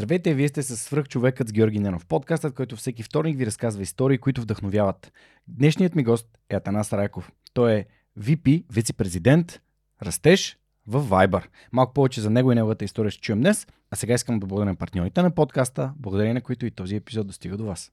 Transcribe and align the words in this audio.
Здравейте, 0.00 0.34
вие 0.34 0.48
сте 0.48 0.62
с 0.62 0.76
свръхчовекът 0.76 1.48
с 1.48 1.52
Георги 1.52 1.78
Ненов, 1.78 2.06
подкастът, 2.06 2.54
който 2.54 2.76
всеки 2.76 3.02
вторник 3.02 3.38
ви 3.38 3.46
разказва 3.46 3.82
истории, 3.82 4.18
които 4.18 4.40
вдъхновяват. 4.40 5.12
Днешният 5.48 5.94
ми 5.94 6.02
гост 6.02 6.28
е 6.50 6.56
Атанас 6.56 6.92
Райков. 6.92 7.32
Той 7.54 7.72
е 7.72 7.86
VP, 8.18 8.64
вице-президент, 8.72 9.60
растеж 10.02 10.58
в 10.86 11.04
Viber. 11.04 11.44
Малко 11.72 11.92
повече 11.92 12.20
за 12.20 12.30
него 12.30 12.52
и 12.52 12.54
неговата 12.54 12.84
история 12.84 13.10
ще 13.10 13.20
чуем 13.20 13.40
днес, 13.40 13.66
а 13.90 13.96
сега 13.96 14.14
искам 14.14 14.38
да 14.38 14.46
благодаря 14.46 14.70
на 14.70 14.76
партньорите 14.76 15.22
на 15.22 15.30
подкаста, 15.30 15.92
благодарение 15.96 16.34
на 16.34 16.40
които 16.40 16.66
и 16.66 16.70
този 16.70 16.96
епизод 16.96 17.26
достига 17.26 17.56
до 17.56 17.64
вас. 17.64 17.92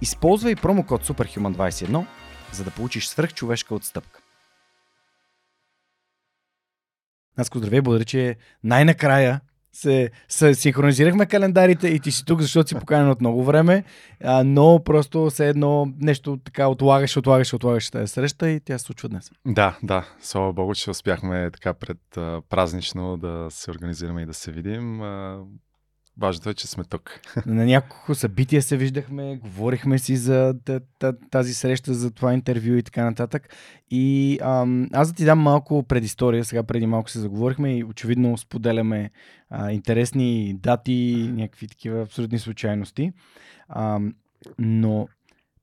Използвай 0.00 0.56
промокод 0.56 1.06
SUPERHUMAN21, 1.06 2.06
за 2.52 2.64
да 2.64 2.70
получиш 2.70 3.06
свръхчовешка 3.06 3.74
отстъпка. 3.74 4.20
Наско, 7.38 7.58
здравей, 7.58 7.80
благодаря, 7.80 8.04
че 8.04 8.36
най-накрая 8.64 9.40
се, 9.72 10.10
се 10.28 10.54
синхронизирахме 10.54 11.26
календарите 11.26 11.88
и 11.88 12.00
ти 12.00 12.10
си 12.10 12.24
тук, 12.24 12.40
защото 12.40 12.68
си 12.68 12.74
поканен 12.74 13.10
от 13.10 13.20
много 13.20 13.44
време, 13.44 13.84
а, 14.24 14.44
но 14.44 14.84
просто 14.84 15.30
все 15.30 15.48
едно 15.48 15.92
нещо 16.00 16.38
така 16.44 16.68
отлагаш, 16.68 17.16
отлагаш, 17.16 17.54
отлагаш 17.54 17.90
тази 17.90 18.12
среща 18.12 18.50
и 18.50 18.60
тя 18.60 18.78
се 18.78 18.84
случва 18.84 19.08
днес. 19.08 19.30
Да, 19.46 19.78
да. 19.82 20.08
Слава 20.20 20.52
Богу, 20.52 20.74
че 20.74 20.90
успяхме 20.90 21.50
така 21.50 21.74
пред 21.74 22.16
а, 22.16 22.42
празнично 22.48 23.16
да 23.16 23.46
се 23.50 23.70
организираме 23.70 24.22
и 24.22 24.26
да 24.26 24.34
се 24.34 24.52
видим. 24.52 25.02
А, 25.02 25.38
Важното 26.18 26.50
е, 26.50 26.54
че 26.54 26.66
сме 26.66 26.84
тук. 26.84 27.20
На 27.46 27.64
няколко 27.64 28.14
събития 28.14 28.62
се 28.62 28.76
виждахме, 28.76 29.36
говорихме 29.36 29.98
си 29.98 30.16
за 30.16 30.54
тази 31.30 31.54
среща, 31.54 31.94
за 31.94 32.10
това 32.10 32.34
интервю 32.34 32.74
и 32.74 32.82
така 32.82 33.04
нататък. 33.04 33.48
И 33.90 34.38
ам, 34.42 34.88
аз 34.92 35.08
да 35.08 35.14
ти 35.14 35.24
дам 35.24 35.38
малко 35.38 35.82
предистория, 35.82 36.44
сега 36.44 36.62
преди 36.62 36.86
малко 36.86 37.10
се 37.10 37.18
заговорихме 37.18 37.78
и 37.78 37.84
очевидно 37.84 38.38
споделяме 38.38 39.10
а, 39.50 39.72
интересни 39.72 40.54
дати, 40.54 41.30
някакви 41.32 41.68
такива 41.68 42.02
абсолютни 42.02 42.38
случайности. 42.38 43.12
Ам, 43.68 44.14
но 44.58 45.08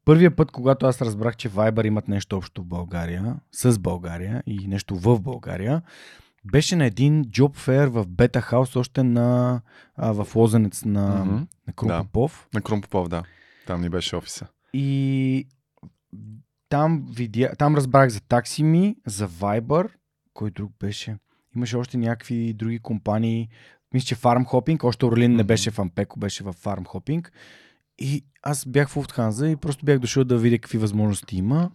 първия 0.05 0.36
път, 0.36 0.52
когато 0.52 0.86
аз 0.86 1.02
разбрах, 1.02 1.36
че 1.36 1.49
Viber 1.49 1.88
имат 1.88 2.08
нещо 2.08 2.38
общо 2.38 2.61
в 2.61 2.65
България, 2.65 3.36
с 3.52 3.80
България 3.80 4.43
и 4.47 4.67
нещо 4.67 4.95
в 4.95 5.19
България, 5.19 5.81
беше 6.45 6.75
на 6.75 6.86
един 6.86 7.25
джоб 7.25 7.56
фер 7.56 7.88
в 7.88 8.08
Бета 8.08 8.42
Хаус, 8.42 8.75
още 8.75 9.03
на, 9.03 9.61
а, 9.95 10.11
в 10.11 10.36
Лозенец 10.36 10.86
на, 10.86 11.25
mm-hmm. 11.25 11.48
на 11.67 11.73
Крум 11.75 11.88
да. 11.88 12.06
На 12.53 12.61
Крум 12.61 12.81
Попов, 12.81 13.08
да. 13.08 13.23
Там 13.67 13.81
ни 13.81 13.89
беше 13.89 14.16
офиса. 14.16 14.48
И 14.73 15.48
там, 16.70 17.06
видя, 17.09 17.52
там 17.58 17.75
разбрах 17.75 18.09
за 18.09 18.22
такси 18.22 18.95
за 19.06 19.30
Viber, 19.30 19.89
кой 20.33 20.52
друг 20.52 20.72
беше. 20.80 21.17
Имаше 21.56 21.78
още 21.78 21.98
някакви 21.98 22.53
други 22.53 22.80
компании. 22.80 23.50
Мисля, 23.94 24.05
че 24.05 24.16
Farm 24.16 24.45
Hopping, 24.45 24.83
още 24.83 25.05
Орлин 25.05 25.31
mm-hmm. 25.31 25.36
не 25.36 25.44
беше 25.44 25.72
в 25.72 25.80
Ампеко, 25.80 26.20
беше 26.20 26.44
в 26.44 26.53
Farm 26.53 26.86
Hopping. 26.86 27.27
И 27.99 28.26
аз 28.44 28.65
бях 28.65 28.89
в 28.89 28.98
Уфтханза 28.98 29.48
и 29.48 29.55
просто 29.55 29.86
бях 29.86 29.99
дошъл 29.99 30.23
да 30.23 30.38
видя 30.38 30.58
какви 30.58 30.77
възможности 30.77 31.38
има 31.38 31.71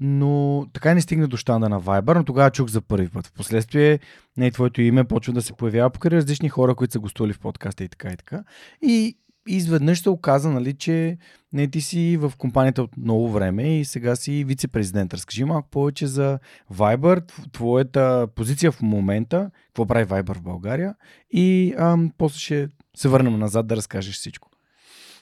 но 0.00 0.66
така 0.72 0.94
не 0.94 1.00
стигна 1.00 1.28
до 1.28 1.36
щанда 1.36 1.68
на 1.68 1.80
Viber, 1.80 2.14
но 2.14 2.24
тогава 2.24 2.50
чух 2.50 2.68
за 2.68 2.80
първи 2.80 3.08
път. 3.08 3.26
Впоследствие 3.26 3.98
не, 4.36 4.50
твоето 4.50 4.82
име 4.82 5.04
почва 5.04 5.32
да 5.32 5.42
се 5.42 5.52
появява 5.52 5.90
покрай 5.90 6.18
различни 6.18 6.48
хора, 6.48 6.74
които 6.74 6.92
са 6.92 6.98
гостували 6.98 7.32
в 7.32 7.38
подкаста 7.38 7.84
и 7.84 7.88
така 7.88 8.08
и 8.08 8.16
така. 8.16 8.44
И 8.82 9.18
изведнъж 9.48 10.02
се 10.02 10.10
оказа, 10.10 10.50
нали, 10.50 10.74
че 10.74 11.18
не 11.52 11.68
ти 11.68 11.80
си 11.80 12.16
в 12.16 12.32
компанията 12.38 12.82
от 12.82 12.96
много 12.96 13.30
време 13.30 13.78
и 13.78 13.84
сега 13.84 14.16
си 14.16 14.44
вице-президент. 14.44 15.14
Разкажи 15.14 15.44
малко 15.44 15.68
повече 15.70 16.06
за 16.06 16.38
Viber, 16.72 17.32
твоята 17.52 18.28
позиция 18.34 18.72
в 18.72 18.82
момента, 18.82 19.50
какво 19.66 19.86
прави 19.86 20.06
Viber 20.06 20.34
в 20.34 20.42
България 20.42 20.94
и 21.30 21.74
ам, 21.78 22.12
после 22.18 22.38
ще 22.38 22.68
се 22.96 23.08
върнем 23.08 23.38
назад 23.38 23.66
да 23.66 23.76
разкажеш 23.76 24.14
всичко. 24.14 24.50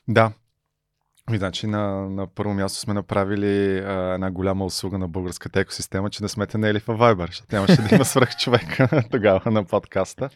Да, 0.08 0.32
и 1.30 1.36
значи 1.36 1.66
на, 1.66 2.08
на 2.10 2.26
първо 2.26 2.54
място 2.54 2.78
сме 2.78 2.94
направили 2.94 3.78
а, 3.78 4.14
една 4.14 4.30
голяма 4.30 4.64
услуга 4.64 4.98
на 4.98 5.08
българската 5.08 5.60
екосистема, 5.60 6.10
че 6.10 6.22
не 6.22 6.28
сме 6.28 6.46
тенели 6.46 6.80
в 6.80 6.86
Viber, 6.86 7.26
защото 7.26 7.56
нямаше 7.56 7.82
да 7.82 7.94
има 7.94 8.04
свръх 8.04 8.36
човек 8.36 8.78
тогава 9.10 9.50
на 9.50 9.64
подкаста. 9.64 10.28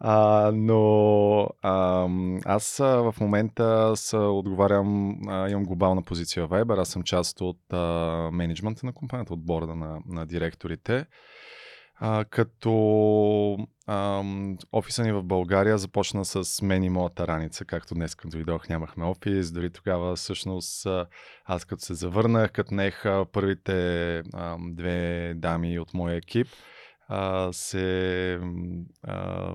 А, 0.00 0.50
но 0.54 1.48
а, 1.62 2.08
аз 2.44 2.76
в 2.78 3.14
момента 3.20 3.92
са, 3.96 4.18
отговарям, 4.18 5.18
а, 5.28 5.48
имам 5.48 5.64
глобална 5.64 6.02
позиция 6.02 6.46
в 6.46 6.50
Viber, 6.50 6.80
аз 6.80 6.88
съм 6.88 7.02
част 7.02 7.40
от 7.40 7.72
а, 7.72 8.30
менеджмента 8.32 8.86
на 8.86 8.92
компанията, 8.92 9.32
от 9.32 9.44
борда 9.44 9.74
на, 9.74 9.98
на 10.08 10.26
директорите. 10.26 11.06
А, 11.98 12.24
като 12.24 13.56
а, 13.86 14.22
офиса 14.72 15.04
ни 15.04 15.12
в 15.12 15.22
България 15.22 15.78
започна 15.78 16.24
с 16.24 16.62
мен 16.62 16.84
и 16.84 16.90
моята 16.90 17.26
раница, 17.26 17.64
както 17.64 17.94
днес 17.94 18.14
като 18.14 18.28
дойдох 18.28 18.68
нямахме 18.68 19.04
офис, 19.04 19.52
дори 19.52 19.70
тогава 19.70 20.16
всъщност 20.16 20.86
аз 21.44 21.64
като 21.64 21.84
се 21.84 21.94
завърнах, 21.94 22.52
като 22.52 22.74
нех 22.74 23.04
първите 23.32 24.18
а, 24.18 24.56
две 24.70 25.32
дами 25.36 25.78
от 25.78 25.94
моя 25.94 26.16
екип, 26.16 26.48
а, 27.08 27.52
се 27.52 28.40
а, 29.02 29.54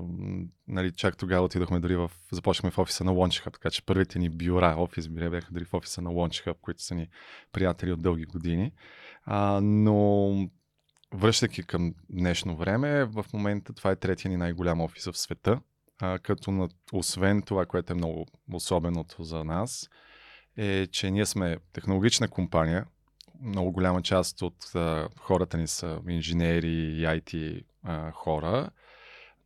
нали, 0.68 0.92
чак 0.92 1.18
тогава 1.18 1.46
отидохме 1.46 1.80
дори 1.80 1.96
в, 1.96 2.12
започнахме 2.32 2.72
в 2.72 2.78
офиса 2.78 3.04
на 3.04 3.12
Launch 3.12 3.46
Hub, 3.46 3.54
така 3.54 3.70
че 3.70 3.86
първите 3.86 4.20
ни 4.20 4.30
бюра, 4.30 4.76
офис 4.78 5.08
бяха 5.08 5.52
дори 5.52 5.66
в 5.66 5.74
офиса 5.74 6.02
на 6.02 6.10
Launch 6.10 6.48
Hub, 6.48 6.56
които 6.62 6.84
са 6.84 6.96
ни 6.96 7.08
приятели 7.54 7.92
от 7.92 8.02
дълги 8.02 8.26
години. 8.26 8.72
А, 9.26 9.60
но 9.64 10.32
връщайки 11.14 11.64
към 11.64 11.94
днешно 12.10 12.56
време, 12.58 13.06
в 13.06 13.26
момента 13.34 13.74
това 13.74 13.92
е 13.92 13.96
третия 13.96 14.32
ни 14.32 14.38
най-голям 14.38 14.82
офис 14.82 15.06
в 15.06 15.18
света. 15.18 15.60
А, 16.00 16.20
като 16.20 16.52
на, 16.52 16.70
освен 16.94 17.42
това, 17.42 17.66
което 17.66 17.94
е 17.94 17.96
много 17.96 18.26
особеното 18.54 19.24
за 19.24 19.44
нас, 19.44 19.90
е, 20.58 20.88
че 20.88 21.12
ние 21.12 21.26
сме 21.26 21.58
технологична 21.74 22.28
компания. 22.28 22.86
Много 23.42 23.72
голяма 23.72 24.02
част 24.02 24.42
от 24.42 24.76
а, 24.76 25.10
хората 25.20 25.58
ни 25.58 25.68
са 25.68 26.00
инженери 26.08 26.68
и 26.68 27.06
IT 27.06 27.64
а, 27.84 28.12
хора, 28.12 28.70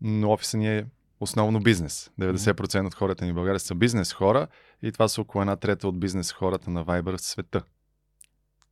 но 0.01 0.31
офиса 0.31 0.57
ни 0.57 0.77
е 0.77 0.85
основно 1.19 1.59
бизнес. 1.59 2.11
90% 2.19 2.87
от 2.87 2.93
хората 2.93 3.25
ни 3.25 3.31
в 3.31 3.35
България 3.35 3.59
са 3.59 3.75
бизнес 3.75 4.13
хора 4.13 4.47
и 4.81 4.91
това 4.91 5.07
са 5.07 5.21
около 5.21 5.41
една 5.41 5.55
трета 5.55 5.87
от 5.87 5.99
бизнес 5.99 6.31
хората 6.31 6.69
на 6.69 6.85
Viber 6.85 7.17
в 7.17 7.21
света. 7.21 7.63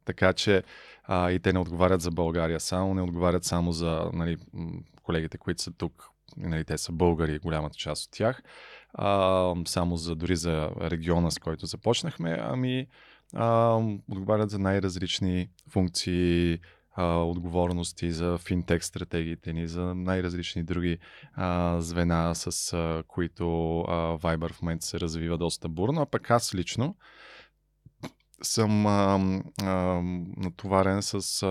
Така 0.06 0.34
че 0.34 0.64
а, 1.04 1.32
и 1.32 1.40
те 1.40 1.54
не 1.54 1.60
отговарят 1.60 2.02
за 2.02 2.12
България 2.12 2.60
само, 2.60 2.94
не 2.94 3.02
отговарят 3.02 3.44
само 3.44 3.72
за 3.72 4.10
нали, 4.14 4.38
колегите, 5.04 5.38
които 5.38 5.62
са 5.62 5.72
тук. 5.72 6.10
Нали, 6.38 6.66
те 6.66 6.78
са 6.78 6.92
българи, 6.92 7.40
голямата 7.40 7.78
част 7.78 8.06
от 8.06 8.12
тях. 8.12 8.44
А, 8.94 9.56
само 9.66 9.98
за, 9.98 10.16
дори 10.16 10.36
за 10.36 10.70
региона, 10.82 11.32
с 11.32 11.40
който 11.40 11.66
започнахме, 11.66 12.38
ами 12.42 12.88
а, 13.36 13.80
отговарят 14.12 14.50
за 14.50 14.60
най-различни 14.60 15.50
функции, 15.70 16.60
а, 16.96 17.18
отговорности 17.18 18.12
за 18.12 18.38
финтек 18.38 18.84
стратегиите 18.84 19.54
ни, 19.54 19.68
за 19.68 19.96
най-различни 19.96 20.64
други 20.64 20.98
а, 21.34 21.82
звена, 21.82 22.36
с 22.36 22.74
а, 22.74 23.04
които 23.08 23.80
а, 23.80 24.18
Viber 24.18 24.54
в 24.54 24.62
момента 24.62 24.86
се 24.86 25.00
развива 25.00 25.38
доста 25.38 25.70
бурно. 25.70 26.02
А 26.02 26.06
пък 26.06 26.32
аз 26.32 26.56
лично 26.56 26.96
съм 28.44 28.86
а, 28.86 29.20
а, 29.62 30.02
натоварен 30.38 31.02
с 31.02 31.44
а, 31.44 31.48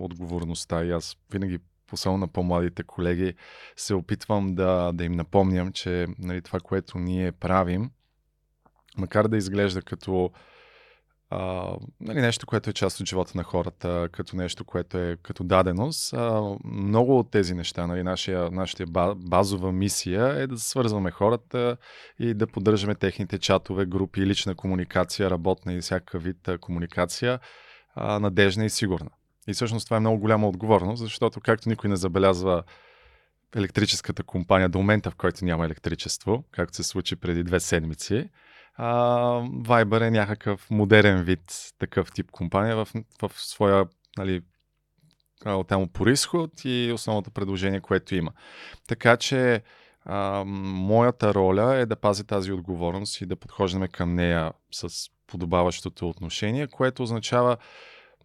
отговорността 0.00 0.84
и 0.84 0.90
аз 0.90 1.16
винаги 1.32 1.58
особено 1.92 2.18
на 2.18 2.28
по-младите 2.28 2.82
колеги, 2.82 3.34
се 3.76 3.94
опитвам 3.94 4.54
да, 4.54 4.92
да 4.94 5.04
им 5.04 5.12
напомням, 5.12 5.72
че 5.72 6.06
нали, 6.18 6.42
това, 6.42 6.60
което 6.60 6.98
ние 6.98 7.32
правим, 7.32 7.90
макар 8.98 9.28
да 9.28 9.36
изглежда 9.36 9.82
като 9.82 10.30
а, 11.34 11.72
нали, 12.00 12.20
нещо, 12.20 12.46
което 12.46 12.70
е 12.70 12.72
част 12.72 13.00
от 13.00 13.08
живота 13.08 13.32
на 13.34 13.42
хората, 13.42 14.08
като 14.12 14.36
нещо, 14.36 14.64
което 14.64 14.98
е 14.98 15.16
като 15.22 15.44
даденост. 15.44 16.12
А, 16.12 16.56
много 16.64 17.18
от 17.18 17.30
тези 17.30 17.54
неща, 17.54 17.86
нали, 17.86 18.02
нашия, 18.02 18.50
нашата 18.50 18.84
базова 19.16 19.72
мисия 19.72 20.42
е 20.42 20.46
да 20.46 20.58
свързваме 20.58 21.10
хората 21.10 21.76
и 22.18 22.34
да 22.34 22.46
поддържаме 22.46 22.94
техните 22.94 23.38
чатове, 23.38 23.86
групи, 23.86 24.26
лична 24.26 24.54
комуникация, 24.54 25.30
работна 25.30 25.72
и 25.72 25.80
всяка 25.80 26.18
вид 26.18 26.48
комуникация 26.60 27.40
а, 27.94 28.18
надежна 28.18 28.64
и 28.64 28.70
сигурна. 28.70 29.10
И 29.48 29.52
всъщност 29.52 29.86
това 29.86 29.96
е 29.96 30.00
много 30.00 30.18
голяма 30.18 30.48
отговорност, 30.48 31.02
защото 31.02 31.40
както 31.40 31.68
никой 31.68 31.90
не 31.90 31.96
забелязва 31.96 32.62
електрическата 33.56 34.22
компания 34.22 34.68
до 34.68 34.78
момента, 34.78 35.10
в 35.10 35.14
който 35.16 35.44
няма 35.44 35.64
електричество, 35.64 36.44
както 36.50 36.76
се 36.76 36.82
случи 36.82 37.16
преди 37.16 37.42
две 37.42 37.60
седмици. 37.60 38.28
А, 38.74 38.94
Viber 39.40 40.06
е 40.06 40.10
някакъв 40.10 40.70
модерен 40.70 41.22
вид 41.24 41.72
такъв 41.78 42.12
тип 42.12 42.30
компания 42.30 42.76
в, 42.76 42.88
в 43.22 43.30
своя 43.34 43.86
нали, 44.18 44.42
там 45.68 45.88
по 45.88 46.08
изход 46.08 46.50
и 46.64 46.92
основното 46.94 47.30
предложение, 47.30 47.80
което 47.80 48.14
има. 48.14 48.32
Така 48.88 49.16
че 49.16 49.62
а, 50.04 50.44
моята 50.46 51.34
роля 51.34 51.74
е 51.74 51.86
да 51.86 51.96
пази 51.96 52.24
тази 52.24 52.52
отговорност 52.52 53.20
и 53.20 53.26
да 53.26 53.36
подхождаме 53.36 53.88
към 53.88 54.14
нея 54.14 54.52
с 54.72 55.10
подобаващото 55.26 56.08
отношение, 56.08 56.66
което 56.66 57.02
означава 57.02 57.56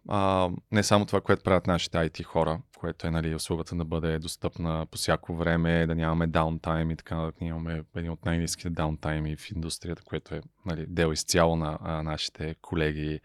а, 0.08 0.50
не 0.72 0.82
само 0.82 1.06
това, 1.06 1.20
което 1.20 1.42
правят 1.42 1.66
нашите 1.66 1.98
IT 1.98 2.22
хора, 2.22 2.60
което 2.78 3.06
е 3.06 3.10
нали, 3.10 3.34
услугата 3.34 3.76
да 3.76 3.84
бъде 3.84 4.18
достъпна 4.18 4.86
по 4.90 4.98
всяко 4.98 5.34
време, 5.34 5.86
да 5.86 5.94
нямаме 5.94 6.26
даунтайм 6.26 6.90
и 6.90 6.96
така, 6.96 7.16
да 7.16 7.32
имаме 7.40 7.82
един 7.96 8.10
от 8.10 8.24
най-низките 8.24 8.70
даунтайми 8.70 9.36
в 9.36 9.50
индустрията, 9.50 10.02
което 10.04 10.34
е 10.34 10.40
нали, 10.66 10.86
дел 10.88 11.12
изцяло 11.12 11.56
на 11.56 11.78
а, 11.82 12.02
нашите 12.02 12.54
колеги. 12.62 13.20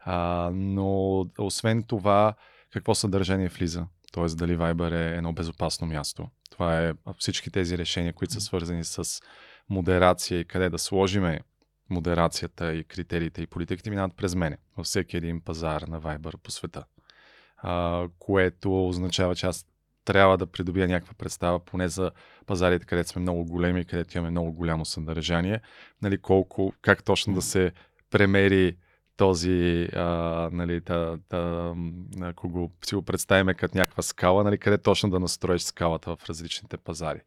А, 0.00 0.50
но 0.54 1.26
освен 1.38 1.82
това, 1.82 2.34
какво 2.72 2.94
съдържание 2.94 3.48
влиза? 3.48 3.86
Тоест 4.12 4.38
дали 4.38 4.56
Viber 4.56 4.92
е 4.92 5.16
едно 5.16 5.32
безопасно 5.32 5.86
място. 5.86 6.28
Това 6.50 6.82
е 6.82 6.92
всички 7.18 7.50
тези 7.50 7.78
решения, 7.78 8.12
които 8.12 8.34
са 8.34 8.40
свързани 8.40 8.84
с 8.84 9.22
модерация 9.68 10.40
и 10.40 10.44
къде 10.44 10.70
да 10.70 10.78
сложиме 10.78 11.40
модерацията 11.90 12.74
и 12.74 12.84
критериите 12.84 13.42
и 13.42 13.46
политиките 13.46 13.90
минават 13.90 14.16
през 14.16 14.34
мене 14.34 14.58
във 14.76 14.86
всеки 14.86 15.16
един 15.16 15.40
пазар 15.40 15.82
на 15.82 16.00
Viber 16.00 16.36
по 16.36 16.50
света. 16.50 16.84
А, 17.56 18.06
което 18.18 18.88
означава, 18.88 19.34
че 19.34 19.46
аз 19.46 19.66
трябва 20.04 20.38
да 20.38 20.46
придобия 20.46 20.88
някаква 20.88 21.14
представа, 21.14 21.58
поне 21.58 21.88
за 21.88 22.10
пазарите, 22.46 22.86
където 22.86 23.10
сме 23.10 23.22
много 23.22 23.44
големи, 23.44 23.84
където 23.84 24.18
имаме 24.18 24.30
много 24.30 24.52
голямо 24.52 24.84
съдържание, 24.84 25.60
нали, 26.02 26.18
колко, 26.18 26.72
как 26.82 27.04
точно 27.04 27.34
да 27.34 27.42
се 27.42 27.72
премери 28.10 28.76
този, 29.16 29.88
а, 29.92 30.04
нали, 30.52 30.80
та, 30.80 31.18
та, 31.28 31.74
ако 32.20 32.48
го, 32.48 32.72
си 32.84 32.94
го 32.94 33.02
представим 33.02 33.54
като 33.54 33.78
някаква 33.78 34.02
скала, 34.02 34.44
нали, 34.44 34.58
къде 34.58 34.78
точно 34.78 35.10
да 35.10 35.20
настроиш 35.20 35.62
скалата 35.62 36.16
в 36.16 36.28
различните 36.28 36.76
пазари. 36.76 37.20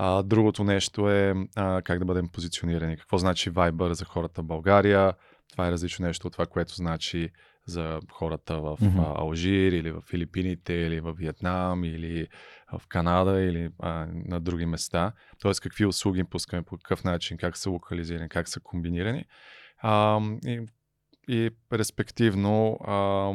А, 0.00 0.22
другото 0.22 0.64
нещо 0.64 1.10
е 1.10 1.34
а, 1.56 1.82
как 1.82 1.98
да 1.98 2.04
бъдем 2.04 2.28
позиционирани. 2.28 2.96
Какво 2.96 3.18
значи 3.18 3.50
Viber 3.50 3.92
за 3.92 4.04
хората 4.04 4.42
в 4.42 4.44
България? 4.44 5.12
Това 5.50 5.68
е 5.68 5.70
различно 5.72 6.06
нещо 6.06 6.26
от 6.26 6.32
това, 6.32 6.46
което 6.46 6.74
значи 6.74 7.30
за 7.66 8.00
хората 8.12 8.60
в 8.60 8.76
mm-hmm. 8.76 9.18
Алжир 9.18 9.72
или 9.72 9.92
в 9.92 10.02
Филипините 10.10 10.72
или 10.72 11.00
в 11.00 11.12
Виетнам 11.12 11.84
или 11.84 12.26
в 12.72 12.86
Канада 12.88 13.40
или 13.42 13.70
а, 13.78 14.06
на 14.12 14.40
други 14.40 14.66
места. 14.66 15.12
Тоест 15.40 15.60
какви 15.60 15.86
услуги 15.86 16.24
пускаме, 16.24 16.62
по 16.62 16.76
какъв 16.76 17.04
начин, 17.04 17.36
как 17.36 17.56
са 17.56 17.70
локализирани, 17.70 18.28
как 18.28 18.48
са 18.48 18.60
комбинирани. 18.60 19.24
А, 19.78 20.20
и, 20.46 20.60
и 21.28 21.50
респективно 21.72 22.78
а, 22.86 23.32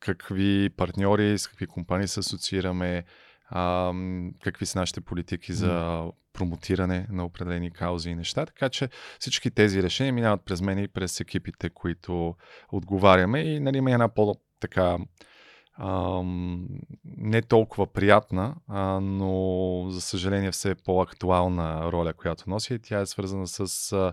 какви 0.00 0.70
партньори, 0.76 1.38
с 1.38 1.48
какви 1.48 1.66
компании 1.66 2.08
се 2.08 2.20
асоциираме, 2.20 3.04
а, 3.50 3.92
какви 4.42 4.66
са 4.66 4.78
нашите 4.78 5.00
политики 5.00 5.52
за 5.52 6.04
промотиране 6.32 7.06
на 7.10 7.24
определени 7.24 7.70
каузи 7.70 8.10
и 8.10 8.14
неща. 8.14 8.46
Така 8.46 8.68
че 8.68 8.88
всички 9.18 9.50
тези 9.50 9.82
решения 9.82 10.12
минават 10.12 10.44
през 10.44 10.60
мен 10.60 10.78
и 10.78 10.88
през 10.88 11.20
екипите, 11.20 11.70
които 11.70 12.34
отговаряме 12.72 13.40
и 13.40 13.60
нали, 13.60 13.78
има 13.78 13.92
една 13.92 14.08
по-така 14.08 14.98
ам, 15.80 16.66
не 17.04 17.42
толкова 17.42 17.86
приятна, 17.86 18.54
а, 18.68 19.00
но 19.00 19.86
за 19.90 20.00
съжаление 20.00 20.50
все 20.50 20.74
по-актуална 20.74 21.92
роля, 21.92 22.12
която 22.12 22.50
носи 22.50 22.74
и 22.74 22.78
тя 22.78 23.00
е 23.00 23.06
свързана 23.06 23.46
с 23.46 23.92
а, 23.92 24.12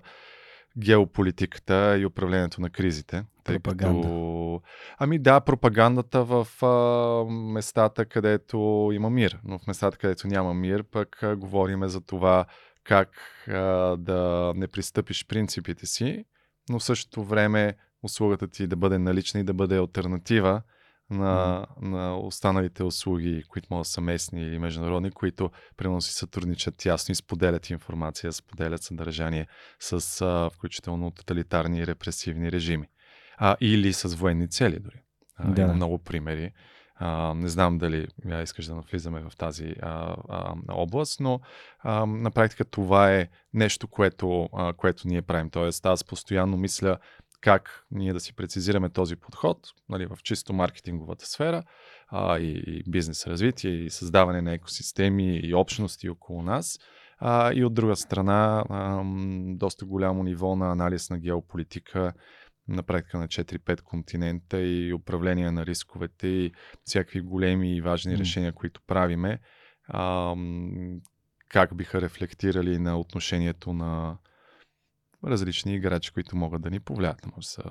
геополитиката 0.78 1.98
и 2.00 2.06
управлението 2.06 2.62
на 2.62 2.70
кризите. 2.70 3.24
Пропаганда. 3.54 4.02
Като... 4.02 4.62
Ами 4.98 5.20
да, 5.20 5.40
пропагандата 5.40 6.24
в 6.24 6.48
а, 6.64 7.32
местата, 7.32 8.06
където 8.06 8.90
има 8.94 9.10
мир. 9.10 9.40
Но 9.44 9.60
в 9.60 9.68
местата, 9.68 9.98
където 9.98 10.28
няма 10.28 10.54
мир, 10.54 10.84
пък 10.84 11.24
а, 11.24 11.36
говориме 11.36 11.88
за 11.88 12.02
това 12.02 12.46
как 12.84 13.10
а, 13.48 13.54
да 13.98 14.54
не 14.56 14.68
пристъпиш 14.68 15.26
принципите 15.28 15.86
си, 15.86 16.26
но 16.70 16.80
в 16.80 16.84
същото 16.84 17.24
време 17.24 17.76
услугата 18.04 18.48
ти 18.48 18.68
да 18.68 18.76
бъде 18.76 18.98
налична 18.98 19.40
и 19.40 19.44
да 19.44 19.54
бъде 19.54 19.78
альтернатива 19.78 20.62
на, 21.10 21.66
mm. 21.82 21.88
на 21.88 22.18
останалите 22.18 22.84
услуги, 22.84 23.44
които 23.48 23.68
могат 23.72 23.84
да 23.84 23.90
са 23.90 24.02
местни 24.02 24.42
или 24.42 24.60
международни, 24.60 25.12
които 25.12 25.52
примерно 25.78 26.02
си 26.02 26.14
сътрудничат 26.14 26.78
тясно 26.78 27.12
и 27.12 27.16
споделят 27.16 27.70
информация, 27.70 28.34
споделят 28.34 28.84
съдържание 28.84 29.48
с 29.80 30.22
а, 30.22 30.50
включително 30.54 31.12
тоталитарни 31.12 31.80
и 31.80 31.88
репресивни 31.88 32.52
режими. 32.52 32.88
А, 33.38 33.56
или 33.62 33.94
с 33.94 34.16
военни 34.16 34.50
цели 34.50 34.80
дори. 34.80 35.02
А, 35.36 35.52
да. 35.52 35.62
Има 35.62 35.74
много 35.74 35.98
примери. 35.98 36.52
А, 36.96 37.34
не 37.34 37.48
знам 37.50 37.78
дали 37.78 38.08
я 38.26 38.42
искаш 38.42 38.66
да 38.66 38.76
навлизаме 38.76 39.22
в 39.30 39.38
тази 39.38 39.76
а, 39.82 40.16
а, 40.30 40.56
област, 40.70 41.20
но 41.20 41.40
а, 41.80 42.06
на 42.06 42.32
практика 42.32 42.66
това 42.66 43.14
е 43.14 43.28
нещо, 43.54 43.88
което, 43.88 44.50
а, 44.54 44.74
което 44.74 45.08
ние 45.08 45.22
правим. 45.22 45.50
Тоест 45.50 45.86
аз 45.86 46.04
постоянно 46.04 46.58
мисля 46.58 46.98
как 47.42 47.86
ние 47.92 48.14
да 48.14 48.20
си 48.20 48.36
прецизираме 48.36 48.90
този 48.90 49.16
подход 49.16 49.58
нали, 49.90 50.06
в 50.06 50.18
чисто 50.24 50.54
маркетинговата 50.54 51.26
сфера 51.26 51.64
а, 52.08 52.40
и, 52.40 52.64
и 52.68 52.84
бизнес 52.88 53.28
развитие 53.28 53.72
и 53.72 53.90
създаване 53.90 54.42
на 54.42 54.54
екосистеми 54.54 55.40
и 55.44 55.54
общности 55.54 56.10
около 56.10 56.42
нас. 56.42 56.80
А, 57.20 57.54
и 57.54 57.66
от 57.66 57.74
друга 57.74 57.96
страна, 57.96 58.64
а, 58.70 59.02
доста 59.56 59.86
голямо 59.86 60.24
ниво 60.24 60.56
на 60.56 60.72
анализ 60.72 61.10
на 61.10 61.20
геополитика 61.20 62.14
на 62.68 62.84
практика 62.84 63.18
на 63.18 63.28
4-5 63.28 63.82
континента 63.82 64.62
и 64.62 64.94
управление 64.94 65.52
на 65.52 65.66
рисковете 65.66 66.28
и 66.28 66.52
всякакви 66.84 67.22
големи 67.22 67.76
и 67.76 67.82
важни 67.82 68.16
mm. 68.16 68.20
решения, 68.20 68.54
които 68.54 68.82
правиме, 68.88 69.40
а, 69.88 70.36
как 71.50 71.76
биха 71.76 72.02
рефлектирали 72.02 72.80
на 72.80 73.00
отношението 73.00 73.74
на 73.74 74.18
различни 75.24 75.76
играчи, 75.76 76.12
които 76.12 76.36
могат 76.36 76.62
да 76.62 76.70
ни 76.70 76.80
повлият. 76.80 77.26
Може 77.26 77.46
да 77.46 77.50
са 77.50 77.64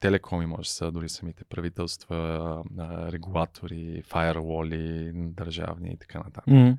телекоми, 0.00 0.46
може 0.46 0.68
да 0.68 0.72
са 0.72 0.92
дори 0.92 1.08
самите 1.08 1.44
правителства, 1.44 2.64
регулатори, 3.12 4.02
фаерволи, 4.02 5.12
държавни 5.14 5.92
и 5.92 5.96
така 5.96 6.18
нататък. 6.18 6.54
Mm-hmm. 6.54 6.76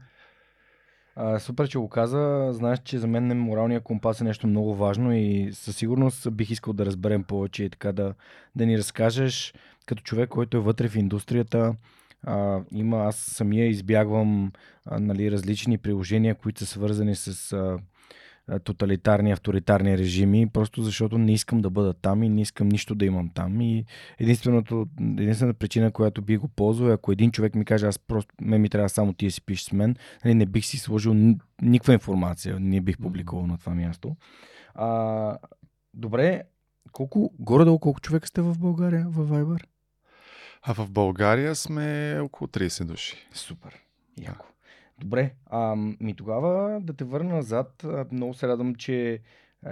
А, 1.19 1.39
супер, 1.39 1.67
че 1.67 1.77
го 1.77 1.89
каза. 1.89 2.49
Знаеш, 2.53 2.79
че 2.79 2.99
за 2.99 3.07
мен 3.07 3.39
моралния 3.39 3.81
компас 3.81 4.21
е 4.21 4.23
нещо 4.23 4.47
много 4.47 4.75
важно 4.75 5.13
и 5.13 5.49
със 5.53 5.75
сигурност 5.75 6.31
бих 6.31 6.49
искал 6.49 6.73
да 6.73 6.85
разберем 6.85 7.23
повече 7.23 7.63
и 7.63 7.69
така 7.69 7.91
да, 7.91 8.13
да 8.55 8.65
ни 8.65 8.77
разкажеш 8.77 9.53
като 9.85 10.03
човек, 10.03 10.29
който 10.29 10.57
е 10.57 10.59
вътре 10.59 10.87
в 10.87 10.95
индустрията. 10.95 11.75
А, 12.23 12.59
има, 12.71 12.97
аз 12.97 13.15
самия 13.15 13.67
избягвам 13.67 14.51
а, 14.85 14.99
нали, 14.99 15.31
различни 15.31 15.77
приложения, 15.77 16.35
които 16.35 16.59
са 16.59 16.65
свързани 16.65 17.15
с 17.15 17.53
а, 17.53 17.77
тоталитарни, 18.63 19.31
авторитарни 19.31 19.97
режими, 19.97 20.49
просто 20.49 20.81
защото 20.81 21.17
не 21.17 21.33
искам 21.33 21.61
да 21.61 21.69
бъда 21.69 21.93
там 21.93 22.23
и 22.23 22.29
не 22.29 22.41
искам 22.41 22.67
нищо 22.67 22.95
да 22.95 23.05
имам 23.05 23.29
там. 23.29 23.61
И 23.61 23.85
единственото, 24.19 24.87
единствената 24.99 25.59
причина, 25.59 25.91
която 25.91 26.21
би 26.21 26.37
го 26.37 26.47
ползвал 26.47 26.89
е 26.89 26.93
ако 26.93 27.11
един 27.11 27.31
човек 27.31 27.55
ми 27.55 27.65
каже, 27.65 27.87
аз 27.87 27.99
просто, 27.99 28.35
ме 28.41 28.57
ми 28.57 28.69
трябва 28.69 28.89
само 28.89 29.13
ти 29.13 29.25
да 29.25 29.31
си 29.31 29.41
пишеш 29.41 29.63
с 29.63 29.71
мен, 29.71 29.95
нали, 30.25 30.35
не 30.35 30.45
бих 30.45 30.65
си 30.65 30.77
сложил 30.77 31.35
никаква 31.61 31.93
информация, 31.93 32.59
не 32.59 32.81
бих 32.81 32.97
публикувал 32.97 33.47
на 33.47 33.57
това 33.57 33.73
място. 33.73 34.15
А, 34.75 35.37
добре, 35.93 36.43
колко, 36.91 37.33
горе-долу 37.39 37.79
колко 37.79 37.99
човека 37.99 38.27
сте 38.27 38.41
в 38.41 38.59
България, 38.59 39.07
в 39.09 39.29
Viber? 39.29 39.63
А 40.61 40.73
в 40.73 40.89
България 40.89 41.55
сме 41.55 42.19
около 42.23 42.47
30 42.47 42.83
души. 42.83 43.27
Супер. 43.33 43.79
Яко. 44.21 44.45
Добре, 45.01 45.33
а, 45.45 45.75
ми 45.75 46.13
тогава 46.15 46.79
да 46.81 46.93
те 46.93 47.03
върна 47.03 47.35
назад. 47.35 47.85
Много 48.11 48.33
се 48.33 48.47
радвам, 48.47 48.75
че 48.75 49.19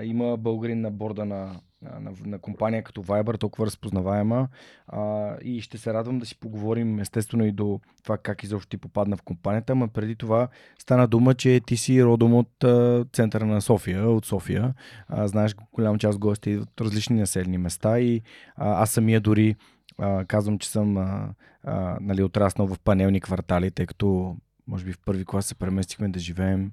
има 0.04 0.38
българин 0.38 0.82
на 0.82 0.92
борда 0.92 1.26
на, 1.26 1.60
на, 1.82 2.12
на 2.26 2.40
компания 2.40 2.84
като 2.84 3.04
Viber, 3.04 3.40
толкова 3.40 3.66
разпознаваема. 3.66 4.48
А, 4.88 5.36
и 5.42 5.62
ще 5.62 5.78
се 5.78 5.94
радвам 5.94 6.20
да 6.20 6.26
си 6.26 6.40
поговорим 6.40 7.00
естествено 7.00 7.46
и 7.46 7.52
до 7.52 7.80
това 8.04 8.18
как 8.18 8.44
изобщо 8.44 8.70
ти 8.70 8.78
попадна 8.78 9.18
в 9.18 9.22
компанията. 9.22 9.74
Ама 9.74 9.88
преди 9.88 10.16
това 10.16 10.48
стана 10.80 11.08
дума, 11.08 11.34
че 11.34 11.62
ти 11.68 11.78
си 11.78 12.04
родом 12.04 12.34
от 12.34 12.64
а, 12.64 13.06
центъра 13.14 13.46
на 13.46 13.62
София, 13.62 14.10
от 14.10 14.26
София. 14.26 14.74
А, 15.08 15.28
знаеш, 15.28 15.56
голяма 15.74 15.98
част 15.98 16.20
гости 16.20 16.58
от 16.58 16.82
различни 16.82 17.20
населени 17.20 17.58
места 17.58 18.00
и 18.00 18.22
а, 18.56 18.82
аз 18.82 18.92
самия 18.92 19.22
дори 19.22 19.56
а, 19.98 20.26
казвам, 20.26 20.60
че 20.60 20.70
съм 20.70 20.98
а, 20.98 21.34
а, 21.64 21.98
нали, 22.02 22.24
отраснал 22.24 22.68
в 22.68 22.80
панелни 22.80 23.22
квартали, 23.22 23.72
тъй 23.72 23.86
като 23.86 24.38
може 24.68 24.86
би 24.86 24.94
в 24.94 25.00
първи 25.06 25.26
клас 25.26 25.46
се 25.46 25.56
преместихме 25.56 26.10
да 26.10 26.20
живеем 26.20 26.72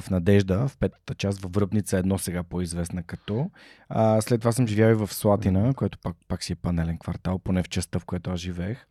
в 0.00 0.10
Надежда, 0.10 0.68
в 0.68 0.76
петата 0.78 1.14
част 1.14 1.40
във 1.40 1.52
Връбница, 1.52 1.98
едно 1.98 2.18
сега 2.18 2.42
по-известна 2.42 3.02
като. 3.02 3.50
А, 3.88 4.20
след 4.20 4.40
това 4.40 4.52
съм 4.52 4.66
живял 4.66 4.90
и 4.90 4.94
в 4.94 5.14
Слатина, 5.14 5.74
което 5.74 5.98
пак, 5.98 6.16
пак 6.28 6.42
си 6.42 6.52
е 6.52 6.56
панелен 6.56 6.98
квартал, 6.98 7.38
поне 7.38 7.62
в 7.62 7.68
частта, 7.68 7.98
в 7.98 8.04
която 8.04 8.30
аз 8.30 8.40
живеех. 8.40 8.86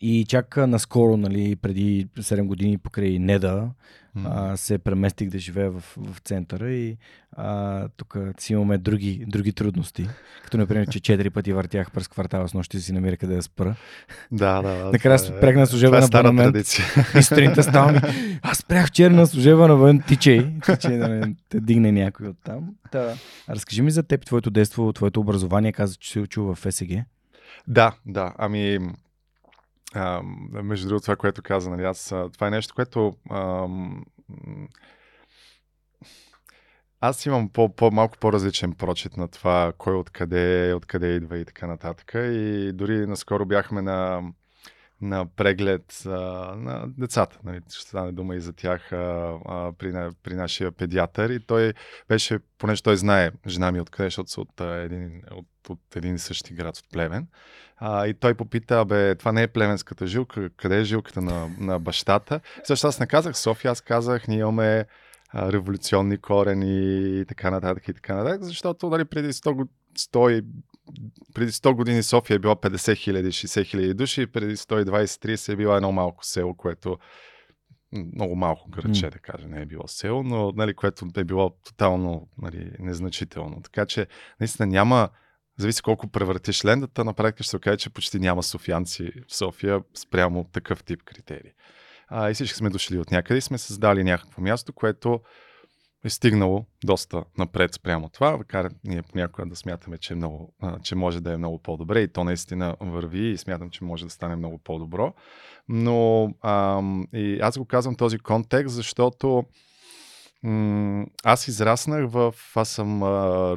И 0.00 0.24
чак 0.28 0.56
наскоро, 0.56 1.16
нали, 1.16 1.56
преди 1.56 2.06
7 2.18 2.46
години 2.46 2.78
покрай 2.78 3.18
Неда, 3.18 3.70
mm-hmm. 4.16 4.52
а, 4.52 4.56
се 4.56 4.78
преместих 4.78 5.30
да 5.30 5.38
живея 5.38 5.70
в, 5.70 5.80
в 5.96 6.18
центъра 6.24 6.70
и 6.70 6.96
а, 7.36 7.88
тук 7.96 8.18
си 8.38 8.52
имаме 8.52 8.78
други, 8.78 9.24
други 9.28 9.52
трудности. 9.52 10.08
Като, 10.44 10.56
например, 10.56 10.86
че 10.88 11.00
четири 11.00 11.30
пъти 11.30 11.52
въртях 11.52 11.90
през 11.90 12.08
квартала 12.08 12.48
с 12.48 12.54
нощи 12.54 12.80
си 12.80 12.92
намира 12.92 13.16
къде 13.16 13.36
да 13.36 13.42
спра. 13.42 13.76
Да, 14.32 14.62
да. 14.62 14.84
да 14.84 14.90
Накрая 14.92 15.18
се 15.18 15.26
спрях 15.26 15.56
на 15.56 15.66
служебен 15.66 16.02
е 16.02 16.06
абонамент. 16.06 16.52
традиция. 16.52 16.84
И 17.18 17.22
сутринта 17.22 17.62
става 17.62 17.92
ми, 17.92 18.00
аз 18.42 18.58
спрях 18.58 18.86
вчера 18.86 19.14
на 19.14 19.26
служебен 19.26 19.70
абонамент, 19.70 20.06
тичай, 20.06 20.50
тичай 20.66 20.98
да 20.98 21.08
не 21.08 21.34
те 21.48 21.60
дигне 21.60 21.92
някой 21.92 22.28
от 22.28 22.36
там. 22.44 22.74
Та, 22.92 23.14
разкажи 23.50 23.82
ми 23.82 23.90
за 23.90 24.02
теб, 24.02 24.26
твоето 24.26 24.50
детство, 24.50 24.92
твоето 24.92 25.20
образование, 25.20 25.72
каза, 25.72 25.96
че 25.96 26.10
си 26.10 26.20
учил 26.20 26.44
в 26.44 26.54
ФСГ. 26.54 26.88
Да, 27.68 27.92
да. 28.06 28.34
Ами, 28.38 28.78
а, 29.94 30.22
между 30.62 30.88
другото, 30.88 31.02
това, 31.02 31.16
което 31.16 31.42
каза, 31.42 31.70
нали, 31.70 31.84
аз, 31.84 32.14
това 32.32 32.46
е 32.46 32.50
нещо, 32.50 32.74
което 32.74 33.16
а, 33.30 33.68
аз 37.00 37.26
имам 37.26 37.48
по, 37.48 37.76
по, 37.76 37.90
малко 37.90 38.18
по-различен 38.18 38.72
прочит 38.72 39.16
на 39.16 39.28
това, 39.28 39.72
кой 39.78 39.94
откъде, 39.94 40.72
откъде 40.76 41.14
идва 41.14 41.38
и 41.38 41.44
така 41.44 41.66
нататък. 41.66 42.12
И 42.14 42.72
дори 42.74 43.06
наскоро 43.06 43.46
бяхме 43.46 43.82
на, 43.82 44.22
на 45.04 45.26
преглед 45.26 46.02
а, 46.06 46.10
на 46.56 46.84
децата. 46.98 47.38
Нали, 47.44 47.60
ще 47.68 47.88
стане 47.88 48.12
дума 48.12 48.36
и 48.36 48.40
за 48.40 48.52
тях 48.52 48.92
а, 48.92 49.34
а, 49.46 49.72
при, 49.72 50.10
при 50.22 50.34
нашия 50.34 50.72
педиатър. 50.72 51.30
И 51.30 51.40
той 51.40 51.72
беше, 52.08 52.38
понеже 52.58 52.82
той 52.82 52.96
знае 52.96 53.30
жена 53.46 53.72
ми 53.72 53.80
откъде, 53.80 54.06
защото 54.06 54.30
са 54.30 54.40
от, 54.40 54.60
един, 54.60 55.22
от, 55.30 55.46
от 55.68 55.96
един 55.96 56.14
и 56.14 56.18
същи 56.18 56.54
град, 56.54 56.76
от 56.76 56.90
Плевен. 56.92 57.26
А, 57.76 58.06
и 58.06 58.14
той 58.14 58.34
попита, 58.34 58.84
бе, 58.84 59.14
това 59.14 59.32
не 59.32 59.42
е 59.42 59.48
племенската 59.48 60.06
жилка, 60.06 60.50
къде 60.50 60.80
е 60.80 60.84
жилката 60.84 61.22
на, 61.22 61.48
на 61.58 61.78
бащата? 61.78 62.40
Също 62.64 62.86
аз 62.86 63.00
не 63.00 63.06
казах 63.06 63.38
София, 63.38 63.70
аз 63.70 63.80
казах, 63.80 64.28
ние 64.28 64.38
имаме 64.38 64.86
а, 65.30 65.52
революционни 65.52 66.18
корени 66.18 67.20
и 67.20 67.24
така 67.24 67.50
нататък 67.50 67.88
и 67.88 67.94
така 67.94 68.14
нататък, 68.14 68.42
защото 68.42 68.90
нали, 68.90 69.04
преди 69.04 69.32
100, 69.32 69.68
100, 69.98 70.44
преди 71.34 71.52
100 71.52 71.74
години 71.74 72.02
София 72.02 72.34
е 72.34 72.38
била 72.38 72.56
50 72.56 72.96
хиляди, 72.96 73.28
60 73.28 73.66
хиляди 73.66 73.94
души, 73.94 74.26
преди 74.26 74.56
120-30 74.56 75.52
е 75.52 75.56
била 75.56 75.76
едно 75.76 75.92
малко 75.92 76.24
село, 76.24 76.54
което 76.54 76.98
много 77.92 78.36
малко 78.36 78.70
градче, 78.70 79.06
mm. 79.06 79.12
да 79.12 79.18
кажа, 79.18 79.48
не 79.48 79.62
е 79.62 79.66
било 79.66 79.88
село, 79.88 80.22
но 80.22 80.52
нали, 80.52 80.74
което 80.74 81.06
е 81.16 81.24
било 81.24 81.50
тотално 81.50 82.28
нали, 82.38 82.70
незначително. 82.78 83.62
Така 83.62 83.86
че 83.86 84.06
наистина 84.40 84.66
няма 84.66 85.08
зависи 85.58 85.82
колко 85.82 86.08
превъртиш 86.08 86.64
лентата, 86.64 87.04
на 87.04 87.14
практика 87.14 87.42
ще 87.42 87.50
се 87.50 87.56
окаже, 87.56 87.76
че 87.76 87.90
почти 87.90 88.18
няма 88.18 88.42
софианци 88.42 89.12
в 89.28 89.34
София 89.34 89.80
спрямо 89.94 90.44
такъв 90.44 90.84
тип 90.84 91.02
критерии. 91.02 91.52
А, 92.08 92.30
и 92.30 92.34
всички 92.34 92.56
сме 92.56 92.70
дошли 92.70 92.98
от 92.98 93.10
някъде 93.10 93.38
и 93.38 93.40
сме 93.40 93.58
създали 93.58 94.04
някакво 94.04 94.42
място, 94.42 94.72
което 94.72 95.20
е 96.04 96.10
стигнало 96.10 96.66
доста 96.84 97.24
напред 97.38 97.74
спрямо 97.74 98.08
това, 98.08 98.36
макар 98.36 98.70
ние 98.84 99.02
понякога 99.02 99.46
да 99.46 99.56
смятаме, 99.56 99.98
че, 99.98 100.12
е 100.12 100.16
много, 100.16 100.54
че 100.82 100.94
може 100.94 101.20
да 101.20 101.32
е 101.32 101.36
много 101.36 101.58
по-добре 101.58 102.00
и 102.00 102.12
то 102.12 102.24
наистина 102.24 102.76
върви 102.80 103.26
и 103.26 103.38
смятам, 103.38 103.70
че 103.70 103.84
може 103.84 104.04
да 104.04 104.10
стане 104.10 104.36
много 104.36 104.58
по-добро. 104.58 105.14
Но 105.68 106.24
ам, 106.42 107.06
и 107.12 107.38
аз 107.42 107.58
го 107.58 107.64
казвам 107.64 107.94
този 107.94 108.18
контекст, 108.18 108.74
защото 108.74 109.44
аз 111.24 111.48
израснах 111.48 112.10
в... 112.10 112.34
Аз 112.54 112.68
съм 112.68 113.02
а, 113.02 113.08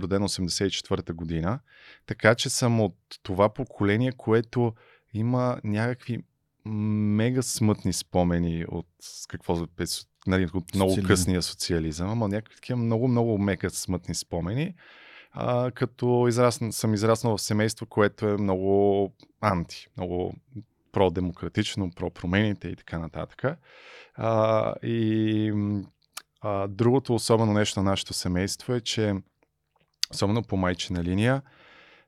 роден 0.02 0.22
84-та 0.22 1.14
година, 1.14 1.60
така 2.06 2.36
че 2.36 2.50
съм 2.50 2.82
от 2.82 2.96
това 3.24 3.50
поколение, 3.50 4.12
което 4.12 4.74
има 5.14 5.60
някакви 5.64 6.24
мега 6.66 7.42
смътни 7.42 7.94
спомени 7.94 8.66
от 8.68 8.88
какво 9.30 9.56
нали, 10.28 10.48
от 10.54 10.76
много 10.76 10.92
Социализм. 10.92 11.08
късния 11.08 11.42
социализъм, 11.42 12.10
ама 12.10 12.28
някакви 12.28 12.56
такива 12.56 12.78
много, 12.78 13.08
много 13.08 13.38
мега 13.38 13.70
смътни 13.70 14.16
спомени. 14.16 14.76
А, 15.32 15.72
като 15.72 16.26
израсна, 16.28 16.74
съм 16.74 16.94
израснал 16.94 17.38
в 17.38 17.42
семейство, 17.42 17.86
което 17.86 18.28
е 18.28 18.38
много 18.38 19.14
анти, 19.42 19.88
много 19.98 20.34
продемократично, 20.92 21.92
про 21.92 22.10
промените 22.10 22.68
и 22.68 22.76
така 22.76 23.00
нататък. 23.00 23.44
А, 24.16 24.74
и 24.84 25.54
а, 26.42 26.68
другото 26.68 27.16
особено 27.16 27.54
нещо 27.54 27.80
на 27.80 27.90
нашето 27.90 28.14
семейство 28.14 28.74
е, 28.74 28.82
че 28.82 29.16
особено 30.12 30.44
по 30.44 30.58
майчина 30.58 31.04
линия, 31.04 31.42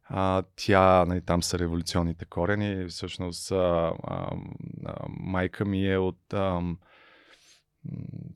а, 0.10 0.44
тя, 0.56 1.06
нали, 1.06 1.22
там 1.22 1.44
са 1.44 1.60
революционните 1.60 2.26
корени. 2.26 2.86
Всъщност, 2.90 3.52
а, 3.52 3.94
а, 4.04 4.32
а, 4.86 5.06
майка 5.10 5.66
ми 5.66 5.92
е 5.92 5.98
от 5.98 6.34
а, 6.34 6.62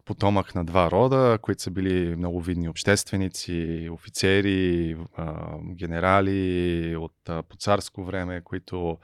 потомък 0.06 0.56
на 0.56 0.66
два 0.66 0.92
рода, 0.92 1.40
които 1.42 1.62
са 1.62 1.72
били 1.72 2.16
много 2.16 2.42
видни 2.42 2.70
общественици, 2.70 3.90
офицери, 3.92 4.98
генерали 5.76 6.96
от 6.96 7.16
по 7.24 7.58
царско 7.58 8.04
време, 8.04 8.42
които 8.42 8.98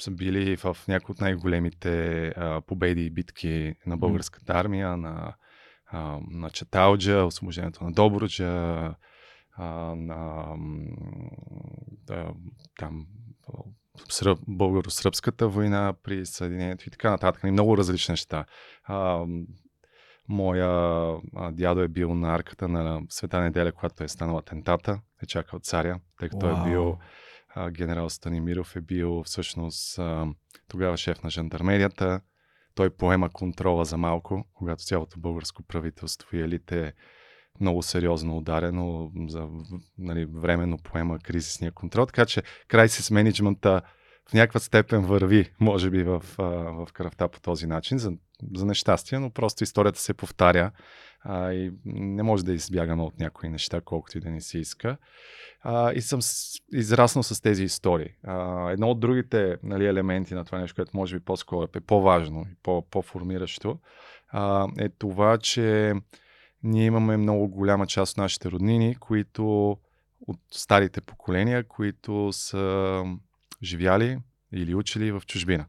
са 0.00 0.10
били 0.10 0.56
в 0.56 0.76
някои 0.88 1.12
от 1.12 1.20
най-големите 1.20 2.32
победи 2.66 3.06
и 3.06 3.10
битки 3.10 3.74
на 3.86 3.96
българската 3.96 4.52
армия, 4.52 4.96
на 4.96 5.34
на 6.30 6.50
Чаталджа, 6.50 7.24
освобождението 7.24 7.84
на 7.84 7.92
Добруджа, 7.92 8.94
на 9.96 10.46
там 12.78 13.06
сръб, 14.08 14.38
българо-сръбската 14.48 15.46
война 15.46 15.94
при 16.02 16.26
Съединението 16.26 16.88
и 16.88 16.90
така 16.90 17.10
нататък. 17.10 17.42
И 17.44 17.50
много 17.50 17.76
различни 17.76 18.12
неща. 18.12 18.44
Моя 20.28 20.68
а, 21.36 21.52
дядо 21.52 21.80
е 21.80 21.88
бил 21.88 22.14
на 22.14 22.34
арката 22.34 22.68
на 22.68 23.02
Света 23.08 23.40
неделя, 23.40 23.72
когато 23.72 24.04
е 24.04 24.08
станал 24.08 24.38
атентата, 24.38 25.00
е 25.22 25.26
чакал 25.26 25.60
царя, 25.60 26.00
тъй 26.18 26.28
като 26.28 26.46
wow. 26.46 26.66
е 26.66 26.70
бил 26.70 26.98
а, 27.54 27.70
генерал 27.70 28.10
Станимиров 28.10 28.76
е 28.76 28.80
бил 28.80 29.22
всъщност 29.22 29.98
а, 29.98 30.26
тогава 30.68 30.96
шеф 30.96 31.22
на 31.22 31.30
жандармерията 31.30 32.20
той 32.76 32.90
поема 32.90 33.30
контрола 33.30 33.84
за 33.84 33.96
малко, 33.96 34.44
когато 34.54 34.84
цялото 34.84 35.20
българско 35.20 35.62
правителство 35.62 36.36
и 36.36 36.40
елите 36.40 36.86
е 36.86 36.92
много 37.60 37.82
сериозно 37.82 38.36
ударено, 38.36 39.10
за 39.28 39.48
нали, 39.98 40.24
временно 40.24 40.78
поема 40.78 41.18
кризисния 41.18 41.72
контрол. 41.72 42.06
Така 42.06 42.26
че 42.26 42.42
крайсис 42.68 43.10
менеджмента 43.10 43.82
в 44.30 44.32
някаква 44.32 44.60
степен 44.60 45.02
върви, 45.02 45.52
може 45.60 45.90
би, 45.90 46.02
в, 46.02 46.24
в 46.38 46.88
кръвта 46.92 47.28
по 47.28 47.40
този 47.40 47.66
начин, 47.66 47.98
за, 47.98 48.12
за 48.54 48.66
нещастие, 48.66 49.18
но 49.18 49.30
просто 49.30 49.64
историята 49.64 50.00
се 50.00 50.14
повтаря 50.14 50.70
а, 51.20 51.52
и 51.52 51.72
не 51.84 52.22
може 52.22 52.44
да 52.44 52.52
избягаме 52.52 53.02
от 53.02 53.18
някои 53.18 53.48
неща, 53.48 53.80
колкото 53.80 54.18
и 54.18 54.20
да 54.20 54.30
ни 54.30 54.40
се 54.40 54.58
иска. 54.58 54.96
А, 55.62 55.92
и 55.92 56.00
съм 56.00 56.20
израснал 56.72 57.22
с 57.22 57.40
тези 57.40 57.64
истории. 57.64 58.08
А, 58.24 58.70
едно 58.70 58.90
от 58.90 59.00
другите 59.00 59.56
нали, 59.62 59.86
елементи 59.86 60.34
на 60.34 60.44
това 60.44 60.58
нещо, 60.58 60.74
което 60.74 60.96
може 60.96 61.18
би 61.18 61.24
по-скоро 61.24 61.68
е 61.76 61.80
по-важно 61.80 62.46
и 62.52 62.56
по-формиращо, 62.90 63.78
а, 64.28 64.68
е 64.78 64.88
това, 64.88 65.38
че 65.38 65.94
ние 66.62 66.86
имаме 66.86 67.16
много 67.16 67.48
голяма 67.48 67.86
част 67.86 68.12
от 68.12 68.18
нашите 68.18 68.50
роднини, 68.50 68.94
които 68.94 69.76
от 70.20 70.40
старите 70.52 71.00
поколения, 71.00 71.64
които 71.68 72.32
са 72.32 73.02
живяли 73.62 74.18
или 74.52 74.74
учили 74.74 75.12
в 75.12 75.22
чужбина. 75.26 75.66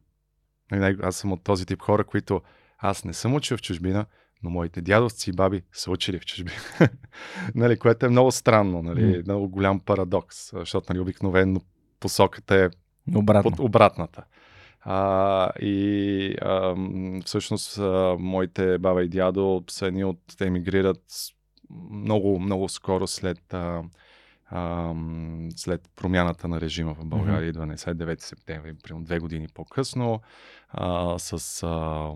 Нали, 0.71 0.97
аз 1.01 1.15
съм 1.15 1.31
от 1.31 1.43
този 1.43 1.65
тип 1.65 1.81
хора, 1.81 2.03
които 2.03 2.41
аз 2.77 3.05
не 3.05 3.13
съм 3.13 3.33
учил 3.33 3.57
в 3.57 3.61
чужбина, 3.61 4.05
но 4.43 4.49
моите 4.49 4.81
дядовци 4.81 5.29
и 5.29 5.33
баби 5.33 5.61
са 5.71 5.91
учили 5.91 6.19
в 6.19 6.25
чужбина. 6.25 6.57
нали, 7.55 7.79
което 7.79 8.05
е 8.05 8.09
много 8.09 8.31
странно, 8.31 8.81
нали, 8.81 9.01
mm. 9.01 9.25
много 9.25 9.49
голям 9.49 9.79
парадокс, 9.79 10.51
защото 10.53 10.85
нали, 10.89 10.99
обикновено 10.99 11.61
посоката 11.99 12.55
е 12.55 12.69
Обратно. 13.15 13.51
под 13.51 13.59
обратната. 13.59 14.23
А, 14.81 15.49
и 15.59 16.35
а, 16.41 16.75
всъщност 17.25 17.77
а, 17.77 18.15
моите 18.19 18.77
баба 18.77 19.03
и 19.03 19.09
дядо 19.09 19.63
са 19.69 19.87
едни 19.87 20.03
от 20.03 20.41
емигрират 20.41 21.03
много, 21.91 22.39
много 22.39 22.69
скоро 22.69 23.07
след, 23.07 23.53
а, 23.53 23.83
а, 24.49 24.93
след 25.55 25.89
промяната 25.95 26.47
на 26.47 26.61
режима 26.61 26.93
в 26.93 27.05
България, 27.05 27.53
mm-hmm. 27.53 27.75
12-9 27.75 28.21
септември, 28.21 28.73
примерно 28.83 29.05
две 29.05 29.19
години 29.19 29.47
по-късно, 29.53 30.21
а, 30.69 31.19
с 31.19 31.63
а, 31.63 32.11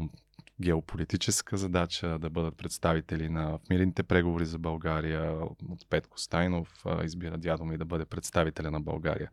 геополитическа 0.61 1.57
задача 1.57 2.19
да 2.19 2.29
бъдат 2.29 2.57
представители 2.57 3.29
на 3.29 3.59
мирните 3.69 4.03
преговори 4.03 4.45
за 4.45 4.59
България. 4.59 5.33
От 5.69 5.89
Петко 5.89 6.19
Стайнов 6.19 6.85
избира 7.03 7.37
дядо 7.37 7.65
ми 7.65 7.77
да 7.77 7.85
бъде 7.85 8.05
представителя 8.05 8.71
на 8.71 8.81
България 8.81 9.29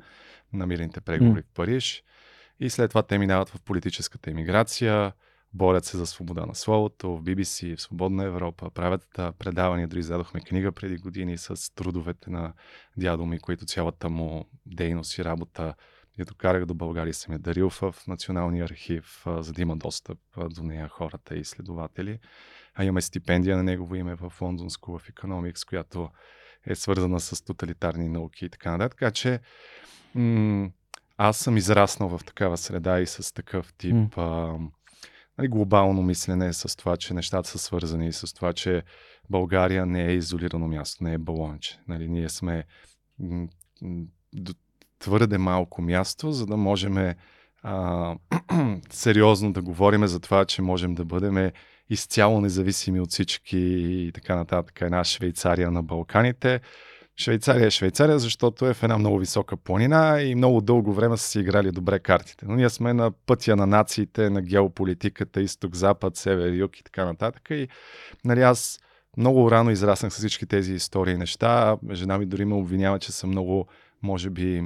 на 0.52 0.66
мирните 0.66 1.00
преговори 1.00 1.40
mm. 1.40 1.44
в 1.44 1.54
Париж. 1.54 2.02
И 2.60 2.70
след 2.70 2.90
това 2.90 3.02
те 3.02 3.18
минават 3.18 3.48
в 3.48 3.62
политическата 3.62 4.30
емиграция, 4.30 5.12
борят 5.54 5.84
се 5.84 5.96
за 5.96 6.06
свобода 6.06 6.46
на 6.46 6.54
словото 6.54 7.16
в 7.16 7.22
BBC, 7.22 7.76
в 7.76 7.82
Свободна 7.82 8.24
Европа, 8.24 8.70
правят 8.70 9.06
предавания, 9.38 9.88
дори 9.88 10.00
издадохме 10.00 10.40
книга 10.40 10.72
преди 10.72 10.96
години 10.96 11.38
с 11.38 11.74
трудовете 11.74 12.30
на 12.30 12.52
дядо 12.96 13.26
ми, 13.26 13.38
които 13.38 13.66
цялата 13.66 14.08
му 14.08 14.44
дейност 14.66 15.18
и 15.18 15.24
работа 15.24 15.74
я 16.18 16.24
докарах 16.24 16.66
до 16.66 16.74
България, 16.74 17.14
съм 17.14 17.32
я 17.32 17.38
дарил 17.38 17.70
в 17.70 17.94
Националния 18.08 18.64
архив, 18.64 19.24
за 19.26 19.52
да 19.52 19.62
има 19.62 19.76
достъп 19.76 20.18
до 20.36 20.62
нея 20.62 20.88
хората 20.88 21.36
и 21.36 21.40
изследователи. 21.40 22.18
А 22.74 22.84
имаме 22.84 23.00
стипендия 23.00 23.56
на 23.56 23.62
негово 23.62 23.94
име 23.94 24.14
в 24.14 24.32
London 24.40 24.68
School 24.68 25.00
of 25.00 25.12
Economics, 25.14 25.68
която 25.68 26.10
е 26.66 26.74
свързана 26.74 27.20
с 27.20 27.44
тоталитарни 27.44 28.08
науки 28.08 28.44
и 28.44 28.48
така 28.48 28.70
нататък. 28.70 28.98
Така 28.98 29.10
че 29.10 29.40
м- 30.14 30.70
аз 31.16 31.38
съм 31.38 31.56
израснал 31.56 32.18
в 32.18 32.24
такава 32.24 32.56
среда 32.56 33.00
и 33.00 33.06
с 33.06 33.34
такъв 33.34 33.72
тип 33.72 33.94
mm. 33.94 34.70
Нали, 35.38 35.48
глобално 35.48 36.02
мислене, 36.02 36.52
с 36.52 36.76
това, 36.76 36.96
че 36.96 37.14
нещата 37.14 37.48
са 37.48 37.58
свързани, 37.58 38.12
с 38.12 38.34
това, 38.34 38.52
че 38.52 38.82
България 39.30 39.86
не 39.86 40.06
е 40.06 40.12
изолирано 40.12 40.68
място, 40.68 41.04
не 41.04 41.12
е 41.12 41.18
балонче. 41.18 41.78
Нали, 41.88 42.08
ние 42.08 42.28
сме 42.28 42.64
твърде 44.98 45.38
малко 45.38 45.82
място, 45.82 46.32
за 46.32 46.46
да 46.46 46.56
можем 46.56 46.94
сериозно 48.90 49.52
да 49.52 49.62
говорим 49.62 50.06
за 50.06 50.20
това, 50.20 50.44
че 50.44 50.62
можем 50.62 50.94
да 50.94 51.04
бъдем 51.04 51.50
изцяло 51.90 52.40
независими 52.40 53.00
от 53.00 53.10
всички 53.10 53.58
и 53.58 54.12
така 54.14 54.36
нататък. 54.36 54.80
Една 54.80 55.04
Швейцария 55.04 55.70
на 55.70 55.82
Балканите. 55.82 56.60
Швейцария 57.20 57.66
е 57.66 57.70
Швейцария, 57.70 58.18
защото 58.18 58.66
е 58.66 58.74
в 58.74 58.82
една 58.82 58.98
много 58.98 59.18
висока 59.18 59.56
планина 59.56 60.22
и 60.22 60.34
много 60.34 60.60
дълго 60.60 60.92
време 60.92 61.16
са 61.16 61.28
си 61.28 61.40
играли 61.40 61.70
добре 61.70 61.98
картите. 61.98 62.46
Но 62.48 62.54
ние 62.54 62.70
сме 62.70 62.92
на 62.92 63.10
пътя 63.10 63.56
на 63.56 63.66
нациите, 63.66 64.30
на 64.30 64.42
геополитиката, 64.42 65.40
изток-запад, 65.40 66.16
север-юг 66.16 66.76
и 66.76 66.82
така 66.84 67.04
нататък. 67.04 67.50
И 67.50 67.68
нали, 68.24 68.42
аз 68.42 68.80
много 69.16 69.50
рано 69.50 69.70
израснах 69.70 70.12
с 70.12 70.16
всички 70.16 70.46
тези 70.46 70.74
истории 70.74 71.14
и 71.14 71.18
неща. 71.18 71.76
Жена 71.92 72.18
ми 72.18 72.26
дори 72.26 72.44
ме 72.44 72.54
обвинява, 72.54 72.98
че 72.98 73.12
съм 73.12 73.30
много, 73.30 73.68
може 74.02 74.30
би, 74.30 74.62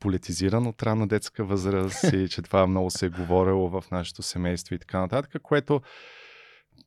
политизиран 0.00 0.66
от 0.66 0.82
ранна 0.82 1.08
детска 1.08 1.44
възраст 1.44 2.12
и 2.12 2.28
че 2.28 2.42
това 2.42 2.66
много 2.66 2.90
се 2.90 3.06
е 3.06 3.08
говорило 3.08 3.68
в 3.68 3.84
нашето 3.90 4.22
семейство 4.22 4.74
и 4.74 4.78
така 4.78 5.00
нататък, 5.00 5.42
което 5.42 5.80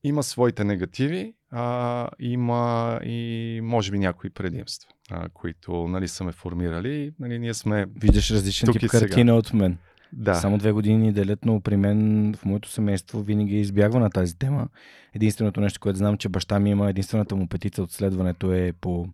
има 0.03 0.24
своите 0.24 0.63
негативи, 0.63 1.33
а, 1.51 2.10
има 2.19 3.00
и 3.03 3.60
може 3.63 3.91
би 3.91 4.00
някои 4.00 4.29
предимства, 4.29 4.89
а, 5.12 5.29
които 5.29 5.88
нали, 5.88 6.07
са 6.07 6.24
ме 6.24 6.31
формирали. 6.31 7.13
Нали, 7.19 7.39
ние 7.39 7.53
сме 7.53 7.86
Виждаш 7.95 8.31
различен 8.31 8.74
тип 8.74 8.89
картина 8.89 9.36
от 9.36 9.53
мен. 9.53 9.77
Да. 10.13 10.36
Само 10.36 10.57
две 10.57 10.72
години 10.72 11.13
делят, 11.13 11.45
но 11.45 11.62
при 11.62 11.77
мен 11.77 12.33
в 12.38 12.45
моето 12.45 12.69
семейство 12.69 13.24
винаги 13.24 13.55
е 13.55 13.60
избягва 13.60 14.00
на 14.00 14.10
тази 14.10 14.38
тема. 14.38 14.67
Единственото 15.13 15.62
нещо, 15.62 15.79
което 15.79 15.98
знам, 15.98 16.17
че 16.17 16.29
баща 16.29 16.60
ми 16.60 16.69
има, 16.69 16.89
единствената 16.89 17.36
му 17.36 17.48
петица 17.48 17.83
от 17.83 17.91
следването 17.91 18.53
е 18.53 18.74
по 18.81 19.07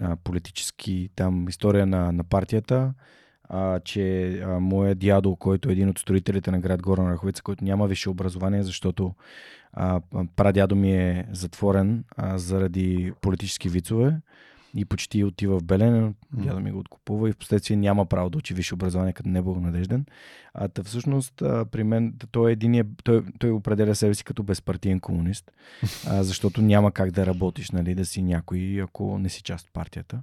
а, 0.00 0.16
политически 0.16 1.08
там 1.16 1.48
история 1.48 1.86
на, 1.86 2.12
на 2.12 2.24
партията, 2.24 2.94
а, 3.48 3.80
че 3.80 4.28
а, 4.40 4.60
моят 4.60 4.98
дядо, 4.98 5.36
който 5.36 5.68
е 5.68 5.72
един 5.72 5.88
от 5.88 5.98
строителите 5.98 6.50
на 6.50 6.60
град 6.60 6.82
Горна 6.82 7.10
Раховица, 7.10 7.42
който 7.42 7.64
няма 7.64 7.86
висше 7.86 8.10
образование, 8.10 8.62
защото 8.62 9.14
а, 9.72 10.00
прадядо 10.36 10.76
ми 10.76 10.92
е 10.92 11.26
затворен 11.32 12.04
а, 12.16 12.38
заради 12.38 13.12
политически 13.20 13.68
вицове 13.68 14.16
и 14.74 14.84
почти 14.84 15.24
отива 15.24 15.58
в 15.58 15.64
Белен. 15.64 16.14
Дядо 16.32 16.60
ми 16.60 16.70
го 16.70 16.78
откупува 16.78 17.28
и 17.28 17.32
в 17.32 17.36
последствие 17.36 17.76
няма 17.76 18.06
право 18.06 18.30
да 18.30 18.38
учи 18.38 18.54
висше 18.54 18.74
образование, 18.74 19.12
като 19.12 19.28
не 19.28 19.38
е. 19.38 19.42
А 20.58 20.68
та 20.68 20.82
всъщност 20.82 21.42
а, 21.42 21.64
при 21.64 21.84
мен 21.84 22.14
той, 22.30 22.50
е 22.50 22.52
един, 22.52 22.94
той, 23.04 23.22
той 23.38 23.50
определя 23.50 23.94
себе 23.94 24.14
си 24.14 24.24
като 24.24 24.42
безпартиен 24.42 25.00
комунист, 25.00 25.52
а, 26.06 26.22
защото 26.22 26.62
няма 26.62 26.92
как 26.92 27.10
да 27.10 27.26
работиш, 27.26 27.70
нали, 27.70 27.94
да 27.94 28.04
си 28.04 28.22
някой, 28.22 28.82
ако 28.82 29.18
не 29.18 29.28
си 29.28 29.42
част 29.42 29.66
от 29.66 29.72
партията. 29.72 30.22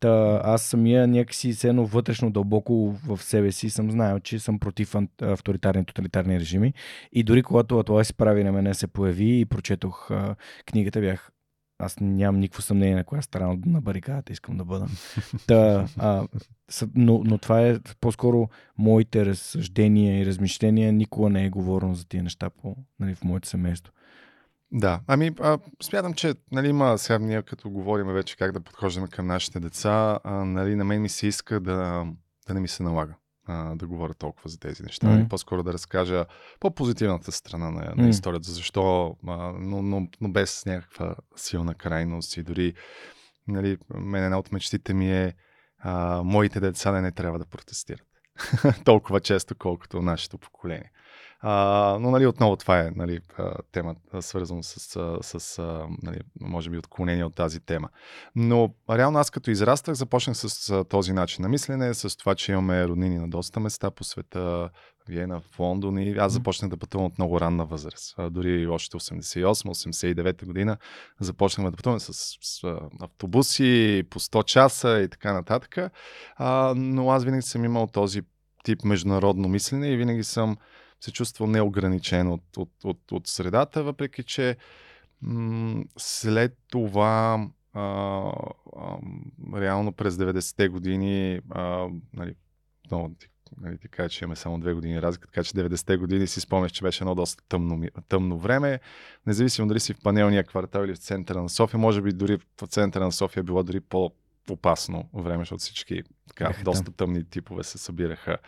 Та, 0.00 0.40
аз 0.44 0.62
самия 0.62 1.06
някакси 1.06 1.54
сено 1.54 1.86
вътрешно 1.86 2.30
дълбоко 2.30 2.94
в 3.06 3.22
себе 3.22 3.52
си 3.52 3.70
съм 3.70 3.90
знаел, 3.90 4.20
че 4.20 4.38
съм 4.38 4.58
против 4.58 4.94
авторитарни 5.22 5.84
тоталитарни 5.84 6.40
режими 6.40 6.74
и 7.12 7.22
дори 7.22 7.42
когато 7.42 7.82
това 7.82 8.04
си 8.04 8.14
прави 8.14 8.44
на 8.44 8.52
мене 8.52 8.74
се 8.74 8.86
появи 8.86 9.40
и 9.40 9.44
прочетох 9.44 10.10
а, 10.10 10.36
книгата, 10.66 11.00
бях 11.00 11.30
аз 11.84 12.00
нямам 12.00 12.40
никакво 12.40 12.62
съмнение 12.62 12.94
на 12.94 13.04
коя 13.04 13.22
страна 13.22 13.56
на 13.66 13.80
барикадата 13.80 14.32
искам 14.32 14.56
да 14.56 14.64
бъда. 14.64 14.86
Та, 15.46 15.86
а, 15.98 16.28
но, 16.94 17.22
но 17.24 17.38
това 17.38 17.60
е 17.60 17.78
по-скоро 18.00 18.48
моите 18.78 19.26
разсъждения 19.26 20.20
и 20.20 20.26
размишления. 20.26 20.92
Никога 20.92 21.30
не 21.30 21.44
е 21.44 21.50
говорено 21.50 21.94
за 21.94 22.08
тия 22.08 22.22
неща 22.22 22.50
по, 22.50 22.76
нали, 23.00 23.14
в 23.14 23.24
моето 23.24 23.48
семейство. 23.48 23.92
Да, 24.72 25.00
ами 25.06 25.30
а, 25.40 25.58
смятам, 25.82 26.14
че 26.14 26.34
нали, 26.52 26.68
има 26.68 26.98
сега 26.98 27.18
ние 27.18 27.42
като 27.42 27.70
говорим 27.70 28.06
вече 28.06 28.36
как 28.36 28.52
да 28.52 28.60
подхождаме 28.60 29.08
към 29.08 29.26
нашите 29.26 29.60
деца, 29.60 30.18
а, 30.24 30.44
нали, 30.44 30.76
на 30.76 30.84
мен 30.84 31.02
ми 31.02 31.08
се 31.08 31.26
иска 31.26 31.60
да, 31.60 32.06
да 32.46 32.54
не 32.54 32.60
ми 32.60 32.68
се 32.68 32.82
налага 32.82 33.14
а, 33.46 33.74
да 33.74 33.86
говоря 33.86 34.14
толкова 34.14 34.50
за 34.50 34.58
тези 34.58 34.82
неща. 34.82 35.06
Mm-hmm. 35.06 35.28
По-скоро 35.28 35.62
да 35.62 35.72
разкажа 35.72 36.26
по-позитивната 36.60 37.32
страна 37.32 37.70
на, 37.70 37.94
на 37.96 38.08
историята, 38.08 38.50
защо, 38.50 39.16
а, 39.26 39.52
но, 39.58 39.82
но, 39.82 40.08
но 40.20 40.32
без 40.32 40.66
някаква 40.66 41.14
силна 41.36 41.74
крайност 41.74 42.36
и 42.36 42.42
дори 42.42 42.74
нали, 43.48 43.78
мен 43.94 44.24
една 44.24 44.38
от 44.38 44.52
мечтите 44.52 44.94
ми 44.94 45.12
е 45.12 45.34
а, 45.78 46.22
моите 46.24 46.60
деца 46.60 46.90
да 46.90 47.00
не 47.00 47.12
трябва 47.12 47.38
да 47.38 47.46
протестират. 47.46 48.06
толкова 48.84 49.20
често, 49.20 49.54
колкото 49.54 50.02
нашето 50.02 50.38
поколение. 50.38 50.90
А, 51.46 51.98
но 52.00 52.10
нали, 52.10 52.26
отново 52.26 52.56
това 52.56 52.80
е 52.80 52.90
нали, 52.96 53.20
тема, 53.72 53.94
свързано 54.20 54.62
с, 54.62 54.98
с 55.22 55.62
нали, 56.02 56.18
може 56.40 56.70
би 56.70 56.78
отклонение 56.78 57.24
от 57.24 57.34
тази 57.34 57.60
тема. 57.60 57.88
Но 58.36 58.74
реално 58.90 59.18
аз 59.18 59.30
като 59.30 59.50
израстах, 59.50 59.94
започнах 59.94 60.36
с 60.36 60.84
този 60.84 61.12
начин 61.12 61.42
на 61.42 61.48
мислене, 61.48 61.94
с 61.94 62.16
това, 62.16 62.34
че 62.34 62.52
имаме 62.52 62.88
роднини 62.88 63.18
на 63.18 63.28
доста 63.28 63.60
места 63.60 63.90
по 63.90 64.04
света, 64.04 64.70
Виена, 65.08 65.40
в 65.40 65.58
Лондон 65.58 65.98
и 65.98 66.16
аз 66.18 66.32
започнах 66.32 66.70
да 66.70 66.76
пътувам 66.76 67.06
от 67.06 67.18
много 67.18 67.40
ранна 67.40 67.66
възраст. 67.66 68.14
А, 68.18 68.30
дори 68.30 68.66
още 68.66 68.96
88-89 68.96 70.46
година 70.46 70.76
започнахме 71.20 71.70
да 71.70 71.76
пътуваме 71.76 72.00
с, 72.00 72.12
с 72.40 72.78
автобуси 73.00 74.02
по 74.10 74.20
100 74.20 74.44
часа 74.44 75.00
и 75.04 75.08
така 75.08 75.32
нататък. 75.32 75.78
А, 76.36 76.74
но 76.76 77.10
аз 77.10 77.24
винаги 77.24 77.42
съм 77.42 77.64
имал 77.64 77.86
този 77.86 78.22
тип 78.64 78.84
международно 78.84 79.48
мислене 79.48 79.88
и 79.88 79.96
винаги 79.96 80.24
съм 80.24 80.56
се 81.04 81.12
чувства 81.12 81.46
неограничен 81.46 82.28
от, 82.32 82.56
от, 82.56 82.70
от, 82.84 83.12
от 83.12 83.26
средата, 83.26 83.82
въпреки 83.82 84.22
че 84.22 84.56
м- 85.22 85.84
след 85.98 86.56
това 86.70 87.46
а, 87.72 87.82
а, 88.76 88.96
реално 89.60 89.92
през 89.92 90.14
90-те 90.14 90.68
години 90.68 91.40
а, 91.50 91.88
нали, 92.12 92.34
много 92.90 93.14
ти, 93.20 93.26
нали, 93.60 93.78
ти 93.78 93.88
кажа, 93.88 94.08
че 94.08 94.24
имаме 94.24 94.36
само 94.36 94.60
две 94.60 94.72
години 94.72 95.02
разлика, 95.02 95.26
така 95.26 95.44
че 95.44 95.52
90-те 95.52 95.96
години 95.96 96.26
си 96.26 96.40
спомняш, 96.40 96.72
че 96.72 96.82
беше 96.82 97.04
едно 97.04 97.14
доста 97.14 97.44
тъмно, 97.48 97.88
тъмно 98.08 98.38
време. 98.38 98.80
Независимо 99.26 99.68
дали 99.68 99.80
си 99.80 99.94
в 99.94 100.00
панелния 100.02 100.44
квартал 100.44 100.84
или 100.84 100.94
в 100.94 100.98
центъра 100.98 101.42
на 101.42 101.48
София, 101.48 101.80
може 101.80 102.02
би 102.02 102.12
дори 102.12 102.38
в 102.62 102.66
центъра 102.66 103.04
на 103.04 103.12
София 103.12 103.42
било 103.42 103.62
дори 103.62 103.80
по-опасно 103.80 105.08
време, 105.14 105.42
защото 105.42 105.60
всички 105.60 106.02
така, 106.28 106.52
доста 106.64 106.92
тъмни 106.92 107.24
типове 107.24 107.62
се 107.64 107.78
събираха 107.78 108.38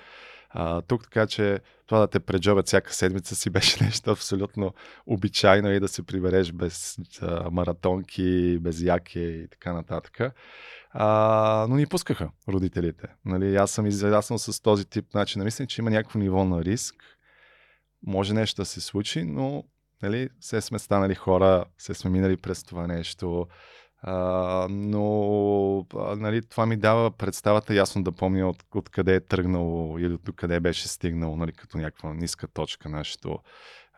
а, 0.51 0.83
тук, 0.83 1.05
така 1.05 1.27
че 1.27 1.61
това 1.87 1.99
да 1.99 2.07
те 2.07 2.21
преджобят 2.21 2.67
всяка 2.67 2.95
седмица 2.95 3.37
си 3.37 3.51
беше 3.57 3.85
нещо 3.85 4.11
абсолютно 4.11 4.75
обичайно 5.07 5.71
и 5.71 5.81
да 5.81 5.89
се 5.89 6.03
прибереш 6.03 6.53
без 6.53 6.97
а, 7.23 7.51
маратонки, 7.51 8.59
без 8.59 8.83
яки 8.83 9.21
и 9.21 9.49
така 9.49 9.73
нататък. 9.73 10.35
А, 10.91 11.67
но 11.69 11.77
ни 11.77 11.87
пускаха 11.87 12.31
родителите. 12.49 13.07
Нали, 13.25 13.57
аз 13.57 13.71
съм 13.71 13.87
израснал 13.87 14.39
с 14.39 14.63
този 14.63 14.85
тип 14.85 15.15
начин. 15.15 15.45
Мисля, 15.45 15.67
че 15.67 15.81
има 15.81 15.91
някакво 15.91 16.19
ниво 16.19 16.45
на 16.45 16.65
риск. 16.65 16.95
Може 18.07 18.35
нещо 18.35 18.63
да 18.63 18.67
се 18.67 18.81
случи, 18.81 19.25
но 19.25 19.65
нали, 20.03 20.29
все 20.41 20.61
сме 20.61 20.79
станали 20.79 21.15
хора, 21.15 21.65
все 21.77 21.95
сме 21.95 22.11
минали 22.11 22.37
през 22.37 22.65
това 22.65 22.87
нещо. 22.87 23.47
Но 24.71 25.87
нали, 26.17 26.43
това 26.43 26.67
ми 26.67 26.77
дава 26.77 27.11
представата 27.11 27.75
ясно 27.75 28.03
да 28.03 28.13
помня 28.13 28.49
от, 28.49 28.65
от 28.75 28.89
къде 28.89 29.15
е 29.15 29.21
тръгнало 29.21 29.99
или 29.99 30.13
от 30.13 30.37
къде 30.37 30.61
беше 30.61 30.89
стигнало 30.89 31.37
нали, 31.37 31.53
като 31.53 31.79
някаква 31.79 32.15
ниска 32.15 32.49
точка 32.49 32.89
нашето 32.89 33.39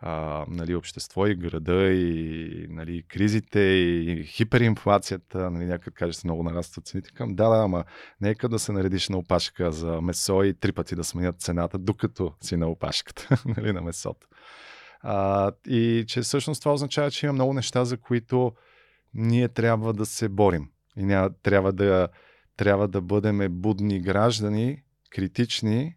а, 0.01 0.44
нали, 0.49 0.75
общество 0.75 1.27
и 1.27 1.35
града 1.35 1.92
и 1.92 2.66
нали, 2.71 3.03
кризите 3.09 3.61
и 3.61 4.25
хиперинфлацията, 4.25 5.51
нали, 5.51 5.64
някак 5.64 5.94
каже 5.94 6.12
се 6.12 6.27
много 6.27 6.42
нарастват 6.42 6.87
цените 6.87 7.11
към. 7.11 7.35
Да, 7.35 7.49
да, 7.49 7.64
ама 7.64 7.85
нека 8.21 8.49
да 8.49 8.59
се 8.59 8.73
наредиш 8.73 9.09
на 9.09 9.18
опашка 9.18 9.73
за 9.73 10.01
месо 10.01 10.42
и 10.42 10.55
три 10.55 10.73
пъти 10.73 10.94
да 10.94 11.05
сменят 11.05 11.40
цената, 11.40 11.79
докато 11.79 12.33
си 12.40 12.57
на 12.57 12.68
опашката 12.68 13.42
нали, 13.57 13.73
на 13.73 13.81
месото. 13.81 14.27
А, 15.01 15.53
и 15.66 16.05
че 16.09 16.21
всъщност 16.21 16.62
това 16.62 16.73
означава, 16.73 17.11
че 17.11 17.27
има 17.27 17.33
много 17.33 17.53
неща, 17.53 17.85
за 17.85 17.97
които 17.97 18.53
ние 19.14 19.49
трябва 19.49 19.92
да 19.92 20.07
се 20.07 20.29
борим. 20.29 20.68
И 20.97 21.05
ня, 21.05 21.31
трябва, 21.42 21.73
да, 21.73 22.09
трябва 22.57 22.88
да 22.88 23.01
бъдем 23.01 23.47
будни 23.51 24.01
граждани, 24.01 24.83
критични 25.11 25.97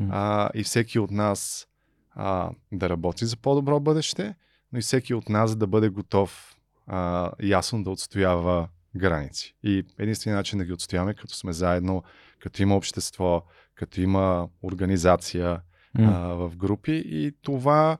mm. 0.00 0.08
а, 0.10 0.50
и 0.54 0.64
всеки 0.64 0.98
от 0.98 1.10
нас 1.10 1.66
а, 2.10 2.50
да 2.72 2.88
работи 2.88 3.26
за 3.26 3.36
по-добро 3.36 3.80
бъдеще, 3.80 4.34
но 4.72 4.78
и 4.78 4.82
всеки 4.82 5.14
от 5.14 5.28
нас 5.28 5.56
да 5.56 5.66
бъде 5.66 5.88
готов 5.88 6.56
а, 6.86 7.30
ясно 7.42 7.84
да 7.84 7.90
отстоява 7.90 8.68
граници. 8.96 9.54
И 9.62 9.84
единственият 9.98 10.38
начин 10.38 10.58
да 10.58 10.64
ги 10.64 10.72
отстояваме, 10.72 11.14
като 11.14 11.34
сме 11.34 11.52
заедно, 11.52 12.02
като 12.38 12.62
има 12.62 12.76
общество, 12.76 13.42
като 13.74 14.00
има 14.00 14.48
организация 14.62 15.60
М. 15.98 16.04
а, 16.04 16.34
в 16.34 16.56
групи. 16.56 17.02
И 17.06 17.32
това 17.42 17.98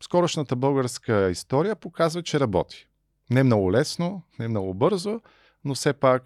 скорошната 0.00 0.56
българска 0.56 1.30
история 1.30 1.76
показва, 1.76 2.22
че 2.22 2.40
работи. 2.40 2.88
Не 3.30 3.42
много 3.42 3.72
лесно, 3.72 4.22
не 4.38 4.48
много 4.48 4.74
бързо, 4.74 5.20
но 5.64 5.74
все 5.74 5.92
пак 5.92 6.22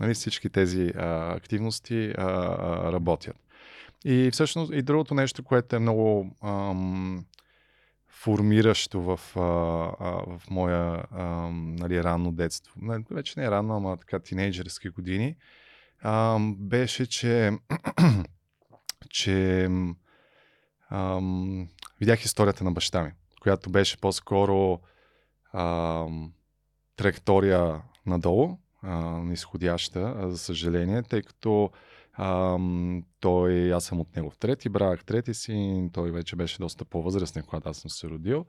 нали, 0.00 0.14
всички 0.14 0.48
тези 0.48 0.92
а, 0.96 1.34
активности 1.36 2.14
а, 2.18 2.22
а, 2.22 2.92
работят. 2.92 3.36
И 4.04 4.30
всъщност 4.32 4.72
и 4.72 4.82
другото 4.82 5.14
нещо, 5.14 5.44
което 5.44 5.76
е 5.76 5.78
много 5.78 6.36
ам, 6.44 7.24
формиращо 8.08 9.02
в, 9.02 9.20
а, 9.36 9.40
а, 9.40 10.38
в 10.38 10.50
моя 10.50 11.04
ам, 11.12 11.76
нали, 11.76 12.04
ранно 12.04 12.32
детство, 12.32 12.72
не, 12.76 13.04
вече 13.10 13.40
не 13.40 13.46
е 13.46 13.50
ранно, 13.50 13.76
ама 13.76 13.96
така 13.96 14.18
тинейджерски 14.18 14.88
години, 14.88 15.36
ам, 16.02 16.56
беше, 16.58 17.06
че, 17.06 17.52
че 19.10 19.68
ам, 20.90 21.68
видях 22.00 22.24
историята 22.24 22.64
на 22.64 22.72
баща 22.72 23.02
ми, 23.02 23.12
която 23.40 23.70
беше 23.70 24.00
по-скоро 24.00 24.80
ам, 25.52 26.32
траектория 26.96 27.82
надолу, 28.06 28.58
а, 28.82 29.18
нисходяща, 29.18 30.14
а, 30.18 30.30
за 30.30 30.38
съжаление, 30.38 31.02
тъй 31.02 31.22
като 31.22 31.70
ам, 32.12 33.04
той, 33.20 33.74
аз 33.74 33.84
съм 33.84 34.00
от 34.00 34.16
него 34.16 34.30
в 34.30 34.38
трети 34.38 34.68
брак, 34.68 35.04
трети 35.04 35.34
син, 35.34 35.90
той 35.90 36.10
вече 36.10 36.36
беше 36.36 36.58
доста 36.58 36.84
по-възрастен, 36.84 37.42
когато 37.42 37.68
аз 37.68 37.76
съм 37.76 37.90
се 37.90 38.08
родил, 38.08 38.46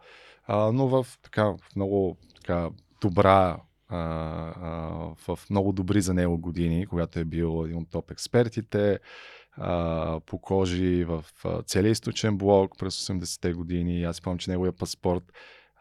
а, 0.48 0.72
но 0.72 0.88
в, 0.88 1.08
така, 1.22 1.44
в 1.44 1.76
много 1.76 2.18
така, 2.36 2.70
добра 3.02 3.58
а, 3.90 3.98
а, 3.98 5.16
в 5.16 5.40
много 5.50 5.74
добри 5.74 6.02
за 6.02 6.14
него 6.14 6.38
години, 6.38 6.86
когато 6.86 7.20
е 7.20 7.26
бил 7.26 7.64
един 7.66 7.78
от 7.78 7.90
топ 7.90 8.12
експертите 8.12 9.00
а, 9.52 10.20
по 10.26 10.42
кожи 10.42 11.04
в 11.04 11.26
а, 11.46 11.62
целия 11.62 11.92
източен 11.92 12.38
блок 12.38 12.78
през 12.80 13.08
80-те 13.08 13.54
години. 13.54 14.04
Аз 14.04 14.16
спомням, 14.16 14.38
че 14.38 14.52
неговия 14.52 14.72
паспорт, 14.72 15.24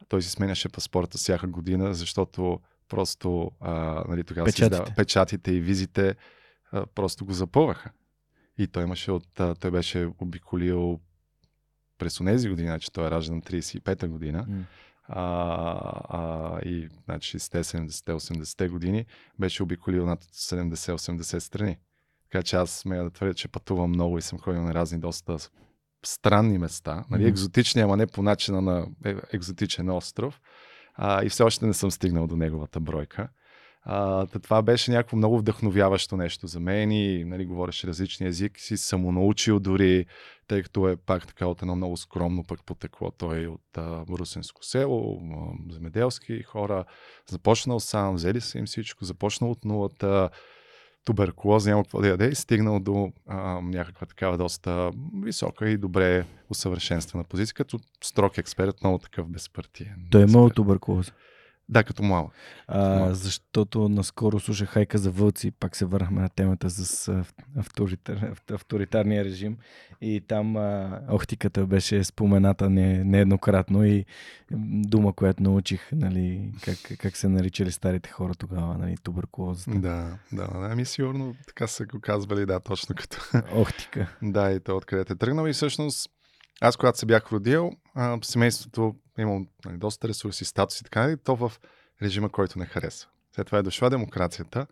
той 0.04 0.22
си 0.22 0.30
сменяше 0.30 0.68
паспорта 0.68 1.18
всяка 1.18 1.46
година, 1.46 1.94
защото 1.94 2.60
просто 2.88 3.50
а, 3.60 3.72
нали, 4.08 4.24
тогава 4.24 4.52
се 4.52 4.64
издава- 4.64 4.70
Печатите. 4.76 4.96
печатите 4.96 5.52
и 5.52 5.60
визите 5.60 6.16
а, 6.72 6.86
просто 6.86 7.24
го 7.24 7.32
запълваха. 7.32 7.90
И 8.58 8.66
той 8.66 8.82
имаше 8.82 9.12
от, 9.12 9.40
а, 9.40 9.54
той 9.54 9.70
беше 9.70 10.08
обиколил 10.18 11.00
през 11.98 12.20
онези 12.20 12.48
години, 12.48 12.68
значи 12.68 12.92
той 12.92 13.06
е 13.06 13.10
раждан 13.10 13.42
35-та 13.42 14.08
година, 14.08 14.46
М. 14.48 14.64
а, 15.04 15.22
а, 16.08 16.60
и 16.60 16.88
значи 17.04 17.30
60-те, 17.30 17.64
70-те, 17.64 18.12
80-те 18.12 18.68
години 18.68 19.06
беше 19.38 19.62
обиколил 19.62 20.06
над 20.06 20.24
70-80 20.24 21.38
страни. 21.38 21.78
Така 22.22 22.42
че 22.42 22.56
аз 22.56 22.70
смея 22.70 23.04
да 23.04 23.10
твърдя, 23.10 23.34
че 23.34 23.48
пътувам 23.48 23.90
много 23.90 24.18
и 24.18 24.22
съм 24.22 24.38
ходил 24.38 24.62
на 24.62 24.74
разни 24.74 24.98
доста 24.98 25.38
с- 25.38 25.50
странни 26.06 26.58
места. 26.58 27.04
Нали, 27.10 27.22
Мгм. 27.22 27.28
екзотични, 27.28 27.82
ама 27.82 27.96
не 27.96 28.06
по 28.06 28.22
начина 28.22 28.62
на 28.62 28.86
е- 29.04 29.16
екзотичен 29.32 29.90
остров. 29.90 30.40
А, 30.94 31.24
и 31.24 31.28
все 31.28 31.42
още 31.42 31.66
не 31.66 31.74
съм 31.74 31.90
стигнал 31.90 32.26
до 32.26 32.36
неговата 32.36 32.80
бройка. 32.80 33.28
А, 33.82 34.26
това 34.26 34.62
беше 34.62 34.90
някакво 34.90 35.16
много 35.16 35.38
вдъхновяващо 35.38 36.16
нещо 36.16 36.46
за 36.46 36.60
мен 36.60 36.92
и 36.92 37.24
нали, 37.24 37.46
говореше 37.46 37.86
различни 37.86 38.26
език, 38.26 38.60
си 38.60 38.76
самонаучил 38.76 39.60
дори, 39.60 40.06
тъй 40.48 40.62
като 40.62 40.88
е 40.88 40.96
пак 40.96 41.26
така 41.26 41.46
от 41.46 41.62
едно 41.62 41.76
много 41.76 41.96
скромно 41.96 42.44
пък 42.44 42.64
потекло. 42.64 43.10
Той 43.10 43.44
е 43.44 43.48
от 43.48 43.76
а, 43.78 44.04
Русенско 44.10 44.64
село, 44.64 45.20
а, 45.32 45.72
земеделски 45.74 46.42
хора, 46.42 46.84
започнал 47.30 47.80
сам, 47.80 48.14
взели 48.14 48.40
са 48.40 48.58
им 48.58 48.66
всичко, 48.66 49.04
започнал 49.04 49.50
от 49.50 49.64
нулата, 49.64 50.30
туберкулоза, 51.08 51.70
няма 51.70 51.82
какво 51.82 52.00
да 52.00 52.08
яде 52.08 52.28
и 52.28 52.34
стигнал 52.34 52.80
до 52.80 53.12
а, 53.26 53.60
някаква 53.60 54.06
такава 54.06 54.38
доста 54.38 54.90
висока 55.22 55.70
и 55.70 55.76
добре 55.76 56.24
усъвършенствана 56.50 57.24
позиция, 57.24 57.54
като 57.54 57.78
строг 58.04 58.38
експерт, 58.38 58.76
много 58.82 58.98
такъв 58.98 59.28
безпартиен. 59.28 60.08
Той 60.10 60.20
е 60.20 60.24
имал 60.24 60.50
туберкулоза. 60.50 61.12
Да, 61.70 61.84
като 61.84 62.02
малък. 62.02 62.32
А, 62.66 63.14
защото 63.14 63.88
наскоро 63.88 64.40
слушах 64.40 64.68
хайка 64.68 64.98
за 64.98 65.10
вълци, 65.10 65.50
пак 65.50 65.76
се 65.76 65.84
върнахме 65.84 66.20
на 66.20 66.28
темата 66.28 66.70
с 66.70 67.08
авторитар, 67.56 68.34
авторитарния 68.52 69.24
режим 69.24 69.56
и 70.00 70.20
там 70.28 70.56
а, 70.56 71.00
охтиката 71.10 71.66
беше 71.66 72.04
спомената 72.04 72.70
не, 72.70 73.04
нееднократно 73.04 73.84
и 73.84 74.04
дума, 74.86 75.12
която 75.12 75.42
научих, 75.42 75.88
нали, 75.92 76.52
как, 76.64 76.98
как 76.98 77.16
се 77.16 77.28
наричали 77.28 77.72
старите 77.72 78.10
хора 78.10 78.34
тогава, 78.34 78.78
нали, 78.78 78.96
туберкулозата. 79.02 79.78
Да, 79.78 80.18
да, 80.32 80.46
да. 80.46 80.68
Ами 80.70 80.84
сигурно 80.84 81.34
така 81.46 81.66
са 81.66 81.86
го 81.86 82.00
казвали, 82.00 82.46
да, 82.46 82.60
точно 82.60 82.94
като. 82.94 83.18
Охтика. 83.60 84.16
да, 84.22 84.52
и 84.52 84.60
то 84.60 84.76
откъде 84.76 85.12
е 85.12 85.16
тръгнал. 85.16 85.46
И 85.46 85.52
всъщност, 85.52 86.10
аз 86.60 86.76
когато 86.76 86.98
се 86.98 87.06
бях 87.06 87.32
родил, 87.32 87.70
а, 87.94 88.18
семейството 88.22 88.94
имало 89.22 89.46
нали, 89.64 89.76
доста 89.76 90.08
ресурси, 90.08 90.44
статус 90.44 90.80
и 90.80 90.84
така, 90.84 91.10
и 91.10 91.16
то 91.16 91.36
в 91.36 91.52
режима, 92.02 92.28
който 92.28 92.58
не 92.58 92.66
хареса. 92.66 93.08
След 93.34 93.46
това 93.46 93.58
е 93.58 93.62
дошла 93.62 93.90
демокрацията 93.90 94.66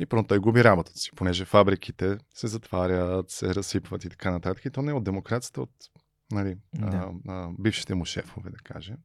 и 0.00 0.06
първо 0.06 0.24
той 0.26 0.38
губи 0.38 0.64
работата 0.64 0.98
си, 0.98 1.10
понеже 1.16 1.44
фабриките 1.44 2.18
се 2.34 2.46
затварят, 2.46 3.30
се 3.30 3.54
разсипват 3.54 4.04
и 4.04 4.08
така 4.08 4.30
нататък. 4.30 4.64
И 4.64 4.70
то 4.70 4.82
не 4.82 4.90
е 4.90 4.94
от 4.94 5.04
демокрацията, 5.04 5.60
от 5.60 5.70
нали, 6.32 6.56
Да. 6.74 6.86
а, 7.28 7.32
а, 7.32 7.50
бившите 7.58 7.94
му 7.94 8.04
шефове, 8.04 8.50
да 8.50 8.56
кажем. 8.56 8.96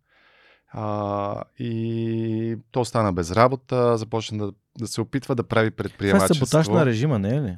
А, 0.74 1.44
и 1.60 2.58
то 2.72 2.82
остана 2.82 3.14
без 3.14 3.32
работа, 3.32 3.98
започна 3.98 4.38
да, 4.38 4.54
да 4.80 4.88
се 4.88 5.02
опитва 5.02 5.36
да 5.36 5.48
прави 5.48 5.72
Това 5.72 5.74
е 5.74 5.90
предприемачество. 5.90 6.46
саботаж 6.46 6.68
на 6.68 6.86
режима, 6.86 7.20
не 7.20 7.36
е 7.36 7.42
ли? 7.42 7.58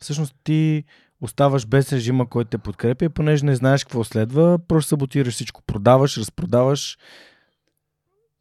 Всъщност 0.00 0.34
ти 0.44 0.84
оставаш 1.20 1.66
без 1.66 1.92
режима, 1.92 2.28
който 2.28 2.50
те 2.50 2.58
подкрепя 2.58 3.10
понеже 3.10 3.46
не 3.46 3.56
знаеш 3.56 3.84
какво 3.84 4.04
следва, 4.04 4.58
просто 4.68 4.88
саботираш 4.88 5.34
всичко. 5.34 5.62
Продаваш, 5.66 6.18
разпродаваш. 6.18 6.98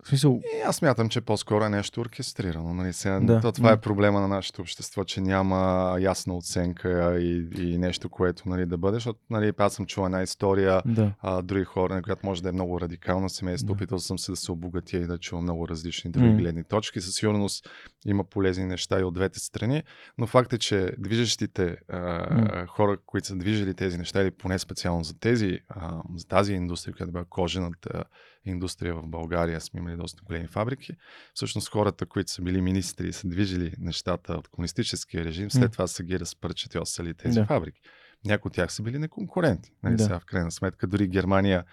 В 0.06 0.08
смисъл, 0.08 0.42
И 0.58 0.62
аз 0.62 0.82
мятам, 0.82 1.10
че 1.10 1.22
по-скоро 1.22 1.64
е 1.64 1.70
нещо 1.70 2.02
оркестрирано. 2.02 2.74
Нали? 2.74 2.94
Сега, 2.94 3.20
Да. 3.20 3.42
то, 3.42 3.52
това 3.52 3.70
е 3.70 3.76
М. 3.76 3.82
проблема 3.82 4.22
на 4.22 4.28
нашето 4.28 4.62
общество, 4.62 5.04
че 5.04 5.22
няма 5.22 5.96
ясна 6.00 6.38
оценка 6.38 7.20
и, 7.20 7.50
и 7.58 7.78
нещо, 7.78 8.10
което 8.10 8.50
нали, 8.50 8.66
да 8.66 8.78
бъде. 8.78 8.96
Защото 8.96 9.20
нали, 9.30 9.54
аз 9.58 9.74
съм 9.74 9.86
чул 9.86 10.06
една 10.06 10.24
история, 10.24 10.82
да. 10.86 11.12
а, 11.22 11.42
други 11.42 11.64
хора, 11.64 12.02
която 12.02 12.26
може 12.26 12.44
да 12.44 12.50
е 12.50 12.52
много 12.52 12.82
радикална 12.82 13.30
семейство. 13.30 13.68
Да. 13.68 13.74
Опитал 13.74 14.00
съм 14.00 14.20
се 14.20 14.32
да 14.32 14.36
се 14.36 14.52
обогатя 14.52 14.98
и 14.98 15.08
да 15.08 15.18
чувам 15.18 15.44
много 15.44 15.68
различни 15.68 16.12
други 16.12 16.28
М. 16.30 16.36
гледни 16.38 16.64
точки. 16.64 17.02
Със 17.02 17.16
сигурност 17.16 17.70
има 18.06 18.24
полезни 18.24 18.66
неща 18.66 19.00
и 19.00 19.04
от 19.04 19.14
двете 19.14 19.40
страни, 19.40 19.84
но 20.18 20.28
факт 20.28 20.54
е, 20.54 20.58
че 20.58 20.92
движещите 20.98 21.78
а, 21.90 22.00
М. 22.36 22.66
хора, 22.68 22.98
които 23.06 23.28
са 23.28 23.36
движили 23.36 23.74
тези 23.74 23.98
неща, 23.98 24.22
или 24.22 24.32
поне 24.32 24.60
специално 24.60 25.04
за 25.04 25.20
тези, 25.20 25.60
а, 25.70 26.02
за 26.16 26.28
тази 26.28 26.54
индустрия, 26.54 26.96
която 26.96 27.12
била 27.12 27.26
кожената 27.30 28.04
индустрия 28.46 28.96
в 28.96 29.08
България, 29.08 29.62
сме 29.62 29.80
имали 29.80 29.96
доста 29.98 30.24
големи 30.24 30.48
фабрики. 30.48 30.94
Всъщност 31.34 31.70
хората, 31.70 32.06
които 32.06 32.32
са 32.32 32.42
били 32.42 32.62
министри 32.62 33.08
и 33.08 33.14
са 33.14 33.28
движили 33.28 33.74
нещата 33.80 34.34
от 34.34 34.48
комунистическия 34.48 35.26
режим, 35.26 35.52
след 35.52 35.72
това 35.72 35.88
са 35.88 36.04
ги 36.04 36.20
разпърчатосали 36.20 37.14
тези 37.14 37.40
Да. 37.40 37.46
фабрики. 37.46 37.82
Някои 38.26 38.50
от 38.50 38.54
тях 38.54 38.74
са 38.74 38.84
били 38.84 39.00
неконкуренти. 39.00 39.72
Нали, 39.84 39.96
Да. 39.96 40.04
сега 40.04 40.20
в 40.20 40.26
крайна 40.26 40.52
сметка 40.52 40.88
дори 40.88 41.08
Германия, 41.08 41.64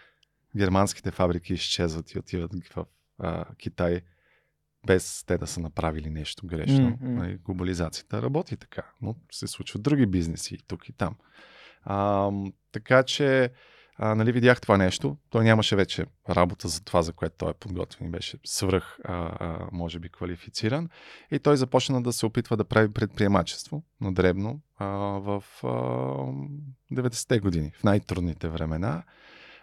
германските 0.56 1.10
фабрики 1.10 1.54
изчезват 1.54 2.10
и 2.12 2.18
отиват 2.18 2.50
в 2.74 2.86
а, 3.18 3.44
Китай 3.54 4.00
без 4.86 5.24
те 5.24 5.38
да 5.38 5.46
са 5.46 5.60
направили 5.60 6.10
нещо 6.10 6.46
грешно. 6.46 6.98
Нали, 7.00 7.36
глобализацията 7.36 8.22
работи 8.22 8.56
така, 8.56 8.82
но 9.02 9.16
се 9.32 9.46
случват 9.46 9.82
други 9.82 10.06
бизнеси 10.06 10.54
и 10.54 10.58
тук 10.66 10.88
и 10.88 10.92
там. 10.92 11.14
А, 11.82 12.30
така 12.72 13.02
че 13.02 13.50
а, 14.04 14.14
нали, 14.14 14.32
видях 14.32 14.60
това 14.60 14.76
нещо. 14.76 15.16
Той 15.30 15.44
нямаше 15.44 15.76
вече 15.76 16.06
работа 16.30 16.68
за 16.68 16.84
това, 16.84 17.02
за 17.02 17.12
което 17.12 17.36
той 17.38 17.50
е 17.50 17.54
подготвен 17.54 18.08
и 18.08 18.10
беше 18.10 18.38
свръх, 18.44 18.98
а, 19.04 19.14
а, 19.14 19.68
може 19.72 19.98
би, 19.98 20.08
квалифициран. 20.08 20.88
И 21.30 21.38
той 21.38 21.56
започна 21.56 22.02
да 22.02 22.12
се 22.12 22.26
опитва 22.26 22.56
да 22.56 22.64
прави 22.64 22.92
предприемачество 22.92 23.82
на 24.00 24.14
дребно 24.14 24.60
а, 24.78 24.86
в 25.18 25.44
а, 25.62 25.66
90-те 26.94 27.38
години, 27.38 27.72
в 27.80 27.84
най-трудните 27.84 28.48
времена. 28.48 29.02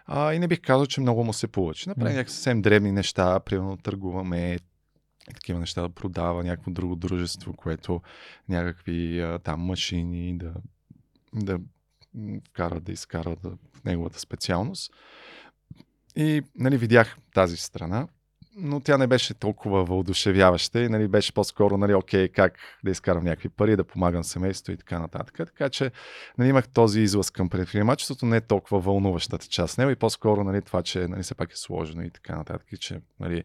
А, 0.06 0.34
и 0.34 0.38
не 0.38 0.48
бих 0.48 0.60
казал, 0.60 0.86
че 0.86 1.00
много 1.00 1.24
му 1.24 1.32
се 1.32 1.48
получи. 1.48 1.88
Направи 1.88 2.10
М. 2.10 2.14
някакви 2.14 2.32
съвсем 2.32 2.62
дребни 2.62 2.92
неща, 2.92 3.40
примерно 3.40 3.76
търгуваме 3.76 4.58
такива 5.34 5.60
неща 5.60 5.82
да 5.82 5.88
продава 5.88 6.44
някакво 6.44 6.70
друго 6.70 6.96
дружество, 6.96 7.52
което 7.52 8.00
някакви 8.48 9.20
а, 9.20 9.38
там 9.38 9.60
машини 9.60 10.38
да, 10.38 10.52
да 11.32 11.58
м, 12.14 12.40
вкара, 12.48 12.80
да 12.80 12.92
изкара 12.92 13.36
да, 13.42 13.50
неговата 13.84 14.20
специалност. 14.20 14.92
И 16.16 16.42
нали, 16.54 16.78
видях 16.78 17.16
тази 17.34 17.56
страна 17.56 18.08
но 18.56 18.80
тя 18.80 18.98
не 18.98 19.06
беше 19.06 19.34
толкова 19.34 19.84
въодушевяваща 19.84 20.80
и 20.80 20.88
нали, 20.88 21.08
беше 21.08 21.34
по-скоро, 21.34 21.76
нали, 21.76 21.94
окей, 21.94 22.28
как 22.28 22.58
да 22.84 22.90
изкарам 22.90 23.24
някакви 23.24 23.48
пари, 23.48 23.76
да 23.76 23.84
помагам 23.84 24.24
семейството 24.24 24.72
и 24.72 24.76
така 24.76 24.98
нататък. 24.98 25.36
Така 25.36 25.68
че 25.68 25.90
нали, 26.38 26.48
имах 26.48 26.68
този 26.68 27.00
излъз 27.00 27.30
към 27.30 27.48
предприемачеството, 27.48 28.26
не 28.26 28.40
толкова 28.40 28.80
вълнуващата 28.80 29.46
част 29.46 29.78
него 29.78 29.90
и 29.90 29.96
по-скоро 29.96 30.44
нали, 30.44 30.62
това, 30.62 30.82
че 30.82 31.08
нали, 31.08 31.22
все 31.22 31.34
пак 31.34 31.52
е 31.52 31.56
сложно 31.56 32.02
и 32.02 32.10
така 32.10 32.36
нататък, 32.36 32.72
и 32.72 32.76
че 32.76 33.00
нали, 33.20 33.44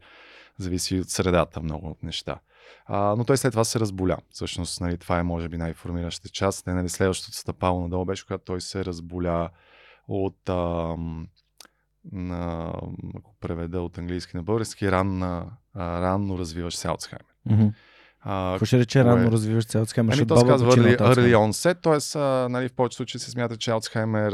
зависи 0.58 1.00
от 1.00 1.10
средата 1.10 1.62
много 1.62 1.88
от 1.88 2.04
неща. 2.04 2.39
А, 2.86 3.15
но 3.18 3.24
той 3.24 3.38
след 3.38 3.52
това 3.52 3.63
се 3.63 3.80
разболя. 3.80 4.18
Всъщност, 4.30 4.82
нали, 4.82 4.98
това 4.98 5.20
е 5.20 5.24
може 5.24 5.50
би 5.50 5.58
най-формиращата 5.58 6.30
част. 6.30 6.68
Не, 6.68 6.74
нали, 6.74 6.89
следващото 6.89 7.38
стъпало 7.38 7.82
надолу 7.82 8.06
беше, 8.06 8.26
когато 8.26 8.44
той 8.44 8.62
се 8.62 8.86
разболя 8.86 9.50
от 10.08 10.50
ам, 10.50 11.28
на, 12.12 12.74
ако 13.18 13.36
преведа 13.39 13.82
от 13.82 13.98
английски 13.98 14.38
на 14.38 14.44
български, 14.44 14.91
ранна, 14.91 15.46
а, 15.74 16.02
ранно 16.02 16.38
развиваш 16.38 16.76
се 16.76 16.88
Алцхаймер. 16.88 17.26
Mm-hmm. 17.50 17.74
А, 18.28 18.54
Какво 18.54 18.66
ще 18.66 18.80
рече 18.80 19.04
рано 19.04 19.32
развиваш 19.32 19.66
се 19.66 19.78
Алцхаймер? 19.78 20.14
Ами 20.14 20.28
то 20.28 20.38
се 20.38 20.46
казва 20.46 20.72
early, 20.72 20.98
early 20.98 21.36
onset, 21.36 21.82
т.е. 21.82 22.20
нали, 22.52 22.70
в 22.70 22.74
повечето 22.74 22.98
случаи 22.98 23.20
се 23.20 23.32
смята, 23.32 23.58
че 23.58 23.72
Алцхаймер, 23.72 24.32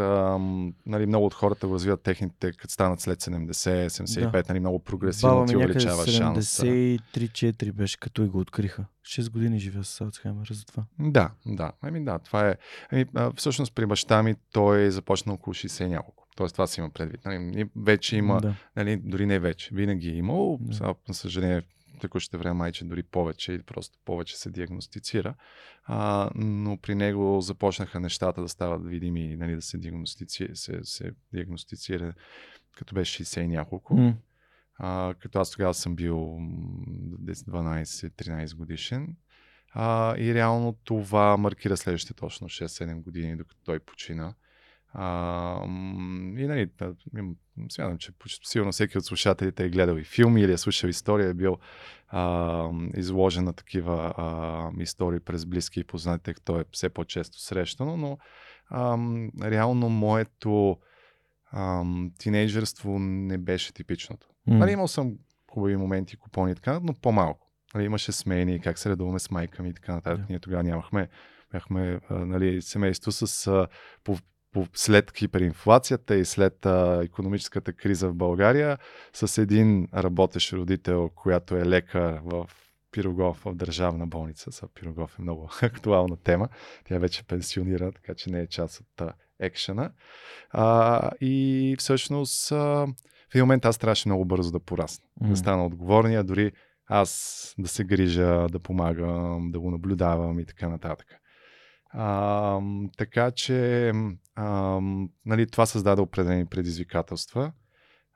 нали, 0.85 1.05
много 1.05 1.25
от 1.25 1.33
хората 1.33 1.67
го 1.67 1.73
развиват 1.73 2.01
техните, 2.01 2.51
като 2.51 2.73
станат 2.73 2.99
след 2.99 3.21
70, 3.21 3.87
75, 3.87 4.31
да. 4.31 4.43
нали, 4.49 4.59
много 4.59 4.79
прогресивно 4.79 5.45
ти 5.45 5.55
увеличава 5.55 6.07
шанс. 6.07 6.59
73-4 6.59 7.71
беше, 7.71 7.99
като 7.99 8.23
и 8.23 8.27
го 8.27 8.39
откриха. 8.39 8.85
6 9.05 9.31
години 9.31 9.59
живея 9.59 9.83
с 9.83 10.01
Алцхаймер 10.01 10.47
за 10.51 10.65
това. 10.65 10.83
Да, 10.99 11.29
да. 11.45 11.71
Ами 11.81 12.03
да, 12.03 12.19
това 12.19 12.49
е. 12.49 12.55
Ами, 12.91 13.05
всъщност 13.35 13.75
при 13.75 13.85
баща 13.85 14.23
ми 14.23 14.35
той 14.51 14.81
е 14.81 14.91
започнал 14.91 15.35
около 15.35 15.53
60 15.53 15.87
няколко. 15.87 16.27
Тоест 16.35 16.55
това 16.55 16.67
си 16.67 16.79
има 16.79 16.89
предвид. 16.89 17.25
Нали, 17.25 17.69
вече 17.75 18.15
има, 18.15 18.41
да. 18.41 18.53
нали, 18.75 18.97
дори 18.97 19.25
не 19.25 19.39
вече, 19.39 19.69
винаги 19.73 20.09
е 20.09 20.15
имало, 20.15 20.57
да. 20.61 20.73
сега, 20.73 20.93
съжаление 21.11 21.61
текущите 22.01 22.37
време 22.37 22.53
майче 22.53 22.85
дори 22.85 23.03
повече 23.03 23.53
или 23.53 23.63
просто 23.63 23.99
повече 24.05 24.37
се 24.37 24.49
диагностицира. 24.49 25.35
А, 25.83 26.29
но 26.35 26.77
при 26.77 26.95
него 26.95 27.41
започнаха 27.41 27.99
нещата 27.99 28.41
да 28.41 28.49
стават 28.49 28.87
видими, 28.87 29.35
нали, 29.35 29.55
да 29.55 29.61
се 29.61 29.77
диагностицира, 29.77 30.55
се, 30.55 30.79
се 30.83 31.11
диагностицира 31.33 32.13
като 32.75 32.95
беше 32.95 33.23
60 33.23 33.41
и 33.41 33.47
няколко. 33.47 33.97
Mm. 33.97 34.15
А, 34.75 35.13
като 35.19 35.39
аз 35.39 35.51
тогава 35.51 35.73
съм 35.73 35.95
бил 35.95 36.17
12-13 36.17 38.55
годишен. 38.55 39.15
А, 39.73 40.17
и 40.17 40.33
реално 40.33 40.77
това 40.83 41.37
маркира 41.37 41.77
следващите 41.77 42.13
точно 42.13 42.49
6-7 42.49 43.01
години, 43.01 43.37
докато 43.37 43.61
той 43.63 43.79
почина. 43.79 44.33
А, 44.93 45.63
и 46.37 46.47
нали, 46.47 46.69
смятам, 47.71 47.97
че 47.97 48.11
сигурно 48.43 48.71
всеки 48.71 48.97
от 48.97 49.05
слушателите 49.05 49.65
е 49.65 49.69
гледал 49.69 49.95
и 49.95 50.03
филми 50.03 50.41
или 50.41 50.51
е 50.51 50.57
слушал 50.57 50.87
история, 50.87 51.29
е 51.29 51.33
бил 51.33 51.57
а, 52.07 52.69
изложен 52.97 53.43
на 53.43 53.53
такива 53.53 54.13
а, 54.17 54.69
истории 54.81 55.19
през 55.19 55.45
близки 55.45 55.79
и 55.79 55.83
познати, 55.83 56.23
тъй 56.23 56.33
като 56.33 56.59
е 56.59 56.65
все 56.71 56.89
по-често 56.89 57.39
срещано, 57.39 57.97
но 57.97 58.17
а, 58.69 58.97
реално 59.41 59.89
моето 59.89 60.77
а, 61.51 61.83
тинейджерство 62.17 62.99
не 62.99 63.37
беше 63.37 63.73
типичното. 63.73 64.27
Mm. 64.49 64.57
Нали, 64.57 64.71
имал 64.71 64.87
съм 64.87 65.13
хубави 65.51 65.77
моменти, 65.77 66.17
купони 66.17 66.51
и 66.51 66.55
така, 66.55 66.79
но 66.83 66.93
по-малко. 66.93 67.51
Нали, 67.73 67.85
имаше 67.85 68.11
смени, 68.11 68.61
как 68.61 68.79
се 68.79 68.89
редуваме 68.89 69.19
с 69.19 69.31
майка 69.31 69.63
ми 69.63 69.69
и 69.69 69.73
така 69.73 69.95
нататък. 69.95 70.25
Yeah. 70.25 70.29
Ние 70.29 70.39
тогава 70.39 70.63
нямахме 70.63 71.09
бяхме 71.51 71.99
нали, 72.09 72.61
семейство 72.61 73.11
с 73.11 73.67
по, 74.03 74.17
след 74.73 75.17
хиперинфлацията 75.17 76.15
и 76.15 76.25
след 76.25 76.65
а, 76.65 77.01
економическата 77.03 77.73
криза 77.73 78.09
в 78.09 78.15
България, 78.15 78.77
с 79.13 79.41
един 79.41 79.87
работещ 79.93 80.53
родител, 80.53 81.09
която 81.15 81.55
е 81.55 81.65
лекар 81.65 82.19
в 82.23 82.45
Пирогов 82.91 83.41
в 83.45 83.55
държавна 83.55 84.07
болница. 84.07 84.51
Са 84.51 84.67
Пирогов 84.67 85.19
е 85.19 85.21
много 85.21 85.49
актуална 85.61 86.17
тема. 86.17 86.49
Тя 86.85 86.97
вече 86.97 87.23
пенсионира, 87.23 87.91
така 87.91 88.15
че 88.15 88.31
не 88.31 88.39
е 88.39 88.47
част 88.47 88.79
от 88.79 89.01
а, 89.01 89.13
екшена. 89.39 89.91
А, 90.49 91.09
и 91.21 91.75
всъщност 91.79 92.51
а, 92.51 92.87
в 93.31 93.35
един 93.35 93.43
момент 93.43 93.65
аз 93.65 93.77
трябваше 93.77 94.09
много 94.09 94.25
бързо 94.25 94.51
да 94.51 94.59
порасна. 94.59 95.05
Mm. 95.23 95.29
Да 95.29 95.37
стана 95.37 95.65
отговорния, 95.65 96.23
дори 96.23 96.51
аз 96.87 97.53
да 97.57 97.67
се 97.67 97.83
грижа, 97.83 98.47
да 98.51 98.59
помагам, 98.59 99.51
да 99.51 99.59
го 99.59 99.71
наблюдавам 99.71 100.39
и 100.39 100.45
така 100.45 100.69
нататък. 100.69 101.07
А, 101.93 102.59
така 102.97 103.31
че 103.31 103.91
а, 104.35 104.79
нали, 105.25 105.47
това 105.47 105.65
създаде 105.65 106.01
определени 106.01 106.45
предизвикателства. 106.45 107.51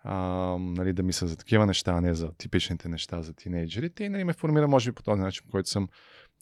А, 0.04 0.16
нали, 0.60 0.94
да 0.94 1.04
мисля 1.04 1.28
за 1.28 1.38
такива 1.38 1.66
неща, 1.66 1.92
а 1.92 2.02
не 2.02 2.14
за 2.14 2.32
типичните 2.38 2.90
неща 2.90 3.22
за 3.22 3.34
тинейджерите. 3.34 4.04
И 4.04 4.10
нали, 4.10 4.24
ме 4.24 4.34
формира, 4.34 4.68
може 4.68 4.92
би, 4.92 4.96
по 4.96 5.04
този 5.04 5.22
начин, 5.22 5.44
който 5.52 5.70
съм, 5.70 5.90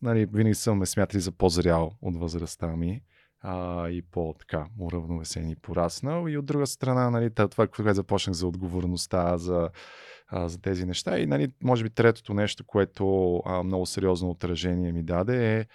нали, 0.02 0.26
винаги 0.26 0.56
съм 0.56 0.78
ме 0.78 0.86
смятали 0.86 1.22
за 1.22 1.32
по-зрял 1.32 1.92
от 2.02 2.20
възрастта 2.20 2.68
ми 2.68 3.02
а, 3.44 3.90
и 3.90 4.02
по-така 4.02 4.68
уравновесен 4.80 5.50
и 5.50 5.56
пораснал. 5.56 6.28
И 6.28 6.38
от 6.38 6.46
друга 6.46 6.68
страна, 6.68 7.10
нали, 7.10 7.34
това, 7.34 7.68
което 7.68 7.94
започнах 7.94 8.36
за 8.36 8.48
отговорността, 8.48 9.38
за, 9.38 9.70
а, 10.28 10.50
за 10.50 10.62
тези 10.62 10.86
неща. 10.86 11.20
И 11.20 11.26
нали, 11.26 11.48
може 11.64 11.84
би 11.84 11.90
третото 11.90 12.34
нещо, 12.34 12.64
което 12.68 13.36
а, 13.46 13.64
много 13.64 13.86
сериозно 13.86 14.30
отражение 14.30 14.92
ми 14.92 15.04
даде 15.04 15.60
е 15.60 15.66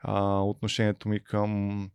а, 0.00 0.40
отношението 0.40 1.08
ми 1.08 1.24
към 1.24 1.90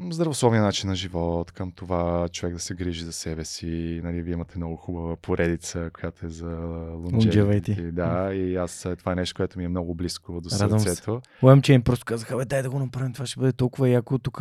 здравословния 0.00 0.62
начин 0.62 0.90
на 0.90 0.96
живот, 0.96 1.52
към 1.52 1.72
това 1.72 2.28
човек 2.28 2.54
да 2.54 2.60
се 2.60 2.74
грижи 2.74 3.04
за 3.04 3.12
себе 3.12 3.44
си. 3.44 4.00
Нали, 4.04 4.22
вие 4.22 4.32
имате 4.32 4.58
много 4.58 4.76
хубава 4.76 5.16
поредица, 5.16 5.90
която 6.00 6.26
е 6.26 6.28
за 6.28 6.46
longevity. 6.46 7.90
Да, 7.90 8.34
и 8.34 8.56
аз 8.56 8.86
това 8.98 9.12
е 9.12 9.14
нещо, 9.14 9.36
което 9.36 9.58
ми 9.58 9.64
е 9.64 9.68
много 9.68 9.94
близко 9.94 10.40
до 10.40 10.50
сърцето. 10.50 11.20
Лоем, 11.42 11.62
че 11.62 11.72
им 11.72 11.82
просто 11.82 12.04
казаха, 12.04 12.36
бе, 12.36 12.44
дай 12.44 12.62
да 12.62 12.70
го 12.70 12.78
направим, 12.78 13.12
това 13.12 13.26
ще 13.26 13.40
бъде 13.40 13.52
толкова 13.52 13.88
яко. 13.88 14.18
Тук 14.18 14.40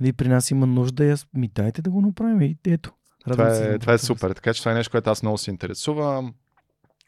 нали, 0.00 0.12
при 0.12 0.28
нас 0.28 0.50
има 0.50 0.66
нужда 0.66 1.04
и 1.04 1.10
аз 1.10 1.26
ми 1.34 1.48
дайте 1.48 1.82
да 1.82 1.90
го 1.90 2.00
направим 2.00 2.42
и 2.42 2.56
ето. 2.66 2.92
това 3.30 3.56
е, 3.56 3.78
това 3.78 3.92
е 3.92 3.98
супер. 3.98 4.30
Така 4.30 4.54
че 4.54 4.62
това 4.62 4.72
е 4.72 4.74
нещо, 4.74 4.90
което 4.90 5.10
аз 5.10 5.22
много 5.22 5.38
се 5.38 5.50
интересувам. 5.50 6.34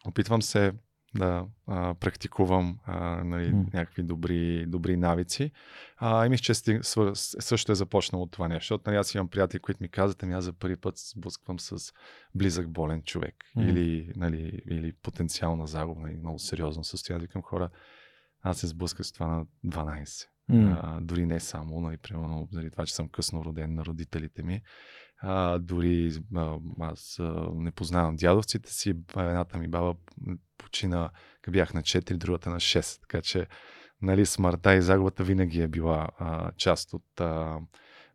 Опитвам 0.07 0.43
се 0.43 0.73
да 1.19 1.47
а, 1.67 1.95
практикувам 1.95 2.79
а, 2.85 3.25
нали, 3.25 3.53
mm. 3.53 3.75
някакви 3.75 4.03
добри, 4.03 4.67
добри 4.67 4.97
навици. 4.97 5.51
А, 5.97 6.27
и 6.27 6.29
мисля, 6.29 6.43
че 6.43 6.55
сти, 6.55 6.79
също 7.25 7.73
е 7.73 7.75
започнало 7.75 8.25
от 8.25 8.31
това 8.31 8.49
нещо. 8.49 8.63
Защото 8.63 8.91
нали, 8.91 8.99
аз 8.99 9.15
имам 9.15 9.29
приятели, 9.29 9.61
които 9.61 9.83
ми 9.83 9.89
казват, 9.89 10.23
ами 10.23 10.35
аз 10.35 10.45
за 10.45 10.53
първи 10.53 10.77
път 10.77 10.95
сблъсквам 10.99 11.61
с 11.61 11.93
близък 12.35 12.71
болен 12.71 13.03
човек 13.03 13.35
mm. 13.57 13.71
или, 13.71 14.13
нали, 14.17 14.63
или 14.71 14.93
потенциална 14.93 15.67
загуба, 15.67 16.01
нали, 16.01 16.17
много 16.17 16.39
сериозно 16.39 16.85
състояние. 16.85 17.27
Викам 17.27 17.43
хора, 17.43 17.71
аз 18.43 18.59
се 18.59 18.67
сблъсках 18.67 19.07
с 19.07 19.13
това 19.13 19.27
на 19.27 19.47
12. 19.67 20.27
Mm. 20.51 20.79
А, 20.83 21.01
дори 21.01 21.27
не 21.27 21.41
само, 21.41 21.81
нали, 21.81 21.97
примерно, 21.97 22.49
заради 22.53 22.71
това, 22.71 22.87
че 22.87 22.95
съм 22.95 23.09
късно 23.09 23.45
роден 23.45 23.75
на 23.75 23.85
родителите 23.85 24.43
ми. 24.43 24.63
А, 25.19 25.59
дори 25.59 26.13
а, 26.35 26.59
аз 26.81 27.19
а, 27.19 27.49
не 27.55 27.71
познавам 27.71 28.17
дядовците 28.17 28.73
си. 28.73 28.95
Едната 29.17 29.59
ми 29.59 29.69
баба 29.69 29.95
почина, 30.59 31.11
бях 31.51 31.75
на 31.75 31.83
4, 31.83 32.17
другата 32.17 32.51
на 32.51 32.57
6. 32.57 33.01
Така 33.01 33.23
че 33.23 33.47
нали, 34.03 34.27
смъртта 34.27 34.75
и 34.75 34.83
загубата 34.83 35.25
винаги 35.25 35.63
е 35.63 35.69
била 35.69 36.09
а, 36.19 36.53
част 36.57 36.95
от, 36.95 37.21
а, 37.21 37.59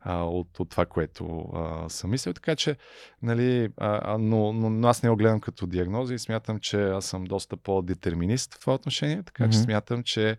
от, 0.06 0.60
от 0.60 0.70
това, 0.70 0.86
което 0.86 1.50
а, 1.54 1.90
съм 1.90 2.12
мислил. 2.12 2.34
Така 2.34 2.56
че, 2.56 2.78
нали, 3.22 3.70
а, 3.78 4.18
но, 4.18 4.54
но, 4.54 4.70
но 4.70 4.88
аз 4.88 5.04
не 5.04 5.10
го 5.10 5.16
гледам 5.16 5.40
като 5.40 5.68
диагноза 5.68 6.14
и 6.14 6.20
смятам, 6.20 6.60
че 6.60 6.84
аз 6.84 7.06
съм 7.06 7.24
доста 7.24 7.58
по-детерминист 7.58 8.54
в 8.54 8.60
това 8.60 8.74
отношение. 8.74 9.24
Така 9.24 9.44
mm-hmm. 9.44 9.52
че 9.52 9.58
смятам, 9.58 10.04
че 10.04 10.38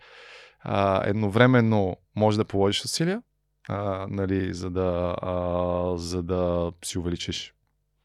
а, 0.61 1.09
едновременно 1.09 1.97
може 2.17 2.39
да 2.39 2.45
положиш 2.45 2.85
усилия, 2.85 3.23
а, 3.69 4.07
нали, 4.11 4.55
за, 4.55 4.71
да, 4.71 5.17
а, 5.23 5.97
за 5.97 6.23
да 6.23 6.73
си 6.85 6.99
увеличиш 6.99 7.55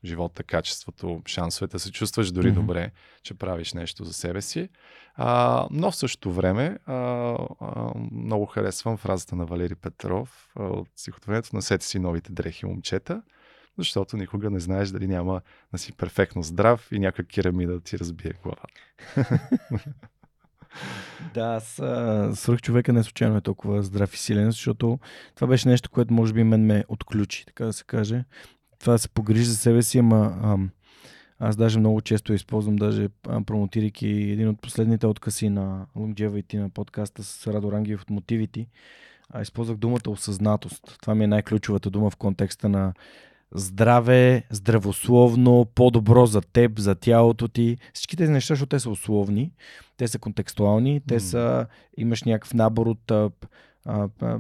живота, 0.06 0.44
качеството, 0.44 1.22
шансовете 1.28 1.80
се 1.80 1.92
чувстваш 1.92 2.32
дори 2.32 2.52
mm-hmm. 2.52 2.54
добре, 2.54 2.92
че 3.24 3.34
правиш 3.34 3.74
нещо 3.74 4.04
за 4.04 4.14
себе 4.14 4.42
си. 4.42 4.70
А, 5.16 5.68
но 5.72 5.92
в 5.92 5.96
същото 5.96 6.32
време 6.32 6.78
а, 6.86 6.94
а, 6.96 7.92
много 8.12 8.46
харесвам 8.46 8.98
фразата 8.98 9.36
на 9.36 9.46
Валери 9.46 9.76
Петров 9.76 10.50
а, 10.56 10.64
от 10.64 10.90
стихотворението 10.96 11.56
на 11.56 11.62
сети 11.62 11.86
си 11.86 12.00
новите 12.00 12.32
дрехи 12.32 12.66
момчета, 12.66 13.22
защото 13.78 14.18
никога 14.18 14.50
не 14.50 14.60
знаеш 14.60 14.90
дали 14.90 15.08
няма 15.08 15.42
да 15.72 15.78
си 15.78 15.94
перфектно 15.94 16.44
здрав 16.44 16.88
и 16.92 17.00
някаква 17.00 17.24
керамида 17.24 17.74
да 17.74 17.82
ти 17.82 18.00
разбие 18.00 18.34
главата. 18.44 18.68
Да, 21.34 21.42
аз 21.42 21.82
свърх 22.40 22.62
човека 22.62 22.94
не 22.94 23.04
случайно 23.04 23.38
е 23.38 23.42
толкова 23.42 23.84
здрав 23.84 24.14
и 24.14 24.18
силен, 24.18 24.52
защото 24.52 25.00
това 25.36 25.48
беше 25.48 25.70
нещо, 25.70 25.90
което 25.90 26.14
може 26.14 26.34
би 26.34 26.44
мен 26.44 26.66
ме 26.66 26.84
отключи, 26.88 27.46
така 27.46 27.66
да 27.66 27.74
се 27.74 27.84
каже. 27.84 28.24
Това 28.80 28.94
да 28.94 29.00
се 29.00 29.10
погрижи 29.10 29.46
за 29.46 29.56
себе 29.56 29.82
си, 29.82 29.98
ама 29.98 30.40
ам, 30.44 30.70
аз 31.40 31.56
даже 31.56 31.80
много 31.80 32.02
често 32.02 32.34
използвам, 32.34 32.76
даже 32.76 33.10
промотирайки 33.46 34.08
един 34.08 34.50
от 34.50 34.62
последните 34.62 35.08
откъси 35.08 35.50
на 35.50 35.86
Longevity 35.98 36.60
на 36.60 36.70
подкаста 36.70 37.24
с 37.24 37.48
Радо 37.48 37.72
Рангиев 37.72 38.02
от 38.02 38.10
мотивите, 38.10 38.68
а 39.30 39.42
използвах 39.42 39.78
думата 39.78 40.10
осъзнатост. 40.10 40.98
Това 41.02 41.16
ми 41.16 41.24
е 41.24 41.28
най-ключовата 41.28 41.90
дума 41.90 42.10
в 42.10 42.16
контекста 42.16 42.70
на 42.70 42.94
здраве, 43.56 44.44
здравословно, 44.50 45.66
по-добро 45.76 46.26
за 46.26 46.42
теб, 46.42 46.80
за 46.80 46.96
тялото 46.96 47.48
ти. 47.48 47.78
Всички 47.94 48.18
тези 48.18 48.32
неща, 48.32 48.54
защото 48.54 48.70
те 48.70 48.80
са 48.80 48.90
условни, 48.90 49.52
те 49.98 50.08
са 50.08 50.20
контекстуални, 50.20 51.02
те 51.08 51.20
са, 51.20 51.66
имаш 51.98 52.24
някакъв 52.24 52.54
набор 52.54 52.86
от 52.88 53.12
а, 53.88 54.10
а, 54.22 54.26
а, 54.26 54.40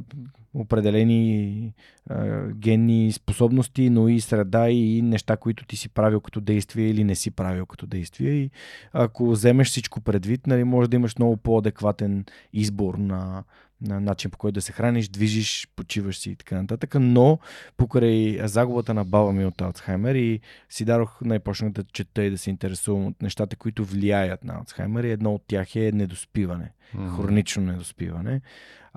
определени 0.53 1.73
а, 2.09 2.47
генни 2.47 3.11
способности, 3.11 3.89
но 3.89 4.07
и 4.07 4.21
среда 4.21 4.69
и 4.69 5.01
неща, 5.01 5.37
които 5.37 5.65
ти 5.65 5.75
си 5.77 5.89
правил 5.89 6.21
като 6.21 6.41
действие 6.41 6.89
или 6.89 7.03
не 7.03 7.15
си 7.15 7.31
правил 7.31 7.65
като 7.65 7.87
действие. 7.87 8.31
И 8.31 8.51
ако 8.93 9.31
вземеш 9.31 9.67
всичко 9.67 10.01
предвид, 10.01 10.47
нали, 10.47 10.63
може 10.63 10.89
да 10.89 10.95
имаш 10.95 11.17
много 11.17 11.37
по-адекватен 11.37 12.25
избор 12.53 12.95
на, 12.95 13.43
на 13.81 13.99
начин 13.99 14.31
по 14.31 14.37
който 14.37 14.53
да 14.53 14.61
се 14.61 14.71
храниш, 14.71 15.07
движиш, 15.09 15.67
почиваш 15.75 16.17
си 16.17 16.31
и 16.31 16.35
така 16.35 16.61
нататък. 16.61 16.95
Но 16.99 17.39
покрай 17.77 18.39
загубата 18.43 18.93
на 18.93 19.05
баба 19.05 19.33
ми 19.33 19.45
от 19.45 19.61
Алцхаймер 19.61 20.15
и 20.15 20.39
си 20.69 20.85
дарох 20.85 21.21
най-почнах 21.21 21.71
да 21.71 21.83
чета 21.83 22.23
и 22.23 22.29
да 22.29 22.37
се 22.37 22.49
интересувам 22.49 23.05
от 23.05 23.21
нещата, 23.21 23.55
които 23.55 23.85
влияят 23.85 24.43
на 24.43 24.53
Алцхаймер 24.53 25.03
и 25.03 25.11
едно 25.11 25.33
от 25.33 25.43
тях 25.47 25.75
е 25.75 25.91
недоспиване, 25.91 26.71
mm-hmm. 26.95 27.15
хронично 27.15 27.63
недоспиване. 27.63 28.41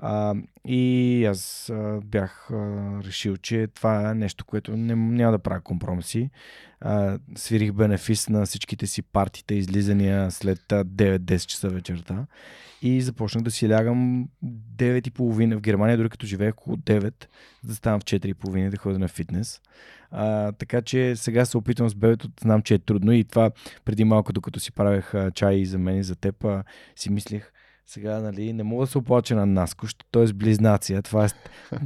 А, 0.03 0.35
и 0.65 1.25
аз 1.25 1.69
а, 1.69 1.99
бях 2.05 2.51
а, 2.51 2.55
решил, 3.03 3.37
че 3.37 3.67
това 3.67 4.11
е 4.11 4.13
нещо, 4.13 4.45
което 4.45 4.77
не, 4.77 4.95
няма 4.95 5.31
да 5.31 5.39
правя 5.39 5.61
компромиси. 5.61 6.29
А, 6.81 7.19
свирих 7.35 7.71
бенефис 7.71 8.29
на 8.29 8.45
всичките 8.45 8.87
си 8.87 9.01
партите, 9.01 9.55
излизания 9.55 10.31
след 10.31 10.59
9-10 10.59 11.45
часа 11.45 11.69
вечерта 11.69 12.25
и 12.81 13.01
започнах 13.01 13.43
да 13.43 13.51
си 13.51 13.69
лягам 13.69 14.27
9.30 14.45 15.55
в 15.55 15.61
Германия, 15.61 15.97
дори 15.97 16.09
като 16.09 16.25
живеех 16.25 16.53
около 16.53 16.77
9, 16.77 17.25
да 17.63 17.75
ставам 17.75 17.99
в 17.99 18.03
4.30 18.03 18.69
да 18.69 18.77
ходя 18.77 18.99
на 18.99 19.07
фитнес. 19.07 19.61
А, 20.11 20.51
така 20.51 20.81
че 20.81 21.15
сега 21.15 21.45
се 21.45 21.57
опитвам 21.57 21.89
с 21.89 21.95
бебето, 21.95 22.29
знам, 22.41 22.61
че 22.61 22.73
е 22.73 22.79
трудно 22.79 23.11
и 23.11 23.23
това 23.23 23.51
преди 23.85 24.03
малко, 24.03 24.33
докато 24.33 24.59
си 24.59 24.71
правех 24.71 25.13
чай 25.33 25.65
за 25.65 25.77
мен 25.77 25.97
и 25.97 26.03
за 26.03 26.15
теб, 26.15 26.45
а, 26.45 26.63
си 26.95 27.11
мислех, 27.11 27.51
сега, 27.87 28.19
нали, 28.19 28.53
не 28.53 28.63
мога 28.63 28.85
да 28.85 28.91
се 28.91 28.97
оплача 28.97 29.35
на 29.35 29.45
Наско, 29.45 29.87
т.е. 30.11 30.33
близнация. 30.33 31.01
Това 31.01 31.25
е, 31.25 31.27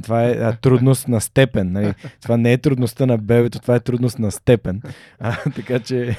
това 0.02 0.24
е 0.24 0.30
а, 0.30 0.56
трудност 0.56 1.08
на 1.08 1.20
степен. 1.20 1.72
Нали. 1.72 1.94
Това 2.22 2.36
не 2.36 2.52
е 2.52 2.58
трудността 2.58 3.06
на 3.06 3.18
бебето, 3.18 3.58
това 3.58 3.74
е 3.74 3.80
трудност 3.80 4.18
на 4.18 4.30
степен. 4.30 4.82
А, 5.18 5.50
така 5.50 5.80
че 5.80 6.16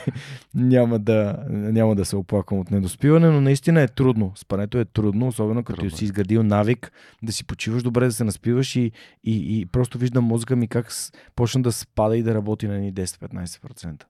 няма 0.55 0.99
да, 0.99 1.45
няма 1.49 1.95
да 1.95 2.05
се 2.05 2.15
оплаквам 2.15 2.59
от 2.59 2.71
недоспиване, 2.71 3.29
но 3.29 3.41
наистина 3.41 3.81
е 3.81 3.87
трудно. 3.87 4.31
Спането 4.35 4.77
е 4.77 4.85
трудно, 4.85 5.27
особено 5.27 5.63
като 5.63 5.79
трудно. 5.79 5.95
Е. 5.95 5.97
си 5.97 6.05
изградил 6.05 6.43
навик 6.43 6.91
да 7.23 7.31
си 7.31 7.43
почиваш 7.43 7.83
добре, 7.83 8.05
да 8.05 8.11
се 8.11 8.23
наспиваш 8.23 8.75
и, 8.75 8.91
и, 9.23 9.59
и 9.59 9.65
просто 9.65 9.97
виждам 9.97 10.23
мозъка 10.23 10.55
ми 10.55 10.67
как 10.67 10.91
почна 11.35 11.61
да 11.61 11.71
спада 11.71 12.17
и 12.17 12.23
да 12.23 12.33
работи 12.33 12.67
на 12.67 12.77
ни 12.77 12.93
10-15%. 12.93 14.03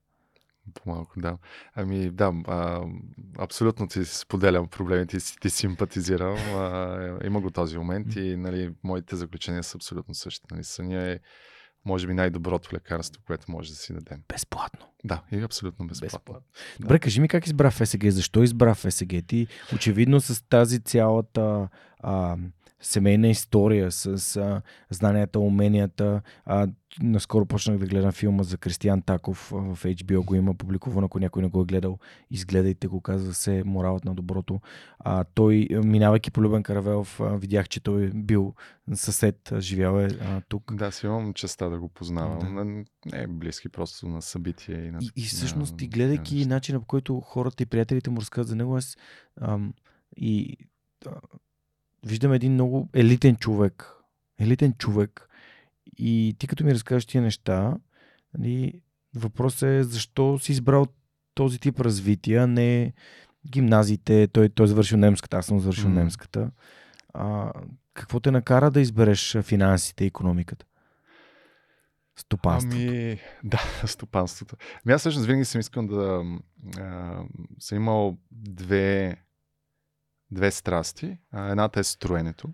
По-малко, 0.74 1.20
да. 1.20 1.38
Ами 1.76 2.10
да, 2.10 2.34
а, 2.48 2.86
абсолютно 3.40 3.88
ти 3.88 4.06
споделям 4.06 4.68
проблемите 4.68 5.18
и 5.18 5.20
ти 5.42 5.50
симпатизирам. 5.50 6.38
А, 6.38 7.20
има 7.26 7.42
го 7.42 7.52
този 7.52 7.78
момент 7.78 8.16
и 8.16 8.36
нали, 8.36 8.74
моите 8.84 9.16
заключения 9.16 9.64
са 9.64 9.78
абсолютно 9.78 10.14
същите. 10.14 10.48
Нали, 10.52 10.64
съня 10.64 11.12
е 11.12 11.20
може 11.88 12.08
би 12.08 12.14
най-доброто 12.14 12.76
лекарство, 12.76 13.22
което 13.28 13.52
може 13.52 13.70
да 13.70 13.76
си 13.76 13.94
дадем. 13.94 14.22
Безплатно. 14.30 14.86
Да, 15.04 15.24
и 15.32 15.42
абсолютно 15.42 15.88
безплатно. 15.88 16.18
безплатно. 16.18 16.46
Да. 16.80 16.82
Добре, 16.82 17.00
кажи 17.00 17.22
ми 17.22 17.28
как 17.28 17.46
избра 17.46 17.72
ФСГ, 17.72 18.10
защо 18.10 18.44
избра 18.44 18.76
ФСГ? 18.76 19.14
Ти 19.28 19.48
очевидно 19.74 20.22
с 20.22 20.44
тази 20.50 20.80
цялата 20.80 21.70
а, 22.00 22.38
семейна 22.82 23.28
история, 23.28 23.92
с 23.92 24.36
а, 24.36 24.62
знанията, 24.90 25.40
уменията. 25.40 26.22
А, 26.46 26.68
наскоро 27.02 27.46
почнах 27.46 27.78
да 27.78 27.86
гледам 27.86 28.12
филма 28.12 28.44
за 28.44 28.58
Кристиян 28.58 29.02
Таков 29.02 29.50
в 29.52 29.78
HBO 29.84 30.26
го 30.26 30.36
има 30.36 30.54
публикувано, 30.54 31.06
ако 31.06 31.20
някой 31.20 31.42
не 31.42 31.50
го 31.50 31.62
е 31.62 31.66
гледал, 31.66 32.00
изгледайте 32.32 32.88
го, 32.88 33.02
казва 33.02 33.34
се 33.34 33.64
Моралът 33.66 34.06
на 34.06 34.16
доброто. 34.16 34.62
А, 35.00 35.24
той, 35.24 35.68
минавайки 35.72 36.32
по 36.32 36.42
Любен 36.42 36.64
Каравелов, 36.64 37.22
видях, 37.24 37.70
че 37.70 37.80
той 37.80 38.04
е 38.04 38.10
бил 38.10 38.54
съсед, 38.94 39.54
живял 39.60 40.00
е 40.00 40.08
а, 40.22 40.42
тук. 40.50 40.76
Да, 40.76 40.92
си 40.92 41.06
имам 41.06 41.34
честа 41.34 41.70
да 41.70 41.80
го 41.80 41.90
познавам. 41.90 42.56
Да. 42.56 42.66
Не 42.66 43.24
е 43.24 43.28
близки 43.28 43.70
просто 43.70 44.08
на 44.08 44.22
събития. 44.22 44.86
И, 44.86 44.92
на... 44.92 45.00
и, 45.02 45.12
и 45.16 45.22
всъщност, 45.22 45.82
и 45.82 45.88
гледайки 45.88 46.46
начина 46.46 46.80
по 46.80 46.86
който 46.86 47.20
хората 47.20 47.64
и 47.64 47.66
приятелите 47.66 48.10
му 48.10 48.22
разказват 48.22 48.48
за 48.48 48.56
него, 48.56 48.78
аз 48.78 48.98
ам, 49.42 49.74
и 50.18 50.58
виждам 52.06 52.34
един 52.34 52.54
много 52.54 52.90
елитен 52.94 53.36
човек. 53.36 53.94
Елитен 54.40 54.74
човек. 54.74 55.30
И 55.98 56.36
ти 56.40 56.48
като 56.48 56.64
ми 56.64 56.74
разкажеш 56.74 57.06
тия 57.06 57.22
неща, 57.22 57.78
нали, 58.38 58.82
въпросът 59.16 59.64
е 59.64 59.84
защо 59.84 60.40
си 60.40 60.52
избрал 60.52 60.86
този 61.34 61.60
тип 61.60 61.80
развитие, 61.80 62.38
а 62.38 62.48
не 62.48 62.94
гимназиите, 63.50 64.28
той, 64.28 64.50
той 64.50 64.64
е 64.64 64.68
завършил 64.68 64.98
немската, 64.98 65.38
аз 65.38 65.46
съм 65.46 65.60
завършил 65.60 65.90
mm. 65.90 65.94
немската. 65.94 66.52
А, 67.14 67.52
какво 67.94 68.20
те 68.20 68.32
накара 68.32 68.72
да 68.72 68.82
избереш 68.82 69.38
финансите 69.42 70.04
и 70.04 70.08
економиката? 70.08 70.66
Стопанството. 72.16 72.78
Ами, 72.78 73.20
да, 73.44 73.60
стопанството. 73.86 74.56
Ами 74.86 74.94
аз 74.94 75.02
всъщност 75.02 75.28
винаги 75.28 75.46
съм 75.46 75.62
искал 75.62 75.88
да... 75.88 76.24
А, 76.78 77.22
съм 77.60 77.78
имал 77.78 78.18
две 78.32 79.18
две 80.32 80.52
страсти. 80.52 81.18
Едната 81.34 81.80
е 81.80 81.84
строенето, 81.84 82.50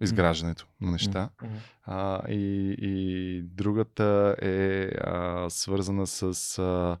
изграждането 0.00 0.66
на 0.80 0.90
неща. 0.90 1.30
Mm-hmm. 1.42 1.58
А, 1.82 2.28
и, 2.28 2.74
и 2.78 3.42
другата 3.42 4.36
е 4.42 4.82
а, 4.84 5.46
свързана 5.50 6.06
с 6.06 6.58
а, 6.58 6.98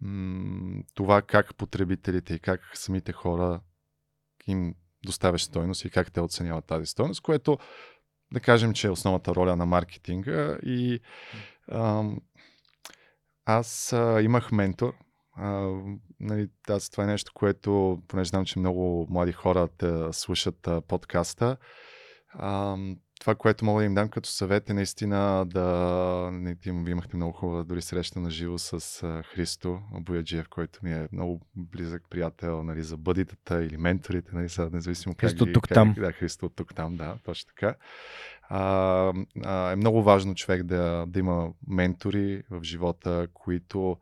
м, 0.00 0.82
това 0.94 1.22
как 1.22 1.54
потребителите 1.54 2.34
и 2.34 2.38
как 2.38 2.60
самите 2.74 3.12
хора 3.12 3.60
им 4.46 4.74
доставяш 5.04 5.44
стойност 5.44 5.84
и 5.84 5.90
как 5.90 6.12
те 6.12 6.20
оценяват 6.20 6.64
тази 6.64 6.86
стойност, 6.86 7.20
което 7.20 7.58
да 8.32 8.40
кажем, 8.40 8.72
че 8.72 8.86
е 8.86 8.90
основната 8.90 9.34
роля 9.34 9.56
на 9.56 9.66
маркетинга. 9.66 10.58
И 10.62 11.00
а, 11.68 12.04
аз 13.44 13.92
а, 13.92 14.22
имах 14.22 14.52
ментор, 14.52 14.94
а, 15.36 15.70
нали, 16.20 16.48
аз, 16.68 16.90
това 16.90 17.04
е 17.04 17.06
нещо, 17.06 17.32
което, 17.34 18.02
понеже 18.08 18.28
знам, 18.28 18.44
че 18.44 18.58
много 18.58 19.06
млади 19.10 19.32
хора 19.32 19.68
те 19.78 20.12
слушат 20.12 20.68
а, 20.68 20.80
подкаста, 20.80 21.56
а, 22.34 22.76
това, 23.22 23.34
което 23.34 23.64
мога 23.64 23.80
да 23.80 23.86
им 23.86 23.94
дам 23.94 24.08
като 24.08 24.28
съвет 24.28 24.70
е 24.70 24.74
наистина 24.74 25.46
да... 25.46 26.30
Не, 26.32 26.56
ти 26.56 26.68
имахте 26.68 27.16
много 27.16 27.32
хубава 27.32 27.64
дори 27.64 27.82
среща 27.82 28.20
на 28.20 28.30
живо 28.30 28.58
с 28.58 29.02
а, 29.02 29.22
Христо 29.22 29.78
Бояджиев, 29.92 30.48
който 30.48 30.78
ми 30.82 30.92
е 30.92 31.08
много 31.12 31.40
близък 31.56 32.02
приятел 32.10 32.62
нали, 32.62 32.82
за 32.82 32.96
бъдитата 32.96 33.64
или 33.64 33.76
менторите, 33.76 34.30
нали, 34.34 34.48
са, 34.48 34.70
независимо 34.72 35.14
как 35.14 35.30
Христо 35.30 35.46
ги, 35.46 35.52
тук 35.52 35.68
как, 35.68 35.74
там. 35.74 35.94
Да, 35.98 36.12
Христо 36.12 36.48
тук 36.48 36.74
там, 36.74 36.96
да, 36.96 37.16
точно 37.24 37.48
така. 37.48 37.74
А, 38.48 39.12
а, 39.44 39.72
е 39.72 39.76
много 39.76 40.02
важно 40.02 40.34
човек 40.34 40.62
да, 40.62 41.04
да 41.08 41.18
има 41.18 41.50
ментори 41.68 42.42
в 42.50 42.62
живота, 42.62 43.28
които 43.34 43.96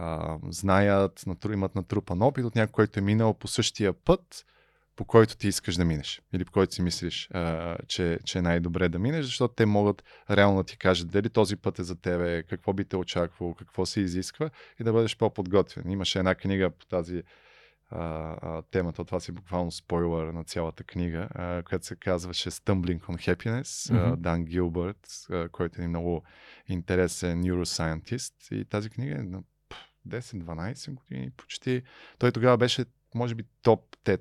а, 0.00 0.38
знаят, 0.48 1.22
натру, 1.26 1.52
имат 1.52 1.74
натрупан 1.74 2.22
опит 2.22 2.44
от 2.44 2.54
някой, 2.54 2.72
който 2.72 2.98
е 2.98 3.02
минал 3.02 3.34
по 3.34 3.48
същия 3.48 3.92
път, 3.92 4.44
по 4.96 5.04
който 5.04 5.36
ти 5.36 5.48
искаш 5.48 5.76
да 5.76 5.84
минеш. 5.84 6.22
Или 6.32 6.44
по 6.44 6.52
който 6.52 6.74
си 6.74 6.82
мислиш, 6.82 7.28
а, 7.30 7.76
че, 7.86 8.18
че 8.24 8.38
е 8.38 8.42
най-добре 8.42 8.88
да 8.88 8.98
минеш, 8.98 9.24
защото 9.24 9.54
те 9.54 9.66
могат 9.66 10.04
реално 10.30 10.56
да 10.56 10.64
ти 10.64 10.78
кажат 10.78 11.10
дали 11.10 11.30
този 11.30 11.56
път 11.56 11.78
е 11.78 11.82
за 11.82 11.96
тебе, 11.96 12.42
какво 12.42 12.72
би 12.72 12.84
те 12.84 12.96
очаквало, 12.96 13.54
какво 13.54 13.86
се 13.86 14.00
изисква 14.00 14.50
и 14.80 14.84
да 14.84 14.92
бъдеш 14.92 15.16
по-подготвен. 15.16 15.90
Имаше 15.90 16.18
една 16.18 16.34
книга 16.34 16.70
по 16.70 16.86
тази 16.86 17.22
а, 17.90 18.36
а, 18.42 18.62
темата, 18.62 19.04
това 19.04 19.20
си 19.20 19.32
буквално 19.32 19.70
спойлер 19.70 20.32
на 20.32 20.44
цялата 20.44 20.84
книга, 20.84 21.28
а, 21.30 21.62
която 21.62 21.86
се 21.86 21.96
казваше 21.96 22.50
Stumbling 22.50 23.00
on 23.00 23.34
Happiness, 23.34 23.62
mm-hmm. 23.62 24.16
Дан 24.16 24.44
Гилбърт, 24.44 25.08
който 25.52 25.82
е 25.82 25.88
много 25.88 26.22
интересен 26.68 27.42
neuroscientist. 27.42 28.54
И 28.54 28.64
тази 28.64 28.90
книга 28.90 29.14
е 29.14 29.22
10-12 30.08 30.94
години 30.94 31.30
почти. 31.36 31.82
Той 32.18 32.32
тогава 32.32 32.56
беше, 32.56 32.84
може 33.14 33.34
би, 33.34 33.44
топ 33.62 33.96
10 34.04 34.20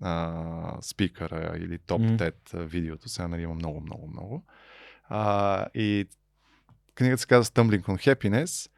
а, 0.00 0.78
спикъра 0.80 1.58
или 1.58 1.78
топ 1.78 2.00
mm. 2.00 2.32
10 2.52 2.64
видеото. 2.64 3.08
Сега 3.08 3.28
нали 3.28 3.42
има 3.42 3.54
много, 3.54 3.80
много, 3.80 4.08
много. 4.08 4.44
А, 5.08 5.66
и 5.74 6.08
книгата 6.94 7.20
се 7.20 7.26
казва 7.26 7.44
Stumbling 7.44 7.82
on 7.82 8.14
Happiness. 8.14 8.70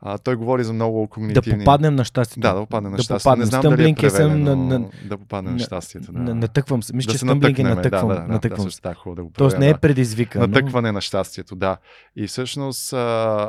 А, 0.00 0.18
той 0.18 0.36
говори 0.36 0.64
за 0.64 0.72
много 0.72 1.08
когнитивни... 1.08 1.58
Да 1.58 1.64
попаднем 1.64 1.94
на 1.94 2.04
щастието. 2.04 2.40
Да, 2.40 2.54
да 2.54 2.60
попаднем 2.60 2.90
на 2.90 2.96
да 2.96 3.02
щастието. 3.02 3.22
Попаднем. 3.22 3.44
Не 3.44 3.46
знам 3.46 3.62
дали 3.62 3.90
е 3.90 3.94
преведено, 3.94 4.56
на, 4.56 4.78
на, 4.78 4.90
да 5.08 5.18
попаднем 5.18 5.52
на, 5.52 5.58
на 5.58 5.64
щастието. 5.64 6.12
Да. 6.12 6.34
Натъквам 6.34 6.82
се. 6.82 6.96
Мисля, 6.96 7.08
да 7.08 7.12
че 7.12 7.18
стъмблинг 7.18 7.58
е 7.58 7.62
натъквам. 7.62 8.08
Да, 8.08 8.14
да, 8.14 8.26
натъквам. 8.26 8.68
Да, 8.82 8.94
да, 8.94 8.94
да, 9.06 9.14
да 9.14 9.24
го 9.24 9.30
Тоест 9.30 9.58
не 9.58 9.68
е 9.68 9.74
предизвикано. 9.74 10.46
Натъкване 10.46 10.92
на 10.92 11.00
щастието, 11.00 11.56
да. 11.56 11.76
И 12.16 12.26
всъщност 12.26 12.92
а, 12.92 12.96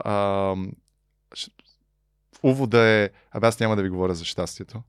а, 0.06 0.56
увода 2.44 2.88
е, 2.88 3.10
абе 3.32 3.48
аз 3.48 3.60
няма 3.60 3.76
да 3.76 3.84
ви 3.84 3.90
говоря 3.90 4.16
за 4.16 4.26
щастието. 4.26 4.84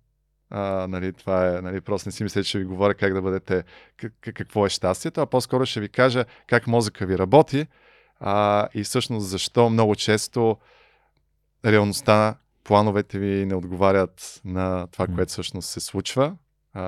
А, 0.50 0.86
нали, 0.88 1.12
това 1.12 1.48
е, 1.48 1.60
нали, 1.60 1.80
просто 1.80 2.08
не 2.08 2.12
си 2.12 2.22
мисля, 2.22 2.42
че 2.42 2.48
ще 2.48 2.58
ви 2.58 2.64
говоря 2.64 2.94
как 2.94 3.14
да 3.14 3.22
бъдете, 3.22 3.64
как, 3.96 4.12
какво 4.20 4.66
е 4.66 4.68
щастието, 4.68 5.20
а 5.20 5.26
по-скоро 5.26 5.66
ще 5.66 5.80
ви 5.80 5.88
кажа 5.88 6.24
как 6.46 6.66
мозъка 6.66 7.06
ви 7.06 7.18
работи, 7.18 7.66
А, 8.20 8.68
и 8.74 8.84
всъщност 8.84 9.28
защо 9.28 9.70
много 9.70 9.96
често 9.96 10.56
реалността, 11.64 12.36
плановете 12.64 13.18
ви 13.18 13.46
не 13.46 13.54
отговарят 13.54 14.40
на 14.44 14.86
това, 14.86 15.06
което 15.06 15.32
всъщност 15.32 15.68
се 15.68 15.80
случва, 15.80 16.36
а, 16.72 16.82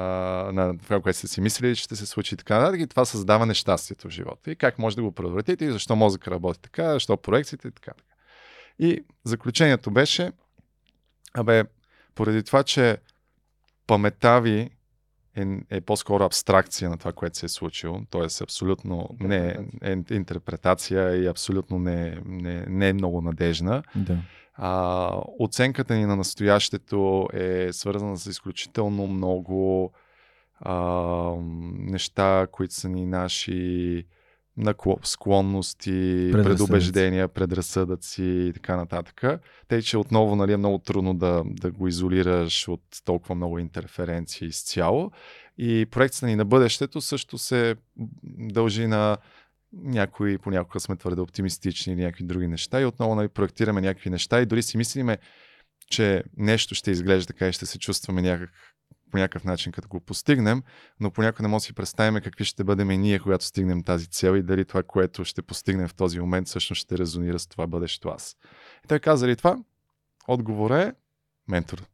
на 0.52 0.78
това, 0.78 1.00
което 1.00 1.18
сте 1.18 1.28
си 1.28 1.40
мислили, 1.40 1.76
че 1.76 1.82
ще 1.82 1.96
се 1.96 2.06
случи 2.06 2.34
и 2.34 2.38
така 2.38 2.58
нататък. 2.58 2.80
И 2.80 2.86
това 2.86 3.04
създава 3.04 3.46
нещастието 3.46 4.08
в 4.08 4.11
живота. 4.11 4.50
И 4.50 4.56
как 4.56 4.78
може 4.78 4.96
да 4.96 5.02
го 5.02 5.12
предотвратите 5.12 5.64
и 5.64 5.70
защо 5.70 5.96
мозъка 5.96 6.30
работи 6.30 6.61
така, 6.61 6.92
защо 6.92 7.16
проекциите 7.16 7.68
и 7.68 7.70
така. 7.70 7.92
така. 7.92 8.14
И 8.78 9.04
заключението 9.24 9.90
беше, 9.90 10.32
абе, 11.34 11.64
поради 12.14 12.42
това, 12.42 12.62
че 12.62 12.98
паметта 13.86 14.40
ви 14.40 14.70
е, 15.36 15.46
е 15.70 15.80
по-скоро 15.80 16.24
абстракция 16.24 16.90
на 16.90 16.98
това, 16.98 17.12
което 17.12 17.38
се 17.38 17.46
е 17.46 17.48
случило, 17.48 18.00
т.е. 18.10 18.42
абсолютно 18.42 19.08
не 19.20 19.56
е, 19.82 19.96
е 20.10 20.14
интерпретация 20.14 21.16
и 21.16 21.26
абсолютно 21.26 21.78
не, 21.78 22.18
не, 22.24 22.66
не 22.68 22.88
е 22.88 22.92
много 22.92 23.20
надежна. 23.20 23.82
Да. 23.96 24.18
А, 24.54 25.10
оценката 25.38 25.94
ни 25.94 26.06
на 26.06 26.16
настоящето 26.16 27.28
е 27.32 27.68
свързана 27.72 28.16
с 28.16 28.26
изключително 28.26 29.06
много 29.06 29.92
а, 30.60 30.74
неща, 31.72 32.46
които 32.52 32.74
са 32.74 32.88
ни 32.88 33.06
наши 33.06 34.04
склонности, 35.03 35.90
Предразсъдъци. 36.32 36.44
предубеждения, 36.44 37.28
предразсъдъци 37.28 38.22
и 38.22 38.53
така 38.53 38.76
нататък. 38.76 39.40
Тъй, 39.68 39.82
че 39.82 39.98
отново 39.98 40.36
нали, 40.36 40.53
е 40.53 40.57
много 40.57 40.78
трудно 40.78 41.14
да, 41.14 41.42
да 41.46 41.70
го 41.70 41.88
изолираш 41.88 42.68
от 42.68 42.82
толкова 43.05 43.34
много 43.34 43.59
интерференции 43.59 44.48
изцяло. 44.48 45.11
И 45.59 45.86
проекцията 45.90 46.26
ни 46.26 46.36
на 46.36 46.44
бъдещето 46.44 47.01
също 47.01 47.38
се 47.38 47.76
дължи 48.38 48.86
на 48.86 49.16
някои, 49.72 50.38
понякога 50.38 50.80
сме 50.80 50.96
твърде 50.96 51.20
оптимистични 51.20 51.92
или 51.92 52.01
някакви 52.01 52.24
други 52.24 52.48
неща 52.48 52.80
и 52.80 52.84
отново 52.84 53.14
нали, 53.14 53.28
проектираме 53.28 53.80
някакви 53.80 54.11
неща 54.11 54.40
и 54.40 54.46
дори 54.46 54.62
си 54.62 54.76
мислиме, 54.76 55.18
че 55.90 56.22
нещо 56.36 56.74
ще 56.74 56.90
изглежда 56.90 57.26
така 57.26 57.48
и 57.48 57.53
ще 57.53 57.66
се 57.66 57.78
чувстваме 57.78 58.22
някак, 58.22 58.51
по 59.11 59.18
някакъв 59.18 59.44
начин, 59.44 59.72
като 59.72 59.88
го 59.88 60.00
постигнем, 60.00 60.62
но 61.00 61.11
понякога 61.11 61.42
не 61.42 61.48
може 61.48 61.62
да 61.62 61.66
си 61.66 61.74
представим 61.74 62.22
какви 62.22 62.44
ще 62.44 62.64
бъдем 62.64 62.90
и 62.90 62.98
ние, 62.98 63.18
когато 63.18 63.44
стигнем 63.44 63.82
тази 63.82 64.06
цел 64.06 64.36
и 64.36 64.42
дали 64.42 64.64
това, 64.64 64.82
което 64.82 65.24
ще 65.24 65.42
постигнем 65.42 65.88
в 65.88 65.94
този 65.94 66.20
момент, 66.20 66.48
всъщност 66.48 66.82
ще 66.82 66.98
резонира 66.98 67.38
с 67.38 67.46
това 67.46 67.66
бъдещо 67.66 68.08
аз. 68.08 68.36
И 68.84 68.88
той 68.88 68.98
каза 68.98 69.28
ли 69.28 69.36
това? 69.36 69.58
Отговорът 70.28 70.88
е 70.88 70.92
ментор. 71.48 71.86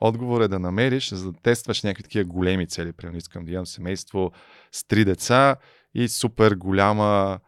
Отговор 0.00 0.40
е 0.40 0.48
да 0.48 0.58
намериш, 0.58 1.10
за 1.10 1.32
да 1.32 1.38
тестваш 1.38 1.82
някакви 1.82 2.02
такива 2.02 2.24
големи 2.24 2.66
цели. 2.66 2.92
Примерно 2.92 3.18
искам 3.18 3.44
да 3.44 3.52
имам 3.52 3.66
семейство 3.66 4.32
с 4.72 4.84
три 4.84 5.04
деца 5.04 5.56
и 5.94 6.08
супер 6.08 6.54
голяма 6.54 7.40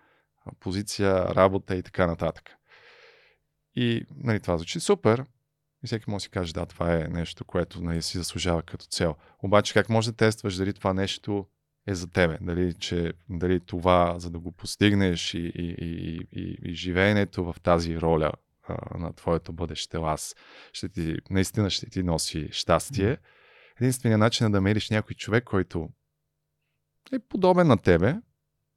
позиция, 0.61 1.35
работа 1.35 1.77
и 1.77 1.83
така 1.83 2.07
нататък. 2.07 2.51
И 3.77 4.07
нали, 4.17 4.41
това 4.41 4.59
звучи 4.59 4.81
супер. 4.81 5.25
И 5.85 5.87
всеки 5.87 6.11
може 6.11 6.23
да 6.23 6.25
си 6.25 6.31
каже, 6.31 6.53
да, 6.53 6.67
това 6.67 6.95
е 6.95 7.09
нещо, 7.09 7.45
което 7.45 7.83
нали, 7.83 8.03
си 8.03 8.19
заслужава 8.19 8.63
като 8.63 8.87
цел. 8.87 9.17
Обаче 9.43 9.75
как 9.75 9.89
може 9.89 10.11
да 10.11 10.17
тестваш 10.17 10.57
дали 10.57 10.73
това 10.73 10.95
нещо 10.95 11.47
е 11.87 11.95
за 11.95 12.11
тебе? 12.11 12.39
Дали, 12.41 12.75
че, 12.75 13.13
дали 13.31 13.61
това, 13.61 14.19
за 14.19 14.31
да 14.31 14.39
го 14.39 14.53
постигнеш 14.53 15.35
и, 15.35 15.39
и, 15.39 15.75
и, 15.79 16.29
и, 16.33 16.59
и 16.63 16.75
живеенето 16.75 17.45
в 17.45 17.61
тази 17.63 18.01
роля 18.01 18.33
а, 18.69 18.99
на 18.99 19.13
твоето 19.13 19.53
бъдеще 19.53 19.97
аз, 19.97 20.37
ще 20.73 20.89
ти, 20.89 21.17
наистина 21.31 21.71
ще 21.71 21.91
ти 21.91 22.03
носи 22.03 22.49
щастие. 22.53 23.19
Единственият 23.81 24.21
начин 24.21 24.47
е 24.47 24.51
да 24.51 24.61
мериш 24.61 24.91
някой 24.91 25.15
човек, 25.15 25.45
който 25.45 25.89
е 27.13 27.19
подобен 27.19 27.67
на 27.67 27.79
тебе, 27.79 28.15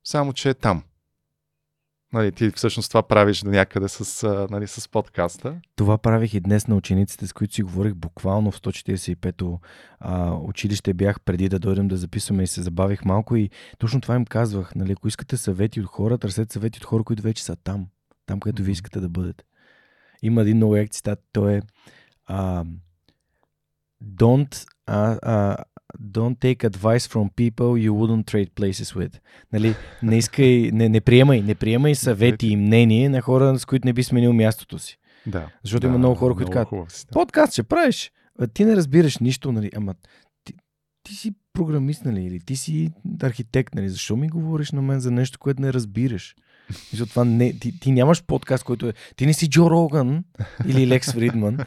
само 0.03 0.33
че 0.33 0.49
е 0.49 0.53
там. 0.53 0.83
Нали, 2.13 2.31
ти 2.31 2.49
всъщност 2.49 2.89
това 2.89 3.03
правиш 3.03 3.41
до 3.41 3.49
някъде 3.49 3.87
с, 3.87 4.27
нали, 4.51 4.67
с 4.67 4.89
подкаста. 4.89 5.61
Това 5.75 5.97
правих 5.97 6.33
и 6.33 6.39
днес 6.39 6.67
на 6.67 6.75
учениците, 6.75 7.27
с 7.27 7.33
които 7.33 7.53
си 7.53 7.63
говорих 7.63 7.93
буквално 7.93 8.51
в 8.51 8.59
145-то 8.59 9.59
а, 9.99 10.31
училище 10.31 10.93
бях 10.93 11.21
преди 11.21 11.49
да 11.49 11.59
дойдем 11.59 11.87
да 11.87 11.97
записваме 11.97 12.43
и 12.43 12.47
се 12.47 12.61
забавих 12.61 13.05
малко 13.05 13.35
и 13.35 13.49
точно 13.77 14.01
това 14.01 14.15
им 14.15 14.25
казвах. 14.25 14.75
Нали, 14.75 14.91
ако 14.91 15.07
искате 15.07 15.37
съвети 15.37 15.81
от 15.81 15.87
хора, 15.87 16.17
търсете 16.17 16.53
съвети 16.53 16.79
от 16.79 16.85
хора, 16.85 17.03
които 17.03 17.23
вече 17.23 17.43
са 17.43 17.55
там. 17.55 17.87
Там, 18.25 18.39
където 18.39 18.63
ви 18.63 18.71
искате 18.71 18.99
да 18.99 19.09
бъдете. 19.09 19.43
Има 20.21 20.41
един 20.41 20.57
много 20.57 20.75
як 20.75 20.89
цитат, 20.89 21.19
той 21.31 21.53
е 21.53 21.61
а, 22.25 22.65
Don't, 24.03 24.65
а, 24.85 25.19
а, 25.21 25.57
don't 26.01 26.39
take 26.39 26.63
advice 26.63 27.05
from 27.07 27.29
people 27.29 27.77
you 27.77 27.91
wouldn't 27.91 28.25
trade 28.25 28.51
places 28.51 28.95
with. 28.95 29.19
Нали, 29.53 29.75
не 30.03 30.17
искай, 30.17 30.69
не, 30.73 30.89
не 30.89 31.01
приемай, 31.01 31.41
не 31.41 31.55
приемай 31.55 31.95
съвети 31.95 32.47
и 32.47 32.55
мнение 32.55 33.09
на 33.09 33.21
хора, 33.21 33.59
с 33.59 33.65
които 33.65 33.87
не 33.87 33.93
би 33.93 34.03
сменил 34.03 34.33
мястото 34.33 34.79
си. 34.79 34.97
Да. 35.25 35.49
Защото 35.63 35.81
да, 35.81 35.87
има 35.87 35.97
много 35.97 36.15
хора, 36.15 36.35
които 36.35 36.51
казват. 36.51 37.07
Подкаст 37.11 37.53
ще 37.53 37.63
правиш. 37.63 38.11
А, 38.39 38.47
ти 38.47 38.65
не 38.65 38.75
разбираш 38.75 39.17
нищо, 39.17 39.51
нали? 39.51 39.71
Ама 39.75 39.93
ти, 40.43 40.53
ти 41.03 41.15
си 41.15 41.33
програмист, 41.53 42.05
нали? 42.05 42.23
Или 42.23 42.39
ти 42.39 42.55
си 42.55 42.91
архитект, 43.21 43.75
нали? 43.75 43.89
Защо 43.89 44.15
ми 44.15 44.29
говориш 44.29 44.71
на 44.71 44.81
мен 44.81 44.99
за 44.99 45.11
нещо, 45.11 45.39
което 45.39 45.61
не 45.61 45.73
разбираш? 45.73 46.35
Защото 46.91 47.09
това 47.09 47.25
не, 47.25 47.53
ти, 47.53 47.79
ти 47.79 47.91
нямаш 47.91 48.23
подкаст, 48.23 48.63
който 48.63 48.87
е... 48.87 48.93
Ти 49.15 49.25
не 49.25 49.33
си 49.33 49.49
Джо 49.49 49.69
Роган 49.69 50.23
или 50.67 50.87
Лекс 50.87 51.11
Фридман. 51.11 51.57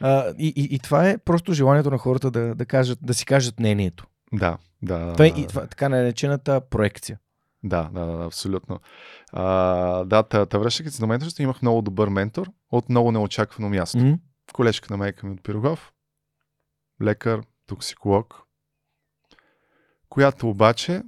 А, 0.00 0.34
и, 0.38 0.52
и, 0.56 0.74
и 0.74 0.78
това 0.78 1.08
е 1.08 1.18
просто 1.18 1.52
желанието 1.52 1.90
на 1.90 1.98
хората 1.98 2.30
да, 2.30 2.54
да, 2.54 2.66
кажат, 2.66 2.98
да 3.02 3.14
си 3.14 3.26
кажат 3.26 3.60
мнението. 3.60 4.06
Да, 4.32 4.58
да. 4.82 5.12
Това 5.12 5.24
е 5.24 5.28
и 5.28 5.46
това, 5.46 5.66
така 5.66 5.88
наречената 5.88 6.60
проекция. 6.60 7.18
Да, 7.64 7.90
да, 7.92 8.06
да, 8.06 8.24
абсолютно. 8.24 8.80
А, 9.32 9.44
да, 10.04 10.22
та, 10.22 10.46
та 10.46 10.58
връщайки 10.58 10.90
се 10.90 11.00
до 11.00 11.06
менторството, 11.06 11.42
имах 11.42 11.62
много 11.62 11.82
добър 11.82 12.08
ментор 12.08 12.50
от 12.72 12.88
много 12.88 13.12
неочаквано 13.12 13.68
място. 13.68 13.98
М? 13.98 14.18
Колежка 14.52 14.86
на 14.90 14.96
майка 14.96 15.26
ми 15.26 15.32
от 15.32 15.42
Пирогов, 15.42 15.92
лекар, 17.02 17.40
токсиколог, 17.66 18.42
която 20.08 20.48
обаче 20.48 21.02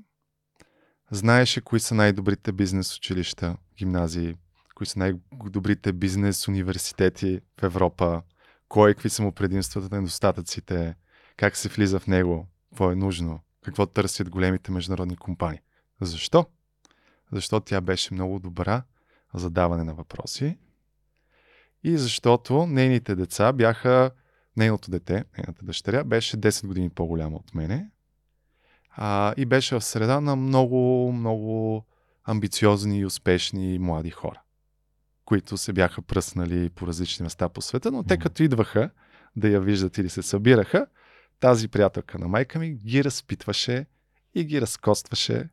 знаеше 1.11 1.61
кои 1.61 1.80
са 1.80 1.95
най-добрите 1.95 2.53
бизнес 2.53 2.97
училища, 2.97 3.57
гимназии, 3.78 4.34
кои 4.74 4.86
са 4.86 4.99
най-добрите 4.99 5.93
бизнес 5.93 6.49
университети 6.49 7.41
в 7.61 7.62
Европа, 7.62 8.22
кой, 8.69 8.95
какви 8.95 9.11
са 9.11 9.23
му 9.23 9.33
предимствата, 9.33 9.97
недостатъците, 9.97 10.95
как 11.37 11.57
се 11.57 11.69
влиза 11.69 12.01
в 12.01 12.07
него, 12.07 12.49
какво 12.71 12.91
е 12.91 12.95
нужно, 12.95 13.41
какво 13.64 13.87
търсят 13.87 14.31
големите 14.31 14.73
международни 14.73 15.16
компании. 15.16 15.61
Защо? 16.01 16.47
Защото 17.33 17.64
тя 17.64 17.81
беше 17.81 18.14
много 18.14 18.39
добра 18.39 18.83
за 19.35 19.51
даване 19.51 19.85
на 19.85 19.95
въпроси 19.95 20.59
и 21.85 21.99
защото 21.99 22.66
нейните 22.66 23.14
деца 23.14 23.53
бяха, 23.53 24.11
нейното 24.57 24.91
дете, 24.91 25.25
нейната 25.39 25.64
дъщеря, 25.64 26.05
беше 26.05 26.37
10 26.37 26.66
години 26.66 26.91
по-голяма 26.91 27.37
от 27.37 27.55
мене 27.55 27.91
а, 28.91 29.35
и 29.37 29.47
беше 29.47 29.75
в 29.75 29.85
среда 29.85 30.21
на 30.21 30.37
много, 30.37 31.12
много 31.12 31.85
амбициозни 32.25 32.99
и 32.99 33.07
успешни 33.07 33.79
млади 33.79 34.11
хора, 34.11 34.41
които 35.29 35.57
се 35.57 35.72
бяха 35.72 36.03
пръснали 36.03 36.70
по 36.70 36.87
различни 36.87 37.22
места 37.22 37.49
по 37.49 37.62
света, 37.62 37.91
но 37.91 38.03
те 38.03 38.16
като 38.16 38.43
идваха 38.43 38.91
да 39.37 39.49
я 39.49 39.61
виждат 39.61 39.99
или 39.99 40.09
се 40.09 40.22
събираха, 40.22 40.87
тази 41.41 41.68
приятелка 41.68 42.18
на 42.18 42.29
майка 42.29 42.59
ми 42.59 42.74
ги 42.74 43.05
разпитваше 43.05 43.87
и 44.35 44.45
ги 44.45 44.61
разкостваше 44.61 45.49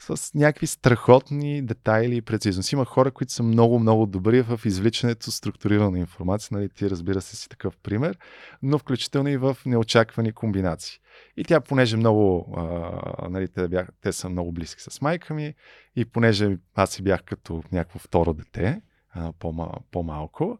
с 0.00 0.34
някакви 0.34 0.66
страхотни 0.66 1.62
детайли 1.62 2.16
и 2.16 2.22
прецизност. 2.22 2.72
Има 2.72 2.84
хора, 2.84 3.10
които 3.10 3.32
са 3.32 3.42
много, 3.42 3.78
много 3.78 4.06
добри 4.06 4.42
в 4.42 4.60
извличането 4.64 5.30
структурирана 5.30 5.98
информация. 5.98 6.48
Нали, 6.58 6.68
ти 6.68 6.90
разбира 6.90 7.20
се 7.20 7.36
си 7.36 7.48
такъв 7.48 7.76
пример, 7.76 8.18
но 8.62 8.78
включително 8.78 9.28
и 9.28 9.36
в 9.36 9.56
неочаквани 9.66 10.32
комбинации. 10.32 10.98
И 11.36 11.44
тя, 11.44 11.60
понеже 11.60 11.96
много, 11.96 12.54
а, 12.56 13.28
нали, 13.28 13.48
те, 13.48 13.68
бях, 13.68 13.88
те 14.00 14.12
са 14.12 14.28
много 14.28 14.52
близки 14.52 14.82
с 14.82 15.00
майка 15.00 15.34
ми 15.34 15.54
и 15.96 16.04
понеже 16.04 16.58
аз 16.74 16.90
си 16.90 17.02
бях 17.02 17.22
като 17.22 17.62
някакво 17.72 17.98
второ 17.98 18.34
дете, 18.34 18.82
а, 19.10 19.32
по-ма, 19.32 19.72
по-малко, 19.90 20.58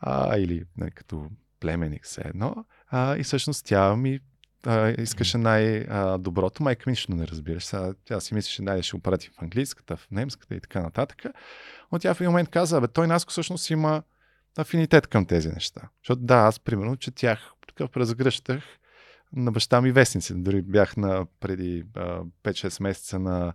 а, 0.00 0.38
или 0.38 0.64
нали, 0.76 0.90
като 0.90 1.26
племенник 1.60 2.04
все 2.04 2.22
едно, 2.24 2.64
а, 2.88 3.16
и 3.16 3.22
всъщност 3.22 3.66
тя 3.66 3.96
ми 3.96 4.20
а, 4.66 4.88
искаше 4.88 5.38
най-доброто. 5.38 6.62
Майка 6.62 6.82
ми 6.86 6.90
нищо 6.90 7.14
не 7.14 7.26
разбираш. 7.26 7.64
Сега, 7.64 7.94
тя 8.04 8.20
си 8.20 8.34
мислеше, 8.34 8.62
да 8.62 8.82
ще 8.82 8.96
го 8.96 9.02
прати 9.02 9.28
в 9.28 9.42
английската, 9.42 9.96
в 9.96 10.08
немската 10.10 10.54
и 10.54 10.60
така 10.60 10.82
нататък. 10.82 11.24
Но 11.92 11.98
тя 11.98 12.14
в 12.14 12.20
един 12.20 12.30
момент 12.30 12.48
каза, 12.48 12.80
бе, 12.80 12.88
той 12.88 13.06
Наско 13.06 13.30
всъщност 13.30 13.70
има 13.70 14.02
афинитет 14.58 15.06
към 15.06 15.26
тези 15.26 15.48
неща. 15.48 15.80
Защото 16.02 16.22
да, 16.22 16.34
аз 16.34 16.60
примерно 16.60 16.96
четях, 16.96 17.52
такъв 17.68 17.96
разгръщах 17.96 18.62
на 19.32 19.52
баща 19.52 19.80
ми 19.80 19.92
вестници. 19.92 20.34
Дори 20.34 20.62
бях 20.62 20.96
на 20.96 21.26
преди 21.40 21.84
а, 21.96 22.22
5-6 22.44 22.82
месеца 22.82 23.18
на 23.18 23.52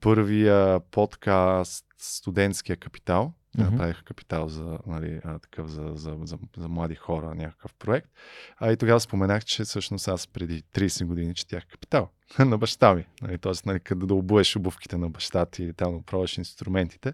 първия 0.00 0.80
подкаст 0.80 1.84
Студентския 1.98 2.76
капитал 2.76 3.32
Мгм. 3.58 3.70
направиха 3.70 4.04
капитал 4.04 4.48
за, 4.48 4.78
нали, 4.86 5.20
такъв 5.42 5.70
за, 5.70 5.92
за, 5.94 6.16
за, 6.22 6.38
за 6.56 6.68
млади 6.68 6.94
хора, 6.94 7.34
някакъв 7.34 7.74
проект. 7.74 8.08
А 8.56 8.72
и 8.72 8.76
тогава 8.76 9.00
споменах, 9.00 9.44
че 9.44 9.64
всъщност 9.64 10.08
аз 10.08 10.26
преди 10.26 10.62
30 10.62 11.04
години 11.04 11.34
четях 11.34 11.66
капитал 11.66 12.08
на 12.38 12.58
баща 12.58 12.94
ми. 12.94 13.06
Нали, 13.22 13.38
Тоест, 13.38 13.66
нали, 13.66 13.80
къде 13.80 14.06
да 14.06 14.14
обуеш 14.14 14.56
обувките 14.56 14.96
на 14.96 15.10
баща 15.10 15.46
ти 15.46 15.62
или 15.62 15.72
там 15.72 16.02
пробваш 16.02 16.38
инструментите. 16.38 17.12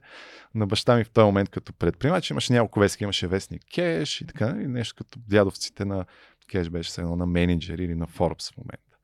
На 0.54 0.66
баща 0.66 0.96
ми 0.96 1.04
в 1.04 1.10
този 1.10 1.24
момент 1.24 1.48
като 1.48 1.72
предприемач 1.72 2.30
имаше 2.30 2.52
няколко 2.52 2.80
вестки, 2.80 3.04
имаше 3.04 3.26
вестник 3.26 3.62
Кеш 3.74 4.20
и 4.20 4.26
така, 4.26 4.48
и 4.48 4.66
нещо 4.66 4.94
като 5.04 5.18
дядовците 5.28 5.84
на 5.84 6.04
Кеш 6.50 6.68
беше 6.68 7.00
едно 7.00 7.16
на 7.16 7.26
менеджер 7.26 7.78
или 7.78 7.94
на 7.94 8.06
Forbes 8.06 8.54
в 8.54 8.56
момента. 8.56 8.96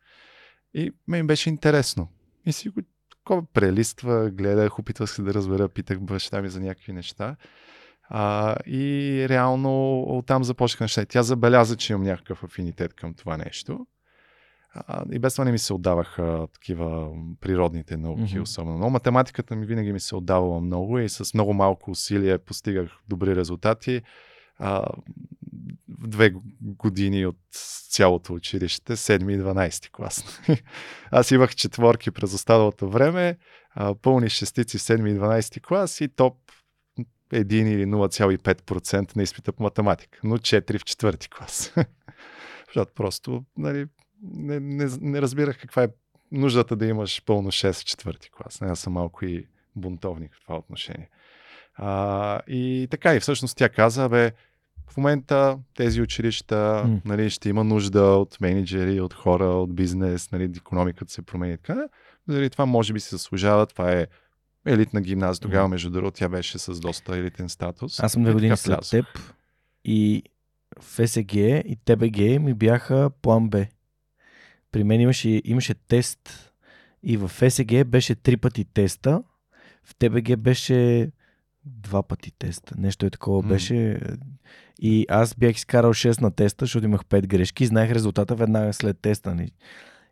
И 0.74 0.92
мен 1.08 1.26
беше 1.26 1.48
интересно. 1.48 2.08
И 2.46 2.52
си 2.52 2.68
го 2.68 2.80
такова 3.24 3.42
прелиства, 3.52 4.30
гледах, 4.30 4.78
опитвах 4.78 5.10
се 5.10 5.22
да 5.22 5.34
разбера, 5.34 5.68
питах 5.68 6.00
баща 6.00 6.42
ми 6.42 6.48
за 6.48 6.60
някакви 6.60 6.92
неща. 6.92 7.36
А, 8.08 8.56
и 8.66 9.26
реално 9.28 10.02
оттам 10.02 10.44
започнаха 10.44 10.84
неща. 10.84 11.04
Тя 11.04 11.22
забеляза, 11.22 11.76
че 11.76 11.92
имам 11.92 12.02
някакъв 12.02 12.44
афинитет 12.44 12.94
към 12.94 13.14
това 13.14 13.36
нещо. 13.36 13.86
А, 14.74 15.04
и 15.12 15.18
без 15.18 15.34
това 15.34 15.44
не 15.44 15.52
ми 15.52 15.58
се 15.58 15.74
отдаваха 15.74 16.46
такива 16.52 17.10
природните 17.40 17.96
науки, 17.96 18.22
mm-hmm. 18.22 18.42
особено. 18.42 18.78
Но 18.78 18.90
математиката 18.90 19.56
ми 19.56 19.66
винаги 19.66 19.92
ми 19.92 20.00
се 20.00 20.16
отдавала 20.16 20.60
много 20.60 20.98
и 20.98 21.08
с 21.08 21.34
много 21.34 21.52
малко 21.52 21.90
усилие 21.90 22.38
постигах 22.38 22.90
добри 23.08 23.36
резултати. 23.36 24.02
А, 24.58 24.84
две 25.88 26.34
години 26.60 27.26
от 27.26 27.38
цялото 27.90 28.34
училище, 28.34 28.96
7 28.96 29.32
и 29.32 29.38
12 29.38 29.90
клас. 29.90 30.40
Аз 31.10 31.30
имах 31.30 31.54
четворки 31.54 32.10
през 32.10 32.34
останалото 32.34 32.90
време, 32.90 33.38
пълни 34.02 34.28
шестици 34.30 34.78
в 34.78 34.80
7 34.80 35.10
и 35.10 35.18
12 35.18 35.60
клас 35.60 36.00
и 36.00 36.08
топ 36.08 36.36
1 37.32 37.52
или 37.52 37.86
0,5% 37.86 39.16
на 39.16 39.22
изпита 39.22 39.52
по 39.52 39.62
математика, 39.62 40.18
но 40.24 40.38
4 40.38 40.78
в 40.78 40.84
четвърти 40.84 41.28
клас. 41.30 41.74
Защото 42.66 42.92
просто 42.94 43.44
нали, 43.56 43.86
не, 44.22 44.60
не, 44.60 44.86
не 45.00 45.22
разбирах 45.22 45.60
каква 45.60 45.82
е 45.82 45.88
нуждата 46.32 46.76
да 46.76 46.86
имаш 46.86 47.22
пълно 47.24 47.48
6 47.48 47.72
в 47.72 47.84
четвърти 47.84 48.30
клас. 48.30 48.62
Аз 48.62 48.80
съм 48.80 48.92
малко 48.92 49.24
и 49.24 49.46
бунтовник 49.76 50.34
в 50.34 50.40
това 50.40 50.56
отношение. 50.56 51.08
А, 51.74 52.40
и 52.46 52.88
така, 52.90 53.14
и 53.14 53.20
всъщност 53.20 53.56
тя 53.56 53.68
каза, 53.68 54.08
бе, 54.08 54.32
в 54.86 54.96
момента 54.96 55.58
тези 55.74 56.02
училища 56.02 56.84
М. 56.86 57.00
нали, 57.04 57.30
ще 57.30 57.48
има 57.48 57.64
нужда 57.64 58.02
от 58.02 58.40
менеджери, 58.40 59.00
от 59.00 59.14
хора, 59.14 59.44
от 59.44 59.74
бизнес, 59.74 60.32
нали, 60.32 60.44
економиката 60.56 61.12
се 61.12 61.22
промени. 61.22 61.56
Така, 61.56 61.88
заради 62.28 62.50
това 62.50 62.66
може 62.66 62.92
би 62.92 63.00
се 63.00 63.16
заслужава. 63.16 63.66
Това 63.66 63.92
е 63.92 64.06
елитна 64.66 65.00
гимназия. 65.00 65.40
Тогава, 65.40 65.68
между 65.68 65.90
другото, 65.90 66.18
тя 66.18 66.28
беше 66.28 66.58
с 66.58 66.80
доста 66.80 67.16
елитен 67.16 67.48
статус. 67.48 68.00
Аз 68.00 68.12
съм 68.12 68.22
две 68.22 68.30
И 68.30 68.34
години 68.34 68.56
след 68.56 68.90
теб 68.90 69.06
и 69.84 70.22
ФСГ 70.80 71.34
и 71.34 71.78
ТБГ 71.84 72.42
ми 72.42 72.54
бяха 72.54 73.10
план 73.22 73.48
Б. 73.48 73.66
При 74.72 74.84
мен 74.84 75.00
имаше, 75.00 75.42
имаше 75.44 75.74
тест 75.74 76.52
и 77.02 77.16
в 77.16 77.28
ФСГ 77.28 77.84
беше 77.86 78.14
три 78.14 78.36
пъти 78.36 78.64
теста, 78.64 79.22
в 79.84 79.94
ТБГ 79.94 80.36
беше 80.36 81.10
два 81.66 82.02
пъти 82.02 82.32
теста. 82.38 82.74
Нещо 82.78 83.06
е 83.06 83.10
такова 83.10 83.42
М. 83.42 83.48
беше. 83.48 84.00
И 84.78 85.06
аз 85.08 85.34
бях 85.34 85.56
изкарал 85.56 85.94
6 85.94 86.20
на 86.20 86.30
теста, 86.30 86.64
защото 86.64 86.84
имах 86.84 87.04
5 87.04 87.26
грешки 87.26 87.66
знаех 87.66 87.90
резултата 87.90 88.34
веднага 88.34 88.72
след 88.72 88.98
теста. 88.98 89.34
нали. 89.34 89.50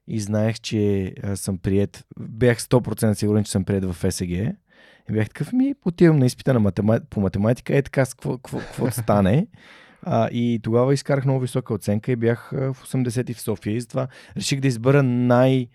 И 0.09 0.21
знаех, 0.21 0.61
че 0.61 1.15
съм 1.35 1.59
прият. 1.59 2.07
Бях 2.21 2.61
100% 2.61 3.13
сигурен, 3.13 3.45
че 3.45 3.51
съм 3.51 3.65
прият 3.65 3.85
в 3.85 3.93
ФСГ. 3.93 4.31
И 5.11 5.13
бях 5.13 5.29
такъв, 5.29 5.53
ми 5.53 5.75
отивам 5.85 6.19
на 6.19 6.27
изпита 6.27 6.55
на 6.55 6.61
матема... 6.61 7.01
по 7.11 7.21
математика, 7.21 7.77
е 7.77 7.83
така, 7.83 8.07
какво, 8.07 8.39
какво, 8.39 8.59
какво 8.59 8.91
стане. 8.91 9.47
А, 10.03 10.29
и 10.33 10.61
тогава 10.63 10.95
изкарах 10.95 11.25
много 11.25 11.41
висока 11.41 11.75
оценка 11.75 12.13
и 12.13 12.17
бях 12.17 12.51
в 12.53 12.77
80 12.87 13.31
и 13.31 13.35
в 13.35 13.41
София. 13.41 13.77
И 13.77 13.81
затова 13.81 14.09
реших 14.37 14.61
да 14.61 14.69
избера 14.69 15.03
най- 15.03 15.69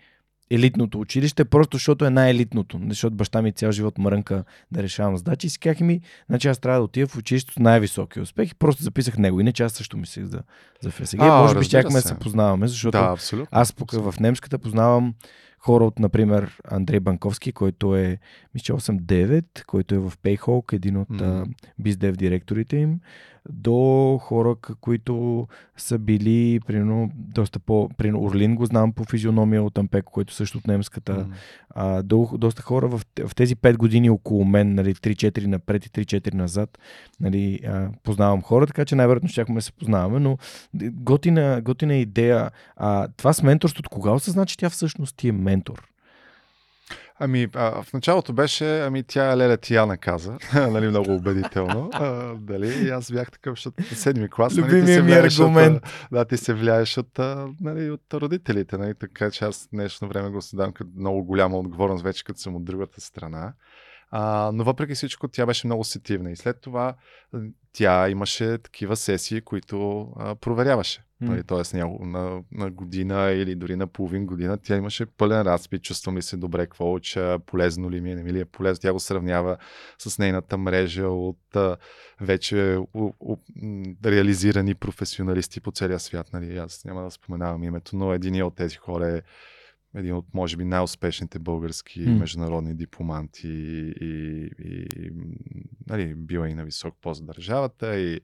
елитното 0.50 1.00
училище, 1.00 1.44
просто 1.44 1.76
защото 1.76 2.04
е 2.04 2.10
най-елитното. 2.10 2.80
Защото 2.88 3.16
баща 3.16 3.42
ми 3.42 3.52
цял 3.52 3.72
живот 3.72 3.98
мрънка 3.98 4.44
да 4.72 4.82
решавам 4.82 5.16
задачи 5.16 5.46
и 5.46 5.50
си 5.50 5.58
казах 5.58 5.80
ми, 5.80 6.00
значи 6.28 6.48
аз 6.48 6.58
трябва 6.58 6.78
да 6.78 6.84
отида 6.84 7.06
в 7.06 7.16
училището 7.16 7.52
с 7.54 7.58
най-високи 7.58 8.20
успехи. 8.20 8.54
Просто 8.54 8.82
записах 8.82 9.18
него. 9.18 9.40
Иначе 9.40 9.62
аз 9.62 9.72
също 9.72 9.96
мислех 9.96 10.24
за, 10.24 10.42
за 10.80 10.90
ФСГ. 10.90 11.20
А, 11.20 11.42
Може 11.42 11.58
би 11.58 11.64
щяхме 11.64 12.00
да 12.00 12.00
се. 12.00 12.14
познаваме, 12.14 12.68
защото 12.68 12.98
Да, 12.98 13.04
абсолютно. 13.04 13.48
аз 13.50 13.72
пък 13.72 13.92
в 13.92 14.14
немската 14.20 14.58
познавам 14.58 15.14
хора 15.58 15.84
от, 15.84 15.98
например, 15.98 16.58
Андрей 16.64 17.00
Банковски, 17.00 17.52
който 17.52 17.96
е, 17.96 18.18
мисля, 18.54 18.74
8-9, 18.74 19.64
който 19.66 19.94
е 19.94 19.98
в 19.98 20.12
Payhawk, 20.24 20.72
един 20.72 20.96
от 20.96 21.08
mm. 21.08 21.46
биздев 21.78 22.16
директорите 22.16 22.76
им, 22.76 23.00
до 23.52 24.18
хора, 24.22 24.54
които 24.80 25.46
са 25.76 25.98
били, 25.98 26.60
примерно, 26.66 27.10
доста 27.14 27.58
по... 27.58 27.88
Примерно, 27.96 28.24
Орлин 28.24 28.54
го 28.54 28.66
знам 28.66 28.92
по 28.92 29.04
физиономия 29.04 29.62
от 29.62 29.78
Ампеко, 29.78 30.12
който 30.12 30.34
също 30.34 30.58
от 30.58 30.66
немската. 30.66 31.12
М. 31.12 31.26
А, 31.70 32.02
до, 32.02 32.28
доста 32.32 32.62
хора 32.62 32.88
в, 32.88 33.00
в 33.26 33.34
тези 33.34 33.56
5 33.56 33.76
години 33.76 34.10
около 34.10 34.44
мен, 34.44 34.74
нали, 34.74 34.94
3-4 34.94 35.46
напред 35.46 35.86
и 35.86 35.90
3-4 35.90 36.34
назад, 36.34 36.78
нали, 37.20 37.60
а, 37.66 37.88
познавам 38.02 38.42
хора, 38.42 38.66
така 38.66 38.84
че 38.84 38.94
най-вероятно 38.94 39.28
щяхме 39.28 39.54
да 39.54 39.62
се 39.62 39.72
познаваме, 39.72 40.20
но 40.20 40.38
готина, 40.92 41.60
готина 41.64 41.94
идея. 41.94 42.50
А, 42.76 43.08
това 43.16 43.32
с 43.32 43.42
менторството, 43.42 43.90
кога 43.90 44.10
осъзна, 44.10 44.46
че 44.46 44.56
тя 44.56 44.70
всъщност 44.70 45.16
ти 45.16 45.28
е 45.28 45.32
ментор? 45.32 45.88
Ами, 47.20 47.48
а, 47.54 47.82
в 47.82 47.92
началото 47.92 48.32
беше, 48.32 48.80
ами 48.80 49.02
тя 49.02 49.36
Леля 49.36 49.56
Тияна 49.56 49.98
каза, 49.98 50.38
нали, 50.54 50.88
много 50.88 51.14
убедително. 51.14 51.90
А, 51.92 52.34
дали, 52.34 52.86
и 52.86 52.90
аз 52.90 53.12
бях 53.12 53.30
такъв, 53.30 53.52
защото 53.52 53.82
седми 53.94 54.28
клас, 54.30 54.56
нали, 54.56 54.80
ти 54.80 54.92
се 54.92 55.02
ми 55.02 55.12
аргумент. 55.12 55.76
От, 55.76 56.08
да, 56.12 56.24
ти 56.24 56.36
се 56.36 56.54
влияеш 56.54 56.98
от, 56.98 57.18
нали, 57.60 57.90
от 57.90 58.14
родителите, 58.14 58.78
нали, 58.78 58.94
така 58.94 59.30
че 59.30 59.44
аз 59.44 59.68
днешно 59.72 60.08
време 60.08 60.30
го 60.30 60.42
седам 60.42 60.72
като 60.72 60.90
много 60.96 61.24
голяма 61.24 61.58
отговорност, 61.58 62.04
вече 62.04 62.24
като 62.24 62.40
съм 62.40 62.56
от 62.56 62.64
другата 62.64 63.00
страна. 63.00 63.52
А, 64.10 64.50
но 64.54 64.64
въпреки 64.64 64.94
всичко, 64.94 65.28
тя 65.28 65.46
беше 65.46 65.66
много 65.66 65.84
сетивна. 65.84 66.30
И 66.30 66.36
след 66.36 66.60
това 66.60 66.94
тя 67.72 68.08
имаше 68.08 68.58
такива 68.58 68.96
сесии, 68.96 69.40
които 69.40 70.08
а, 70.16 70.34
проверяваше. 70.34 71.02
Нали, 71.20 71.44
Тоест 71.44 71.72
няко- 71.72 72.04
на, 72.04 72.42
на 72.52 72.70
година 72.70 73.30
или 73.30 73.54
дори 73.54 73.76
на 73.76 73.86
половин 73.86 74.26
година 74.26 74.58
тя 74.62 74.76
имаше 74.76 75.06
пълен 75.06 75.42
разпит, 75.42 75.82
чувствам 75.82 76.16
ли 76.16 76.22
се 76.22 76.36
добре, 76.36 76.66
какво 76.66 76.92
уча, 76.94 77.38
полезно 77.46 77.90
ли 77.90 78.00
ми 78.00 78.12
е, 78.12 78.14
не 78.14 78.22
ми 78.22 78.32
ли 78.32 78.40
е 78.40 78.44
полезно. 78.44 78.80
Тя 78.80 78.92
го 78.92 79.00
сравнява 79.00 79.56
с 79.98 80.18
нейната 80.18 80.56
мрежа 80.58 81.08
от 81.08 81.56
а, 81.56 81.76
вече 82.20 82.78
у, 82.94 83.12
у, 83.20 83.36
реализирани 84.04 84.74
професионалисти 84.74 85.60
по 85.60 85.70
целия 85.70 85.98
свят. 85.98 86.26
Нали. 86.32 86.56
Аз 86.58 86.84
няма 86.84 87.02
да 87.02 87.10
споменавам 87.10 87.64
името, 87.64 87.96
но 87.96 88.12
един 88.12 88.42
от 88.42 88.56
тези 88.56 88.76
хора 88.76 89.08
е 89.08 89.22
един 89.98 90.14
от, 90.14 90.34
може 90.34 90.56
би, 90.56 90.64
най-успешните 90.64 91.38
български 91.38 92.00
М. 92.00 92.18
международни 92.18 92.74
дипломанти 92.74 93.48
и, 93.48 94.50
и, 94.58 94.86
и 94.98 95.10
нали, 95.88 96.14
бил 96.14 96.40
е 96.40 96.48
и 96.48 96.54
на 96.54 96.64
висок 96.64 96.94
пост 97.00 97.22
в 97.22 97.26
държавата 97.26 98.00
и 98.00 98.20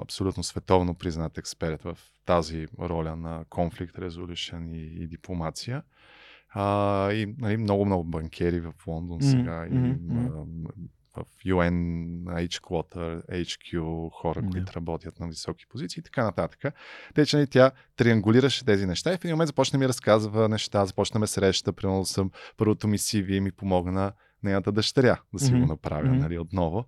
абсолютно 0.00 0.42
световно 0.42 0.94
признат 0.94 1.38
експерт 1.38 1.82
в 1.82 1.98
тази 2.26 2.66
роля 2.80 3.16
на 3.16 3.44
конфликт, 3.48 3.98
резолюшен 3.98 4.74
и, 4.74 4.82
и 4.82 5.06
дипломация. 5.06 5.82
А, 6.54 7.12
и 7.12 7.34
нали, 7.38 7.56
много-много 7.56 8.04
банкери 8.04 8.60
в 8.60 8.72
Лондон 8.86 9.16
Мгм, 9.16 9.30
сега 9.30 9.66
и 9.66 9.76
ам, 9.76 10.64
в 11.16 11.24
UN, 11.46 11.74
H-Quarter, 12.24 13.22
HQ, 13.30 14.10
хора, 14.12 14.42
Да. 14.42 14.48
които 14.50 14.72
работят 14.76 15.20
на 15.20 15.28
високи 15.28 15.66
позиции 15.68 16.00
и 16.00 16.02
така 16.04 16.24
нататък. 16.24 16.74
Те, 17.14 17.26
че 17.26 17.36
нали, 17.36 17.46
тя 17.46 17.70
триангулираше 17.96 18.64
тези 18.64 18.86
неща 18.86 19.12
и 19.12 19.16
в 19.16 19.24
един 19.24 19.30
момент 19.34 19.46
започна 19.46 19.78
ми 19.78 19.88
разказва 19.88 20.48
неща, 20.48 20.86
започна 20.86 21.20
ме 21.20 21.26
среща, 21.26 21.72
примерно 21.72 22.04
съм, 22.04 22.30
първото 22.56 22.88
ми 22.88 22.98
CV 22.98 23.40
ми 23.40 23.52
помогна 23.52 24.12
нейната 24.42 24.72
дъщеря 24.72 25.20
да 25.34 25.38
си 25.38 25.52
Мгм, 25.52 25.60
го 25.60 25.66
направя 25.66 26.08
мгм. 26.08 26.18
нали, 26.18 26.38
отново. 26.38 26.84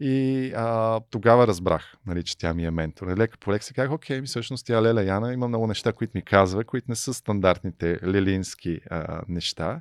И 0.00 0.52
а, 0.56 1.00
тогава 1.10 1.46
разбрах, 1.46 1.96
нали, 2.06 2.22
че 2.22 2.38
тя 2.38 2.54
ми 2.54 2.64
е 2.64 2.70
ментор. 2.70 3.08
И 3.08 3.16
Лека 3.16 3.38
по 3.38 3.52
лека 3.52 3.64
си 3.64 3.74
казах, 3.74 3.92
окей, 3.92 4.20
ми 4.20 4.26
всъщност 4.26 4.66
тя 4.66 4.82
Леля 4.82 5.02
Яна 5.02 5.32
има 5.32 5.48
много 5.48 5.66
неща, 5.66 5.92
които 5.92 6.12
ми 6.14 6.22
казва, 6.24 6.64
които 6.64 6.86
не 6.88 6.94
са 6.96 7.14
стандартните 7.14 7.98
лилински 8.06 8.80
а, 8.90 9.22
неща, 9.28 9.80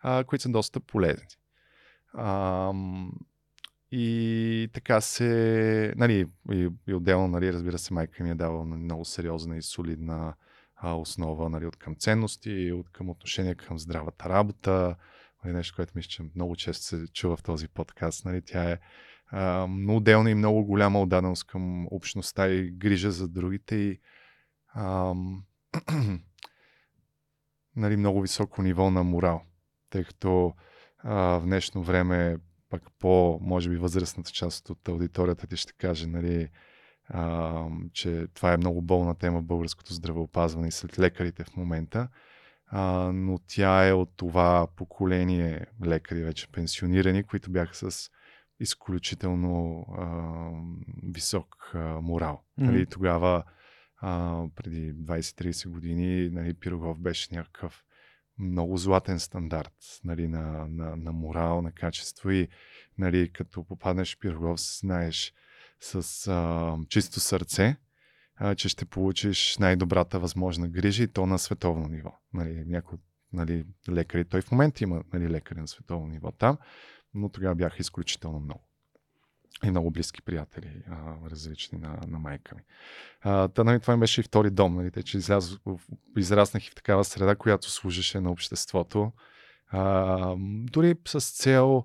а, 0.00 0.24
които 0.24 0.42
са 0.42 0.48
доста 0.48 0.80
полезни. 0.80 1.26
Ам, 2.18 3.12
и 3.96 4.68
така 4.72 5.00
се, 5.00 5.94
нали, 5.96 6.26
и, 6.52 6.68
и 6.86 6.94
отделно, 6.94 7.28
нали, 7.28 7.52
разбира 7.52 7.78
се, 7.78 7.94
майка 7.94 8.24
ми 8.24 8.30
е 8.30 8.34
давала 8.34 8.66
нали, 8.66 8.82
много 8.82 9.04
сериозна 9.04 9.56
и 9.56 9.62
солидна 9.62 10.34
а, 10.76 10.94
основа, 10.94 11.50
нали, 11.50 11.66
от 11.66 11.76
към 11.76 11.96
ценности, 11.96 12.72
от 12.72 12.90
към 12.90 13.10
отношение 13.10 13.54
към 13.54 13.78
здравата 13.78 14.28
работа, 14.28 14.96
нали, 15.44 15.54
нещо, 15.54 15.76
което 15.76 15.92
мисля, 15.96 16.08
че 16.08 16.22
много 16.36 16.56
често 16.56 16.84
се 16.84 17.06
чува 17.12 17.36
в 17.36 17.42
този 17.42 17.68
подкаст, 17.68 18.24
нали, 18.24 18.42
тя 18.42 18.70
е 18.70 18.78
а, 19.30 19.68
отделна 19.88 20.30
и 20.30 20.34
много 20.34 20.64
голяма 20.64 21.00
отдаденост 21.00 21.44
към 21.44 21.86
общността 21.90 22.48
и 22.48 22.70
грижа 22.70 23.10
за 23.10 23.28
другите 23.28 23.76
и 23.76 24.00
ам, 24.76 25.44
нали, 27.76 27.96
много 27.96 28.20
високо 28.20 28.62
ниво 28.62 28.90
на 28.90 29.02
морал, 29.02 29.42
тъй 29.90 30.04
като 30.04 30.54
а, 30.98 31.38
в 31.38 31.44
днешно 31.44 31.82
време 31.82 32.38
пък 32.74 32.82
по, 32.98 33.38
може 33.42 33.70
би, 33.70 33.76
възрастната 33.76 34.30
част 34.30 34.70
от 34.70 34.88
аудиторията 34.88 35.46
ти 35.46 35.56
ще 35.56 35.72
каже, 35.72 36.06
нали, 36.06 36.48
а, 37.08 37.66
че 37.92 38.26
това 38.34 38.52
е 38.52 38.56
много 38.56 38.82
болна 38.82 39.14
тема 39.14 39.40
в 39.40 39.44
българското 39.44 39.94
здравеопазване 39.94 40.68
и 40.68 40.70
след 40.70 40.98
лекарите 40.98 41.44
в 41.44 41.56
момента. 41.56 42.08
А, 42.66 43.10
но 43.14 43.38
тя 43.46 43.88
е 43.88 43.92
от 43.92 44.10
това 44.16 44.66
поколение 44.76 45.66
лекари, 45.84 46.24
вече 46.24 46.52
пенсионирани, 46.52 47.22
които 47.22 47.50
бяха 47.50 47.74
с 47.74 48.10
изключително 48.60 49.86
а, 49.98 50.50
висок 51.02 51.70
а, 51.74 51.78
морал. 52.00 52.42
Mm-hmm. 52.58 52.66
Нали, 52.66 52.86
тогава, 52.86 53.44
а, 54.00 54.42
преди 54.56 54.94
20-30 54.94 55.68
години, 55.68 56.30
нали, 56.30 56.54
Пирогов 56.54 57.00
беше 57.00 57.34
някакъв 57.34 57.84
много 58.38 58.76
златен 58.76 59.20
стандарт 59.20 60.00
нали, 60.04 60.28
на, 60.28 60.66
на, 60.68 60.96
на 60.96 61.12
морал, 61.12 61.62
на 61.62 61.72
качество 61.72 62.30
и 62.30 62.48
нали, 62.98 63.32
като 63.32 63.64
попаднеш 63.64 64.16
в 64.16 64.18
Пирогов, 64.18 64.60
знаеш 64.60 65.32
с 65.80 66.26
а, 66.28 66.76
чисто 66.88 67.20
сърце, 67.20 67.76
а, 68.36 68.54
че 68.54 68.68
ще 68.68 68.84
получиш 68.84 69.58
най-добрата 69.58 70.18
възможна 70.18 70.68
грижа 70.68 71.02
и 71.02 71.08
то 71.08 71.26
на 71.26 71.38
световно 71.38 71.88
ниво. 71.88 72.12
Нали, 72.32 72.64
някои 72.66 72.98
нали, 73.32 73.66
лекари, 73.88 74.24
той 74.24 74.42
в 74.42 74.50
момента 74.50 74.84
има 74.84 75.02
нали, 75.12 75.30
лекари 75.30 75.60
на 75.60 75.68
световно 75.68 76.06
ниво 76.06 76.32
там, 76.32 76.58
но 77.14 77.28
тогава 77.28 77.54
бяха 77.54 77.76
изключително 77.80 78.40
много. 78.40 78.68
И 79.64 79.70
много 79.70 79.90
близки 79.90 80.22
приятели, 80.22 80.82
а, 80.90 81.30
различни 81.30 81.78
на, 81.78 81.98
на 82.08 82.18
майка 82.18 82.54
ми. 82.54 82.62
А, 83.20 83.48
та, 83.48 83.64
нали, 83.64 83.80
това 83.80 83.96
ми 83.96 84.00
беше 84.00 84.20
и 84.20 84.24
втори 84.24 84.50
дом. 84.50 84.74
Нали, 84.74 84.90
те, 84.90 85.02
че 85.02 85.18
изляз, 85.18 85.56
израснах 86.16 86.66
и 86.66 86.70
в 86.70 86.74
такава 86.74 87.04
среда, 87.04 87.36
която 87.36 87.70
служеше 87.70 88.20
на 88.20 88.30
обществото. 88.30 89.12
А, 89.68 90.34
дори 90.38 90.94
с 91.06 91.30
цел 91.30 91.84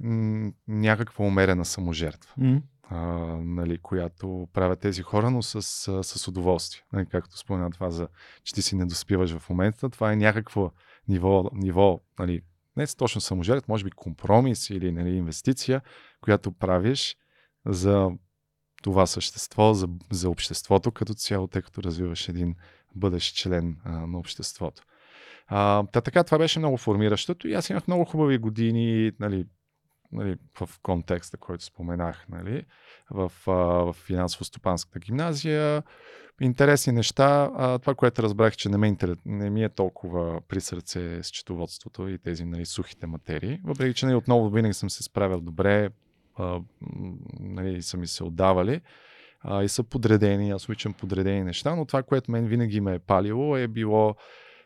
м- 0.00 0.52
някаква 0.68 1.24
умерена 1.24 1.64
саможертва. 1.64 2.34
Mm 2.38 2.62
а, 2.90 2.96
нали, 3.40 3.78
която 3.78 4.48
правят 4.52 4.80
тези 4.80 5.02
хора, 5.02 5.30
но 5.30 5.42
с, 5.42 5.62
с 6.02 6.28
удоволствие. 6.28 6.82
Нали, 6.92 7.06
както 7.06 7.38
спомена 7.38 7.70
това, 7.70 7.90
за, 7.90 8.08
че 8.44 8.54
ти 8.54 8.62
си 8.62 8.76
не 8.76 8.86
доспиваш 8.86 9.38
в 9.38 9.50
момента, 9.50 9.90
това 9.90 10.12
е 10.12 10.16
някакво 10.16 10.70
ниво, 11.08 11.50
ниво 11.52 12.00
нали, 12.18 12.42
не 12.78 12.86
точно 12.86 13.20
саможертв, 13.20 13.68
може 13.68 13.84
би 13.84 13.90
компромис 13.90 14.70
или 14.70 14.92
нали, 14.92 15.16
инвестиция, 15.16 15.80
която 16.20 16.52
правиш 16.52 17.16
за 17.66 18.10
това 18.82 19.06
същество, 19.06 19.74
за, 19.74 19.88
за 20.10 20.30
обществото 20.30 20.92
като 20.92 21.14
цяло, 21.14 21.46
тъй 21.46 21.62
като 21.62 21.82
развиваш 21.82 22.28
един 22.28 22.54
бъдещ 22.94 23.36
член 23.36 23.76
а, 23.84 24.06
на 24.06 24.18
обществото. 24.18 24.82
А, 25.46 25.86
та 25.92 26.00
така, 26.00 26.24
това 26.24 26.38
беше 26.38 26.58
много 26.58 26.76
формиращото 26.76 27.48
и 27.48 27.54
аз 27.54 27.70
имах 27.70 27.86
много 27.86 28.04
хубави 28.04 28.38
години, 28.38 29.12
нали, 29.20 29.46
нали, 30.12 30.36
в 30.60 30.68
контекста, 30.82 31.36
който 31.36 31.64
споменах, 31.64 32.26
нали, 32.28 32.64
в, 33.10 33.32
в 33.46 33.92
финансово-стопанската 33.92 34.98
гимназия. 34.98 35.82
Интересни 36.40 36.92
неща. 36.92 37.50
А, 37.54 37.78
това, 37.78 37.94
което 37.94 38.22
разбрах, 38.22 38.56
че 38.56 38.68
не, 38.68 38.76
ме 38.76 38.88
интерес, 38.88 39.16
не 39.24 39.50
ми 39.50 39.64
е 39.64 39.68
толкова 39.68 40.40
при 40.48 40.60
сърце 40.60 41.22
счетоводството 41.22 42.08
и 42.08 42.18
тези 42.18 42.44
нали, 42.44 42.66
сухите 42.66 43.06
материи. 43.06 43.60
Въпреки, 43.64 43.94
че 43.94 44.06
нали, 44.06 44.16
отново 44.16 44.50
винаги 44.50 44.74
съм 44.74 44.90
се 44.90 45.02
справил 45.02 45.40
добре, 45.40 45.88
а, 46.34 46.60
нали, 47.40 47.82
са 47.82 47.96
ми 47.96 48.06
се 48.06 48.24
отдавали 48.24 48.80
а, 49.40 49.62
и 49.62 49.68
са 49.68 49.82
подредени. 49.82 50.50
Аз 50.50 50.68
обичам 50.68 50.92
подредени 50.92 51.44
неща, 51.44 51.74
но 51.74 51.84
това, 51.84 52.02
което 52.02 52.30
мен 52.30 52.46
винаги 52.46 52.80
ме 52.80 52.94
е 52.94 52.98
палило, 52.98 53.56
е 53.56 53.68
било 53.68 54.14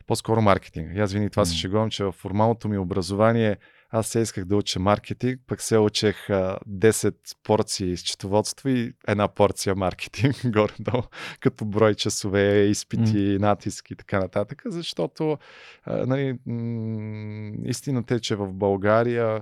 по-скоро 0.07 0.41
маркетинг. 0.41 0.91
И 0.95 0.99
аз 0.99 1.13
винаги 1.13 1.29
това 1.29 1.45
се 1.45 1.55
шегувам, 1.55 1.89
че 1.89 2.03
в 2.03 2.11
формалното 2.11 2.69
ми 2.69 2.77
образование 2.77 3.57
аз 3.95 4.07
се 4.07 4.19
исках 4.19 4.45
да 4.45 4.55
уча 4.55 4.79
маркетинг, 4.79 5.41
пък 5.47 5.61
се 5.61 5.77
учех 5.77 6.29
а, 6.29 6.57
10 6.69 7.15
порции 7.43 7.97
счетоводство 7.97 8.69
и 8.69 8.93
една 9.07 9.27
порция 9.27 9.75
маркетинг 9.75 10.35
горе-долу, 10.45 11.03
като 11.39 11.65
брой 11.65 11.95
часове, 11.95 12.65
изпити, 12.65 13.17
mm. 13.17 13.39
натиски 13.39 13.93
и 13.93 13.95
така 13.95 14.19
нататък, 14.19 14.61
защото 14.65 15.37
а, 15.83 16.05
нали, 16.05 16.39
м- 16.45 17.51
истината 17.65 18.15
е, 18.15 18.19
че 18.19 18.35
в 18.35 18.53
България 18.53 19.41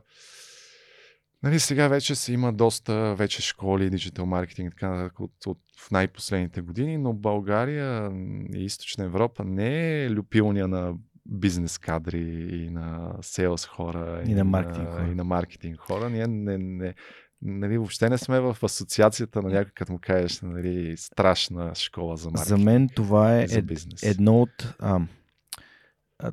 Нали, 1.43 1.59
сега 1.59 1.87
вече 1.87 2.15
се 2.15 2.33
има 2.33 2.53
доста 2.53 3.15
вече 3.15 3.41
школи, 3.41 3.89
диджитал 3.89 4.25
маркетинг 4.25 4.71
така 4.71 4.89
нататък 4.89 5.19
от, 5.19 5.45
от, 5.45 5.57
в 5.79 5.91
най-последните 5.91 6.61
години, 6.61 6.97
но 6.97 7.13
България 7.13 8.11
и 8.55 8.65
Източна 8.65 9.03
Европа 9.03 9.43
не 9.43 10.03
е 10.03 10.11
люпилня 10.11 10.67
на 10.67 10.93
бизнес 11.25 11.77
кадри 11.77 12.47
и 12.51 12.69
на 12.69 13.13
селс 13.21 13.65
хора 13.65 14.23
и, 14.25 14.31
и 14.31 14.33
на 14.33 14.43
маркетинг 14.43 14.89
хора. 14.89 15.07
И 15.11 15.15
на 15.15 15.23
маркетинг 15.23 15.79
хора. 15.79 16.09
Ние 16.09 16.27
не, 16.27 16.57
не, 16.57 16.93
нали, 17.41 17.77
въобще 17.77 18.09
не 18.09 18.17
сме 18.17 18.39
в 18.39 18.57
асоциацията 18.63 19.41
на 19.41 19.49
някой, 19.49 19.71
като 19.75 19.91
му 19.91 19.99
кажеш, 20.01 20.41
нали, 20.41 20.97
страшна 20.97 21.75
школа 21.75 22.17
за 22.17 22.29
маркетинг. 22.29 22.47
За 22.47 22.65
мен 22.65 22.89
това 22.95 23.39
е 23.39 23.43
ед, 23.51 23.71
едно 24.03 24.41
от... 24.41 24.75
А, 24.79 25.01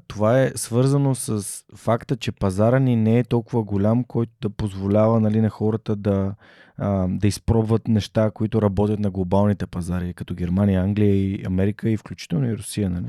това 0.06 0.42
е 0.42 0.52
свързано 0.54 1.14
с 1.14 1.64
факта, 1.76 2.16
че 2.16 2.32
пазара 2.32 2.78
ни 2.78 2.96
не 2.96 3.18
е 3.18 3.24
толкова 3.24 3.62
голям, 3.62 4.04
който 4.04 4.32
да 4.40 4.50
позволява 4.50 5.20
нали, 5.20 5.40
на 5.40 5.50
хората 5.50 5.96
да, 5.96 6.34
а, 6.78 7.06
да 7.08 7.26
изпробват 7.26 7.88
неща, 7.88 8.30
които 8.30 8.62
работят 8.62 9.00
на 9.00 9.10
глобалните 9.10 9.66
пазари, 9.66 10.14
като 10.14 10.34
Германия, 10.34 10.82
Англия 10.82 11.14
и 11.14 11.46
Америка 11.46 11.90
и 11.90 11.96
включително 11.96 12.46
и 12.46 12.56
Русия. 12.56 12.90
Нали? 12.90 13.06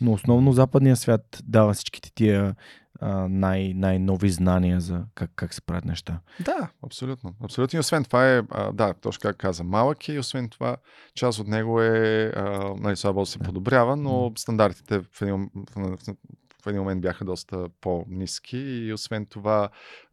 Но 0.00 0.12
основно 0.12 0.52
западния 0.52 0.96
свят 0.96 1.42
дава 1.44 1.72
всичките 1.72 2.12
тия 2.14 2.54
а, 3.00 3.28
най- 3.28 3.74
най-нови 3.74 4.30
знания 4.30 4.80
за 4.80 5.04
как, 5.14 5.30
как 5.36 5.54
се 5.54 5.62
правят 5.62 5.84
неща. 5.84 6.20
Да, 6.44 6.70
абсолютно. 6.86 7.34
Абсолютно. 7.44 7.76
И 7.76 7.80
освен 7.80 8.04
това 8.04 8.36
е, 8.36 8.42
а, 8.50 8.72
да, 8.72 8.94
точно 8.94 9.20
как 9.20 9.36
каза, 9.36 9.64
малък 9.64 10.08
е 10.08 10.12
и 10.12 10.18
освен 10.18 10.48
това 10.48 10.76
част 11.14 11.38
от 11.38 11.48
него 11.48 11.82
е, 11.82 12.32
а, 12.36 12.74
нали, 12.78 12.96
слабо 12.96 13.26
се 13.26 13.38
да. 13.38 13.44
подобрява, 13.44 13.96
но 13.96 14.32
стандартите 14.36 15.00
в 15.12 15.22
един, 15.22 15.50
в, 15.76 15.96
в, 15.96 16.14
в 16.62 16.66
един 16.66 16.80
момент 16.80 17.00
бяха 17.00 17.24
доста 17.24 17.68
по-низки 17.80 18.58
и 18.58 18.92
освен 18.92 19.26
това 19.26 19.68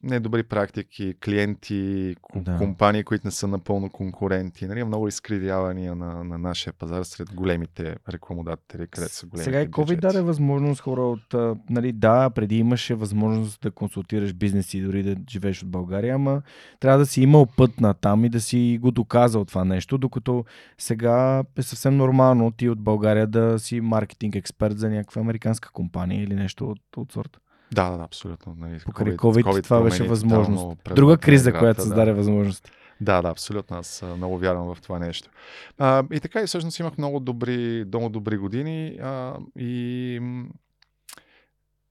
недобри 0.06 0.44
практики, 0.44 1.14
клиенти, 1.26 2.16
да. 2.36 2.58
компании, 2.58 3.04
които 3.04 3.28
не 3.28 3.32
са 3.32 3.48
напълно 3.48 3.90
конкуренти. 3.90 4.68
Нали, 4.68 4.84
много 4.84 5.08
изкривявания 5.08 5.96
на, 5.96 6.24
на 6.24 6.38
нашия 6.38 6.74
пазар 6.74 7.04
сред 7.04 7.34
големите 7.34 7.96
рекламодатели, 8.10 8.88
където 8.88 9.14
са 9.14 9.26
големите 9.26 9.44
Сега 9.44 9.62
и 9.62 9.68
COVID 9.68 10.00
даде 10.00 10.22
възможност 10.22 10.82
хора 10.82 11.02
от... 11.02 11.60
Нали, 11.70 11.92
да, 11.92 12.30
преди 12.30 12.58
имаше 12.58 12.96
възможност 12.96 13.62
да 13.62 13.72
консултираш 13.72 14.34
бизнес 14.34 14.74
и 14.74 14.82
дори 14.82 15.04
да 15.04 15.16
живееш 15.30 15.64
от 15.64 15.70
България, 15.70 16.16
ама 16.16 16.42
трябва 16.80 17.00
да 17.00 17.06
си 17.06 17.22
имал 17.22 17.46
път 17.46 17.82
на 17.82 17.94
там 17.94 18.26
и 18.26 18.30
да 18.30 18.42
си 18.42 18.80
го 18.82 18.92
доказал 18.92 19.46
това 19.46 19.66
нещо, 19.66 19.98
докато 19.98 20.46
сега 20.78 21.44
е 21.58 21.62
съвсем 21.62 21.98
нормално 21.98 22.52
ти 22.52 22.70
от 22.70 22.80
България 22.80 23.28
да 23.28 23.60
си 23.60 23.82
маркетинг 23.82 24.36
експерт 24.36 24.80
за 24.80 24.90
някаква 24.90 25.22
американска 25.22 25.72
компания 25.72 26.24
или 26.24 26.36
нещо 26.36 26.70
от, 26.70 26.98
от 26.98 27.12
сорта. 27.12 27.40
Да, 27.72 27.98
да, 27.98 28.04
абсолютно. 28.04 28.56
Нали, 28.58 28.80
Покрай 28.86 29.18
COVID, 29.18 29.44
COVID, 29.44 29.64
това 29.64 29.82
беше 29.82 30.04
възможност. 30.04 30.78
Друга 30.96 31.18
криза, 31.18 31.50
играта, 31.50 31.60
която 31.60 31.82
създаде 31.82 32.12
да. 32.12 32.18
възможност. 32.18 32.72
Да, 33.02 33.22
да, 33.22 33.30
абсолютно. 33.30 33.78
Аз 33.78 34.04
много 34.16 34.38
вярвам 34.38 34.76
в 34.76 34.82
това 34.82 35.00
нещо. 35.00 35.30
А, 35.78 36.04
и 36.12 36.20
така 36.20 36.42
и 36.42 36.48
всъщност 36.48 36.80
имах 36.80 36.98
много 36.98 37.20
добри, 37.20 37.86
много 37.88 38.10
добри 38.10 38.38
години 38.38 38.98
а, 39.02 39.38
и 39.60 40.20
м- 40.22 40.46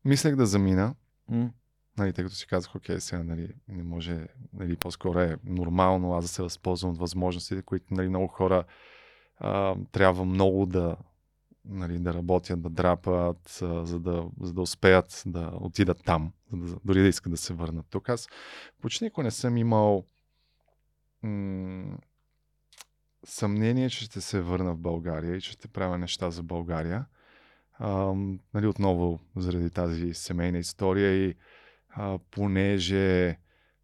мислех 0.05 0.37
да 0.37 0.47
замина. 0.47 0.95
Mm. 1.33 1.51
Нали, 1.99 2.13
тъй 2.13 2.25
като 2.25 2.37
си 2.37 2.47
казах, 2.47 2.77
окей, 2.77 3.01
сега 3.01 3.23
нали, 3.23 3.49
не 3.69 3.83
може, 3.83 4.27
нали, 4.53 4.77
по-скоро 4.77 5.21
е 5.21 5.37
нормално 5.45 6.15
аз 6.15 6.25
да 6.25 6.29
се 6.29 6.43
възползвам 6.43 6.91
от 6.93 6.99
възможностите, 6.99 7.63
които 7.63 7.87
нали, 7.91 8.09
много 8.09 8.27
хора 8.27 8.65
а, 9.39 9.75
трябва 9.93 10.25
много 10.25 10.67
да, 10.67 10.97
нали, 11.65 11.99
да 11.99 12.15
работят, 12.15 12.63
да 12.63 12.71
драпат, 12.71 13.59
за 13.83 14.01
да, 14.01 14.27
за 14.41 14.53
да 14.53 14.61
успеят 14.61 15.23
да 15.27 15.51
отидат 15.55 16.05
там, 16.05 16.33
за 16.53 16.75
да, 16.75 16.81
дори 16.85 17.03
да 17.03 17.09
искат 17.09 17.33
да 17.33 17.37
се 17.37 17.55
върнат 17.55 17.87
тук. 17.91 18.09
Аз 18.09 18.29
почти 18.81 19.05
никога 19.05 19.25
не 19.25 19.31
съм 19.31 19.57
имал 19.57 20.05
м- 21.23 21.99
съмнение, 23.25 23.91
че 23.91 24.05
ще 24.05 24.21
се 24.21 24.41
върна 24.41 24.75
в 24.75 24.79
България 24.79 25.37
и 25.37 25.41
че 25.41 25.53
ще 25.53 25.69
правя 25.69 25.99
неща 25.99 26.31
за 26.31 26.43
България. 26.43 27.07
А, 27.79 28.15
нали, 28.55 28.67
отново 28.67 29.21
заради 29.37 29.71
тази 29.71 30.15
семейна 30.15 30.59
история 30.59 31.29
и 31.29 31.35
а, 31.91 32.19
понеже 32.31 33.39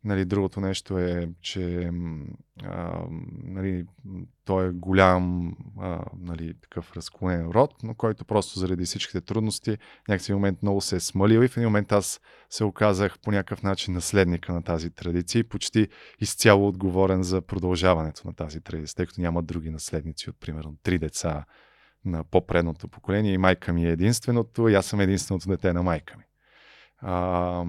Нали, 0.05 0.25
другото 0.25 0.61
нещо 0.61 0.99
е, 0.99 1.29
че 1.41 1.91
а, 2.63 3.03
нали, 3.45 3.87
той 4.45 4.69
е 4.69 4.73
голям 4.73 5.57
а, 5.79 6.05
нали, 6.19 6.55
такъв 6.63 6.97
разклонен 6.97 7.51
род, 7.51 7.75
но 7.83 7.95
който 7.95 8.25
просто 8.25 8.59
заради 8.59 8.85
всичките 8.85 9.21
трудности 9.21 9.79
някакси 10.09 10.33
момент 10.33 10.63
много 10.63 10.81
се 10.81 10.97
е 10.97 11.01
смалил 11.01 11.41
и 11.41 11.49
в 11.49 11.57
един 11.57 11.69
момент 11.69 11.93
аз 11.93 12.21
се 12.51 12.65
оказах 12.65 13.19
по 13.19 13.31
някакъв 13.31 13.63
начин 13.63 13.95
наследника 13.95 14.53
на 14.53 14.63
тази 14.63 14.91
традиция 14.91 15.41
и 15.41 15.49
почти 15.49 15.89
изцяло 16.21 16.69
отговорен 16.69 17.23
за 17.23 17.41
продължаването 17.41 18.27
на 18.27 18.35
тази 18.35 18.61
традиция, 18.61 18.97
тъй 18.97 19.07
като 19.07 19.21
няма 19.21 19.43
други 19.43 19.71
наследници 19.71 20.31
от 20.31 20.41
примерно 20.41 20.77
три 20.83 20.99
деца 20.99 21.45
на 22.05 22.25
по-предното 22.25 22.89
поколение 22.89 23.33
и 23.33 23.39
майка 23.39 23.73
ми 23.73 23.87
е 23.87 23.93
единственото 23.93 24.69
и 24.69 24.75
аз 24.75 24.87
съм 24.87 25.01
единственото 25.01 25.49
дете 25.49 25.73
на 25.73 25.83
майка 25.83 26.17
ми. 26.17 26.25
А, 27.03 27.65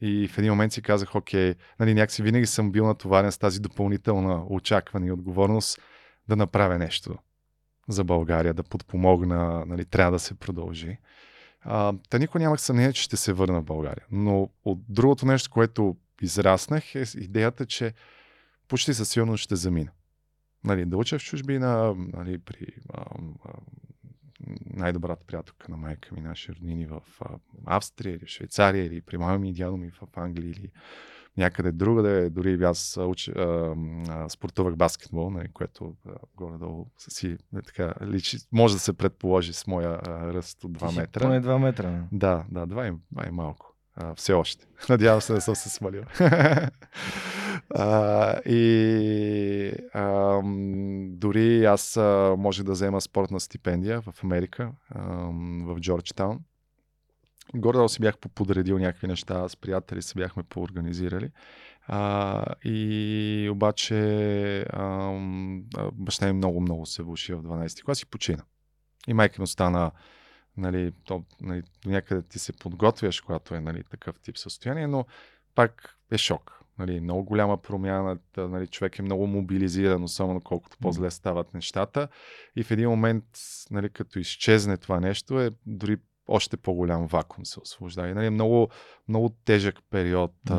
и 0.00 0.28
в 0.28 0.38
един 0.38 0.52
момент 0.52 0.72
си 0.72 0.82
казах, 0.82 1.14
окей, 1.14 1.54
нали, 1.80 1.94
някакси 1.94 2.22
винаги 2.22 2.46
съм 2.46 2.72
бил 2.72 2.86
натоварен 2.86 3.32
с 3.32 3.38
тази 3.38 3.60
допълнителна 3.60 4.44
очакване 4.48 5.06
и 5.06 5.12
отговорност 5.12 5.80
да 6.28 6.36
направя 6.36 6.78
нещо 6.78 7.18
за 7.88 8.04
България, 8.04 8.54
да 8.54 8.62
подпомогна, 8.62 9.64
нали, 9.66 9.84
трябва 9.84 10.12
да 10.12 10.18
се 10.18 10.34
продължи. 10.34 10.98
А, 11.60 11.94
та 12.10 12.18
никой 12.18 12.40
нямах 12.40 12.60
съмнение, 12.60 12.92
че 12.92 13.02
ще 13.02 13.16
се 13.16 13.32
върна 13.32 13.60
в 13.60 13.64
България. 13.64 14.06
Но 14.10 14.50
от 14.64 14.78
другото 14.88 15.26
нещо, 15.26 15.50
което 15.50 15.96
израснах 16.22 16.94
е 16.94 17.04
идеята, 17.16 17.66
че 17.66 17.94
почти 18.68 18.94
със 18.94 19.08
сигурност 19.08 19.42
ще 19.42 19.56
замина. 19.56 19.90
Нали, 20.64 20.84
да 20.84 20.96
уча 20.96 21.18
в 21.18 21.22
чужбина, 21.22 21.94
нали, 21.96 22.38
при 22.38 22.66
а, 22.94 23.04
а, 23.44 23.52
най-добрата 24.66 25.24
приятелка 25.26 25.70
на 25.70 25.76
майка 25.76 26.14
ми, 26.14 26.20
наши 26.20 26.52
роднини 26.52 26.86
в 26.86 27.02
Австрия 27.66 28.14
или 28.14 28.26
в 28.26 28.28
Швейцария 28.28 28.84
или 28.84 29.00
при 29.00 29.18
мама 29.18 29.38
ми 29.38 29.50
и 29.50 29.52
дядо 29.52 29.76
ми 29.76 29.90
в 29.90 30.02
Англия 30.16 30.50
или 30.50 30.70
някъде 31.36 31.72
другаде. 31.72 32.30
Дори 32.30 32.64
аз 32.64 32.98
уч, 33.00 33.28
а, 33.28 33.74
а, 34.08 34.28
спортувах 34.28 34.76
баскетбол, 34.76 35.30
нали, 35.30 35.48
което 35.52 35.96
а, 36.08 36.10
горе-долу 36.36 36.86
си 36.98 37.38
не, 37.52 37.62
така, 37.62 37.94
личи, 38.06 38.38
може 38.52 38.74
да 38.74 38.80
се 38.80 38.92
предположи 38.92 39.52
с 39.52 39.66
моя 39.66 40.00
а, 40.06 40.34
ръст 40.34 40.64
от 40.64 40.72
2 40.72 40.96
метра. 40.96 41.20
Поне 41.20 41.42
2 41.42 41.58
метра. 41.58 41.90
Не? 41.90 42.04
Да, 42.12 42.44
да, 42.50 42.66
2 42.66 42.94
и, 42.94 43.14
2 43.14 43.28
и 43.28 43.30
малко. 43.30 43.75
Все 44.16 44.32
още. 44.32 44.66
Надявам 44.88 45.20
се 45.20 45.32
да 45.32 45.40
съм 45.40 45.54
се 45.54 45.68
смалил. 45.68 46.02
а, 47.74 48.40
и 48.40 49.72
а, 49.94 50.40
дори 51.08 51.64
аз 51.64 51.96
а, 51.96 52.34
може 52.38 52.64
да 52.64 52.72
взема 52.72 53.00
спортна 53.00 53.40
стипендия 53.40 54.00
в 54.00 54.24
Америка, 54.24 54.72
а, 54.90 55.02
в 55.62 55.80
Джорджтаун. 55.80 56.40
Горе 57.54 57.88
си 57.88 58.00
бях 58.00 58.18
подредил 58.18 58.78
някакви 58.78 59.06
неща, 59.06 59.48
с 59.48 59.56
приятели 59.56 60.02
се 60.02 60.14
бяхме 60.14 60.42
поорганизирали. 60.42 61.30
А, 61.86 62.44
и 62.64 63.48
обаче 63.52 64.60
а, 64.60 65.12
баща 65.92 66.26
ми 66.26 66.32
много-много 66.32 66.86
се 66.86 67.02
влуши 67.02 67.34
в 67.34 67.42
12 67.42 67.84
клас 67.84 68.02
и 68.02 68.06
почина. 68.06 68.42
И 69.08 69.14
майка 69.14 69.34
ми 69.38 69.44
остана 69.44 69.90
нали, 70.56 70.92
то, 71.04 71.24
нали, 71.40 71.62
някъде 71.86 72.22
ти 72.22 72.38
се 72.38 72.52
подготвяш, 72.52 73.20
когато 73.20 73.54
е 73.54 73.60
нали, 73.60 73.84
такъв 73.90 74.20
тип 74.20 74.38
състояние, 74.38 74.86
но 74.86 75.04
пак 75.54 75.98
е 76.10 76.18
шок. 76.18 76.62
Нали, 76.78 77.00
много 77.00 77.24
голяма 77.24 77.56
промяна, 77.56 78.18
нали, 78.36 78.66
човек 78.66 78.98
е 78.98 79.02
много 79.02 79.26
мобилизиран, 79.26 80.04
особено 80.04 80.40
колкото 80.40 80.76
по-зле 80.78 81.10
стават 81.10 81.54
нещата. 81.54 82.08
И 82.56 82.62
в 82.62 82.70
един 82.70 82.88
момент, 82.88 83.24
нали, 83.70 83.90
като 83.90 84.18
изчезне 84.18 84.76
това 84.76 85.00
нещо, 85.00 85.40
е 85.40 85.50
дори 85.66 85.96
още 86.28 86.56
по-голям 86.56 87.06
вакуум 87.06 87.46
се 87.46 87.60
освобождава. 87.60 88.08
И, 88.08 88.14
нали, 88.14 88.30
много, 88.30 88.68
много 89.08 89.28
тежък 89.44 89.78
период, 89.90 90.32
mm. 90.46 90.54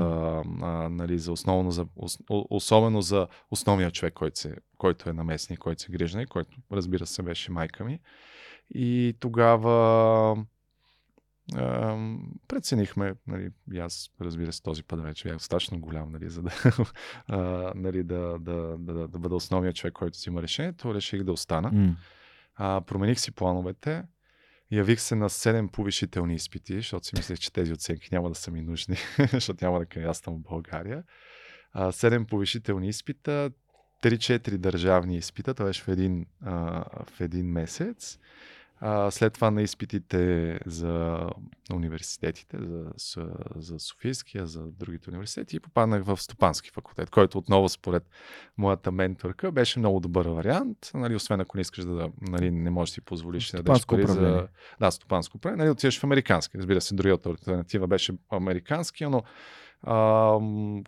а, 0.61 0.65
а, 0.65 0.89
нали, 0.89 1.19
за 1.19 1.31
основно 1.31 1.71
за, 1.71 1.85
особено 2.29 3.01
за 3.01 3.27
основния 3.51 3.91
човек, 3.91 4.13
който, 4.13 4.39
се, 4.39 4.55
който 4.77 5.09
е 5.09 5.13
наместник, 5.13 5.59
който 5.59 5.81
се 5.81 5.91
грижна 5.91 6.21
и 6.21 6.25
който, 6.25 6.57
разбира 6.71 7.05
се, 7.05 7.23
беше 7.23 7.51
майка 7.51 7.83
ми. 7.83 7.99
И 8.69 9.15
тогава 9.19 10.45
а, 11.55 11.97
преценихме, 12.47 13.13
нали, 13.27 13.49
и 13.73 13.79
аз 13.79 14.09
разбира 14.21 14.53
се 14.53 14.63
този 14.63 14.83
път 14.83 15.01
вече 15.01 15.27
бях 15.27 15.37
достатъчно 15.37 15.79
голям, 15.79 16.11
нали, 16.11 16.29
за 16.29 16.41
да, 16.41 16.51
а, 17.27 17.37
нали, 17.75 18.03
да, 18.03 18.37
да, 18.39 18.77
да, 18.77 18.93
да, 18.93 19.07
да 19.07 19.19
бъда 19.19 19.35
основният 19.35 19.75
човек, 19.75 19.93
който 19.93 20.17
взима 20.17 20.41
решението, 20.41 20.93
реших 20.93 21.23
да 21.23 21.31
остана. 21.31 21.71
Mm. 21.71 21.95
А, 22.55 22.81
промених 22.81 23.19
си 23.19 23.31
плановете, 23.31 24.03
явих 24.71 25.01
се 25.01 25.15
на 25.15 25.29
7 25.29 25.71
повишителни 25.71 26.35
изпити, 26.35 26.75
защото 26.75 27.07
си 27.07 27.13
мислех, 27.17 27.39
че 27.39 27.53
тези 27.53 27.73
оценки 27.73 28.09
няма 28.11 28.29
да 28.29 28.35
са 28.35 28.51
ми 28.51 28.61
нужни, 28.61 28.97
защото 29.33 29.65
няма 29.65 29.79
да 29.79 29.85
кандидатствам 29.85 30.35
в 30.35 30.49
България. 30.49 31.03
А, 31.73 31.91
7 31.91 32.25
повишителни 32.25 32.87
изпита, 32.87 33.51
3-4 34.03 34.57
държавни 34.57 35.17
изпита, 35.17 35.53
това 35.53 35.65
беше 35.65 35.83
в 35.83 35.87
един, 35.87 36.25
а, 36.41 36.83
в 37.05 37.21
един 37.21 37.51
месец. 37.51 38.19
А, 38.79 39.11
след 39.11 39.33
това 39.33 39.51
на 39.51 39.61
изпитите 39.61 40.59
за 40.65 41.19
университетите, 41.73 42.57
за, 42.95 43.29
за 43.55 43.79
Софийския, 43.79 44.47
за 44.47 44.61
другите 44.61 45.09
университети 45.09 45.55
и 45.55 45.59
попаднах 45.59 46.03
в 46.03 46.21
Стопански 46.21 46.71
факултет, 46.71 47.09
който 47.09 47.37
отново 47.37 47.69
според 47.69 48.09
моята 48.57 48.91
менторка 48.91 49.51
беше 49.51 49.79
много 49.79 49.99
добър 49.99 50.25
вариант. 50.25 50.77
Нали, 50.93 51.15
освен 51.15 51.39
ако 51.39 51.57
не 51.57 51.61
искаш 51.61 51.85
да, 51.85 52.09
нали, 52.21 52.51
не 52.51 52.69
можеш 52.69 52.91
да 52.91 52.93
си 52.93 53.01
позволиш 53.01 53.51
да 53.51 53.63
дадеш 53.63 53.85
пари 53.85 54.07
за... 54.07 54.47
Да, 54.79 54.91
стопанско 54.91 55.37
управление. 55.37 55.63
Нали, 55.63 55.71
отиваш 55.71 55.99
в 55.99 56.03
американски. 56.03 56.57
Разбира 56.57 56.81
се, 56.81 56.95
другата 56.95 57.29
альтернатива 57.29 57.87
беше 57.87 58.13
американски, 58.29 59.05
но 59.05 59.23
а, 59.81 60.39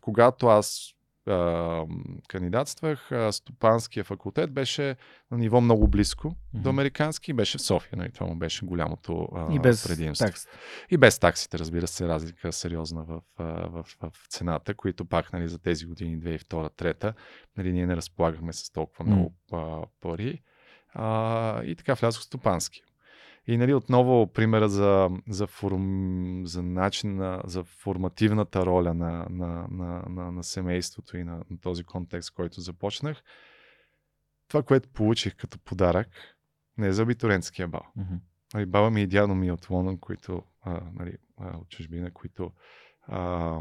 когато 0.01 0.47
аз 0.47 0.93
а, 1.29 1.85
кандидатствах, 2.27 3.11
а, 3.11 3.31
Стопанския 3.31 4.03
факултет 4.03 4.51
беше 4.51 4.95
на 5.31 5.37
ниво 5.37 5.61
много 5.61 5.87
близко 5.87 6.27
mm-hmm. 6.27 6.61
до 6.61 6.69
американски 6.69 7.31
и 7.31 7.33
беше 7.33 7.57
в 7.57 7.61
София. 7.61 7.97
Нали? 7.97 8.11
Това 8.11 8.27
му 8.27 8.35
беше 8.35 8.65
голямото 8.65 9.29
а, 9.35 9.53
и 9.53 9.59
без 9.59 9.87
предимство. 9.87 10.25
Такс. 10.25 10.47
И 10.89 10.97
без 10.97 11.19
таксите, 11.19 11.59
разбира 11.59 11.87
се, 11.87 12.07
разлика 12.07 12.53
сериозна 12.53 13.03
в, 13.03 13.21
в, 13.39 13.85
в, 14.01 14.11
в 14.11 14.27
цената, 14.29 14.73
които 14.73 15.05
пак 15.05 15.33
нали, 15.33 15.47
за 15.47 15.59
тези 15.59 15.85
години 15.85 16.19
2002-2003 16.19 17.13
нали, 17.57 17.73
ние 17.73 17.87
не 17.87 17.95
разполагахме 17.95 18.53
с 18.53 18.71
толкова 18.71 19.05
много 19.05 19.33
mm. 19.51 19.87
пари. 20.01 20.41
А, 20.93 21.63
и 21.63 21.75
така 21.75 21.93
влязох 21.93 22.21
в 22.21 22.25
Стопански. 22.25 22.81
И 23.47 23.57
нали, 23.57 23.73
отново 23.73 24.27
примера 24.27 24.69
за, 24.69 25.09
за, 25.29 25.47
форм, 25.47 26.41
за 26.45 26.63
начин, 26.63 27.39
за 27.45 27.63
формативната 27.63 28.65
роля 28.65 28.93
на, 28.93 29.27
на, 29.29 29.67
на, 29.71 30.03
на, 30.09 30.31
на 30.31 30.43
семейството 30.43 31.17
и 31.17 31.23
на, 31.23 31.43
на 31.49 31.59
този 31.61 31.83
контекст, 31.83 32.31
който 32.31 32.61
започнах. 32.61 33.23
Това, 34.47 34.63
което 34.63 34.89
получих 34.89 35.35
като 35.35 35.59
подарък, 35.59 36.07
не 36.77 36.87
е 36.87 36.91
за 36.91 37.03
абитурентския 37.03 37.67
бал. 37.67 37.85
Mm-hmm. 37.97 38.19
Нали, 38.53 38.65
баба 38.65 38.91
ми 38.91 39.01
и 39.01 39.07
дядо 39.07 39.35
ми 39.35 39.47
е 39.47 39.51
от 39.51 39.69
Лондон, 39.69 39.97
които, 39.97 40.43
а, 40.61 40.81
нали, 40.93 41.17
а, 41.37 41.57
от 41.57 41.69
чужбина, 41.69 42.11
които 42.11 42.51
а, 43.07 43.59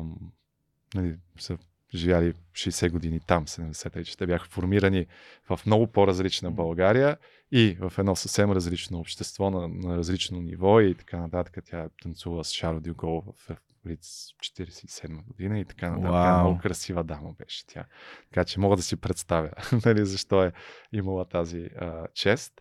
нали, 0.94 1.16
са 1.38 1.58
живяли 1.94 2.34
60 2.52 2.90
години 2.90 3.20
там, 3.20 3.46
70-те, 3.46 4.04
че 4.04 4.16
те 4.16 4.26
бяха 4.26 4.48
формирани 4.48 5.06
в 5.48 5.60
много 5.66 5.86
по-различна 5.86 6.50
България 6.50 7.16
и 7.52 7.76
в 7.80 7.92
едно 7.98 8.16
съвсем 8.16 8.52
различно 8.52 8.98
общество, 8.98 9.50
на, 9.50 9.68
на 9.68 9.96
различно 9.96 10.40
ниво 10.40 10.80
и 10.80 10.94
така 10.94 11.18
нататък. 11.18 11.64
Тя 11.64 11.88
танцува 12.02 12.44
с 12.44 12.52
Шаро 12.52 12.80
Дюгол 12.80 13.24
в 13.36 13.56
Риц 13.86 14.32
47 14.40 15.24
година 15.24 15.60
и 15.60 15.64
така 15.64 15.90
нататък. 15.90 16.10
Wow. 16.10 16.40
Много 16.40 16.58
красива 16.58 17.04
дама 17.04 17.32
беше 17.38 17.66
тя. 17.66 17.84
Така 18.24 18.44
че 18.44 18.60
мога 18.60 18.76
да 18.76 18.82
си 18.82 18.96
представя 18.96 19.50
нали, 19.84 20.06
защо 20.06 20.44
е 20.44 20.52
имала 20.92 21.24
тази 21.24 21.70
а, 21.80 22.06
чест. 22.14 22.52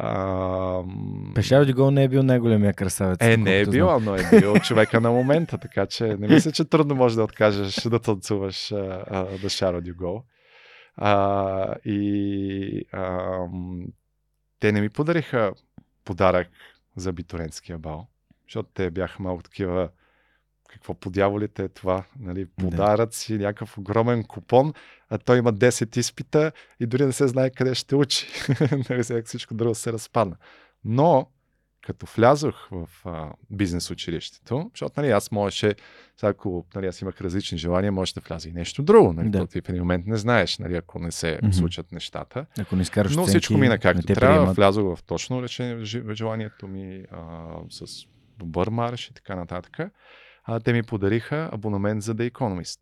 А... 0.00 0.82
Пешаро 1.34 1.66
Дюгол 1.66 1.90
не 1.90 2.04
е 2.04 2.08
бил 2.08 2.22
най-големия 2.22 2.72
красавец. 2.74 3.18
Е, 3.20 3.36
не 3.36 3.60
е 3.60 3.66
бил, 3.66 4.00
но 4.00 4.14
е 4.14 4.40
бил 4.40 4.54
човека 4.54 5.00
на 5.00 5.10
момента, 5.10 5.58
така 5.58 5.86
че 5.86 6.04
не 6.04 6.28
мисля, 6.28 6.52
че 6.52 6.64
трудно 6.64 6.94
може 6.94 7.16
да 7.16 7.24
откажеш 7.24 7.74
да 7.74 7.98
танцуваш 7.98 8.68
да 9.42 9.48
Шаро 9.48 9.80
Дюгол. 9.80 10.22
А, 10.96 11.74
и 11.84 12.84
а, 12.92 13.38
те 14.60 14.72
не 14.72 14.80
ми 14.80 14.88
подариха 14.88 15.52
подарък 16.04 16.48
за 16.96 17.12
битуренския 17.12 17.78
бал, 17.78 18.06
защото 18.46 18.68
те 18.74 18.90
бяха 18.90 19.22
малко 19.22 19.42
такива 19.42 19.88
какво 20.68 20.94
по 20.94 21.10
дяволите 21.10 21.64
е 21.64 21.68
това, 21.68 22.04
нали, 22.20 22.46
подаръци, 22.46 23.20
си 23.20 23.38
някакъв 23.38 23.78
огромен 23.78 24.24
купон, 24.24 24.72
а 25.10 25.18
той 25.18 25.38
има 25.38 25.52
10 25.52 25.96
изпита 25.96 26.52
и 26.80 26.86
дори 26.86 27.06
не 27.06 27.12
се 27.12 27.28
знае 27.28 27.50
къде 27.50 27.74
ще 27.74 27.96
учи. 27.96 28.26
нали, 28.90 29.22
всичко 29.24 29.54
друго 29.54 29.74
се 29.74 29.92
разпадна. 29.92 30.36
Но 30.84 31.28
като 31.88 32.06
влязох 32.16 32.68
в 32.70 32.88
а, 33.04 33.32
бизнес 33.50 33.90
училището, 33.90 34.70
защото 34.74 35.00
нали, 35.00 35.10
аз 35.10 35.30
можеше, 35.30 35.74
ако 36.22 36.66
нали, 36.74 36.86
аз 36.86 37.00
имах 37.00 37.20
различни 37.20 37.58
желания, 37.58 37.92
може 37.92 38.14
да 38.14 38.20
вляза 38.20 38.48
и 38.48 38.52
нещо 38.52 38.82
друго. 38.82 39.12
Нали, 39.12 39.30
да. 39.30 39.46
Ти 39.46 39.60
в 39.60 39.68
един 39.68 39.82
момент 39.82 40.06
не 40.06 40.16
знаеш, 40.16 40.58
нали, 40.58 40.76
ако 40.76 40.98
не 40.98 41.10
се 41.10 41.40
mm-hmm. 41.42 41.52
случат 41.52 41.92
нещата. 41.92 42.46
Ако 42.60 42.76
не 42.76 42.82
изкараш 42.82 43.16
Но 43.16 43.26
всичко 43.26 43.54
мина 43.54 43.78
както 43.78 44.06
трябва. 44.06 44.36
Приемат. 44.36 44.56
Влязох 44.56 44.96
в 44.96 45.02
точно 45.02 45.42
решение, 45.42 45.84
желанието 46.14 46.68
ми 46.68 47.04
а, 47.10 47.46
с 47.70 48.06
добър 48.38 48.68
марш 48.68 49.08
и 49.08 49.14
така 49.14 49.36
нататък. 49.36 49.92
А, 50.50 50.60
те 50.60 50.72
ми 50.72 50.82
подариха 50.82 51.50
абонамент 51.52 52.02
за 52.02 52.14
The 52.14 52.30
Economist 52.30 52.78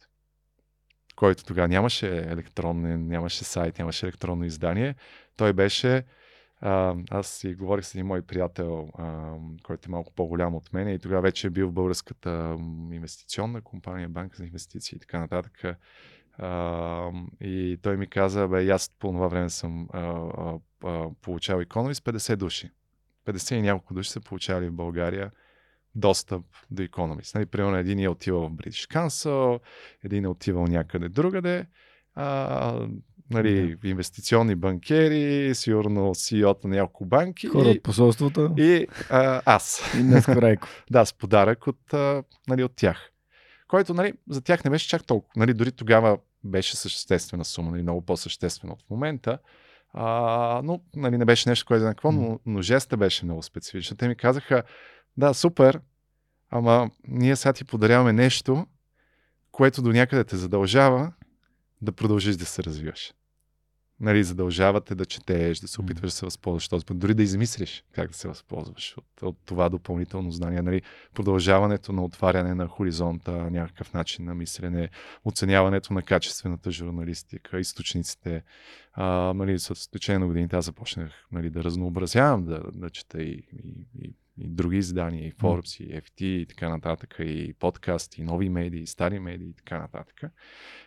който 1.17 1.45
тогава 1.45 1.69
нямаше 1.69 2.19
електронен, 2.19 3.07
нямаше 3.09 3.45
сайт, 3.45 3.79
нямаше 3.79 4.07
електронно 4.07 4.45
издание. 4.45 4.95
Той 5.37 5.53
беше 5.53 6.05
а, 6.61 6.95
аз 7.11 7.27
си 7.27 7.55
говорих 7.55 7.85
с 7.85 7.95
един 7.95 8.07
мой 8.07 8.23
приятел, 8.23 8.91
а, 8.99 9.35
който 9.63 9.89
е 9.89 9.91
малко 9.91 10.13
по-голям 10.13 10.55
от 10.55 10.73
мен 10.73 10.89
и 10.89 10.99
тогава 10.99 11.23
вече 11.23 11.47
е 11.47 11.51
бил 11.51 11.69
в 11.69 11.73
българската 11.73 12.57
инвестиционна 12.93 13.63
компания, 13.63 14.09
банка 14.09 14.37
за 14.37 14.45
инвестиции 14.45 14.97
и 14.97 14.99
така 14.99 15.19
нататък. 15.21 15.79
А, 16.39 17.11
и 17.41 17.79
той 17.83 17.97
ми 17.97 18.07
каза, 18.07 18.49
бе, 18.49 18.71
аз 18.71 18.91
по 18.99 19.09
това 19.09 19.29
време 19.29 19.51
съм 19.51 19.89
а, 19.93 20.01
а, 20.85 21.09
получавал 21.23 21.63
с 21.63 21.67
50 21.67 22.37
души. 22.37 22.71
50 23.27 23.55
и 23.55 23.63
няколко 23.63 23.95
души 23.95 24.11
са 24.11 24.21
получавали 24.21 24.69
в 24.69 24.73
България 24.73 25.31
достъп 25.97 26.43
до 26.71 26.83
Economist. 26.83 27.35
Нали, 27.35 27.47
примерно 27.47 27.77
един 27.77 27.99
е 27.99 28.09
отивал 28.09 28.49
в 28.49 28.53
British 28.53 28.95
Council, 28.95 29.61
един 30.05 30.25
е 30.25 30.29
отивал 30.29 30.67
някъде 30.67 31.09
другаде. 31.09 31.67
А, 32.15 32.89
нали, 33.31 33.77
да. 33.77 33.89
инвестиционни 33.89 34.55
банкери, 34.55 35.55
сигурно 35.55 36.15
CEO-та 36.15 36.69
на 36.69 36.77
няколко 36.77 37.05
банки. 37.05 37.47
Хора 37.47 37.69
от 37.69 37.83
посолството. 37.83 38.55
И 38.57 38.87
а, 39.11 39.43
аз. 39.45 39.95
И 39.99 40.03
днес 40.03 40.27
да, 40.91 41.05
с 41.07 41.13
подарък 41.13 41.67
от, 41.67 41.95
а, 41.95 42.23
нали, 42.49 42.65
от 42.65 42.73
тях. 42.77 43.11
Който 43.69 43.95
нали, 43.95 44.13
за 44.29 44.41
тях 44.41 44.65
не 44.65 44.71
беше 44.71 44.89
чак 44.89 45.05
толкова. 45.05 45.33
Нали, 45.37 45.55
дори 45.55 45.73
тогава 45.73 46.19
беше 46.45 46.77
съществена 46.77 47.45
сума, 47.45 47.71
нали, 47.71 47.83
много 47.83 48.01
по-съществена 48.01 48.73
от 48.73 48.91
момента. 48.91 49.39
А, 49.93 50.61
но 50.65 50.81
нали, 50.97 51.19
не 51.19 51.25
беше 51.25 51.49
нещо, 51.49 51.67
което 51.67 51.85
е 51.85 51.89
какво, 51.89 52.13
но, 52.13 52.41
но 52.47 52.63
жеста 52.63 52.97
беше 52.97 53.25
много 53.25 53.43
специфична. 53.43 53.97
Те 53.97 54.09
ми 54.09 54.17
казаха, 54.17 54.63
да, 55.17 55.35
супер, 55.35 55.81
ама 56.51 56.91
ние 57.09 57.37
сега 57.37 57.53
ти 57.53 57.65
подаряваме 57.65 58.13
нещо, 58.13 58.67
което 59.53 59.83
до 59.83 59.93
някъде 59.93 60.25
те 60.25 60.37
задължава 60.37 61.13
да 61.83 61.93
продължиш 61.93 62.37
да 62.37 62.47
се 62.47 62.65
развиваш. 62.65 63.13
Нали, 64.01 64.25
задължавате 64.25 64.95
да 64.95 65.05
четеш, 65.05 65.59
да 65.59 65.69
се 65.69 65.81
опитваш 65.81 66.11
да 66.11 66.17
се 66.17 66.27
възползваш 66.27 66.69
този 66.69 66.87
път, 66.87 66.99
дори 66.99 67.15
да 67.15 67.23
измислиш 67.23 67.85
как 67.93 68.11
да 68.11 68.17
се 68.17 68.29
възползваш 68.29 68.95
от, 68.99 69.23
от 69.23 69.39
това 69.45 69.69
допълнително 69.69 70.31
знание. 70.31 70.63
Нали, 70.63 70.83
продължаването 71.15 71.93
на 71.93 72.05
отваряне 72.05 72.55
на 72.55 72.69
хоризонта, 72.69 73.33
някакъв 73.33 73.93
начин 73.93 74.25
на 74.25 74.35
мислене, 74.35 74.91
оценяването 75.25 75.93
на 75.93 76.03
качествената 76.03 76.71
журналистика, 76.71 77.61
източниците. 77.61 78.43
А, 78.93 79.33
нали, 79.35 79.59
с 79.59 79.91
течение 79.91 80.19
на 80.19 80.27
годините 80.27 80.57
аз 80.57 80.65
започнах 80.65 81.13
нали, 81.33 81.51
да 81.51 81.65
разнообразявам, 81.65 82.45
да, 82.45 82.63
да 82.75 82.91
чета 82.91 83.23
и, 83.23 83.43
и, 83.65 83.87
и 83.99 84.15
и 84.39 84.49
други 84.49 84.77
издания, 84.77 85.27
и 85.27 85.33
Forbes, 85.33 85.85
и 85.85 86.01
FT, 86.01 86.23
и 86.23 86.47
така 86.47 86.69
нататък, 86.69 87.17
и 87.19 87.55
подкасти, 87.59 88.21
и 88.21 88.25
нови 88.25 88.49
медии, 88.49 88.83
и 88.83 88.87
стари 88.87 89.19
медии, 89.19 89.49
и 89.49 89.55
така 89.55 89.79
нататък. 89.79 90.21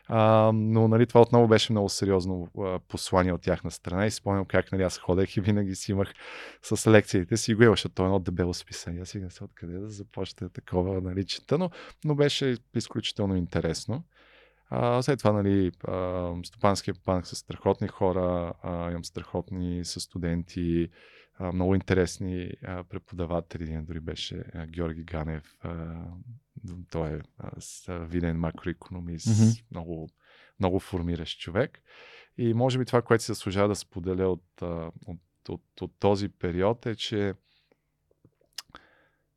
А, 0.08 0.52
но 0.54 0.88
нали, 0.88 1.08
това 1.08 1.22
отново 1.22 1.47
беше 1.47 1.74
много 1.74 1.89
сериозно 1.89 2.47
а, 2.58 2.80
послание 2.80 3.34
от 3.34 3.41
тяхна 3.41 3.72
страна 3.72 4.06
и 4.06 4.12
спомням 4.12 4.45
как 4.45 4.72
нали, 4.72 4.84
аз 4.84 4.97
ходех 4.97 5.38
и 5.38 5.41
винаги 5.41 5.76
си 5.76 5.91
имах 5.91 6.14
с 6.62 6.91
лекциите 6.91 7.38
си 7.38 7.56
го 7.56 7.64
имаше 7.64 7.89
то 7.89 8.06
едно 8.06 8.20
дебело 8.20 8.54
списание. 8.54 9.02
Аз 9.02 9.14
не 9.14 9.30
се 9.30 9.43
откъде 9.43 9.80
да 9.80 9.89
започне 9.89 10.50
такова 10.50 11.02
нали, 11.02 11.26
чета, 11.26 11.58
но, 11.58 11.70
но 12.06 12.16
беше 12.16 12.58
изключително 12.76 13.36
интересно. 13.36 14.04
А, 14.70 15.02
след 15.02 15.20
това, 15.20 15.32
нали, 15.32 15.72
а, 15.88 16.34
Стопанския 16.43 16.93
банк 17.06 17.28
са 17.28 17.36
страхотни 17.36 17.88
хора, 17.88 18.54
а, 18.64 18.89
имам 18.89 19.06
страхотни 19.06 19.86
са 19.86 20.00
студенти, 20.00 20.89
а, 21.40 21.52
много 21.52 21.76
интересни 21.76 22.52
а, 22.64 22.84
преподаватели. 22.84 23.64
Един 23.64 23.86
дори 23.86 24.00
беше 24.00 24.44
а, 24.54 24.68
Георги 24.68 25.04
Ганев. 25.04 25.58
А, 25.62 26.04
той 26.92 27.18
е 27.18 27.20
а, 27.38 27.98
виден 27.98 28.40
макроекономист, 28.40 29.28
mm-hmm. 29.28 29.64
много, 29.72 30.10
много 30.60 30.80
формиращ 30.80 31.40
човек. 31.40 31.82
И 32.38 32.54
може 32.54 32.80
би 32.80 32.86
това, 32.86 33.02
което 33.02 33.24
се 33.24 33.32
заслужава 33.32 33.68
да 33.68 33.76
споделя 33.76 34.28
от, 34.28 34.62
от, 34.62 34.94
от, 35.08 35.50
от, 35.50 35.82
от 35.82 36.00
този 36.00 36.30
период 36.30 36.86
е, 36.86 36.96
че 36.96 37.34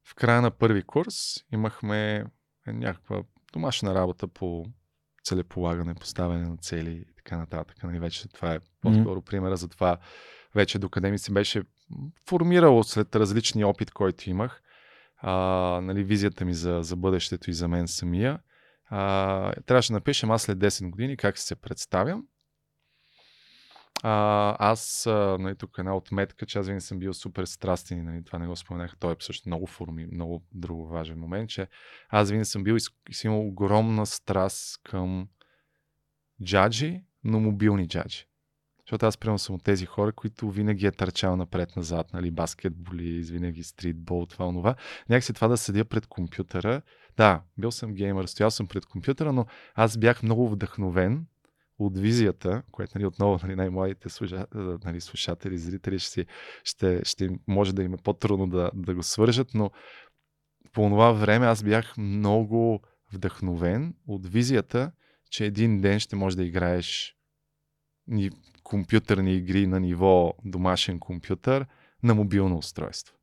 в 0.04 0.14
края 0.14 0.42
на 0.42 0.50
първи 0.50 0.82
курс 0.82 1.44
имахме 1.52 2.24
някаква 2.66 3.22
домашна 3.52 3.94
работа 3.94 4.28
по 4.28 4.66
целеполагане, 5.24 5.94
поставяне 5.94 6.48
на 6.48 6.56
цели 6.56 6.90
и 6.90 7.14
така 7.16 7.36
нататък. 7.36 7.82
Нали, 7.82 7.98
вече 7.98 8.28
това 8.28 8.54
е 8.54 8.60
по-скоро 8.80 9.20
mm-hmm. 9.20 9.24
примера 9.24 9.56
за 9.56 9.68
това. 9.68 9.98
Вече 10.54 10.78
до 10.78 10.88
къде 10.88 11.10
ми 11.10 11.18
се 11.18 11.32
беше 11.32 11.62
формирало 12.28 12.84
след 12.84 13.16
различни 13.16 13.64
опит, 13.64 13.90
който 13.90 14.30
имах. 14.30 14.62
А, 15.16 15.32
нали, 15.82 16.04
визията 16.04 16.44
ми 16.44 16.54
за, 16.54 16.78
за 16.82 16.96
бъдещето 16.96 17.50
и 17.50 17.54
за 17.54 17.68
мен 17.68 17.88
самия. 17.88 18.38
А, 18.84 19.52
трябваше 19.66 19.92
да 19.92 19.94
напишем 19.94 20.30
аз 20.30 20.42
след 20.42 20.58
10 20.58 20.90
години 20.90 21.16
как 21.16 21.38
се 21.38 21.56
представям. 21.56 22.26
А, 24.02 24.56
аз, 24.70 25.06
а, 25.06 25.36
нали, 25.40 25.56
тук 25.56 25.74
една 25.78 25.96
отметка, 25.96 26.46
че 26.46 26.58
аз 26.58 26.66
винаги 26.66 26.80
съм 26.80 26.98
бил 26.98 27.14
супер 27.14 27.44
страстен, 27.44 28.04
нали, 28.04 28.24
това 28.24 28.38
не 28.38 28.46
го 28.46 28.56
споменах, 28.56 28.96
той 28.98 29.12
е 29.12 29.16
също 29.20 29.48
много 29.48 29.66
форми, 29.66 30.06
много 30.06 30.44
друго 30.52 30.86
важен 30.86 31.18
момент, 31.18 31.50
че 31.50 31.66
аз 32.08 32.30
винаги 32.30 32.44
съм 32.44 32.64
бил 32.64 32.76
и 32.76 33.14
имал 33.24 33.48
огромна 33.48 34.06
страст 34.06 34.82
към 34.82 35.28
джаджи, 36.44 37.02
но 37.24 37.40
мобилни 37.40 37.88
джаджи. 37.88 38.26
Защото 38.92 39.06
аз 39.06 39.16
приемам 39.16 39.38
съм 39.38 39.54
от 39.54 39.64
тези 39.64 39.86
хора, 39.86 40.12
които 40.12 40.50
винаги 40.50 40.86
е 40.86 40.90
търчал 40.90 41.36
напред-назад, 41.36 42.12
нали, 42.12 42.30
баскетболи, 42.30 43.22
винаги 43.22 43.62
стритбол, 43.62 44.26
това, 44.26 44.46
онова. 44.46 44.74
Някакси 45.08 45.32
това 45.32 45.48
да 45.48 45.56
седя 45.56 45.84
пред 45.84 46.06
компютъра. 46.06 46.82
Да, 47.16 47.42
бил 47.58 47.70
съм 47.70 47.94
геймър, 47.94 48.26
стоял 48.26 48.50
съм 48.50 48.66
пред 48.66 48.86
компютъра, 48.86 49.32
но 49.32 49.46
аз 49.74 49.98
бях 49.98 50.22
много 50.22 50.48
вдъхновен 50.48 51.26
от 51.78 51.98
визията, 51.98 52.62
което 52.70 52.92
нали, 52.94 53.06
отново 53.06 53.38
нали, 53.42 53.56
най-младите 53.56 54.08
нали, 54.84 55.00
слушатели, 55.00 55.58
зрители 55.58 55.98
ще, 55.98 56.26
ще, 56.64 57.00
ще 57.04 57.28
може 57.48 57.74
да 57.74 57.82
им 57.82 57.94
е 57.94 58.02
по-трудно 58.04 58.46
да, 58.46 58.70
да 58.74 58.94
го 58.94 59.02
свържат, 59.02 59.48
но 59.54 59.70
по 60.72 60.88
това 60.88 61.12
време 61.12 61.46
аз 61.46 61.62
бях 61.62 61.96
много 61.96 62.80
вдъхновен 63.12 63.94
от 64.06 64.26
визията, 64.26 64.92
че 65.30 65.46
един 65.46 65.80
ден 65.80 66.00
ще 66.00 66.16
можеш 66.16 66.36
да 66.36 66.44
играеш 66.44 67.16
компютърни 68.64 69.34
игри 69.34 69.66
на 69.66 69.80
ниво 69.80 70.34
домашен 70.44 70.98
компютър 70.98 71.66
на 72.02 72.14
мобилно 72.14 72.56
устройство. 72.56 73.14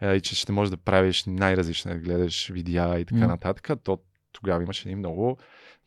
Е, 0.00 0.14
и 0.14 0.20
че 0.20 0.34
ще 0.34 0.52
можеш 0.52 0.70
да 0.70 0.76
правиш 0.76 1.24
най-различни, 1.26 1.92
да 1.92 1.98
гледаш 1.98 2.48
видеа 2.48 2.98
и 2.98 3.04
така 3.04 3.20
mm. 3.20 3.26
нататък. 3.26 3.70
То 3.84 3.98
тогава 4.32 4.62
имаше 4.62 4.90
и 4.90 4.94
много 4.94 5.38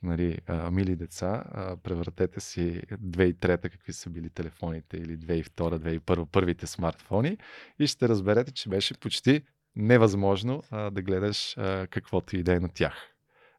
нали, 0.03 0.38
а, 0.47 0.72
мили 0.72 0.95
деца, 0.95 1.43
а, 1.51 1.78
превъртете 1.78 2.39
си 2.39 2.82
2003 2.91 3.70
какви 3.70 3.93
са 3.93 4.10
били 4.10 4.30
телефоните 4.30 4.97
или 4.97 5.18
2002, 5.18 5.99
2001 5.99 6.26
първите 6.26 6.68
смартфони 6.68 7.38
и 7.80 7.88
ще 7.88 8.10
разберете, 8.10 8.51
че 8.51 8.70
беше 8.70 8.99
почти 8.99 9.41
невъзможно 9.76 10.64
а, 10.72 10.91
да 10.91 11.01
гледаш 11.01 11.57
а, 11.57 11.88
каквото 11.88 12.38
и 12.38 12.43
да 12.43 12.53
е 12.53 12.60
на 12.60 12.70
тях. 12.70 12.93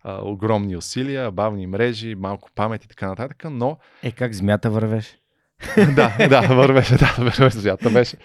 А, 0.02 0.20
огромни 0.22 0.76
усилия, 0.76 1.30
бавни 1.30 1.66
мрежи, 1.66 2.14
малко 2.14 2.50
памет 2.54 2.84
и 2.84 2.88
така 2.88 3.08
нататък, 3.08 3.44
но... 3.50 3.78
Е, 4.02 4.12
как 4.12 4.32
змята 4.32 4.70
вървеш? 4.70 5.19
да, 5.94 6.28
да, 6.28 6.40
вървеше, 6.40 6.96
да, 6.96 7.14
вървеше, 7.18 7.58
змията 7.58 7.90
беше. 7.90 8.16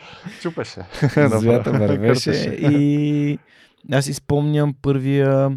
Чупеше. 0.42 0.82
Змията 1.28 1.72
вървеше 1.72 2.32
и 2.60 3.40
аз 3.92 4.08
изпомням 4.08 4.76
първия 4.82 5.52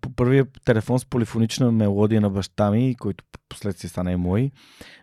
по 0.00 0.10
първия 0.16 0.46
телефон 0.64 0.98
с 0.98 1.04
полифонична 1.04 1.72
мелодия 1.72 2.20
на 2.20 2.30
баща 2.30 2.70
ми, 2.70 2.96
който 2.98 3.24
последствие 3.48 3.90
стана 3.90 4.12
и 4.12 4.16
мой, 4.16 4.50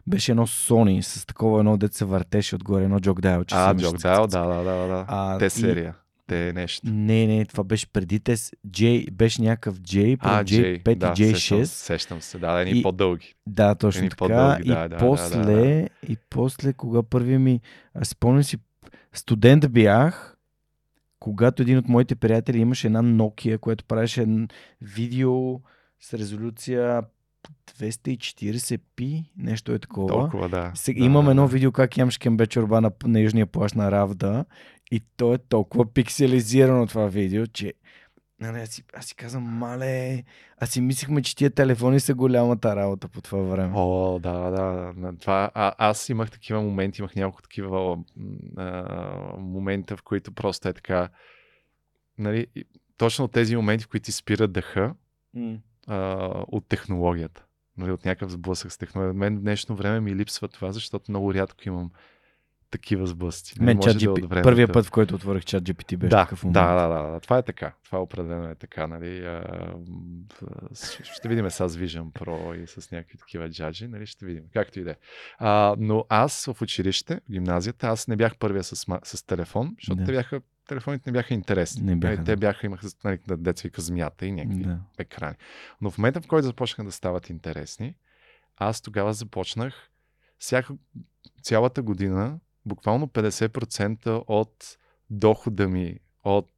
беше 0.07 0.31
едно 0.31 0.47
Sony 0.47 1.01
с 1.01 1.25
такова 1.25 1.59
едно 1.59 1.77
дете 1.77 1.97
се 1.97 2.05
въртеше 2.05 2.55
отгоре, 2.55 2.83
едно 2.83 2.99
Джок 2.99 3.21
Дайл. 3.21 3.43
А, 3.51 3.75
Джок 3.75 3.97
Дайл, 3.97 4.27
да, 4.27 4.45
да, 4.45 4.63
да, 4.63 4.87
да. 4.87 5.05
А, 5.07 5.37
Те 5.37 5.49
серия. 5.49 5.95
Те 6.28 6.53
нещо. 6.53 6.88
Не, 6.89 7.28
не, 7.28 7.45
това 7.45 7.63
беше 7.63 7.88
преди 7.88 8.19
те. 8.19 8.36
J, 8.36 9.11
беше 9.11 9.41
някакъв 9.41 9.80
J, 9.80 10.17
а, 10.19 10.43
J, 10.43 10.84
5 10.84 10.95
да, 10.95 11.07
и 11.07 11.11
J6. 11.11 11.34
Сещам, 11.34 11.65
сещам 11.65 12.21
се, 12.21 12.39
да, 12.39 12.61
едни 12.61 12.82
по-дълги. 12.82 13.36
Да, 13.47 13.75
точно 13.75 13.99
едни 13.99 14.09
така. 14.09 14.57
И, 14.63 14.67
да, 14.67 14.97
после, 14.99 15.38
да, 15.38 15.45
да, 15.45 15.53
да. 15.53 15.89
и 16.07 16.17
после, 16.30 16.73
кога 16.73 17.03
първи 17.03 17.38
ми, 17.38 17.61
спомням 18.03 18.43
си, 18.43 18.57
студент 19.13 19.71
бях, 19.71 20.38
когато 21.19 21.61
един 21.61 21.78
от 21.78 21.88
моите 21.88 22.15
приятели 22.15 22.59
имаше 22.59 22.88
една 22.88 23.03
Nokia, 23.03 23.57
която 23.57 23.86
правеше 23.86 24.28
видео 24.82 25.59
с 25.99 26.13
резолюция 26.13 27.03
240p, 27.80 29.25
нещо 29.38 29.71
е 29.71 29.80
такова. 29.80 30.07
Толкова, 30.07 30.49
да. 30.49 30.71
Сега 30.75 30.99
да, 30.99 31.05
имам 31.05 31.25
да, 31.25 31.32
едно 31.32 31.43
да. 31.43 31.47
видео 31.47 31.71
как 31.71 31.97
ям 31.97 32.11
шкембе 32.11 32.47
на, 32.55 32.91
на 33.05 33.19
южния 33.19 33.45
плащ 33.45 33.75
на 33.75 33.91
Равда 33.91 34.45
и 34.91 35.01
то 35.17 35.33
е 35.33 35.38
толкова 35.38 35.93
пикселизирано 35.93 36.88
това 36.88 37.07
видео, 37.07 37.47
че 37.47 37.73
Нали, 38.39 38.59
аз, 38.59 38.69
си, 38.69 38.83
аз 38.93 39.05
си 39.05 39.15
казвам, 39.15 39.43
мале, 39.43 40.23
аз 40.57 40.69
си 40.69 40.81
мислихме, 40.81 41.21
че 41.21 41.35
тия 41.35 41.49
телефони 41.49 41.99
са 41.99 42.13
голямата 42.13 42.75
работа 42.75 43.07
по 43.07 43.21
това 43.21 43.41
време. 43.41 43.73
О, 43.75 44.19
да, 44.19 44.51
да. 44.51 44.93
Това, 45.19 45.51
а, 45.53 45.73
аз 45.77 46.09
имах 46.09 46.31
такива 46.31 46.61
моменти, 46.61 47.01
имах 47.01 47.15
няколко 47.15 47.41
такива 47.41 47.97
а, 48.57 48.83
момента, 49.38 49.97
в 49.97 50.03
които 50.03 50.31
просто 50.31 50.69
е 50.69 50.73
така. 50.73 51.09
Нали, 52.17 52.47
точно 52.97 53.27
тези 53.27 53.55
моменти, 53.55 53.83
в 53.83 53.88
които 53.88 54.03
ти 54.03 54.11
спират 54.11 54.51
дъха 54.51 54.95
mm. 55.35 55.59
а, 55.88 56.27
от 56.47 56.67
технологията. 56.67 57.45
Нали, 57.77 57.91
от 57.91 58.05
някакъв 58.05 58.31
сблъсък 58.31 58.71
с 58.71 58.77
технологията. 58.77 59.17
Мен 59.17 59.38
в 59.38 59.41
днешно 59.41 59.75
време 59.75 59.99
ми 59.99 60.15
липсва 60.15 60.47
това, 60.47 60.71
защото 60.71 61.11
много 61.11 61.33
рядко 61.33 61.67
имам 61.67 61.91
такива 62.72 63.07
сблъсци. 63.07 63.63
Мен 63.63 63.80
чат 63.80 63.95
GP, 63.95 64.28
да 64.28 64.41
първият 64.41 64.74
път, 64.74 64.86
в 64.86 64.91
който 64.91 65.15
отворих 65.15 65.45
чат 65.45 65.63
GPT 65.63 65.97
беше 65.97 66.09
да, 66.09 66.24
такъв 66.24 66.43
момент. 66.43 66.53
Да, 66.53 66.74
да, 66.74 66.88
да, 66.88 67.11
да, 67.11 67.20
това 67.20 67.38
е 67.38 67.43
така. 67.43 67.74
Това 67.86 67.99
определено 67.99 68.49
е 68.49 68.55
така. 68.55 68.88
Нали? 68.88 69.39
ще 71.03 71.28
видим 71.28 71.49
с 71.49 71.70
Vision 71.70 72.11
Pro 72.11 72.63
и 72.63 72.68
с 72.68 72.91
някакви 72.91 73.18
такива 73.18 73.49
джаджи. 73.49 73.88
Нали? 73.88 74.05
Ще 74.05 74.26
видим, 74.26 74.43
както 74.53 74.80
и 74.80 74.84
да 74.84 74.91
е. 74.91 74.95
Но 75.78 76.05
аз 76.09 76.45
в 76.45 76.61
училище, 76.61 77.15
в 77.15 77.32
гимназията, 77.32 77.88
аз 77.88 78.07
не 78.07 78.15
бях 78.15 78.38
първия 78.38 78.63
с, 78.63 78.86
с 79.03 79.26
телефон, 79.26 79.76
защото 79.80 79.99
да. 79.99 80.05
те 80.05 80.11
бяха 80.11 80.41
телефоните 80.68 81.09
не 81.09 81.13
бяха 81.13 81.34
интересни. 81.34 81.84
Не 81.84 81.95
бяха, 81.95 82.15
Нали, 82.15 82.26
Те 82.26 82.36
бяха, 82.36 82.65
имаха 82.65 82.88
нали, 83.03 83.20
деца 83.28 83.61
вика 83.63 83.82
змията 83.82 84.26
и 84.26 84.32
някакви 84.32 84.63
Да. 84.63 84.80
екрани. 84.97 85.36
Но 85.82 85.91
в 85.91 85.97
момента, 85.97 86.22
в 86.22 86.28
който 86.28 86.45
започнаха 86.45 86.84
да 86.84 86.91
стават 86.91 87.30
интересни, 87.30 87.95
аз 88.57 88.82
тогава 88.82 89.13
започнах 89.13 89.89
всяка, 90.39 90.74
цялата 91.41 91.82
година, 91.82 92.39
буквално 92.68 93.07
50% 93.07 94.24
от 94.28 94.78
дохода 95.09 95.68
ми 95.68 95.99
от 96.24 96.51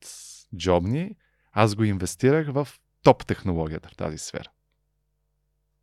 джобни, 0.58 1.16
аз 1.52 1.76
го 1.76 1.84
инвестирах 1.84 2.48
в 2.52 2.68
топ 3.04 3.26
технологията 3.26 3.90
в 3.90 3.96
тази 3.96 4.18
сфера. 4.18 4.50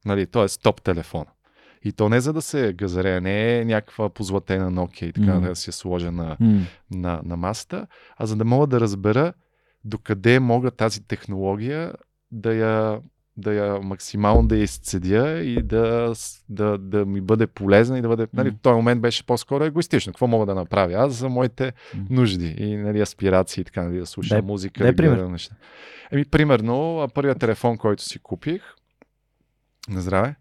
Нали, 0.05 0.27
т.е. 0.27 0.47
топ 0.63 0.83
телефона. 0.83 1.27
И 1.83 1.93
то 1.93 2.09
не 2.09 2.21
за 2.21 2.33
да 2.33 2.43
се 2.43 2.73
газарея, 2.73 3.21
не 3.21 3.59
е 3.59 3.65
някаква 3.65 4.09
позлатена 4.09 4.73
Nokia 4.73 5.05
и 5.05 5.13
така 5.13 5.35
Мгм. 5.35 5.47
да 5.47 5.57
си 5.57 5.71
я 5.71 5.73
сложа 5.73 6.13
на, 6.13 6.37
М, 6.41 6.63
на, 6.91 7.21
на 7.25 7.37
масата, 7.37 7.87
а 8.17 8.27
за 8.27 8.37
да 8.37 8.45
мога 8.45 8.67
да 8.67 8.81
разбера 8.81 9.33
докъде 9.85 10.41
мога 10.41 10.71
тази 10.71 11.07
технология 11.07 11.93
да 12.31 12.55
я, 12.55 13.01
да 13.37 13.55
я 13.55 13.81
максимално 13.81 14.49
да 14.49 14.57
я 14.57 14.63
изцедя 14.63 15.41
и 15.43 15.63
да, 15.63 16.15
да, 16.49 16.79
да 16.79 17.07
ми 17.07 17.21
бъде 17.21 17.47
полезна 17.47 17.99
и 17.99 18.03
да 18.03 18.09
бъде... 18.09 18.27
Нали, 18.33 18.51
в 18.51 18.55
този 18.63 18.75
момент 18.75 19.01
беше 19.01 19.27
по-скоро 19.27 19.65
егоистично. 19.65 20.13
Какво 20.13 20.27
мога 20.27 20.47
да 20.47 20.55
направя 20.55 20.95
аз 20.95 21.13
за 21.13 21.29
моите 21.29 21.73
нужди 22.11 22.55
и 22.59 22.77
нали, 22.77 23.01
аспирации 23.01 23.61
и 23.61 23.65
така, 23.65 23.83
нали, 23.83 23.99
да 23.99 24.07
слушам 24.07 24.39
Дай- 24.39 24.47
музика, 24.47 24.83
дай 24.83 24.93
да 24.93 24.97
пример. 24.97 25.19
неща. 25.19 25.55
Еми, 26.13 26.25
примерно, 26.25 27.09
първият 27.15 27.39
телефон, 27.39 27.79
който 27.79 28.03
си 28.03 28.19
купих, 28.19 28.63
на 29.89 30.01
здраве, 30.01 30.35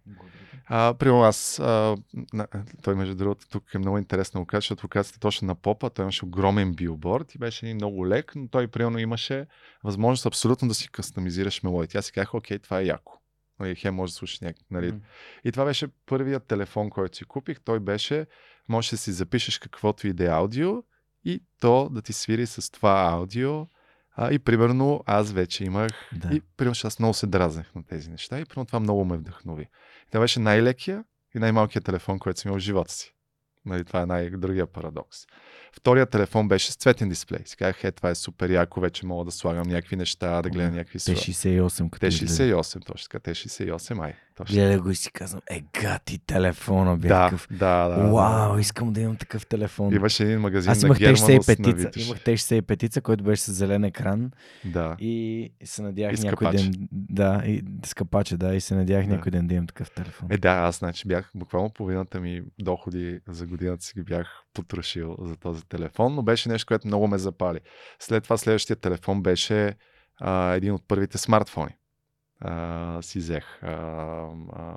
а, 0.66 0.94
примерно 0.94 1.24
аз, 1.24 1.60
а, 1.60 1.98
той 2.82 2.96
между 2.96 3.16
другото 3.16 3.50
тук 3.50 3.74
е 3.74 3.78
много 3.78 4.00
го 4.36 4.46
кажа, 4.46 4.62
защото 4.62 4.88
казвате 4.88 5.20
точно 5.20 5.46
на 5.46 5.56
попа, 5.56 5.90
той 5.90 6.04
имаше 6.04 6.26
огромен 6.26 6.74
билборд 6.74 7.36
и 7.36 7.38
беше 7.38 7.74
много 7.74 8.08
лек, 8.08 8.32
но 8.36 8.48
той 8.48 8.68
примерно 8.68 9.00
имаше 9.00 9.46
възможност 9.84 10.26
абсолютно 10.26 10.68
да 10.68 10.74
си 10.74 10.92
кастомизираш 10.92 11.64
мелодите. 11.64 11.98
Аз 11.98 12.06
си 12.06 12.12
казах, 12.12 12.34
окей, 12.34 12.60
това 12.60 12.80
е 12.80 12.86
яко. 12.86 13.20
Нали, 13.60 13.76
хем 13.76 13.96
може 13.96 14.12
да 14.12 14.16
слушаш 14.16 14.40
някак, 14.40 14.66
нали. 14.72 14.88
Мгм. 14.88 14.98
И 15.44 15.52
това 15.52 15.66
беше 15.66 15.88
първият 16.06 16.48
телефон, 16.48 16.90
който 16.90 17.18
си 17.18 17.26
купих. 17.26 17.60
Той 17.62 17.80
беше, 17.80 18.26
можеш 18.70 18.92
да 18.92 18.98
си 18.98 19.12
запишеш 19.12 19.60
каквото 19.60 20.08
и 20.08 20.14
да 20.14 20.26
е 20.26 20.28
аудио 20.28 20.84
и 21.26 21.44
то 21.60 21.90
да 21.90 22.02
ти 22.02 22.14
свири 22.14 22.46
с 22.46 22.72
това 22.72 23.10
аудио. 23.12 23.68
А, 24.18 24.34
и 24.34 24.40
примерно 24.40 25.04
аз 25.06 25.32
вече 25.32 25.64
имах 25.64 25.92
Да. 26.16 26.36
и 26.36 26.42
примерно 26.58 26.76
аз 26.84 27.00
много 27.00 27.14
се 27.14 27.28
дразнах 27.28 27.76
на 27.76 27.84
тези 27.84 28.10
неща 28.10 28.40
и 28.40 28.46
примерно 28.46 28.66
това 28.66 28.80
много 28.80 29.06
ме 29.06 29.18
вдъхнови. 29.18 29.70
Това 30.16 30.24
беше 30.24 30.40
най-лекия 30.40 31.04
и 31.36 31.40
най-малкият 31.40 31.86
телефон, 31.86 32.20
който 32.20 32.40
съм 32.40 32.50
имал 32.50 32.60
в 32.60 32.64
живота 32.64 32.92
си. 32.92 33.15
Нали, 33.66 33.84
това 33.84 34.02
е 34.02 34.06
най-другия 34.06 34.66
парадокс. 34.68 35.18
Вторият 35.74 36.10
телефон 36.10 36.48
беше 36.48 36.72
с 36.72 36.76
цветен 36.76 37.10
дисплей. 37.10 37.40
Си 37.46 37.58
казах, 37.58 37.84
е, 37.84 37.92
това 37.92 38.10
е 38.10 38.16
супер 38.16 38.50
яко, 38.50 38.80
вече 38.80 39.06
мога 39.06 39.26
да 39.26 39.32
слагам 39.32 39.68
някакви 39.68 39.96
неща, 39.96 40.42
да 40.42 40.50
гледам 40.50 40.76
някакви 40.76 41.00
сла- 41.00 41.14
Т68, 41.14 41.90
като 41.90 42.06
излезе. 42.06 42.44
Т68, 42.46 42.86
точно 42.86 43.08
така, 43.10 43.32
Т68, 43.32 44.04
ай. 44.04 44.14
Точно. 44.36 44.54
Гледа 44.56 44.82
го 44.82 44.90
и 44.90 44.96
си 44.96 45.12
казвам, 45.12 45.42
е, 45.50 45.64
гати 45.82 46.18
телефона, 46.20 46.98
бях 46.98 47.10
Да, 47.10 47.26
такъв. 47.26 47.48
да, 47.52 47.88
да. 47.88 48.04
Вау, 48.04 48.54
да. 48.54 48.62
искам 48.62 48.94
да 48.94 49.02
имам 49.02 49.16
такъв 49.16 49.46
телефон. 49.46 49.94
Имаше 49.94 50.24
един 50.24 50.40
магазин 50.40 50.72
Аз 50.72 50.82
на 50.82 50.86
имах 50.88 50.98
Германос 50.98 51.22
на 51.22 51.28
Т65, 51.30 51.76
Витош. 51.76 52.08
имах 52.08 52.20
Т65, 52.20 53.02
който 53.02 53.24
беше 53.24 53.42
с 53.42 53.52
зелен 53.54 53.84
екран 53.84 54.32
Да. 54.66 54.96
и 55.00 55.52
се 55.64 55.82
надях 55.82 56.14
И 56.14 56.24
някой 56.24 56.52
ден, 56.52 56.74
да, 56.92 57.44
и 57.46 57.64
скъпаче, 57.86 58.38
да, 58.38 58.56
и 58.56 58.62
се 58.62 58.76
надях 58.76 59.06
Да. 59.06 59.14
някой 59.14 59.32
ден 59.32 59.48
да 59.48 59.54
имам 59.54 59.68
такъв 59.68 59.92
телефон. 59.92 60.28
Е, 60.32 60.38
да, 60.38 60.50
аз 60.52 60.80
значи 60.80 61.08
бях 61.08 61.32
буквално 61.36 61.70
половината 61.70 62.20
ми 62.20 62.42
доходи 62.60 63.20
за 63.28 63.46
годината 63.58 63.84
си 63.84 63.94
ги 63.96 64.04
бях 64.04 64.28
потрошил 64.54 65.16
за 65.20 65.36
този 65.36 65.66
телефон, 65.66 66.16
но 66.16 66.24
беше 66.24 66.50
нещо, 66.50 66.68
което 66.68 66.88
много 66.88 67.08
ме 67.08 67.18
запали. 67.18 67.60
След 68.00 68.24
това 68.24 68.38
следващия 68.38 68.76
телефон 68.76 69.24
беше 69.24 69.76
а, 70.18 70.54
един 70.54 70.74
от 70.74 70.88
първите 70.88 71.18
смартфони. 71.18 71.76
А, 72.40 73.02
си 73.02 73.20
взех. 73.20 73.64
А, 73.64 73.72
а, 74.54 74.76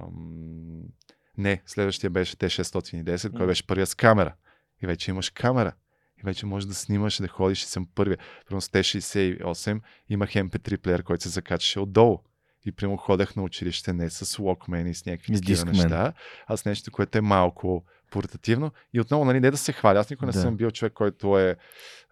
не, 1.39 1.63
следващия 1.67 2.11
беше 2.11 2.37
Т610, 2.37 3.25
М. 3.25 3.31
който 3.31 3.47
беше 3.47 3.67
първият 3.67 3.89
с 3.89 3.95
камера. 3.95 4.35
И 4.83 4.87
вече 4.87 5.11
имаш 5.11 5.31
камера. 5.31 5.73
И 6.21 6.23
вече 6.25 6.47
можеш 6.47 6.67
да 6.67 6.75
снимаш, 6.75 7.21
да 7.21 7.29
ходиш 7.29 7.63
и 7.63 7.67
съм 7.67 7.89
първия. 7.95 8.19
Примерно 8.47 8.61
с 8.61 8.69
Т68 8.69 9.81
имах 10.09 10.31
MP3 10.31 10.77
плеер, 10.77 11.03
който 11.03 11.23
се 11.23 11.29
закачаше 11.29 11.81
отдолу. 11.81 12.19
И 12.67 12.73
прямо 12.73 12.97
ходех 12.97 13.37
на 13.37 13.43
училище 13.43 13.93
не 13.93 14.11
с 14.11 14.37
Walkman 14.37 14.89
и 14.89 14.95
с 14.95 15.07
някакви 15.07 15.35
такива 15.35 15.65
неща, 15.65 16.13
а 16.47 16.57
с 16.57 16.65
нещо, 16.65 16.91
което 16.91 17.19
е 17.19 17.21
малко 17.21 17.85
портативно. 18.11 18.71
И 18.95 19.01
отново, 19.01 19.25
нали, 19.25 19.41
не 19.41 19.51
да 19.51 19.57
се 19.57 19.73
хваля. 19.73 19.99
Аз 19.99 20.11
никога 20.11 20.27
не 20.27 20.33
Да. 20.33 20.39
съм 20.39 20.57
бил 20.57 20.71
човек, 20.71 20.93
който 20.93 21.39
е 21.39 21.57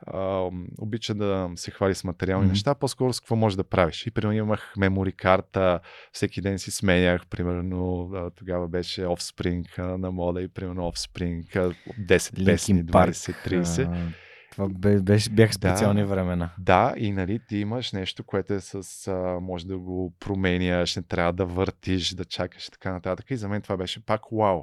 а, 0.02 0.48
обича 0.78 1.14
да 1.14 1.50
се 1.56 1.70
хвали 1.70 1.94
с 1.94 2.04
материални 2.04 2.44
Мгм. 2.44 2.52
неща, 2.52 2.74
по-скоро 2.74 3.12
с 3.12 3.20
какво 3.20 3.36
можеш 3.36 3.56
да 3.56 3.64
правиш. 3.64 4.06
И 4.06 4.10
примерно 4.10 4.32
имах 4.34 4.72
мемори 4.76 5.12
карта, 5.12 5.80
всеки 6.12 6.40
ден 6.40 6.58
си 6.58 6.70
сменях, 6.70 7.26
примерно 7.26 8.08
тогава 8.34 8.68
беше 8.68 9.02
Offspring 9.02 9.66
на 9.96 10.10
мода 10.10 10.42
и 10.42 10.48
примерно 10.48 10.82
Offspring 10.82 11.56
а, 11.56 11.74
10 12.00 12.44
песни, 12.44 12.74
Linkin 12.76 12.84
Park, 12.84 13.10
20-30. 13.10 13.84
а, 13.84 14.12
Това 14.52 14.68
бе- 14.70 15.00
беше, 15.00 15.30
бяха 15.30 15.52
специални 15.52 16.00
Да. 16.00 16.06
времена. 16.06 16.50
Да, 16.58 16.94
и 16.96 17.12
нали 17.12 17.40
ти 17.48 17.56
имаш 17.56 17.92
нещо, 17.92 18.24
което 18.24 18.54
е 18.54 18.60
с... 18.60 18.74
А, 19.08 19.12
може 19.40 19.66
да 19.66 19.78
го 19.78 20.14
променяш, 20.20 20.96
не 20.96 21.02
трябва 21.02 21.32
да 21.32 21.44
въртиш, 21.46 22.10
да 22.10 22.24
чакаш 22.24 22.66
и 22.66 22.70
така 22.70 22.92
нататък. 22.92 23.30
И 23.30 23.36
за 23.36 23.48
мен 23.48 23.62
това 23.62 23.76
беше 23.76 24.04
пак 24.06 24.20
вау. 24.32 24.62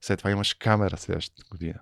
След 0.00 0.18
това 0.18 0.30
имаш 0.30 0.54
камера 0.54 0.96
следващата 0.96 1.42
година. 1.50 1.80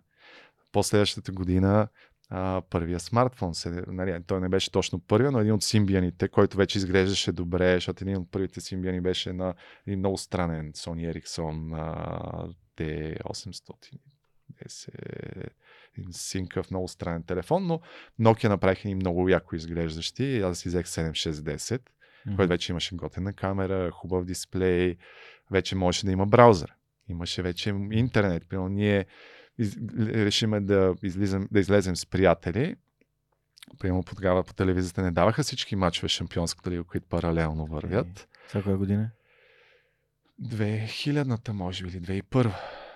Последващата 0.73 1.33
година 1.33 1.89
а, 2.31 2.63
първия 2.71 3.01
смартфон. 3.01 3.55
Се, 3.55 3.83
нали, 3.87 4.23
той 4.27 4.41
не 4.41 4.49
беше 4.49 4.73
точно 4.73 5.01
първия, 5.01 5.31
но 5.31 5.41
един 5.41 5.53
от 5.53 5.63
симбианите, 5.63 6.29
който 6.29 6.57
вече 6.57 6.79
изглеждаше 6.79 7.33
добре, 7.33 7.75
защото 7.75 8.05
един 8.05 8.17
от 8.17 8.31
първите 8.31 8.61
симбиани 8.61 9.01
беше 9.01 9.33
на 9.33 9.55
един 9.87 9.99
много 9.99 10.19
странен 10.19 10.73
Sony 10.73 11.13
Ericsson 11.15 11.77
а, 11.77 12.49
D810 12.79 13.89
един 15.99 16.13
синкъв, 16.13 16.71
много 16.71 16.89
странен 16.89 17.23
телефон, 17.23 17.67
но 17.67 17.81
Nokia 18.21 18.49
направиха 18.49 18.89
и 18.89 18.95
много 18.95 19.29
яко 19.29 19.57
изглеждащи. 19.57 20.39
Аз 20.39 20.59
си 20.59 20.69
взех 20.69 20.87
7610, 20.87 21.81
който 22.37 22.49
вече 22.49 22.73
имаше 22.73 22.97
готена 22.97 23.33
камера, 23.33 23.91
хубав 23.91 24.25
дисплей, 24.25 24.97
вече 25.51 25.77
можеше 25.77 26.07
да 26.07 26.13
има 26.13 26.27
браузър. 26.27 26.75
Имаше 27.09 27.43
вече 27.43 27.71
интернет. 27.91 28.49
Примерно 28.49 28.69
ние 28.69 29.07
из, 29.59 29.77
решиме 29.99 30.61
да, 30.61 30.95
излизам, 31.03 31.49
да 31.51 31.61
излезем 31.61 31.97
с 31.97 32.07
приятели. 32.07 32.77
Примерно 33.79 34.03
по 34.03 34.15
тогава 34.15 34.45
по 34.45 34.55
телевизията 34.55 35.03
не 35.03 35.11
даваха 35.11 35.43
всички 35.43 35.77
мачове 35.77 36.09
шампионската 36.09 36.71
лига, 36.71 36.85
които 36.85 37.07
паралелно 37.09 37.67
вървят. 37.67 38.29
Това 38.49 38.63
коя 38.63 38.77
година? 38.77 39.11
2000-та, 40.43 41.53
може 41.53 41.85
би, 41.85 41.91
или 41.91 42.01
2001 42.01 42.53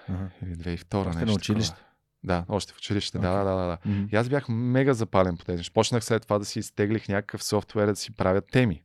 Ага. 0.08 0.30
или 0.42 0.54
2002 0.56 0.94
Още 0.94 1.08
нещо. 1.08 1.26
на 1.26 1.32
училище? 1.32 1.70
такова. 1.74 1.88
Да, 2.24 2.44
още 2.48 2.72
в 2.72 2.76
училище, 2.76 3.18
да, 3.18 3.30
Окей. 3.30 3.44
да, 3.44 3.50
да, 3.56 3.66
да. 3.66 3.78
Мгм. 3.86 4.08
И 4.12 4.16
аз 4.16 4.28
бях 4.28 4.48
мега 4.48 4.92
запален 4.92 5.36
по 5.36 5.44
тези. 5.44 5.56
неща. 5.56 5.72
Почнах 5.74 6.04
след 6.04 6.22
това 6.22 6.38
да 6.38 6.44
си 6.44 6.58
изтеглих 6.58 7.08
някакъв 7.08 7.44
софтуер 7.44 7.86
да 7.86 7.96
си 7.96 8.14
правя 8.16 8.40
теми. 8.40 8.82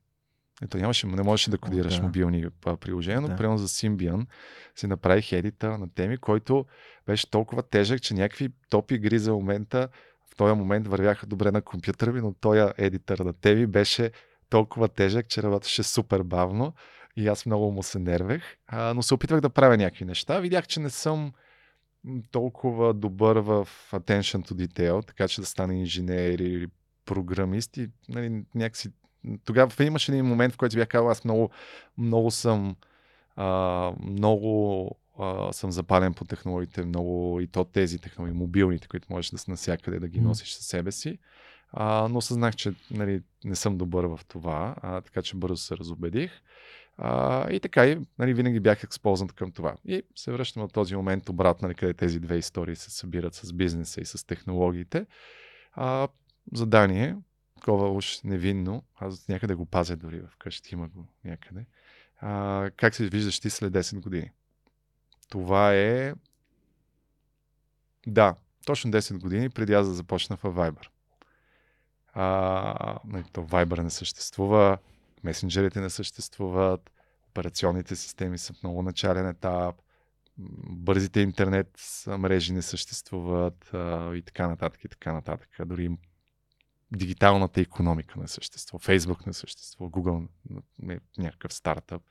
Ето 0.64 0.78
нямаше, 0.78 1.08
не 1.08 1.24
можеше 1.24 1.52
да 1.52 1.58
кодираш 1.58 1.96
да. 1.96 2.04
мобилни 2.04 2.46
а, 2.66 2.78
приложения, 2.78 3.22
но 3.22 3.28
Да. 3.28 3.36
примерно 3.36 3.58
за 3.58 3.68
Symbian 3.68 4.26
си 4.76 4.88
направих 4.88 5.32
едита 5.32 5.78
на 5.78 5.94
теми, 5.94 6.18
който 6.18 6.66
беше 7.06 7.30
толкова 7.30 7.64
тежък, 7.64 8.02
че 8.02 8.14
някакви 8.14 8.50
топ 8.70 8.92
игри 8.92 9.20
за 9.20 9.34
момента 9.34 9.90
в 10.32 10.36
този 10.36 10.54
момент 10.54 10.88
вървяха 10.88 11.26
добре 11.26 11.52
на 11.52 11.62
компютъра 11.62 12.12
ми, 12.12 12.22
но 12.22 12.34
този 12.34 12.62
едитър 12.78 13.20
на 13.20 13.34
теми 13.34 13.68
беше 13.68 14.12
толкова 14.50 14.88
тежък, 14.88 15.28
че 15.28 15.44
работеше 15.44 15.84
супер 15.84 16.24
бавно 16.24 16.74
и 17.16 17.28
аз 17.28 17.46
много 17.46 17.72
му 17.72 17.84
се 17.84 18.00
нервех, 18.00 18.44
а, 18.68 18.94
но 18.94 19.02
се 19.02 19.14
опитвах 19.14 19.42
да 19.42 19.50
правя 19.50 19.78
някакви 19.78 20.06
неща. 20.06 20.40
Видях, 20.40 20.68
че 20.68 20.80
не 20.80 20.90
съм 20.90 21.32
толкова 22.32 22.94
добър 22.94 23.38
в 23.38 23.68
attention 23.92 24.52
to 24.52 24.68
detail, 24.68 25.08
така 25.08 25.28
че 25.28 25.42
да 25.42 25.48
стане 25.48 25.80
инженер 25.80 26.40
или 26.40 26.68
програмист 27.06 27.78
и 27.78 27.90
нали, 28.10 28.44
някакси 28.56 28.90
тогава 29.46 29.84
имаше 29.84 30.12
един 30.12 30.26
момент, 30.26 30.54
в 30.54 30.58
който 30.58 30.76
бях 30.76 30.88
казал, 30.88 31.10
аз 31.10 31.24
много, 31.24 31.50
много 31.98 32.32
съм 32.32 32.76
а, 33.36 33.92
много 34.00 34.92
а, 35.20 35.54
съм 35.54 35.72
запален 35.72 36.14
по 36.14 36.26
технологиите, 36.26 36.86
много 36.86 37.40
и 37.42 37.48
то 37.48 37.64
тези 37.64 38.00
технологии, 38.00 38.40
мобилните, 38.40 38.88
които 38.88 39.08
можеш 39.10 39.32
да 39.32 39.38
са 39.38 39.52
навсякъде 39.52 40.00
да 40.00 40.08
ги 40.08 40.22
носиш 40.22 40.54
със 40.54 40.66
себе 40.66 40.92
си. 40.92 41.20
А, 41.72 42.08
но 42.08 42.22
съзнах, 42.22 42.56
че 42.56 42.74
нали, 42.92 43.22
не 43.44 43.56
съм 43.56 43.78
добър 43.78 44.06
в 44.06 44.20
това, 44.28 44.76
а, 44.82 45.02
така 45.02 45.22
че 45.22 45.36
бързо 45.36 45.58
се 45.58 45.78
разобедих. 45.78 46.32
А, 46.98 47.52
и 47.52 47.60
така, 47.60 47.86
и, 47.86 47.98
нали, 48.20 48.34
винаги 48.34 48.60
бях 48.60 48.84
експознат 48.84 49.34
към 49.34 49.52
това. 49.52 49.76
И 49.86 50.04
се 50.16 50.32
връщам 50.32 50.64
от 50.64 50.74
този 50.74 50.96
момент 50.96 51.30
обратно, 51.30 51.68
нали, 51.68 51.76
къде 51.76 51.94
тези 51.94 52.20
две 52.20 52.38
истории 52.38 52.76
се 52.76 52.92
събират 52.92 53.34
с 53.34 53.54
бизнеса 53.54 54.02
и 54.02 54.06
с 54.06 54.28
технологиите. 54.28 55.06
А, 55.74 56.08
задание, 56.54 57.16
такова 57.58 57.92
уж 57.92 58.22
невинно, 58.22 58.84
аз 58.96 59.28
някъде 59.28 59.56
го 59.56 59.66
пазя 59.66 59.96
дори 59.96 60.22
вкъщи, 60.30 60.76
има 60.76 60.88
го 60.88 61.08
някъде. 61.24 61.66
А, 62.20 62.70
как 62.76 62.96
се 62.96 63.10
виждаш 63.10 63.40
ти 63.40 63.50
след 63.50 63.74
10 63.74 64.00
години? 64.00 64.32
Това 65.30 65.74
е... 65.74 66.14
Да, 68.08 68.36
точно 68.66 68.92
10 68.92 69.20
години 69.20 69.50
преди 69.50 69.74
аз 69.74 69.88
да 69.88 69.94
започна 69.94 70.38
в 70.38 70.44
Viber. 70.44 70.88
А, 72.14 73.00
нали, 73.06 73.24
то 73.34 73.42
Viber 73.42 73.84
не 73.84 73.90
съществува, 73.90 74.78
месенджерите 75.24 75.82
не 75.82 75.90
съществуват, 75.90 76.92
операционните 77.30 77.96
системи 77.96 78.38
са 78.38 78.54
в 78.54 78.64
много 78.64 78.82
начален 78.82 79.28
етап, 79.28 79.76
бързите 80.70 81.20
интернет 81.20 81.80
мрежи 82.08 82.54
не 82.54 82.62
съществуват 82.62 83.74
а, 83.74 84.16
и 84.16 84.22
така 84.22 84.48
нататък 84.48 84.84
и 84.84 84.88
така 84.88 85.14
нататък. 85.14 85.50
Дори 85.66 85.90
дигиталната 86.92 87.62
економика 87.62 88.20
не 88.20 88.28
съществува, 88.28 88.84
Фейсбук 88.84 89.26
не 89.26 89.34
съществува, 89.34 89.92
Google 89.92 90.28
е 90.90 91.00
някакъв 91.18 91.54
стартъп. 91.54 92.02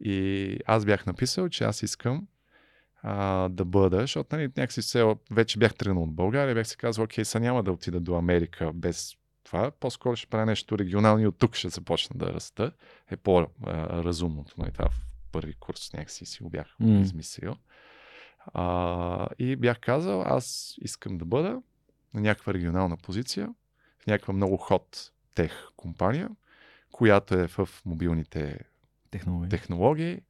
И 0.00 0.58
аз 0.66 0.84
бях 0.84 1.06
написал, 1.06 1.48
че 1.48 1.64
аз 1.64 1.82
искам 1.82 2.26
а, 3.02 3.48
да 3.48 3.64
бъда, 3.64 4.00
защото 4.00 4.36
нали, 4.36 4.42
някакси 4.56 4.80
все, 4.80 5.14
вече 5.30 5.58
бях 5.58 5.74
тръгнал 5.74 6.02
от 6.02 6.14
България, 6.14 6.54
бях 6.54 6.68
си 6.68 6.76
казал, 6.76 7.04
окей, 7.04 7.24
са 7.24 7.40
няма 7.40 7.62
да 7.62 7.72
отида 7.72 8.00
до 8.00 8.14
Америка 8.14 8.72
без 8.74 9.18
това, 9.44 9.70
по-скоро 9.70 10.16
ще 10.16 10.26
правя 10.26 10.46
нещо 10.46 10.78
регионално 10.78 11.22
и 11.22 11.26
от 11.26 11.38
тук 11.38 11.54
ще 11.54 11.68
започна 11.68 12.18
да 12.18 12.34
раста. 12.34 12.72
Е 13.10 13.16
по-разумното. 13.16 14.54
Нали, 14.58 14.72
това 14.72 14.88
в 14.88 15.06
първи 15.32 15.54
курс 15.54 15.92
някакси 15.92 16.26
си 16.26 16.42
го 16.42 16.50
бях 16.50 16.76
mm. 16.80 17.02
измислил. 17.02 17.54
А, 18.46 19.28
и 19.38 19.56
бях 19.56 19.80
казал, 19.80 20.22
аз 20.22 20.74
искам 20.80 21.18
да 21.18 21.24
бъда 21.24 21.62
на 22.14 22.20
някаква 22.20 22.54
регионална 22.54 22.96
позиция, 22.96 23.54
някаква 24.08 24.34
много 24.34 24.56
ход 24.56 25.12
тех 25.34 25.52
компания, 25.76 26.28
която 26.92 27.34
е 27.34 27.46
в 27.46 27.68
мобилните 27.86 28.58
технологии, 29.10 29.48
технологии 29.48 30.20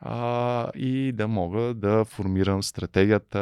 а, 0.00 0.70
и 0.74 1.12
да 1.12 1.28
мога 1.28 1.74
да 1.74 2.04
формирам 2.04 2.62
стратегията, 2.62 3.38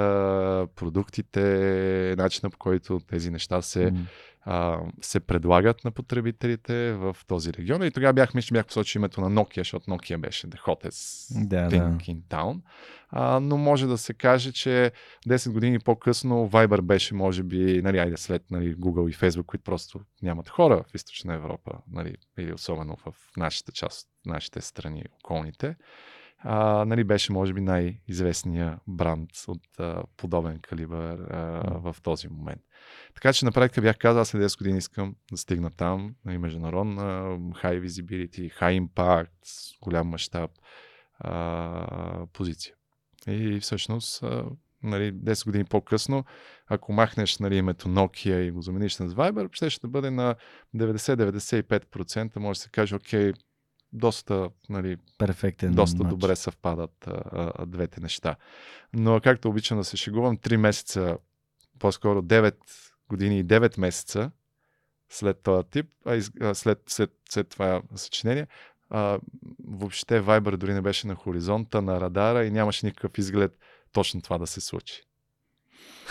продуктите, 0.76 2.14
начина 2.18 2.50
по 2.50 2.58
който 2.58 3.00
тези 3.00 3.30
неща 3.30 3.62
се, 3.62 3.92
mm. 3.92 3.98
А, 4.43 4.80
се 5.01 5.20
предлагат 5.20 5.84
на 5.84 5.91
потребителите 5.91 6.93
в 6.93 7.16
този 7.26 7.53
регион. 7.53 7.82
И 7.82 7.91
тогава 7.91 8.12
бях, 8.12 8.34
мисля, 8.34 8.55
бях 8.55 8.66
посочил 8.66 8.99
името 8.99 9.20
на 9.20 9.30
Nokia, 9.30 9.59
защото 9.59 9.91
Nokia 9.91 10.16
беше 10.16 10.47
the 10.47 10.59
hottest 10.59 11.49
да, 11.49 11.68
thing 11.68 11.97
да. 11.97 11.99
in 11.99 12.20
town. 12.22 12.61
А, 13.09 13.41
но 13.41 13.57
може 13.57 13.86
да 13.86 13.99
се 13.99 14.14
каже, 14.14 14.53
че 14.53 14.93
10 15.28 15.53
години 15.53 15.78
по-късно 15.78 16.51
Viber 16.51 16.80
беше, 16.80 17.14
може 17.14 17.43
би, 17.43 17.82
нали, 17.82 17.99
айде 17.99 18.16
след 18.16 18.51
нали, 18.51 18.76
Google 18.76 19.11
и 19.11 19.14
Facebook, 19.14 19.47
които 19.47 19.64
просто 19.64 20.01
нямат 20.22 20.49
хора 20.49 20.84
в 20.91 20.95
източна 20.95 21.34
Европа, 21.34 21.72
нали, 21.91 22.14
или 22.38 22.53
особено 22.53 22.97
в 22.97 23.14
нашата 23.36 23.72
част, 23.72 24.09
нашите 24.26 24.61
страни, 24.61 25.05
околните 25.24 25.76
а, 26.43 26.84
нали, 26.84 27.05
беше 27.05 27.32
може 27.32 27.53
би 27.53 27.61
най-известния 27.61 28.78
бранд 28.86 29.30
от 29.49 29.62
а, 29.78 30.03
подобен 30.16 30.59
калибър 30.59 31.18
а, 31.30 31.41
в 31.80 31.97
този 32.03 32.28
момент. 32.28 32.61
Така 33.14 33.32
че 33.32 33.45
на 33.45 33.53
практика 33.53 33.80
бях 33.80 33.99
казал, 33.99 34.20
аз 34.20 34.28
след 34.28 34.43
10 34.43 34.59
години 34.59 34.78
искам 34.78 35.14
да 35.32 35.36
стигна 35.36 35.70
там, 35.70 36.14
нали, 36.24 36.38
международна, 36.38 37.03
high 37.38 37.86
visibility, 37.86 38.61
high 38.61 38.88
impact, 38.88 39.78
голям 39.82 40.09
мащаб 40.09 40.51
позиция. 42.32 42.74
И 43.26 43.61
всъщност 43.61 44.22
а, 44.22 44.45
нали, 44.82 45.12
10 45.12 45.45
години 45.45 45.64
по-късно, 45.64 46.24
ако 46.66 46.93
махнеш 46.93 47.38
нали, 47.38 47.57
името 47.57 47.88
Nokia 47.88 48.36
и 48.36 48.51
го 48.51 48.62
замениш 48.62 48.93
с 48.93 49.09
Viber, 49.09 49.49
ще, 49.53 49.70
ще 49.70 49.86
бъде 49.86 50.11
на 50.11 50.34
90-95%, 50.76 52.36
може 52.36 52.59
да 52.59 52.62
се 52.62 52.70
каже, 52.70 52.95
окей, 52.95 53.32
доста, 53.93 54.51
нали, 54.68 54.97
Перфектен 55.18 55.72
доста 55.72 56.03
матч. 56.05 56.11
добре 56.11 56.36
съвпадат 56.36 57.07
а, 57.07 57.22
а, 57.59 57.66
двете 57.66 58.01
неща. 58.01 58.36
Но 58.93 59.20
както 59.20 59.49
обичам 59.49 59.78
да 59.78 59.84
се 59.84 59.97
шегувам, 59.97 60.38
3 60.38 60.57
месеца, 60.57 61.18
по-скоро 61.78 62.22
9 62.22 62.55
години 63.09 63.38
и 63.38 63.45
9 63.45 63.80
месеца 63.80 64.30
след 65.09 65.43
този 65.43 65.68
тип, 65.70 65.86
а, 66.07 66.14
из, 66.14 66.30
а 66.41 66.55
след, 66.55 66.82
след, 66.86 67.12
след 67.30 67.49
това 67.49 67.82
съчинение, 67.95 68.47
а, 68.91 69.18
въобще 69.68 70.22
Viber 70.22 70.57
дори 70.57 70.74
не 70.74 70.80
беше 70.80 71.07
на 71.07 71.14
хоризонта, 71.14 71.82
на 71.82 72.01
радара 72.01 72.45
и 72.45 72.51
нямаше 72.51 72.86
никакъв 72.86 73.18
изглед 73.18 73.59
точно 73.93 74.22
това 74.22 74.38
да 74.38 74.47
се 74.47 74.61
случи. 74.61 75.03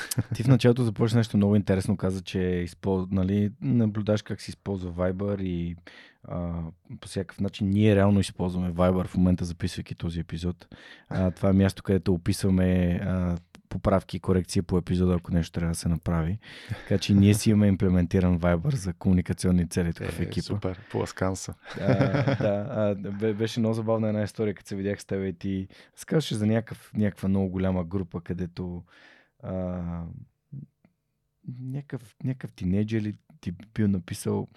Ти 0.35 0.43
в 0.43 0.47
началото 0.47 0.83
започна 0.83 1.17
нещо 1.17 1.37
много 1.37 1.55
интересно. 1.55 1.97
Каза, 1.97 2.21
че 2.21 2.39
използ... 2.39 3.07
нали, 3.11 3.51
наблюдаш 3.61 4.21
как 4.21 4.41
се 4.41 4.51
използва 4.51 4.91
Viber 4.91 5.41
и 5.41 5.75
а, 6.23 6.61
по 6.99 7.07
всякакъв 7.07 7.39
начин 7.39 7.69
ние 7.69 7.95
реално 7.95 8.19
използваме 8.19 8.71
Viber 8.71 9.07
в 9.07 9.17
момента, 9.17 9.45
записвайки 9.45 9.95
този 9.95 10.19
епизод. 10.19 10.67
А, 11.09 11.31
това 11.31 11.49
е 11.49 11.53
място, 11.53 11.83
където 11.83 12.13
описваме 12.13 12.99
а, 13.03 13.37
поправки 13.69 14.17
и 14.17 14.19
корекции 14.19 14.61
по 14.61 14.77
епизода, 14.77 15.15
ако 15.15 15.33
нещо 15.33 15.51
трябва 15.51 15.71
да 15.71 15.79
се 15.79 15.89
направи. 15.89 16.39
Така 16.69 16.97
че 16.97 17.13
ние 17.13 17.33
си 17.33 17.49
имаме 17.49 17.67
имплементиран 17.67 18.39
Viber 18.39 18.75
за 18.75 18.93
комуникационни 18.93 19.69
цели 19.69 19.93
тук 19.93 20.07
е, 20.07 20.11
в 20.11 20.19
екипа. 20.19 20.45
Супер, 20.45 20.79
поласкан 20.91 21.35
съм. 21.35 21.55
А, 21.81 21.87
да, 22.35 22.95
а, 23.21 23.33
беше 23.33 23.59
много 23.59 23.73
забавна 23.73 24.07
една 24.07 24.23
история, 24.23 24.53
като 24.53 24.67
се 24.67 24.75
видях 24.75 25.01
с 25.01 25.05
теб 25.05 25.25
и 25.25 25.33
ти 25.33 25.67
разказваше 25.97 26.35
за 26.35 26.47
някакъв, 26.47 26.91
някаква 26.93 27.29
много 27.29 27.49
голяма 27.49 27.83
група, 27.83 28.21
където 28.21 28.83
а, 29.43 29.81
някакъв, 31.59 32.15
някакъв 32.23 32.53
тинейджер 32.53 33.01
ли 33.01 33.15
ти 33.41 33.51
бил 33.73 33.87
написал 33.87 34.47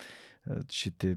ще 0.70 0.90
те 0.90 1.16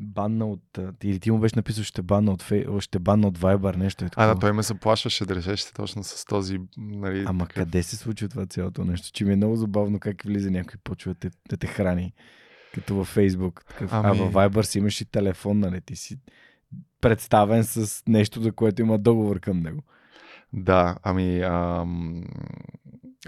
банна 0.00 0.46
от... 0.46 0.78
Или 1.02 1.20
ти 1.20 1.30
му 1.30 1.38
беше 1.38 1.56
написал, 1.56 1.84
ще 1.84 2.02
банна 2.02 2.32
от, 2.32 2.42
фей, 2.42 2.66
ще 2.80 2.98
банна 2.98 3.28
от 3.28 3.38
Viber, 3.38 3.76
нещо 3.76 4.04
е 4.04 4.08
такова. 4.08 4.30
А, 4.30 4.34
да, 4.34 4.40
той 4.40 4.52
ме 4.52 4.62
заплашваше 4.62 5.26
да 5.26 5.34
решеше 5.34 5.72
точно 5.72 6.04
с 6.04 6.24
този... 6.24 6.58
Нали, 6.76 7.24
Ама 7.26 7.44
такъв... 7.44 7.54
къде 7.54 7.82
се 7.82 7.96
случва 7.96 8.28
това 8.28 8.46
цялото 8.46 8.84
нещо? 8.84 9.12
Че 9.12 9.24
ми 9.24 9.32
е 9.32 9.36
много 9.36 9.56
забавно 9.56 10.00
как 10.00 10.22
влиза 10.22 10.50
някой 10.50 10.76
почва 10.84 11.14
те, 11.14 11.30
да 11.48 11.56
те 11.56 11.66
храни. 11.66 12.12
Като 12.74 12.94
във 12.94 13.16
Facebook. 13.16 13.64
Такъв, 13.68 13.92
ами... 13.92 14.08
А 14.08 14.12
във 14.12 14.32
Viber 14.32 14.62
си 14.62 14.78
имаш 14.78 15.00
и 15.00 15.04
телефон, 15.04 15.58
нали? 15.58 15.80
Ти 15.80 15.96
си 15.96 16.18
представен 17.00 17.64
с 17.64 18.02
нещо, 18.08 18.42
за 18.42 18.52
което 18.52 18.82
има 18.82 18.98
договор 18.98 19.40
към 19.40 19.60
него. 19.60 19.82
Да, 20.56 20.96
ами 21.02 21.42
ам, 21.42 22.24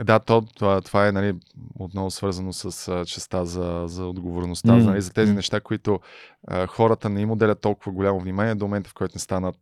да, 0.04 0.18
то, 0.18 0.42
това, 0.56 0.80
това 0.80 1.08
е 1.08 1.12
нали, 1.12 1.34
отново 1.78 2.10
свързано 2.10 2.52
с 2.52 2.88
а, 2.88 3.04
частта 3.04 3.44
за, 3.44 3.84
за 3.86 4.06
отговорността, 4.06 4.72
mm. 4.72 4.84
нали, 4.84 5.00
за 5.00 5.12
тези 5.12 5.32
mm. 5.32 5.34
неща, 5.34 5.60
които 5.60 6.00
а, 6.46 6.66
хората 6.66 7.08
не 7.08 7.20
им 7.20 7.30
отделят 7.30 7.60
толкова 7.60 7.92
голямо 7.92 8.20
внимание 8.20 8.54
до 8.54 8.64
момента, 8.64 8.90
в 8.90 8.94
който 8.94 9.12
не 9.14 9.20
станат 9.20 9.56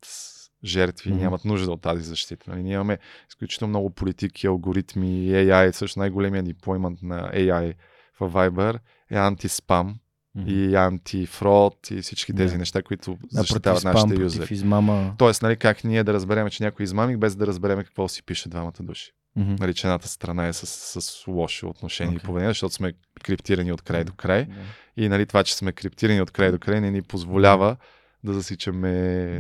жертви 0.65 1.11
mm. 1.11 1.17
нямат 1.17 1.45
нужда 1.45 1.73
от 1.73 1.81
тази 1.81 2.03
защита. 2.03 2.51
Нали, 2.51 2.63
ние 2.63 2.75
имаме 2.75 2.99
изключително 3.29 3.69
много 3.69 3.91
политики, 3.91 4.47
алгоритми, 4.47 5.31
AI, 5.31 5.71
също 5.71 5.99
най-големият 5.99 6.47
деплоймент 6.47 7.03
на 7.03 7.33
AI 7.33 7.75
в 8.21 8.31
Viber 8.31 8.79
е 9.11 9.17
антиспам 9.17 9.97
mm-hmm. 10.39 10.49
и 10.49 10.75
антифрод 10.75 11.91
и 11.91 12.03
всички 12.03 12.35
тези 12.35 12.55
yeah. 12.55 12.59
неща, 12.59 12.83
които 12.83 13.19
защитават 13.31 13.83
да, 13.83 13.93
нашите 13.93 14.23
юзери. 14.23 14.55
Измама. 14.55 15.15
Тоест, 15.19 15.43
нали, 15.43 15.57
как 15.57 15.85
ние 15.85 16.05
да 16.05 16.13
разберем, 16.13 16.51
че 16.51 16.63
някой 16.63 16.85
измамик, 16.85 17.19
без 17.19 17.37
да 17.37 17.47
разберем 17.47 17.79
какво 17.79 18.09
си 18.09 18.23
пише 18.23 18.49
двамата 18.49 18.73
души. 18.81 19.13
Mm-hmm. 19.39 19.61
Нали, 19.61 19.75
че 19.75 19.87
едната 19.87 20.09
страна 20.09 20.47
е 20.47 20.53
с, 20.53 20.67
с 21.01 21.27
лошо 21.27 21.69
отношение 21.69 22.19
okay. 22.19 22.23
и 22.23 22.27
поведение, 22.27 22.51
защото 22.51 22.75
сме 22.75 22.93
криптирани 23.23 23.73
от 23.73 23.83
край 23.83 24.05
до 24.05 24.13
край. 24.13 24.47
Yeah. 24.47 24.53
И 24.97 25.09
нали, 25.09 25.27
това, 25.27 25.45
че 25.45 25.57
сме 25.57 25.73
криптирани 25.73 26.21
от 26.21 26.31
край 26.31 26.51
до 26.53 26.59
край, 26.59 26.81
не 26.81 26.91
ни 26.91 27.03
позволява 27.03 27.77
да 28.25 28.33
засичаме, 28.33 28.91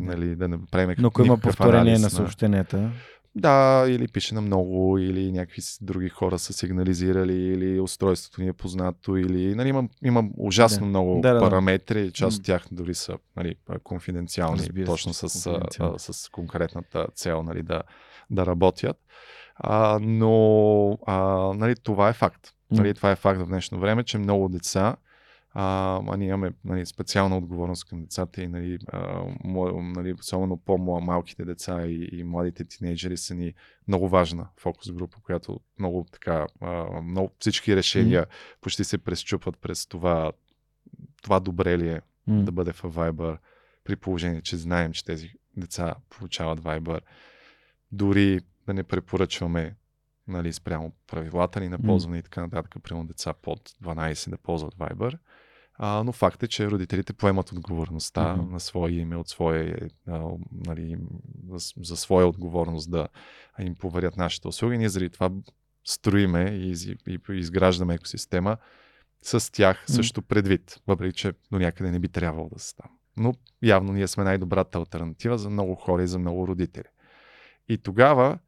нали, 0.01 0.37
да 0.37 0.49
не 0.49 0.59
правим 0.71 0.95
Но 0.99 1.09
ако 1.09 1.23
има 1.23 1.39
повторение 1.39 1.99
на 1.99 2.11
съобщенията. 2.11 2.91
Да, 3.37 3.85
или 3.89 4.09
пише 4.09 4.35
на 4.35 4.41
много, 4.41 4.99
или 4.99 5.33
някакви 5.33 5.63
други 5.81 6.09
хора 6.09 6.39
са 6.39 6.53
сигнализирали, 6.53 7.35
или 7.35 7.81
устройството 7.81 8.43
ни 8.43 8.49
е 8.49 8.53
познато, 8.53 9.17
или 9.17 9.55
нали, 9.55 9.69
има, 9.69 9.89
има 10.05 10.25
ужасно 10.37 10.81
да. 10.81 10.87
много 10.87 11.21
да, 11.21 11.35
да, 11.35 11.41
параметри, 11.41 12.13
част 12.13 12.39
от 12.39 12.45
тях 12.45 12.65
дори 12.73 12.95
са 12.95 13.19
нали, 13.37 13.55
конфиденциални, 13.83 14.59
Разбира 14.59 14.87
точно 14.87 15.15
с, 15.15 15.47
а, 15.81 15.99
с 15.99 16.29
конкретната 16.29 17.07
цел 17.15 17.43
нали, 17.43 17.63
да, 17.63 17.83
да 18.31 18.47
работят. 18.47 18.97
А, 19.55 19.99
но 20.03 20.99
а, 21.07 21.17
нали, 21.55 21.75
това 21.83 22.09
е 22.09 22.13
факт. 22.13 22.51
Нали, 22.71 22.95
това 22.95 23.11
е 23.11 23.17
факт 23.17 23.41
в 23.41 23.47
днешно 23.47 23.79
време, 23.79 24.05
че 24.05 24.19
много 24.19 24.49
деца 24.49 24.97
а, 25.57 26.01
а 26.09 26.17
ние 26.17 26.29
имаме 26.29 26.53
нали, 26.65 26.87
специална 26.87 27.37
отговорност 27.37 27.89
към 27.89 28.03
децата 28.03 28.43
и 28.43 28.49
нали, 28.49 28.79
а, 28.93 29.25
нали, 29.83 30.13
особено 30.13 30.57
по-малките 30.57 31.45
деца 31.45 31.87
и, 31.87 32.09
и 32.13 32.25
младите 32.25 32.65
тинейджери 32.65 33.17
са 33.17 33.35
ни 33.35 33.55
много 33.89 34.09
важна 34.09 34.49
фокус 34.61 34.93
група, 34.93 35.19
която 35.23 35.61
много 35.79 36.07
така, 36.13 36.47
а, 36.61 37.01
много, 37.01 37.31
всички 37.39 37.77
решения 37.77 38.23
mm. 38.23 38.29
почти 38.61 38.85
се 38.85 38.99
пресчупват 38.99 39.59
през 39.59 39.87
това, 39.87 40.33
това 41.23 41.41
добре 41.41 41.79
ли 41.79 41.89
е 41.89 42.01
mm. 42.29 42.43
да 42.43 42.53
бъде 42.53 42.73
в 42.73 42.83
Viber, 42.83 43.39
при 43.85 43.97
положение, 43.97 44.43
че 44.43 44.57
знаем, 44.57 44.93
че 44.93 45.05
тези 45.05 45.31
деца 45.57 45.95
получават 46.11 46.61
Viber. 46.61 47.01
Дори 47.93 48.41
да 48.67 48.75
не 48.75 48.83
препоръчваме 48.83 49.77
нали, 50.29 50.53
спрямо 50.53 50.93
правилата 51.07 51.61
ни 51.61 51.69
на 51.69 51.79
ползване 51.79 52.17
mm. 52.17 52.21
и 52.21 52.23
така 52.23 52.41
нататък, 52.41 52.83
примерно 52.83 53.07
деца 53.07 53.33
под 53.33 53.61
12 53.83 54.31
да 54.31 54.39
ползват 54.39 54.75
Viber. 54.75 55.19
А, 55.77 56.03
но 56.05 56.13
факт 56.13 56.43
е, 56.43 56.49
че 56.49 56.71
родителите 56.71 57.13
поемат 57.13 57.53
отговорността 57.53 58.21
mm-hmm. 58.21 58.51
на 58.51 58.61
своя 58.61 59.01
име, 59.01 59.17
от 59.17 59.29
своя, 59.29 59.89
а, 60.09 60.31
нали, 60.67 60.97
за, 61.49 61.73
за 61.77 61.97
своя 61.97 62.27
отговорност 62.27 62.91
да 62.91 63.09
им 63.61 63.75
поверят 63.75 64.17
нашите 64.17 64.49
услуги. 64.49 64.79
Ние 64.79 64.89
заради 64.89 65.11
това 65.11 65.31
строиме 65.85 66.43
и, 66.43 66.97
и, 67.07 67.19
и 67.31 67.39
изграждаме 67.39 67.95
екосистема 67.95 68.57
с 69.23 69.53
тях 69.53 69.85
също 69.87 70.23
предвид, 70.23 70.81
въпреки 70.87 71.17
че 71.17 71.33
до 71.53 71.59
някъде 71.59 71.91
не 71.91 71.99
би 71.99 72.09
трябвало 72.09 72.49
да 72.49 72.59
се 72.59 72.77
там. 72.77 72.91
Но 73.17 73.35
явно 73.63 73.93
ние 73.93 74.09
сме 74.09 74.25
най-добрата 74.25 74.79
альтернатива 74.79 75.39
за 75.39 75.51
много 75.51 75.75
хора 75.75 76.03
и 76.03 76.09
за 76.09 76.19
много 76.19 76.49
родители. 76.49 76.89
И 77.69 77.79
тогава 77.79 78.39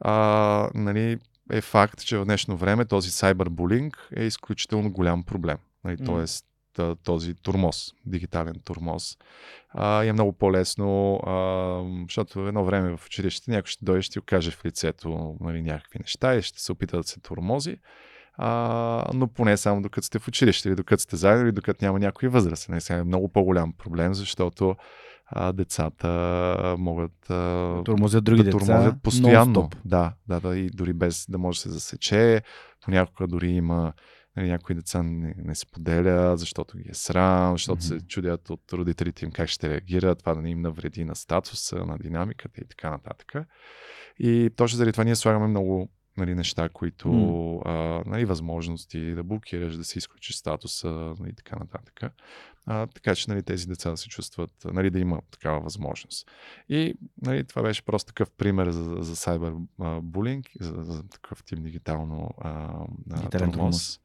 а, 0.00 0.70
нали, 0.74 1.18
е 1.50 1.60
факт, 1.60 2.00
че 2.00 2.18
в 2.18 2.24
днешно 2.24 2.56
време 2.56 2.84
този 2.84 3.10
сайбербулинг 3.10 4.08
е 4.16 4.24
изключително 4.24 4.92
голям 4.92 5.24
проблем. 5.24 5.58
Нали, 5.84 5.96
mm. 5.96 6.06
Тоест 6.06 6.46
този 7.04 7.34
турмоз, 7.34 7.92
дигитален 8.06 8.54
турмоз. 8.64 9.16
А, 9.68 10.04
и 10.04 10.08
е 10.08 10.12
много 10.12 10.32
по-лесно, 10.32 11.14
а, 11.16 11.80
защото 12.04 12.48
едно 12.48 12.64
време 12.64 12.96
в 12.96 13.06
училище 13.06 13.50
някой 13.50 13.66
ще 13.66 13.84
дойде, 13.84 14.02
ще 14.02 14.18
окаже 14.18 14.50
в 14.50 14.64
лицето 14.64 15.36
нали, 15.40 15.62
някакви 15.62 15.98
неща 15.98 16.34
и 16.34 16.42
ще 16.42 16.60
се 16.60 16.72
опита 16.72 16.96
да 16.96 17.02
се 17.02 17.20
турмози. 17.20 17.76
А, 18.38 19.10
но 19.14 19.28
поне 19.28 19.56
само 19.56 19.82
докато 19.82 20.06
сте 20.06 20.18
в 20.18 20.28
училище 20.28 20.68
или 20.68 20.76
докато 20.76 21.02
сте 21.02 21.16
заедно 21.16 21.44
или 21.44 21.52
докато 21.52 21.84
няма 21.84 21.98
някой 21.98 22.28
възраст. 22.28 22.68
Не, 22.68 22.80
сега 22.80 22.98
е 22.98 23.04
много 23.04 23.28
по-голям 23.28 23.72
проблем, 23.72 24.14
защото 24.14 24.76
а, 25.26 25.52
децата 25.52 26.76
могат 26.78 27.30
а, 27.30 27.82
турмозят 27.84 28.24
други 28.24 28.42
да 28.42 28.50
турмозят 28.50 29.02
постоянно. 29.02 29.70
Да, 29.84 30.12
да, 30.28 30.40
да, 30.40 30.58
и 30.58 30.70
дори 30.70 30.92
без 30.92 31.26
да 31.28 31.38
може 31.38 31.56
да 31.56 31.62
се 31.62 31.70
засече. 31.70 32.42
Понякога 32.84 33.26
дори 33.26 33.48
има 33.48 33.92
нали, 34.36 34.48
някои 34.48 34.74
деца 34.74 35.02
не, 35.02 35.34
не 35.38 35.54
споделят, 35.54 36.38
защото 36.38 36.78
ги 36.78 36.88
е 36.90 36.94
срам, 36.94 37.54
защото 37.54 37.82
mm-hmm. 37.82 37.98
се 38.00 38.06
чудят 38.06 38.50
от 38.50 38.72
родителите 38.72 39.24
им 39.24 39.30
как 39.30 39.48
ще 39.48 39.68
реагират, 39.70 40.18
това 40.18 40.34
да 40.34 40.42
не 40.42 40.50
им 40.50 40.60
навреди 40.60 41.04
на 41.04 41.14
статуса, 41.14 41.76
на 41.76 41.98
динамиката 41.98 42.60
и 42.60 42.68
така 42.68 42.90
нататък. 42.90 43.32
И 44.18 44.50
точно 44.56 44.76
заради 44.76 44.92
това 44.92 45.04
ние 45.04 45.16
слагаме 45.16 45.46
много 45.46 45.88
нали, 46.16 46.34
неща, 46.34 46.68
които, 46.68 47.08
mm. 47.08 47.62
а, 47.64 48.02
нали, 48.10 48.24
възможности 48.24 49.14
да 49.14 49.22
блокираш, 49.22 49.76
да 49.76 49.84
си 49.84 49.98
изключиш 49.98 50.36
статуса 50.36 50.88
нали, 50.90 51.30
и 51.30 51.34
така 51.34 51.56
нататък. 51.56 52.00
А, 52.66 52.86
така 52.86 53.14
че 53.14 53.30
нали, 53.30 53.42
тези 53.42 53.66
деца 53.66 53.90
да 53.90 53.96
се 53.96 54.08
чувстват, 54.08 54.50
нали, 54.64 54.90
да 54.90 54.98
има 54.98 55.20
такава 55.30 55.60
възможност. 55.60 56.30
И 56.68 56.94
нали, 57.22 57.44
това 57.44 57.62
беше 57.62 57.84
просто 57.84 58.06
такъв 58.06 58.30
пример 58.30 58.70
за, 58.70 58.96
за 58.98 59.16
сайбербулинг, 59.16 60.46
за, 60.60 60.74
за 60.84 61.08
такъв 61.08 61.44
тип 61.44 61.62
дигитално 61.62 62.30
а, 62.38 62.68
тормоз. 63.30 64.00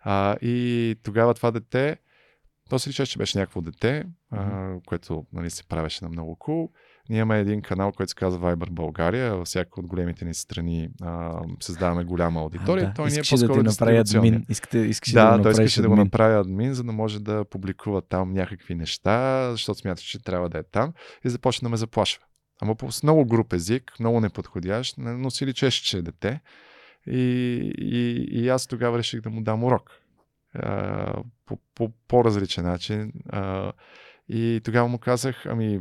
А, 0.00 0.36
и 0.42 0.96
тогава 1.02 1.34
това 1.34 1.50
дете, 1.50 1.96
то 2.70 2.78
си 2.78 2.88
рече, 2.88 3.06
че 3.06 3.18
беше 3.18 3.38
някакво 3.38 3.60
дете, 3.60 4.04
а, 4.30 4.72
което 4.86 5.26
нали, 5.32 5.50
се 5.50 5.64
правеше 5.64 6.04
на 6.04 6.08
много 6.08 6.36
кул. 6.36 6.70
Ние 7.08 7.18
имаме 7.18 7.40
един 7.40 7.62
канал, 7.62 7.92
който 7.92 8.10
се 8.10 8.14
казва 8.14 8.56
Viber 8.56 8.70
България. 8.70 9.36
Във 9.36 9.46
всяка 9.46 9.80
от 9.80 9.86
големите 9.86 10.24
ни 10.24 10.34
страни 10.34 10.88
а, 11.02 11.40
създаваме 11.60 12.04
голяма 12.04 12.40
аудитория. 12.40 12.84
А, 12.84 12.88
да. 12.88 12.94
Той 12.94 13.08
искаше 13.08 13.34
ни 13.34 13.44
е 13.44 13.46
да 13.46 13.52
ти 13.52 13.62
направи 13.62 13.96
админ. 13.96 14.46
Искате, 14.48 14.78
искаше 14.78 15.14
да, 15.14 15.36
да, 15.36 15.42
той 15.42 15.52
искаше 15.52 15.80
админ. 15.80 15.90
да 15.90 15.96
го 15.96 16.04
направи 16.04 16.34
админ, 16.34 16.74
за 16.74 16.84
да 16.84 16.92
може 16.92 17.20
да 17.20 17.44
публикува 17.44 18.02
там 18.02 18.32
някакви 18.32 18.74
неща, 18.74 19.48
защото 19.52 19.80
смята, 19.80 20.02
че 20.02 20.22
трябва 20.22 20.48
да 20.48 20.58
е 20.58 20.62
там. 20.62 20.92
И 21.24 21.28
започна 21.28 21.66
да 21.66 21.70
ме 21.70 21.76
заплашва. 21.76 22.24
Ама 22.62 22.74
по 22.74 22.88
много 23.02 23.26
груп 23.26 23.52
език, 23.52 23.92
много 24.00 24.20
неподходящ, 24.20 24.94
но 24.98 25.30
си 25.30 25.46
личеше, 25.46 25.84
че 25.84 25.98
е 25.98 26.02
дете. 26.02 26.40
И, 27.06 27.20
и, 27.78 28.26
и 28.30 28.48
аз 28.48 28.66
тогава 28.66 28.98
реших 28.98 29.20
да 29.20 29.30
му 29.30 29.42
дам 29.42 29.64
урок. 29.64 30.00
По, 31.46 31.58
по 31.74 31.92
по-различен 32.08 32.64
начин. 32.64 33.12
И 34.28 34.60
тогава 34.64 34.88
му 34.88 34.98
казах, 34.98 35.46
ами, 35.46 35.80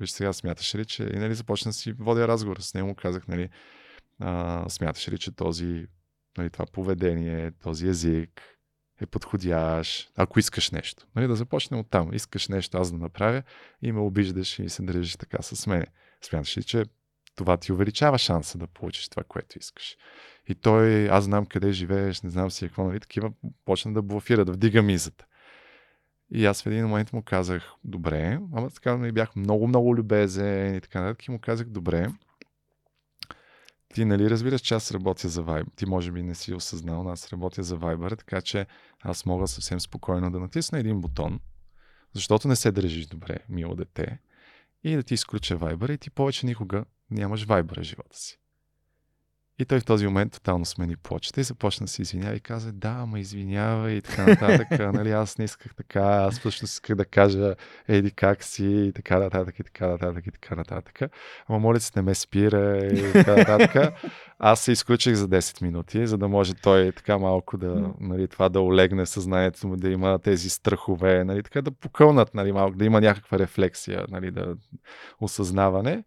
виж 0.00 0.10
сега 0.10 0.32
смяташ 0.32 0.74
ли, 0.74 0.84
че... 0.84 1.02
И 1.02 1.18
нали 1.18 1.34
започна 1.34 1.72
си 1.72 1.92
водя 1.92 2.28
разговор 2.28 2.56
с 2.60 2.74
него, 2.74 2.94
казах, 2.94 3.28
нали, 3.28 3.48
смяташ 4.68 5.08
ли, 5.08 5.18
че 5.18 5.36
този, 5.36 5.86
нали, 6.38 6.50
това 6.50 6.66
поведение, 6.66 7.50
този 7.50 7.88
език 7.88 8.42
е 9.00 9.06
подходящ, 9.06 10.12
ако 10.16 10.38
искаш 10.38 10.70
нещо. 10.70 11.06
Нали, 11.16 11.26
да 11.26 11.36
започнем 11.36 11.80
от 11.80 11.90
там. 11.90 12.10
Искаш 12.12 12.48
нещо 12.48 12.78
аз 12.78 12.92
да 12.92 12.98
направя 12.98 13.42
и 13.82 13.92
ме 13.92 14.00
обиждаш 14.00 14.58
и 14.58 14.68
се 14.68 14.82
държиш 14.82 15.16
така 15.16 15.42
с 15.42 15.66
мене. 15.66 15.86
Смяташ 16.22 16.58
ли, 16.58 16.62
че 16.62 16.84
това 17.36 17.56
ти 17.56 17.72
увеличава 17.72 18.18
шанса 18.18 18.58
да 18.58 18.66
получиш 18.66 19.08
това, 19.08 19.24
което 19.24 19.58
искаш. 19.58 19.96
И 20.48 20.54
той, 20.54 21.08
аз 21.10 21.24
знам 21.24 21.46
къде 21.46 21.72
живееш, 21.72 22.22
не 22.22 22.30
знам 22.30 22.50
си 22.50 22.66
какво, 22.66 22.84
нали, 22.84 23.00
такива, 23.00 23.32
почна 23.64 23.92
да 23.92 24.02
блофира, 24.02 24.44
да 24.44 24.52
вдига 24.52 24.82
мизата. 24.82 25.26
И 26.30 26.46
аз 26.46 26.62
в 26.62 26.66
един 26.66 26.86
момент 26.86 27.12
му 27.12 27.22
казах, 27.22 27.72
добре, 27.84 28.40
ама 28.52 28.70
така 28.70 28.96
нали, 28.96 29.12
бях 29.12 29.36
много, 29.36 29.68
много 29.68 29.96
любезен 29.96 30.74
и 30.74 30.80
така 30.80 31.00
нататък. 31.00 31.26
И 31.26 31.30
му 31.30 31.38
казах, 31.38 31.68
добре, 31.68 32.08
ти 33.94 34.04
нали 34.04 34.30
разбираш, 34.30 34.60
че 34.60 34.74
аз 34.74 34.92
работя 34.92 35.28
за 35.28 35.44
Viber. 35.44 35.66
Ти 35.76 35.86
може 35.86 36.12
би 36.12 36.22
не 36.22 36.34
си 36.34 36.54
осъзнал, 36.54 37.02
но 37.02 37.10
аз 37.10 37.32
работя 37.32 37.62
за 37.62 37.78
Viber, 37.78 38.18
така 38.18 38.40
че 38.40 38.66
аз 39.00 39.26
мога 39.26 39.48
съвсем 39.48 39.80
спокойно 39.80 40.30
да 40.30 40.40
натисна 40.40 40.78
един 40.78 41.00
бутон, 41.00 41.40
защото 42.12 42.48
не 42.48 42.56
се 42.56 42.72
държиш 42.72 43.06
добре, 43.06 43.38
мило 43.48 43.74
дете, 43.74 44.18
и 44.84 44.96
да 44.96 45.02
ти 45.02 45.14
изключа 45.14 45.58
Viber 45.58 45.94
и 45.94 45.98
ти 45.98 46.10
повече 46.10 46.46
никога 46.46 46.84
нямаш 47.10 47.46
Viber 47.46 47.80
в 47.80 47.82
живота 47.82 48.16
си. 48.16 48.38
И 49.58 49.64
той 49.64 49.80
в 49.80 49.84
този 49.84 50.06
момент 50.06 50.32
тотално 50.32 50.64
смени 50.64 50.96
почта 50.96 51.40
и 51.40 51.44
започна 51.44 51.84
да 51.84 51.90
се 51.90 52.02
извинява 52.02 52.34
и 52.34 52.40
каза, 52.40 52.72
да, 52.72 52.88
ама 52.88 53.20
извинява 53.20 53.92
и 53.92 54.02
така 54.02 54.26
нататък. 54.26 54.94
нали, 54.94 55.10
аз 55.10 55.38
не 55.38 55.44
исках 55.44 55.74
така, 55.74 56.00
аз 56.00 56.38
всъщност 56.38 56.72
исках 56.72 56.96
да 56.96 57.04
кажа, 57.04 57.54
еди 57.88 58.10
как 58.10 58.44
си 58.44 58.66
и 58.66 58.92
така 58.92 59.18
нататък 59.18 59.58
и 59.58 59.64
така 59.64 59.86
нататък 59.86 60.26
и 60.26 60.30
така 60.30 60.54
нататък. 60.54 61.00
Ама 61.46 61.58
моля 61.58 61.80
се, 61.80 61.92
не 61.96 62.02
ме 62.02 62.14
спира 62.14 62.78
и 62.78 63.12
така 63.12 63.36
нататък. 63.36 63.94
Аз 64.38 64.60
се 64.60 64.72
изключих 64.72 65.14
за 65.14 65.28
10 65.28 65.62
минути, 65.62 66.06
за 66.06 66.18
да 66.18 66.28
може 66.28 66.54
той 66.54 66.92
така 66.92 67.18
малко 67.18 67.58
да, 67.58 67.90
нали, 68.00 68.28
това 68.28 68.48
да 68.48 68.60
олегне 68.60 69.06
съзнанието 69.06 69.68
му, 69.68 69.76
да 69.76 69.88
има 69.88 70.18
тези 70.18 70.50
страхове, 70.50 71.24
нали, 71.24 71.42
така 71.42 71.62
да 71.62 71.70
покълнат, 71.70 72.34
нали, 72.34 72.52
малко, 72.52 72.76
да 72.76 72.84
има 72.84 73.00
някаква 73.00 73.38
рефлексия, 73.38 74.06
нали, 74.08 74.30
да 74.30 74.56
осъзнаване. 75.20 76.04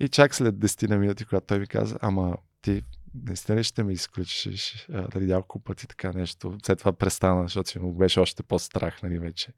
И 0.00 0.08
чак 0.08 0.34
след 0.34 0.54
10 0.54 0.88
на 0.88 0.96
минути, 0.96 1.24
когато 1.24 1.46
той 1.46 1.58
ми 1.58 1.66
каза, 1.66 1.98
ама 2.00 2.36
ти 2.62 2.82
наистина 3.14 3.58
ли 3.58 3.64
ще 3.64 3.82
ме 3.82 3.92
изключиш 3.92 4.86
дали 4.88 5.26
няколко 5.26 5.58
пъти 5.58 5.86
така 5.86 6.12
нещо. 6.12 6.58
След 6.66 6.78
това 6.78 6.92
престана, 6.92 7.42
защото 7.42 7.70
си 7.70 7.78
му 7.78 7.94
беше 7.94 8.20
още 8.20 8.42
по-страх, 8.42 9.02
нали, 9.02 9.18
вече. 9.18 9.52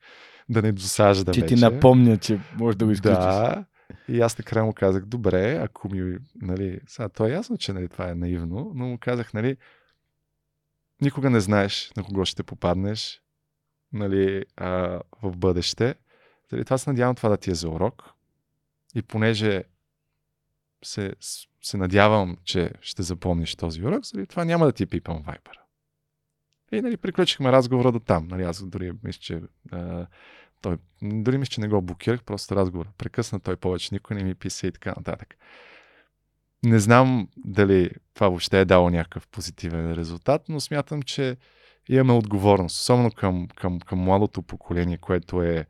Да 0.48 0.62
не 0.62 0.72
досажда 0.72 1.32
че 1.32 1.40
вече. 1.40 1.54
ти 1.54 1.60
напомня, 1.60 2.18
че 2.18 2.40
може 2.58 2.78
да 2.78 2.84
го 2.84 2.90
изключиш. 2.90 3.16
Да. 3.16 3.64
И 4.08 4.20
аз 4.20 4.38
накрая 4.38 4.64
му 4.64 4.72
казах, 4.72 5.04
добре, 5.04 5.56
ако 5.56 5.88
ми, 5.88 6.18
нали, 6.34 6.80
сега 6.86 7.08
то 7.08 7.26
е 7.26 7.30
ясно, 7.30 7.58
че 7.58 7.72
нали, 7.72 7.88
това 7.88 8.10
е 8.10 8.14
наивно, 8.14 8.72
но 8.74 8.86
му 8.86 8.98
казах, 8.98 9.34
нали, 9.34 9.56
никога 11.00 11.30
не 11.30 11.40
знаеш 11.40 11.92
на 11.96 12.02
кого 12.02 12.24
ще 12.24 12.42
попаднеш, 12.42 13.22
нали, 13.92 14.44
а, 14.56 15.00
в 15.22 15.36
бъдеще. 15.36 15.94
Дали, 16.50 16.64
това 16.64 16.78
се 16.78 16.90
надявам 16.90 17.14
това 17.14 17.28
да 17.28 17.36
ти 17.36 17.50
е 17.50 17.54
за 17.54 17.68
урок. 17.68 18.02
И 18.94 19.02
понеже 19.02 19.64
се, 20.86 21.12
се 21.62 21.76
надявам, 21.76 22.36
че 22.44 22.70
ще 22.80 23.02
запомниш 23.02 23.56
този 23.56 23.84
урок, 23.84 24.06
заради 24.06 24.26
това 24.26 24.44
няма 24.44 24.66
да 24.66 24.72
ти 24.72 24.86
пипам 24.86 25.24
Viber. 25.24 25.56
И 26.72 26.80
нали, 26.80 26.96
приключихме 26.96 27.52
разговора 27.52 27.92
до 27.92 28.00
там. 28.00 28.28
Нали, 28.28 28.42
аз 28.42 28.64
дори 28.66 28.92
мисля, 29.04 29.20
че 29.20 29.40
а, 29.72 30.06
той, 30.60 30.76
дори 31.02 31.38
мисля, 31.38 31.50
че 31.50 31.60
не 31.60 31.68
го 31.68 31.82
блокирах, 31.82 32.24
просто 32.24 32.56
разговор. 32.56 32.88
Прекъсна 32.98 33.40
той 33.40 33.56
повече, 33.56 33.94
никой 33.94 34.16
не 34.16 34.24
ми 34.24 34.34
писа 34.34 34.66
и 34.66 34.72
така 34.72 34.94
нататък. 34.96 35.36
Не 36.64 36.78
знам 36.78 37.28
дали 37.36 37.90
това 38.14 38.28
въобще 38.28 38.60
е 38.60 38.64
дало 38.64 38.90
някакъв 38.90 39.28
позитивен 39.28 39.92
резултат, 39.92 40.42
но 40.48 40.60
смятам, 40.60 41.02
че 41.02 41.36
имаме 41.88 42.12
отговорност, 42.12 42.76
особено 42.76 43.10
към, 43.10 43.48
към, 43.48 43.80
към 43.80 43.98
младото 43.98 44.42
поколение, 44.42 44.98
което 44.98 45.42
е 45.42 45.66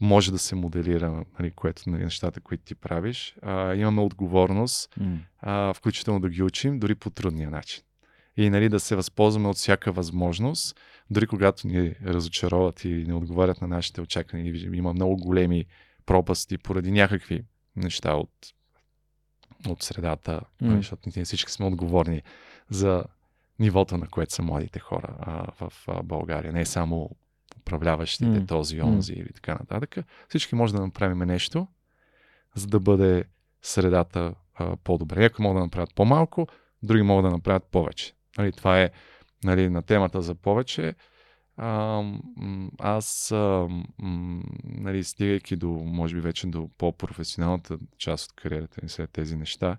може 0.00 0.32
да 0.32 0.38
се 0.38 0.54
моделира, 0.54 1.24
нали, 1.38 1.50
което 1.50 1.90
нали, 1.90 2.04
нещата, 2.04 2.40
които 2.40 2.64
ти 2.64 2.74
правиш. 2.74 3.36
А, 3.42 3.74
имаме 3.74 4.00
отговорност, 4.00 4.94
mm. 5.00 5.18
а, 5.40 5.74
включително 5.74 6.20
да 6.20 6.28
ги 6.28 6.42
учим, 6.42 6.78
дори 6.78 6.94
по 6.94 7.10
трудния 7.10 7.50
начин. 7.50 7.82
И 8.36 8.50
нали, 8.50 8.68
да 8.68 8.80
се 8.80 8.96
възползваме 8.96 9.48
от 9.48 9.56
всяка 9.56 9.92
възможност, 9.92 10.80
дори 11.10 11.26
когато 11.26 11.66
ни 11.66 11.94
разочароват 12.04 12.84
и 12.84 12.88
не 12.88 13.14
отговарят 13.14 13.60
на 13.60 13.68
нашите 13.68 14.00
очаквания. 14.00 14.76
Има 14.76 14.92
много 14.92 15.16
големи 15.16 15.64
пропасти 16.06 16.58
поради 16.58 16.90
някакви 16.90 17.44
неща 17.76 18.14
от, 18.14 18.30
от 19.68 19.82
средата, 19.82 20.40
mm. 20.62 20.76
защото 20.76 21.10
ние 21.16 21.24
всички 21.24 21.52
сме 21.52 21.66
отговорни 21.66 22.22
за 22.70 23.04
нивото, 23.58 23.96
на 23.96 24.08
което 24.08 24.34
са 24.34 24.42
младите 24.42 24.78
хора 24.78 25.16
а, 25.20 25.52
в 25.60 25.72
а, 25.88 26.02
България. 26.02 26.52
Не 26.52 26.64
само 26.64 27.10
управляващите, 27.64 28.40
mm. 28.40 28.48
този, 28.48 28.82
онзи 28.82 29.12
mm. 29.12 29.16
или 29.16 29.32
така 29.32 29.54
нататък. 29.54 29.96
Всички 30.28 30.54
може 30.54 30.72
да 30.72 30.80
направим 30.80 31.18
нещо, 31.18 31.66
за 32.54 32.66
да 32.66 32.80
бъде 32.80 33.24
средата 33.62 34.34
а, 34.54 34.76
по-добре. 34.76 35.20
Някои 35.20 35.42
могат 35.42 35.60
да 35.60 35.64
направят 35.64 35.94
по-малко, 35.94 36.46
други 36.82 37.02
могат 37.02 37.24
да 37.24 37.30
направят 37.30 37.64
повече. 37.64 38.12
Нали, 38.38 38.52
това 38.52 38.80
е 38.80 38.90
нали, 39.44 39.68
на 39.68 39.82
темата 39.82 40.22
за 40.22 40.34
повече. 40.34 40.94
А, 41.56 42.02
аз, 42.78 43.32
а, 43.32 43.68
нали, 44.64 45.04
стигайки 45.04 45.56
до, 45.56 45.68
може 45.68 46.14
би 46.14 46.20
вече 46.20 46.46
до 46.46 46.70
по-професионалната 46.78 47.78
част 47.98 48.30
от 48.30 48.36
кариерата 48.36 48.80
ми 48.82 48.88
след 48.88 49.10
тези 49.10 49.36
неща, 49.36 49.76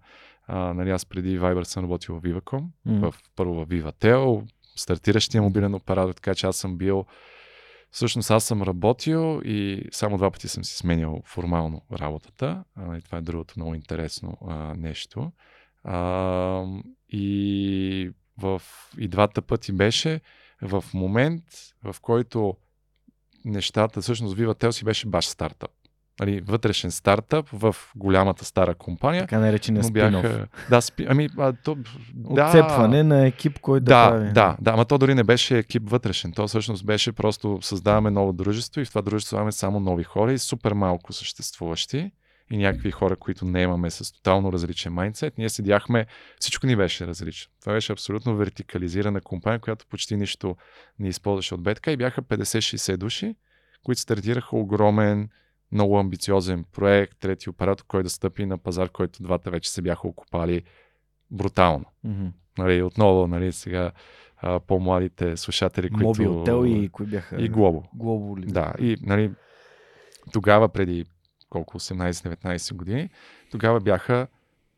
а, 0.48 0.74
нали, 0.74 0.90
аз 0.90 1.06
преди 1.06 1.40
Viber 1.40 1.64
съм 1.64 1.84
работил 1.84 2.16
в 2.16 2.22
Viva.com, 2.22 2.64
mm. 2.88 3.12
в, 3.12 3.16
първо 3.36 3.54
в 3.54 3.68
Vivatel, 3.68 4.48
стартиращия 4.76 5.42
мобилен 5.42 5.74
оператор, 5.74 6.14
така 6.14 6.36
че 6.36 6.48
аз 6.48 6.58
съм 6.58 6.78
бил 6.78 7.06
Всъщност 7.96 8.32
аз 8.32 8.44
съм 8.44 8.62
работил 8.62 9.42
и 9.46 9.82
само 9.92 10.18
два 10.18 10.32
пъти 10.32 10.48
съм 10.48 10.64
си 10.64 10.78
сменял 10.78 11.22
формално 11.26 11.82
работата. 11.92 12.64
А, 12.76 12.98
и 12.98 13.02
това 13.02 13.18
е 13.18 13.22
другото 13.22 13.54
много 13.58 13.76
интересно 13.76 14.38
а, 14.48 14.74
нещо. 14.78 15.32
А, 15.84 16.66
и, 17.10 18.12
в, 18.38 18.62
и 18.98 19.08
двата 19.08 19.42
пъти 19.42 19.72
беше 19.72 20.22
в 20.62 20.84
момент, 20.94 21.44
в 21.84 21.96
който 22.02 22.58
нещата, 23.46 24.02
всъщност 24.02 24.38
Vivatel 24.38 24.72
си 24.72 24.86
беше 24.86 25.08
баш 25.08 25.26
стартъп 25.26 25.72
нали, 26.20 26.42
вътрешен 26.42 26.92
стартъп 26.92 27.50
в 27.54 27.76
голямата 27.96 28.46
стара 28.46 28.76
компания. 28.76 29.22
Така 29.22 29.40
наречения 29.40 29.84
но 29.84 29.92
бяха, 29.92 30.48
Да, 30.70 30.82
спи, 30.82 31.06
ами, 31.10 31.30
а, 31.38 31.54
то, 31.64 31.78
да, 32.14 32.48
Отцепване 32.48 33.04
на 33.04 33.28
екип, 33.28 33.60
който 33.60 33.84
да, 33.84 34.06
да 34.06 34.12
прави. 34.12 34.32
Да, 34.34 34.58
да, 34.62 34.72
ама 34.72 34.86
то 34.86 34.98
дори 34.98 35.16
не 35.16 35.24
беше 35.24 35.58
екип 35.58 35.90
вътрешен. 35.90 36.32
То 36.32 36.48
всъщност 36.48 36.86
беше 36.86 37.12
просто 37.12 37.60
създаваме 37.62 38.12
ново 38.12 38.34
дружество 38.34 38.82
и 38.82 38.86
в 38.86 38.90
това 38.90 39.02
дружество 39.02 39.36
имаме 39.36 39.52
само 39.52 39.80
нови 39.80 40.04
хора 40.04 40.34
и 40.34 40.38
супер 40.38 40.74
малко 40.74 41.14
съществуващи 41.14 42.12
и 42.50 42.58
някакви 42.58 42.92
хора, 42.92 43.16
които 43.16 43.46
не 43.46 43.62
имаме 43.62 43.90
с 43.90 44.14
тотално 44.14 44.54
различен 44.54 44.94
майндсет. 44.94 45.38
Ние 45.38 45.50
седяхме, 45.50 46.06
всичко 46.40 46.68
ни 46.68 46.76
беше 46.76 47.08
различно. 47.08 47.52
Това 47.62 47.74
беше 47.74 47.92
абсолютно 47.92 48.36
вертикализирана 48.36 49.22
компания, 49.22 49.60
която 49.60 49.86
почти 49.86 50.18
нищо 50.18 50.56
не 51.00 51.08
използваше 51.08 51.54
от 51.54 51.64
бетка 51.64 51.92
и 51.92 51.98
бяха 51.98 52.22
50-60 52.22 52.98
души, 52.98 53.36
които 53.84 54.02
стартираха 54.02 54.58
огромен 54.58 55.30
много 55.72 56.00
амбициозен 56.00 56.66
проект, 56.72 57.20
трети 57.20 57.50
оператор, 57.50 57.86
който 57.88 58.04
да 58.04 58.10
стъпи 58.10 58.46
на 58.46 58.58
пазар, 58.58 58.90
който 58.90 59.24
двата 59.24 59.52
вече 59.52 59.72
се 59.72 59.82
бяха 59.82 60.08
окупали 60.08 60.64
брутално. 61.32 61.86
Mm-hmm. 62.06 62.32
Нали, 62.58 62.82
отново, 62.82 63.28
нали, 63.28 63.52
сега 63.52 63.92
а, 64.38 64.60
по-младите 64.60 65.38
слушатели, 65.38 65.90
които... 65.90 66.08
Мобилтел 66.08 66.64
и 66.66 66.90
кои 66.90 67.06
бяха? 67.06 67.42
И 67.42 67.50
Глобо. 67.50 67.84
Глобо 67.94 68.38
ли? 68.38 68.46
Да, 68.46 68.74
и 68.80 68.98
нали, 69.02 69.32
тогава 70.34 70.70
преди 70.70 71.06
колко 71.50 71.80
18-19 71.80 72.74
години, 72.74 73.10
тогава 73.52 73.80
бяха 73.80 74.28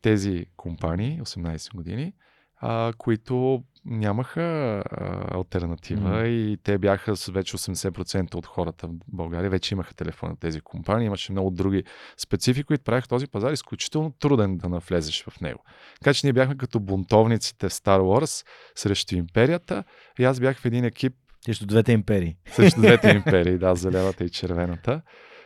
тези 0.02 0.46
компании, 0.56 1.20
18 1.20 1.76
години, 1.76 2.12
а, 2.56 2.92
които 2.98 3.64
нямаха 3.88 4.42
а, 4.90 5.36
альтернатива 5.36 6.10
mm. 6.10 6.26
и 6.26 6.56
те 6.56 6.78
бяха 6.78 7.16
с 7.16 7.32
вече 7.32 7.56
80% 7.56 8.34
от 8.34 8.46
хората 8.46 8.86
в 8.86 8.90
България, 9.08 9.50
вече 9.50 9.74
имаха 9.74 9.94
телефон 9.94 10.28
на 10.28 10.36
тези 10.36 10.60
компании, 10.60 11.06
имаше 11.06 11.32
много 11.32 11.50
други 11.50 11.84
специфики, 12.16 12.64
които 12.64 12.84
правиха 12.84 13.08
този 13.08 13.26
пазар 13.26 13.52
изключително 13.52 14.12
труден 14.20 14.58
да 14.58 14.68
навлезеш 14.68 15.24
в 15.30 15.40
него. 15.40 15.64
Така 16.00 16.14
че 16.14 16.26
ние 16.26 16.32
бяхме 16.32 16.56
като 16.56 16.80
бунтовниците 16.80 17.68
в 17.68 17.72
Star 17.72 18.00
Wars 18.00 18.46
срещу 18.74 19.14
империята 19.14 19.84
и 20.18 20.24
аз 20.24 20.40
бях 20.40 20.58
в 20.58 20.64
един 20.64 20.84
екип. 20.84 21.14
Срещу 21.44 21.66
двете 21.66 21.92
империи. 21.92 22.36
Срещу 22.52 22.80
двете 22.80 23.10
империи, 23.16 23.58
да, 23.58 23.74
зелената 23.74 24.24
и 24.24 24.30
червената. 24.30 25.02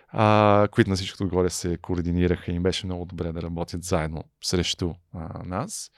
А, 0.09 0.69
които 0.71 0.91
на 0.91 0.97
всичкото 0.97 1.25
отгоре 1.25 1.51
се 1.51 1.77
координираха 1.77 2.53
и 2.53 2.55
им 2.55 2.63
беше 2.63 2.87
много 2.87 3.05
добре 3.05 3.33
да 3.33 3.43
работят 3.43 3.85
заедно 3.85 4.25
срещу 4.43 4.95
а, 5.15 5.45
нас. 5.45 5.91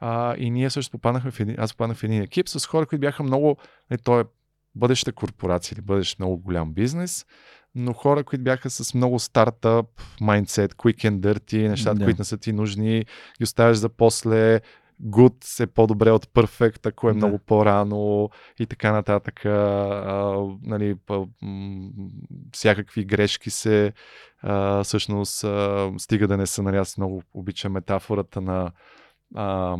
А, 0.00 0.36
и 0.36 0.50
ние 0.50 0.70
също 0.70 0.92
попаднахме 0.92 1.30
в 1.30 1.40
един, 1.40 1.54
аз 1.58 1.74
попаднах 1.74 1.96
в 1.96 2.04
един 2.04 2.22
екип 2.22 2.48
с 2.48 2.66
хора, 2.66 2.86
които 2.86 3.00
бяха 3.00 3.22
много, 3.22 3.56
не, 3.90 3.98
то 3.98 4.20
е 4.20 4.24
бъдеща 4.74 5.12
корпорация 5.12 5.74
или 5.74 5.84
бъдещ 5.84 6.18
много 6.18 6.38
голям 6.38 6.72
бизнес, 6.72 7.26
но 7.74 7.92
хора, 7.92 8.24
които 8.24 8.44
бяха 8.44 8.70
с 8.70 8.94
много 8.94 9.18
стартъп, 9.18 9.86
майндсет, 10.20 10.74
quick 10.74 11.10
and 11.10 11.20
dirty, 11.20 11.68
нещата, 11.68 11.98
да. 11.98 12.04
които 12.04 12.20
не 12.20 12.24
са 12.24 12.38
ти 12.38 12.52
нужни, 12.52 13.04
ги 13.38 13.44
оставяш 13.44 13.76
за 13.76 13.88
после, 13.88 14.60
good 15.02 15.62
е 15.62 15.66
по-добре 15.66 16.10
от 16.10 16.26
perfect, 16.26 16.86
ако 16.86 17.08
е 17.08 17.12
да. 17.12 17.16
много 17.16 17.38
по-рано 17.38 18.30
и 18.58 18.66
така 18.66 18.92
нататък. 18.92 19.44
А, 19.44 20.46
нали, 20.62 20.94
па, 21.06 21.26
м- 21.42 21.90
всякакви 22.52 23.04
грешки 23.04 23.50
се 23.50 23.92
а, 24.42 24.84
всъщност 24.84 25.44
а, 25.44 25.90
стига 25.98 26.28
да 26.28 26.36
не 26.36 26.46
са, 26.46 26.62
нали, 26.62 26.76
аз 26.76 26.98
много 26.98 27.22
обичам 27.34 27.72
метафората 27.72 28.40
на 28.40 28.72
а, 29.34 29.76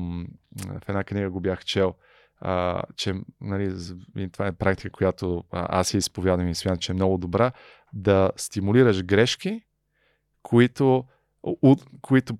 в 0.57 0.89
една 0.89 1.05
книга 1.05 1.31
го 1.31 1.41
бях 1.41 1.65
чел, 1.65 1.95
а, 2.41 2.83
че 2.97 3.15
нали, 3.41 3.75
това 4.33 4.47
е 4.47 4.53
практика, 4.53 4.91
която 4.91 5.45
аз 5.51 5.95
я 5.95 5.99
изповядам 5.99 6.49
и 6.49 6.55
смятам, 6.55 6.79
че 6.79 6.93
е 6.93 6.95
много 6.95 7.19
добра, 7.19 7.53
да 7.93 8.31
стимулираш 8.37 9.05
грешки, 9.05 9.63
които, 10.43 11.05
у, 11.43 11.77
които 12.01 12.39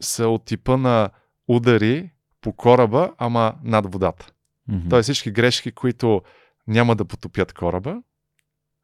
са 0.00 0.28
от 0.28 0.44
типа 0.44 0.76
на 0.76 1.10
удари 1.48 2.10
по 2.40 2.52
кораба, 2.52 3.14
ама 3.18 3.54
над 3.62 3.92
водата. 3.92 4.32
Mm-hmm. 4.70 4.90
Тоест 4.90 5.04
всички 5.04 5.30
грешки, 5.30 5.72
които 5.72 6.22
няма 6.66 6.96
да 6.96 7.04
потопят 7.04 7.52
кораба, 7.52 8.02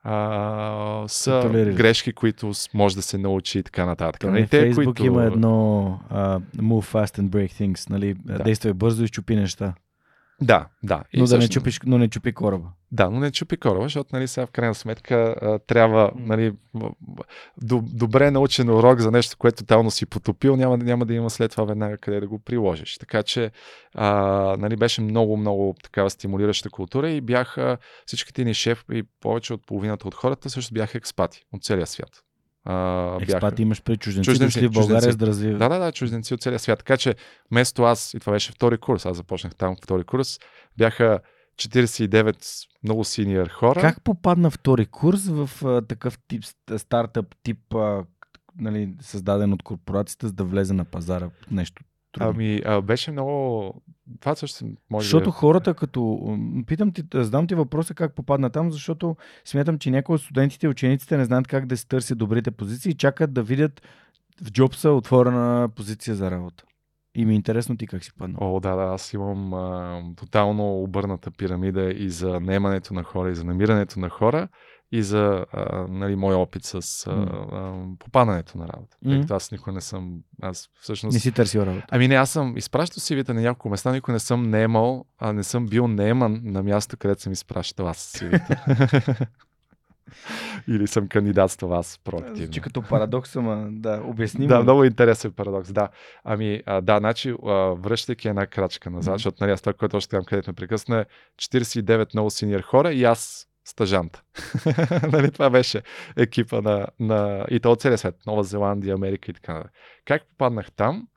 а, 0.02 1.05
са 1.09 1.40
Толерили. 1.43 1.74
грешки, 1.74 2.12
които 2.12 2.52
може 2.74 2.97
да 2.97 3.02
се 3.02 3.18
научи 3.18 3.59
и 3.59 3.62
така 3.62 3.86
нататък. 3.86 4.31
Нали? 4.31 4.47
Те, 4.47 4.60
Фейсбук 4.60 4.85
които... 4.85 5.06
има 5.06 5.24
едно 5.24 5.98
uh, 6.12 6.40
move 6.56 6.93
fast 6.93 7.18
and 7.18 7.28
break 7.28 7.52
things, 7.52 7.90
нали? 7.90 8.14
Да. 8.24 8.39
Действай 8.39 8.72
бързо 8.72 9.05
и 9.05 9.09
чупи 9.09 9.36
неща. 9.36 9.74
Да, 10.42 10.66
да. 10.82 11.04
И 11.12 11.20
но, 11.20 11.26
да 11.26 11.38
не 11.38 11.48
чупиш, 11.48 11.80
но 11.86 11.98
не 11.98 12.08
чупи 12.08 12.32
кораба. 12.32 12.68
Да, 12.92 13.10
но 13.10 13.20
не 13.20 13.30
чупи 13.30 13.56
кораба, 13.56 13.82
защото 13.82 14.10
нали, 14.12 14.28
сега 14.28 14.46
в 14.46 14.50
крайна 14.50 14.74
сметка 14.74 15.34
трябва 15.66 16.10
нали, 16.16 16.52
добре 17.82 18.30
научен 18.30 18.70
урок 18.70 19.00
за 19.00 19.10
нещо, 19.10 19.36
което 19.38 19.56
тотално 19.56 19.90
си 19.90 20.06
потопил, 20.06 20.56
няма, 20.56 20.76
няма 20.76 21.06
да 21.06 21.14
има 21.14 21.30
след 21.30 21.50
това 21.50 21.64
веднага 21.64 21.98
къде 21.98 22.20
да 22.20 22.28
го 22.28 22.38
приложиш. 22.38 22.98
Така 22.98 23.22
че 23.22 23.50
а, 23.94 24.10
нали, 24.58 24.76
беше 24.76 25.00
много, 25.00 25.36
много 25.36 25.74
такава 25.82 26.10
стимулираща 26.10 26.70
култура 26.70 27.10
и 27.10 27.20
бяха 27.20 27.78
всичките 28.06 28.44
ни 28.44 28.54
шеф 28.54 28.84
и 28.92 29.02
повече 29.20 29.54
от 29.54 29.66
половината 29.66 30.08
от 30.08 30.14
хората 30.14 30.50
също 30.50 30.74
бяха 30.74 30.98
експати 30.98 31.42
от 31.52 31.64
целия 31.64 31.86
свят. 31.86 32.22
Uh, 32.68 33.22
Експати 33.22 33.54
бяха... 33.54 33.62
имаш 33.62 33.82
при 33.82 33.96
чужденци, 33.96 34.30
чужденци 34.30 34.60
дошли 34.60 34.68
в 34.68 34.72
България 34.72 35.00
чужденци. 35.00 35.18
да 35.18 35.26
развиват. 35.26 35.58
Да, 35.58 35.68
да, 35.68 35.78
да, 35.78 35.92
чужденци 35.92 36.34
от 36.34 36.42
целия 36.42 36.58
свят. 36.58 36.78
Така 36.78 36.96
че 36.96 37.14
вместо 37.50 37.82
аз, 37.82 38.14
и 38.14 38.20
това 38.20 38.32
беше 38.32 38.52
втори 38.52 38.78
курс, 38.78 39.06
аз 39.06 39.16
започнах 39.16 39.54
там 39.54 39.76
втори 39.82 40.04
курс, 40.04 40.38
бяха 40.76 41.20
49 41.56 42.66
много 42.84 43.04
синьор 43.04 43.48
хора. 43.48 43.80
Как 43.80 44.04
попадна 44.04 44.50
втори 44.50 44.86
курс 44.86 45.28
в 45.28 45.50
а, 45.64 45.82
такъв 45.82 46.18
тип 46.28 46.44
стартъп, 46.76 47.26
тип 47.42 47.74
а, 47.74 48.04
нали, 48.58 48.94
създаден 49.00 49.52
от 49.52 49.62
корпорацията, 49.62 50.26
за 50.26 50.32
да 50.32 50.44
влезе 50.44 50.74
на 50.74 50.84
пазара 50.84 51.30
нещо 51.50 51.82
трудно? 52.12 52.30
Ами, 52.30 52.62
а, 52.64 52.82
беше 52.82 53.10
много... 53.10 53.74
Това 54.20 54.34
също 54.34 54.64
може 54.90 55.04
Защото 55.04 55.24
да... 55.24 55.30
хората 55.30 55.74
като... 55.74 56.18
Питам 56.66 56.92
ти, 56.92 57.02
знам 57.14 57.46
ти 57.46 57.54
въпроса 57.54 57.94
как 57.94 58.14
попадна 58.14 58.50
там, 58.50 58.72
защото 58.72 59.16
смятам, 59.44 59.78
че 59.78 59.90
някои 59.90 60.14
от 60.14 60.20
студентите 60.20 60.66
и 60.66 60.70
учениците 60.70 61.16
не 61.16 61.24
знаят 61.24 61.46
как 61.46 61.66
да 61.66 61.76
се 61.76 61.86
търсят 61.86 62.18
добрите 62.18 62.50
позиции 62.50 62.90
и 62.90 62.94
чакат 62.94 63.32
да 63.32 63.42
видят 63.42 63.82
в 64.42 64.52
джобса 64.52 64.90
отворена 64.90 65.68
позиция 65.76 66.14
за 66.16 66.30
работа. 66.30 66.64
И 67.14 67.24
ми 67.24 67.32
е 67.32 67.36
интересно 67.36 67.76
ти 67.76 67.86
как 67.86 68.04
си 68.04 68.12
паднал. 68.18 68.56
О, 68.56 68.60
да, 68.60 68.76
да, 68.76 68.82
аз 68.82 69.12
имам 69.12 69.54
а, 69.54 70.02
тотално 70.16 70.82
обърната 70.82 71.30
пирамида 71.30 71.92
и 71.92 72.10
за 72.10 72.40
наемането 72.40 72.94
на 72.94 73.02
хора, 73.02 73.30
и 73.30 73.34
за 73.34 73.44
намирането 73.44 74.00
на 74.00 74.08
хора, 74.08 74.48
и 74.92 75.02
за 75.02 75.46
а, 75.52 75.86
нали, 75.88 76.16
мой 76.16 76.34
опит 76.34 76.64
с 76.64 77.06
а, 77.06 77.10
а, 77.10 77.82
попадането 77.98 78.58
на 78.58 78.68
работа. 78.68 78.96
Mm. 79.04 79.10
Тъй 79.10 79.20
като 79.20 79.34
аз 79.34 79.52
никой 79.52 79.72
не 79.72 79.80
съм. 79.80 80.20
Аз 80.42 80.68
всъщност. 80.80 81.14
Не 81.14 81.20
си 81.20 81.32
търсил 81.32 81.60
работа. 81.60 81.86
Ами 81.90 82.08
не, 82.08 82.14
аз 82.14 82.30
съм 82.30 82.56
изпращал 82.56 83.00
сивите 83.00 83.32
на 83.32 83.40
няколко 83.40 83.68
места, 83.68 83.92
никой 83.92 84.14
не 84.14 84.20
съм 84.20 84.50
наемал, 84.50 85.04
а 85.18 85.32
не 85.32 85.42
съм 85.42 85.66
бил 85.66 85.88
наеман 85.88 86.40
на 86.44 86.62
място, 86.62 86.96
където 86.96 87.22
съм 87.22 87.32
изпращал 87.32 87.88
аз 87.88 87.98
сивите. 87.98 88.60
Или 90.68 90.86
съм 90.86 91.08
кандидатствал 91.08 91.74
аз 91.74 92.00
проактивно. 92.04 92.36
Звучи 92.36 92.60
като 92.60 92.82
парадокс, 92.82 93.36
ама 93.36 93.68
да, 93.70 94.02
обясним. 94.04 94.48
Да, 94.48 94.62
много 94.62 94.84
интересен 94.84 95.32
парадокс, 95.32 95.72
да. 95.72 95.88
Ами, 96.24 96.62
а, 96.66 96.80
да, 96.80 96.98
значи, 96.98 97.34
а, 97.46 97.52
връщайки 97.54 98.28
една 98.28 98.46
крачка 98.46 98.90
назад, 98.90 99.12
mm-hmm. 99.12 99.16
защото 99.16 99.36
нали, 99.40 99.52
аз 99.52 99.60
това, 99.60 99.72
което 99.72 99.96
още 99.96 100.10
там, 100.16 100.24
където 100.24 100.50
ме 100.50 100.54
прекъсна, 100.54 101.04
49 101.38 102.14
много 102.14 102.30
синьор 102.30 102.60
хора 102.60 102.92
и 102.92 103.04
аз 103.04 103.49
стажант. 103.64 104.22
нали, 105.12 105.30
това 105.30 105.50
беше 105.50 105.82
екипа 106.16 106.60
на, 106.60 106.86
на 107.00 107.46
и 107.50 107.60
то 107.60 107.72
от 107.72 107.80
целия 107.80 107.98
свет, 107.98 108.16
Нова 108.26 108.44
Зеландия, 108.44 108.94
Америка 108.94 109.30
и 109.30 109.34
така. 109.34 109.64
Как 110.04 110.22
попаднах 110.26 110.72
там? 110.72 111.08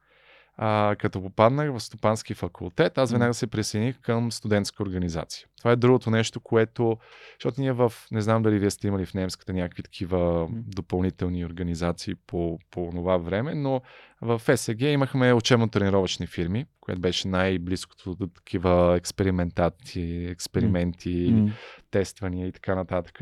А, 0.57 0.95
като 0.99 1.21
попаднах 1.21 1.71
в 1.71 1.79
стопански 1.79 2.33
факултет, 2.33 2.97
аз 2.97 3.11
веднага 3.11 3.33
се 3.33 3.47
присъединих 3.47 3.99
към 3.99 4.31
студентска 4.31 4.83
организация. 4.83 5.47
Това 5.57 5.71
е 5.71 5.75
другото 5.75 6.09
нещо, 6.09 6.39
което, 6.39 6.97
защото 7.39 7.61
ние 7.61 7.71
в, 7.71 7.93
не 8.11 8.21
знам 8.21 8.43
дали 8.43 8.59
вие 8.59 8.69
сте 8.69 8.87
имали 8.87 9.05
в 9.05 9.13
немската 9.13 9.53
някакви 9.53 9.83
такива 9.83 10.47
допълнителни 10.51 11.45
организации 11.45 12.15
по, 12.27 12.59
по 12.71 12.89
това 12.91 13.17
време, 13.17 13.55
но 13.55 13.81
в 14.21 14.57
СГ 14.57 14.81
имахме 14.81 15.33
учебно-тренировъчни 15.33 16.27
фирми, 16.27 16.65
което 16.79 17.01
беше 17.01 17.27
най-близкото 17.27 18.15
до 18.15 18.27
такива 18.27 18.95
експериментати, 18.97 20.27
експерименти, 20.29 21.33
mm. 21.33 21.51
тествания 21.91 22.47
и 22.47 22.51
така 22.51 22.75
нататък. 22.75 23.19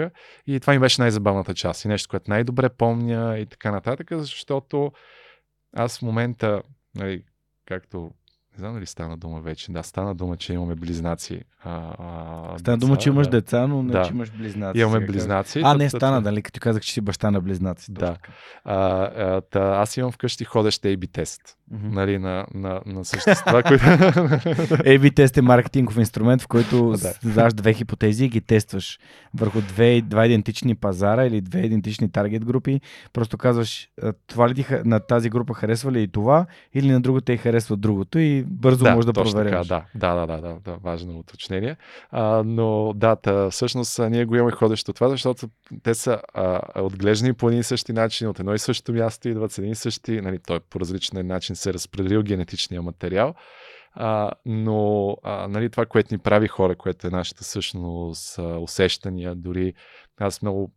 И 0.48 0.60
това 0.60 0.74
ми 0.74 0.80
беше 0.80 1.02
най-забавната 1.02 1.54
част 1.54 1.86
и 1.86 1.88
нещо, 1.88 2.10
което 2.10 2.32
най-добре 2.32 2.70
помня 2.70 3.38
и 3.40 3.46
така 3.46 3.72
нататък, 3.72 4.08
защото 4.12 4.92
аз 5.74 6.00
в 6.00 6.02
момента 6.02 6.62
нали, 6.96 7.26
както 7.66 8.14
не 8.58 8.60
знам 8.60 8.74
дали 8.74 8.86
стана 8.86 9.18
дума 9.18 9.42
вече. 9.42 9.72
Да, 9.72 9.84
стана 9.84 10.16
дума, 10.16 10.38
че 10.38 10.54
имаме 10.54 10.76
близнаци. 10.76 11.42
А, 11.64 11.96
а, 12.00 12.60
стана 12.60 12.78
дума, 12.78 12.98
че 12.98 13.10
имаш 13.10 13.28
да. 13.28 13.32
деца, 13.32 13.68
но 13.68 13.84
не, 13.84 13.92
да. 13.92 14.04
че 14.04 14.14
имаш 14.14 14.32
близнаци. 14.32 14.80
Имаме 14.80 15.06
близнаци. 15.06 15.62
А, 15.64 15.74
не, 15.74 15.90
стана, 15.90 16.22
нали, 16.22 16.42
като 16.42 16.60
казах, 16.60 16.84
че 16.84 16.94
си 16.94 17.02
баща 17.02 17.32
на 17.32 17.42
близнаци. 17.42 17.92
Да. 17.92 18.16
А, 18.64 18.76
а, 18.76 19.42
та, 19.42 19.60
аз 19.60 19.98
имам 19.98 20.12
вкъщи 20.12 20.46
ходещ 20.46 20.84
AB 20.84 21.12
тест. 21.12 21.42
Mm-hmm. 21.74 21.94
Нали, 21.94 22.18
на, 22.18 22.46
на, 22.54 22.82
на 22.86 23.06
същества, 23.06 23.64
които... 23.64 23.84
AB 23.86 25.16
тест 25.16 25.38
е 25.38 25.42
маркетингов 25.42 25.98
инструмент, 25.98 26.42
в 26.42 26.48
който 26.48 26.94
задаваш 27.24 27.54
две 27.54 27.74
хипотези 27.74 28.26
и 28.26 28.30
ги 28.30 28.42
тестваш 28.42 29.00
върху 29.34 29.62
две, 29.62 30.02
два 30.02 30.26
идентични 30.26 30.76
пазара 30.76 31.26
или 31.26 31.42
две 31.42 31.60
идентични 31.60 32.12
таргет 32.12 32.46
групи. 32.46 32.82
Просто 33.14 33.38
казваш, 33.38 33.90
това 34.28 34.50
ли 34.50 34.56
ти, 34.56 34.66
на 34.86 35.00
тази 35.00 35.30
група 35.30 35.54
харесва 35.54 35.92
ли 35.92 36.02
и 36.02 36.08
това, 36.08 36.46
или 36.74 36.92
на 36.92 37.02
другата 37.02 37.34
и 37.34 37.38
харесва 37.38 37.78
другото 37.78 38.20
и 38.20 38.41
бързо 38.44 38.84
да, 38.84 38.92
можеш 38.92 39.06
да 39.06 39.14
провериш. 39.14 39.52
Така, 39.52 39.64
да, 39.96 40.16
да, 40.16 40.26
да, 40.28 40.42
да, 40.42 40.58
да, 40.66 40.78
важно 40.84 41.20
уточнение. 41.20 41.78
А, 42.10 42.44
но 42.46 42.94
да, 42.96 43.16
та, 43.16 43.50
всъщност 43.50 44.00
ние 44.00 44.26
го 44.26 44.36
имаме 44.36 44.52
ходещо 44.52 44.94
това, 44.94 45.10
защото 45.10 45.50
те 45.84 45.94
са 45.94 46.22
а, 46.34 46.62
отглеждани 46.76 47.34
по 47.34 47.48
един 47.48 47.60
и 47.60 47.64
същи 47.64 47.94
начин, 47.94 48.28
от 48.28 48.40
едно 48.40 48.54
и 48.54 48.60
също 48.60 48.94
място 48.94 49.30
идват 49.30 49.52
с 49.52 49.58
един 49.58 49.72
и 49.72 49.76
същи, 49.76 50.22
нали, 50.22 50.40
той 50.48 50.60
по 50.60 50.80
различен 50.80 51.28
начин 51.28 51.56
се 51.56 51.74
разпределил 51.74 52.24
генетичния 52.24 52.82
материал. 52.82 53.34
А, 53.94 54.32
но 54.46 55.18
а, 55.24 55.48
нали, 55.48 55.70
това, 55.70 55.86
което 55.86 56.14
ни 56.14 56.18
прави 56.18 56.48
хора, 56.48 56.76
което 56.76 57.08
е 57.08 57.10
нашата 57.10 57.44
същност, 57.44 58.40
усещания, 58.60 59.36
дори 59.36 59.74
аз 60.20 60.42
много, 60.42 60.72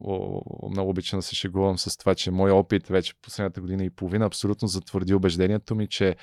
много 0.71 0.91
обичам 0.91 1.19
да 1.19 1.23
се 1.23 1.35
шегувам 1.35 1.79
с 1.79 1.97
това, 1.97 2.15
че 2.15 2.31
мой 2.31 2.51
опит 2.51 2.89
вече 2.89 3.15
последната 3.23 3.61
година 3.61 3.85
и 3.85 3.91
половина 3.91 4.27
абсолютно 4.27 4.69
затвърди 4.69 5.15
убеждението 5.15 5.75
ми, 5.75 5.89
че 5.89 6.17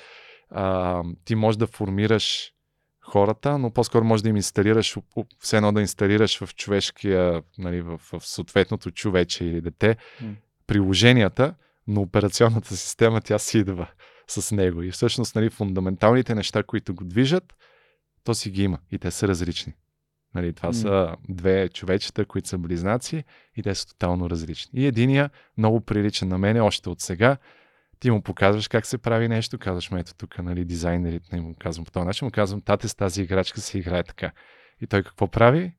а, 0.54 1.02
ти 1.24 1.34
можеш 1.34 1.56
да 1.56 1.66
формираш 1.66 2.52
хората, 3.00 3.58
но 3.58 3.70
по-скоро 3.70 4.04
можеш 4.04 4.22
да 4.22 4.28
им 4.28 4.36
инсталираш, 4.36 4.96
все 5.38 5.56
едно 5.56 5.72
да 5.72 5.80
инсталираш 5.80 6.38
в 6.44 6.54
човешкия, 6.54 7.42
нали, 7.58 7.82
в, 7.82 7.98
в 7.98 8.20
съответното 8.20 8.90
човече 8.90 9.44
или 9.44 9.60
дете, 9.60 9.96
mm. 10.22 10.34
приложенията, 10.66 11.54
но 11.86 12.00
операционната 12.00 12.76
система 12.76 13.20
тя 13.20 13.38
си 13.38 13.58
идва 13.58 13.90
с 14.28 14.54
него. 14.54 14.82
И 14.82 14.90
всъщност 14.90 15.34
нали, 15.34 15.50
фундаменталните 15.50 16.34
неща, 16.34 16.62
които 16.62 16.94
го 16.94 17.04
движат, 17.04 17.54
то 18.24 18.34
си 18.34 18.50
ги 18.50 18.62
има 18.62 18.78
и 18.90 18.98
те 18.98 19.10
са 19.10 19.28
различни. 19.28 19.72
Нали, 20.34 20.52
това 20.52 20.68
mm. 20.68 20.72
са 20.72 21.16
две 21.28 21.68
човечета, 21.68 22.24
които 22.24 22.48
са 22.48 22.58
близнаци 22.58 23.24
и 23.56 23.62
те 23.62 23.74
са 23.74 23.86
тотално 23.86 24.30
различни. 24.30 24.80
И 24.80 24.86
единия 24.86 25.30
много 25.58 25.80
прилича 25.80 26.26
на 26.26 26.38
мене 26.38 26.60
още 26.60 26.88
от 26.88 27.00
сега. 27.00 27.36
Ти 28.02 28.10
му 28.10 28.22
показваш 28.22 28.68
как 28.68 28.86
се 28.86 28.98
прави 28.98 29.28
нещо, 29.28 29.58
казваш 29.58 29.90
му 29.90 29.98
ето 29.98 30.14
тук, 30.14 30.38
нали, 30.38 30.64
дизайнерите, 30.64 31.36
не 31.36 31.42
му 31.42 31.54
казвам 31.58 31.84
по 31.84 31.90
този 31.90 32.06
начин, 32.06 32.26
му 32.26 32.30
казвам, 32.30 32.60
тате 32.60 32.88
с 32.88 32.94
тази 32.94 33.22
играчка 33.22 33.60
се 33.60 33.78
играе 33.78 34.02
така. 34.02 34.30
И 34.80 34.86
той 34.86 35.02
какво 35.02 35.26
прави? 35.26 35.72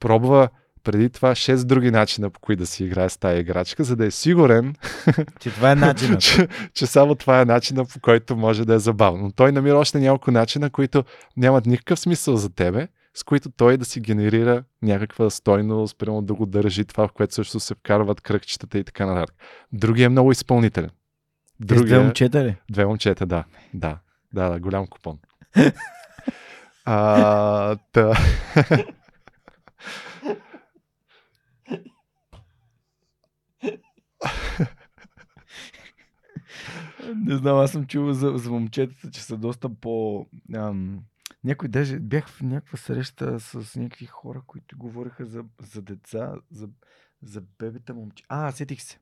Пробва 0.00 0.48
преди 0.84 1.10
това 1.10 1.30
6 1.30 1.64
други 1.64 1.90
начина, 1.90 2.30
по 2.30 2.40
които 2.40 2.60
да 2.60 2.66
си 2.66 2.84
играе 2.84 3.08
с 3.08 3.16
тази 3.16 3.40
играчка, 3.40 3.84
за 3.84 3.96
да 3.96 4.06
е 4.06 4.10
сигурен, 4.10 4.74
че 5.40 5.50
това 5.50 5.70
е 5.70 5.74
начинът. 5.74 6.20
че, 6.20 6.48
че 6.74 6.86
само 6.86 7.14
това 7.14 7.40
е 7.40 7.44
начина, 7.44 7.84
по 7.84 8.00
който 8.00 8.36
може 8.36 8.64
да 8.64 8.74
е 8.74 8.78
забавно. 8.78 9.22
Но 9.22 9.32
той 9.32 9.52
намира 9.52 9.78
още 9.78 10.00
няколко 10.00 10.30
начина, 10.30 10.70
които 10.70 11.04
нямат 11.36 11.66
никакъв 11.66 11.98
смисъл 11.98 12.36
за 12.36 12.54
тебе, 12.54 12.88
с 13.14 13.22
които 13.22 13.50
той 13.50 13.76
да 13.76 13.84
си 13.84 14.00
генерира 14.00 14.64
някаква 14.82 15.30
стойност, 15.30 15.98
примерно 15.98 16.22
да 16.22 16.34
го 16.34 16.46
държи 16.46 16.84
това, 16.84 17.08
в 17.08 17.12
което 17.12 17.34
също 17.34 17.60
се 17.60 17.74
вкарват 17.74 18.20
кръгчетата 18.20 18.78
и 18.78 18.84
така 18.84 19.06
нататък. 19.06 19.36
Другия 19.72 20.06
е 20.06 20.08
много 20.08 20.32
изпълнителен. 20.32 20.90
Другия... 21.60 21.84
Две 21.84 21.98
момчета 21.98 22.44
ли? 22.44 22.56
Две 22.70 22.86
момчета, 22.86 23.26
да. 23.26 23.44
Да, 23.74 23.98
да, 24.34 24.48
да 24.48 24.60
голям 24.60 24.86
купон. 24.86 25.18
а, 26.84 27.76
та... 27.92 28.14
Не 37.16 37.36
знам, 37.36 37.58
аз 37.58 37.72
съм 37.72 37.86
чувал 37.86 38.12
за, 38.12 38.32
за 38.36 38.50
момчетата, 38.50 39.10
че 39.10 39.22
са 39.22 39.36
доста 39.36 39.74
по... 39.74 40.26
Ам, 40.54 41.00
някой 41.44 41.68
даже 41.68 41.98
бях 41.98 42.28
в 42.28 42.42
някаква 42.42 42.78
среща 42.78 43.40
с 43.40 43.76
някакви 43.76 44.06
хора, 44.06 44.42
които 44.46 44.78
говориха 44.78 45.24
за, 45.24 45.44
за 45.60 45.82
деца, 45.82 46.34
за, 46.50 46.68
за 47.22 47.42
бебета 47.58 47.94
момче. 47.94 48.24
А, 48.28 48.52
сетих 48.52 48.82
се. 48.82 48.98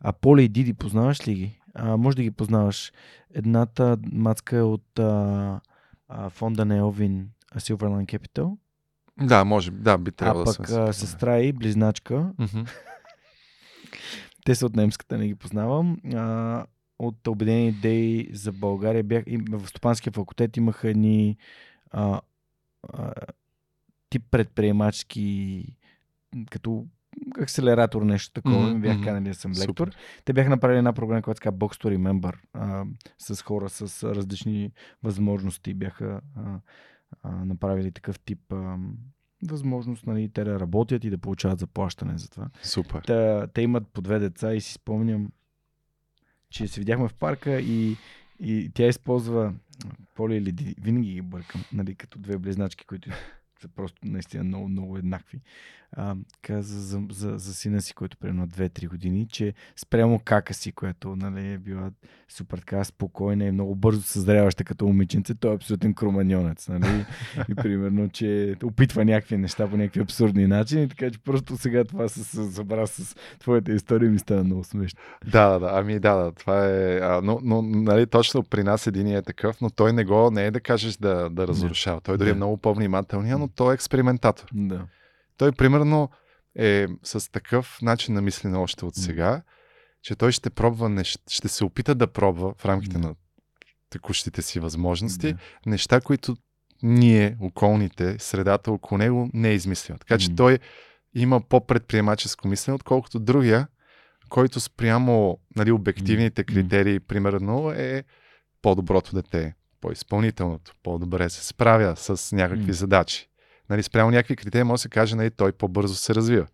А 0.00 0.12
Поле 0.12 0.42
и 0.42 0.48
Диди, 0.48 0.74
познаваш 0.74 1.28
ли 1.28 1.34
ги? 1.34 1.60
А, 1.74 1.96
може 1.96 2.16
да 2.16 2.22
ги 2.22 2.30
познаваш. 2.30 2.92
Едната 3.34 3.98
мацка 4.12 4.56
е 4.56 4.62
от 4.62 4.98
а, 4.98 5.60
а, 6.08 6.30
фонда 6.30 6.64
на 6.64 6.76
Елвин 6.76 7.28
Silverline 7.56 8.18
Capital. 8.18 8.56
Да, 9.20 9.44
може. 9.44 9.70
Да, 9.70 9.98
би 9.98 10.12
трябвало 10.12 10.44
да 10.44 10.56
пък 10.56 10.70
а, 10.70 10.92
сестра 10.92 11.38
и 11.38 11.52
близначка. 11.52 12.14
Mm-hmm. 12.14 12.68
Те 14.44 14.54
са 14.54 14.66
от 14.66 14.76
немската, 14.76 15.18
не 15.18 15.26
ги 15.26 15.34
познавам. 15.34 15.98
А, 16.14 16.66
от 16.98 17.26
Обединени 17.26 17.68
идеи 17.68 18.30
за 18.32 18.52
България 18.52 19.04
бях, 19.04 19.24
и 19.26 19.36
в 19.36 19.68
Стопанския 19.68 20.12
факултет 20.12 20.56
имаха 20.56 20.88
едни 20.88 21.36
а, 21.90 22.20
а, 22.92 23.12
тип 24.10 24.22
предприемачки 24.30 25.64
като 26.50 26.86
акселератор, 27.40 28.02
нещо 28.02 28.32
такова. 28.32 28.70
Mm-hmm. 28.70 28.80
Бях 28.80 29.04
канали 29.04 29.24
да 29.24 29.34
съм 29.34 29.52
лектор. 29.52 29.86
Супер. 29.86 29.96
Те 30.24 30.32
бяха 30.32 30.50
направили 30.50 30.78
една 30.78 30.92
програма, 30.92 31.22
която 31.22 31.40
казва 31.40 31.58
Box 31.58 31.84
to 31.84 31.96
Remember, 31.96 32.36
а, 32.52 32.84
с 33.18 33.42
хора 33.42 33.68
с 33.68 34.14
различни 34.14 34.72
възможности. 35.02 35.74
Бяха 35.74 36.20
а, 36.36 36.58
а, 37.22 37.44
направили 37.44 37.92
такъв 37.92 38.20
тип 38.20 38.52
а, 38.52 38.76
възможност 39.50 40.06
нали, 40.06 40.28
те 40.28 40.44
да 40.44 40.60
работят 40.60 41.04
и 41.04 41.10
да 41.10 41.18
получават 41.18 41.58
заплащане 41.58 42.18
за 42.18 42.30
това. 42.30 42.48
Супер. 42.62 43.02
Та, 43.02 43.46
те 43.46 43.62
имат 43.62 43.88
по 43.92 44.00
две 44.00 44.18
деца 44.18 44.54
и 44.54 44.60
си 44.60 44.72
спомням, 44.72 45.32
че 46.50 46.68
се 46.68 46.80
видяхме 46.80 47.08
в 47.08 47.14
парка 47.14 47.60
и, 47.60 47.96
и 48.40 48.70
тя 48.74 48.86
използва 48.86 49.54
Поли 50.14 50.36
или 50.36 50.74
винаги 50.80 51.12
ги 51.12 51.22
бъркам, 51.22 51.64
нали, 51.72 51.94
като 51.94 52.18
две 52.18 52.38
близначки, 52.38 52.86
които 52.86 53.10
са 53.62 53.68
просто 53.68 53.98
наистина 54.04 54.44
много, 54.44 54.68
много 54.68 54.96
еднакви 54.98 55.40
а, 55.92 56.14
каза 56.42 56.80
за, 56.80 57.00
за, 57.10 57.38
за 57.38 57.54
сина 57.54 57.82
си, 57.82 57.94
който 57.94 58.16
примерно 58.16 58.48
2-3 58.48 58.88
години, 58.88 59.26
че 59.28 59.54
спрямо 59.76 60.20
кака 60.24 60.54
си, 60.54 60.72
която 60.72 61.16
нали, 61.16 61.52
е 61.52 61.58
била 61.58 61.90
супер 62.28 62.58
така 62.58 62.84
спокойна 62.84 63.44
и 63.44 63.50
много 63.50 63.74
бързо 63.74 64.02
съзряваща 64.02 64.64
като 64.64 64.86
момиченце, 64.86 65.34
той 65.34 65.52
е 65.52 65.54
абсолютен 65.54 65.94
круманьонец. 65.94 66.68
Нали? 66.68 67.06
И 67.48 67.54
примерно, 67.54 68.08
че 68.08 68.56
опитва 68.64 69.04
някакви 69.04 69.36
неща 69.36 69.68
по 69.68 69.76
някакви 69.76 70.00
абсурдни 70.00 70.46
начини, 70.46 70.88
така 70.88 71.10
че 71.10 71.18
просто 71.18 71.56
сега 71.56 71.84
това 71.84 72.08
се 72.08 72.52
събра 72.52 72.86
с 72.86 73.16
твоята 73.38 73.72
история 73.72 74.10
ми 74.10 74.18
стана 74.18 74.44
много 74.44 74.64
смешно. 74.64 75.00
Да, 75.26 75.48
да, 75.48 75.58
да, 75.58 75.70
ами 75.72 75.98
да, 75.98 76.14
да, 76.14 76.32
това 76.32 76.66
е, 76.66 76.98
а, 76.98 77.20
но, 77.24 77.40
но 77.42 77.62
нали, 77.62 78.06
точно 78.06 78.42
при 78.42 78.62
нас 78.62 78.86
един 78.86 79.06
е 79.06 79.22
такъв, 79.22 79.60
но 79.60 79.70
той 79.70 79.92
не 79.92 80.04
го, 80.04 80.30
не 80.30 80.46
е 80.46 80.50
да 80.50 80.60
кажеш 80.60 80.96
да, 80.96 81.30
да 81.30 81.48
разрушава. 81.48 82.00
Той 82.00 82.18
дори 82.18 82.30
е 82.30 82.34
много 82.34 82.56
по-внимателния, 82.56 83.38
но 83.38 83.47
той 83.54 83.72
е 83.72 83.74
експериментатор. 83.74 84.48
Да. 84.52 84.86
Той, 85.36 85.52
примерно, 85.52 86.10
е 86.58 86.86
с 87.02 87.32
такъв 87.32 87.78
начин 87.82 88.14
на 88.14 88.22
мислене 88.22 88.58
още 88.58 88.84
от 88.84 88.94
сега, 88.94 89.42
че 90.02 90.16
той 90.16 90.32
ще 90.32 90.50
пробва, 90.50 90.88
нещ... 90.88 91.20
ще 91.30 91.48
се 91.48 91.64
опита 91.64 91.94
да 91.94 92.06
пробва 92.06 92.54
в 92.58 92.64
рамките 92.64 92.98
на 92.98 93.14
текущите 93.90 94.42
си 94.42 94.60
възможности 94.60 95.34
неща, 95.66 96.00
които 96.00 96.36
ние, 96.82 97.36
околните, 97.40 98.18
средата 98.18 98.72
около 98.72 98.98
него 98.98 99.30
не 99.34 99.48
е 99.48 99.54
измислила. 99.54 99.98
Така 99.98 100.18
че 100.18 100.34
той 100.34 100.58
има 101.14 101.40
по-предприемаческо 101.40 102.48
мислене, 102.48 102.74
отколкото 102.74 103.18
другия, 103.18 103.68
който 104.28 104.60
спрямо 104.60 105.38
нали, 105.56 105.72
обективните 105.72 106.44
критерии, 106.44 107.00
примерно, 107.00 107.70
е 107.70 108.04
по-доброто 108.62 109.14
дете, 109.14 109.54
по-изпълнителното, 109.80 110.72
по-добре 110.82 111.30
се 111.30 111.46
справя 111.46 111.96
с 111.96 112.36
някакви 112.36 112.72
задачи 112.72 113.28
нали, 113.70 113.82
спрямо 113.82 114.10
някакви 114.10 114.36
критерии 114.36 114.64
може 114.64 114.80
да 114.80 114.82
се 114.82 114.88
каже, 114.88 115.16
нали, 115.16 115.30
той 115.30 115.52
по-бързо 115.52 115.94
се 115.94 116.14
развива. 116.14 116.46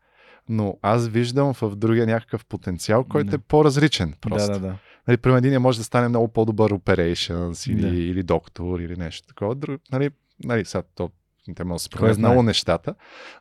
Но 0.49 0.79
аз 0.83 1.09
виждам 1.09 1.55
в 1.55 1.77
другия 1.77 2.07
някакъв 2.07 2.45
потенциал, 2.47 3.05
който 3.05 3.31
не. 3.31 3.35
е 3.35 3.39
по-различен. 3.39 4.15
Просто. 4.21 4.53
Да, 4.53 4.59
да, 4.59 4.67
да. 4.67 4.77
Нали, 5.09 5.17
примерно 5.17 5.47
един 5.47 5.61
може 5.61 5.79
да 5.79 5.85
стане 5.85 6.09
много 6.09 6.29
по-добър 6.29 6.73
operations 6.73 7.73
или, 7.73 7.81
да. 7.81 7.97
или 7.97 8.23
доктор 8.23 8.81
или 8.81 8.97
нещо 8.97 9.29
такова. 9.29 9.55
Друг, 9.55 9.81
нали, 9.93 10.11
нали, 10.45 10.65
сега 10.65 10.83
то 10.95 11.11
те 11.57 11.65
могат 11.65 11.77
да 11.77 11.79
се 11.79 11.91
променят 11.91 12.19
много 12.19 12.43
нещата, 12.43 12.95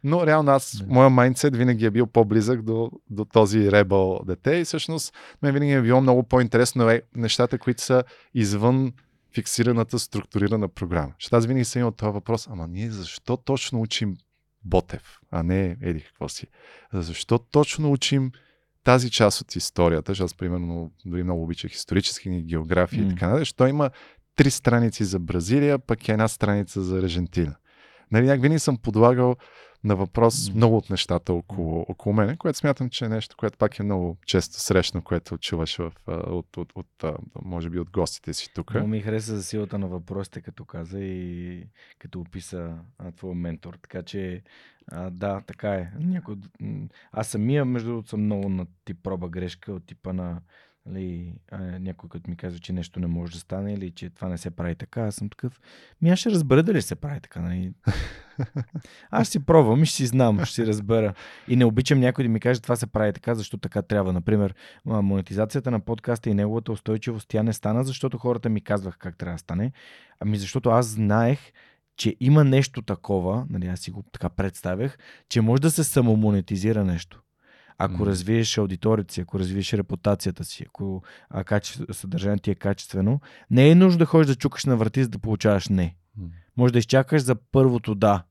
но 0.04 0.28
реално 0.28 0.52
аз, 0.52 0.78
да. 0.78 0.94
моя 0.94 1.10
майндсет 1.10 1.56
винаги 1.56 1.86
е 1.86 1.92
бил 1.92 2.08
по-близък 2.08 2.62
до, 2.62 2.92
до 3.10 3.26
този 3.26 3.72
ребъл 3.72 4.20
дете 4.26 4.52
и 4.52 4.64
всъщност 4.64 5.14
мен 5.42 5.54
винаги 5.54 5.72
е 5.72 5.82
било 5.82 6.02
много 6.02 6.24
по-интересно 6.24 6.90
е, 6.90 7.02
нещата, 7.16 7.58
които 7.58 7.82
са 7.82 8.04
извън 8.34 8.94
фиксираната, 9.34 10.00
структурирана 10.00 10.68
програма. 10.68 11.14
Ще 11.18 11.36
аз 11.36 11.46
винаги 11.46 11.66
съм 11.66 11.80
имал 11.80 11.92
този 11.92 12.14
въпрос, 12.14 12.48
ама 12.52 12.68
ние 12.68 12.92
защо 12.92 13.38
точно 13.38 13.82
учим 13.82 14.16
Ботев, 14.66 15.20
а 15.32 15.44
не 15.44 15.78
еди 15.82 16.02
какво 16.02 16.30
си? 16.30 16.48
Защо 16.94 17.40
точно 17.40 17.92
учим 17.92 18.32
тази 18.84 19.12
част 19.12 19.42
от 19.42 19.56
историята, 19.56 20.12
защото 20.12 20.26
аз 20.26 20.34
примерно 20.34 20.92
дори 21.06 21.24
много 21.24 21.44
обичах 21.44 21.74
исторически 21.74 22.42
география 22.42 23.04
mm. 23.04 23.06
и 23.06 23.10
така 23.10 23.26
нататък, 23.26 23.42
защо 23.42 23.68
има 23.68 23.90
три 24.36 24.52
страници 24.52 25.04
за 25.04 25.20
Бразилия, 25.20 25.80
пък 25.80 26.10
една 26.10 26.28
страница 26.28 26.82
за 26.82 26.98
Аржентина. 26.98 27.56
Нали, 28.14 28.40
винаги 28.40 28.60
съм 28.60 28.78
подлагал 28.78 29.36
на 29.84 29.96
въпрос 29.96 30.54
много 30.54 30.78
от 30.78 30.90
нещата 30.90 31.34
около, 31.34 31.86
около 31.90 32.16
мене, 32.16 32.38
което 32.38 32.58
смятам, 32.58 32.90
че 32.90 33.06
е 33.06 33.10
нещо, 33.10 33.36
което 33.38 33.58
пак 33.58 33.80
е 33.80 33.84
много 33.84 34.18
често 34.26 34.60
срещано, 34.60 35.04
което 35.04 35.38
чуваш 35.38 35.78
в, 35.78 35.92
от, 36.08 36.58
от, 36.58 36.74
от, 36.76 37.04
може 37.44 37.70
би 37.70 37.80
от 37.80 37.90
гостите 37.92 38.34
си 38.34 38.50
тук. 38.56 38.74
Много 38.74 38.88
ми 38.88 39.02
хареса 39.02 39.36
за 39.36 39.44
силата 39.44 39.80
на 39.80 39.88
въпросите, 39.88 40.42
като 40.42 40.66
каза 40.66 41.00
и 41.00 41.64
като 42.00 42.20
описа 42.20 42.76
а, 42.98 43.12
твоя 43.12 43.36
ментор. 43.36 43.78
Така 43.82 44.04
че, 44.04 44.44
а, 44.88 45.10
да, 45.10 45.42
така 45.48 45.74
е. 45.74 45.92
Някой... 46.00 46.36
Аз 47.12 47.28
самия, 47.28 47.66
между 47.66 47.90
другото, 47.90 48.10
съм 48.10 48.26
много 48.26 48.50
на 48.50 48.66
тип 48.86 48.98
проба 49.04 49.30
грешка 49.30 49.74
от 49.74 49.86
типа 49.86 50.14
на 50.14 50.42
Нали, 50.86 51.34
а, 51.52 51.58
някой 51.80 52.10
като 52.10 52.30
ми 52.30 52.38
казва, 52.38 52.60
че 52.60 52.74
нещо 52.74 53.00
не 53.00 53.08
може 53.08 53.34
да 53.34 53.40
стане 53.40 53.74
или 53.74 53.92
че 53.92 54.10
това 54.10 54.28
не 54.28 54.38
се 54.38 54.52
прави 54.52 54.76
така, 54.76 55.02
аз 55.02 55.16
съм 55.16 55.30
такъв. 55.30 55.62
Ми 56.02 56.10
аз 56.10 56.20
ще 56.20 56.32
разбера 56.32 56.64
дали 56.64 56.82
се 56.82 56.96
прави 56.96 57.20
така. 57.20 57.40
Нали? 57.42 57.74
Аз 59.12 59.30
си 59.30 59.46
пробвам 59.46 59.84
и 59.84 59.86
ще 59.86 59.96
си 59.96 60.06
знам, 60.06 60.46
ще 60.46 60.56
си 60.56 60.68
разбера. 60.68 61.14
И 61.48 61.56
не 61.56 61.66
обичам 61.66 62.00
някой 62.00 62.24
да 62.24 62.30
ми 62.30 62.40
каже 62.40 62.62
това 62.62 62.76
се 62.76 62.88
прави 62.88 63.14
така, 63.14 63.36
защото 63.36 63.62
така 63.62 63.82
трябва. 63.82 64.14
Например, 64.14 64.56
монетизацията 64.86 65.72
на 65.72 65.80
подкаста 65.80 66.30
и 66.30 66.34
неговата 66.34 66.72
устойчивост, 66.72 67.28
тя 67.28 67.44
не 67.44 67.54
стана, 67.54 67.84
защото 67.84 68.18
хората 68.18 68.50
ми 68.50 68.62
казваха 68.62 68.98
как 68.98 69.18
трябва 69.18 69.36
да 69.36 69.40
стане. 69.40 69.72
Ами 70.20 70.38
защото 70.38 70.70
аз 70.70 70.86
знаех, 70.88 71.40
че 71.98 72.16
има 72.20 72.44
нещо 72.44 72.82
такова, 72.82 73.46
нали, 73.50 73.68
аз 73.68 73.80
си 73.80 73.92
го 73.92 74.04
така 74.12 74.30
представях, 74.30 74.98
че 75.30 75.42
може 75.42 75.62
да 75.62 75.72
се 75.72 75.84
самомонетизира 75.84 76.86
нещо. 76.86 77.23
Ако 77.78 78.04
mm. 78.04 78.06
развиеш 78.06 78.58
аудиторията 78.58 79.14
си, 79.14 79.22
ако 79.22 79.40
развиеш 79.40 79.74
репутацията 79.74 80.44
си, 80.44 80.66
ако 80.68 81.04
а, 81.30 81.44
каче... 81.44 81.80
съдържанието 81.92 82.44
ти 82.44 82.52
е 82.52 82.56
качествено, 82.56 83.22
не 83.52 83.70
е 83.70 83.76
нужно 83.76 84.00
да 84.00 84.06
ходиш 84.06 84.28
да 84.28 84.36
чукаш 84.36 84.66
на 84.66 84.78
врати, 84.78 85.04
за 85.04 85.10
да 85.10 85.20
получаваш 85.20 85.70
не. 85.70 85.96
Mm. 86.20 86.28
Може 86.58 86.74
да 86.74 86.80
изчакаш 86.80 87.22
за 87.22 87.36
първото 87.36 87.96
да. 87.96 88.24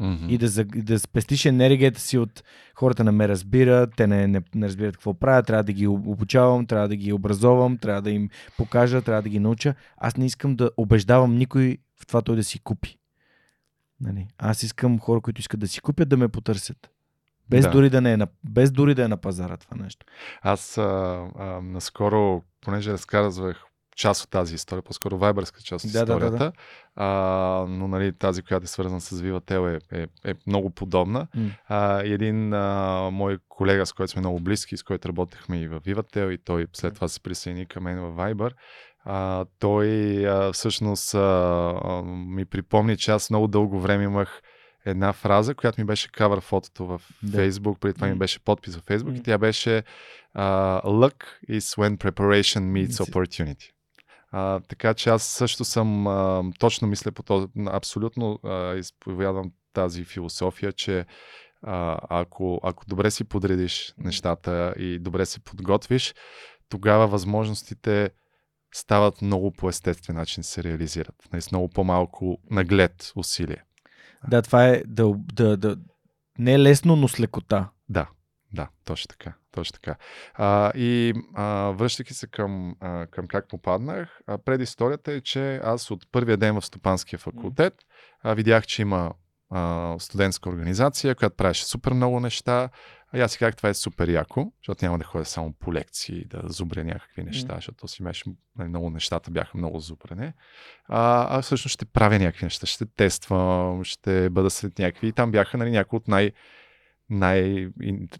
Mm-hmm. 0.00 0.28
И 0.28 0.38
да, 0.38 0.64
да 0.82 0.98
спестиш 0.98 1.44
енергията 1.44 2.00
си 2.00 2.18
от 2.18 2.44
хората 2.74 3.04
не 3.04 3.10
ме 3.10 3.28
разбират, 3.28 3.92
те 3.96 4.06
не, 4.06 4.26
не, 4.26 4.42
не 4.54 4.66
разбират 4.66 4.96
какво 4.96 5.14
правят, 5.14 5.46
трябва 5.46 5.64
да 5.64 5.72
ги 5.72 5.86
обучавам, 5.86 6.66
трябва 6.66 6.88
да 6.88 6.96
ги 6.96 7.12
образовам, 7.12 7.78
трябва 7.78 8.02
да 8.02 8.10
им 8.10 8.28
покажа, 8.56 9.02
трябва 9.02 9.22
да 9.22 9.28
ги 9.28 9.40
науча. 9.40 9.74
Аз 9.96 10.16
не 10.16 10.26
искам 10.26 10.56
да 10.56 10.70
убеждавам 10.76 11.36
никой 11.36 11.78
в 12.00 12.06
това 12.06 12.22
той 12.22 12.36
да 12.36 12.44
си 12.44 12.58
купи. 12.58 12.98
Нали? 14.00 14.28
Аз 14.38 14.62
искам 14.62 14.98
хора, 14.98 15.20
които 15.20 15.40
искат 15.40 15.60
да 15.60 15.68
си 15.68 15.80
купят, 15.80 16.08
да 16.08 16.16
ме 16.16 16.28
потърсят. 16.28 16.90
Без, 17.50 17.64
да. 17.64 17.70
дори 17.70 17.90
да 17.90 18.00
не 18.00 18.12
е 18.12 18.16
на, 18.16 18.26
без 18.44 18.72
дори 18.72 18.94
да 18.94 19.04
е 19.04 19.08
на 19.08 19.16
пазара 19.16 19.56
това 19.56 19.76
нещо. 19.82 20.06
Аз 20.42 20.78
а, 20.78 20.82
а, 21.38 21.60
наскоро, 21.60 22.42
понеже 22.60 22.92
разказвах 22.92 23.64
част 23.96 24.24
от 24.24 24.30
тази 24.30 24.54
история, 24.54 24.82
по-скоро 24.82 25.18
вайбърска 25.18 25.60
част 25.62 25.84
от 25.84 25.92
да, 25.92 25.98
историята, 25.98 26.30
да, 26.30 26.38
да, 26.38 26.44
да. 26.44 26.52
А, 26.96 27.06
но 27.68 27.88
нали, 27.88 28.12
тази, 28.12 28.42
която 28.42 28.64
е 28.64 28.66
свързана 28.66 29.00
с 29.00 29.22
Vivatel 29.22 29.80
е, 29.92 30.00
е, 30.00 30.06
е 30.30 30.34
много 30.46 30.70
подобна. 30.70 31.26
Mm. 31.36 31.50
А, 31.68 32.00
един 32.04 32.52
а, 32.52 33.10
мой 33.12 33.38
колега, 33.48 33.86
с 33.86 33.92
който 33.92 34.12
сме 34.12 34.20
много 34.20 34.40
близки, 34.40 34.76
с 34.76 34.82
който 34.82 35.08
работехме 35.08 35.60
и 35.60 35.68
в 35.68 35.80
Vivatel 35.80 36.30
и 36.30 36.38
той 36.38 36.66
след 36.72 36.94
това 36.94 37.08
се 37.08 37.20
присъедини 37.20 37.66
към 37.66 37.82
мен 37.82 38.00
в 38.00 38.12
Viber, 38.16 38.52
а, 39.04 39.44
той 39.58 39.88
а, 40.28 40.52
всъщност 40.52 41.14
а, 41.14 41.18
а, 41.84 42.02
ми 42.02 42.44
припомни, 42.44 42.96
че 42.96 43.10
аз 43.10 43.30
много 43.30 43.48
дълго 43.48 43.80
време 43.80 44.04
имах 44.04 44.42
една 44.84 45.12
фраза, 45.12 45.54
която 45.54 45.80
ми 45.80 45.84
беше 45.84 46.12
кавър 46.12 46.40
фотото 46.40 46.86
в 46.86 47.02
да. 47.22 47.38
Facebook, 47.38 47.78
преди 47.78 47.94
това 47.94 48.06
ми 48.06 48.14
беше 48.14 48.44
подпис 48.44 48.76
в 48.76 48.82
Facebook 48.82 49.12
mm. 49.12 49.18
и 49.18 49.22
тя 49.22 49.38
беше 49.38 49.82
uh, 50.36 50.84
Luck 50.84 51.24
is 51.50 51.58
when 51.58 51.96
preparation 51.96 52.60
meets 52.60 53.10
opportunity. 53.10 53.70
Uh, 54.34 54.68
така 54.68 54.94
че 54.94 55.10
аз 55.10 55.22
също 55.22 55.64
съм, 55.64 56.04
uh, 56.04 56.58
точно 56.58 56.88
мисля 56.88 57.12
по 57.12 57.22
този, 57.22 57.46
абсолютно 57.66 58.24
uh, 58.44 58.78
изповядвам 58.78 59.52
тази 59.72 60.04
философия, 60.04 60.72
че 60.72 61.06
uh, 61.66 61.98
ако, 62.10 62.60
ако 62.62 62.84
добре 62.86 63.10
си 63.10 63.24
подредиш 63.24 63.94
нещата 63.98 64.74
и 64.78 64.98
добре 64.98 65.26
се 65.26 65.40
подготвиш, 65.40 66.14
тогава 66.68 67.06
възможностите 67.06 68.10
стават 68.74 69.22
много 69.22 69.52
по 69.52 69.68
естествен 69.68 70.16
начин 70.16 70.42
се 70.42 70.62
реализират. 70.64 71.14
Нали, 71.32 71.42
с 71.42 71.52
много 71.52 71.68
по-малко 71.68 72.38
наглед 72.50 73.12
усилие. 73.16 73.64
Да, 74.28 74.42
това 74.42 74.66
е 74.66 74.82
да, 74.86 75.14
да, 75.16 75.56
да, 75.56 75.76
не 76.38 76.52
е 76.52 76.58
лесно, 76.58 76.96
но 76.96 77.08
с 77.08 77.20
лекота. 77.20 77.68
Да, 77.88 78.08
да, 78.52 78.68
точно 78.84 79.08
така. 79.08 79.32
Точно 79.50 79.74
така. 79.74 79.96
А, 80.34 80.72
и 80.74 81.14
а, 81.34 81.70
връщайки 81.70 82.14
се 82.14 82.26
към, 82.26 82.76
а, 82.80 83.06
към 83.06 83.26
как 83.26 83.48
попаднах, 83.48 84.20
а, 84.26 84.38
пред 84.38 84.60
историята 84.60 85.12
е, 85.12 85.20
че 85.20 85.60
аз 85.64 85.90
от 85.90 86.12
първия 86.12 86.36
ден 86.36 86.60
в 86.60 86.66
Стопанския 86.66 87.18
факултет 87.18 87.74
а, 88.22 88.34
видях, 88.34 88.66
че 88.66 88.82
има 88.82 89.12
а, 89.50 89.94
студентска 89.98 90.48
организация, 90.48 91.14
която 91.14 91.36
правеше 91.36 91.64
супер 91.64 91.92
много 91.92 92.20
неща. 92.20 92.68
А 93.12 93.18
аз 93.18 93.32
си 93.32 93.38
казах, 93.38 93.56
това 93.56 93.68
е 93.68 93.74
супер 93.74 94.08
яко, 94.08 94.52
защото 94.62 94.84
няма 94.84 94.98
да 94.98 95.04
ходя 95.04 95.24
само 95.24 95.52
по 95.52 95.72
лекции, 95.72 96.24
да 96.24 96.40
зубря 96.44 96.84
някакви 96.84 97.22
неща, 97.22 97.52
mm. 97.52 97.56
защото 97.56 97.88
си 97.88 98.02
беше, 98.02 98.24
нали, 98.58 98.68
много 98.68 98.90
нещата 98.90 99.30
бяха 99.30 99.58
много 99.58 99.78
зубрене. 99.78 100.34
А, 100.88 101.38
а 101.38 101.42
всъщност 101.42 101.74
ще 101.74 101.84
правя 101.84 102.18
някакви 102.18 102.46
неща, 102.46 102.66
ще 102.66 102.86
тествам, 102.86 103.84
ще 103.84 104.30
бъда 104.30 104.50
след 104.50 104.78
някакви. 104.78 105.08
И 105.08 105.12
там 105.12 105.30
бяха 105.30 105.58
нали, 105.58 105.70
някои 105.70 105.96
от 105.96 106.08
най- 106.08 106.32
най- 107.10 107.68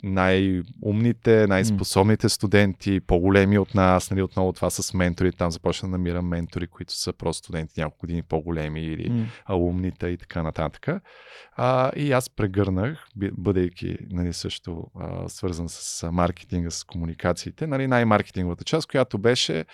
най-умните, 0.02 1.46
най-способните 1.46 2.28
студенти, 2.28 3.00
по-големи 3.00 3.58
от 3.58 3.74
нас, 3.74 4.10
нали, 4.10 4.22
отново 4.22 4.52
това 4.52 4.70
с 4.70 4.94
ментори, 4.94 5.32
там 5.32 5.50
започна 5.50 5.88
да 5.88 5.92
намирам 5.92 6.28
ментори, 6.28 6.66
които 6.66 6.92
са 6.92 7.12
просто 7.12 7.44
студенти 7.44 7.80
няколко 7.80 8.00
години 8.00 8.22
по-големи 8.22 8.80
или 8.80 9.10
mm. 9.10 9.26
и 10.08 10.16
така 10.16 10.42
нататък. 10.42 10.88
А, 11.56 11.90
и 11.96 12.12
аз 12.12 12.30
прегърнах, 12.30 13.06
бъдейки 13.16 13.96
нали, 14.10 14.32
също 14.32 14.90
а, 15.00 15.28
свързан 15.28 15.68
с 15.68 16.10
маркетинга, 16.12 16.70
с 16.70 16.84
комуникациите, 16.84 17.66
нали, 17.66 17.86
най-маркетинговата 17.86 18.64
част, 18.64 18.90
която 18.90 19.18
беше 19.18 19.64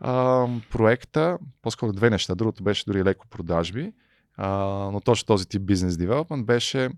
а, 0.00 0.46
проекта, 0.70 1.38
по-скоро 1.62 1.92
две 1.92 2.10
неща, 2.10 2.34
другото 2.34 2.62
беше 2.62 2.84
дори 2.86 3.04
леко 3.04 3.26
продажби, 3.30 3.92
а, 4.36 4.48
но 4.92 5.00
точно 5.00 5.26
този 5.26 5.48
тип 5.48 5.62
бизнес 5.62 5.96
девелопмент 5.96 6.46
беше 6.46 6.90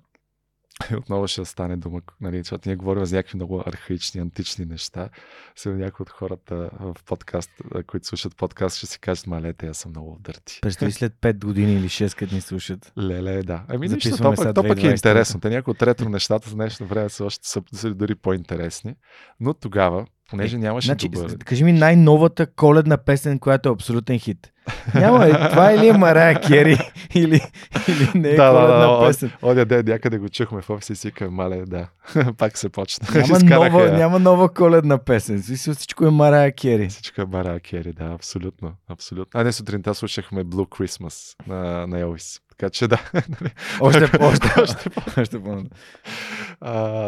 отново 0.99 1.27
ще 1.27 1.45
стане 1.45 1.77
дума, 1.77 2.01
нали, 2.21 2.39
защото 2.39 2.69
ние 2.69 2.77
говорим 2.77 3.05
за 3.05 3.17
някакви 3.17 3.37
много 3.37 3.63
архаични, 3.67 4.21
антични 4.21 4.65
неща. 4.65 5.09
Сега 5.57 5.77
някои 5.77 6.03
от 6.03 6.11
хората 6.11 6.71
в 6.81 6.97
подкаст, 7.07 7.51
които 7.87 8.07
слушат 8.07 8.37
подкаст, 8.37 8.77
ще 8.77 8.87
си 8.87 8.99
кажат, 8.99 9.27
малете, 9.27 9.67
аз 9.67 9.79
съм 9.79 9.91
много 9.91 10.19
дърти. 10.21 10.59
Представи 10.63 10.93
след 10.93 11.13
5 11.13 11.45
години 11.45 11.73
или 11.73 11.89
6, 11.89 12.19
като 12.19 12.35
ни 12.35 12.41
слушат. 12.41 12.93
Леле, 12.99 13.43
да. 13.43 13.65
Ами 13.69 13.89
нищо, 13.89 14.17
то, 14.17 14.35
пък, 14.35 14.55
то 14.55 14.63
пък 14.63 14.83
е 14.83 14.87
интересно. 14.87 15.41
Те 15.41 15.51
някои 15.51 15.71
от 15.71 15.83
ретро 15.83 16.09
нещата 16.09 16.51
за 16.51 16.55
днешно 16.55 16.87
време 16.87 17.09
са 17.09 17.25
още 17.25 17.49
са, 17.49 17.63
са 17.73 17.95
дори 17.95 18.15
по-интересни. 18.15 18.95
Но 19.41 19.55
тогава, 19.55 20.07
понеже 20.31 20.59
нямаше 20.59 20.87
значи, 20.87 21.09
добър... 21.09 21.39
Кажи 21.39 21.65
ми 21.65 21.73
най-новата 21.73 22.47
коледна 22.47 22.97
песен, 22.97 23.39
която 23.39 23.69
е 23.69 23.73
абсолютен 23.73 24.19
хит. 24.19 24.53
Няма, 24.95 25.27
е, 25.27 25.51
това 25.51 25.73
или 25.73 25.89
е 25.89 25.93
Марая 25.93 26.41
Кери, 26.41 26.79
или, 27.15 27.41
или 27.89 28.11
не 28.15 28.29
е 28.29 28.37
да, 28.37 28.51
коледна 28.51 28.87
да, 28.87 28.99
да, 28.99 29.07
песен. 29.07 29.31
Оня 29.43 29.65
ден 29.65 29.85
някъде 29.87 30.19
го 30.19 30.29
чухме 30.29 30.63
в 30.63 30.71
офиса 30.71 30.93
и 30.93 30.97
си 30.97 31.11
към, 31.11 31.35
мале, 31.35 31.65
да, 31.67 31.89
пак 32.39 32.59
се 32.59 32.69
почна. 32.69 33.07
Няма, 33.15 33.39
нова, 33.71 33.91
няма 33.91 34.19
нова 34.19 34.55
коледна 34.55 34.99
песен. 34.99 35.43
Всичко 35.43 36.07
е 36.07 36.11
Марая 36.11 36.53
Кери. 36.53 36.89
Всичко 36.89 37.21
е 37.21 37.27
Марая 37.27 37.61
Кери, 37.61 37.93
да, 37.93 38.05
абсолютно. 38.05 38.73
абсолютно. 38.89 39.41
А 39.41 39.45
не 39.45 39.53
сутринта 39.53 39.95
слушахме 39.95 40.45
Blue 40.45 40.69
Christmas 40.69 41.37
на, 41.47 41.87
на 41.87 42.01
Елвис. 42.01 42.41
Така 42.59 42.71
че 42.71 42.89
да. 42.89 43.11
Нали? 43.15 43.53
още, 43.81 44.11
още, 44.21 44.61
още, 44.61 44.91
още 45.21 45.43
по 45.43 45.63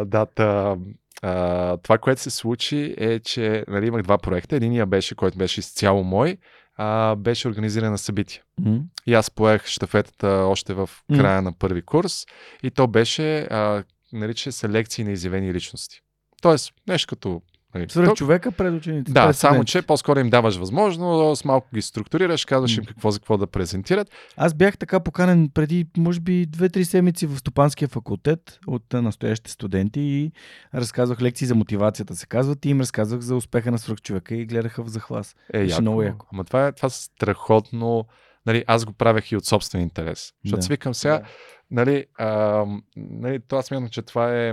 Да, 0.04 0.26
та, 0.26 0.76
а, 1.22 1.76
това, 1.76 1.98
което 1.98 2.20
се 2.20 2.30
случи 2.30 2.94
е, 2.98 3.20
че 3.20 3.64
нали, 3.68 3.86
имах 3.86 4.02
два 4.02 4.18
проекта. 4.18 4.56
Единия 4.56 4.86
беше, 4.86 5.14
който 5.14 5.38
беше 5.38 5.60
изцяло 5.60 6.04
мой, 6.04 6.36
а, 6.76 7.16
беше 7.16 7.48
организирана 7.48 7.90
на 7.90 7.98
събитие. 7.98 8.42
Mm-hmm. 8.60 8.82
И 9.06 9.14
аз 9.14 9.30
поех 9.30 9.66
щафетата 9.66 10.28
още 10.28 10.74
в 10.74 10.90
края 11.16 11.40
mm-hmm. 11.40 11.44
на 11.44 11.52
първи 11.52 11.82
курс 11.82 12.26
и 12.62 12.70
то 12.70 12.86
беше, 12.86 13.38
а, 13.40 13.84
нарича 14.12 14.52
се 14.52 14.68
лекции 14.68 15.04
на 15.04 15.10
изявени 15.10 15.54
личности. 15.54 16.00
Тоест, 16.42 16.72
нещо 16.88 17.06
като 17.08 17.42
Нали, 17.78 17.90
Свърх 17.90 18.14
човека 18.14 18.52
пред 18.52 18.74
учениците. 18.74 19.12
Да, 19.12 19.26
пред 19.26 19.36
само 19.36 19.64
че 19.64 19.82
по-скоро 19.82 20.20
им 20.20 20.30
даваш 20.30 20.56
възможност, 20.56 21.44
малко 21.44 21.68
ги 21.74 21.82
структурираш, 21.82 22.44
казваш 22.44 22.76
им 22.76 22.84
какво 22.84 23.10
за 23.10 23.18
какво 23.18 23.36
да 23.36 23.46
презентират. 23.46 24.10
Аз 24.36 24.54
бях 24.54 24.78
така 24.78 25.00
поканен 25.00 25.50
преди, 25.54 25.86
може 25.96 26.20
би, 26.20 26.46
2-3 26.46 26.82
седмици 26.82 27.26
в 27.26 27.38
Стопанския 27.38 27.88
факултет 27.88 28.58
от 28.66 28.92
настоящите 28.92 29.50
студенти 29.50 30.00
и 30.00 30.32
разказвах 30.74 31.22
лекции 31.22 31.46
за 31.46 31.54
мотивацията, 31.54 32.16
се 32.16 32.26
казват, 32.26 32.64
и 32.64 32.68
им 32.68 32.80
разказвах 32.80 33.20
за 33.20 33.36
успеха 33.36 33.70
на 33.70 33.78
човека 33.78 34.34
и 34.34 34.46
гледаха 34.46 34.84
в 34.84 34.88
захлас. 34.88 35.36
Е, 35.54 35.64
яко. 35.64 35.82
много 35.82 36.02
яко. 36.02 36.26
Ама 36.32 36.44
това 36.44 36.66
е, 36.66 36.72
това 36.72 36.86
е 36.86 36.90
страхотно. 36.90 38.06
Нали, 38.46 38.64
аз 38.66 38.84
го 38.84 38.92
правех 38.92 39.32
и 39.32 39.36
от 39.36 39.44
собствен 39.44 39.82
интерес. 39.82 40.32
Защото 40.44 40.58
да. 40.58 40.64
свикам 40.64 40.94
сега, 40.94 41.18
да. 41.18 41.24
нали, 41.70 42.06
а, 42.18 42.64
нали, 42.96 43.40
това 43.48 43.62
смятам, 43.62 43.88
че 43.88 44.02
това 44.02 44.36
е 44.36 44.52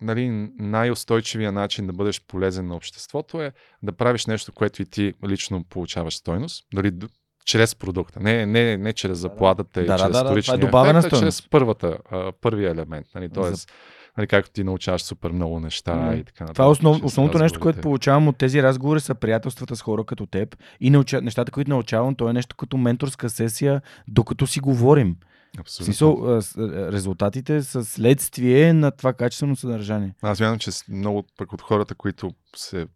нали, 0.00 0.50
най-устойчивия 0.58 1.52
начин 1.52 1.86
да 1.86 1.92
бъдеш 1.92 2.22
полезен 2.26 2.66
на 2.66 2.76
обществото 2.76 3.42
е 3.42 3.52
да 3.82 3.92
правиш 3.92 4.26
нещо, 4.26 4.52
което 4.52 4.82
и 4.82 4.86
ти 4.86 5.14
лично 5.28 5.64
получаваш 5.64 6.16
стойност. 6.16 6.66
Дали 6.74 6.92
чрез 7.44 7.74
продукта. 7.74 8.20
Не, 8.20 8.46
не, 8.46 8.76
не 8.76 8.92
чрез 8.92 9.18
заплатата 9.18 9.82
и 9.82 9.86
Да, 9.86 9.92
да, 9.92 9.98
чрез 9.98 10.12
да, 10.12 10.12
да, 10.12 10.28
е 10.28 10.30
вторичния 10.30 10.58
добавена 10.58 10.98
ефект, 10.98 11.14
а 11.14 11.18
чрез 11.18 11.48
първата, 11.48 11.98
а, 12.10 12.32
първия 12.40 12.70
елемент. 12.70 13.06
Нали? 13.14 13.28
Тоест, 13.28 13.72
нали, 14.16 14.26
както 14.26 14.50
ти 14.50 14.64
научаваш 14.64 15.02
супер 15.02 15.30
много 15.30 15.60
неща 15.60 15.94
М. 15.94 16.14
и 16.14 16.24
така 16.24 16.44
нататък. 16.44 16.54
Това 16.54 16.64
е 16.64 16.68
основ, 16.68 17.04
основното 17.04 17.38
нещо, 17.38 17.60
което 17.60 17.80
получавам 17.80 18.28
от 18.28 18.38
тези 18.38 18.62
разговори 18.62 19.00
са 19.00 19.14
приятелствата 19.14 19.76
с 19.76 19.82
хора 19.82 20.04
като 20.04 20.26
теб 20.26 20.56
и 20.80 20.90
науча, 20.90 21.20
нещата, 21.20 21.52
които 21.52 21.70
научавам, 21.70 22.14
то 22.14 22.28
е 22.28 22.32
нещо 22.32 22.56
като 22.56 22.76
менторска 22.76 23.30
сесия, 23.30 23.82
докато 24.08 24.46
си 24.46 24.60
говорим. 24.60 25.16
Абсолютно. 25.58 25.84
смисъл, 25.84 26.40
резултатите 26.92 27.62
са 27.62 27.84
следствие 27.84 28.72
на 28.72 28.90
това 28.90 29.12
качествено 29.12 29.56
съдържание. 29.56 30.14
Аз 30.22 30.38
вярвам, 30.38 30.58
че 30.58 30.70
много 30.88 31.24
пък 31.38 31.52
от 31.52 31.62
хората, 31.62 31.94
които 31.94 32.30
се 32.56 32.86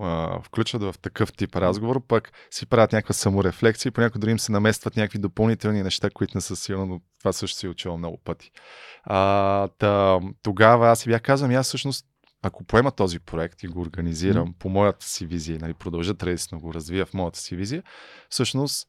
а, 0.00 0.40
включват 0.42 0.82
в 0.82 0.94
такъв 1.02 1.32
тип 1.32 1.56
разговор, 1.56 2.06
пък 2.08 2.32
си 2.50 2.66
правят 2.66 2.92
някаква 2.92 3.12
саморефлексия 3.12 3.90
и 3.90 3.92
понякога 3.92 4.18
дори 4.18 4.30
им 4.30 4.38
се 4.38 4.52
наместват 4.52 4.96
някакви 4.96 5.18
допълнителни 5.18 5.82
неща, 5.82 6.10
които 6.10 6.36
не 6.36 6.40
са 6.40 6.56
сигурно, 6.56 6.86
но 6.86 7.00
това 7.18 7.32
също 7.32 7.58
си 7.58 7.68
учил 7.68 7.98
много 7.98 8.18
пъти. 8.24 8.50
А, 9.04 9.68
та, 9.68 10.20
тогава 10.42 10.88
аз 10.88 11.00
си 11.00 11.08
бях 11.08 11.22
казал, 11.22 11.46
«Ами 11.46 11.54
аз 11.54 11.66
всъщност 11.66 12.06
ако 12.42 12.64
поема 12.64 12.90
този 12.90 13.20
проект 13.20 13.62
и 13.62 13.68
го 13.68 13.80
организирам 13.80 14.54
по 14.58 14.68
моята 14.68 15.06
си 15.06 15.26
визия, 15.26 15.58
нали, 15.60 15.74
продължа 15.74 16.14
традиционно 16.14 16.62
го 16.62 16.74
развия 16.74 17.06
в 17.06 17.14
моята 17.14 17.38
си 17.38 17.56
визия, 17.56 17.82
всъщност 18.28 18.88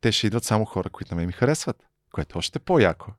те 0.00 0.12
ще 0.12 0.26
идват 0.26 0.44
само 0.44 0.64
хора, 0.64 0.90
които 0.90 1.14
на 1.14 1.16
мен 1.16 1.26
ми 1.26 1.32
харесват, 1.32 1.76
което 2.16 2.38
е 2.38 2.40
още 2.40 2.58
по-яко. 2.58 3.12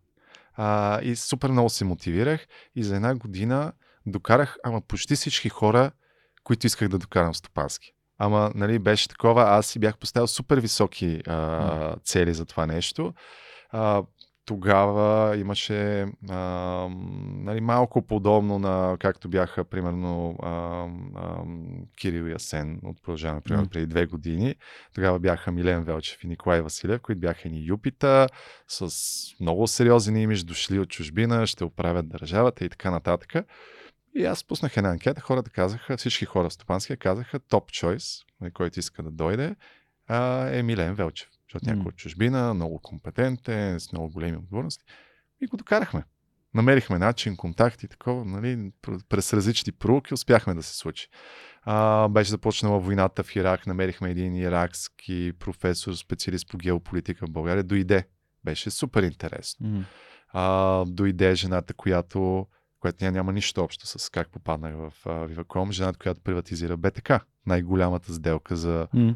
А, 0.53 1.01
и 1.01 1.15
супер 1.15 1.49
много 1.49 1.69
се 1.69 1.85
мотивирах 1.85 2.47
и 2.75 2.83
за 2.83 2.95
една 2.95 3.15
година 3.15 3.73
докарах, 4.05 4.57
ама 4.63 4.81
почти 4.81 5.15
всички 5.15 5.49
хора, 5.49 5.91
които 6.43 6.67
исках 6.67 6.89
да 6.89 6.97
докарам 6.97 7.35
стопански. 7.35 7.93
Ама, 8.17 8.51
нали, 8.55 8.79
беше 8.79 9.09
такова, 9.09 9.43
аз 9.43 9.67
си 9.67 9.79
бях 9.79 9.97
поставил 9.97 10.27
супер 10.27 10.59
високи 10.59 11.21
а, 11.27 11.95
цели 12.03 12.33
за 12.33 12.45
това 12.45 12.65
нещо. 12.65 13.13
А, 13.69 14.03
тогава 14.47 15.37
имаше 15.37 16.05
а, 16.29 16.37
нали, 17.21 17.61
малко 17.61 18.01
подобно 18.01 18.59
на 18.59 18.97
както 18.99 19.29
бяха 19.29 19.63
примерно 19.63 20.35
а, 20.43 20.49
а, 21.15 21.43
Кирил 21.95 22.23
и 22.23 22.33
Асен 22.33 22.79
от 22.83 23.01
продължаване, 23.01 23.41
примерно 23.41 23.69
преди 23.69 23.85
две 23.85 24.05
години. 24.05 24.55
Тогава 24.95 25.19
бяха 25.19 25.51
Милен 25.51 25.83
Велчев 25.83 26.23
и 26.23 26.27
Николай 26.27 26.61
Василев, 26.61 27.01
които 27.01 27.21
бяха 27.21 27.49
ни 27.49 27.65
Юпита, 27.65 28.27
с 28.67 28.89
много 29.39 29.67
сериозен 29.67 30.17
имидж, 30.17 30.43
дошли 30.43 30.79
от 30.79 30.89
чужбина, 30.89 31.47
ще 31.47 31.63
оправят 31.63 32.09
държавата 32.09 32.65
и 32.65 32.69
така 32.69 32.91
нататък. 32.91 33.45
И 34.15 34.25
аз 34.25 34.43
пуснах 34.43 34.77
една 34.77 34.89
анкета, 34.89 35.21
хората 35.21 35.49
казаха, 35.49 35.97
всички 35.97 36.25
хора 36.25 36.49
в 36.49 36.53
Стопанския 36.53 36.97
казаха, 36.97 37.39
топ 37.39 37.71
чойс, 37.71 38.19
който 38.53 38.79
иска 38.79 39.03
да 39.03 39.11
дойде, 39.11 39.55
а, 40.07 40.49
е 40.49 40.63
Милен 40.63 40.93
Велчев. 40.95 41.29
Защото 41.59 41.75
някой 41.75 41.89
от 41.89 41.95
чужбина, 41.95 42.53
много 42.53 42.79
компетентен, 42.79 43.79
с 43.79 43.91
много 43.91 44.09
големи 44.09 44.37
отговорности. 44.37 44.85
И 45.41 45.47
го 45.47 45.57
докарахме. 45.57 46.03
Намерихме 46.53 46.97
начин, 46.97 47.37
контакти, 47.37 47.87
такова, 47.87 48.25
нали, 48.25 48.71
пр- 48.81 49.03
през 49.09 49.33
различни 49.33 49.71
проуки 49.71 50.13
успяхме 50.13 50.53
да 50.53 50.63
се 50.63 50.77
случи. 50.77 51.07
А, 51.63 52.07
беше 52.07 52.29
започнала 52.29 52.79
войната 52.79 53.23
в 53.23 53.35
Ирак, 53.35 53.67
намерихме 53.67 54.11
един 54.11 54.35
иракски 54.35 55.33
професор, 55.39 55.93
специалист 55.93 56.49
по 56.49 56.57
геополитика 56.57 57.27
в 57.27 57.31
България, 57.31 57.63
дойде. 57.63 58.07
Беше 58.43 58.71
супер 58.71 59.03
интересно. 59.03 59.67
М. 59.67 59.85
А, 60.33 60.85
дойде 60.85 61.35
жената, 61.35 61.73
която, 61.73 62.47
която 62.79 63.03
няма, 63.03 63.15
няма 63.15 63.33
нищо 63.33 63.63
общо 63.63 63.87
с 63.87 64.09
как 64.09 64.29
попаднах 64.29 64.75
в 64.75 64.93
Viva.com, 65.05 65.71
жената, 65.71 65.99
която 65.99 66.21
приватизира 66.21 66.77
БТК, 66.77 67.19
най-голямата 67.45 68.13
сделка 68.13 68.55
за 68.55 68.87
М. 68.93 69.15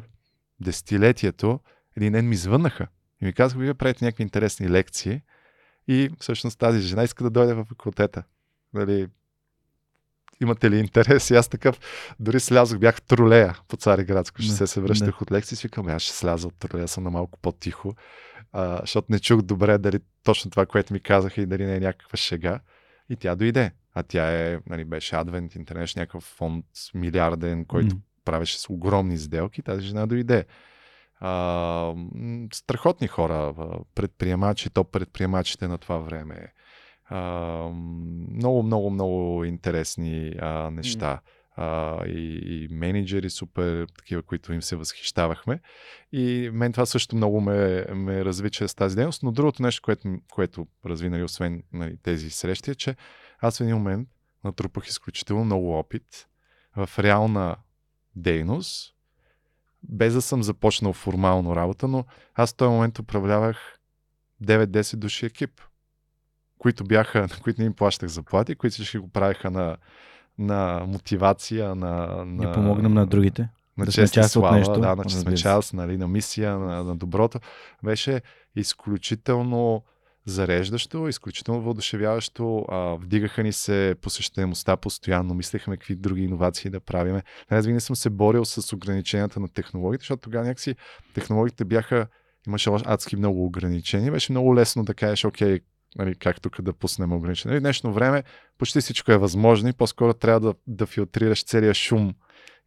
десетилетието. 0.60 1.60
Един 1.96 2.12
ден 2.12 2.28
ми 2.28 2.36
звъннаха 2.36 2.86
и 3.22 3.24
ми 3.24 3.32
казаха, 3.32 3.60
вие 3.60 3.74
правите 3.74 4.04
някакви 4.04 4.22
интересни 4.22 4.70
лекции 4.70 5.22
и 5.88 6.10
всъщност 6.20 6.58
тази 6.58 6.80
жена 6.80 7.02
иска 7.02 7.24
да 7.24 7.30
дойде 7.30 7.54
в 7.54 7.64
факултета. 7.64 8.22
Нали, 8.74 9.08
имате 10.40 10.70
ли 10.70 10.78
интерес? 10.78 11.30
И 11.30 11.34
аз 11.34 11.48
такъв, 11.48 11.80
дори 12.20 12.40
слязох, 12.40 12.78
бях 12.78 12.96
в 12.96 13.02
тролея 13.02 13.58
по 13.68 13.76
Цариградско, 13.76 14.42
ще 14.42 14.52
се, 14.52 14.66
се 14.66 14.80
връщах 14.80 15.08
да. 15.08 15.18
от 15.20 15.32
лекции, 15.32 15.56
си 15.56 15.66
викам, 15.66 15.88
аз 15.88 16.02
ще 16.02 16.12
сляза 16.12 16.48
от 16.48 16.54
тролея, 16.58 16.88
съм 16.88 17.04
на 17.04 17.10
малко 17.10 17.38
по-тихо, 17.38 17.94
а, 18.52 18.80
защото 18.80 19.06
не 19.10 19.18
чух 19.18 19.42
добре 19.42 19.78
дали 19.78 19.98
точно 20.22 20.50
това, 20.50 20.66
което 20.66 20.92
ми 20.92 21.00
казаха 21.00 21.40
и 21.40 21.46
дали 21.46 21.66
не 21.66 21.76
е 21.76 21.80
някаква 21.80 22.16
шега. 22.16 22.60
И 23.10 23.16
тя 23.16 23.34
дойде. 23.34 23.72
А 23.94 24.02
тя 24.02 24.52
е, 24.52 24.58
нали, 24.66 24.84
беше 24.84 25.16
Advent 25.16 25.64
International, 25.64 25.96
някакъв 25.96 26.22
фонд 26.22 26.64
милиарден, 26.94 27.64
който 27.64 27.96
М. 27.96 28.02
правеше 28.24 28.58
с 28.60 28.70
огромни 28.70 29.18
сделки. 29.18 29.62
Тази 29.62 29.86
жена 29.86 30.06
дойде. 30.06 30.44
А, 31.24 31.94
страхотни 32.52 33.08
хора, 33.08 33.54
предприемачи, 33.94 34.70
топ 34.70 34.92
предприемачите 34.92 35.68
на 35.68 35.78
това 35.78 35.98
време. 35.98 36.52
А, 37.04 37.18
много, 38.30 38.62
много, 38.62 38.90
много 38.90 39.44
интересни 39.44 40.32
а, 40.40 40.70
неща. 40.70 41.20
А, 41.56 41.98
и, 42.06 42.40
и 42.44 42.68
менеджери 42.70 43.30
супер, 43.30 43.86
такива, 43.98 44.22
които 44.22 44.52
им 44.52 44.62
се 44.62 44.76
възхищавахме. 44.76 45.60
И 46.12 46.50
мен 46.52 46.72
това 46.72 46.86
също 46.86 47.16
много 47.16 47.40
ме, 47.40 47.84
ме 47.94 48.24
разви 48.24 48.50
чрез 48.50 48.74
тази 48.74 48.96
дейност. 48.96 49.22
Но 49.22 49.32
другото 49.32 49.62
нещо, 49.62 49.82
което, 49.82 50.18
което 50.32 50.66
разви, 50.86 51.08
нали, 51.08 51.22
освен 51.22 51.62
нали, 51.72 51.96
тези 52.02 52.30
срещи, 52.30 52.70
е, 52.70 52.74
че 52.74 52.96
аз 53.40 53.58
в 53.58 53.60
един 53.60 53.74
момент 53.74 54.08
натрупах 54.44 54.86
изключително 54.86 55.44
много 55.44 55.78
опит 55.78 56.28
в 56.76 56.90
реална 56.98 57.56
дейност, 58.16 58.91
без 59.88 60.14
да 60.14 60.22
съм 60.22 60.42
започнал 60.42 60.92
формално 60.92 61.56
работа, 61.56 61.88
но 61.88 62.04
аз 62.34 62.52
в 62.52 62.56
този 62.56 62.70
момент 62.70 62.98
управлявах 62.98 63.78
9-10 64.44 64.96
души 64.96 65.26
екип, 65.26 65.60
които 66.58 66.84
бяха, 66.84 67.20
на 67.20 67.28
които 67.42 67.60
не 67.60 67.66
им 67.66 67.74
плащах 67.74 68.08
заплати, 68.08 68.54
които 68.54 68.74
всички 68.74 68.98
го 68.98 69.08
правиха 69.08 69.50
на, 69.50 69.76
на 70.38 70.84
мотивация, 70.86 71.74
на, 71.74 72.24
на, 72.24 72.46
Да 72.46 72.52
помогнем 72.52 72.94
на 72.94 73.06
другите. 73.06 73.48
на 73.78 73.84
да 73.84 73.92
сме 73.92 74.02
чест 74.02 74.12
и 74.12 74.14
част 74.14 74.36
от 74.36 74.40
слава, 74.40 74.56
нещо, 74.56 74.80
да, 74.80 74.96
на 74.96 75.04
че 75.04 75.16
сме 75.16 75.34
част, 75.34 75.72
нали, 75.72 75.98
на 75.98 76.08
мисия, 76.08 76.58
на, 76.58 76.84
на 76.84 76.96
доброто. 76.96 77.40
Беше 77.84 78.22
изключително 78.56 79.82
зареждащо, 80.26 81.08
изключително 81.08 81.60
въодушевяващо. 81.60 82.64
А, 82.68 82.94
вдигаха 82.94 83.42
ни 83.42 83.52
се 83.52 83.94
посещаемостта 84.02 84.76
постоянно, 84.76 85.34
мислехме 85.34 85.76
какви 85.76 85.96
други 85.96 86.22
иновации 86.22 86.70
да 86.70 86.80
правиме. 86.80 87.22
Аз 87.48 87.66
винаги 87.66 87.80
съм 87.80 87.96
се 87.96 88.10
борил 88.10 88.44
с 88.44 88.72
ограниченията 88.72 89.40
на 89.40 89.48
технологиите, 89.48 90.02
защото 90.02 90.20
тогава 90.20 90.44
някакси 90.44 90.76
технологиите 91.14 91.64
бяха, 91.64 92.06
имаше 92.46 92.70
адски 92.84 93.16
много 93.16 93.44
ограничения. 93.44 94.12
Беше 94.12 94.32
много 94.32 94.56
лесно 94.56 94.84
да 94.84 94.94
кажеш, 94.94 95.24
окей, 95.24 95.60
нали, 95.96 96.14
как 96.14 96.40
тук 96.40 96.62
да 96.62 96.72
пуснем 96.72 97.12
ограничения. 97.12 97.52
Нали, 97.52 97.60
в 97.60 97.62
днешно 97.62 97.92
време 97.92 98.22
почти 98.58 98.80
всичко 98.80 99.12
е 99.12 99.18
възможно 99.18 99.68
и 99.68 99.72
по-скоро 99.72 100.14
трябва 100.14 100.40
да, 100.40 100.54
да 100.66 100.86
филтрираш 100.86 101.44
целия 101.44 101.74
шум 101.74 102.14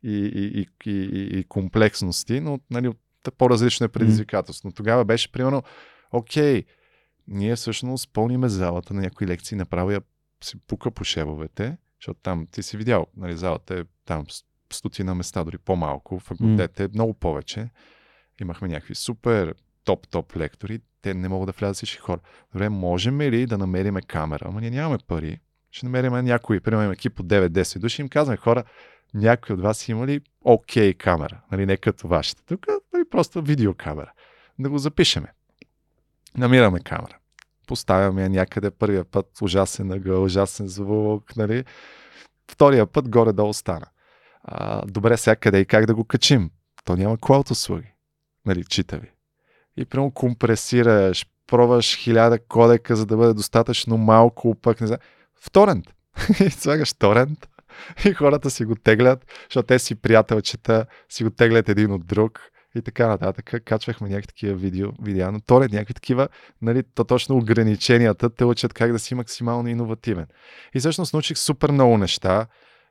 и, 0.03 0.25
и, 0.25 0.67
и, 0.85 0.91
и, 0.91 1.39
и, 1.39 1.43
комплексности, 1.43 2.39
но 2.39 2.59
нали, 2.71 2.91
по-различно 3.37 3.85
е 3.85 3.89
предизвикателство. 3.89 4.67
Но 4.67 4.71
тогава 4.71 5.05
беше 5.05 5.31
примерно, 5.31 5.63
окей, 6.11 6.65
ние 7.27 7.55
всъщност 7.55 8.13
пълниме 8.13 8.49
залата 8.49 8.93
на 8.93 9.01
някои 9.01 9.27
лекции, 9.27 9.57
направо 9.57 9.91
я 9.91 10.01
си 10.43 10.57
пука 10.67 10.91
по 10.91 11.03
шевовете, 11.03 11.77
защото 12.01 12.19
там 12.23 12.47
ти 12.51 12.63
си 12.63 12.77
видял, 12.77 13.07
нали, 13.17 13.37
залата 13.37 13.79
е 13.79 13.83
там 14.05 14.25
стотина 14.73 15.15
места, 15.15 15.43
дори 15.43 15.57
по-малко, 15.57 16.19
факултет 16.19 16.79
е 16.79 16.89
много 16.93 17.13
повече. 17.13 17.69
Имахме 18.41 18.67
някакви 18.67 18.95
супер 18.95 19.55
топ-топ 19.85 20.37
лектори, 20.37 20.79
те 21.01 21.13
не 21.13 21.29
могат 21.29 21.45
да 21.47 21.51
влязат 21.51 21.75
всички 21.75 21.97
хора. 21.97 22.19
Добре, 22.53 22.69
можем 22.69 23.21
ли 23.21 23.45
да 23.45 23.57
намериме 23.57 24.01
камера? 24.01 24.45
Ама 24.45 24.61
ние 24.61 24.71
нямаме 24.71 24.97
пари. 25.07 25.39
Ще 25.71 25.85
намерим 25.85 26.13
някой, 26.25 26.59
примерно 26.59 26.91
екип 26.91 27.19
от 27.19 27.27
9-10 27.27 27.79
души, 27.79 28.01
им 28.01 28.09
казваме 28.09 28.37
хора, 28.37 28.63
някой 29.13 29.53
от 29.53 29.61
вас 29.61 29.89
има 29.89 30.07
ли 30.07 30.21
окей 30.41 30.93
камера, 30.93 31.41
нали, 31.51 31.65
не 31.65 31.77
като 31.77 32.07
вашата. 32.07 32.43
Тук 32.45 32.65
нали, 32.93 33.03
просто 33.09 33.41
видеокамера. 33.41 34.11
Да 34.59 34.69
го 34.69 34.77
запишеме. 34.77 35.34
Намираме 36.37 36.79
камера. 36.79 37.17
Поставяме 37.67 38.23
я 38.23 38.29
някъде 38.29 38.71
първия 38.71 39.05
път, 39.05 39.41
ужасен 39.41 39.91
ъгъл, 39.91 40.23
ужасен 40.23 40.67
звук, 40.67 41.35
нали. 41.35 41.65
Втория 42.51 42.85
път 42.85 43.09
горе-долу 43.09 43.53
стана. 43.53 43.85
А, 44.43 44.85
добре, 44.85 45.17
сега 45.17 45.35
къде 45.35 45.59
и 45.59 45.65
как 45.65 45.85
да 45.85 45.95
го 45.95 46.03
качим? 46.03 46.51
То 46.85 46.95
няма 46.95 47.17
клауд 47.17 47.51
услуги. 47.51 47.93
Нали, 48.45 48.63
читави. 48.63 49.11
И 49.77 49.85
прямо 49.85 50.11
компресираш, 50.11 51.25
пробваш 51.47 51.97
хиляда 51.97 52.39
кодека, 52.39 52.95
за 52.95 53.05
да 53.05 53.17
бъде 53.17 53.33
достатъчно 53.33 53.97
малко, 53.97 54.55
пък 54.55 54.81
не 54.81 54.87
знам. 54.87 54.99
В 55.41 55.51
торент. 55.51 55.85
и 56.39 56.49
слагаш 56.49 56.93
торент 56.93 57.47
и 58.05 58.13
хората 58.13 58.49
си 58.49 58.65
го 58.65 58.75
теглят, 58.75 59.25
защото 59.49 59.67
те 59.67 59.79
си 59.79 59.95
приятелчета, 59.95 60.85
си 61.09 61.23
го 61.23 61.29
теглят 61.29 61.69
един 61.69 61.91
от 61.91 62.05
друг 62.05 62.39
и 62.75 62.81
така 62.81 63.07
нататък. 63.07 63.53
Качвахме 63.65 64.09
някакви 64.09 64.27
такива 64.27 64.55
видео, 64.55 64.89
видеа, 65.01 65.31
но 65.31 65.39
торент 65.39 65.73
някакви 65.73 65.93
такива, 65.93 66.27
нали, 66.61 66.83
то 66.95 67.03
точно 67.03 67.37
ограниченията 67.37 68.29
те 68.29 68.45
учат 68.45 68.73
как 68.73 68.91
да 68.91 68.99
си 68.99 69.15
максимално 69.15 69.69
иновативен. 69.69 70.25
И 70.75 70.79
всъщност 70.79 71.13
научих 71.13 71.37
супер 71.37 71.71
много 71.71 71.97
неща 71.97 72.47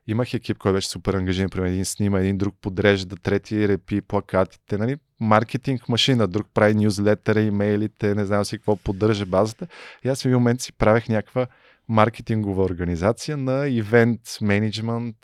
имах 0.07 0.33
екип, 0.33 0.57
който 0.57 0.73
беше 0.73 0.89
супер 0.89 1.13
ангажиран, 1.13 1.49
примерно 1.49 1.71
един 1.71 1.85
снима, 1.85 2.19
един 2.19 2.37
друг 2.37 2.55
подрежда, 2.61 3.15
трети 3.15 3.67
репи 3.67 4.01
плакатите, 4.01 4.77
нали? 4.77 4.97
маркетинг 5.19 5.89
машина, 5.89 6.27
друг 6.27 6.47
прави 6.53 6.75
нюзлетера, 6.75 7.41
имейлите, 7.41 8.15
не 8.15 8.25
знам 8.25 8.45
си 8.45 8.57
какво, 8.57 8.75
поддържа 8.75 9.25
базата. 9.25 9.67
И 10.05 10.09
аз 10.09 10.21
в 10.21 10.25
един 10.25 10.37
момент 10.37 10.61
си 10.61 10.73
правех 10.73 11.09
някаква 11.09 11.47
маркетингова 11.87 12.63
организация 12.63 13.37
на 13.37 13.67
ивент 13.67 14.21
менеджмент 14.41 15.15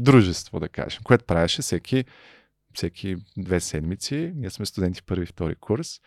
дружество, 0.00 0.60
да 0.60 0.68
кажем, 0.68 1.00
което 1.04 1.24
правеше 1.24 1.62
всеки, 1.62 2.04
всеки 2.74 3.16
две 3.38 3.60
седмици. 3.60 4.32
Ние 4.36 4.50
сме 4.50 4.66
студенти 4.66 5.02
първи, 5.02 5.26
втори 5.26 5.54
курс. 5.54 6.00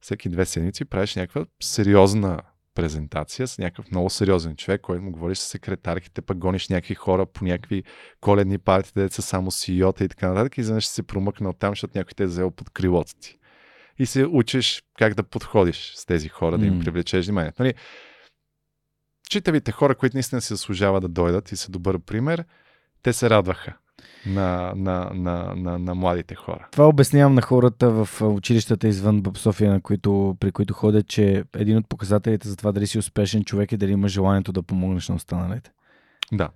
Всеки 0.00 0.28
две 0.28 0.46
седмици 0.46 0.84
правеше 0.84 1.20
някаква 1.20 1.46
сериозна 1.62 2.42
презентация 2.74 3.48
с 3.48 3.58
някакъв 3.58 3.90
много 3.90 4.10
сериозен 4.10 4.56
човек, 4.56 4.80
който 4.80 5.02
му 5.02 5.12
говориш 5.12 5.38
с 5.38 5.46
секретарките, 5.46 6.22
пък 6.22 6.38
гониш 6.38 6.68
някакви 6.68 6.94
хора 6.94 7.26
по 7.26 7.44
някакви 7.44 7.82
коледни 8.20 8.58
партии, 8.58 8.92
де 8.96 9.08
са 9.08 9.22
само 9.22 9.50
CEO-та 9.50 10.04
и 10.04 10.08
така 10.08 10.28
нататък 10.28 10.58
и 10.58 10.60
изведнъж 10.60 10.84
ще 10.84 10.92
се 10.92 11.02
промъкна 11.02 11.50
от 11.50 11.58
там, 11.58 11.72
защото 11.72 11.98
някой 11.98 12.12
те 12.16 12.22
е 12.22 12.26
взел 12.26 12.50
под 12.50 12.70
крилото 12.70 13.12
ти. 13.20 13.38
И 13.98 14.06
се 14.06 14.26
учиш 14.26 14.82
как 14.98 15.14
да 15.14 15.22
подходиш 15.22 15.92
с 15.96 16.06
тези 16.06 16.28
хора, 16.28 16.58
да 16.58 16.66
им 16.66 16.80
привлечеш 16.80 17.26
вниманието. 17.26 17.62
Нали? 17.62 17.74
Читавите 19.30 19.72
хора, 19.72 19.94
които 19.94 20.16
наистина 20.16 20.40
се 20.40 20.54
заслужава 20.54 21.00
да 21.00 21.08
дойдат 21.08 21.52
и 21.52 21.56
са 21.56 21.70
добър 21.70 21.98
пример, 21.98 22.44
те 23.06 23.12
се 23.12 23.30
радваха 23.30 23.72
на, 24.26 24.72
на, 24.76 25.10
на, 25.14 25.54
на, 25.56 25.78
на 25.78 25.94
младите 25.94 26.34
хора. 26.34 26.68
Това 26.72 26.88
обяснявам 26.88 27.34
на 27.34 27.42
хората 27.42 27.90
в 27.90 28.22
училищата 28.22 28.88
извън 28.88 29.22
София, 29.34 29.72
на 29.72 29.80
които, 29.80 30.36
при 30.40 30.52
които 30.52 30.74
ходят, 30.74 31.08
че 31.08 31.44
един 31.56 31.76
от 31.76 31.88
показателите 31.88 32.48
за 32.48 32.56
това 32.56 32.72
дали 32.72 32.86
си 32.86 32.98
успешен 32.98 33.44
човек 33.44 33.72
е 33.72 33.76
дали 33.76 33.92
има 33.92 34.08
желанието 34.08 34.52
да 34.52 34.62
помогнеш 34.62 35.08
на 35.08 35.14
останалите. 35.14 35.70
Да. 36.32 36.48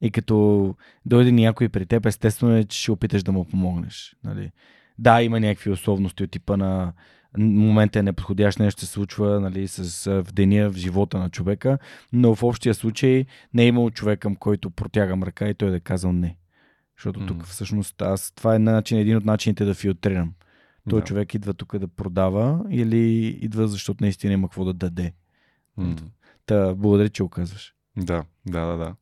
И 0.00 0.10
като 0.10 0.74
дойде 1.06 1.32
някой 1.32 1.68
при 1.68 1.86
теб, 1.86 2.06
естествено 2.06 2.56
е, 2.56 2.64
че 2.64 2.82
ще 2.82 2.92
опиташ 2.92 3.22
да 3.22 3.32
му 3.32 3.44
помогнеш. 3.44 4.16
Нали? 4.24 4.50
Да, 4.98 5.22
има 5.22 5.40
някакви 5.40 5.70
условности 5.70 6.24
от 6.24 6.30
типа 6.30 6.56
на 6.56 6.92
момента 7.38 7.98
е 7.98 8.02
неподходящ, 8.02 8.58
нещо 8.58 8.80
се 8.80 8.86
случва 8.86 9.40
нали, 9.40 9.68
с, 9.68 10.10
в 10.22 10.32
деня, 10.32 10.70
в 10.70 10.76
живота 10.76 11.18
на 11.18 11.30
човека, 11.30 11.78
но 12.12 12.34
в 12.34 12.42
общия 12.42 12.74
случай 12.74 13.26
не 13.54 13.62
е 13.62 13.66
имал 13.66 13.90
човек, 13.90 14.20
към 14.20 14.36
който 14.36 14.70
протягам 14.70 15.22
ръка 15.22 15.48
и 15.48 15.54
той 15.54 15.70
да 15.70 15.76
е 15.76 15.80
казал 15.80 16.12
не. 16.12 16.36
Защото 16.96 17.20
mm. 17.20 17.28
тук 17.28 17.44
всъщност 17.44 18.02
аз, 18.02 18.32
това 18.36 18.54
е 18.54 18.58
начин, 18.58 18.98
един 18.98 19.16
от 19.16 19.24
начините 19.24 19.64
да 19.64 19.74
филтрирам. 19.74 20.32
Той 20.90 21.00
да. 21.00 21.04
човек 21.04 21.34
идва 21.34 21.54
тук 21.54 21.78
да 21.78 21.88
продава 21.88 22.64
или 22.70 23.26
идва 23.26 23.68
защото 23.68 24.04
наистина 24.04 24.32
има 24.32 24.48
какво 24.48 24.64
да 24.64 24.72
даде. 24.72 25.12
Mm. 25.78 26.02
Та, 26.46 26.74
благодаря, 26.74 27.08
че 27.08 27.22
оказваш. 27.22 27.74
Да, 27.96 28.24
да, 28.46 28.66
да, 28.66 28.76
да. 28.76 28.94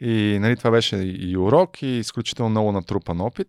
И 0.00 0.38
нали, 0.40 0.56
това 0.56 0.70
беше 0.70 0.96
и 0.96 1.36
урок, 1.36 1.82
и 1.82 1.86
изключително 1.86 2.50
много 2.50 2.72
натрупан 2.72 3.20
опит. 3.20 3.48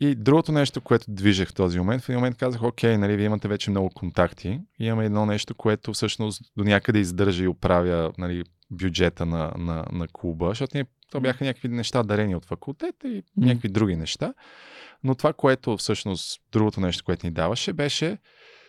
И 0.00 0.14
другото 0.14 0.52
нещо, 0.52 0.80
което 0.80 1.04
движех 1.08 1.48
в 1.48 1.54
този 1.54 1.78
момент, 1.78 2.02
в 2.02 2.08
един 2.08 2.18
момент 2.18 2.36
казах, 2.36 2.62
окей, 2.62 2.98
нали, 2.98 3.16
вие 3.16 3.26
имате 3.26 3.48
вече 3.48 3.70
много 3.70 3.90
контакти. 3.90 4.60
И 4.80 4.86
имаме 4.86 5.04
едно 5.04 5.26
нещо, 5.26 5.54
което 5.54 5.92
всъщност 5.92 6.42
до 6.56 6.64
някъде 6.64 6.98
издържа 6.98 7.44
и 7.44 7.48
оправя 7.48 8.12
нали, 8.18 8.44
бюджета 8.70 9.26
на, 9.26 9.52
на, 9.58 9.84
на 9.92 10.08
клуба, 10.08 10.48
защото 10.48 10.76
ние, 10.76 10.86
то 11.10 11.20
бяха 11.20 11.44
някакви 11.44 11.68
неща 11.68 12.02
дарени 12.02 12.36
от 12.36 12.44
факултета 12.44 13.08
и 13.08 13.22
mm. 13.22 13.24
някакви 13.36 13.68
други 13.68 13.96
неща. 13.96 14.34
Но 15.04 15.14
това, 15.14 15.32
което 15.32 15.76
всъщност, 15.76 16.42
другото 16.52 16.80
нещо, 16.80 17.04
което 17.04 17.26
ни 17.26 17.32
даваше, 17.32 17.72
беше 17.72 18.18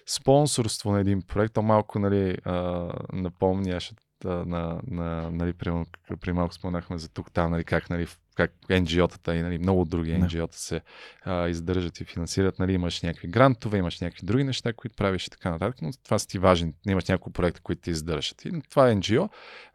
спонсорство 0.07 0.91
на 0.91 0.99
един 0.99 1.21
проект. 1.21 1.53
То 1.53 1.61
малко, 1.61 1.99
нали, 1.99 2.37
а, 2.45 2.89
напомняше 3.13 3.95
на, 4.23 4.81
на, 4.87 5.31
нали, 5.31 5.53
при, 5.53 5.83
при 6.21 6.33
малко 6.33 6.53
споменахме 6.53 6.97
за 6.97 7.09
тук 7.09 7.31
там, 7.31 7.51
нали, 7.51 7.63
как, 7.63 7.89
нали, 7.89 8.07
как 8.35 8.53
NGO-тата 8.69 9.33
и 9.33 9.41
нали, 9.41 9.57
много 9.57 9.85
други 9.85 10.11
NGO-та 10.11 10.57
се 10.57 10.81
а, 11.23 11.47
издържат 11.47 11.99
и 11.99 12.05
финансират. 12.05 12.59
Нали, 12.59 12.73
имаш 12.73 13.01
някакви 13.01 13.27
грантове, 13.27 13.77
имаш 13.77 13.99
някакви 13.99 14.25
други 14.25 14.43
неща, 14.43 14.73
които 14.73 14.95
правиш 14.95 15.27
и 15.27 15.29
така 15.29 15.51
нататък, 15.51 15.81
но 15.81 15.91
това 16.03 16.19
са 16.19 16.27
ти 16.27 16.39
важни. 16.39 16.73
Имаш 16.87 17.05
няколко 17.05 17.31
проекта, 17.31 17.61
които 17.61 17.81
ти 17.81 17.89
издържат. 17.89 18.45
И 18.45 18.61
това 18.69 18.93
NGO 18.93 19.29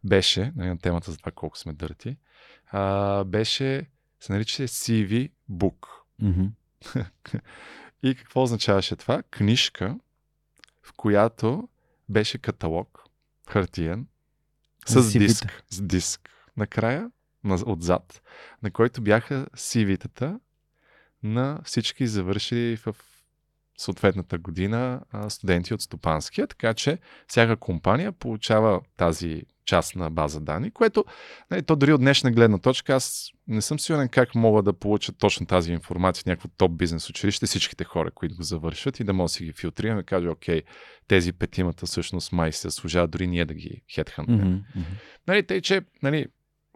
беше, 0.05 0.53
нали, 0.57 0.69
на 0.69 0.79
темата 0.79 1.11
за 1.11 1.19
това 1.19 1.33
колко 1.33 1.59
сме 1.59 1.73
дърти, 1.73 2.17
а, 2.71 3.25
беше, 3.25 3.87
се 4.21 4.33
нарича 4.33 4.63
CV 4.63 5.31
Book. 5.51 5.87
Mm-hmm. 6.23 6.51
и 8.03 8.15
какво 8.15 8.43
означаваше 8.43 8.97
това? 8.97 9.23
Книжка, 9.31 9.99
в 10.83 10.93
която 10.97 11.69
беше 12.09 12.39
каталог, 12.39 13.05
хартиен, 13.49 14.07
с 14.87 15.19
диск. 15.19 15.63
С 15.71 15.83
диск. 15.83 16.31
Накрая, 16.57 17.11
отзад, 17.67 18.23
на 18.63 18.71
който 18.71 19.03
бяха 19.03 19.47
CV-тата 19.57 20.41
на 21.23 21.61
всички 21.65 22.07
завършили 22.07 22.77
в 22.77 22.97
съответната 23.77 24.39
година 24.39 25.01
студенти 25.29 25.75
от 25.75 25.83
Стопанския, 25.83 26.47
така 26.47 26.75
че 26.75 26.99
всяка 27.27 27.57
компания 27.57 28.13
получава 28.13 28.81
тази 28.97 29.43
част 29.65 29.97
на 29.97 30.11
база 30.11 30.41
данни, 30.41 30.71
което 30.71 31.05
нали, 31.51 31.63
то 31.63 31.77
дори 31.77 31.93
от 31.93 32.01
днешна 32.01 32.33
гледна 32.33 32.59
точка 32.59 32.95
аз 32.95 33.31
не 33.49 33.63
съм 33.63 33.79
сигурен 33.79 34.09
как 34.09 34.35
мога 34.35 34.63
да 34.63 34.73
получа 34.73 35.13
точно 35.13 35.47
тази 35.47 35.73
информация 35.73 36.23
в 36.23 36.27
някакво 36.27 36.49
топ 36.49 36.77
бизнес 36.77 37.11
училище, 37.11 37.47
всичките 37.47 37.85
хора, 37.85 38.11
които 38.11 38.37
го 38.37 38.43
завършат 38.43 39.01
и 39.01 39.05
да 39.05 39.13
мога 39.13 39.25
да 39.25 39.29
си 39.29 39.45
ги 39.45 39.53
филтрираме 39.53 40.01
и 40.01 40.05
кажа, 40.05 40.31
окей, 40.31 40.63
тези 41.09 41.33
петимата 41.33 41.87
всъщност 41.87 42.33
май 42.33 42.53
се 42.53 42.71
служават 42.71 43.11
дори 43.11 43.27
ние 43.27 43.45
да 43.45 43.55
ги 43.55 43.83
хедхантнем. 43.95 44.41
Mm-hmm. 44.41 44.83
Нали, 45.29 45.47
тъй, 45.47 45.61
че 45.61 45.81
нали, 46.03 46.27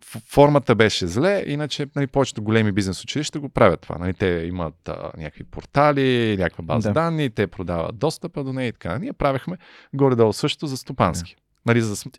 формата 0.05 0.75
беше 0.75 1.07
зле, 1.07 1.45
иначе 1.47 1.87
нали, 1.97 2.07
повечето 2.07 2.43
големи 2.43 2.73
бизнес 2.73 3.03
училища 3.03 3.41
го 3.41 3.49
правят 3.49 3.81
това. 3.81 3.99
Нали, 3.99 4.15
те 4.15 4.27
имат 4.27 4.89
а, 4.89 5.11
някакви 5.17 5.45
портали, 5.45 6.37
някаква 6.39 6.65
база 6.65 6.89
да. 6.89 6.93
данни, 6.93 7.31
те 7.31 7.47
продават 7.47 7.99
достъпа 7.99 8.45
до 8.45 8.53
нея 8.53 8.69
и 8.69 8.73
така. 8.73 8.99
Ние 8.99 9.13
правехме 9.13 9.57
горе-долу 9.95 10.33
също 10.33 10.67
за 10.67 10.77
стопански. 10.77 11.35
Да. 11.37 11.43
Нали, 11.67 11.81
за... 11.81 12.11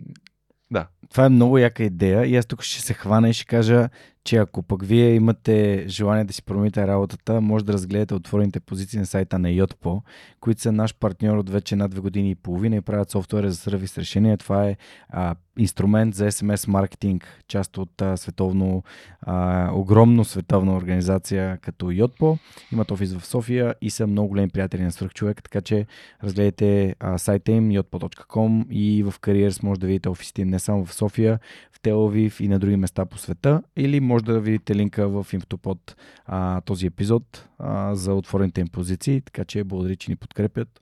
Да. 0.71 0.87
Това 1.09 1.25
е 1.25 1.29
много 1.29 1.57
яка 1.57 1.83
идея 1.83 2.25
и 2.25 2.35
аз 2.35 2.45
тук 2.45 2.61
ще 2.61 2.81
се 2.81 2.93
хвана 2.93 3.29
и 3.29 3.33
ще 3.33 3.45
кажа, 3.45 3.89
че 4.23 4.37
ако 4.37 4.63
пък 4.63 4.85
вие 4.85 5.15
имате 5.15 5.85
желание 5.87 6.23
да 6.23 6.33
си 6.33 6.43
промените 6.43 6.87
работата, 6.87 7.41
може 7.41 7.65
да 7.65 7.73
разгледате 7.73 8.13
отворените 8.13 8.59
позиции 8.59 8.99
на 8.99 9.05
сайта 9.05 9.39
на 9.39 9.47
Yotpo, 9.47 10.01
които 10.39 10.61
са 10.61 10.71
наш 10.71 10.95
партньор 10.95 11.37
от 11.37 11.49
вече 11.49 11.75
над 11.75 11.91
две 11.91 11.99
години 12.01 12.31
и 12.31 12.35
половина 12.35 12.75
и 12.75 12.81
правят 12.81 13.11
софтуера 13.11 13.51
за 13.51 13.57
сервис 13.57 13.97
решения. 13.97 14.37
Това 14.37 14.65
е 14.65 14.77
а, 15.09 15.35
инструмент 15.57 16.15
за 16.15 16.31
SMS 16.31 16.67
маркетинг, 16.67 17.27
част 17.47 17.77
от 17.77 18.01
а, 18.01 18.17
световно, 18.17 18.83
а, 19.21 19.69
огромно 19.73 20.25
световна 20.25 20.75
организация 20.75 21.57
като 21.57 21.85
Yotpo. 21.85 22.37
Имат 22.71 22.91
офис 22.91 23.13
в 23.13 23.25
София 23.25 23.75
и 23.81 23.89
са 23.89 24.07
много 24.07 24.29
големи 24.29 24.49
приятели 24.49 24.83
на 24.83 24.91
свръхчовек, 24.91 25.43
така 25.43 25.61
че 25.61 25.85
разгледайте 26.23 26.95
а, 26.99 27.17
сайта 27.17 27.51
им 27.51 27.69
yotpo.com 27.69 28.69
и 28.69 29.03
в 29.03 29.13
Careers 29.21 29.63
може 29.63 29.79
да 29.79 29.87
видите 29.87 30.09
офисите 30.09 30.45
не 30.45 30.59
само 30.59 30.85
в 30.85 30.93
София, 31.01 31.39
в 31.71 31.79
Телавив 31.79 32.39
и 32.39 32.47
на 32.47 32.59
други 32.59 32.77
места 32.77 33.05
по 33.05 33.17
света 33.17 33.63
или 33.75 33.99
може 33.99 34.23
да 34.23 34.39
видите 34.39 34.75
линка 34.75 35.07
в 35.09 35.25
инфото 35.33 35.57
под 35.57 35.95
а, 36.25 36.61
този 36.61 36.85
епизод 36.85 37.47
а, 37.59 37.95
за 37.95 38.13
отворените 38.13 38.61
им 38.61 38.67
позиции, 38.67 39.21
така 39.21 39.45
че 39.45 39.63
благодаря, 39.63 39.95
че 39.95 40.11
ни 40.11 40.15
подкрепят. 40.15 40.81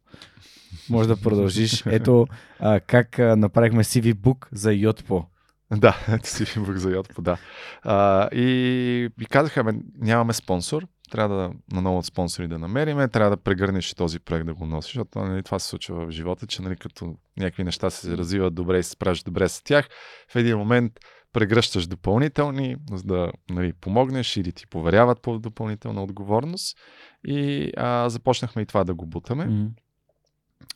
Може 0.90 1.08
да 1.08 1.18
продължиш. 1.18 1.84
Ето 1.86 2.28
а, 2.60 2.80
как 2.80 3.20
а, 3.20 3.36
направихме 3.36 3.84
CV 3.84 4.14
Book 4.14 4.48
за 4.52 4.70
Yotpo. 4.70 5.26
Да, 5.78 5.92
CV 6.10 6.60
Book 6.60 6.76
за 6.76 6.90
Yotpo, 6.90 7.22
да. 7.22 7.38
А, 7.84 8.30
и, 8.36 9.10
и 9.22 9.26
казаха, 9.26 9.74
нямаме 10.00 10.34
спонсор, 10.34 10.88
трябва 11.10 11.36
да 11.36 11.52
на 11.76 11.82
ново 11.82 12.04
спонсори 12.04 12.48
да 12.48 12.60
намериме, 12.60 13.08
трябва 13.08 13.30
да 13.30 13.44
прегърнеш 13.44 13.94
този 13.94 14.20
проект 14.20 14.46
да 14.46 14.54
го 14.54 14.66
носиш, 14.66 14.94
защото 14.94 15.20
нали, 15.20 15.44
това 15.44 15.60
се 15.60 15.68
случва 15.68 16.06
в 16.06 16.12
живота, 16.12 16.48
че 16.48 16.62
нали, 16.62 16.76
като 16.76 17.16
някакви 17.38 17.64
неща 17.64 17.90
се 17.90 18.18
развиват 18.18 18.56
добре 18.56 18.80
и 18.80 18.84
се 18.84 18.90
справиш 18.90 19.24
добре 19.24 19.50
с 19.50 19.64
тях, 19.64 19.90
в 20.32 20.36
един 20.36 20.58
момент 20.58 20.94
прегръщаш 21.34 21.88
допълнителни, 21.88 22.76
за 22.92 23.04
да 23.04 23.32
нали, 23.50 23.74
помогнеш 23.74 24.38
или 24.38 24.52
ти 24.52 24.68
поверяват 24.68 25.22
по 25.22 25.40
допълнителна 25.40 26.04
отговорност. 26.04 26.78
И 27.24 27.72
а, 27.78 28.10
започнахме 28.10 28.62
и 28.62 28.66
това 28.66 28.84
да 28.84 28.94
го 28.94 29.06
бутаме. 29.06 29.46
Mm-hmm. 29.46 29.70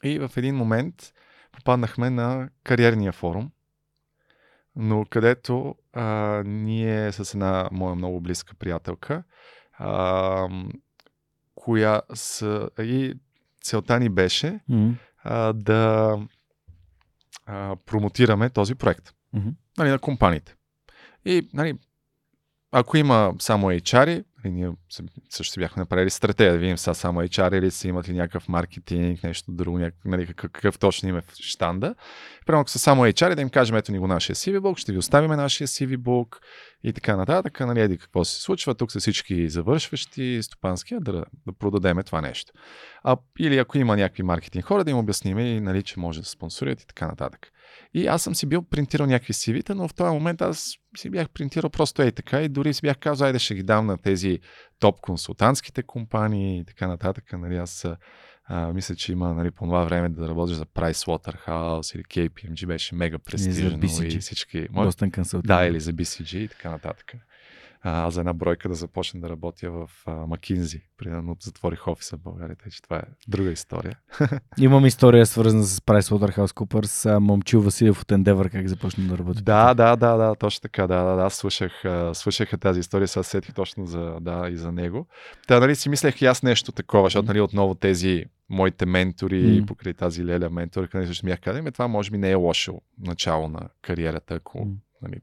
И 0.03 0.19
в 0.19 0.31
един 0.37 0.55
момент 0.55 1.13
попаднахме 1.51 2.09
на 2.09 2.49
кариерния 2.63 3.11
форум, 3.11 3.51
но 4.75 5.05
където 5.09 5.75
а, 5.93 6.43
ние 6.45 7.11
с 7.11 7.33
една 7.33 7.69
моя 7.71 7.95
много 7.95 8.21
близка 8.21 8.55
приятелка, 8.55 9.23
а, 9.77 10.47
коя 11.55 12.01
с, 12.13 12.69
и 12.79 13.13
целта 13.61 13.99
ни 13.99 14.09
беше 14.09 14.59
mm-hmm. 14.69 14.93
а, 15.23 15.53
да 15.53 16.17
а, 17.45 17.75
промотираме 17.85 18.49
този 18.49 18.75
проект 18.75 19.13
mm-hmm. 19.35 19.53
нали, 19.77 19.89
на 19.89 19.99
компаниите. 19.99 20.55
И 21.25 21.49
нали, 21.53 21.77
ако 22.71 22.97
има 22.97 23.33
само 23.39 23.67
HR, 23.67 24.23
И 24.45 24.51
ние 24.51 24.71
също 25.29 25.53
си 25.53 25.59
бяхме 25.59 25.81
направили 25.81 26.09
стратегия, 26.09 26.53
да 26.53 26.59
видим 26.59 26.77
сега 26.77 26.93
само 26.93 27.21
HR 27.21 27.57
или 27.57 27.71
си 27.71 27.87
имат 27.87 28.09
ли 28.09 28.13
някакъв 28.13 28.49
маркетинг, 28.49 29.23
нещо 29.23 29.51
друго, 29.51 29.79
някакъв, 29.79 30.05
нали, 30.05 30.27
какъв, 30.27 30.51
какъв 30.51 30.79
точно 30.79 31.09
им 31.09 31.17
е 31.17 31.21
в 31.21 31.33
штанда. 31.33 31.95
Примерно, 32.45 32.61
ако 32.61 32.69
са 32.69 32.79
само 32.79 33.05
HR, 33.05 33.35
да 33.35 33.41
им 33.41 33.49
кажем, 33.49 33.75
ето 33.75 33.91
ни 33.91 33.99
го 33.99 34.07
нашия 34.07 34.35
CV 34.35 34.59
book, 34.59 34.77
ще 34.77 34.91
ви 34.91 34.97
оставим 34.97 35.31
нашия 35.31 35.67
CV 35.67 35.97
book 35.97 36.37
и 36.83 36.93
така 36.93 37.15
нататък. 37.15 37.59
Нали, 37.59 37.81
еди 37.81 37.97
какво 37.97 38.25
се 38.25 38.41
случва, 38.41 38.75
тук 38.75 38.91
са 38.91 38.99
всички 38.99 39.49
завършващи 39.49 40.39
стопански, 40.43 40.95
да, 41.01 41.11
да 41.47 41.53
продадеме 41.59 42.03
това 42.03 42.21
нещо. 42.21 42.53
А, 43.03 43.17
или 43.39 43.57
ако 43.57 43.77
има 43.77 43.97
някакви 43.97 44.23
маркетинг 44.23 44.65
хора, 44.65 44.83
да 44.83 44.91
им 44.91 44.97
обясним 44.97 45.39
и 45.39 45.59
нали, 45.59 45.83
че 45.83 45.99
може 45.99 46.19
да 46.19 46.25
спонсорират 46.25 46.81
и 46.81 46.87
така 46.87 47.07
нататък. 47.07 47.51
И 47.93 48.07
аз 48.07 48.23
съм 48.23 48.35
си 48.35 48.45
бил 48.45 48.61
принтирал 48.61 49.07
някакви 49.07 49.33
CV-та, 49.33 49.75
но 49.75 49.87
в 49.87 49.93
този 49.93 50.13
момент 50.13 50.41
аз 50.41 50.73
си 50.97 51.09
бях 51.09 51.29
принтирал 51.29 51.69
просто 51.69 52.01
ей 52.01 52.11
така 52.11 52.41
и 52.41 52.49
дори 52.49 52.73
си 52.73 52.81
бях 52.81 52.97
казал, 52.97 53.27
айде 53.27 53.39
ще 53.39 53.55
ги 53.55 53.63
дам 53.63 53.85
на 53.85 53.97
тези 53.97 54.39
топ 54.79 55.01
консултантските 55.01 55.83
компании 55.83 56.59
и 56.59 56.65
така 56.65 56.87
нататък. 56.87 57.33
Нали, 57.33 57.55
аз 57.55 57.85
а, 58.45 58.73
мисля, 58.73 58.95
че 58.95 59.11
има 59.11 59.33
нали, 59.33 59.51
по 59.51 59.65
това 59.65 59.83
време 59.83 60.09
да 60.09 60.29
работиш 60.29 60.55
за 60.55 60.65
Pricewaterhouse 60.65 61.95
или 61.95 62.03
KPMG, 62.03 62.65
беше 62.65 62.95
мега 62.95 63.19
престижно 63.19 63.79
и, 63.83 64.07
и 64.07 64.19
всички... 64.19 64.69
Boston 64.69 65.11
Consulting. 65.11 65.41
Да, 65.41 65.65
или 65.65 65.79
за 65.79 65.93
BCG 65.93 66.37
и 66.37 66.47
така 66.47 66.69
нататък 66.69 67.13
а, 67.85 68.11
за 68.11 68.19
една 68.19 68.33
бройка 68.33 68.69
да 68.69 68.75
започна 68.75 69.19
да 69.19 69.29
работя 69.29 69.71
в 69.71 69.89
Макинзи. 70.27 70.81
Примерно 70.97 71.37
затворих 71.39 71.87
офиса 71.87 72.17
в 72.17 72.19
България, 72.19 72.55
тъй 72.55 72.71
че 72.71 72.81
това 72.81 72.97
е 72.97 73.03
друга 73.27 73.51
история. 73.51 73.99
Имам 74.59 74.85
история 74.85 75.25
свързана 75.25 75.63
с 75.63 75.79
PricewaterhouseCoopers, 75.79 77.17
Момчил 77.17 77.61
Василев 77.61 78.01
от 78.01 78.07
Endeavor, 78.07 78.51
как 78.51 78.67
започна 78.67 79.03
да 79.03 79.17
работи. 79.17 79.43
Да, 79.43 79.73
да, 79.73 79.95
да, 79.95 80.17
да, 80.17 80.35
точно 80.35 80.61
така, 80.61 80.87
да, 80.87 81.03
да, 81.03 81.15
да, 81.15 81.29
слушах, 81.29 81.83
слушах 82.13 82.59
тази 82.59 82.79
история, 82.79 83.07
сега 83.07 83.23
сетих 83.23 83.53
точно 83.53 83.85
за, 83.85 84.17
да, 84.21 84.49
и 84.49 84.57
за 84.57 84.71
него. 84.71 85.07
Та, 85.47 85.59
нали, 85.59 85.75
си 85.75 85.89
мислех 85.89 86.21
и 86.21 86.25
аз 86.25 86.43
нещо 86.43 86.71
такова, 86.71 87.05
защото, 87.05 87.27
нали, 87.27 87.41
отново 87.41 87.75
тези 87.75 88.25
моите 88.49 88.85
ментори, 88.85 89.43
mm. 89.43 89.65
покрай 89.65 89.93
тази 89.93 90.25
Леля 90.25 90.49
ментори, 90.49 90.87
където 90.87 91.07
също 91.07 91.25
ми 91.25 91.37
казали, 91.37 91.71
това 91.71 91.87
може 91.87 92.11
би 92.11 92.17
не 92.17 92.31
е 92.31 92.35
лошо 92.35 92.81
начало 92.99 93.49
на 93.49 93.69
кариерата, 93.81 94.33
ако 94.33 94.57
mm. 94.57 94.75
нали, 95.01 95.21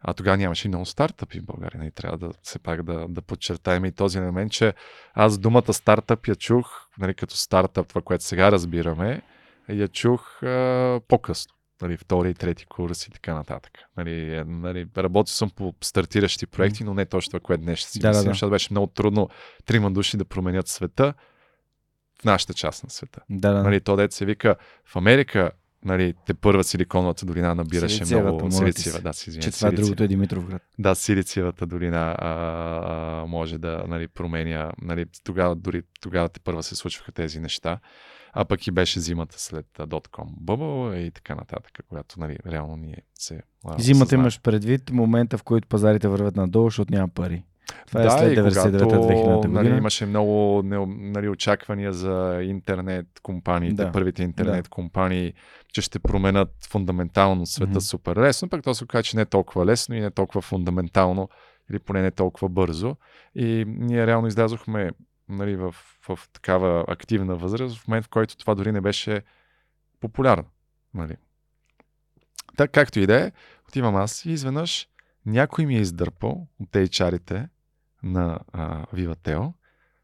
а 0.00 0.14
тогава 0.14 0.36
нямаше 0.36 0.68
много 0.68 0.86
стартъпи 0.86 1.40
в 1.40 1.44
България. 1.44 1.78
Не 1.78 1.84
нали, 1.84 1.92
трябва 1.92 2.18
да 2.18 2.32
се 2.42 2.58
пак 2.58 2.82
да, 2.82 3.06
да 3.08 3.22
подчертаем 3.22 3.84
и 3.84 3.92
този 3.92 4.18
елемент, 4.18 4.52
че 4.52 4.74
аз 5.14 5.38
думата 5.38 5.72
стартъп 5.72 6.28
я 6.28 6.36
чух, 6.36 6.66
нали, 6.98 7.14
като 7.14 7.36
стартъп, 7.36 7.88
това, 7.88 8.02
което 8.02 8.24
сега 8.24 8.52
разбираме, 8.52 9.22
я 9.68 9.88
чух 9.88 10.42
а, 10.42 11.00
по-късно. 11.08 11.52
Нали, 11.82 11.96
втори 11.96 12.30
и 12.30 12.34
трети 12.34 12.66
курс 12.66 13.06
и 13.06 13.10
така 13.10 13.34
нататък. 13.34 13.72
Нали, 13.96 14.34
е, 14.34 14.44
нали, 14.44 14.86
работил 14.96 15.32
съм 15.32 15.50
по 15.50 15.74
стартиращи 15.80 16.46
проекти, 16.46 16.84
но 16.84 16.94
не 16.94 17.06
точно 17.06 17.30
това, 17.30 17.40
което 17.40 17.62
днес 17.62 17.78
ще 17.78 17.90
си 17.90 17.98
да, 17.98 18.08
мислим, 18.08 18.22
да, 18.22 18.28
да. 18.28 18.30
защото 18.30 18.50
беше 18.50 18.68
много 18.70 18.86
трудно 18.86 19.28
трима 19.66 19.90
души 19.90 20.16
да 20.16 20.24
променят 20.24 20.68
света 20.68 21.14
в 22.20 22.24
нашата 22.24 22.54
част 22.54 22.84
на 22.84 22.90
света. 22.90 23.20
Да, 23.30 23.52
да. 23.52 23.62
Нали, 23.62 23.80
то 23.80 23.96
дете 23.96 24.16
се 24.16 24.24
вика 24.24 24.56
в 24.84 24.96
Америка 24.96 25.50
нали, 25.86 26.14
те 26.26 26.34
първа 26.34 26.64
силиконовата 26.64 27.26
долина 27.26 27.54
набираше 27.54 28.04
много 28.04 28.50
Силициева. 28.50 29.00
Да, 29.00 29.12
си 29.12 29.40
че 29.40 29.50
това 29.50 29.70
другото 29.70 30.04
е 30.04 30.08
Димитровград. 30.08 30.62
Да, 30.78 30.94
Силициевата 30.94 31.66
долина 31.66 32.16
а, 32.18 32.28
а, 32.28 33.26
може 33.26 33.58
да 33.58 33.84
нали, 33.88 34.08
променя. 34.08 34.72
Нали, 34.82 35.06
тогава, 35.24 35.56
дори 35.56 35.82
тогава 36.00 36.28
те 36.28 36.40
първа 36.40 36.62
се 36.62 36.76
случваха 36.76 37.12
тези 37.12 37.40
неща. 37.40 37.78
А 38.32 38.44
пък 38.44 38.66
и 38.66 38.70
беше 38.70 39.00
зимата 39.00 39.40
след 39.40 39.66
Dotcom 39.78 40.28
Bubble 40.44 40.96
и 40.96 41.10
така 41.10 41.34
нататък, 41.34 41.78
когато 41.88 42.20
нали, 42.20 42.38
реално 42.46 42.76
ние 42.76 43.02
се. 43.14 43.42
Зимата 43.78 44.14
имаш 44.14 44.40
предвид 44.40 44.90
момента, 44.90 45.38
в 45.38 45.42
който 45.42 45.68
пазарите 45.68 46.08
вървят 46.08 46.36
надолу, 46.36 46.66
защото 46.70 46.94
няма 46.94 47.08
пари. 47.08 47.44
Това 47.86 48.00
да, 48.00 48.06
е 48.06 48.10
след 48.10 48.38
99-2000 48.38 49.36
година. 49.36 49.62
Нали, 49.62 49.76
имаше 49.76 50.06
много 50.06 50.62
нали, 50.64 51.28
очаквания 51.28 51.92
за 51.92 52.40
интернет 52.42 53.06
компаниите, 53.22 53.84
да. 53.84 53.92
първите 53.92 54.22
интернет 54.22 54.64
да. 54.64 54.70
компании, 54.70 55.32
че 55.72 55.82
ще 55.82 55.98
променят 55.98 56.48
фундаментално 56.68 57.46
света 57.46 57.72
mm-hmm. 57.72 57.90
супер 57.90 58.16
лесно, 58.16 58.48
пък 58.48 58.62
то 58.62 58.74
се 58.74 58.84
оказа, 58.84 59.02
че 59.02 59.16
не 59.16 59.22
е 59.22 59.26
толкова 59.26 59.66
лесно 59.66 59.94
и 59.94 60.00
не 60.00 60.06
е 60.06 60.10
толкова 60.10 60.42
фундаментално, 60.42 61.28
или 61.70 61.78
поне 61.78 62.00
не 62.00 62.06
е 62.06 62.10
толкова 62.10 62.48
бързо. 62.48 62.96
И 63.34 63.64
ние 63.66 64.06
реално 64.06 64.28
излязохме 64.28 64.90
нали, 65.28 65.56
в, 65.56 65.74
в 66.08 66.18
такава 66.32 66.84
активна 66.88 67.36
възраст, 67.36 67.78
в 67.78 67.88
момент, 67.88 68.06
в 68.06 68.08
който 68.08 68.36
това 68.36 68.54
дори 68.54 68.72
не 68.72 68.80
беше 68.80 69.22
популярно. 70.00 70.44
Нали. 70.94 71.16
Так, 72.56 72.70
както 72.70 73.00
и 73.00 73.06
да 73.06 73.26
е, 73.26 73.32
отивам 73.68 73.96
аз 73.96 74.24
и 74.24 74.30
изведнъж 74.30 74.88
някой 75.26 75.66
ми 75.66 75.76
е 75.76 75.80
издърпал 75.80 76.46
от 76.60 76.68
HR-ите 76.68 77.48
на 78.06 78.38
а, 78.52 78.86
Vivatel, 78.86 79.52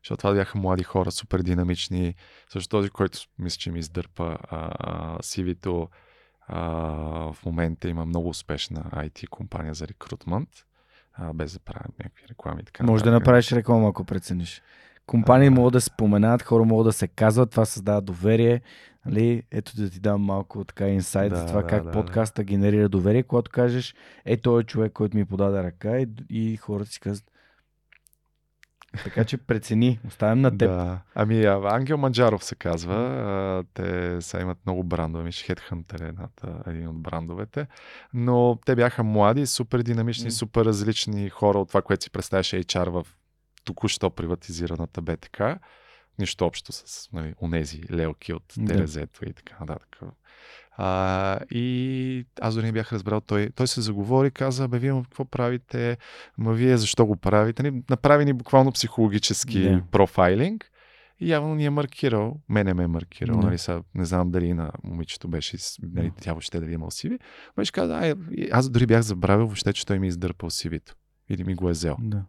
защото 0.03 0.19
това 0.19 0.33
бяха 0.33 0.59
млади 0.59 0.83
хора, 0.83 1.11
супер 1.11 1.43
динамични. 1.43 2.15
Също 2.49 2.69
този, 2.69 2.91
който 2.91 3.19
мисля, 3.39 3.59
че 3.59 3.71
ми 3.71 3.79
издърпа 3.79 4.39
CV-то, 5.23 5.89
в 6.49 7.37
момента 7.47 7.89
има 7.89 8.07
много 8.07 8.29
успешна 8.29 8.85
IT 8.93 9.29
компания 9.29 9.75
за 9.75 9.89
рекрутмент, 9.89 10.49
а, 11.15 11.33
без 11.33 11.53
да 11.53 11.59
правим 11.59 11.93
някакви 11.99 12.29
реклами. 12.31 12.65
Така 12.65 12.85
Може 12.85 13.05
да 13.05 13.11
направиш 13.11 13.53
реклама, 13.53 13.89
ако 13.89 14.05
прецениш. 14.05 14.63
Компании 15.07 15.49
а, 15.49 15.51
могат 15.51 15.73
да 15.73 15.81
се 15.81 15.87
споменат, 15.87 16.43
хора 16.43 16.65
могат 16.65 16.85
да 16.85 16.93
се 16.93 17.09
казват, 17.09 17.51
това 17.51 17.65
създава 17.65 18.01
доверие. 18.01 18.61
Нали? 19.07 19.43
Ето 19.51 19.77
да 19.77 19.91
ти 19.91 20.01
дам 20.01 20.23
малко 20.23 20.65
така 20.65 20.89
инсайд 20.89 21.31
да, 21.31 21.37
за 21.37 21.47
това 21.47 21.63
да, 21.63 21.67
как 21.67 21.85
да, 21.85 21.91
подкаста 21.91 22.43
да. 22.43 22.45
генерира 22.45 22.89
доверие, 22.89 23.23
когато 23.23 23.51
кажеш, 23.51 23.95
е 24.25 24.37
той 24.37 24.61
е 24.61 24.65
човек, 24.65 24.93
който 24.93 25.17
ми 25.17 25.25
подаде 25.25 25.63
ръка 25.63 25.99
и, 25.99 26.09
и 26.31 26.57
хората 26.57 26.91
си 26.91 27.01
казват, 27.01 27.32
така 29.05 29.25
че 29.25 29.37
прецени, 29.37 30.01
оставям 30.07 30.41
на 30.41 30.51
теб. 30.51 30.71
Да. 30.71 30.99
Ами 31.15 31.45
Ангел 31.45 31.97
Манджаров 31.97 32.45
се 32.45 32.55
казва. 32.55 33.65
Те 33.75 34.21
са 34.21 34.41
имат 34.41 34.59
много 34.67 34.85
брандове. 34.85 35.25
Миш 35.25 35.47
Headhunter 35.47 36.01
е 36.01 36.09
едната, 36.09 36.63
един 36.67 36.89
от 36.89 37.03
брандовете. 37.03 37.67
Но 38.15 38.59
те 38.67 38.77
бяха 38.77 39.03
млади, 39.03 39.47
супер 39.47 39.83
динамични, 39.83 40.31
mm. 40.31 40.39
супер 40.39 40.65
различни 40.65 41.29
хора 41.29 41.59
от 41.59 41.69
това, 41.69 41.83
което 41.83 42.05
си 42.05 42.11
представяше 42.11 42.65
HR 42.65 42.89
в 42.89 43.07
току-що 43.65 44.11
приватизираната 44.11 45.03
БТК. 45.03 45.59
Нищо 46.23 46.47
общо 46.47 46.73
с 46.73 47.09
нали, 47.13 47.35
онези 47.43 47.83
лелки 47.93 48.33
от 48.33 48.55
ДРЗ-то 48.59 49.25
и 49.25 49.33
така 49.33 49.57
нататък. 49.61 50.01
А, 50.77 51.39
и 51.51 52.27
аз 52.41 52.55
дори 52.55 52.67
не 52.67 52.73
бях 52.73 52.93
разбрал, 52.93 53.21
той, 53.21 53.51
той 53.55 53.67
се 53.67 53.81
заговори, 53.81 54.31
каза, 54.31 54.69
бе, 54.69 54.79
вие 54.79 55.03
какво 55.03 55.25
правите, 55.25 55.99
ма 56.39 56.53
вие 56.53 56.77
защо 56.77 57.07
го 57.07 57.17
правите? 57.17 57.63
Нали, 57.63 57.83
направи 57.91 58.25
ни 58.25 58.33
буквално 58.33 58.73
психологически 58.73 59.59
yeah. 59.59 59.83
профайлинг. 59.91 60.69
И 61.21 61.31
явно 61.31 61.55
ни 61.55 61.65
е 61.65 61.71
маркирал, 61.71 62.41
мене 62.49 62.75
ме 62.75 62.83
е 62.83 62.87
маркирал, 62.87 63.37
yeah. 63.37 63.45
нали, 63.45 63.59
са, 63.59 63.83
не 63.95 64.05
знам 64.05 64.31
дали 64.31 64.55
на 64.55 64.73
момичето 64.85 65.29
беше, 65.29 65.57
нали, 65.83 66.13
тя 66.21 66.33
въобще 66.33 66.61
дали 66.61 66.73
имал 66.73 66.91
сиви. 66.91 67.19
Беше 67.57 67.73
каза, 67.73 67.95
ай, 67.95 68.15
аз 68.53 68.71
дори 68.71 68.87
бях 68.87 69.03
забравил 69.03 69.47
въобще, 69.47 69.73
че 69.73 69.87
той 69.87 69.99
ми 69.99 70.07
е 70.07 70.09
издърпал 70.09 70.51
сивито. 70.51 70.95
Или 71.31 71.45
ми 71.45 71.55
го 71.55 71.69
е 71.69 71.73
взел. 71.73 71.97
Yeah. 71.97 72.23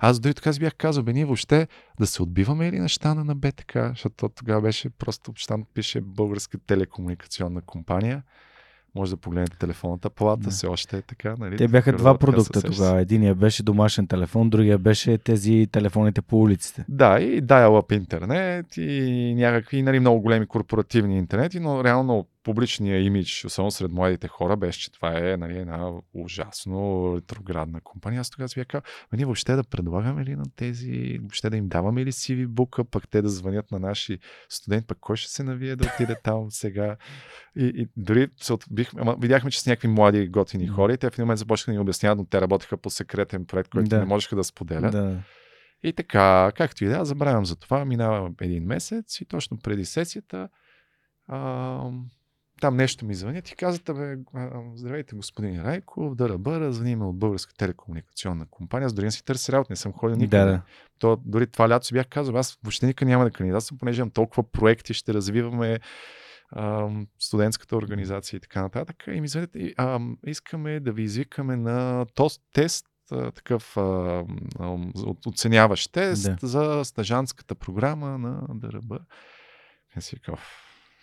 Аз 0.00 0.20
дори 0.20 0.34
така 0.34 0.52
си 0.52 0.60
бях 0.60 0.74
казал, 0.74 1.04
бе, 1.04 1.12
ние 1.12 1.24
въобще 1.24 1.68
да 2.00 2.06
се 2.06 2.22
отбиваме 2.22 2.68
или 2.68 2.78
на 2.78 2.88
щана 2.88 3.24
на 3.24 3.34
БТК, 3.34 3.88
защото 3.88 4.28
тогава 4.28 4.60
беше 4.60 4.90
просто, 4.90 5.32
щан 5.36 5.64
пише 5.74 6.00
българска 6.00 6.58
телекомуникационна 6.58 7.60
компания. 7.60 8.22
Може 8.94 9.10
да 9.10 9.16
погледнете 9.16 9.58
телефонната 9.58 10.10
палата, 10.10 10.50
все 10.50 10.66
още 10.66 10.96
е 10.96 11.02
така. 11.02 11.34
Нали? 11.38 11.56
Те 11.56 11.68
бяха 11.68 11.92
два 11.92 12.18
продукта 12.18 12.62
тогава. 12.62 13.00
Единия 13.00 13.34
беше 13.34 13.62
домашен 13.62 14.06
телефон, 14.06 14.50
другия 14.50 14.78
беше 14.78 15.18
тези 15.18 15.66
телефоните 15.72 16.22
по 16.22 16.40
улиците. 16.40 16.84
Да, 16.88 17.20
и 17.20 17.42
dial-up 17.42 17.96
интернет 17.96 18.76
и 18.76 19.34
някакви 19.36 19.82
нали, 19.82 20.00
много 20.00 20.20
големи 20.20 20.46
корпоративни 20.46 21.18
интернети, 21.18 21.60
но 21.60 21.84
реално 21.84 22.26
публичния 22.44 23.00
имидж, 23.00 23.44
особено 23.44 23.70
сред 23.70 23.92
младите 23.92 24.28
хора, 24.28 24.56
беше, 24.56 24.80
че 24.80 24.92
това 24.92 25.18
е 25.18 25.36
нали, 25.36 25.58
една 25.58 25.92
ужасно 26.14 27.12
ретроградна 27.16 27.80
компания. 27.80 28.20
Аз 28.20 28.30
тогава 28.30 28.48
си 28.48 28.60
бях 28.60 28.82
ние 29.12 29.24
въобще 29.24 29.56
да 29.56 29.64
предлагаме 29.64 30.24
ли 30.24 30.36
на 30.36 30.44
тези, 30.56 31.18
въобще 31.20 31.50
да 31.50 31.56
им 31.56 31.68
даваме 31.68 32.04
ли 32.04 32.12
CV 32.12 32.46
бука, 32.46 32.84
пък 32.84 33.08
те 33.08 33.22
да 33.22 33.28
звънят 33.28 33.70
на 33.70 33.78
наши 33.78 34.18
студенти, 34.48 34.86
пък 34.86 34.98
кой 35.00 35.16
ще 35.16 35.32
се 35.32 35.42
навие 35.42 35.76
да 35.76 35.90
отиде 35.94 36.16
там 36.24 36.50
сега. 36.50 36.96
И, 37.56 37.64
и 37.64 37.88
дори 37.96 38.28
се 38.40 38.52
отбих, 38.52 38.90
ама, 38.96 39.16
видяхме, 39.20 39.50
че 39.50 39.60
с 39.60 39.66
някакви 39.66 39.88
млади 39.88 40.28
готини 40.28 40.66
хора 40.66 40.92
и 40.92 40.96
те 40.96 41.10
в 41.10 41.14
един 41.14 41.22
момент 41.22 41.38
започнаха 41.38 41.70
да 41.70 41.74
ни 41.74 41.82
обясняват, 41.82 42.18
но 42.18 42.24
те 42.24 42.40
работеха 42.40 42.76
по 42.76 42.90
секретен 42.90 43.46
проект, 43.46 43.70
който 43.70 43.88
да. 43.88 43.98
не 43.98 44.04
можеха 44.04 44.36
да 44.36 44.44
споделят. 44.44 44.92
Да. 44.92 45.22
И 45.82 45.92
така, 45.92 46.52
както 46.56 46.84
и 46.84 46.88
да, 46.88 47.04
забравям 47.04 47.46
за 47.46 47.56
това, 47.56 47.84
минава 47.84 48.30
един 48.40 48.64
месец 48.64 49.20
и 49.20 49.24
точно 49.24 49.58
преди 49.58 49.84
сесията 49.84 50.48
там 52.64 52.76
нещо 52.76 53.06
ми 53.06 53.14
звънят 53.14 53.50
и 53.50 53.56
казват, 53.56 53.96
бе, 53.96 54.16
здравейте 54.74 55.16
господин 55.16 55.62
Райко, 55.62 56.14
да 56.14 56.38
бъра, 56.38 56.72
звъним 56.72 57.02
от 57.02 57.18
Българска 57.18 57.54
телекомуникационна 57.54 58.46
компания. 58.50 58.86
Аз 58.86 58.92
дори 58.92 59.04
не 59.04 59.10
си 59.10 59.24
търся 59.24 59.52
работа, 59.52 59.72
не 59.72 59.76
съм 59.76 59.92
ходил 59.92 60.16
никъде. 60.16 60.44
Да, 60.44 60.50
да. 60.50 60.62
То, 60.98 61.16
дори 61.24 61.46
това 61.46 61.68
лято 61.68 61.86
си 61.86 61.94
бях 61.94 62.06
казал, 62.08 62.36
аз 62.36 62.58
въобще 62.62 62.86
никъде 62.86 63.10
няма 63.10 63.24
да 63.24 63.30
кандидатствам, 63.30 63.78
понеже 63.78 64.00
имам 64.00 64.10
толкова 64.10 64.50
проекти, 64.50 64.94
ще 64.94 65.14
развиваме 65.14 65.80
а, 66.50 66.90
студентската 67.18 67.76
организация 67.76 68.36
и 68.36 68.40
така 68.40 68.62
нататък. 68.62 69.04
И 69.06 69.20
ми 69.20 69.28
звънят, 69.28 69.56
а, 69.76 70.00
искаме 70.26 70.80
да 70.80 70.92
ви 70.92 71.02
извикаме 71.02 71.56
на 71.56 72.06
тост 72.14 72.42
тест 72.52 72.86
а, 73.12 73.30
такъв 73.30 73.76
оценяващ 75.26 75.92
тест 75.92 76.22
Да. 76.22 76.46
за 76.46 76.84
стажантската 76.84 77.54
програма 77.54 78.18
на 78.18 78.46
ДРБ. 78.48 78.98
И 79.96 80.00
си 80.00 80.16
викам, 80.16 80.34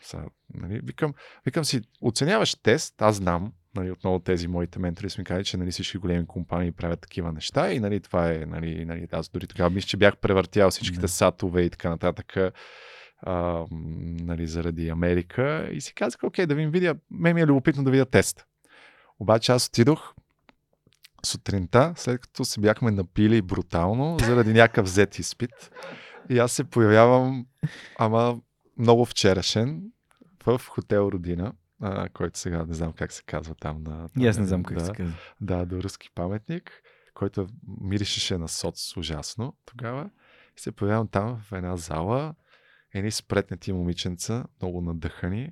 сега, 0.02 0.26
нали, 0.54 0.80
викам, 0.84 1.14
викам 1.46 1.66
си, 1.66 1.82
оценяваш 2.02 2.56
тест, 2.56 3.02
аз 3.02 3.16
знам, 3.16 3.54
нали, 3.76 3.92
отново 3.92 4.20
тези 4.20 4.48
моите 4.48 4.80
ментори 4.80 5.10
са 5.10 5.22
ми 5.22 5.26
казали, 5.26 5.46
че 5.46 5.58
нали, 5.58 5.72
всички 5.72 5.98
големи 5.98 6.28
компании 6.28 6.72
правят 6.72 7.02
такива 7.02 7.32
неща 7.32 7.74
и 7.74 7.80
нали, 7.80 8.00
това 8.00 8.32
е, 8.34 8.38
нали, 8.38 8.86
нали, 8.86 9.08
аз 9.12 9.30
дори 9.30 9.48
тогава 9.48 9.70
мисля, 9.70 9.88
че 9.88 9.98
бях 9.98 10.18
превъртял 10.18 10.72
всичките 10.72 11.02
Да. 11.02 11.08
сатове 11.08 11.62
и 11.62 11.70
така 11.70 11.90
нататък 11.90 12.38
а, 13.22 13.66
нали, 14.24 14.48
заради 14.48 14.90
Америка 14.90 15.70
и 15.72 15.82
си 15.82 15.94
казах, 15.94 16.24
окей, 16.24 16.46
да 16.46 16.56
ви 16.56 16.68
видя, 16.68 16.96
ме 17.12 17.34
ми 17.34 17.42
е 17.42 17.48
любопитно 17.48 17.84
да 17.84 17.92
видя 17.92 18.06
тест. 18.06 18.46
Обаче 19.20 19.52
аз 19.52 19.68
отидох 19.68 20.14
сутринта, 21.26 21.94
след 21.96 22.22
като 22.22 22.46
се 22.46 22.60
бяхме 22.60 22.92
напили 22.92 23.42
брутално 23.42 24.18
заради 24.20 24.54
някакъв 24.54 24.86
взет 24.86 25.20
изпит. 25.20 25.72
И 26.30 26.40
аз 26.40 26.52
се 26.52 26.64
появявам, 26.64 27.46
ама 28.00 28.40
много 28.78 29.06
вчерашен, 29.06 29.92
в 30.46 30.62
хотел 30.68 31.10
Родина, 31.14 31.54
а, 31.82 32.10
който 32.10 32.40
сега 32.40 32.66
не 32.66 32.74
знам 32.74 32.94
как 32.94 33.12
се 33.12 33.24
казва 33.24 33.56
там. 33.56 33.84
На, 33.84 34.10
И 34.20 34.28
аз 34.28 34.38
не 34.38 34.46
знам 34.46 34.64
как 34.64 34.78
да, 34.78 34.86
се 34.86 34.92
казва. 34.92 35.16
Да, 35.42 35.66
до 35.66 35.84
руски 35.84 36.10
паметник, 36.16 36.82
който 37.14 37.48
миришеше 37.82 38.38
на 38.38 38.48
соц 38.48 38.98
ужасно 38.98 39.58
тогава. 39.66 40.10
И 40.58 40.62
се 40.62 40.72
появявам 40.72 41.08
там 41.08 41.42
в 41.42 41.52
една 41.52 41.78
зала, 41.78 42.36
едни 42.94 43.12
спретнати 43.12 43.74
момиченца, 43.74 44.46
много 44.62 44.82
надъхани. 44.82 45.52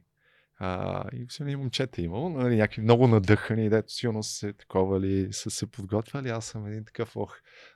А, 0.61 1.03
и 1.13 1.25
все 1.25 1.43
и 1.43 1.55
момчета 1.55 2.01
имало, 2.01 2.29
нали, 2.29 2.55
някакви 2.55 2.81
много 2.81 3.07
надъхани, 3.07 3.69
дето 3.69 3.93
силно 3.93 4.23
се 4.23 4.53
такова 4.53 4.99
ли, 5.01 5.33
са 5.33 5.49
се 5.49 5.71
подготвяли. 5.71 6.29
Аз 6.29 6.45
съм 6.45 6.67
един 6.67 6.85
такъв, 6.85 7.15
ох, 7.15 7.35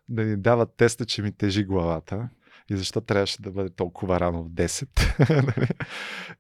да 0.10 0.24
ни 0.24 0.38
дават 0.38 0.76
теста, 0.78 1.06
че 1.06 1.22
ми 1.22 1.32
тежи 1.32 1.64
главата. 1.64 2.30
И 2.69 2.77
защо 2.77 3.02
трябваше 3.02 3.41
да 3.41 3.52
бъде 3.52 3.69
толкова 3.69 4.19
рано 4.19 4.44
в 4.44 4.49
10. 4.49 5.57
нали? 5.57 5.69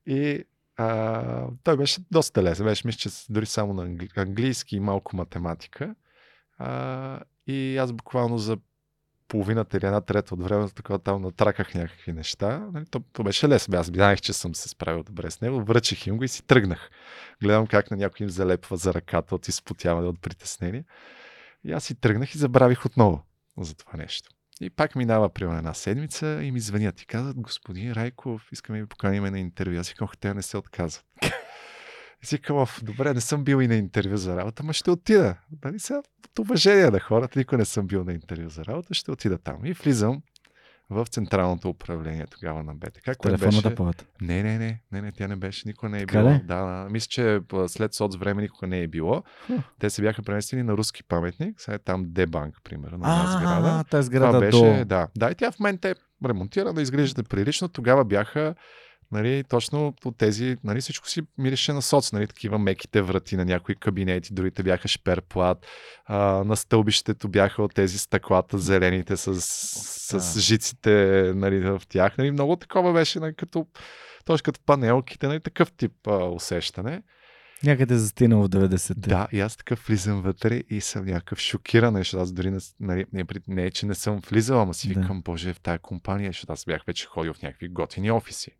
и 0.19 0.43
а, 0.77 1.47
той 1.63 1.77
беше 1.77 2.01
доста 2.11 2.43
лесен. 2.43 2.65
Беше, 2.65 2.87
мисля, 2.87 2.97
че 2.97 3.09
дори 3.29 3.45
само 3.45 3.73
на 3.73 3.83
англи... 3.83 4.09
английски 4.15 4.75
и 4.75 4.79
малко 4.79 5.15
математика. 5.15 5.95
А, 6.57 7.19
и 7.47 7.77
аз 7.77 7.93
буквално 7.93 8.37
за 8.37 8.57
половината 9.27 9.77
или 9.77 9.85
една 9.85 10.01
трета 10.01 10.33
от 10.33 10.43
времето 10.43 10.73
такова 10.73 10.99
там 10.99 11.21
натраках 11.21 11.73
някакви 11.73 12.13
неща. 12.13 12.67
Нали, 12.73 12.85
то, 12.85 12.99
то 13.13 13.23
беше 13.23 13.49
лесно. 13.49 13.77
Аз 13.77 13.85
знаех, 13.85 14.21
че 14.21 14.33
съм 14.33 14.55
се 14.55 14.69
справил 14.69 15.03
добре 15.03 15.31
с 15.31 15.41
него. 15.41 15.63
Връчих 15.63 16.07
им 16.07 16.17
го 16.17 16.23
и 16.23 16.27
си 16.27 16.43
тръгнах. 16.43 16.89
Гледам 17.41 17.67
как 17.67 17.91
на 17.91 17.97
някой 17.97 18.23
им 18.23 18.29
залепва 18.29 18.77
за 18.77 18.93
ръката 18.93 19.35
от 19.35 19.47
изпотяване 19.47 20.07
от 20.07 20.21
притеснение. 20.21 20.83
И 21.63 21.71
аз 21.71 21.83
си 21.83 21.95
тръгнах 21.95 22.35
и 22.35 22.37
забравих 22.37 22.85
отново 22.85 23.25
за 23.57 23.75
това 23.75 23.97
нещо. 23.97 24.29
И 24.63 24.69
пак 24.69 24.95
минава 24.95 25.29
примерно 25.29 25.57
една 25.57 25.73
седмица 25.73 26.43
и 26.43 26.51
ми 26.51 26.59
звънят 26.59 27.01
и 27.01 27.05
казват, 27.05 27.39
господин 27.39 27.91
Райков, 27.91 28.47
искаме 28.51 28.81
ви 28.81 28.87
поканим 28.87 29.23
на 29.23 29.39
интервю. 29.39 29.79
Аз 29.79 29.93
казах, 29.93 30.17
те 30.17 30.33
не 30.33 30.41
се 30.41 30.57
отказват. 30.57 31.05
И 32.23 32.25
си 32.25 32.37
казвам, 32.37 32.61
«Оф, 32.61 32.83
добре, 32.83 33.13
не 33.13 33.21
съм 33.21 33.43
бил 33.43 33.61
и 33.61 33.67
на 33.67 33.75
интервю 33.75 34.17
за 34.17 34.37
работа, 34.37 34.63
ма 34.63 34.73
ще 34.73 34.91
отида. 34.91 35.35
Нали 35.63 35.79
сега, 35.79 35.99
от 35.99 36.39
уважение 36.39 36.89
на 36.89 36.99
хората, 36.99 37.39
никой 37.39 37.57
не 37.57 37.65
съм 37.65 37.87
бил 37.87 38.03
на 38.03 38.13
интервю 38.13 38.49
за 38.49 38.65
работа, 38.65 38.93
ще 38.93 39.11
отида 39.11 39.37
там. 39.37 39.65
И 39.65 39.73
влизам 39.73 40.21
в 40.89 41.05
централното 41.09 41.69
управление 41.69 42.25
тогава 42.27 42.63
на 42.63 42.75
БТК. 42.75 43.15
Телефонната 43.15 43.69
беше... 43.69 43.75
палата. 43.75 44.05
Не, 44.21 44.43
не, 44.43 44.57
не, 44.57 44.81
не, 44.91 45.01
не, 45.01 45.11
тя 45.11 45.27
не 45.27 45.35
беше, 45.35 45.67
никога 45.67 45.89
не 45.89 45.97
е 45.97 46.05
Така 46.05 46.19
било. 46.19 46.31
ли? 46.31 46.41
Да, 46.43 46.65
да, 46.65 46.87
мисля, 46.89 47.07
че 47.09 47.39
след 47.67 47.93
соц 47.93 48.15
време 48.15 48.41
никога 48.41 48.67
не 48.67 48.79
е 48.79 48.87
било. 48.87 49.23
Хм. 49.45 49.53
Те 49.79 49.89
се 49.89 50.01
бяха 50.01 50.23
преместили 50.23 50.63
на 50.63 50.73
руски 50.73 51.03
паметник, 51.03 51.61
сега 51.61 51.75
е 51.75 51.79
там 51.79 52.03
Дебанк, 52.07 52.55
примерно, 52.63 52.97
на 52.97 53.37
сграда. 53.37 53.67
А, 53.67 53.83
тази 53.83 54.09
Това 54.09 54.27
сграда 54.27 54.39
беше, 54.39 54.77
до... 54.79 54.85
да. 54.85 55.07
Да, 55.17 55.31
и 55.31 55.35
тя 55.35 55.51
в 55.51 55.59
момента 55.59 55.89
е 55.89 55.95
ремонтирана, 56.25 56.81
изглежда 56.81 57.23
прилично. 57.23 57.69
Тогава 57.69 58.05
бяха 58.05 58.55
нали, 59.13 59.43
точно 59.43 59.93
от 60.05 60.17
тези, 60.17 60.57
нали, 60.63 60.81
всичко 60.81 61.09
си 61.09 61.21
мирише 61.37 61.73
на 61.73 61.81
соц, 61.81 62.11
нали, 62.11 62.27
такива 62.27 62.59
меките 62.59 63.01
врати 63.01 63.35
на 63.35 63.45
някои 63.45 63.75
кабинети, 63.75 64.33
другите 64.33 64.63
бяха 64.63 64.87
шперплат, 64.87 65.65
а, 66.05 66.17
на 66.43 66.55
стълбището 66.55 67.27
бяха 67.27 67.63
от 67.63 67.73
тези 67.73 67.97
стъклата 67.97 68.57
зелените 68.57 69.17
с, 69.17 69.41
с 69.41 70.33
Да. 70.33 70.41
жиците 70.41 70.91
нали, 71.35 71.59
в 71.59 71.81
тях. 71.89 72.17
Нали, 72.17 72.31
много 72.31 72.55
такова 72.55 72.93
беше, 72.93 73.19
нали, 73.19 73.35
като, 73.35 73.67
точно 74.25 74.43
като 74.43 74.59
панелките, 74.65 75.27
нали, 75.27 75.39
такъв 75.39 75.71
тип 75.71 76.07
а, 76.07 76.25
усещане. 76.25 77.03
Някъде 77.63 77.97
застинал 77.97 78.43
в 78.43 78.49
90-те. 78.49 79.09
Да, 79.09 79.27
и 79.31 79.39
аз 79.39 79.57
така 79.57 79.75
влизам 79.87 80.21
вътре 80.21 80.63
и 80.69 80.81
съм 80.81 81.05
някакъв 81.05 81.39
шокиран, 81.39 81.95
защото 81.95 82.23
аз 82.23 82.31
дори 82.31 82.51
не, 82.51 82.59
нали, 82.79 83.05
не, 83.13 83.25
не 83.47 83.65
е, 83.65 83.71
че 83.71 83.85
не 83.85 83.95
съм 83.95 84.19
влизал, 84.29 84.61
ама 84.61 84.73
си 84.73 84.93
Да. 84.93 84.99
викам, 84.99 85.21
боже, 85.21 85.53
в 85.53 85.59
тази 85.59 85.79
компания, 85.79 86.29
защото 86.29 86.53
аз 86.53 86.65
бях 86.65 86.83
вече 86.87 87.05
ходил 87.05 87.33
в 87.33 87.41
някакви 87.41 87.67
готини 87.67 88.11
офиси. 88.11 88.51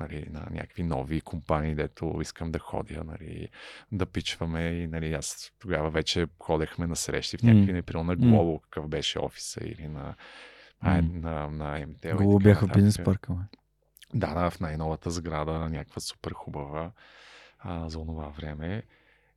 Нали, 0.00 0.26
на 0.30 0.46
някакви 0.50 0.82
нови 0.82 1.20
компании, 1.20 1.74
дето 1.74 2.18
искам 2.22 2.52
да 2.52 2.58
ходя, 2.58 3.04
нали, 3.04 3.48
да 3.92 4.06
пичваме 4.06 4.68
и 4.68 4.86
нали, 4.86 5.12
аз 5.12 5.52
тогава 5.58 5.90
вече 5.90 6.26
ходехме 6.38 6.86
на 6.86 6.96
срещи 6.96 7.36
в 7.36 7.42
някакви, 7.42 7.72
М. 7.72 7.76
например, 7.76 8.04
на. 8.04 8.16
Глобо, 8.16 8.58
какъв 8.58 8.88
беше 8.88 9.18
офиса 9.18 9.60
или 9.64 9.88
на, 9.88 10.14
а, 10.80 11.02
М. 11.02 11.08
на, 11.12 11.50
на 11.50 11.86
МТЛ. 11.86 12.18
така 12.18 12.38
бяха 12.42 12.66
в 12.66 12.70
бизнес 12.70 12.98
парка. 13.04 13.34
Да, 14.14 14.34
да, 14.34 14.50
в 14.50 14.60
най-новата 14.60 15.10
сграда, 15.10 15.52
някаква 15.52 16.00
супер 16.00 16.32
хубава 16.32 16.90
а, 17.58 17.88
за 17.88 17.98
онова 17.98 18.28
време. 18.28 18.82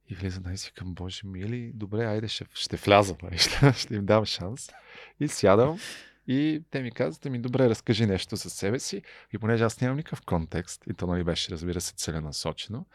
И 0.09 0.15
влизам 0.15 0.43
да 0.43 0.57
си 0.57 0.71
към 0.73 0.93
Боже 0.93 1.21
мили, 1.27 1.71
добре, 1.73 2.05
айде 2.05 2.27
ще, 2.27 2.45
ще 2.53 2.77
вляза, 2.77 3.15
нали, 3.23 3.37
ще, 3.37 3.73
ще 3.73 3.95
им 3.95 4.05
дам 4.05 4.25
шанс. 4.25 4.69
И 5.19 5.27
сядам 5.27 5.79
и 6.27 6.63
те 6.71 6.81
ми 6.81 6.91
казват, 6.91 7.25
ми 7.25 7.39
добре, 7.39 7.69
разкажи 7.69 8.05
нещо 8.05 8.35
за 8.35 8.49
себе 8.49 8.79
си. 8.79 9.01
И 9.33 9.37
понеже 9.37 9.63
аз 9.63 9.81
нямам 9.81 9.97
никакъв 9.97 10.21
контекст, 10.21 10.83
и 10.89 10.93
то 10.93 11.07
нали 11.07 11.23
беше, 11.23 11.51
разбира 11.51 11.81
се, 11.81 11.93
целенасочено, 11.93 12.85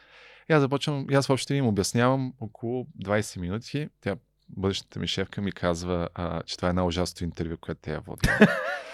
и 0.50 0.52
аз 0.52 0.60
започвам, 0.60 1.06
и 1.10 1.14
аз 1.14 1.26
въобще 1.26 1.54
им 1.54 1.66
обяснявам 1.66 2.32
около 2.40 2.86
20 3.04 3.40
минути. 3.40 3.88
Тя, 4.00 4.16
бъдещата 4.48 4.98
ми 4.98 5.06
шефка 5.06 5.42
ми 5.42 5.52
казва, 5.52 6.08
а, 6.14 6.42
че 6.42 6.56
това 6.56 6.68
е 6.68 6.70
една 6.70 6.86
ужасно 6.86 7.24
интервю, 7.24 7.56
което 7.56 7.90
я 7.90 8.00
води. 8.00 8.28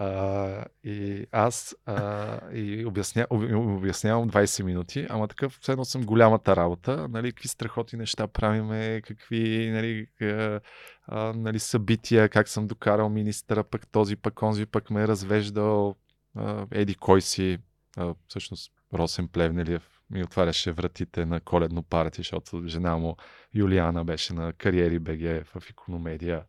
А, 0.00 0.64
и 0.84 1.26
аз 1.32 1.76
а, 1.86 2.40
и 2.52 2.86
обясня, 2.86 3.26
об- 3.30 3.76
обяснявам 3.76 4.30
20 4.30 4.62
минути, 4.62 5.06
ама 5.10 5.28
такъв, 5.28 5.58
все 5.60 5.72
едно 5.72 5.84
съм 5.84 6.02
голямата 6.02 6.56
работа, 6.56 7.08
нали, 7.08 7.32
какви 7.32 7.48
страхоти 7.48 7.96
неща 7.96 8.26
правиме, 8.26 9.02
какви 9.04 9.70
нали, 9.70 10.06
а, 11.06 11.32
нали, 11.32 11.58
събития, 11.58 12.28
как 12.28 12.48
съм 12.48 12.66
докарал 12.66 13.08
министъра, 13.08 13.64
пък 13.64 13.88
този, 13.88 14.16
пък 14.16 14.42
онзи, 14.42 14.66
пък 14.66 14.90
ме 14.90 15.02
е 15.02 15.08
развеждал, 15.08 15.96
а, 16.36 16.66
еди 16.70 16.94
кой 16.94 17.20
си, 17.20 17.58
а, 17.96 18.14
всъщност 18.28 18.72
Росен 18.94 19.28
Плевнелиев 19.28 19.88
ми 20.10 20.22
отваряше 20.22 20.72
вратите 20.72 21.26
на 21.26 21.40
коледно 21.40 21.82
парти, 21.82 22.20
защото 22.20 22.62
жена 22.66 22.96
му 22.96 23.16
Юлиана 23.54 24.04
беше 24.04 24.34
на 24.34 24.52
кариери 24.52 24.98
БГ 24.98 25.46
в 25.46 25.70
Икономедия, 25.70 26.44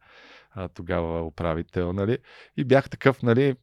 тогава 0.74 1.22
управител, 1.22 1.94
нали? 1.94 2.18
И 2.58 2.64
бях 2.64 2.90
такъв, 2.90 3.24
нали, 3.24 3.56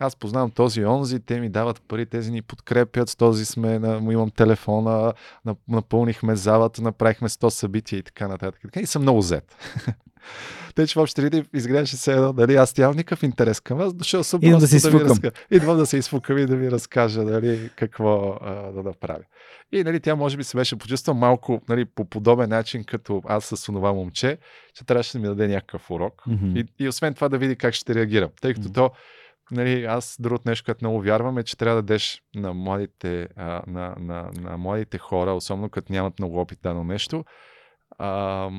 аз 0.00 0.16
познавам 0.16 0.50
този 0.50 0.84
онзи, 0.84 1.20
те 1.20 1.40
ми 1.40 1.48
дават 1.48 1.82
пари, 1.82 2.06
тези 2.06 2.30
ни 2.30 2.42
подкрепят, 2.42 3.08
с 3.08 3.16
този 3.16 3.44
сме, 3.44 3.78
на, 3.78 4.12
имам 4.12 4.30
телефона, 4.30 5.12
на- 5.44 5.54
напълнихме 5.68 6.36
залата, 6.36 6.82
направихме 6.82 7.28
100 7.28 7.48
събития 7.48 7.98
и 7.98 8.02
така 8.02 8.28
нататък. 8.28 8.60
И 8.76 8.86
съм 8.86 9.02
много 9.02 9.22
зет. 9.22 9.56
Тъй, 10.74 10.86
че 10.86 10.98
въобще 10.98 11.22
преди 11.22 11.44
изглеждаше 11.54 11.96
се 11.96 12.12
едно, 12.12 12.32
нали, 12.32 12.56
аз 12.56 12.76
нямам 12.78 12.96
никакъв 12.96 13.22
интерес 13.22 13.60
към 13.60 13.78
вас, 13.78 13.94
дошъл 13.94 14.24
съм 14.24 14.40
Идвам 14.42 14.60
да 14.60 14.66
се 14.66 14.72
ви 14.72 14.76
изфукам. 14.78 15.08
разка... 15.08 15.30
Идвам 15.50 15.76
да 15.76 15.86
се 15.86 15.96
изфукам 15.96 16.38
и 16.38 16.46
да 16.46 16.56
ви 16.56 16.70
разкажа, 16.70 17.22
нали, 17.22 17.70
какво 17.76 18.38
а, 18.40 18.72
да 18.72 18.82
направя. 18.82 19.20
И, 19.72 19.84
нали, 19.84 20.00
тя 20.00 20.14
може 20.14 20.36
би 20.36 20.44
се 20.44 20.56
беше 20.56 20.76
почувствала 20.76 21.18
малко, 21.18 21.60
нали, 21.68 21.84
по 21.84 22.04
подобен 22.04 22.48
начин, 22.48 22.84
като 22.84 23.22
аз 23.26 23.44
с 23.44 23.68
онова 23.68 23.92
момче, 23.92 24.38
че 24.74 24.84
трябваше 24.84 25.12
да 25.12 25.18
ми 25.18 25.26
даде 25.26 25.48
някакъв 25.48 25.90
урок. 25.90 26.22
Мгм. 26.26 26.56
И, 26.56 26.64
и 26.78 26.88
освен 26.88 27.14
това 27.14 27.28
да 27.28 27.38
види 27.38 27.56
как 27.56 27.74
ще 27.74 27.94
реагирам. 27.94 28.30
Тъй 28.40 28.54
като 28.54 28.64
Мгм. 28.64 28.72
то, 28.72 28.90
нали, 29.50 29.84
аз 29.84 30.16
другото 30.20 30.42
нещо, 30.46 30.64
което 30.64 30.84
много 30.84 31.02
вярвам 31.02 31.38
е, 31.38 31.42
че 31.42 31.56
трябва 31.56 31.76
да 31.76 31.82
дадеш 31.82 32.22
на 32.34 32.54
младите, 32.54 33.28
а, 33.36 33.62
на, 33.66 33.94
на, 33.98 34.30
на 34.40 34.56
младите 34.56 34.98
хора, 34.98 35.32
особено 35.32 35.68
като 35.68 35.92
нямат 35.92 36.18
много 36.18 36.40
опит 36.40 36.58
дано 36.62 36.84
нещо, 36.84 37.24
а, 37.98 38.50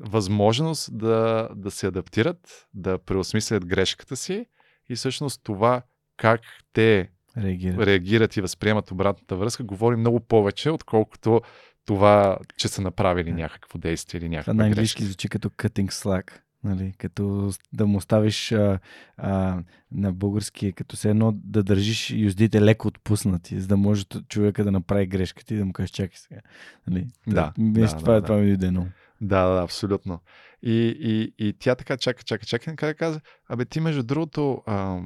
възможност 0.00 0.98
да, 0.98 1.48
да 1.56 1.70
се 1.70 1.86
адаптират, 1.86 2.66
да 2.74 2.98
преосмислят 2.98 3.66
грешката 3.66 4.16
си 4.16 4.46
и 4.88 4.94
всъщност 4.94 5.40
това 5.44 5.82
как 6.16 6.40
те 6.72 7.10
Реагира. 7.38 7.86
реагират 7.86 8.36
и 8.36 8.40
възприемат 8.40 8.90
обратната 8.90 9.36
връзка, 9.36 9.64
говори 9.64 9.96
много 9.96 10.20
повече, 10.20 10.70
отколкото 10.70 11.40
това, 11.86 12.38
че 12.56 12.68
са 12.68 12.82
направили 12.82 13.30
Да. 13.30 13.36
някакво 13.36 13.78
действие 13.78 14.18
или 14.18 14.28
някаква 14.28 14.54
на 14.54 14.64
английски 14.64 14.98
грешка. 15.02 15.06
звучи 15.08 15.28
като 15.28 15.48
cutting 15.48 15.88
slack. 15.90 16.40
Нали, 16.64 16.94
като 16.98 17.52
да 17.72 17.86
му 17.86 17.98
оставиш 17.98 18.52
а, 18.52 18.78
а, 19.16 19.62
на 19.92 20.12
български, 20.12 20.66
е 20.66 20.72
като 20.72 20.96
се 20.96 21.10
едно 21.10 21.32
да 21.32 21.62
държиш 21.62 22.10
юздите 22.10 22.62
леко 22.62 22.88
отпуснати, 22.88 23.60
за 23.60 23.66
да 23.66 23.76
може 23.76 24.04
човека 24.04 24.64
да 24.64 24.72
направи 24.72 25.06
грешката 25.06 25.54
и 25.54 25.58
да 25.58 25.64
му 25.64 25.72
кажеш 25.72 25.90
чакай 25.90 26.16
сега. 26.16 26.40
Нали, 26.86 27.06
Да, 27.26 27.34
Та, 27.34 27.52
мисля, 27.58 27.96
да, 27.96 28.02
това, 28.02 28.14
да, 28.14 28.22
това 28.22 28.36
ми 28.36 28.46
дойде 28.46 28.70
много. 28.70 28.88
Да, 29.20 29.48
да, 29.48 29.62
абсолютно. 29.62 30.20
И, 30.62 30.96
и, 31.00 31.46
и 31.46 31.52
тя 31.52 31.74
така 31.74 31.96
чака, 31.96 32.22
чака, 32.22 32.46
чака, 32.46 32.70
и 32.70 32.72
накрая 32.72 32.94
каза, 32.94 33.20
абе 33.48 33.64
ти 33.64 33.80
между 33.80 34.02
другото, 34.02 34.62
а, 34.66 35.00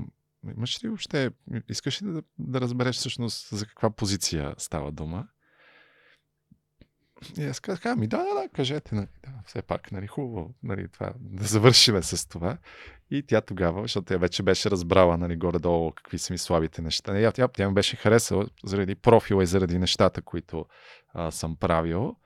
имаш 0.57 0.85
ли 0.85 0.89
въобще, 0.89 1.31
искаш 1.69 2.03
ли 2.03 2.07
да, 2.07 2.23
да 2.39 2.61
разбереш 2.61 2.97
всъщност 2.97 3.49
за 3.57 3.67
каква 3.67 3.91
позиция 3.91 4.55
става 4.59 4.93
дума? 4.93 5.27
И 7.39 7.45
аз 7.45 7.61
казах, 7.61 7.87
ами 7.87 8.07
да, 8.07 8.19
да, 8.19 8.35
да, 8.43 8.49
кажете, 8.49 8.95
нали, 8.95 9.07
да, 9.25 9.31
все 9.47 9.63
пак, 9.63 9.93
нали, 9.93 10.07
хубаво, 10.07 10.55
нали, 10.63 10.89
това, 10.89 11.13
да 11.21 11.45
завършиме 11.45 12.03
с 12.03 12.29
това. 12.29 12.59
И 13.11 13.23
тя 13.23 13.41
тогава, 13.41 13.83
защото 13.83 14.05
тя 14.05 14.17
вече 14.17 14.43
беше 14.43 14.71
разбрала, 14.71 15.17
нали, 15.17 15.37
горе-долу 15.37 15.93
какви 15.93 16.19
са 16.19 16.33
ми 16.33 16.39
слабите 16.39 16.83
неща. 16.83 17.19
И 17.19 17.33
тя, 17.33 17.49
тя 17.49 17.69
ми 17.69 17.75
беше 17.75 17.97
харесала 17.97 18.47
заради 18.65 18.95
профила 18.95 19.43
и 19.43 19.47
заради 19.47 19.79
нещата, 19.79 20.23
които 20.23 20.67
а, 21.15 21.31
съм 21.31 21.57
правил. 21.57 22.17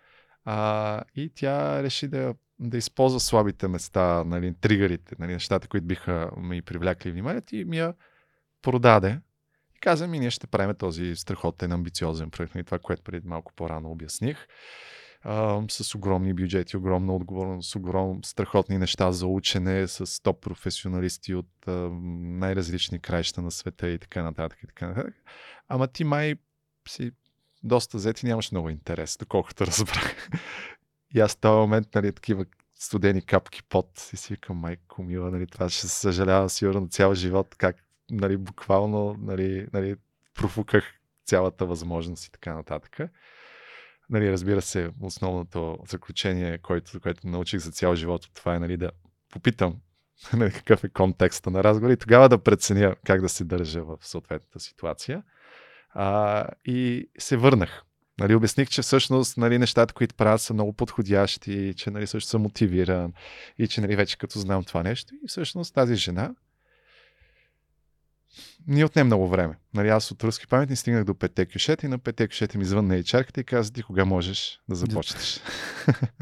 А, 0.45 1.03
и 1.17 1.33
тя 1.35 1.83
реши 1.83 2.09
да, 2.09 2.35
да 2.59 2.79
използва 2.79 3.21
слабите 3.21 3.69
места, 3.69 4.25
нали, 4.25 4.55
тригърите, 4.61 5.17
нали, 5.19 5.33
нещата, 5.33 5.69
които 5.69 5.87
биха 5.87 6.31
ми 6.37 6.63
привлякли 6.63 7.11
вниманието 7.11 7.57
и 7.57 7.65
ми 7.65 7.79
я 7.79 7.95
продаде. 8.63 9.21
И 9.81 9.83
каза 9.83 10.07
ми, 10.07 10.19
ние 10.19 10.31
ще 10.31 10.47
правим 10.47 10.77
този 10.77 11.17
страхотен, 11.17 11.73
амбициозен 11.73 12.31
проект. 12.31 12.55
И 12.55 12.59
нали, 12.59 12.65
това, 12.65 12.79
което 12.79 13.03
преди 13.03 13.29
малко 13.29 13.53
по-рано 13.57 13.91
обясних. 13.91 14.47
А, 15.23 15.63
с 15.71 15.95
огромни 15.95 16.35
бюджети, 16.35 16.77
огромна 16.77 17.15
отговорност, 17.15 17.77
огромни 17.77 18.21
страхотни 18.25 18.79
неща 18.79 19.13
за 19.13 19.27
учене, 19.27 19.89
с 19.89 20.23
топ 20.23 20.41
професионалисти 20.41 21.35
от 21.35 21.49
а, 21.67 21.71
най-различни 22.21 22.99
краища 22.99 23.43
на 23.43 23.51
света 23.51 23.89
и 23.89 23.99
така 23.99 24.23
нататък. 24.23 24.59
И 24.63 24.67
така 24.67 24.89
нататък. 24.89 25.15
Ама 25.69 25.89
ти 25.89 26.05
май 26.05 26.35
си 26.89 27.13
доста 27.63 27.97
взети, 27.97 28.27
нямаш 28.27 28.53
много 28.53 28.71
интерес, 28.71 29.17
доколкото 29.17 29.67
разбрах. 29.67 30.31
И 31.15 31.21
аз 31.21 31.33
в 31.33 31.37
този 31.37 31.57
момент, 31.57 31.95
нали, 31.95 32.13
такива 32.13 32.45
студени 32.75 33.23
капки 33.23 33.63
под 33.63 34.11
и 34.13 34.17
си 34.17 34.33
викам, 34.33 34.57
майко 34.57 35.03
мила, 35.03 35.31
нали, 35.31 35.47
това 35.47 35.69
ще 35.69 35.81
се 35.81 35.89
съжалява 35.89 36.51
сигурно 36.51 36.89
цял 36.89 37.15
живот, 37.15 37.55
как 37.59 37.77
нали, 38.11 38.37
буквално 38.37 39.17
нали, 39.21 39.67
нали, 39.73 39.97
профуках 40.35 40.85
цялата 41.25 41.67
възможност 41.67 42.27
и 42.27 42.33
така 42.33 42.55
нататък. 42.55 43.11
Нали, 44.11 44.33
разбира 44.33 44.63
се, 44.63 44.91
основното 45.01 45.79
заключение, 45.89 46.59
което, 46.59 47.01
което 47.01 47.29
научих 47.29 47.61
за 47.61 47.71
цял 47.71 47.95
живот 47.95 48.25
от 48.25 48.35
това 48.35 48.55
е 48.55 48.59
нали, 48.59 48.77
да 48.77 48.91
попитам 49.33 49.77
нали, 50.33 50.53
какъв 50.53 50.85
е 50.85 50.89
контекста 50.89 51.51
на 51.51 51.65
разговор 51.65 51.93
и 51.93 51.97
тогава 51.97 52.29
да 52.29 52.39
преценя 52.39 52.97
как 53.07 53.21
да 53.21 53.29
се 53.29 53.45
държа 53.45 53.85
в 53.85 53.99
съответната 54.01 54.61
ситуация. 54.61 55.23
А, 55.91 56.47
и 56.65 57.09
се 57.19 57.37
върнах. 57.37 57.85
Нали, 58.19 58.35
обясних, 58.35 58.69
че 58.69 58.83
всъщност 58.83 59.37
нали, 59.37 59.59
нещата, 59.59 59.95
които 59.95 60.15
правят 60.15 60.41
са 60.41 60.55
много 60.55 60.73
подходящи, 60.73 61.75
че 61.77 61.91
нали, 61.91 62.07
също 62.07 62.31
съм 62.31 62.43
мотивиран 62.43 63.13
и 63.59 63.69
че 63.69 63.81
нали, 63.81 63.97
вече 63.97 64.19
като 64.19 64.39
знам 64.39 64.65
това 64.65 64.83
нещо. 64.83 65.15
И 65.25 65.29
всъщност 65.29 65.75
тази 65.75 65.95
жена 65.95 66.35
ни 68.67 68.85
отне 68.85 69.05
много 69.05 69.29
време. 69.29 69.55
Нали, 69.75 69.89
аз 69.89 70.11
от 70.11 70.25
руски 70.25 70.47
паметни 70.47 70.77
стигнах 70.77 71.05
до 71.05 71.15
петте 71.15 71.47
кюшета 71.47 71.87
и 71.87 71.89
на 71.89 71.99
петте 71.99 72.29
кюшета 72.29 72.59
ми 72.59 72.65
звънна 72.65 72.97
и 72.97 73.05
чарката 73.05 73.41
и 73.41 73.45
каза 73.45 73.73
ти 73.73 73.83
кога 73.83 74.05
можеш 74.05 74.61
да 74.69 74.75
започнеш. 74.75 75.41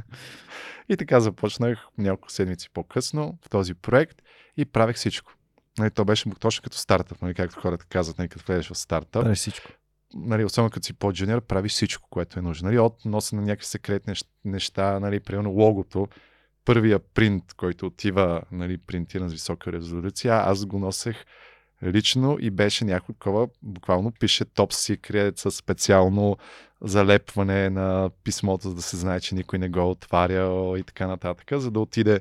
и 0.88 0.96
така 0.96 1.20
започнах 1.20 1.86
няколко 1.98 2.30
седмици 2.30 2.70
по-късно 2.70 3.38
в 3.46 3.48
този 3.48 3.74
проект 3.74 4.22
и 4.56 4.64
правех 4.64 4.96
всичко. 4.96 5.32
Нали, 5.78 5.90
то 5.90 6.04
беше 6.04 6.30
точно 6.40 6.62
като 6.62 6.76
стартъп, 6.76 7.22
нали, 7.22 7.34
както 7.34 7.60
хората 7.60 7.86
казват, 7.88 8.18
нали, 8.18 8.28
като 8.28 8.44
влезеш 8.46 8.68
в 8.68 8.78
стартъп. 8.78 9.22
Правиш 9.22 9.38
всичко. 9.38 9.72
Нали, 10.14 10.44
особено 10.44 10.70
като 10.70 10.86
си 10.86 10.92
по-джуниор, 10.92 11.40
правиш 11.40 11.72
всичко, 11.72 12.08
което 12.10 12.38
е 12.38 12.42
нужно. 12.42 12.66
Нали, 12.66 12.78
от 12.78 13.04
носа 13.04 13.36
на 13.36 13.42
някакви 13.42 13.66
секретни 13.66 14.14
неща, 14.44 15.00
нали, 15.00 15.20
примерно 15.20 15.50
логото, 15.50 16.08
първия 16.64 16.98
принт, 16.98 17.54
който 17.54 17.86
отива 17.86 18.42
нали, 18.52 18.78
принтиран 18.78 19.28
с 19.28 19.32
висока 19.32 19.72
резолюция, 19.72 20.34
аз 20.34 20.66
го 20.66 20.78
носех 20.78 21.24
лично 21.82 22.36
и 22.40 22.50
беше 22.50 22.84
някой 22.84 23.14
такова, 23.14 23.48
буквално 23.62 24.12
пише 24.20 24.44
топ 24.44 24.72
секрет 24.72 25.38
с 25.38 25.50
специално 25.50 26.36
залепване 26.80 27.70
на 27.70 28.10
писмото, 28.24 28.68
за 28.68 28.74
да 28.74 28.82
се 28.82 28.96
знае, 28.96 29.20
че 29.20 29.34
никой 29.34 29.58
не 29.58 29.68
го 29.68 29.90
отварял 29.90 30.76
и 30.76 30.82
така 30.82 31.06
нататък, 31.06 31.60
за 31.60 31.70
да 31.70 31.80
отиде 31.80 32.20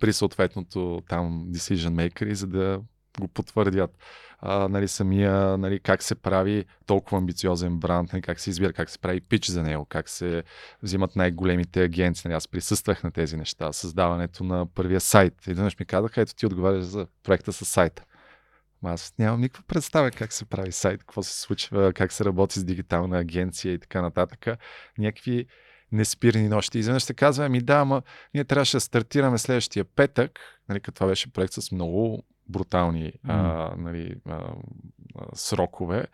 при 0.00 0.12
съответното 0.12 1.02
там 1.08 1.46
decision 1.48 2.10
maker, 2.10 2.32
за 2.32 2.46
да 2.46 2.80
го 3.20 3.28
потвърдят. 3.28 3.98
А, 4.40 4.68
нали, 4.68 4.88
самия, 4.88 5.58
нали, 5.58 5.80
как 5.80 6.02
се 6.02 6.14
прави 6.14 6.64
толкова 6.86 7.18
амбициозен 7.18 7.78
бранд, 7.78 8.12
нали, 8.12 8.22
как 8.22 8.40
се 8.40 8.50
избира, 8.50 8.72
как 8.72 8.90
се 8.90 8.98
прави 8.98 9.20
пич 9.20 9.46
за 9.46 9.62
него, 9.62 9.84
как 9.84 10.08
се 10.08 10.42
взимат 10.82 11.16
най-големите 11.16 11.82
агенции. 11.82 12.28
Нали, 12.28 12.36
аз 12.36 12.48
присъствах 12.48 13.02
на 13.02 13.10
тези 13.10 13.36
неща, 13.36 13.72
създаването 13.72 14.44
на 14.44 14.66
първия 14.66 15.00
сайт. 15.00 15.46
И 15.46 15.54
веднъж 15.54 15.78
ми 15.78 15.86
казаха, 15.86 16.20
ето 16.20 16.34
ти 16.34 16.46
отговаряш 16.46 16.84
за 16.84 17.06
проекта 17.22 17.52
с 17.52 17.64
сайта. 17.64 18.04
Аз 18.84 19.14
нямам 19.18 19.40
никаква 19.40 19.62
представа 19.62 20.10
как 20.10 20.32
се 20.32 20.44
прави 20.44 20.72
сайт, 20.72 21.00
какво 21.00 21.22
се 21.22 21.40
случва, 21.40 21.92
как 21.92 22.12
се 22.12 22.24
работи 22.24 22.58
с 22.58 22.64
дигитална 22.64 23.18
агенция 23.18 23.74
и 23.74 23.78
така 23.78 24.02
нататък. 24.02 24.46
Някакви 24.98 25.46
неспирни 25.92 26.48
нощи. 26.48 26.78
Изведнъж 26.78 27.02
се 27.02 27.14
казва, 27.14 27.46
ами 27.46 27.60
да, 27.60 27.74
ама 27.74 28.02
ние 28.34 28.44
трябваше 28.44 28.76
да 28.76 28.80
стартираме 28.80 29.38
следващия 29.38 29.84
петък, 29.84 30.40
нали, 30.68 30.80
като 30.80 30.94
това 30.94 31.06
беше 31.06 31.32
проект 31.32 31.52
с 31.52 31.72
много 31.72 32.24
брутални 32.48 33.12
mm. 33.12 33.18
а, 33.24 33.74
нали, 33.76 34.14
а, 34.26 34.52
срокове. 35.34 36.06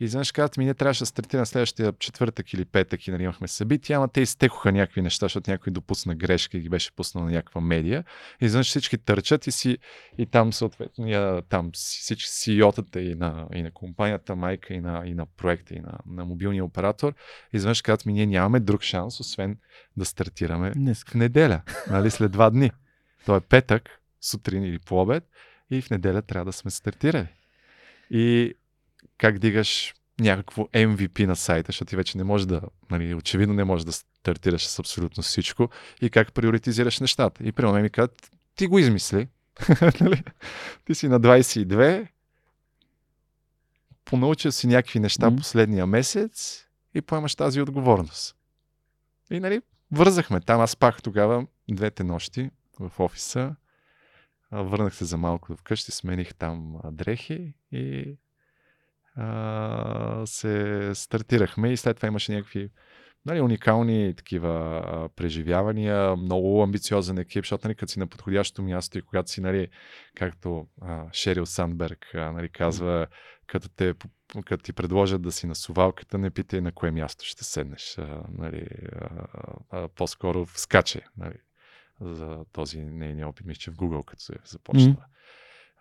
И 0.00 0.04
изведнъж 0.04 0.32
казват 0.32 0.56
ми, 0.56 0.64
ние 0.64 0.74
трябваше 0.74 1.02
да 1.02 1.06
стартираме 1.06 1.46
следващия 1.46 1.92
четвъртък 1.98 2.52
или 2.52 2.64
петък 2.64 3.06
и 3.06 3.10
нали, 3.10 3.22
имахме 3.22 3.48
събития, 3.48 3.96
ама 3.96 4.08
те 4.08 4.20
изтекоха 4.20 4.72
някакви 4.72 5.02
неща, 5.02 5.24
защото 5.24 5.50
някой 5.50 5.72
допусна 5.72 6.14
грешка 6.14 6.56
и 6.56 6.60
ги 6.60 6.68
беше 6.68 6.92
пуснал 6.92 7.24
на 7.24 7.30
някаква 7.30 7.60
медия. 7.60 8.04
И 8.40 8.44
изведнъж 8.44 8.68
всички 8.68 8.98
търчат 8.98 9.46
и, 9.46 9.52
си, 9.52 9.78
и 10.18 10.26
там 10.26 10.52
съответно 10.52 11.42
там 11.48 11.70
всички 11.72 12.30
CEO-тата 12.30 12.98
и 12.98 13.14
на, 13.14 13.46
и 13.54 13.62
на 13.62 13.70
компанията, 13.70 14.36
майка 14.36 14.74
и 14.74 14.80
на, 14.80 15.02
и 15.06 15.14
на 15.14 15.26
проекта 15.26 15.74
и 15.74 15.80
на, 15.80 15.98
на 16.06 16.24
мобилния 16.24 16.64
оператор. 16.64 17.12
И 17.52 17.56
изведнъж 17.56 17.82
казват 17.82 18.06
ми, 18.06 18.12
ние 18.12 18.26
нямаме 18.26 18.60
друг 18.60 18.82
шанс, 18.82 19.20
освен 19.20 19.58
да 19.96 20.04
стартираме 20.04 20.70
Днес. 20.70 21.04
в 21.04 21.14
неделя, 21.14 21.62
нали, 21.90 22.10
след 22.10 22.32
два 22.32 22.50
дни. 22.50 22.70
То 23.26 23.36
е 23.36 23.40
петък, 23.40 23.90
сутрин 24.20 24.64
или 24.64 24.78
по 24.78 25.00
обед 25.00 25.24
и 25.70 25.82
в 25.82 25.90
неделя 25.90 26.22
трябва 26.22 26.44
да 26.44 26.52
сме 26.52 26.70
стартирали. 26.70 27.28
И 28.10 28.54
как 29.18 29.38
дигаш 29.38 29.94
някакво 30.20 30.64
MVP 30.64 31.26
на 31.26 31.36
сайта, 31.36 31.66
защото 31.68 31.88
ти 31.88 31.96
вече 31.96 32.18
не 32.18 32.24
можеш 32.24 32.46
да, 32.46 32.60
нали, 32.90 33.14
очевидно 33.14 33.54
не 33.54 33.64
можеш 33.64 33.84
да 33.84 33.92
стартираш 33.92 34.66
с 34.66 34.78
абсолютно 34.78 35.22
всичко 35.22 35.70
и 36.00 36.10
как 36.10 36.32
приоритизираш 36.32 37.00
нещата. 37.00 37.44
И 37.44 37.52
при 37.52 37.66
ми 37.66 37.90
казват, 37.90 38.30
ти 38.54 38.66
го 38.66 38.78
измисли. 38.78 39.28
Нали? 40.00 40.22
ти 40.84 40.94
си 40.94 41.08
на 41.08 41.20
22, 41.20 42.08
понаучил 44.04 44.52
си 44.52 44.66
някакви 44.66 45.00
неща 45.00 45.30
mm-hmm. 45.30 45.38
последния 45.38 45.86
месец 45.86 46.64
и 46.94 47.02
поемаш 47.02 47.34
тази 47.34 47.60
отговорност. 47.60 48.36
И 49.30 49.40
нали, 49.40 49.62
вързахме 49.90 50.40
там. 50.40 50.60
Аз 50.60 50.76
пах 50.76 51.02
тогава 51.02 51.46
двете 51.70 52.04
нощи 52.04 52.50
в 52.80 53.00
офиса 53.00 53.56
Върнах 54.52 54.94
се 54.94 55.04
за 55.04 55.16
малко 55.16 55.56
вкъщи, 55.56 55.92
смених 55.92 56.34
там 56.34 56.80
дрехи 56.92 57.54
и 57.72 58.16
а, 59.16 60.22
се 60.26 60.90
стартирахме 60.94 61.72
и 61.72 61.76
след 61.76 61.96
това 61.96 62.08
имаше 62.08 62.32
някакви 62.32 62.70
нали, 63.26 63.40
уникални 63.40 64.14
такива 64.16 64.82
а, 64.84 65.08
преживявания, 65.08 66.16
много 66.16 66.62
амбициозен 66.62 67.18
екип, 67.18 67.44
защото 67.44 67.68
нали, 67.68 67.74
като 67.74 67.92
си 67.92 67.98
на 67.98 68.06
подходящото 68.06 68.62
място 68.62 68.98
и 68.98 69.02
когато 69.02 69.30
си, 69.30 69.40
нали, 69.40 69.68
както 70.14 70.66
а, 70.82 71.04
Шерил 71.12 71.46
Сандберг 71.46 72.14
а, 72.14 72.32
нали, 72.32 72.48
казва, 72.48 73.06
като, 73.46 73.68
те, 73.68 73.94
като 74.44 74.64
ти 74.64 74.72
предложат 74.72 75.22
да 75.22 75.32
си 75.32 75.46
на 75.46 75.54
сувалката, 75.54 76.18
не 76.18 76.30
питай 76.30 76.60
на 76.60 76.72
кое 76.72 76.90
място 76.90 77.24
ще 77.24 77.44
седнеш. 77.44 77.98
А, 77.98 78.20
нали, 78.38 78.66
а, 78.92 79.08
а, 79.70 79.88
по-скоро 79.88 80.46
вскаче. 80.46 81.00
Нали 81.16 81.36
за 82.00 82.44
този 82.52 82.80
нейния 82.80 83.28
опит. 83.28 83.46
Мисля, 83.46 83.60
че 83.60 83.70
в 83.70 83.76
Google, 83.76 84.04
като 84.04 84.22
се 84.22 84.32
започна. 84.44 84.92
Mm. 84.92 85.04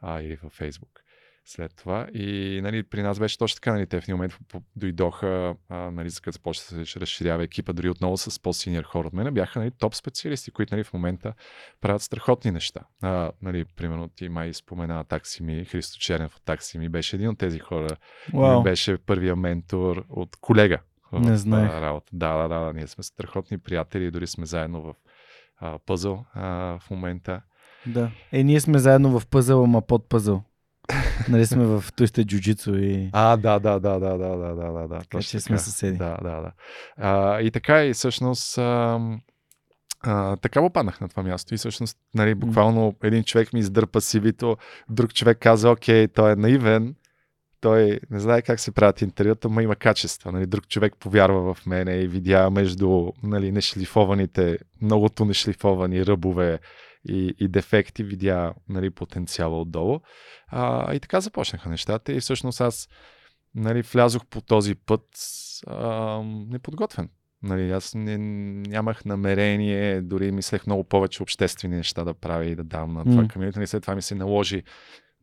А, 0.01 0.21
или 0.21 0.35
във 0.35 0.59
Facebook 0.59 1.05
след 1.45 1.75
това. 1.75 2.07
И 2.13 2.59
нали, 2.63 2.83
при 2.83 3.01
нас 3.01 3.19
беше 3.19 3.37
точно 3.37 3.55
така. 3.55 3.73
Нали, 3.73 3.87
те 3.87 4.01
в 4.01 4.03
един 4.03 4.15
момент 4.15 4.37
дойдоха, 4.75 5.55
а, 5.69 5.91
нали, 5.91 6.09
за 6.09 6.21
като 6.21 6.35
започна 6.35 6.77
да 6.77 6.85
се 6.85 6.99
разширява 6.99 7.43
екипа, 7.43 7.73
дори 7.73 7.89
отново 7.89 8.17
с 8.17 8.41
по-синьор 8.41 8.83
хора 8.83 9.07
от 9.07 9.13
мен, 9.13 9.33
бяха 9.33 9.59
нали, 9.59 9.71
топ 9.71 9.95
специалисти, 9.95 10.51
които 10.51 10.75
нали, 10.75 10.83
в 10.83 10.93
момента 10.93 11.33
правят 11.81 12.01
страхотни 12.01 12.51
неща. 12.51 12.81
А, 13.01 13.31
нали, 13.41 13.65
примерно 13.65 14.07
ти 14.07 14.29
май 14.29 14.53
спомена 14.53 15.03
Таксими, 15.03 15.65
Христо 15.65 15.99
Чернев 15.99 16.35
от 16.35 16.45
Таксими, 16.45 16.89
беше 16.89 17.15
един 17.15 17.29
от 17.29 17.37
тези 17.37 17.59
хора. 17.59 17.97
Wow. 18.31 18.63
Беше 18.63 18.97
първия 18.97 19.35
ментор 19.35 20.05
от 20.09 20.35
колега. 20.41 20.79
Не 21.13 21.37
знаех. 21.37 21.71
Работа. 21.71 22.09
Да, 22.13 22.37
да, 22.37 22.47
да, 22.47 22.65
да, 22.65 22.73
ние 22.73 22.87
сме 22.87 23.03
страхотни 23.03 23.57
приятели, 23.57 24.11
дори 24.11 24.27
сме 24.27 24.45
заедно 24.45 24.81
в 24.81 24.95
а, 25.57 25.79
пъзъл 25.85 26.25
а, 26.33 26.47
в 26.79 26.89
момента. 26.91 27.41
Да. 27.87 28.11
Е, 28.31 28.43
ние 28.43 28.59
сме 28.61 28.79
заедно 28.79 29.19
в 29.19 29.27
пъзъл, 29.27 29.63
ама 29.63 29.81
под 29.81 30.09
пъзъл. 30.09 30.43
нали 31.29 31.45
сме 31.45 31.65
в 31.65 31.83
Туисте 31.95 32.23
джуджицу 32.23 32.75
и... 32.75 33.09
А, 33.13 33.37
да, 33.37 33.59
да, 33.59 33.79
да, 33.79 33.99
да, 33.99 34.17
да, 34.17 34.37
да, 34.37 34.55
да, 34.55 34.87
да. 34.87 34.99
Така 34.99 35.21
че 35.21 35.39
сме 35.39 35.57
съседи. 35.57 35.97
Да, 35.97 36.17
да, 36.21 36.41
да. 36.41 36.51
А, 36.97 37.41
и 37.41 37.51
така 37.51 37.85
и 37.85 37.93
всъщност 37.93 38.57
а, 38.57 38.99
А, 40.01 40.35
така 40.35 40.61
попаднах 40.61 41.01
на 41.01 41.09
това 41.09 41.23
място 41.23 41.53
и 41.53 41.57
всъщност, 41.57 41.97
нали, 42.13 42.35
буквално 42.35 42.95
един 43.03 43.23
човек 43.23 43.53
ми 43.53 43.59
издърпа 43.59 44.01
CV-то, 44.01 44.57
друг 44.89 45.13
човек 45.13 45.37
каза, 45.41 45.71
окей, 45.71 46.07
той 46.07 46.31
е 46.31 46.35
наивен, 46.35 46.95
той 47.65 47.99
не 48.09 48.19
знае 48.19 48.41
как 48.41 48.59
се 48.59 48.71
правят 48.71 49.01
интервюта, 49.01 49.49
но 49.49 49.61
има 49.61 49.75
качества. 49.75 50.31
Нали, 50.31 50.45
друг 50.45 50.67
човек 50.67 50.93
повярва 50.99 51.53
в 51.53 51.65
мене 51.65 51.95
и 51.95 52.07
видя 52.07 52.49
между 52.49 53.11
нали, 53.23 53.51
нешлифованите, 53.51 54.57
многото 54.81 55.25
нешлифовани 55.25 56.05
ръбове 56.05 56.59
и, 57.09 57.35
и 57.39 57.47
дефекти, 57.47 58.03
видя 58.03 58.53
нали, 58.69 58.89
потенциала 58.89 59.61
отдолу. 59.61 59.99
А, 60.47 60.93
и 60.93 60.99
така 60.99 61.21
започнаха 61.21 61.69
нещата 61.69 62.13
и 62.13 62.19
всъщност 62.19 62.61
аз 62.61 62.87
нали, 63.55 63.81
влязох 63.81 64.25
по 64.25 64.41
този 64.41 64.75
път 64.75 65.05
а, 65.67 66.21
неподготвен. 66.23 67.09
Нали, 67.43 67.71
аз 67.71 67.95
не, 67.95 68.17
нямах 68.67 69.05
намерение, 69.05 70.01
дори 70.01 70.31
мислех 70.31 70.67
много 70.67 70.83
повече 70.83 71.23
обществени 71.23 71.75
неща 71.75 72.03
да 72.03 72.13
правя 72.13 72.45
и 72.45 72.55
да 72.55 72.63
дам 72.63 72.93
на 72.93 73.03
това 73.03 73.23
mm. 73.23 73.33
комьюнити. 73.33 73.59
Нали, 73.59 73.67
след 73.67 73.81
това 73.81 73.95
ми 73.95 74.01
се 74.01 74.15
наложи 74.15 74.63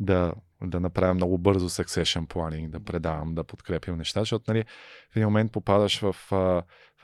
да, 0.01 0.33
да 0.71 0.81
направя 0.81 1.15
много 1.15 1.39
бързо 1.39 1.69
succession 1.69 2.27
planning, 2.27 2.71
да 2.71 2.81
предавам, 2.81 3.35
да 3.35 3.45
подкрепям 3.45 3.99
неща, 3.99 4.21
защото 4.21 4.45
нали, 4.49 4.65
в 5.13 5.17
един 5.17 5.27
момент 5.27 5.53
попадаш 5.53 6.01
в, 6.01 6.17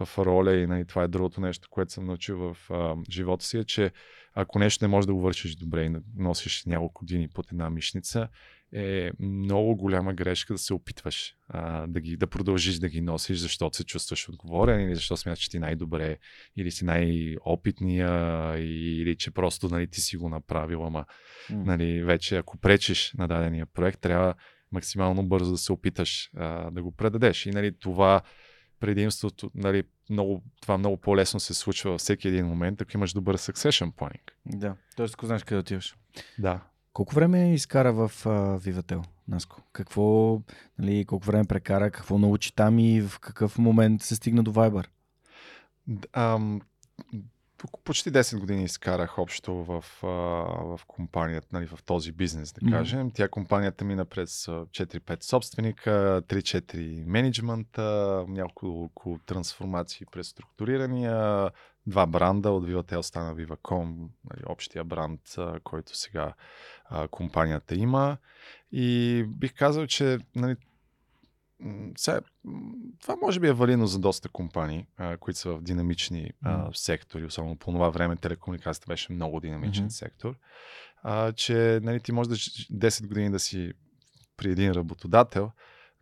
в 0.01 0.18
роля 0.18 0.56
и 0.56 0.66
нали, 0.66 0.85
това 0.85 1.02
е 1.02 1.09
другото 1.09 1.40
нещо, 1.40 1.68
което 1.70 1.93
съм 1.93 2.06
научил 2.06 2.39
в 2.39 2.70
а, 2.70 2.97
живота 3.10 3.44
си, 3.44 3.59
е, 3.59 3.64
че 3.64 3.93
ако 4.35 4.59
нещо 4.59 4.85
не 4.85 4.89
можеш 4.89 5.06
да 5.06 5.14
го 5.14 5.20
вършиш 5.20 5.56
добре 5.56 5.85
и 5.85 5.97
носиш 6.16 6.64
няколко 6.64 6.98
години 7.05 7.28
под 7.28 7.52
една 7.52 7.70
мишница, 7.70 8.28
е 8.73 9.11
много 9.20 9.77
голяма 9.77 10.15
грешка 10.15 10.55
да 10.55 10.59
се 10.59 10.74
опитваш 10.74 11.35
а, 11.49 11.86
да, 11.86 12.01
ги, 12.01 12.16
да 12.16 12.27
продължиш 12.27 12.78
да 12.78 12.89
ги 12.89 13.01
носиш, 13.01 13.39
защото 13.39 13.77
се 13.77 13.85
чувстваш 13.85 14.28
отговорен 14.28 14.81
или 14.81 14.95
защото 14.95 15.20
смяташ, 15.20 15.39
че 15.39 15.51
ти 15.51 15.59
най-добре 15.59 16.16
или 16.57 16.70
си 16.70 16.85
най-опитния 16.85 18.11
или 18.59 19.16
че 19.16 19.31
просто 19.31 19.69
нали, 19.69 19.86
ти 19.86 20.01
си 20.01 20.16
го 20.16 20.28
направил, 20.28 20.86
ама 20.86 21.05
mm. 21.51 21.65
нали, 21.65 22.03
вече 22.03 22.36
ако 22.36 22.59
пречиш 22.59 23.12
на 23.19 23.28
дадения 23.28 23.66
проект, 23.66 24.01
трябва 24.01 24.35
максимално 24.73 25.23
бързо 25.28 25.51
да 25.51 25.59
се 25.59 25.73
опиташ 25.73 26.31
а, 26.36 26.70
да 26.70 26.82
го 26.82 26.93
предадеш. 26.93 27.47
И 27.47 27.51
нали, 27.51 27.78
това 27.78 28.23
предимството, 28.81 29.51
нали, 29.55 29.82
много, 30.11 30.43
това 30.61 30.78
много 30.78 30.97
по-лесно 30.97 31.40
се 31.40 31.55
случва 31.55 31.90
във 31.90 32.01
всеки 32.01 32.28
един 32.28 32.47
момент, 32.47 32.81
ако 32.81 32.97
имаш 32.97 33.12
добър 33.12 33.36
succession 33.36 33.93
planning. 33.93 34.31
Да, 34.47 34.77
т.е. 34.97 35.07
ако 35.15 35.27
знаеш 35.27 35.45
къде 35.45 35.59
отиваш. 35.59 35.97
Да. 36.39 36.61
Колко 36.99 37.15
време 37.15 37.55
изкара 37.55 37.93
в 37.93 38.11
Вивател, 38.65 39.03
Наско? 39.29 39.62
Какво, 39.73 40.41
нали, 40.79 41.05
колко 41.05 41.27
време 41.27 41.45
прекара, 41.45 41.91
какво 41.91 42.19
научи 42.19 42.55
там 42.55 42.79
и 42.79 43.01
в 43.01 43.19
какъв 43.20 43.59
момент 43.59 44.03
се 44.03 44.16
стигна 44.16 44.43
до 44.43 44.53
Viber? 44.53 44.87
Ам, 46.12 46.61
почти 47.85 48.12
10 48.12 48.39
години 48.39 48.65
изкарах 48.65 49.19
общо 49.19 49.55
в, 49.55 49.85
в 50.03 50.81
компанията, 50.87 51.47
нали, 51.53 51.66
в 51.66 51.79
този 51.87 52.12
бизнес, 52.12 52.53
да 52.53 52.70
кажем. 52.70 53.11
Mm-hmm. 53.11 53.15
Тя 53.15 53.29
компанията 53.29 53.85
мина 53.85 54.05
през 54.05 54.47
4-5 54.47 55.25
собственика, 55.25 56.23
3-4 56.29 57.05
менеджмента, 57.07 58.25
няколко 58.29 59.19
трансформации 59.27 60.07
през 60.12 60.29
структурирания, 60.29 61.51
два 61.89 62.06
бранда 62.06 62.51
от 62.51 62.66
Vivatel 62.66 63.02
стана 63.02 63.35
Viva.com, 63.35 64.09
нали, 64.31 64.43
общия 64.47 64.85
бранд, 64.85 65.20
който 65.65 65.97
сега 65.97 66.35
а, 66.85 67.09
компанията 67.09 67.74
има. 67.74 68.16
И 68.73 69.24
бих 69.28 69.55
казал, 69.55 69.86
че 69.86 70.19
нали, 70.36 70.56
сега, 71.97 72.20
това 73.01 73.16
може 73.16 73.40
би 73.40 73.48
е 73.48 73.52
валидно 73.52 73.86
за 73.86 73.98
доста 73.98 74.28
компании, 74.28 74.86
а, 74.97 75.16
които 75.16 75.39
са 75.39 75.52
в 75.52 75.62
динамични 75.62 76.31
а, 76.43 76.70
сектори, 76.74 77.24
особено 77.24 77.56
по 77.56 77.73
това 77.73 77.90
време 77.90 78.16
телекомуникацията 78.16 78.86
беше 78.89 79.12
много 79.12 79.40
динамичен 79.40 79.85
mm-hmm. 79.85 79.98
сектор, 79.98 80.35
а, 81.02 81.32
че 81.32 81.81
нали, 81.82 82.01
ти 82.01 82.12
можеш 82.12 82.28
да 82.28 82.36
10 82.90 83.06
години 83.06 83.31
да 83.31 83.39
си 83.39 83.73
при 84.36 84.51
един 84.51 84.73
работодател, 84.73 85.51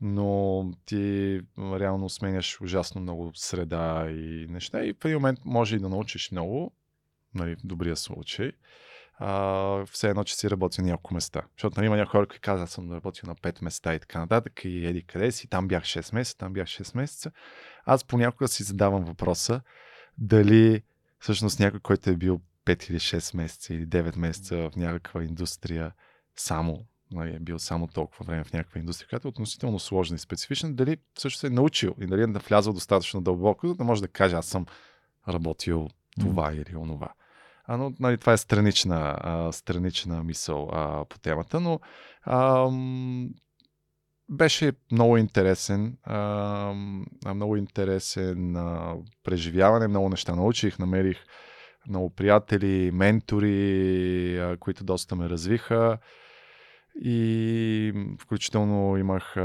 но 0.01 0.73
ти 0.86 1.40
реално 1.59 2.09
сменяш 2.09 2.60
ужасно 2.60 3.01
много 3.01 3.31
среда 3.35 4.06
и 4.10 4.47
неща 4.48 4.85
и 4.85 4.93
в 4.93 5.05
един 5.05 5.16
момент 5.16 5.39
може 5.44 5.77
и 5.77 5.78
да 5.78 5.89
научиш 5.89 6.31
много, 6.31 6.73
нали, 7.35 7.56
в 7.56 7.59
добрия 7.64 7.97
случай, 7.97 8.52
а, 9.18 9.85
все 9.86 10.09
едно, 10.09 10.24
че 10.24 10.36
си 10.36 10.51
работи 10.51 10.81
на 10.81 10.86
няколко 10.86 11.14
места. 11.14 11.43
Защото 11.56 11.74
нали, 11.77 11.86
има 11.86 11.97
някои 11.97 12.10
хора, 12.10 12.27
които 12.27 12.40
казват, 12.40 12.70
съм 12.70 12.93
работил 12.93 13.27
на 13.27 13.35
5 13.35 13.64
места 13.64 13.94
и 13.94 14.01
така 14.01 14.18
нататък, 14.18 14.64
и 14.64 14.86
еди 14.86 15.02
къде 15.02 15.32
си, 15.32 15.48
там 15.48 15.68
бях 15.68 15.85
6 15.85 16.14
месеца, 16.14 16.39
там 16.39 16.52
бях 16.52 16.66
6 16.66 16.97
месеца. 16.97 17.31
Аз 17.85 18.05
понякога 18.05 18.48
си 18.48 18.62
задавам 18.62 19.05
въпроса 19.05 19.60
дали 20.18 20.82
всъщност 21.18 21.60
някой, 21.60 21.81
който 21.81 22.10
е 22.10 22.16
бил 22.16 22.40
5 22.66 22.90
или 22.90 22.98
6 22.98 23.36
месеца 23.36 23.74
или 23.74 23.86
9 23.86 24.18
месеца 24.18 24.56
в 24.56 24.77
някаква 24.77 25.24
индустрия 25.24 25.93
само, 26.36 26.86
нали, 27.10 27.34
е 27.34 27.38
бил 27.38 27.58
само 27.58 27.86
толкова 27.86 28.24
време 28.24 28.44
в 28.44 28.52
някаква 28.52 28.80
индустрия, 28.80 29.08
която 29.08 29.28
е 29.28 29.34
относително 29.34 29.78
сложна 29.78 30.14
и 30.14 30.18
специфична, 30.18 30.72
дали 30.72 30.96
също 31.18 31.40
се 31.40 31.46
е 31.46 31.50
научил 31.50 31.94
и 32.00 32.06
дали 32.06 32.22
е 32.22 32.26
навлязал 32.26 32.72
достатъчно 32.72 33.20
дълбоко, 33.20 33.74
да 33.74 33.84
може 33.84 34.02
да 34.02 34.08
каже 34.08 34.36
аз 34.36 34.46
съм 34.46 34.66
работил 35.28 35.88
това 36.20 36.50
mm. 36.50 36.62
или 36.62 36.76
онова. 36.76 37.08
А, 37.64 37.76
но 37.76 37.92
нали, 38.00 38.18
това 38.18 38.32
е 38.32 38.36
странична, 38.36 39.16
а, 39.20 39.52
странична 39.52 40.22
мисъл 40.22 40.68
а, 40.72 41.04
по 41.04 41.18
темата, 41.18 41.60
но 41.60 41.80
а, 42.22 42.70
беше 44.28 44.72
много 44.92 45.16
интересен, 45.16 45.96
а, 46.04 46.74
много 47.34 47.56
интересен 47.56 48.56
а, 48.56 48.94
преживяване, 49.24 49.88
много 49.88 50.08
неща 50.08 50.34
научих, 50.34 50.78
намерих 50.78 51.24
много 51.88 52.10
приятели, 52.10 52.90
ментори, 52.90 54.38
а, 54.38 54.56
които 54.56 54.84
доста 54.84 55.16
ме 55.16 55.28
развиха. 55.28 55.98
И 57.01 58.16
включително 58.20 58.97
имах 58.97 59.36
а, 59.36 59.43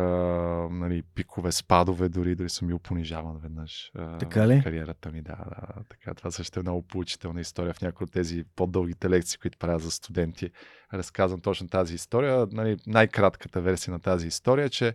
нали, 0.72 1.04
пикове, 1.16 1.52
спадове, 1.52 2.10
дори 2.10 2.36
дори 2.36 2.50
съм 2.50 2.68
бил 2.68 2.80
понижаван 2.80 3.38
веднъж. 3.38 3.92
А, 3.96 4.18
така 4.18 4.48
ли? 4.48 4.62
Кариерата 4.64 5.12
ми, 5.12 5.22
да, 5.22 5.36
да. 5.36 5.84
Така, 5.90 6.14
това 6.14 6.32
също 6.32 6.60
е 6.60 6.64
много 6.64 6.82
поучителна 6.82 7.42
история 7.42 7.74
в 7.74 7.82
някои 7.82 8.06
от 8.06 8.12
тези 8.12 8.44
по-дългите 8.56 9.10
лекции, 9.10 9.40
които 9.40 9.58
правя 9.58 9.80
за 9.80 9.92
студенти. 9.92 10.52
Разказвам 10.94 11.42
точно 11.42 11.68
тази 11.68 11.96
история. 11.96 12.48
Нали, 12.52 12.78
най-кратката 12.88 13.62
версия 13.62 13.92
на 13.92 14.00
тази 14.00 14.28
история 14.28 14.66
е, 14.66 14.70
че 14.70 14.94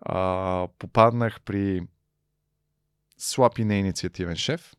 а, 0.00 0.68
попаднах 0.78 1.40
при 1.40 1.86
слаб 3.18 3.58
и 3.58 3.64
неинициативен 3.64 4.36
шеф, 4.36 4.74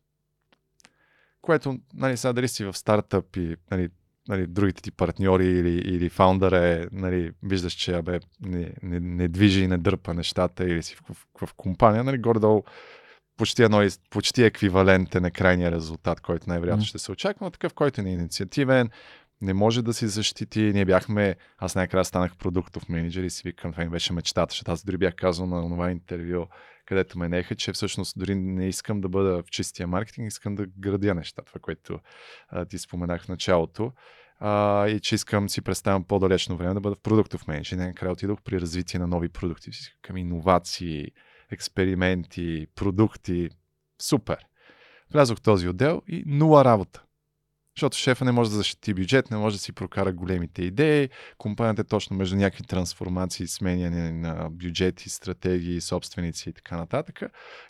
което, 1.40 1.78
нали, 1.94 2.16
сега 2.16 2.32
дали 2.32 2.48
си 2.48 2.64
в 2.64 2.74
стартъп 2.74 3.36
и 3.36 3.56
нали, 3.70 3.88
нали, 4.28 4.46
другите 4.46 4.82
ти 4.82 4.90
партньори 4.90 5.46
или, 5.46 5.78
или 5.78 6.08
фаундъра 6.08 6.66
е, 6.66 6.86
нали, 6.92 7.30
виждаш, 7.42 7.72
че 7.72 7.92
абе, 7.92 8.20
не, 8.40 8.72
не, 8.82 9.00
не 9.00 9.28
движи 9.28 9.62
и 9.62 9.68
не 9.68 9.78
дърпа 9.78 10.14
нещата 10.14 10.64
или 10.64 10.82
си 10.82 10.96
в, 10.96 11.14
в, 11.14 11.46
в 11.46 11.54
компания, 11.54 12.04
нали, 12.04 12.18
горе-долу 12.18 12.62
почти, 13.36 13.62
едно, 13.62 13.88
почти 14.10 14.44
еквивалент 14.44 15.14
е 15.14 15.20
на 15.20 15.30
крайния 15.30 15.72
резултат, 15.72 16.20
който 16.20 16.44
най-вероятно 16.48 16.84
mm. 16.84 16.88
ще 16.88 16.98
се 16.98 17.12
очаква, 17.12 17.46
но 17.46 17.50
такъв, 17.50 17.74
който 17.74 18.00
е 18.00 18.04
инициативен, 18.04 18.90
не 19.40 19.54
може 19.54 19.82
да 19.82 19.94
си 19.94 20.08
защити. 20.08 20.60
Ние 20.60 20.84
бяхме, 20.84 21.36
аз 21.58 21.74
най-края 21.74 22.04
станах 22.04 22.36
продуктов 22.36 22.88
менеджер 22.88 23.22
и 23.22 23.30
си 23.30 23.42
викам, 23.44 23.72
това 23.72 23.84
ми 23.84 23.90
беше 23.90 24.12
мечтата, 24.12 24.50
защото 24.50 24.72
аз 24.72 24.84
дори 24.84 24.96
бях 24.96 25.14
казал 25.14 25.46
на 25.46 25.68
това 25.68 25.90
интервю, 25.90 26.46
където 26.84 27.18
ме 27.18 27.28
неха, 27.28 27.54
че 27.54 27.72
всъщност 27.72 28.18
дори 28.18 28.34
не 28.34 28.68
искам 28.68 29.00
да 29.00 29.08
бъда 29.08 29.42
в 29.42 29.50
чистия 29.50 29.86
маркетинг, 29.86 30.28
искам 30.28 30.54
да 30.54 30.66
градя 30.78 31.14
неща, 31.14 31.42
това, 31.42 31.60
което 31.60 31.98
а, 32.48 32.64
ти 32.64 32.78
споменах 32.78 33.24
в 33.24 33.28
началото. 33.28 33.92
А, 34.38 34.88
и 34.88 35.00
че 35.00 35.14
искам 35.14 35.48
си 35.48 35.62
представям 35.62 36.04
по-далечно 36.04 36.56
време 36.56 36.74
да 36.74 36.80
бъда 36.80 36.96
в 36.96 37.02
продуктов 37.02 37.46
менеджер. 37.46 37.76
Накрая 37.76 38.12
отидох 38.12 38.42
при 38.42 38.60
развитие 38.60 39.00
на 39.00 39.06
нови 39.06 39.28
продукти, 39.28 39.70
към 40.02 40.16
иновации, 40.16 41.06
експерименти, 41.50 42.66
продукти. 42.74 43.48
Супер. 44.02 44.38
Влязох 45.12 45.38
в 45.38 45.42
този 45.42 45.68
отдел 45.68 46.02
и 46.08 46.22
нула 46.26 46.64
работа. 46.64 47.02
Защото 47.76 47.96
шефа 47.96 48.24
не 48.24 48.32
може 48.32 48.50
да 48.50 48.56
защити 48.56 48.94
бюджет, 48.94 49.30
не 49.30 49.36
може 49.36 49.56
да 49.56 49.62
си 49.62 49.72
прокара 49.72 50.12
големите 50.12 50.62
идеи. 50.62 51.08
Компанията 51.38 51.80
е 51.80 51.84
точно 51.84 52.16
между 52.16 52.36
някакви 52.36 52.64
трансформации, 52.64 53.48
сменяне 53.48 54.12
на 54.12 54.50
бюджети, 54.50 55.08
стратегии, 55.10 55.80
собственици 55.80 56.48
и 56.48 56.52
така 56.52 56.76
нататък. 56.76 57.22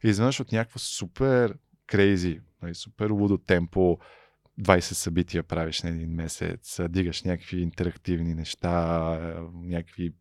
И 0.04 0.08
изведнъж 0.08 0.40
от 0.40 0.52
някакво 0.52 0.78
супер 0.78 1.54
крейзи, 1.86 2.40
нали, 2.62 2.74
супер 2.74 3.10
лудо 3.10 3.38
темпо, 3.38 3.98
20 4.60 4.80
събития 4.80 5.42
правиш 5.42 5.82
на 5.82 5.90
един 5.90 6.10
месец, 6.10 6.80
дигаш 6.88 7.22
някакви 7.22 7.60
интерактивни 7.60 8.34
неща, 8.34 9.18
някакви 9.54 10.12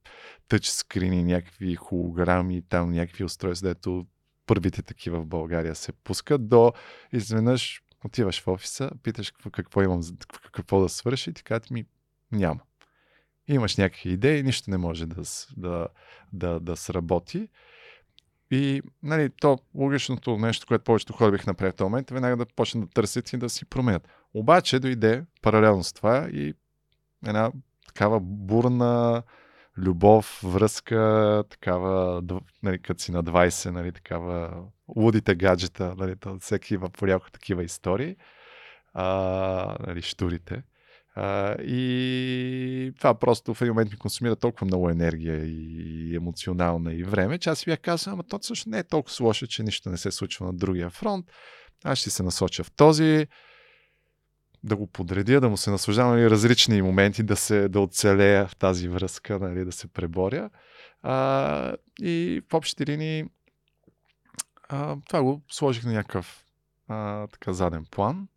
тъчскрини, 0.47 1.23
някакви 1.23 1.75
холограми, 1.75 2.61
там 2.69 2.91
някакви 2.91 3.23
устройства, 3.23 3.67
дето 3.67 4.05
първите 4.45 4.81
такива 4.81 5.21
в 5.21 5.25
България 5.25 5.75
се 5.75 5.91
пускат, 5.91 6.49
до 6.49 6.73
изведнъж 7.13 7.81
отиваш 8.05 8.41
в 8.43 8.47
офиса, 8.47 8.91
питаш 9.03 9.31
какво, 9.31 9.49
какво 9.49 9.81
имам, 9.81 10.01
какво 10.51 10.81
да 10.81 10.89
свърши 10.89 11.29
и 11.29 11.33
ти 11.33 11.43
казват 11.43 11.71
ми 11.71 11.85
няма. 12.31 12.59
Имаш 13.47 13.77
някакви 13.77 14.09
идеи, 14.09 14.43
нищо 14.43 14.71
не 14.71 14.77
може 14.77 15.05
да, 15.05 15.21
да, 15.57 15.87
да, 16.33 16.59
да 16.59 16.75
сработи. 16.75 17.49
И 18.51 18.81
нали, 19.03 19.29
то 19.29 19.59
логичното 19.75 20.37
нещо, 20.37 20.67
което 20.67 20.83
повечето 20.83 21.13
хора 21.13 21.31
бих 21.31 21.47
направили 21.47 21.71
в 21.71 21.75
този 21.75 21.85
момент, 21.89 22.11
е 22.11 22.13
веднага 22.13 22.37
да 22.37 22.45
почнат 22.45 22.85
да 22.85 22.91
търсят 22.93 23.33
и 23.33 23.37
да 23.37 23.49
си 23.49 23.65
променят. 23.65 24.07
Обаче 24.33 24.79
дойде 24.79 25.23
паралелно 25.41 25.83
с 25.83 25.93
това 25.93 26.29
и 26.31 26.53
една 27.25 27.51
такава 27.87 28.19
бурна 28.19 29.23
любов, 29.77 30.41
връзка, 30.43 31.43
такава, 31.49 32.21
нали, 32.63 32.81
като 32.81 33.01
си 33.01 33.11
на 33.11 33.23
20, 33.23 33.69
нали, 33.69 33.91
такава 33.91 34.63
лудите 34.95 35.35
гаджета, 35.35 35.95
нали, 35.97 36.15
всеки 36.39 36.73
има 36.73 36.89
понякога 36.89 37.31
такива 37.31 37.63
истории, 37.63 38.15
а, 38.93 39.77
нали, 39.87 40.01
штурите. 40.01 40.63
А, 41.15 41.55
и 41.61 42.93
това 42.97 43.13
просто 43.13 43.53
в 43.53 43.61
един 43.61 43.73
момент 43.73 43.91
ми 43.91 43.97
консумира 43.97 44.35
толкова 44.35 44.65
много 44.65 44.89
енергия 44.89 45.45
и 45.45 46.15
емоционална 46.15 46.93
и 46.93 47.03
време, 47.03 47.37
че 47.37 47.49
аз 47.49 47.59
си 47.59 47.65
бях 47.65 47.79
казал, 47.79 48.13
ама 48.13 48.23
то 48.23 48.39
също 48.41 48.69
не 48.69 48.79
е 48.79 48.83
толкова 48.83 49.25
лошо, 49.25 49.47
че 49.47 49.63
нищо 49.63 49.89
не 49.89 49.97
се 49.97 50.11
случва 50.11 50.45
на 50.45 50.53
другия 50.53 50.89
фронт. 50.89 51.25
Аз 51.83 51.99
ще 51.99 52.09
се 52.09 52.23
насоча 52.23 52.63
в 52.63 52.71
този, 52.71 53.27
да 54.63 54.75
го 54.75 54.87
подредя, 54.87 55.41
да 55.41 55.49
му 55.49 55.57
се 55.57 55.71
наслаждавам 55.71 56.15
нали, 56.15 56.29
различни 56.29 56.81
моменти, 56.81 57.23
да, 57.23 57.35
се, 57.35 57.69
да 57.69 57.79
оцелея 57.79 58.47
в 58.47 58.55
тази 58.55 58.87
връзка, 58.87 59.39
нали, 59.39 59.65
да 59.65 59.71
се 59.71 59.87
преборя. 59.87 60.49
А, 61.03 61.75
и 62.01 62.41
в 62.49 62.53
общи 62.53 62.85
линии 62.85 63.25
а, 64.69 64.97
това 65.07 65.23
го 65.23 65.41
сложих 65.51 65.83
на 65.83 65.93
някакъв 65.93 66.45
а, 66.87 67.27
така 67.27 67.53
заден 67.53 67.85
план, 67.91 68.27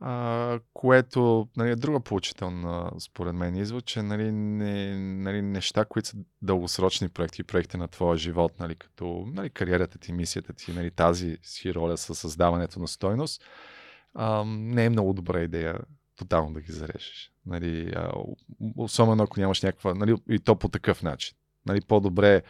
а, 0.00 0.60
което 0.72 1.48
нали, 1.56 1.70
е 1.70 1.76
друга 1.76 2.00
получителна, 2.00 2.90
според 2.98 3.34
мен, 3.34 3.56
извод, 3.56 3.84
че 3.84 4.02
нали, 4.02 4.32
не, 4.32 4.98
нали, 4.98 5.42
неща, 5.42 5.84
които 5.84 6.08
са 6.08 6.16
дългосрочни 6.42 7.08
проекти, 7.08 7.42
проекти 7.42 7.76
на 7.76 7.88
твоя 7.88 8.16
живот, 8.16 8.52
нали, 8.60 8.74
като 8.74 9.24
нали, 9.34 9.50
кариерата 9.50 9.98
ти, 9.98 10.12
мисията 10.12 10.52
ти, 10.52 10.72
нали, 10.72 10.90
тази 10.90 11.38
си 11.42 11.74
роля 11.74 11.96
със 11.96 12.18
създаването 12.18 12.80
на 12.80 12.88
стойност, 12.88 13.44
а, 14.14 14.44
не 14.46 14.84
е 14.84 14.90
много 14.90 15.12
добра 15.12 15.40
идея 15.40 15.78
тотално 16.16 16.52
да 16.52 16.60
ги 16.60 16.72
зарежеш. 16.72 17.32
Нали, 17.46 17.92
а, 17.96 18.12
особено 18.76 19.22
ако 19.22 19.40
нямаш 19.40 19.62
някаква, 19.62 19.94
нали, 19.94 20.16
и 20.30 20.38
то 20.38 20.56
по 20.56 20.68
такъв 20.68 21.02
начин. 21.02 21.36
Нали, 21.66 21.80
по-добре 21.80 22.42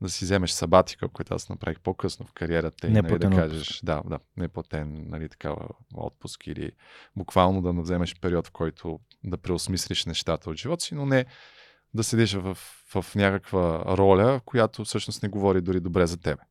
да 0.00 0.08
си 0.08 0.24
вземеш 0.24 0.50
сабатика, 0.50 1.08
което 1.08 1.34
аз 1.34 1.48
направих 1.48 1.80
по-късно 1.80 2.26
в 2.26 2.32
кариерата 2.32 2.86
и 2.86 2.90
нали, 2.90 3.18
да 3.18 3.30
кажеш, 3.30 3.80
да, 3.82 4.02
да, 4.06 4.18
не 4.36 4.48
платен, 4.48 5.04
нали, 5.08 5.28
такава 5.28 5.68
отпуск 5.94 6.46
или 6.46 6.72
буквално 7.16 7.62
да 7.62 7.82
вземеш 7.82 8.20
период, 8.20 8.46
в 8.46 8.50
който 8.50 9.00
да 9.24 9.38
преосмислиш 9.38 10.06
нещата 10.06 10.50
от 10.50 10.56
живота 10.56 10.84
си, 10.84 10.94
но 10.94 11.06
не 11.06 11.26
да 11.94 12.04
седиш 12.04 12.34
в, 12.34 12.58
в 12.94 13.14
някаква 13.14 13.96
роля, 13.96 14.40
която 14.44 14.84
всъщност 14.84 15.22
не 15.22 15.28
говори 15.28 15.60
дори 15.60 15.80
добре 15.80 16.06
за 16.06 16.20
тебе. 16.20 16.42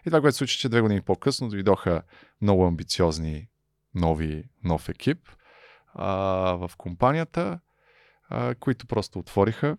И 0.00 0.04
това, 0.04 0.20
което 0.20 0.34
се 0.34 0.38
случи, 0.38 0.58
че 0.58 0.68
две 0.68 0.80
години 0.80 1.00
по-късно 1.00 1.48
дойдоха 1.48 2.02
много 2.40 2.66
амбициозни 2.66 3.48
нови, 3.94 4.44
нов 4.64 4.88
екип 4.88 5.18
а, 5.94 6.08
в 6.52 6.70
компанията, 6.78 7.60
а, 8.28 8.54
които 8.54 8.86
просто 8.86 9.18
отвориха 9.18 9.76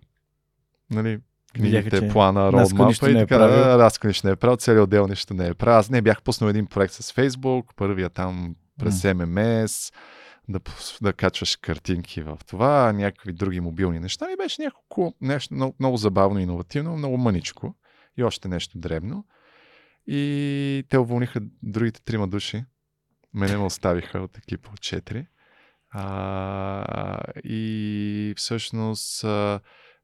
нали, 0.92 1.20
книгите, 1.56 2.00
че 2.00 2.08
плана, 2.08 2.52
родмапа 2.52 3.12
и 3.12 3.14
така. 3.14 3.38
Да, 3.38 3.78
Разко 3.78 4.08
нищо 4.08 4.28
не 4.28 4.34
е 4.34 4.36
правил, 4.36 4.58
целият 4.58 4.84
отдел 4.84 5.08
нищо 5.08 5.34
не 5.34 5.48
е 5.48 5.54
правил. 5.54 5.80
Аз 5.80 5.90
не 5.90 6.02
бях 6.02 6.22
пуснал 6.22 6.50
един 6.50 6.66
проект 6.66 6.94
с 6.94 7.12
Facebook, 7.12 7.64
първия 7.76 8.10
там 8.10 8.56
през 8.80 9.02
MMS, 9.02 9.94
да, 10.50 10.60
да 11.02 11.14
качваш 11.14 11.56
картинки 11.56 12.22
в 12.22 12.40
това, 12.48 12.94
някакви 12.94 13.34
други 13.34 13.60
мобилни 13.60 14.00
неща. 14.00 14.32
И 14.34 14.38
беше 14.38 14.62
няколко, 14.62 15.14
нещо 15.22 15.54
много, 15.54 15.76
много 15.80 15.98
забавно, 15.98 16.40
иновативно, 16.40 16.98
много 16.98 17.18
мъничко 17.18 17.76
и 18.18 18.24
още 18.24 18.48
нещо 18.48 18.78
дребно. 18.78 19.26
И 20.08 20.84
те 20.90 20.98
уволниха 20.98 21.42
другите 21.64 22.02
трима 22.02 22.28
души, 22.28 22.66
Мене 23.34 23.58
ме 23.58 23.64
оставиха 23.64 24.20
от 24.20 24.38
екипа 24.38 24.70
от 24.70 24.80
4. 24.80 25.26
А, 25.90 27.20
и 27.44 28.34
всъщност 28.38 29.26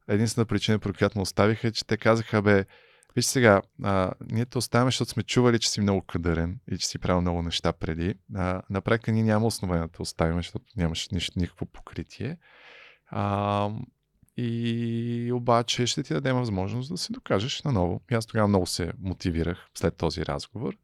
единствена 0.08 0.46
причина, 0.46 0.78
по 0.78 0.92
която 0.92 1.18
ме 1.18 1.22
оставиха 1.22 1.68
е, 1.68 1.72
че 1.72 1.86
те 1.86 1.96
казаха, 1.96 2.42
бе, 2.42 2.64
виж 3.16 3.24
сега, 3.24 3.62
а, 3.82 4.12
ние 4.30 4.46
те 4.46 4.58
оставяме, 4.58 4.88
защото 4.88 5.10
сме 5.10 5.22
чували, 5.22 5.58
че 5.58 5.70
си 5.70 5.80
много 5.80 6.02
кадърен 6.02 6.60
и 6.70 6.78
че 6.78 6.86
си 6.86 6.98
правил 6.98 7.20
много 7.20 7.42
неща 7.42 7.72
преди. 7.72 8.14
А, 8.34 8.62
на 8.70 8.80
практика 8.80 9.12
ние 9.12 9.22
няма 9.22 9.46
основание 9.46 9.86
да 9.86 9.92
те 9.92 10.02
оставим, 10.02 10.36
защото 10.36 10.64
нямаш 10.76 11.08
нищо, 11.08 11.38
никакво 11.38 11.66
покритие. 11.66 12.36
А, 13.06 13.70
и 14.36 15.30
обаче 15.34 15.86
ще 15.86 16.02
ти 16.02 16.14
дадем 16.14 16.36
възможност 16.36 16.90
да 16.90 16.96
се 16.96 17.12
докажеш 17.12 17.62
наново. 17.62 18.00
И 18.10 18.14
аз 18.14 18.26
тогава 18.26 18.48
много 18.48 18.66
се 18.66 18.92
мотивирах 18.98 19.68
след 19.74 19.96
този 19.96 20.26
разговор. 20.26 20.74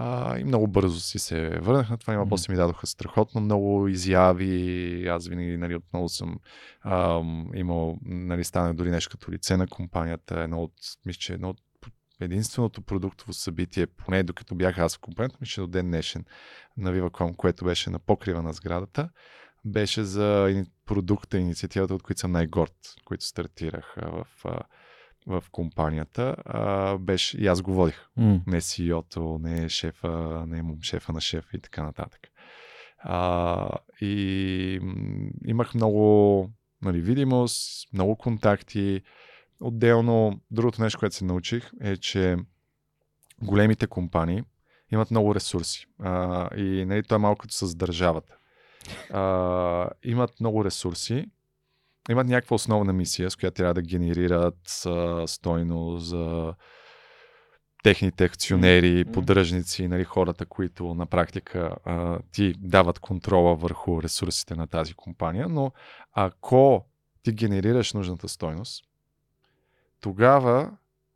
А, 0.00 0.38
и 0.38 0.44
много 0.44 0.66
бързо 0.66 1.00
си 1.00 1.18
се 1.18 1.48
върнах 1.48 1.90
на 1.90 1.98
това. 1.98 2.14
Има 2.14 2.28
после 2.28 2.52
ми 2.52 2.56
дадоха 2.56 2.86
страхотно 2.86 3.40
много 3.40 3.88
изяви. 3.88 5.06
Аз 5.08 5.28
винаги 5.28 5.56
нали, 5.56 5.74
отново 5.74 6.08
съм 6.08 6.36
а, 6.80 7.22
имал, 7.54 7.98
нали, 8.04 8.44
стана 8.44 8.74
дори 8.74 8.90
нещо 8.90 9.10
като 9.10 9.32
лице 9.32 9.56
на 9.56 9.66
компанията. 9.66 10.40
Едно 10.40 10.62
от, 10.62 10.72
мисля, 11.06 11.18
че 11.18 11.32
едно 11.32 11.48
от 11.48 11.60
единственото 12.20 12.82
продуктово 12.82 13.32
събитие, 13.32 13.86
поне 13.86 14.22
докато 14.22 14.54
бях 14.54 14.78
аз 14.78 14.96
в 14.96 15.00
компанията, 15.00 15.38
мисля, 15.40 15.62
до 15.62 15.66
ден 15.66 15.86
днешен 15.86 16.24
на 16.76 16.92
Viva.com, 16.92 17.36
което 17.36 17.64
беше 17.64 17.90
на 17.90 17.98
покрива 17.98 18.42
на 18.42 18.52
сградата, 18.52 19.10
беше 19.64 20.04
за 20.04 20.64
продукта, 20.86 21.38
инициативата, 21.38 21.94
от 21.94 22.02
които 22.02 22.20
съм 22.20 22.32
най-горд, 22.32 22.94
които 23.04 23.24
стартирах 23.24 23.96
в 23.96 24.26
в 25.28 25.44
компанията, 25.52 26.36
а, 26.44 26.98
беше, 26.98 27.38
и 27.38 27.46
аз 27.46 27.62
го 27.62 27.72
водих. 27.72 28.08
Mm. 28.18 28.40
Не 28.46 28.60
CEO-то, 28.60 29.38
не 29.38 29.68
шефа, 29.68 30.44
не 30.46 30.64
шефа 30.82 31.12
на 31.12 31.20
шефа 31.20 31.56
и 31.56 31.60
така 31.60 31.82
нататък. 31.82 32.20
А, 32.98 33.70
и 34.00 34.80
имах 35.46 35.74
много 35.74 36.50
нали, 36.82 37.00
видимост, 37.00 37.92
много 37.92 38.16
контакти. 38.16 39.02
Отделно, 39.60 40.40
другото 40.50 40.82
нещо, 40.82 40.98
което 40.98 41.14
се 41.14 41.24
научих 41.24 41.70
е, 41.80 41.96
че 41.96 42.36
големите 43.42 43.86
компании 43.86 44.42
имат 44.92 45.10
много 45.10 45.34
ресурси. 45.34 45.86
А, 45.98 46.48
и 46.56 46.84
нали, 46.84 47.02
това 47.02 47.14
е 47.14 47.18
малко 47.18 47.38
като 47.38 47.54
с 47.54 47.74
държавата. 47.74 48.34
А, 49.12 49.90
имат 50.02 50.40
много 50.40 50.64
ресурси 50.64 51.26
имат 52.12 52.26
някаква 52.26 52.54
основна 52.54 52.92
мисия, 52.92 53.30
с 53.30 53.36
която 53.36 53.54
трябва 53.54 53.74
да 53.74 53.82
генерират 53.82 54.82
а, 54.86 55.26
стойност 55.26 56.06
за 56.06 56.54
техните 57.82 58.24
акционери, 58.24 59.04
mm-hmm. 59.04 59.12
поддръжници, 59.12 59.88
нали, 59.88 60.04
хората, 60.04 60.46
които 60.46 60.94
на 60.94 61.06
практика 61.06 61.76
а, 61.84 62.18
ти 62.32 62.54
дават 62.58 62.98
контрола 62.98 63.56
върху 63.56 64.02
ресурсите 64.02 64.54
на 64.54 64.66
тази 64.66 64.94
компания, 64.94 65.48
но 65.48 65.72
ако 66.12 66.86
ти 67.22 67.32
генерираш 67.32 67.92
нужната 67.92 68.28
стойност, 68.28 68.84
тогава 70.00 70.70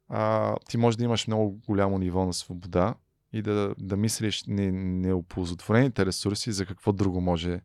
а, 0.09 0.57
ти 0.69 0.77
може 0.77 0.99
да 0.99 1.05
имаш 1.05 1.27
много 1.27 1.61
голямо 1.67 1.99
ниво 1.99 2.27
на 2.27 2.33
свобода 2.33 2.95
и 3.33 3.43
да, 3.43 3.75
да 3.79 3.97
мислиш 3.97 4.45
неоползотворените 4.47 6.07
ресурси 6.07 6.53
за 6.53 6.67
какво 6.67 6.93
друго 6.93 7.21
може 7.21 7.61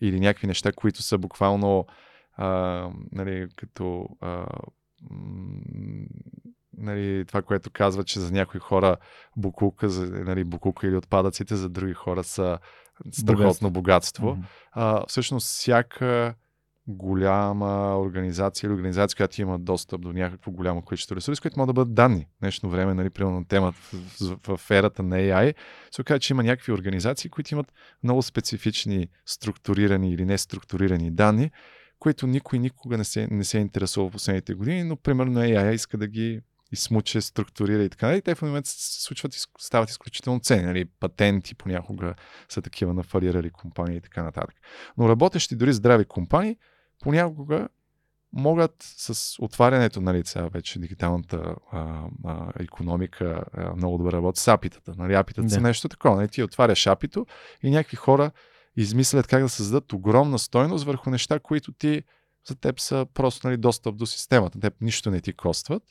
или 0.00 0.20
някакви 0.20 0.46
неща, 0.46 0.72
които 0.72 1.02
са 1.02 1.18
буквално 1.18 1.86
а, 2.38 2.90
нали, 3.12 3.48
като 3.56 4.08
а, 4.20 4.46
нали, 6.76 7.24
това, 7.24 7.42
което 7.42 7.70
казва, 7.70 8.04
че 8.04 8.20
за 8.20 8.32
някои 8.32 8.60
хора 8.60 8.96
букука, 9.36 9.88
за, 9.88 10.06
нали, 10.06 10.44
букука 10.44 10.86
или 10.86 10.96
отпадъците, 10.96 11.56
за 11.56 11.68
други 11.68 11.94
хора 11.94 12.24
са 12.24 12.58
страхотно 13.12 13.70
богатство. 13.70 14.26
Mm-hmm. 14.26 14.44
А, 14.72 15.04
всъщност, 15.06 15.46
всяка 15.46 16.34
голяма 16.88 17.98
организация 17.98 18.68
или 18.68 18.74
организация, 18.74 19.16
която 19.16 19.42
има 19.42 19.58
достъп 19.58 20.00
до 20.00 20.12
някакво 20.12 20.50
голямо 20.50 20.82
количество 20.82 21.16
ресурси, 21.16 21.40
които 21.40 21.58
могат 21.58 21.68
да 21.68 21.80
бъдат 21.80 21.94
данни. 21.94 22.26
Днешно 22.40 22.70
време, 22.70 22.94
нали, 22.94 23.10
примерно 23.10 23.44
темата 23.44 23.78
в, 23.92 24.38
в, 24.46 24.56
в 24.56 24.70
ерата 24.70 25.02
на 25.02 25.16
AI, 25.16 25.54
се 25.90 26.00
оказа, 26.00 26.18
че 26.18 26.32
има 26.32 26.42
някакви 26.42 26.72
организации, 26.72 27.30
които 27.30 27.54
имат 27.54 27.72
много 28.02 28.22
специфични 28.22 29.08
структурирани 29.26 30.12
или 30.12 30.24
неструктурирани 30.24 31.10
данни, 31.10 31.50
които 31.98 32.26
никой 32.26 32.58
никога 32.58 32.98
не 32.98 33.04
се, 33.04 33.28
не 33.30 33.44
се 33.44 33.58
е 33.58 33.60
интересува 33.60 34.08
в 34.08 34.12
последните 34.12 34.54
години, 34.54 34.84
но 34.84 34.96
примерно 34.96 35.40
AI 35.40 35.74
иска 35.74 35.98
да 35.98 36.06
ги 36.06 36.40
измуче, 36.72 37.20
структурира 37.20 37.82
и 37.82 37.88
така. 37.88 38.14
И 38.14 38.22
те 38.22 38.34
в 38.34 38.42
момента 38.42 38.68
се 38.68 39.02
случват 39.02 39.34
и 39.34 39.38
стават 39.58 39.90
изключително 39.90 40.40
ценни. 40.40 40.64
Нали? 40.64 40.84
Патенти 40.84 41.54
понякога 41.54 42.14
са 42.48 42.62
такива 42.62 42.94
на 42.94 43.02
фалирали 43.02 43.50
компании 43.50 43.96
и 43.96 44.00
така 44.00 44.22
нататък. 44.22 44.56
Но 44.98 45.08
работещи 45.08 45.56
дори 45.56 45.72
здрави 45.72 46.04
компании 46.04 46.56
понякога 47.00 47.68
могат 48.32 48.74
с 48.78 49.36
отварянето 49.42 50.00
на 50.00 50.14
лица, 50.14 50.48
вече 50.48 50.78
дигиталната 50.78 51.54
а, 51.72 52.04
а, 52.24 52.52
економика 52.60 53.44
а, 53.52 53.76
много 53.76 53.98
добре 53.98 54.12
работи 54.12 54.40
с 54.40 54.48
апитата. 54.48 54.94
Нали? 54.98 55.14
Апитата 55.14 55.48
да. 55.48 55.54
са 55.54 55.60
нещо 55.60 55.88
такова. 55.88 56.16
Нали? 56.16 56.28
Ти 56.28 56.42
отваряш 56.42 56.86
апито 56.86 57.26
и 57.62 57.70
някакви 57.70 57.96
хора 57.96 58.30
измислят 58.80 59.26
как 59.26 59.42
да 59.42 59.48
създадат 59.48 59.92
огромна 59.92 60.38
стойност 60.38 60.84
върху 60.84 61.10
неща, 61.10 61.38
които 61.38 61.72
ти 61.72 62.02
за 62.48 62.54
теб 62.54 62.80
са 62.80 63.06
просто 63.14 63.46
нали, 63.46 63.56
достъп 63.56 63.96
до 63.96 64.06
системата. 64.06 64.60
Теб 64.60 64.74
нищо 64.80 65.10
не 65.10 65.20
ти 65.20 65.32
костват, 65.32 65.82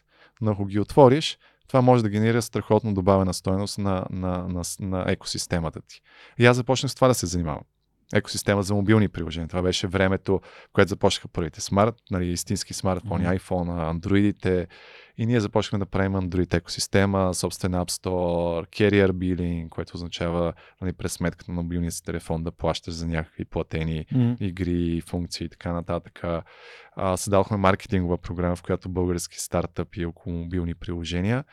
но 0.41 0.51
ако 0.51 0.65
ги 0.65 0.79
отвориш, 0.79 1.37
това 1.67 1.81
може 1.81 2.03
да 2.03 2.09
генерира 2.09 2.41
страхотно 2.41 2.93
добавена 2.93 3.33
стойност 3.33 3.77
на, 3.77 4.05
на, 4.09 4.47
на, 4.47 4.61
на 4.79 5.05
екосистемата 5.11 5.81
ти. 5.81 6.01
И 6.39 6.45
аз 6.45 6.57
започнах 6.57 6.91
с 6.91 6.95
това 6.95 7.07
да 7.07 7.13
се 7.13 7.25
занимавам. 7.25 7.63
Екосистема 8.13 8.63
за 8.63 8.73
мобилни 8.73 9.07
приложения. 9.07 9.47
Това 9.47 9.61
беше 9.61 9.87
времето, 9.87 10.41
което 10.73 10.89
започнаха 10.89 11.27
първите 11.27 11.61
смарт, 11.61 11.95
нали, 12.11 12.27
истински 12.27 12.73
смартфони, 12.73 13.25
mm-hmm. 13.25 13.39
iPhone, 13.39 13.89
андроидите. 13.89 14.67
И 15.17 15.25
ние 15.25 15.39
започнахме 15.39 15.79
да 15.79 15.85
правим 15.85 16.13
Android 16.13 16.53
екосистема, 16.53 17.33
собствен 17.33 17.71
App 17.71 17.89
Store, 17.89 18.67
Carrier 18.67 19.11
Billing, 19.11 19.69
което 19.69 19.95
означава 19.95 20.53
нали, 20.81 20.93
през 20.93 21.13
сметката 21.13 21.51
на 21.51 21.61
мобилния 21.61 21.91
си 21.91 22.03
телефон 22.03 22.43
да 22.43 22.51
плащаш 22.51 22.93
за 22.93 23.07
някакви 23.07 23.45
платени 23.45 24.05
mm-hmm. 24.13 24.37
игри, 24.39 25.01
функции 25.01 25.45
и 25.45 25.49
така 25.49 25.73
нататък. 25.73 26.23
създадохме 27.15 27.57
маркетингова 27.57 28.17
програма, 28.17 28.55
в 28.55 28.63
която 28.63 28.89
български 28.89 29.39
стартъпи 29.39 30.05
около 30.05 30.35
мобилни 30.35 30.75
приложения 30.75 31.43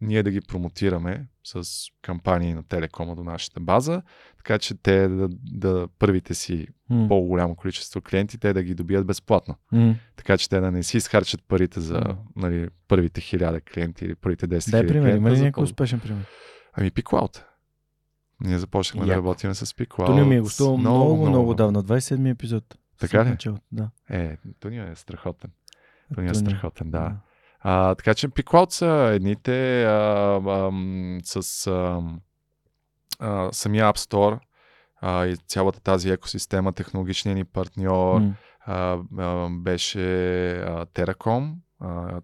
ние 0.00 0.22
да 0.22 0.30
ги 0.30 0.40
промотираме 0.40 1.26
с 1.44 1.64
кампании 2.02 2.54
на 2.54 2.62
Телекома 2.62 3.14
до 3.14 3.24
нашата 3.24 3.60
база, 3.60 4.02
така 4.36 4.58
че 4.58 4.74
те 4.74 5.08
да, 5.08 5.28
да 5.30 5.88
първите 5.98 6.34
си 6.34 6.68
mm. 6.90 7.08
по-голямо 7.08 7.56
количество 7.56 8.00
клиенти, 8.00 8.38
те 8.38 8.52
да 8.52 8.62
ги 8.62 8.74
добият 8.74 9.06
безплатно. 9.06 9.54
Mm. 9.72 9.94
Така 10.16 10.38
че 10.38 10.48
те 10.48 10.60
да 10.60 10.70
не 10.70 10.82
си 10.82 10.96
изхарчат 10.96 11.42
парите 11.48 11.80
за 11.80 12.00
mm. 12.00 12.16
нали, 12.36 12.68
първите 12.88 13.20
хиляда 13.20 13.60
клиенти 13.60 14.04
или 14.04 14.14
първите 14.14 14.48
10 14.48 14.70
Дай 14.70 14.86
пример, 14.86 15.16
има 15.16 15.30
ли 15.30 15.40
някой 15.40 15.64
успешен 15.64 16.00
пример? 16.00 16.24
Ами 16.72 16.90
PickCloud. 16.90 17.42
Ние 18.40 18.58
започнахме 18.58 19.06
да 19.06 19.16
работим 19.16 19.54
с 19.54 19.66
PickCloud. 19.66 20.06
То 20.06 20.14
не 20.14 20.24
ми 20.24 20.36
е 20.36 20.40
гостувал 20.40 20.76
много, 20.76 21.04
много, 21.04 21.26
много 21.26 21.54
давно, 21.54 21.82
27 21.82 22.30
епизод. 22.30 22.78
Така 22.98 23.24
ли? 23.24 23.36
да. 23.72 23.90
Е, 24.10 24.36
то 24.60 24.70
ни 24.70 24.78
е 24.78 24.94
страхотен. 24.94 25.50
То 26.14 26.20
ни 26.20 26.30
е 26.30 26.34
страхотен, 26.34 26.90
да. 26.90 27.16
А, 27.60 27.94
така 27.94 28.14
че 28.14 28.28
PickCloud 28.28 28.70
са 28.70 29.10
едните 29.14 29.84
а, 29.84 29.90
а, 30.46 30.70
с 31.24 31.66
а, 31.66 32.02
а, 33.18 33.52
самия 33.52 33.84
App 33.84 33.96
Store 33.96 34.38
а, 35.00 35.26
и 35.26 35.36
цялата 35.36 35.80
тази 35.80 36.10
екосистема, 36.10 36.72
технологичният 36.72 37.36
ни 37.36 37.44
партньор 37.44 38.20
mm. 38.20 38.32
а, 38.60 38.98
а, 39.18 39.48
беше 39.50 40.00
а, 40.52 40.86
Teracom, 40.86 41.54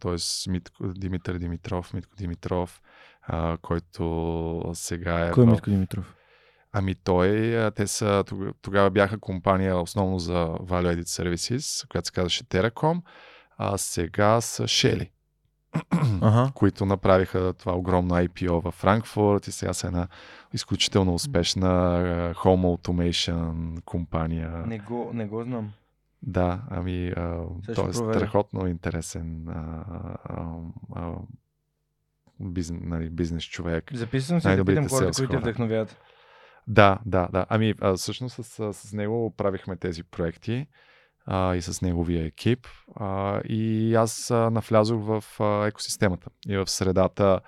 т.е. 0.01 0.61
Димитър 0.81 1.39
Димитров, 1.39 1.95
Митко 1.95 2.17
Димитров, 2.17 2.81
а, 3.23 3.57
който 3.63 4.71
сега 4.75 5.27
е... 5.27 5.31
Кой 5.31 5.45
е 5.45 5.47
Митко 5.47 5.71
Димитров? 5.71 6.15
Ами 6.73 6.95
той, 6.95 7.71
те 7.75 7.87
са, 7.87 8.25
тогава 8.63 8.91
бяха 8.91 9.19
компания 9.19 9.81
основно 9.81 10.19
за 10.19 10.47
Value 10.47 10.97
Edit 10.97 11.03
Services, 11.03 11.89
която 11.89 12.07
се 12.07 12.13
казваше 12.13 12.45
Teracom, 12.45 13.03
а 13.59 13.79
сега 13.79 14.41
са 14.41 14.63
Shelly 14.63 15.11
ага. 16.20 16.51
които 16.55 16.86
направиха 16.86 17.53
това 17.53 17.73
огромно 17.73 18.15
IPO 18.15 18.62
във 18.62 18.74
Франкфурт 18.74 19.47
и 19.47 19.53
сега 19.53 19.73
са 19.73 19.86
една 19.86 20.09
изключително 20.53 21.15
успешна 21.15 21.66
uh, 21.66 22.35
Home 22.35 22.77
Automation 22.77 23.81
компания. 23.85 24.51
Не 24.66 24.78
го, 24.78 25.11
не 25.15 25.27
го 25.27 25.43
знам. 25.43 25.73
Да, 26.23 26.62
ами 26.70 27.12
uh, 27.16 27.74
той 27.74 27.90
е 27.90 27.93
страхотно 27.93 28.66
интересен 28.66 29.44
uh, 29.44 29.85
uh, 30.31 30.73
uh, 30.97 31.19
бизнес, 32.40 32.81
нали, 32.85 33.11
бизнес 33.11 33.44
човек. 33.44 33.90
Записвам 33.94 34.40
се 34.40 34.57
да 34.57 34.65
питам 34.65 34.89
хората, 34.89 35.12
които 35.16 35.39
вдъхновяват. 35.39 35.97
Да, 36.69 36.98
да, 37.07 37.28
да. 37.32 37.47
Ами 37.48 37.74
а, 37.81 37.94
всъщност 37.94 38.44
с, 38.44 38.73
с 38.73 38.93
него 38.93 39.35
правихме 39.36 39.77
тези 39.77 40.03
проекти 40.03 40.66
а, 41.27 41.57
и 41.57 41.62
с 41.62 41.82
неговия 41.82 42.27
екип. 42.27 42.66
А, 42.94 43.40
и 43.44 43.94
аз 43.94 44.31
а, 44.31 44.51
навлязох 44.51 45.01
в 45.03 45.24
а, 45.40 45.66
екосистемата 45.66 46.31
и 46.48 46.57
в 46.57 46.70
средата 46.70 47.40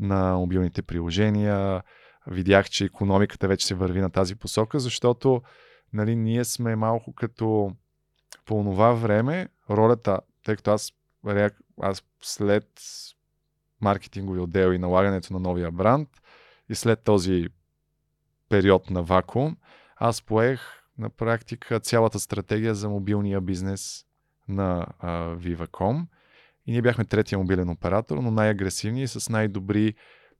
на 0.00 0.34
мобилните 0.36 0.82
приложения. 0.82 1.82
Видях, 2.26 2.70
че 2.70 2.84
економиката 2.84 3.48
вече 3.48 3.66
се 3.66 3.74
върви 3.74 4.00
на 4.00 4.10
тази 4.10 4.34
посока, 4.34 4.80
защото 4.80 5.42
нали, 5.92 6.16
ние 6.16 6.44
сме 6.44 6.76
малко 6.76 7.14
като 7.14 7.72
по 8.46 8.64
това 8.64 8.92
време 8.92 9.48
ролята, 9.70 10.20
тъй 10.44 10.56
като 10.56 10.70
аз, 10.70 10.92
аз 11.80 12.02
след 12.22 12.66
маркетингови 13.80 14.40
отдел 14.40 14.72
и 14.72 14.78
налагането 14.78 15.32
на 15.32 15.38
новия 15.38 15.70
бранд 15.70 16.08
и 16.68 16.74
след 16.74 17.02
този 17.04 17.48
период 18.48 18.90
на 18.90 19.02
вакуум, 19.02 19.56
аз 19.96 20.22
поех 20.22 20.81
на 20.98 21.10
практика 21.10 21.80
цялата 21.80 22.20
стратегия 22.20 22.74
за 22.74 22.88
мобилния 22.88 23.40
бизнес 23.40 24.04
на 24.48 24.86
а, 24.98 25.36
Viva.com. 25.36 26.06
И 26.66 26.72
ние 26.72 26.82
бяхме 26.82 27.04
третия 27.04 27.38
мобилен 27.38 27.68
оператор, 27.68 28.18
но 28.18 28.30
най-агресивни 28.30 29.02
и 29.02 29.08
с 29.08 29.28
най-добри, 29.28 29.94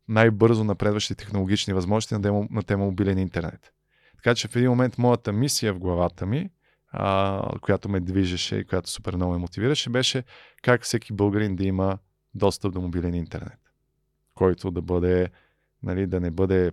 най-бързо 0.09 0.65
напредващи 0.65 1.15
технологични 1.15 1.75
възможности 1.75 2.15
на, 2.15 2.21
демо, 2.21 2.49
на 2.51 2.63
тема 2.63 2.85
мобилен 2.85 3.19
интернет. 3.19 3.73
Така 4.17 4.35
че 4.35 4.49
в 4.49 4.57
един 4.57 4.71
момент 4.71 4.99
моята 4.99 5.33
мисия 5.33 5.75
в 5.75 5.79
главата 5.79 6.27
ми, 6.27 6.51
а, 6.91 7.59
която 7.61 7.89
ме 7.89 8.01
движеше 8.01 8.57
и 8.57 8.65
която 8.65 8.91
супер 8.91 9.17
много 9.17 9.33
ме 9.33 9.39
мотивираше, 9.39 9.91
беше 9.91 10.25
как 10.63 10.83
всеки 10.83 11.13
българин 11.13 11.57
да 11.57 11.65
има 11.65 11.99
достъп 12.35 12.73
до 12.73 12.81
мобилен 12.81 13.15
интернет, 13.15 13.59
който 14.35 14.71
да 14.71 14.83
бъде, 14.83 15.31
нали, 15.83 16.07
да 16.07 16.21
не 16.21 16.31
бъде 16.31 16.73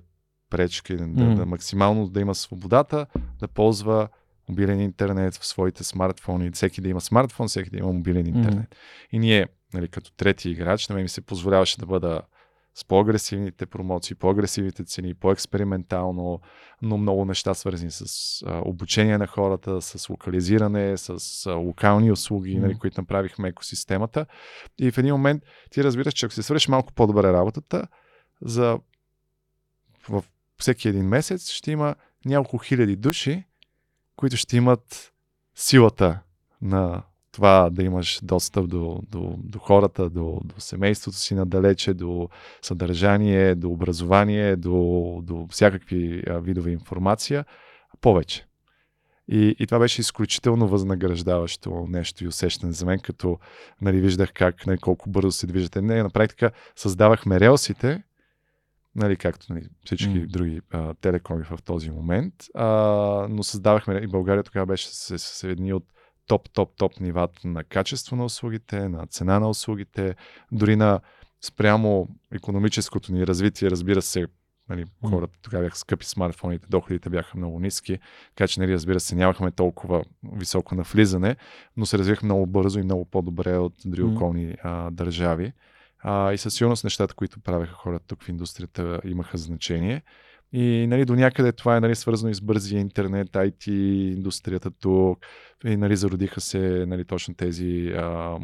пречки, 0.49 0.95
да, 0.95 1.03
mm. 1.03 1.35
да 1.35 1.45
максимално 1.45 2.07
да 2.07 2.21
има 2.21 2.35
свободата 2.35 3.05
да 3.39 3.47
ползва 3.47 4.07
мобилен 4.49 4.81
интернет 4.81 5.35
в 5.35 5.45
своите 5.45 5.83
смартфони. 5.83 6.51
Всеки 6.51 6.81
да 6.81 6.89
има 6.89 7.01
смартфон, 7.01 7.47
всеки 7.47 7.69
да 7.69 7.77
има 7.77 7.93
мобилен 7.93 8.27
интернет. 8.27 8.69
Mm. 8.69 8.75
И 9.11 9.19
ние, 9.19 9.47
нали, 9.73 9.87
като 9.87 10.11
трети 10.11 10.49
играч, 10.49 10.87
на 10.87 10.95
мен 10.95 11.03
ми 11.03 11.09
се 11.09 11.21
позволяваше 11.21 11.79
да 11.79 11.85
бъда 11.85 12.21
с 12.75 12.85
по-агресивните 12.85 13.65
промоции, 13.65 14.15
по-агресивните 14.15 14.83
цени, 14.83 15.13
по-експериментално, 15.13 16.39
но 16.81 16.97
много 16.97 17.25
неща 17.25 17.53
свързани 17.53 17.91
с 17.91 18.05
а, 18.45 18.61
обучение 18.65 19.17
на 19.17 19.27
хората, 19.27 19.81
с 19.81 20.09
локализиране, 20.09 20.97
с 20.97 21.45
а, 21.45 21.53
локални 21.53 22.11
услуги, 22.11 22.57
mm. 22.57 22.59
нали, 22.59 22.75
които 22.75 23.01
направихме 23.01 23.49
екосистемата. 23.49 24.25
И 24.79 24.91
в 24.91 24.97
един 24.97 25.13
момент 25.13 25.43
ти 25.71 25.83
разбираш, 25.83 26.13
че 26.13 26.25
ако 26.25 26.33
си 26.33 26.43
свършиш 26.43 26.67
малко 26.67 26.93
по-добре 26.93 27.33
работата, 27.33 27.87
за 28.41 28.79
в 30.09 30.23
всеки 30.59 30.89
един 30.89 31.07
месец 31.07 31.49
ще 31.49 31.71
има 31.71 31.95
няколко 32.25 32.57
хиляди 32.57 32.95
души, 32.95 33.43
които 34.15 34.37
ще 34.37 34.57
имат 34.57 35.13
силата 35.55 36.19
на 36.61 37.03
това 37.31 37.69
да 37.71 37.83
имаш 37.83 38.19
достъп 38.23 38.69
до, 38.69 38.99
до, 39.09 39.35
до 39.37 39.59
хората, 39.59 40.09
до, 40.09 40.39
до 40.43 40.55
семейството 40.57 41.17
си 41.17 41.35
надалече, 41.35 41.93
до 41.93 42.29
съдържание, 42.61 43.55
до 43.55 43.69
образование, 43.69 44.55
до, 44.55 45.19
до 45.23 45.47
всякакви 45.49 46.23
видове 46.27 46.71
информация, 46.71 47.45
повече. 48.01 48.45
И, 49.31 49.55
и 49.59 49.67
това 49.67 49.79
беше 49.79 50.01
изключително 50.01 50.67
възнаграждаващо 50.67 51.85
нещо 51.89 52.23
и 52.23 52.27
усещане 52.27 52.73
за 52.73 52.85
мен, 52.85 52.99
като 52.99 53.39
нали, 53.81 54.01
виждах 54.01 54.33
как, 54.33 54.67
нали, 54.67 54.77
колко 54.77 55.09
бързо 55.09 55.31
се 55.31 55.47
движате. 55.47 55.81
Не, 55.81 56.03
на 56.03 56.09
практика 56.09 56.51
създавахме 56.75 57.39
релсите, 57.39 58.03
нали, 58.95 59.17
както 59.17 59.53
нали, 59.53 59.67
всички 59.85 60.13
mm. 60.13 60.27
други 60.27 60.61
а, 60.71 60.93
телекоми 60.93 61.43
в 61.43 61.59
този 61.65 61.91
момент, 61.91 62.33
а, 62.55 62.65
но 63.29 63.43
създавахме 63.43 63.95
и 63.95 64.07
България 64.07 64.43
тогава 64.43 64.65
беше 64.65 64.87
с, 64.87 65.19
с, 65.19 65.19
с 65.19 65.43
едни 65.43 65.73
от 65.73 65.83
топ, 66.27 66.49
топ, 66.49 66.75
топ 66.77 66.99
нивата 66.99 67.47
на 67.47 67.63
качество 67.63 68.15
на 68.15 68.25
услугите, 68.25 68.89
на 68.89 69.07
цена 69.07 69.39
на 69.39 69.49
услугите, 69.49 70.15
дори 70.51 70.75
на 70.75 70.99
спрямо 71.41 72.07
економическото 72.33 73.13
ни 73.13 73.27
развитие, 73.27 73.71
разбира 73.71 74.01
се, 74.01 74.27
нали, 74.69 74.85
хората 75.09 75.39
тогава 75.41 75.63
бяха 75.63 75.77
скъпи 75.77 76.05
смартфоните, 76.05 76.67
доходите 76.69 77.09
бяха 77.09 77.37
много 77.37 77.59
ниски, 77.59 77.99
така 78.35 78.47
че, 78.47 78.59
нали, 78.59 78.73
разбира 78.73 78.99
се, 78.99 79.15
нямахме 79.15 79.51
толкова 79.51 80.03
високо 80.33 80.75
навлизане, 80.75 81.35
но 81.77 81.85
се 81.85 81.97
развихме 81.97 82.25
много 82.25 82.45
бързо 82.45 82.79
и 82.79 82.83
много 82.83 83.05
по-добре 83.05 83.57
от 83.57 83.73
други 83.85 84.15
околни 84.15 84.55
а, 84.63 84.91
държави. 84.91 85.53
А, 85.99 86.33
и 86.33 86.37
със 86.37 86.53
сигурност 86.53 86.83
нещата, 86.83 87.13
които 87.13 87.39
правеха 87.39 87.73
хората 87.73 88.07
тук 88.07 88.23
в 88.23 88.29
индустрията, 88.29 89.01
имаха 89.05 89.37
значение. 89.37 90.03
И 90.53 90.87
нали, 90.87 91.05
до 91.05 91.15
някъде 91.15 91.51
това 91.51 91.77
е 91.77 91.79
нали, 91.79 91.95
свързано 91.95 92.31
и 92.31 92.35
с 92.35 92.41
бързия 92.41 92.79
интернет, 92.79 93.29
IT, 93.29 93.69
индустрията 94.13 94.71
тук. 94.71 95.19
И 95.65 95.77
нали, 95.77 95.95
зародиха 95.95 96.41
се 96.41 96.85
нали, 96.87 97.05
точно 97.05 97.33
тези 97.33 97.93
а, 97.95 98.37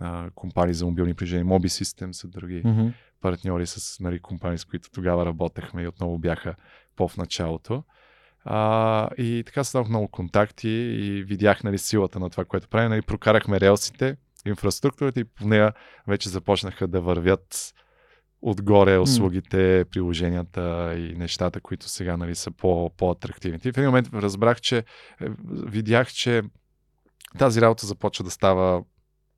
а, 0.00 0.30
компании 0.34 0.74
за 0.74 0.86
мобилни 0.86 1.14
приложения. 1.14 1.46
Mobi 1.46 1.66
System 1.66 2.12
са 2.12 2.28
други 2.28 2.62
mm-hmm. 2.62 2.92
партньори 3.20 3.66
с 3.66 4.00
нали, 4.00 4.18
компании, 4.18 4.58
с 4.58 4.64
които 4.64 4.90
тогава 4.90 5.26
работехме 5.26 5.82
и 5.82 5.88
отново 5.88 6.18
бяха 6.18 6.54
по-в 6.96 7.16
началото. 7.16 7.84
А, 8.44 9.08
и 9.18 9.42
така 9.46 9.64
станах 9.64 9.88
много 9.88 10.08
контакти 10.08 10.68
и 10.68 11.22
видях 11.22 11.64
нали, 11.64 11.78
силата 11.78 12.20
на 12.20 12.30
това, 12.30 12.44
което 12.44 12.68
правим. 12.68 12.90
Нали, 12.90 13.02
прокарахме 13.02 13.60
релсите, 13.60 14.16
инфраструктурата 14.48 15.20
и 15.20 15.24
по 15.24 15.46
нея 15.46 15.72
вече 16.06 16.28
започнаха 16.28 16.88
да 16.88 17.00
вървят 17.00 17.74
отгоре 18.42 18.98
услугите, 18.98 19.84
приложенията 19.90 20.94
и 20.98 21.14
нещата, 21.16 21.60
които 21.60 21.88
сега 21.88 22.16
нали, 22.16 22.34
са 22.34 22.50
по, 22.50 22.90
по-атрактивни. 22.96 23.58
И 23.64 23.72
в 23.72 23.78
един 23.78 23.84
момент 23.84 24.08
разбрах, 24.14 24.60
че 24.60 24.76
е, 24.78 24.84
видях, 25.50 26.12
че 26.12 26.42
тази 27.38 27.60
работа 27.60 27.86
започва 27.86 28.24
да 28.24 28.30
става 28.30 28.84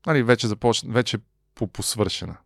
нали, 0.07 0.23
вече, 0.23 0.47
започна, 0.47 0.93
вече 0.93 1.17
по-посвършена. 1.55 2.37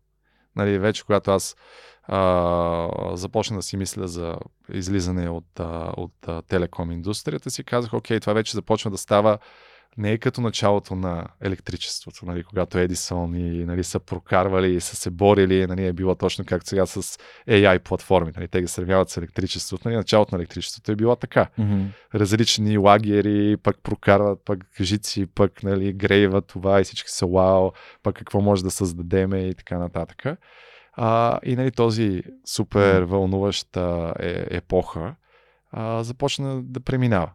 Нали, 0.55 0.79
вече 0.79 1.03
когато 1.03 1.31
аз 1.31 1.55
а, 2.03 3.15
започна 3.17 3.55
да 3.55 3.63
си 3.63 3.77
мисля 3.77 4.07
за 4.07 4.35
излизане 4.73 5.29
от, 5.29 5.59
а, 5.59 5.93
от 5.97 6.27
а, 6.27 6.41
телеком 6.41 6.91
индустрията, 6.91 7.51
си 7.51 7.63
казах, 7.63 7.93
окей, 7.93 8.19
това 8.19 8.33
вече 8.33 8.51
започва 8.51 8.91
да 8.91 8.97
става 8.97 9.37
не 9.97 10.11
е 10.11 10.17
като 10.17 10.41
началото 10.41 10.95
на 10.95 11.27
електричеството, 11.41 12.25
нали, 12.25 12.43
когато 12.43 12.77
Едисон 12.77 13.35
и 13.35 13.65
нали, 13.65 13.83
са 13.83 13.99
прокарвали 13.99 14.75
и 14.75 14.81
са 14.81 14.95
се 14.95 15.09
борили, 15.09 15.67
нали, 15.67 15.85
е 15.85 15.93
било 15.93 16.15
точно 16.15 16.45
както 16.45 16.69
сега 16.69 16.85
с 16.85 17.01
AI 17.49 17.79
платформи. 17.79 18.31
Нали, 18.35 18.47
те 18.47 18.61
ги 18.61 18.67
сравняват 18.67 19.09
с 19.09 19.17
електричеството. 19.17 19.87
Нали, 19.87 19.97
началото 19.97 20.35
на 20.35 20.39
електричеството 20.39 20.91
е 20.91 20.95
било 20.95 21.15
така. 21.15 21.47
Мгм. 21.57 21.83
Различни 22.15 22.77
лагери, 22.77 23.57
пък 23.57 23.77
прокарват, 23.83 24.39
пък 24.45 24.59
жици, 24.81 25.25
пък 25.25 25.63
нали, 25.63 25.93
грейват 25.93 26.47
това 26.47 26.81
и 26.81 26.83
всички 26.83 27.09
са 27.09 27.25
вау, 27.25 27.71
пък 28.03 28.15
какво 28.15 28.41
може 28.41 28.63
да 28.63 28.71
създадеме 28.71 29.39
и 29.39 29.53
така 29.53 29.77
нататък. 29.77 30.37
А, 30.93 31.39
и 31.43 31.55
нали, 31.55 31.71
този 31.71 32.23
супер 32.45 33.01
вълнуваща 33.01 34.13
е, 34.19 34.45
епоха 34.49 35.15
а, 35.71 36.03
започна 36.03 36.61
да 36.63 36.79
преминава. 36.79 37.31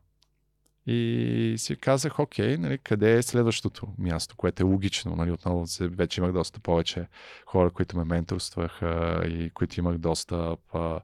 И 0.86 1.54
си 1.58 1.76
казах, 1.76 2.18
окей, 2.18 2.56
нали, 2.56 2.78
къде 2.78 3.12
е 3.18 3.22
следващото 3.22 3.86
място, 3.98 4.36
което 4.36 4.62
е 4.62 4.66
логично. 4.66 5.16
Нали, 5.16 5.30
отново 5.30 5.64
вече 5.80 6.20
имах 6.20 6.32
доста 6.32 6.60
повече 6.60 7.06
хора, 7.46 7.70
които 7.70 7.96
ме 7.96 8.04
менторстваха 8.04 9.22
и 9.28 9.50
които 9.50 9.80
имах 9.80 9.98
доста... 9.98 10.56
А, 10.72 11.00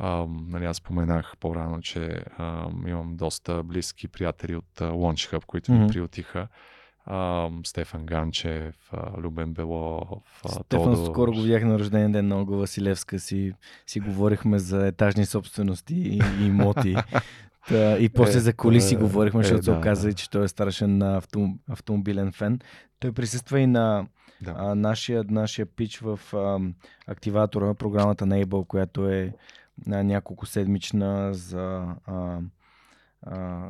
а, 0.00 0.26
нали, 0.48 0.64
аз 0.64 0.76
споменах 0.76 1.32
по-рано, 1.40 1.80
че 1.80 2.24
а, 2.38 2.68
имам 2.86 3.16
доста 3.16 3.62
близки 3.62 4.08
приятели 4.08 4.56
от 4.56 4.80
а, 4.80 4.84
Launch 4.90 5.32
Hub, 5.36 5.44
които 5.44 5.72
ми 5.72 5.78
Мгм. 5.78 5.88
приютиха. 5.88 6.48
А, 7.06 7.50
Стефан 7.64 8.06
Ганчев, 8.06 8.74
а, 8.92 9.20
Любен 9.20 9.52
Белов, 9.52 10.40
а, 10.44 10.48
Стефан 10.48 10.94
Тодор. 10.94 11.12
скоро 11.12 11.32
го 11.32 11.40
видях 11.40 11.64
на 11.64 11.78
рожден 11.78 12.12
ден 12.12 12.28
на 12.28 12.40
Ога 12.40 12.56
Василевска. 12.56 13.18
Си, 13.18 13.52
си 13.86 14.00
говорихме 14.00 14.58
за 14.58 14.86
етажни 14.86 15.26
собствености 15.26 15.94
и, 15.94 16.20
и 16.40 16.46
имоти. 16.46 16.96
Та, 17.68 17.98
и 17.98 18.08
после 18.08 18.38
Е, 18.38 18.40
за 18.40 18.52
коли 18.52 18.80
си 18.80 18.94
е, 18.94 18.98
говорихме, 18.98 19.40
е, 19.40 19.42
защото 19.42 19.64
се 19.64 19.70
да, 19.70 19.78
оказа, 19.78 20.08
да. 20.08 20.14
че 20.14 20.30
той 20.30 20.44
е 20.44 20.48
страшен 20.48 20.98
на 20.98 21.16
автом, 21.16 21.58
автомобилен 21.68 22.32
фен. 22.32 22.60
Той 23.00 23.12
присъства 23.12 23.60
и 23.60 23.66
на 23.66 24.06
Да. 24.42 24.54
а, 24.58 24.74
нашия, 24.74 25.24
нашия 25.28 25.66
пич 25.66 25.98
в 25.98 26.20
а, 26.34 26.58
активатора, 27.06 27.74
програмата 27.74 28.26
на 28.26 28.44
Able, 28.44 28.66
която 28.66 29.08
е 29.08 29.34
на 29.86 30.04
няколко 30.04 30.46
седмична 30.46 31.34
за 31.34 31.84
а, 32.06 32.38
а, 33.22 33.68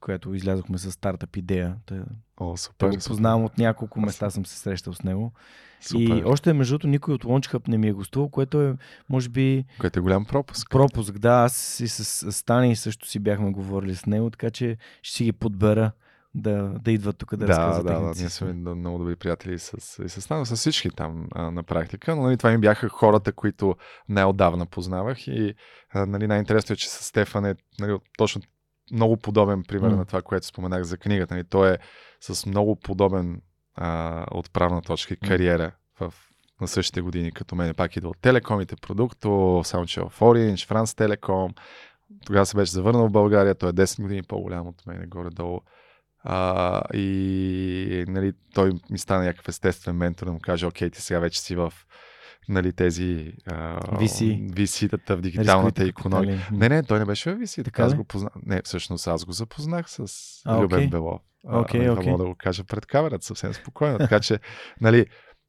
която 0.00 0.34
излязохме 0.34 0.78
с 0.78 0.92
стартъп 0.92 1.36
идея. 1.36 1.76
Той, 1.86 2.00
О, 2.36 2.56
супер. 2.56 2.86
го 2.86 2.92
супер. 2.92 3.08
познавам 3.08 3.44
от 3.44 3.58
няколко 3.58 4.00
места, 4.00 4.30
съм 4.30 4.46
се 4.46 4.58
срещал 4.58 4.92
с 4.92 5.02
него. 5.02 5.32
Супер. 5.80 6.02
И 6.02 6.22
още 6.24 6.52
между 6.52 6.72
другото 6.72 6.88
никой 6.88 7.14
от 7.14 7.24
Launch 7.24 7.54
Hub 7.54 7.68
не 7.68 7.78
ми 7.78 7.88
е 7.88 7.92
гостувал, 7.92 8.28
което 8.28 8.62
е, 8.62 8.76
може 9.08 9.28
би, 9.28 9.64
Което 9.80 9.98
е 9.98 10.02
голям 10.02 10.24
пропуск. 10.24 10.70
пропуск. 10.70 11.18
Да, 11.18 11.30
аз 11.30 11.80
и 11.80 11.88
с 11.88 12.32
Стани 12.32 12.76
също 12.76 13.08
си 13.08 13.18
бяхме 13.18 13.50
говорили 13.50 13.94
с 13.94 14.06
него, 14.06 14.30
така 14.30 14.50
че 14.50 14.76
ще 15.02 15.16
си 15.16 15.24
ги 15.24 15.32
подбера 15.32 15.92
да, 16.34 16.72
да 16.84 16.92
идват 16.92 17.18
тук 17.18 17.30
да, 17.30 17.36
да, 17.36 17.48
разказват 17.48 17.86
да, 17.86 18.00
да, 18.00 18.12
ние 18.16 18.30
сме 18.30 18.52
много 18.52 18.98
добри 18.98 19.16
приятели 19.16 19.58
с, 19.58 20.02
и 20.04 20.08
с 20.08 20.30
нас, 20.30 20.48
с 20.48 20.56
всички 20.56 20.90
там 20.90 21.26
а, 21.34 21.50
на 21.50 21.62
практика, 21.62 22.16
но 22.16 22.22
нали, 22.22 22.36
това 22.36 22.50
ми 22.50 22.58
бяха 22.58 22.88
хората, 22.88 23.32
които 23.32 23.76
най-отдавна 24.08 24.66
познавах 24.66 25.26
и 25.26 25.54
а, 25.90 26.06
нали, 26.06 26.26
най-интересно 26.26 26.72
е, 26.72 26.76
че 26.76 26.88
с 26.88 27.04
Стефан 27.04 27.44
е 27.44 27.54
нали, 27.80 27.98
точно 28.18 28.42
много 28.92 29.16
подобен 29.16 29.64
пример 29.64 29.90
М. 29.90 29.96
на 29.96 30.04
това, 30.04 30.22
което 30.22 30.46
споменах 30.46 30.82
за 30.82 30.98
книгата. 30.98 31.34
Нали, 31.34 31.44
той 31.44 31.72
е 31.72 31.78
с 32.20 32.46
много 32.46 32.76
подобен 32.76 33.42
а, 33.74 34.24
отправна 34.30 34.82
точка 34.82 35.16
кариера 35.16 35.72
в 36.00 36.14
на 36.60 36.68
същите 36.68 37.00
години, 37.00 37.32
като 37.32 37.56
мен 37.56 37.74
пак 37.74 37.96
идва 37.96 38.08
от 38.08 38.18
телекомите 38.20 38.76
продукто, 38.76 39.60
само 39.64 39.86
че 39.86 40.00
е 40.00 40.02
в 40.02 40.20
Orange, 40.20 40.54
France 40.54 41.16
Telecom. 41.16 41.58
Тогава 42.26 42.46
се 42.46 42.56
беше 42.56 42.72
завърнал 42.72 43.08
в 43.08 43.12
България, 43.12 43.54
той 43.54 43.70
е 43.70 43.72
10 43.72 44.02
години 44.02 44.22
по-голям 44.22 44.66
от 44.66 44.86
мен, 44.86 45.04
горе-долу. 45.08 45.60
А, 46.24 46.82
и 46.94 48.04
нали, 48.08 48.32
той 48.54 48.72
ми 48.90 48.98
стана 48.98 49.24
някакъв 49.24 49.48
естествен 49.48 49.96
ментор 49.96 50.26
да 50.26 50.32
му 50.32 50.40
каже, 50.40 50.66
окей, 50.66 50.90
ти 50.90 51.02
сега 51.02 51.18
вече 51.18 51.40
си 51.40 51.56
в 51.56 51.72
нали, 52.48 52.72
тези 52.72 53.32
а, 53.46 53.80
VC. 53.80 54.50
VC-тата 54.50 55.16
в 55.16 55.20
дигиталната 55.20 55.84
Рисковите 55.84 55.88
економика. 55.88 56.36
капитали. 56.38 56.58
Не, 56.58 56.68
не, 56.68 56.82
той 56.82 56.98
не 56.98 57.04
беше 57.04 57.34
в 57.34 57.38
VC. 57.38 57.64
Така 57.64 57.82
аз 57.82 57.92
ли? 57.92 57.96
го 57.96 58.04
познах. 58.04 58.32
Не, 58.46 58.62
всъщност 58.62 59.06
аз 59.06 59.24
го 59.24 59.32
запознах 59.32 59.90
с 59.90 60.04
А, 60.44 60.60
Любен 60.62 60.78
окей. 60.78 60.88
Белов. 60.88 61.20
А, 61.48 61.60
Окей, 61.60 61.80
нали, 61.86 62.10
мога 62.10 62.24
да 62.24 62.28
го 62.28 62.34
кажа 62.38 62.64
пред 62.64 62.86
камерата 62.86 63.24
съвсем 63.26 63.54
спокойно. 63.54 63.98
Така 63.98 64.20
че, 64.20 64.38
нали, 64.80 65.06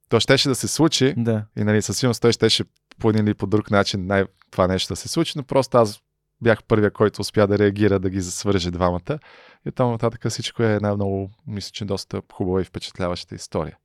то 0.09 0.19
щеше 0.19 0.49
да 0.49 0.55
се 0.55 0.67
случи 0.67 1.13
Да. 1.17 1.45
и 1.57 1.63
нали, 1.63 1.81
със 1.81 1.97
сигурност 1.97 2.21
той 2.21 2.31
щеше 2.31 2.63
по 2.99 3.09
един 3.09 3.25
или 3.27 3.33
по 3.33 3.47
друг 3.47 3.71
начин 3.71 4.05
най- 4.05 4.25
това 4.51 4.67
нещо 4.67 4.91
да 4.93 4.95
се 4.95 5.07
случи, 5.09 5.33
но 5.35 5.43
просто 5.43 5.77
аз 5.77 5.99
бях 6.41 6.63
първия, 6.63 6.91
който 6.91 7.21
успя 7.21 7.47
да 7.47 7.57
реагира, 7.57 7.99
да 7.99 8.09
ги 8.09 8.21
свърже 8.21 8.71
двамата. 8.71 9.19
И 9.67 9.71
там 9.71 9.91
нататък 9.91 10.29
всичко 10.29 10.63
е 10.63 10.73
една 10.75 10.95
много, 10.95 11.29
мисля, 11.47 11.71
че 11.73 11.85
доста 11.85 12.21
хубава 12.33 12.61
и 12.61 12.63
впечатляваща 12.63 13.35
история. 13.35 13.77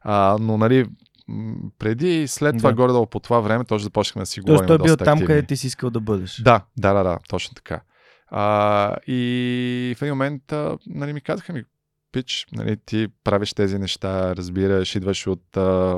А, 0.00 0.36
но, 0.40 0.58
нали, 0.58 0.86
преди 1.78 2.22
и 2.22 2.28
след 2.28 2.58
това, 2.58 2.70
Да. 2.70 2.76
горе-долу 2.76 3.06
по 3.06 3.20
това 3.20 3.40
време, 3.40 3.64
точно 3.64 3.84
започнахме 3.84 4.22
да 4.22 4.26
си 4.26 4.40
Тоест 4.40 4.46
говорим 4.46 4.66
той 4.66 4.76
е 4.76 4.78
бил 4.78 4.96
там, 4.96 5.08
активни. 5.08 5.26
където 5.26 5.46
ти 5.46 5.56
си 5.56 5.66
искал 5.66 5.90
да 5.90 6.00
бъдеш. 6.00 6.42
Да, 6.42 6.64
да, 6.78 6.92
да, 6.92 7.02
да, 7.02 7.18
точно 7.28 7.54
така. 7.54 7.80
А, 8.28 8.96
и 9.06 9.94
в 9.98 10.02
един 10.02 10.12
момент 10.14 10.52
а, 10.52 10.78
нали, 10.86 11.12
ми 11.12 11.20
казаха 11.20 11.52
ми, 11.52 11.64
пич, 12.12 12.46
нали, 12.52 12.76
ти 12.86 13.08
правиш 13.24 13.54
тези 13.54 13.78
неща, 13.78 14.36
разбираш, 14.36 14.94
идваш 14.94 15.26
от 15.26 15.56
а, 15.56 15.96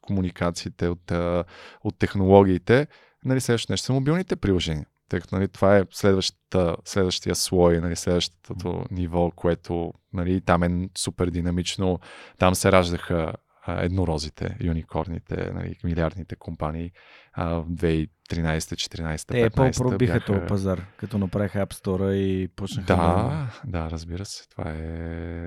комуникациите, 0.00 0.88
от, 0.88 1.10
а, 1.10 1.44
от 1.84 1.98
технологиите, 1.98 2.86
нали, 3.24 3.40
следващото 3.40 3.72
нещо 3.72 3.84
са 3.86 3.92
мобилните 3.92 4.36
приложения. 4.36 4.86
Тъй 5.08 5.20
като 5.20 5.34
нали, 5.34 5.48
това 5.48 5.76
е 5.78 5.84
следващия 6.84 7.34
слой, 7.34 7.80
нали, 7.80 7.96
следващото 7.96 8.84
ниво, 8.90 9.30
което 9.30 9.92
нали, 10.12 10.40
там 10.40 10.62
е 10.62 10.88
супер 10.98 11.30
динамично. 11.30 11.98
Там 12.38 12.54
се 12.54 12.72
раждаха 12.72 13.32
еднорозите, 13.78 14.56
юникорните, 14.60 15.50
нали, 15.54 15.76
милиардните 15.84 16.36
компании 16.36 16.92
в 17.36 17.64
2013, 17.70 18.08
14, 18.30 19.26
Те 19.26 19.50
Apple 19.50 19.70
15 19.70 19.78
пробиха 19.78 20.12
бяха... 20.14 20.26
този 20.26 20.46
пазар, 20.46 20.86
като 20.96 21.18
направиха 21.18 21.66
App 21.66 21.74
Store 21.74 22.12
и 22.12 22.48
почнаха 22.48 22.86
Да, 22.86 23.50
да, 23.64 23.90
разбира 23.90 24.24
се. 24.24 24.48
Това 24.48 24.70
е. 24.70 24.76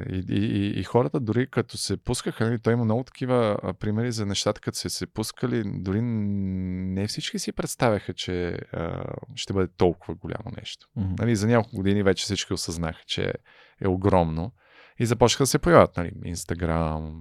И, 0.10 0.26
и, 0.30 0.46
и, 0.46 0.80
и 0.80 0.84
хората, 0.84 1.20
дори 1.20 1.48
като 1.48 1.78
се 1.78 1.98
пускаха, 1.98 2.46
нали, 2.46 2.60
той 2.60 2.74
има 2.74 2.86
много 2.86 3.04
такива 3.04 3.58
примери 3.80 4.12
за 4.12 4.26
нещата, 4.26 4.62
като 4.62 4.78
се 4.78 4.90
се 4.90 5.08
пускали, 5.08 5.64
дори 5.66 6.02
не 6.02 7.08
всички 7.08 7.40
си 7.40 7.52
представяха, 7.52 8.14
че 8.14 8.58
а, 8.74 9.04
ще 9.36 9.54
бъде 9.54 9.68
толкова 9.78 10.16
голямо 10.16 10.52
нещо. 10.58 10.88
Мгм. 10.96 11.16
Нали, 11.20 11.36
за 11.36 11.48
няколко 11.48 11.76
години 11.76 12.04
вече 12.04 12.24
всички 12.24 12.54
осъзнаха, 12.54 13.04
че 13.08 13.34
е 13.82 13.88
огромно. 13.88 14.52
И 15.00 15.06
започнаха 15.06 15.44
да 15.44 15.48
се 15.48 15.60
появяват. 15.60 15.98
Нали, 15.98 16.12
Instagram, 16.12 17.12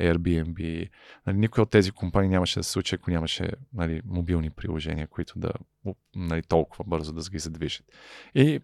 Airbnb. 0.00 0.88
Нали, 1.26 1.36
никой 1.36 1.62
от 1.62 1.70
тези 1.70 1.90
компании 1.90 2.30
нямаше 2.30 2.60
да 2.60 2.64
се 2.64 2.70
случи, 2.70 2.94
ако 2.94 3.10
нямаше 3.10 3.50
нали, 3.74 4.02
мобилни 4.04 4.50
приложения, 4.50 5.06
които 5.06 5.38
да 5.38 5.52
нали, 6.16 6.42
толкова 6.42 6.84
бързо 6.84 7.12
да 7.12 7.30
ги 7.30 7.38
задвижат. 7.38 7.86
И 8.34 8.60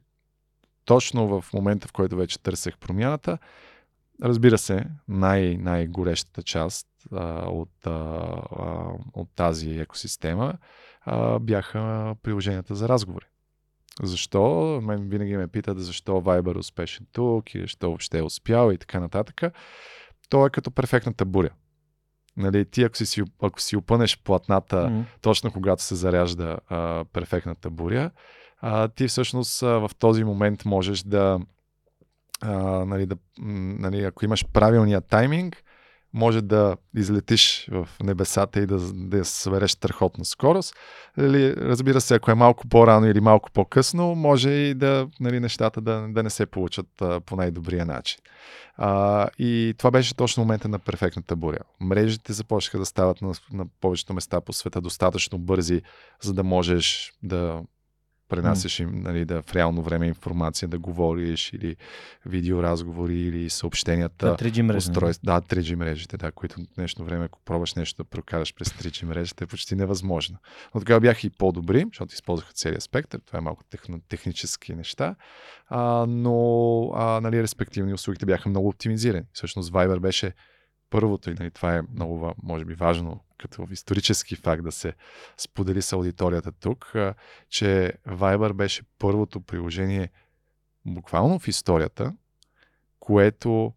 точно 0.84 1.40
в 1.40 1.52
момента, 1.52 1.88
в 1.88 1.92
който 1.92 2.16
вече 2.16 2.42
търсех 2.42 2.78
промяната, 2.78 3.38
разбира 4.22 4.58
се, 4.58 4.84
най- 5.08 5.56
най-горещата 5.56 6.42
част 6.42 6.88
а, 7.12 7.48
от, 7.48 7.86
а, 7.86 7.92
от 9.12 9.28
тази 9.34 9.70
екосистема 9.70 10.54
а, 11.00 11.38
бяха 11.38 12.14
приложенията 12.22 12.74
за 12.74 12.88
разговори. 12.88 13.26
Защо? 14.02 14.80
Мен 14.82 15.08
винаги 15.08 15.36
ме 15.36 15.48
питат 15.48 15.80
защо 15.84 16.12
Viber 16.12 16.56
успешен 16.56 17.06
тук 17.12 17.54
и 17.54 17.60
защо 17.60 17.86
въобще 17.86 18.18
е 18.18 18.22
успял 18.22 18.72
и 18.72 18.78
така 18.78 19.00
нататък. 19.00 19.42
То 20.28 20.46
е 20.46 20.50
като 20.50 20.70
перфектната 20.70 21.24
буря. 21.24 21.50
Нали, 22.36 22.64
ти 22.64 22.82
ако 22.82 22.96
си, 22.96 23.22
ако 23.42 23.60
си 23.60 23.76
опънеш 23.76 24.18
платната 24.24 24.90
Мгм. 24.90 25.00
точно 25.20 25.52
когато 25.52 25.82
се 25.82 25.94
заряжда 25.94 26.58
а, 26.68 27.04
перфектната 27.12 27.70
буря, 27.70 28.10
а, 28.60 28.88
ти 28.88 29.08
всъщност 29.08 29.62
а, 29.62 29.66
в 29.66 29.90
този 29.98 30.24
момент 30.24 30.64
можеш 30.64 31.02
да, 31.02 31.40
а, 32.40 32.52
нали, 32.84 33.06
да 33.06 33.16
нали, 33.38 34.04
ако 34.04 34.24
имаш 34.24 34.46
правилния 34.52 35.00
тайминг, 35.00 35.64
може 36.12 36.42
да 36.42 36.76
излетиш 36.96 37.68
в 37.70 37.88
небесата 38.02 38.60
и 38.60 38.66
да, 38.66 38.78
да 38.92 39.24
събереш 39.24 39.70
страхотна 39.70 40.24
скорост. 40.24 40.74
Или, 41.18 41.56
разбира 41.56 42.00
се, 42.00 42.14
ако 42.14 42.30
е 42.30 42.34
малко 42.34 42.68
по-рано 42.68 43.06
или 43.06 43.20
малко 43.20 43.50
по-късно, 43.50 44.14
може 44.14 44.50
и 44.50 44.74
да, 44.74 45.08
нали, 45.20 45.40
нещата 45.40 45.80
да, 45.80 46.06
да 46.08 46.22
не 46.22 46.30
се 46.30 46.46
получат 46.46 46.86
а, 47.02 47.20
по 47.20 47.36
най-добрия 47.36 47.86
начин. 47.86 48.18
А, 48.76 49.28
и 49.38 49.74
това 49.78 49.90
беше 49.90 50.16
точно 50.16 50.42
момента 50.42 50.68
на 50.68 50.78
перфектната 50.78 51.36
буря. 51.36 51.60
Мрежите 51.80 52.32
започнаха 52.32 52.78
да 52.78 52.86
стават 52.86 53.22
на, 53.22 53.32
на 53.52 53.66
повечето 53.80 54.14
места 54.14 54.40
по 54.40 54.52
света 54.52 54.80
достатъчно 54.80 55.38
бързи, 55.38 55.82
за 56.22 56.34
да 56.34 56.44
можеш 56.44 57.12
да 57.22 57.62
пренасяш 58.28 58.80
им 58.80 58.90
нали, 58.94 59.24
да, 59.24 59.42
в 59.42 59.54
реално 59.54 59.82
време 59.82 60.06
информация, 60.06 60.68
да 60.68 60.78
говориш 60.78 61.52
или 61.52 61.76
видеоразговори 62.26 63.20
или 63.20 63.50
съобщенията. 63.50 64.26
Да, 64.26 64.36
3G 64.36 64.62
мрежи. 64.62 64.90
Устройств... 64.90 65.24
Да, 65.24 65.40
3G 65.40 65.74
мрежите, 65.74 66.16
да, 66.16 66.32
които 66.32 66.60
в 66.60 66.64
днешно 66.76 67.04
време, 67.04 67.24
ако 67.24 67.38
пробваш 67.44 67.74
нещо 67.74 68.02
да 68.02 68.08
прокараш 68.08 68.54
през 68.54 68.68
3G 68.68 69.04
мрежите, 69.04 69.44
е 69.44 69.46
почти 69.46 69.74
невъзможно. 69.74 70.38
Но 70.74 70.80
тогава 70.80 71.00
бяха 71.00 71.26
и 71.26 71.30
по-добри, 71.30 71.84
защото 71.92 72.14
използваха 72.14 72.52
целият 72.52 72.82
спектър. 72.82 73.20
Това 73.26 73.38
е 73.38 73.42
малко 73.42 73.64
техно, 73.70 74.00
технически 74.08 74.74
неща. 74.74 75.14
А, 75.68 76.06
но, 76.08 76.90
а, 76.94 77.20
нали, 77.20 77.42
респективни 77.42 77.94
услугите 77.94 78.26
бяха 78.26 78.48
много 78.48 78.68
оптимизирани. 78.68 79.24
Всъщност 79.32 79.72
Viber 79.72 79.98
беше 79.98 80.32
първото 80.90 81.30
и 81.30 81.34
нали, 81.34 81.50
това 81.50 81.76
е 81.76 81.82
много, 81.94 82.34
може 82.42 82.64
би, 82.64 82.74
важно 82.74 83.20
като 83.38 83.66
исторически 83.70 84.36
факт 84.36 84.62
да 84.62 84.72
се 84.72 84.92
сподели 85.36 85.82
с 85.82 85.92
аудиторията 85.92 86.52
тук, 86.52 86.92
че 87.48 87.92
Viber 88.08 88.52
беше 88.52 88.82
първото 88.98 89.40
приложение 89.40 90.10
буквално 90.86 91.38
в 91.38 91.48
историята, 91.48 92.14
което 93.00 93.72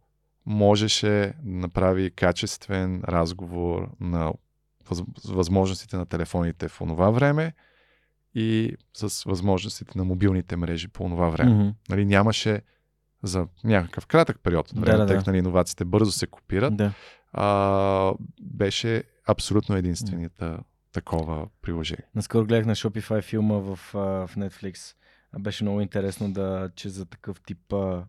можеше 0.46 1.10
да 1.10 1.34
направи 1.44 2.12
качествен 2.12 3.04
разговор 3.08 3.90
на 4.00 4.34
възможностите 5.26 5.98
на 5.98 6.06
телефоните 6.06 6.68
в 6.68 6.82
онова 6.82 7.10
време 7.10 7.54
и 8.36 8.76
с 8.94 9.24
възможностите 9.24 9.98
на 9.98 10.04
мобилните 10.04 10.56
мрежи 10.56 10.88
по 10.88 11.04
това 11.04 11.30
време. 11.30 11.52
Mm-hmm. 11.52 11.74
Нали, 11.90 12.06
нямаше 12.06 12.62
за 13.24 13.48
някакъв 13.64 14.08
кратък 14.08 14.40
период 14.44 14.72
от 14.72 14.80
време, 14.80 14.98
да, 14.98 15.04
да, 15.04 15.08
тъй 15.08 15.18
като 15.18 15.30
нали, 15.30 15.38
иновациите 15.38 15.86
бързо 15.86 16.12
се 16.12 16.28
копират, 16.28 16.78
да. 16.78 16.94
а, 17.34 18.14
беше 18.42 19.04
абсолютно 19.28 19.76
единствената 19.76 20.60
такова 20.94 21.48
приложение. 21.62 22.06
Наскоро 22.16 22.46
гледах 22.46 22.66
на 22.66 22.76
Shopify 22.76 23.22
филма 23.24 23.56
в, 23.56 23.76
в 23.94 24.30
Netflix. 24.38 24.96
Беше 25.40 25.64
много 25.64 25.82
интересно 25.82 26.34
да, 26.34 26.70
че 26.76 26.90
за 26.90 27.06
такъв 27.06 27.42
тип 27.42 27.74
а, 27.74 28.06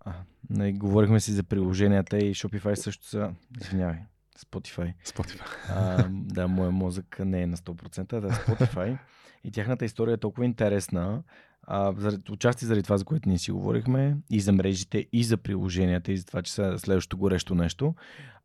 а, 0.00 0.12
не, 0.50 0.72
говорихме 0.72 1.20
си 1.20 1.32
за 1.32 1.42
приложенията 1.42 2.18
и 2.18 2.34
Shopify 2.34 2.74
също 2.74 3.06
са, 3.06 3.34
извинявай, 3.60 3.98
Spotify. 4.38 4.94
Spotify. 5.06 5.46
А, 5.68 6.08
да, 6.10 6.48
моят 6.48 6.72
мозък 6.72 7.18
не 7.18 7.42
е 7.42 7.46
на 7.46 7.56
100%, 7.56 8.20
да, 8.20 8.30
Spotify. 8.30 8.98
И 9.44 9.50
тяхната 9.50 9.84
история 9.84 10.14
е 10.14 10.18
толкова 10.18 10.44
интересна, 10.44 11.22
а, 11.66 11.94
участи 12.30 12.64
заради 12.64 12.82
това, 12.82 12.96
за 12.96 13.04
което 13.04 13.28
ние 13.28 13.38
си 13.38 13.52
говорихме, 13.52 14.16
и 14.30 14.40
за 14.40 14.52
мрежите, 14.52 15.06
и 15.12 15.24
за 15.24 15.36
приложенията, 15.36 16.12
и 16.12 16.16
за 16.16 16.26
това, 16.26 16.42
че 16.42 16.52
са 16.52 16.78
следващото 16.78 17.18
горещо 17.18 17.54
нещо, 17.54 17.94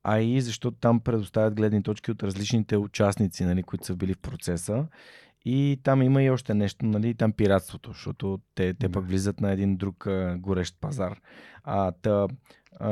а 0.04 0.20
и 0.20 0.42
защото 0.42 0.78
там 0.78 1.00
предоставят 1.00 1.56
гледни 1.56 1.84
точки 1.84 2.12
от 2.12 2.24
различните 2.24 2.78
участници, 2.78 3.46
нали, 3.46 3.64
които 3.64 3.86
са 3.86 3.96
били 3.96 4.14
в 4.14 4.18
процеса. 4.18 4.88
И 5.46 5.80
там 5.84 6.02
има 6.02 6.24
и 6.24 6.30
още 6.30 6.54
нещо, 6.54 6.86
нали, 6.86 7.16
там 7.16 7.32
пиратството, 7.32 7.92
защото 7.92 8.40
те, 8.56 8.74
те 8.74 8.90
пък 8.90 9.08
влизат 9.08 9.42
на 9.42 9.52
един 9.52 9.78
друг 9.78 10.08
а, 10.08 10.38
горещ 10.40 10.76
пазар. 10.82 11.20
А, 11.64 11.92
та, 11.92 12.28
а, 12.80 12.90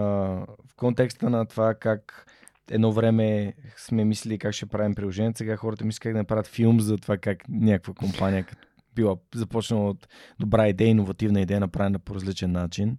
в 0.67 0.75
контекста 0.75 1.29
на 1.29 1.45
това 1.45 1.75
как 1.75 2.25
едно 2.71 2.91
време 2.91 3.53
сме 3.77 4.05
мислили 4.05 4.37
как 4.37 4.53
ще 4.53 4.65
правим 4.65 4.95
приложение, 4.95 5.31
сега 5.35 5.57
хората 5.57 5.85
мислят 5.85 6.01
как 6.01 6.13
да 6.13 6.19
направят 6.19 6.47
филм 6.47 6.79
за 6.79 6.97
това 6.97 7.17
как 7.17 7.49
някаква 7.49 7.93
компания 7.93 8.43
като 8.43 8.64
била 8.95 9.15
започнала 9.35 9.89
от 9.89 10.07
добра 10.39 10.67
идея, 10.67 10.89
иновативна 10.89 11.41
идея, 11.41 11.59
направена 11.59 11.99
по 11.99 12.15
различен 12.15 12.51
начин, 12.51 12.97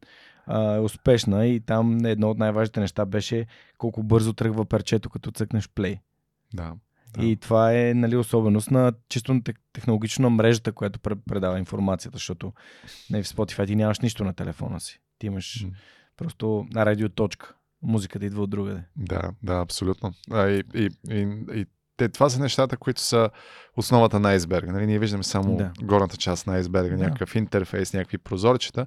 е 0.51 0.78
успешна 0.78 1.47
и 1.47 1.60
там 1.60 2.05
едно 2.05 2.31
от 2.31 2.39
най-важните 2.39 2.81
неща 2.81 3.06
беше 3.06 3.47
колко 3.78 4.02
бързо 4.02 4.32
тръгва 4.32 4.64
перчето, 4.64 5.10
като 5.10 5.31
цъкнеш 5.31 5.68
плей. 5.68 5.98
Да. 6.55 6.74
Да. 7.12 7.24
И 7.24 7.36
това 7.36 7.73
е 7.73 7.94
нали, 7.94 8.16
особеност 8.16 8.70
на 8.70 8.93
чисто 9.09 9.40
технологично 9.73 10.31
мрежата, 10.31 10.73
която 10.73 11.01
предава 11.01 11.59
информацията, 11.59 12.16
защото 12.16 12.52
нали, 13.10 13.23
в 13.23 13.27
Spotify 13.27 13.66
ти 13.66 13.77
нямаш 13.77 14.01
нищо 14.01 14.24
на 14.24 14.32
телефона 14.32 14.81
си. 14.81 15.01
Ти 15.18 15.27
имаш 15.27 15.66
mm. 15.66 15.73
просто 16.16 16.66
на 16.73 16.86
радиоточка. 16.86 17.55
Музиката 17.82 18.27
идва 18.27 18.43
от 18.43 18.51
другаде. 18.51 18.82
Да, 18.97 19.32
да, 19.43 19.55
абсолютно. 19.55 20.12
А, 20.31 20.48
и, 20.48 20.62
и, 20.74 20.89
и, 21.10 21.44
и 21.55 21.66
те, 21.97 22.09
това 22.09 22.31
са 22.31 22.40
нещата, 22.40 22.77
които 22.77 23.01
са 23.01 23.31
основата 23.77 24.20
на 24.20 24.28
айсберга. 24.28 24.73
Нали? 24.73 24.86
Ние 24.86 24.98
виждаме 24.98 25.24
само 25.24 25.56
да. 25.56 25.73
горната 25.82 26.16
част 26.16 26.47
на 26.47 26.55
айсберга, 26.55 26.97
да. 26.97 27.05
някакъв 27.05 27.35
интерфейс, 27.35 27.93
някакви 27.93 28.18
прозорчета, 28.18 28.86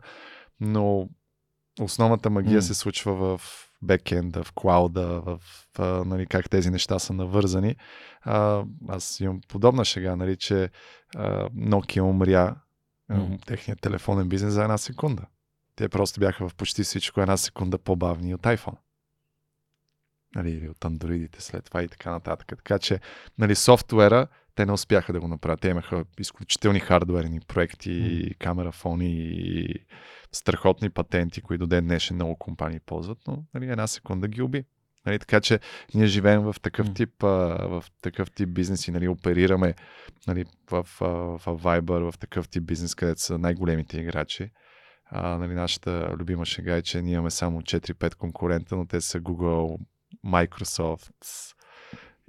но 0.59 1.09
основната 1.81 2.29
магия 2.29 2.61
mm. 2.61 2.65
се 2.65 2.73
случва 2.73 3.13
в 3.13 3.41
бекенда, 3.81 4.43
в 4.43 4.51
клауда, 4.51 5.21
в, 5.25 5.39
в 5.77 6.05
нали, 6.05 6.25
как 6.25 6.49
тези 6.49 6.69
неща 6.69 6.99
са 6.99 7.13
навързани. 7.13 7.75
А, 8.21 8.63
аз 8.87 9.19
имам 9.19 9.41
подобна 9.47 9.85
шега, 9.85 10.15
нали, 10.15 10.37
че 10.37 10.69
а, 11.15 11.49
Nokia 11.49 12.01
умря 12.01 12.55
mm. 13.11 13.45
техният 13.45 13.81
телефонен 13.81 14.29
бизнес 14.29 14.53
за 14.53 14.61
една 14.61 14.77
секунда. 14.77 15.25
Те 15.75 15.89
просто 15.89 16.19
бяха 16.19 16.49
в 16.49 16.55
почти 16.55 16.83
всичко 16.83 17.21
една 17.21 17.37
секунда 17.37 17.77
по-бавни 17.77 18.33
от 18.33 18.41
iPhone 18.41 18.77
нали, 20.35 20.51
или 20.51 20.69
от 20.69 20.85
андроидите 20.85 21.41
след 21.41 21.65
това 21.65 21.83
и 21.83 21.87
така 21.87 22.11
нататък. 22.11 22.47
Така 22.47 22.79
че, 22.79 22.99
нали, 23.37 23.55
софтуера, 23.55 24.27
те 24.55 24.65
не 24.65 24.71
успяха 24.71 25.13
да 25.13 25.19
го 25.19 25.27
направят. 25.27 25.61
Те 25.61 25.69
имаха 25.69 26.05
изключителни 26.19 26.79
хардуерни 26.79 27.39
проекти, 27.39 27.89
mm. 27.89 28.37
камерафони 28.37 29.11
и 29.31 29.75
страхотни 30.31 30.89
патенти, 30.89 31.41
които 31.41 31.59
до 31.59 31.67
ден 31.67 31.85
днешен 31.85 32.15
много 32.15 32.35
компании 32.35 32.79
ползват, 32.79 33.17
но 33.27 33.43
нали, 33.53 33.69
една 33.69 33.87
секунда 33.87 34.27
ги 34.27 34.41
уби. 34.41 34.63
Нали, 35.05 35.19
така 35.19 35.41
че 35.41 35.59
ние 35.93 36.05
живеем 36.05 36.41
в 36.41 36.55
такъв 36.61 36.93
тип, 36.93 37.23
а, 37.23 37.27
в 37.67 37.83
такъв 38.01 38.31
тип 38.31 38.49
бизнес 38.49 38.87
и 38.87 38.91
нали, 38.91 39.07
оперираме 39.07 39.73
нали, 40.27 40.45
в, 40.71 40.83
в, 40.83 41.37
в 41.37 41.63
Viber, 41.63 42.11
в 42.11 42.17
такъв 42.17 42.49
тип 42.49 42.63
бизнес, 42.63 42.95
където 42.95 43.21
са 43.21 43.37
най-големите 43.37 43.97
играчи. 43.97 44.51
А, 45.05 45.37
нали, 45.37 45.53
нашата 45.53 46.15
любима 46.19 46.45
шега 46.45 46.75
е, 46.75 46.81
че 46.81 47.01
ние 47.01 47.13
имаме 47.13 47.31
само 47.31 47.61
4-5 47.61 48.15
конкурента, 48.15 48.75
но 48.75 48.85
те 48.85 49.01
са 49.01 49.19
Google, 49.21 49.79
Microsoft 50.25 51.11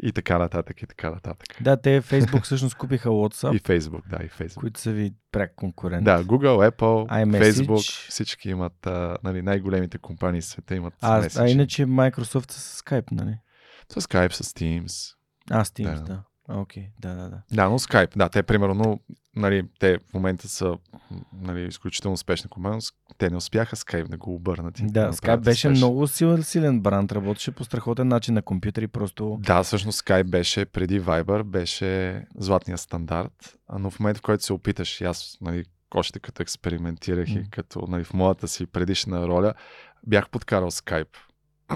и 0.03 0.13
така 0.13 0.39
нататък, 0.39 0.83
и 0.83 0.87
така 0.87 1.11
нататък. 1.11 1.57
Да, 1.61 1.81
те 1.81 2.03
Facebook 2.03 2.43
всъщност 2.43 2.77
купиха 2.77 3.09
WhatsApp. 3.09 3.57
И 3.57 3.61
Facebook, 3.61 4.09
да, 4.09 4.25
и 4.25 4.29
Facebook. 4.29 4.55
Които 4.55 4.81
са 4.81 4.93
ви 4.93 5.13
пряк 5.33 5.55
конкурент. 5.55 6.05
Да, 6.05 6.25
Google, 6.25 6.71
Apple, 6.71 7.25
iMessage. 7.25 7.53
Facebook, 7.53 8.11
всички 8.11 8.51
имат, 8.51 8.87
а, 8.87 9.19
нали, 9.25 9.43
най-големите 9.43 9.99
компании 9.99 10.41
в 10.41 10.45
света 10.45 10.75
имат 10.75 10.95
а, 11.01 11.29
а 11.37 11.49
иначе 11.49 11.87
Microsoft 11.87 12.51
с 12.51 12.83
Skype, 12.83 13.13
нали? 13.13 13.39
С 13.89 14.01
Skype, 14.01 14.33
с 14.33 14.53
Teams. 14.53 15.15
А, 15.51 15.65
с 15.65 15.71
Teams, 15.71 15.95
да. 15.95 16.03
да. 16.03 16.23
Окей, 16.53 16.83
okay, 16.83 16.91
да, 16.99 17.15
да, 17.15 17.31
да. 17.31 17.43
Да, 17.53 17.69
но 17.69 17.79
Skype, 17.79 18.17
да, 18.17 18.29
те 18.29 18.43
примерно, 18.43 19.01
нали, 19.37 19.69
те 19.79 19.99
в 19.99 20.15
момента 20.15 20.49
са 20.49 20.79
нали, 21.33 21.67
изключително 21.67 22.15
успешна 22.15 22.51
компания, 22.51 22.81
те 23.19 23.31
не 23.31 23.37
успяха 23.37 23.77
Skype 23.77 24.09
да 24.09 24.17
го 24.17 24.35
обърнат. 24.35 24.75
Да, 24.83 25.13
Skype 25.13 25.41
беше 25.41 25.69
успеш. 25.69 25.79
много 25.79 26.07
силен, 26.07 26.43
силен 26.43 26.81
бранд, 26.81 27.13
работеше 27.13 27.53
по 27.53 27.65
страхотен 27.65 28.09
начин 28.09 28.35
на 28.35 28.43
компютъри, 28.43 28.89
просто... 28.89 29.39
Да, 29.41 29.63
всъщност 29.63 30.03
Skype 30.03 30.31
беше 30.31 30.65
преди 30.65 31.01
Viber, 31.01 31.43
беше 31.43 32.25
златния 32.37 32.79
стандарт, 32.79 33.57
но 33.79 33.91
в 33.91 34.01
момента, 34.01 34.19
в 34.19 34.23
който 34.23 34.45
се 34.45 34.53
опиташ, 34.53 35.01
и 35.01 35.05
аз, 35.05 35.39
нали, 35.41 35.65
още 35.95 36.21
като 36.21 36.43
експериментирах 36.43 37.29
mm. 37.29 37.47
и 37.47 37.51
като 37.51 37.87
нали, 37.89 38.05
в 38.05 38.15
моята 38.15 38.49
си 38.49 38.67
предишна 38.67 39.29
роля, 39.29 39.55
бях 40.07 40.29
подкарал 40.29 40.71
Skype 40.71 41.17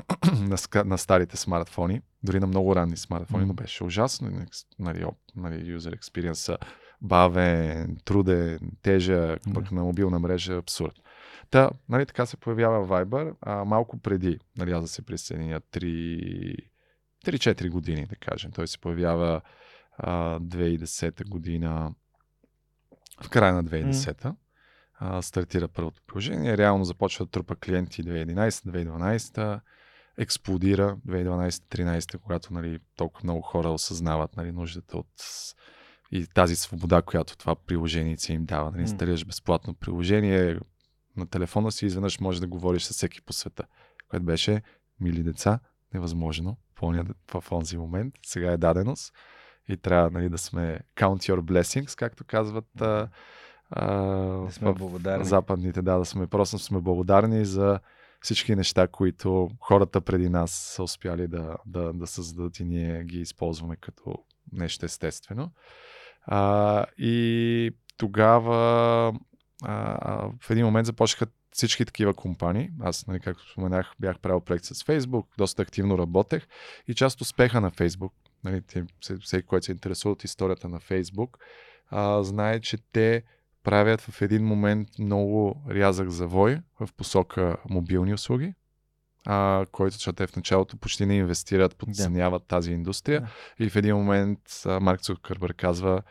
на, 0.40 0.84
на 0.84 0.98
старите 0.98 1.36
смартфони, 1.36 2.02
дори 2.22 2.40
на 2.40 2.46
много 2.46 2.76
ранни 2.76 2.96
смартфони, 2.96 3.44
mm. 3.44 3.46
но 3.46 3.54
беше 3.54 3.84
ужасно. 3.84 4.46
Нали, 4.78 5.06
нали, 5.36 5.78
user 5.78 5.98
experience 5.98 6.56
бавен, 7.02 7.96
труден, 8.04 8.58
тежък, 8.82 9.42
mm. 9.42 9.54
пък 9.54 9.72
на 9.72 9.82
мобилна 9.82 10.18
мрежа 10.18 10.56
абсурд. 10.56 10.94
Та, 11.50 11.70
нали, 11.88 12.06
така 12.06 12.26
се 12.26 12.36
появява 12.36 12.86
Viber, 12.86 13.34
а 13.40 13.64
малко 13.64 13.98
преди, 13.98 14.38
нали, 14.58 14.72
аз 14.72 14.82
да 14.82 14.88
се 14.88 15.02
присъединя 15.02 15.60
3, 15.60 16.56
3-4 17.26 17.70
години, 17.70 18.06
да 18.06 18.16
кажем. 18.16 18.52
Той 18.52 18.68
се 18.68 18.78
появява 18.78 19.40
а, 19.98 20.40
2010 20.40 21.28
година, 21.28 21.94
в 23.22 23.30
края 23.30 23.54
на 23.54 23.64
2010 23.64 23.92
mm. 23.92 24.34
а, 24.94 25.22
стартира 25.22 25.68
първото 25.68 26.02
приложение. 26.06 26.58
Реално 26.58 26.84
започва 26.84 27.24
да 27.24 27.30
трупа 27.30 27.56
клиенти 27.56 28.04
2011-2012 28.04 29.60
експлодира 30.18 30.96
2012-2013, 31.08 32.18
когато 32.18 32.52
нали, 32.52 32.78
толкова 32.96 33.24
много 33.24 33.42
хора 33.42 33.70
осъзнават 33.70 34.36
нали, 34.36 34.52
нуждата 34.52 34.96
от 34.96 35.08
и 36.10 36.26
тази 36.26 36.56
свобода, 36.56 37.02
която 37.02 37.36
това 37.36 37.54
приложение 37.54 38.16
им 38.28 38.44
дава. 38.44 38.70
Нали, 38.70 38.80
инсталираш 38.80 39.26
безплатно 39.26 39.74
приложение 39.74 40.58
на 41.16 41.26
телефона 41.26 41.72
си, 41.72 41.86
изведнъж 41.86 42.20
можеш 42.20 42.40
да 42.40 42.46
говориш 42.46 42.82
с 42.82 42.90
всеки 42.90 43.22
по 43.22 43.32
света, 43.32 43.64
което 44.10 44.24
беше, 44.24 44.62
мили 45.00 45.22
деца, 45.22 45.60
невъзможно. 45.94 46.56
Помня 46.74 47.04
в 47.34 47.52
онзи 47.52 47.76
момент. 47.76 48.14
Сега 48.26 48.52
е 48.52 48.56
даденост 48.56 49.14
и 49.68 49.76
трябва 49.76 50.10
нали, 50.10 50.28
да 50.28 50.38
сме 50.38 50.80
count 50.96 51.32
your 51.32 51.40
blessings, 51.40 51.98
както 51.98 52.24
казват 52.24 52.80
а, 52.80 53.08
а, 53.70 53.86
да 54.44 54.52
сме 54.52 54.72
в 54.72 54.74
благодарни. 54.74 55.24
западните. 55.24 55.82
Да, 55.82 55.98
да 55.98 56.04
сме 56.04 56.26
просто 56.26 56.58
сме 56.58 56.80
благодарни 56.80 57.44
за 57.44 57.80
всички 58.24 58.56
неща, 58.56 58.88
които 58.88 59.50
хората 59.60 60.00
преди 60.00 60.28
нас 60.28 60.50
са 60.50 60.82
успяли 60.82 61.28
да, 61.28 61.56
да, 61.66 61.92
да 61.92 62.06
създадат 62.06 62.60
и 62.60 62.64
ние 62.64 63.04
ги 63.04 63.20
използваме 63.20 63.76
като 63.76 64.14
нещо 64.52 64.86
естествено. 64.86 65.52
А, 66.22 66.86
и 66.98 67.70
тогава 67.96 69.12
а, 69.62 70.30
в 70.40 70.50
един 70.50 70.64
момент 70.64 70.86
започнаха 70.86 71.26
всички 71.52 71.84
такива 71.84 72.14
компании. 72.14 72.70
Аз, 72.80 73.06
нали, 73.06 73.20
както 73.20 73.50
споменах, 73.50 73.92
бях 74.00 74.18
правил 74.18 74.40
проект 74.40 74.64
с 74.64 74.74
Facebook, 74.74 75.26
доста 75.38 75.62
активно 75.62 75.98
работех 75.98 76.46
и 76.88 76.94
част 76.94 77.20
успеха 77.20 77.60
на 77.60 77.70
Facebook, 77.70 78.12
нали, 78.44 78.62
всеки, 79.20 79.46
който 79.46 79.66
се 79.66 79.72
интересува 79.72 80.12
от 80.12 80.24
историята 80.24 80.68
на 80.68 80.80
Facebook, 80.80 81.28
а, 81.90 82.22
знае, 82.22 82.60
че 82.60 82.78
те 82.92 83.22
правят 83.64 84.00
в 84.00 84.22
един 84.22 84.44
момент 84.44 84.88
много 84.98 85.62
рязък 85.70 86.10
завой 86.10 86.60
в 86.80 86.88
посока 86.96 87.56
мобилни 87.70 88.14
услуги, 88.14 88.54
а, 89.26 89.66
който, 89.72 89.94
защото 89.94 90.16
те 90.16 90.26
в 90.26 90.36
началото 90.36 90.76
почти 90.76 91.06
не 91.06 91.16
инвестират, 91.16 91.76
подценяват 91.76 92.42
да. 92.42 92.46
тази 92.46 92.72
индустрия. 92.72 93.20
Да. 93.20 93.64
И 93.64 93.70
в 93.70 93.76
един 93.76 93.96
момент 93.96 94.40
Марк 94.80 95.00
Цукърбър 95.00 95.54
казва, 95.54 96.02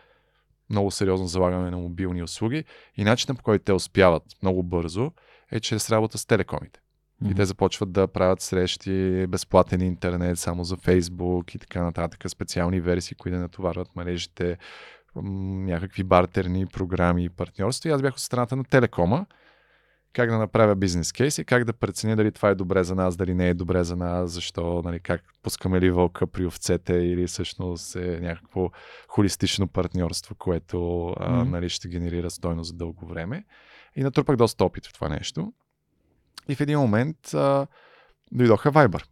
много 0.69 0.91
сериозно 0.91 1.27
залагаме 1.27 1.71
на 1.71 1.77
мобилни 1.77 2.23
услуги. 2.23 2.63
И 2.97 3.03
начинът 3.03 3.37
по 3.37 3.43
който 3.43 3.63
те 3.63 3.73
успяват 3.73 4.23
много 4.41 4.63
бързо 4.63 5.11
е 5.51 5.59
чрез 5.59 5.89
работа 5.89 6.17
с 6.17 6.25
телекомите. 6.25 6.79
Mm-hmm. 7.23 7.31
И 7.31 7.35
те 7.35 7.45
започват 7.45 7.91
да 7.91 8.07
правят 8.07 8.41
срещи, 8.41 9.27
безплатен 9.27 9.81
интернет, 9.81 10.39
само 10.39 10.63
за 10.63 10.77
Фейсбук 10.77 11.55
и 11.55 11.59
така 11.59 11.83
нататък, 11.83 12.29
специални 12.29 12.79
версии, 12.79 13.15
които 13.15 13.35
да 13.35 13.41
натоварват 13.41 13.95
мрежите, 13.95 14.57
някакви 15.15 16.03
бартерни 16.03 16.65
програми 16.65 17.25
и 17.25 17.29
партньорства. 17.29 17.89
И 17.89 17.93
аз 17.93 18.01
бях 18.01 18.13
от 18.13 18.19
страната 18.19 18.55
на 18.55 18.63
телекома, 18.63 19.25
как 20.13 20.29
да 20.29 20.37
направя 20.37 20.75
бизнес 20.75 21.11
кейс 21.11 21.37
и 21.37 21.45
как 21.45 21.63
да 21.63 21.73
преценя 21.73 22.15
дали 22.15 22.31
това 22.31 22.49
е 22.49 22.55
добре 22.55 22.83
за 22.83 22.95
нас, 22.95 23.17
дали 23.17 23.33
не 23.33 23.49
е 23.49 23.53
добре 23.53 23.83
за 23.83 23.95
нас, 23.95 24.31
защо, 24.31 24.81
нали, 24.85 24.99
как 24.99 25.21
пускаме 25.43 25.81
ли 25.81 25.91
вълка 25.91 26.27
при 26.27 26.45
овцете 26.45 26.93
или 26.93 27.27
всъщност 27.27 27.95
е 27.95 28.19
някакво 28.21 28.69
холистично 29.07 29.67
партньорство, 29.67 30.35
което 30.35 30.77
mm-hmm. 30.77 31.15
а, 31.19 31.45
нали, 31.45 31.69
ще 31.69 31.87
генерира 31.87 32.29
стойност 32.29 32.67
за 32.67 32.73
дълго 32.73 33.05
време. 33.05 33.45
И 33.95 34.03
натрупах 34.03 34.35
доста 34.35 34.65
опит 34.65 34.87
в 34.87 34.93
това 34.93 35.09
нещо. 35.09 35.53
И 36.49 36.55
в 36.55 36.61
един 36.61 36.79
момент 36.79 37.33
а, 37.33 37.67
дойдоха 38.31 38.71
Viber. 38.71 39.03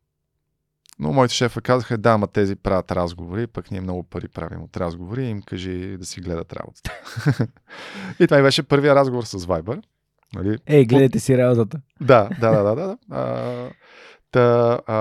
Но 1.00 1.14
моите 1.14 1.34
шефа 1.34 1.62
казаха, 1.62 1.98
да, 1.98 2.12
ама 2.12 2.28
тези 2.28 2.56
правят 2.56 2.92
разговори, 2.92 3.48
пък 3.48 3.72
ние 3.72 3.82
много 3.82 4.04
пари 4.04 4.28
правим 4.28 4.64
от 4.64 4.78
разговори 4.78 5.26
и 5.26 5.30
им 5.30 5.42
кажи 5.42 5.98
да 5.98 6.06
си 6.06 6.22
гледат 6.22 6.54
работата. 6.54 6.92
и 8.20 8.28
това 8.28 8.40
и 8.40 8.44
беше 8.44 8.64
първия 8.64 8.96
разговор 8.96 9.24
с 9.24 9.40
Viber. 9.40 9.84
Нали? 10.34 10.58
Ей, 10.66 10.86
гледайте 10.86 11.20
си 11.20 11.38
работата. 11.38 11.82
Да, 12.02 12.30
да, 12.40 12.52
да, 12.52 12.64
да. 12.64 12.76
да. 12.76 12.98
А, 13.10 13.70
та, 14.32 14.80
а, 14.88 14.98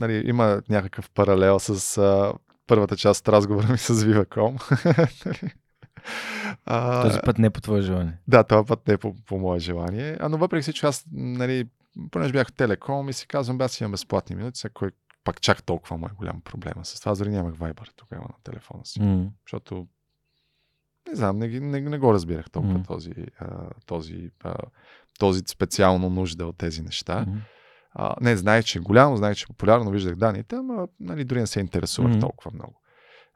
нали, 0.00 0.22
има 0.26 0.62
някакъв 0.68 1.10
паралел 1.10 1.58
с 1.58 1.98
а, 1.98 2.32
първата 2.66 2.96
част 2.96 3.20
от 3.20 3.32
разговора 3.32 3.68
ми 3.68 3.78
с 3.78 3.94
Viva.com. 3.94 5.52
а, 6.64 7.02
този 7.02 7.18
път 7.24 7.38
не 7.38 7.50
по 7.50 7.60
твое 7.60 7.82
желание. 7.82 8.18
Да, 8.28 8.44
този 8.44 8.66
път 8.66 8.88
не 8.88 8.96
по, 8.96 9.14
по 9.26 9.38
мое 9.38 9.58
желание. 9.58 10.16
А, 10.20 10.28
но 10.28 10.38
въпреки 10.38 10.62
всичко 10.62 10.86
аз, 10.86 11.04
нали, 11.12 11.68
понеже 12.10 12.32
бях 12.32 12.48
в 12.48 12.52
Телеком 12.52 13.08
и 13.08 13.12
си 13.12 13.26
казвам, 13.26 13.60
аз 13.60 13.80
имам 13.80 13.92
безплатни 13.92 14.36
минути, 14.36 14.60
сега 14.60 14.72
кой 14.74 14.90
пак 15.24 15.40
чак 15.40 15.62
толкова 15.62 15.96
му 15.96 16.06
е 16.06 16.14
голям 16.16 16.40
проблема. 16.40 16.84
С 16.84 17.00
това 17.00 17.14
дори 17.14 17.30
нямах 17.30 17.54
Viber 17.54 17.90
тогава 17.96 18.22
на 18.22 18.34
телефона 18.44 18.84
си. 18.84 19.00
Mm. 19.00 19.28
Защото 19.46 19.86
не 21.08 21.14
знам, 21.14 21.38
не, 21.38 21.48
не, 21.48 21.80
не 21.80 21.98
го 21.98 22.12
разбирах 22.12 22.50
толкова 22.50 22.78
mm. 22.78 22.86
този, 22.86 23.14
а, 23.38 23.70
този, 23.86 24.30
а, 24.44 24.56
този 25.18 25.42
специално 25.46 26.10
нужда 26.10 26.46
от 26.46 26.58
тези 26.58 26.82
неща. 26.82 27.24
Mm. 27.28 27.40
А, 27.92 28.14
не, 28.20 28.36
знаех, 28.36 28.64
че 28.64 28.78
е 28.78 28.82
голямо, 28.82 29.16
знаех, 29.16 29.36
че 29.36 29.44
е 29.44 29.46
популярно, 29.46 29.90
виждах 29.90 30.14
данните, 30.14 30.56
ама 30.56 30.88
нали, 31.00 31.24
дори 31.24 31.40
не 31.40 31.46
се 31.46 31.60
интересувах 31.60 32.12
mm. 32.12 32.20
толкова 32.20 32.50
много. 32.54 32.80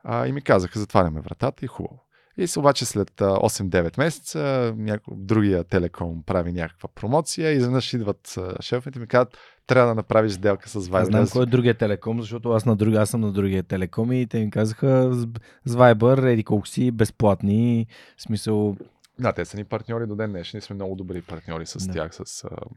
А, 0.03 0.27
и 0.27 0.33
ми 0.33 0.43
казаха, 0.43 0.79
затваряме 0.79 1.21
вратата 1.21 1.65
и 1.65 1.69
хубаво. 1.69 2.05
И 2.41 2.59
обаче 2.59 2.85
след 2.85 3.11
8-9 3.11 3.99
месеца 3.99 4.75
няко... 4.77 5.15
другия 5.17 5.65
телеком 5.65 6.23
прави 6.27 6.53
някаква 6.53 6.89
промоция 6.95 7.53
и 7.53 7.57
изведнъж 7.57 7.95
идват 7.95 8.39
шефовете 8.61 8.99
и 8.99 9.01
ми 9.01 9.07
казват, 9.07 9.39
трябва 9.67 9.89
да 9.89 9.95
направиш 9.95 10.33
сделка 10.33 10.69
с 10.69 10.81
Viber. 10.81 11.01
Аз 11.01 11.07
знам 11.07 11.27
кой 11.33 11.43
е 11.43 11.47
другия 11.47 11.75
телеком, 11.75 12.21
защото 12.21 12.51
аз, 12.51 12.67
на 12.67 12.77
друг, 12.77 12.95
аз 12.95 13.11
съм 13.11 13.21
на 13.21 13.33
другия 13.33 13.63
телеком 13.63 14.13
и 14.13 14.27
те 14.27 14.45
ми 14.45 14.51
казаха 14.51 15.13
с 15.65 15.75
Viber, 15.75 16.33
еди 16.33 16.45
колко 16.45 16.67
си, 16.67 16.91
безплатни, 16.91 17.87
в 18.17 18.23
смисъл 18.23 18.77
да, 19.21 19.33
те 19.33 19.45
са 19.45 19.57
ни 19.57 19.65
партньори 19.65 20.07
до 20.07 20.17
ден 20.17 20.31
днешни. 20.31 20.61
Сме 20.61 20.75
много 20.75 20.95
добри 20.97 21.23
партньори 21.23 21.67
с 21.67 21.87
да. 21.87 21.93
тях, 21.93 22.15
с, 22.15 22.25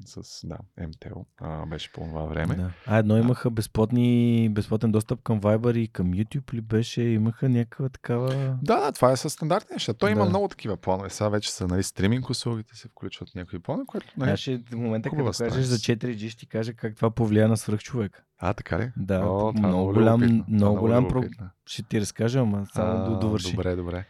с 0.05 0.47
да, 0.47 0.57
МТО. 0.87 1.25
А, 1.41 1.65
беше 1.65 1.91
по 1.91 2.01
това 2.01 2.23
време. 2.25 2.55
Да. 2.55 2.71
А 2.85 2.97
едно 2.97 3.17
имаха 3.17 3.49
безплатни, 3.49 4.49
безплатен 4.51 4.91
достъп 4.91 5.23
към 5.23 5.41
Viber 5.41 5.77
и 5.77 5.87
към 5.87 6.13
YouTube 6.13 6.53
ли 6.53 6.61
беше? 6.61 7.01
Имаха 7.01 7.49
някаква 7.49 7.89
такава... 7.89 8.57
Да, 8.61 8.79
да, 8.79 8.91
това 8.91 9.11
е 9.11 9.17
със 9.17 9.33
стандартни 9.33 9.73
неща. 9.73 9.93
Той 9.93 10.09
да. 10.09 10.11
има 10.11 10.25
много 10.25 10.47
такива 10.47 10.77
планове. 10.77 11.09
Сега 11.09 11.29
вече 11.29 11.51
са 11.51 11.67
нали, 11.67 11.83
стриминг 11.83 12.29
услугите 12.29 12.75
се 12.75 12.87
включват 12.87 13.35
някакви 13.35 13.59
планове, 13.59 13.85
което 13.87 14.07
нали, 14.17 14.31
Аз 14.31 14.39
ще 14.39 14.57
в 14.57 14.75
момента, 14.75 15.09
като 15.09 15.31
кажеш 15.37 15.65
за 15.65 15.77
4G, 15.77 16.29
ще 16.29 16.39
ти 16.39 16.47
кажа 16.47 16.73
как 16.73 16.95
това 16.95 17.11
повлия 17.11 17.47
на 17.47 17.57
свръхчовека. 17.57 18.23
А, 18.37 18.53
така 18.53 18.79
ли? 18.79 18.91
Да, 18.97 19.19
О, 19.19 19.53
много, 19.53 19.67
много 19.67 19.93
голям, 19.93 20.45
много 20.47 20.79
голям 20.79 21.07
про... 21.07 21.23
Ще 21.65 21.83
ти 21.83 22.01
разкажа, 22.01 22.39
ама 22.39 22.65
само 22.73 23.15
а, 23.15 23.19
довърши. 23.19 23.55
Добре, 23.55 23.75
добре. 23.75 24.05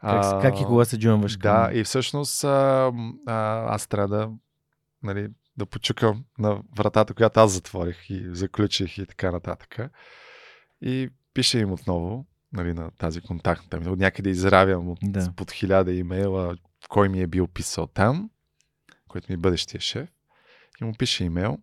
Как, 0.00 0.24
а, 0.24 0.40
как 0.42 0.60
и 0.60 0.64
кога 0.64 0.84
се 0.84 0.98
джунваш. 0.98 1.36
Да, 1.36 1.70
и 1.72 1.84
всъщност 1.84 2.44
а, 2.44 2.92
а, 3.26 3.64
аз 3.74 3.86
трябва 3.86 4.16
да, 4.16 4.30
нали, 5.02 5.28
да 5.56 5.66
почукам 5.66 6.24
на 6.38 6.62
вратата, 6.76 7.14
която 7.14 7.40
аз 7.40 7.52
затворих 7.52 8.10
и 8.10 8.34
заключих 8.34 8.98
и 8.98 9.06
така 9.06 9.30
нататък. 9.30 9.78
И 10.82 11.10
пише 11.34 11.58
им 11.58 11.72
отново, 11.72 12.26
нали, 12.52 12.72
на 12.72 12.90
тази 12.90 13.20
контактната 13.20 13.80
ми. 13.80 13.88
От 13.88 13.98
някъде 13.98 14.30
изравям 14.30 14.88
от, 14.88 14.98
да. 15.02 15.32
под 15.36 15.50
хиляда 15.50 15.92
имейла, 15.92 16.56
кой 16.88 17.08
ми 17.08 17.20
е 17.20 17.26
бил 17.26 17.46
писал 17.46 17.86
там, 17.86 18.30
който 19.08 19.26
ми 19.28 19.34
е 19.34 19.38
бъдещия 19.38 19.80
шеф. 19.80 20.08
И 20.80 20.84
му 20.84 20.94
пише 20.98 21.24
имейл 21.24 21.58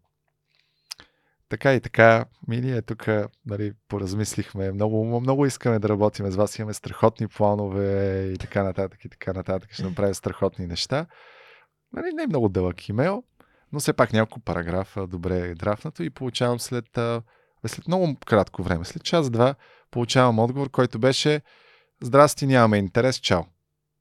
така 1.50 1.74
и 1.74 1.82
така, 1.82 2.26
ми 2.48 2.62
ние 2.62 2.82
тук 2.82 3.08
нали, 3.46 3.74
поразмислихме, 3.88 4.72
много, 4.72 5.20
много 5.20 5.46
искаме 5.46 5.80
да 5.80 5.90
работим 5.90 6.32
с 6.32 6.36
вас, 6.36 6.60
имаме 6.60 6.74
страхотни 6.74 7.28
планове 7.28 8.30
и 8.34 8.38
така 8.38 8.64
нататък 8.64 9.06
и 9.06 9.10
така 9.10 9.34
нататък, 9.34 9.72
ще 9.72 9.84
направим 9.84 10.14
страхотни 10.14 10.68
неща. 10.68 11.06
Нали, 11.94 12.14
не 12.14 12.24
е 12.24 12.28
много 12.28 12.50
дълъг 12.50 12.90
имейл, 12.90 13.24
но 13.72 13.80
все 13.80 13.94
пак 13.94 14.14
няколко 14.14 14.40
параграфа, 14.40 15.08
добре 15.08 15.38
е 15.38 15.56
драфнато 15.56 16.04
и 16.04 16.10
получавам 16.10 16.60
след, 16.60 16.86
след 17.68 17.88
много 17.88 18.16
кратко 18.26 18.64
време, 18.64 18.86
след 18.86 19.04
час-два, 19.04 19.56
получавам 19.92 20.40
отговор, 20.40 20.70
който 20.70 21.00
беше 21.00 21.42
Здрасти, 22.02 22.48
нямаме 22.48 22.78
интерес, 22.78 23.20
чао. 23.20 23.44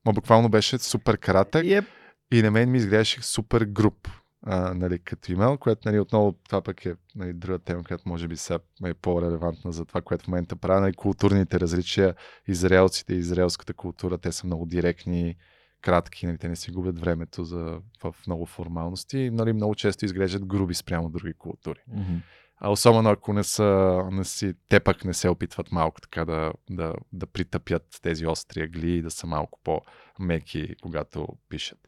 Ма 0.07 0.13
буквално 0.13 0.49
беше 0.49 0.79
супер 0.79 1.19
кратък 1.19 1.65
yep. 1.65 1.85
и 2.33 2.43
на 2.43 2.51
мен 2.51 2.71
ми 2.71 2.79
изглеждаше 2.79 3.23
супер 3.23 3.65
груп 3.65 4.09
а, 4.47 4.75
нали, 4.75 4.99
като 4.99 5.33
имейл, 5.33 5.59
което 5.59 5.89
нали, 5.89 6.01
отново 6.01 6.33
това 6.33 6.63
пък 6.63 6.87
е 6.87 6.95
нали, 7.17 7.33
друга 7.33 7.59
тема, 7.59 7.85
която 7.85 8.09
може 8.09 8.29
би 8.29 8.37
сега 8.37 8.59
е 8.85 8.95
по-релевантна 8.95 9.73
за 9.73 9.85
това, 9.85 10.01
което 10.01 10.25
в 10.25 10.29
момента 10.29 10.57
правя. 10.57 10.81
Нали, 10.81 10.95
културните 10.95 11.61
различия, 11.61 12.15
израелците 12.49 13.15
и 13.15 13.19
израелската 13.19 13.75
култура, 13.75 14.19
те 14.19 14.33
са 14.33 14.47
много 14.47 14.67
директни, 14.67 15.37
кратки, 15.81 16.27
нали, 16.27 16.39
те 16.39 16.49
не 16.49 16.57
си 16.57 16.71
губят 16.71 17.01
времето 17.01 17.45
за, 17.45 17.81
в 18.03 18.15
много 18.27 18.47
формалности 18.47 19.31
нали, 19.31 19.53
много 19.53 19.75
често 19.75 20.05
изглеждат 20.05 20.47
груби 20.47 20.75
спрямо 20.75 21.09
други 21.09 21.35
култури. 21.35 21.81
Mm-hmm. 21.91 22.21
А 22.57 22.71
особено 22.71 23.11
ако 23.11 23.33
не 23.33 23.45
са, 23.45 24.01
не 24.13 24.25
си, 24.25 24.55
те 24.69 24.81
пък 24.81 25.05
не 25.05 25.15
се 25.15 25.29
опитват 25.29 25.73
малко 25.73 26.01
така 26.01 26.25
да, 26.25 26.53
да, 26.71 26.95
да 27.13 27.27
притъпят 27.27 27.99
тези 28.03 28.27
остри 28.27 28.63
агли 28.63 28.91
и 28.91 29.03
да 29.03 29.11
са 29.11 29.27
малко 29.27 29.61
по-меки, 29.65 30.75
когато 30.83 31.29
пишат. 31.49 31.79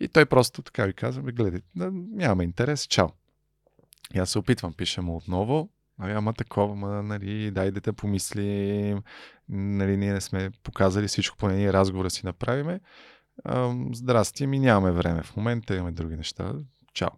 И 0.00 0.08
той 0.08 0.26
просто 0.26 0.62
така 0.62 0.84
ви 0.84 0.92
казва, 0.92 1.22
гледай, 1.22 1.60
нямаме 1.74 2.44
интерес, 2.44 2.86
чао. 2.86 3.08
И 4.14 4.18
аз 4.18 4.30
се 4.30 4.38
опитвам, 4.38 4.72
пиша 4.72 5.02
му 5.02 5.16
отново, 5.16 5.70
Ами, 5.98 6.12
ама 6.12 6.32
такова, 6.32 6.74
ма, 6.74 7.02
нали, 7.02 7.50
дай 7.50 7.70
да 7.70 7.92
помислим, 7.92 9.02
нали, 9.48 9.96
ние 9.96 10.12
не 10.12 10.20
сме 10.20 10.50
показали 10.62 11.08
всичко, 11.08 11.36
поне 11.36 11.56
ние 11.56 11.72
разговора 11.72 12.10
си 12.10 12.26
направиме. 12.26 12.80
здрасти, 13.92 14.46
ми 14.46 14.58
нямаме 14.58 14.92
време 14.92 15.22
в 15.22 15.36
момента, 15.36 15.74
имаме 15.74 15.92
други 15.92 16.16
неща. 16.16 16.52
Чао. 16.94 17.08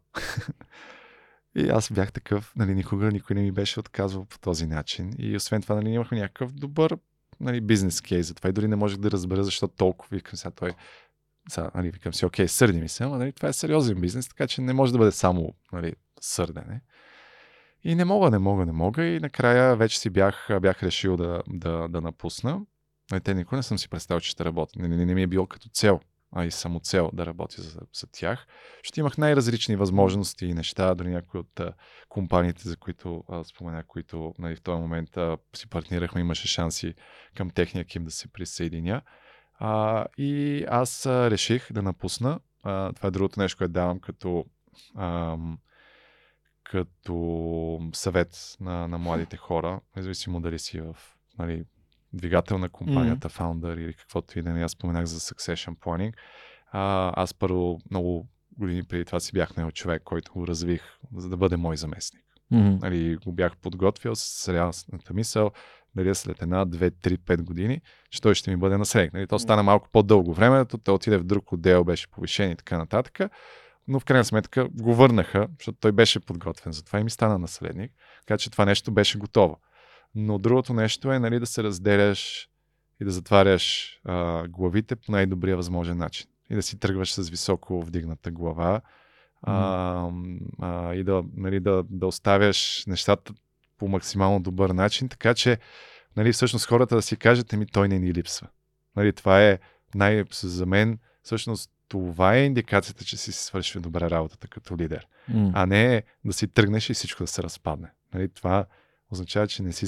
и 1.56 1.68
аз 1.68 1.92
бях 1.92 2.12
такъв, 2.12 2.52
нали, 2.56 2.74
никога 2.74 3.10
никой 3.10 3.36
не 3.36 3.42
ми 3.42 3.52
беше 3.52 3.80
отказвал 3.80 4.24
по 4.24 4.38
този 4.38 4.66
начин. 4.66 5.12
И 5.18 5.36
освен 5.36 5.62
това, 5.62 5.74
нали, 5.74 5.90
имахме 5.90 6.18
някакъв 6.18 6.52
добър 6.52 6.96
нали, 7.40 7.60
бизнес 7.60 8.00
кейс. 8.00 8.26
Затова 8.26 8.50
и 8.50 8.52
дори 8.52 8.68
не 8.68 8.76
можех 8.76 8.98
да 8.98 9.10
разбера 9.10 9.44
защо 9.44 9.68
толкова. 9.68 10.16
Викам 10.16 10.36
сега, 10.36 10.50
той 10.50 10.72
сега, 11.48 11.70
нали, 11.74 11.90
викам 11.90 12.14
си, 12.14 12.26
окей, 12.26 12.48
сърди 12.48 12.80
ми 12.80 12.88
се, 12.88 13.04
но 13.04 13.18
нали, 13.18 13.32
това 13.32 13.48
е 13.48 13.52
сериозен 13.52 14.00
бизнес, 14.00 14.28
така 14.28 14.46
че 14.46 14.60
не 14.60 14.72
може 14.72 14.92
да 14.92 14.98
бъде 14.98 15.12
само 15.12 15.54
нали, 15.72 15.94
сърдене. 16.20 16.80
И 17.84 17.94
не 17.94 18.04
мога, 18.04 18.30
не 18.30 18.38
мога, 18.38 18.66
не 18.66 18.72
мога. 18.72 19.04
И 19.04 19.20
накрая 19.20 19.76
вече 19.76 19.98
си 19.98 20.10
бях, 20.10 20.48
бях 20.60 20.82
решил 20.82 21.16
да, 21.16 21.42
да, 21.48 21.88
да 21.88 22.00
напусна. 22.00 22.60
Но 23.12 23.20
те 23.20 23.34
никога 23.34 23.56
не 23.56 23.62
съм 23.62 23.78
си 23.78 23.88
представил, 23.88 24.20
че 24.20 24.30
ще 24.30 24.44
работя. 24.44 24.82
Не, 24.82 24.88
не, 24.88 25.06
не 25.06 25.14
ми 25.14 25.22
е 25.22 25.26
било 25.26 25.46
като 25.46 25.68
цел, 25.68 26.00
а 26.32 26.44
и 26.44 26.50
само 26.50 26.80
цел 26.80 27.10
да 27.12 27.26
работя 27.26 27.62
за, 27.62 27.80
за 27.94 28.06
тях. 28.12 28.46
Ще 28.82 29.00
имах 29.00 29.18
най-различни 29.18 29.76
възможности 29.76 30.46
и 30.46 30.54
неща, 30.54 30.94
дори 30.94 31.08
някои 31.08 31.40
от 31.40 31.60
а, 31.60 31.72
компаниите, 32.08 32.68
за 32.68 32.76
които 32.76 33.24
а, 33.28 33.44
споменах, 33.44 33.86
които 33.86 34.34
нали, 34.38 34.56
в 34.56 34.62
този 34.62 34.80
момент 34.80 35.16
а, 35.16 35.38
си 35.56 35.68
партнирахме, 35.68 36.20
имаше 36.20 36.48
шанси 36.48 36.94
към 37.36 37.50
техния 37.50 37.84
ким 37.84 38.04
да 38.04 38.10
се 38.10 38.32
присъединя 38.32 39.02
А, 39.58 40.06
и 40.18 40.64
аз 40.68 41.06
а, 41.06 41.30
реших 41.30 41.72
да 41.72 41.82
напусна. 41.82 42.40
А, 42.62 42.92
това 42.92 43.06
е 43.06 43.10
другото 43.10 43.40
нещо, 43.40 43.58
което 43.58 43.72
давам 43.72 44.00
като, 44.00 44.44
ам, 44.98 45.58
като 46.64 47.90
съвет 47.92 48.56
на, 48.60 48.88
на 48.88 48.98
младите 48.98 49.36
хора, 49.36 49.80
независимо 49.96 50.40
дали 50.40 50.58
си 50.58 50.80
в 50.80 50.96
нали, 51.38 51.64
двигател 52.12 52.58
на 52.58 52.68
компанията, 52.68 53.28
mm-hmm. 53.28 53.74
или 53.74 53.94
каквото 53.94 54.38
и 54.38 54.42
да 54.42 54.52
не. 54.52 54.64
Аз 54.64 54.72
споменах 54.72 55.04
за 55.04 55.20
succession 55.20 55.76
planning. 55.76 56.12
А, 56.72 57.12
аз 57.22 57.34
първо 57.34 57.80
много 57.90 58.28
години 58.58 58.84
преди 58.84 59.04
това 59.04 59.20
си 59.20 59.32
бях 59.32 59.56
наел 59.56 59.70
човек, 59.70 60.02
който 60.04 60.32
го 60.32 60.46
развих, 60.46 60.82
за 61.16 61.28
да 61.28 61.36
бъде 61.36 61.56
мой 61.56 61.76
заместник. 61.76 62.24
Mm-hmm. 62.52 62.82
Нали, 62.82 63.16
го 63.16 63.32
бях 63.32 63.56
подготвил 63.56 64.14
с 64.14 64.52
реалната 64.52 65.14
мисъл, 65.14 65.50
дали 65.98 66.14
след 66.14 66.42
една, 66.42 66.64
две, 66.64 66.90
три, 66.90 67.18
пет 67.18 67.42
години, 67.42 67.80
че 68.10 68.20
той 68.20 68.34
ще 68.34 68.50
ми 68.50 68.56
бъде 68.56 68.76
наследник. 68.76 69.12
Нали, 69.12 69.26
то 69.26 69.38
стана 69.38 69.62
малко 69.62 69.88
по-дълго 69.92 70.34
време, 70.34 70.64
той 70.64 70.94
отиде 70.94 71.18
в 71.18 71.24
друг 71.24 71.52
отдел, 71.52 71.84
беше 71.84 72.10
повишен 72.10 72.50
и 72.50 72.56
така 72.56 72.78
нататък. 72.78 73.30
Но 73.88 74.00
в 74.00 74.04
крайна 74.04 74.24
сметка 74.24 74.68
го 74.68 74.94
върнаха, 74.94 75.48
защото 75.58 75.78
той 75.80 75.92
беше 75.92 76.20
подготвен, 76.20 76.72
затова 76.72 77.00
и 77.00 77.04
ми 77.04 77.10
стана 77.10 77.38
наследник. 77.38 77.92
Така 78.20 78.38
че 78.38 78.50
това 78.50 78.64
нещо 78.64 78.92
беше 78.92 79.18
готово. 79.18 79.56
Но 80.14 80.38
другото 80.38 80.74
нещо 80.74 81.12
е 81.12 81.18
нали, 81.18 81.40
да 81.40 81.46
се 81.46 81.62
разделяш 81.62 82.48
и 83.00 83.04
да 83.04 83.10
затваряш 83.10 83.94
а, 84.04 84.48
главите 84.48 84.96
по 84.96 85.12
най-добрия 85.12 85.56
възможен 85.56 85.98
начин. 85.98 86.26
И 86.50 86.54
да 86.54 86.62
си 86.62 86.78
тръгваш 86.78 87.12
с 87.12 87.28
високо 87.28 87.82
вдигната 87.82 88.30
глава 88.30 88.80
а, 89.42 90.10
а, 90.60 90.94
и 90.94 91.04
да, 91.04 91.24
нали, 91.36 91.60
да, 91.60 91.84
да 91.90 92.06
оставяш 92.06 92.84
нещата 92.86 93.32
по 93.78 93.88
максимално 93.88 94.40
добър 94.40 94.70
начин, 94.70 95.08
така 95.08 95.34
че 95.34 95.58
нали, 96.16 96.32
всъщност 96.32 96.66
хората 96.66 96.94
да 96.94 97.02
си 97.02 97.16
кажат, 97.16 97.52
ми 97.52 97.66
той 97.66 97.88
не 97.88 97.98
ни 97.98 98.14
липсва. 98.14 98.48
Нали, 98.96 99.12
това 99.12 99.44
е 99.44 99.58
най- 99.94 100.24
за 100.30 100.66
мен, 100.66 100.98
всъщност 101.22 101.70
това 101.88 102.34
е 102.34 102.44
индикацията, 102.44 103.04
че 103.04 103.16
си 103.16 103.32
свършил 103.32 103.80
добра 103.80 104.10
работата 104.10 104.48
като 104.48 104.76
лидер, 104.76 105.06
mm. 105.30 105.50
а 105.54 105.66
не 105.66 106.02
да 106.24 106.32
си 106.32 106.48
тръгнеш 106.48 106.90
и 106.90 106.94
всичко 106.94 107.22
да 107.22 107.26
се 107.26 107.42
разпадне. 107.42 107.90
Нали, 108.14 108.28
това 108.28 108.66
означава, 109.10 109.46
че 109.46 109.62
не 109.62 109.72
си 109.72 109.86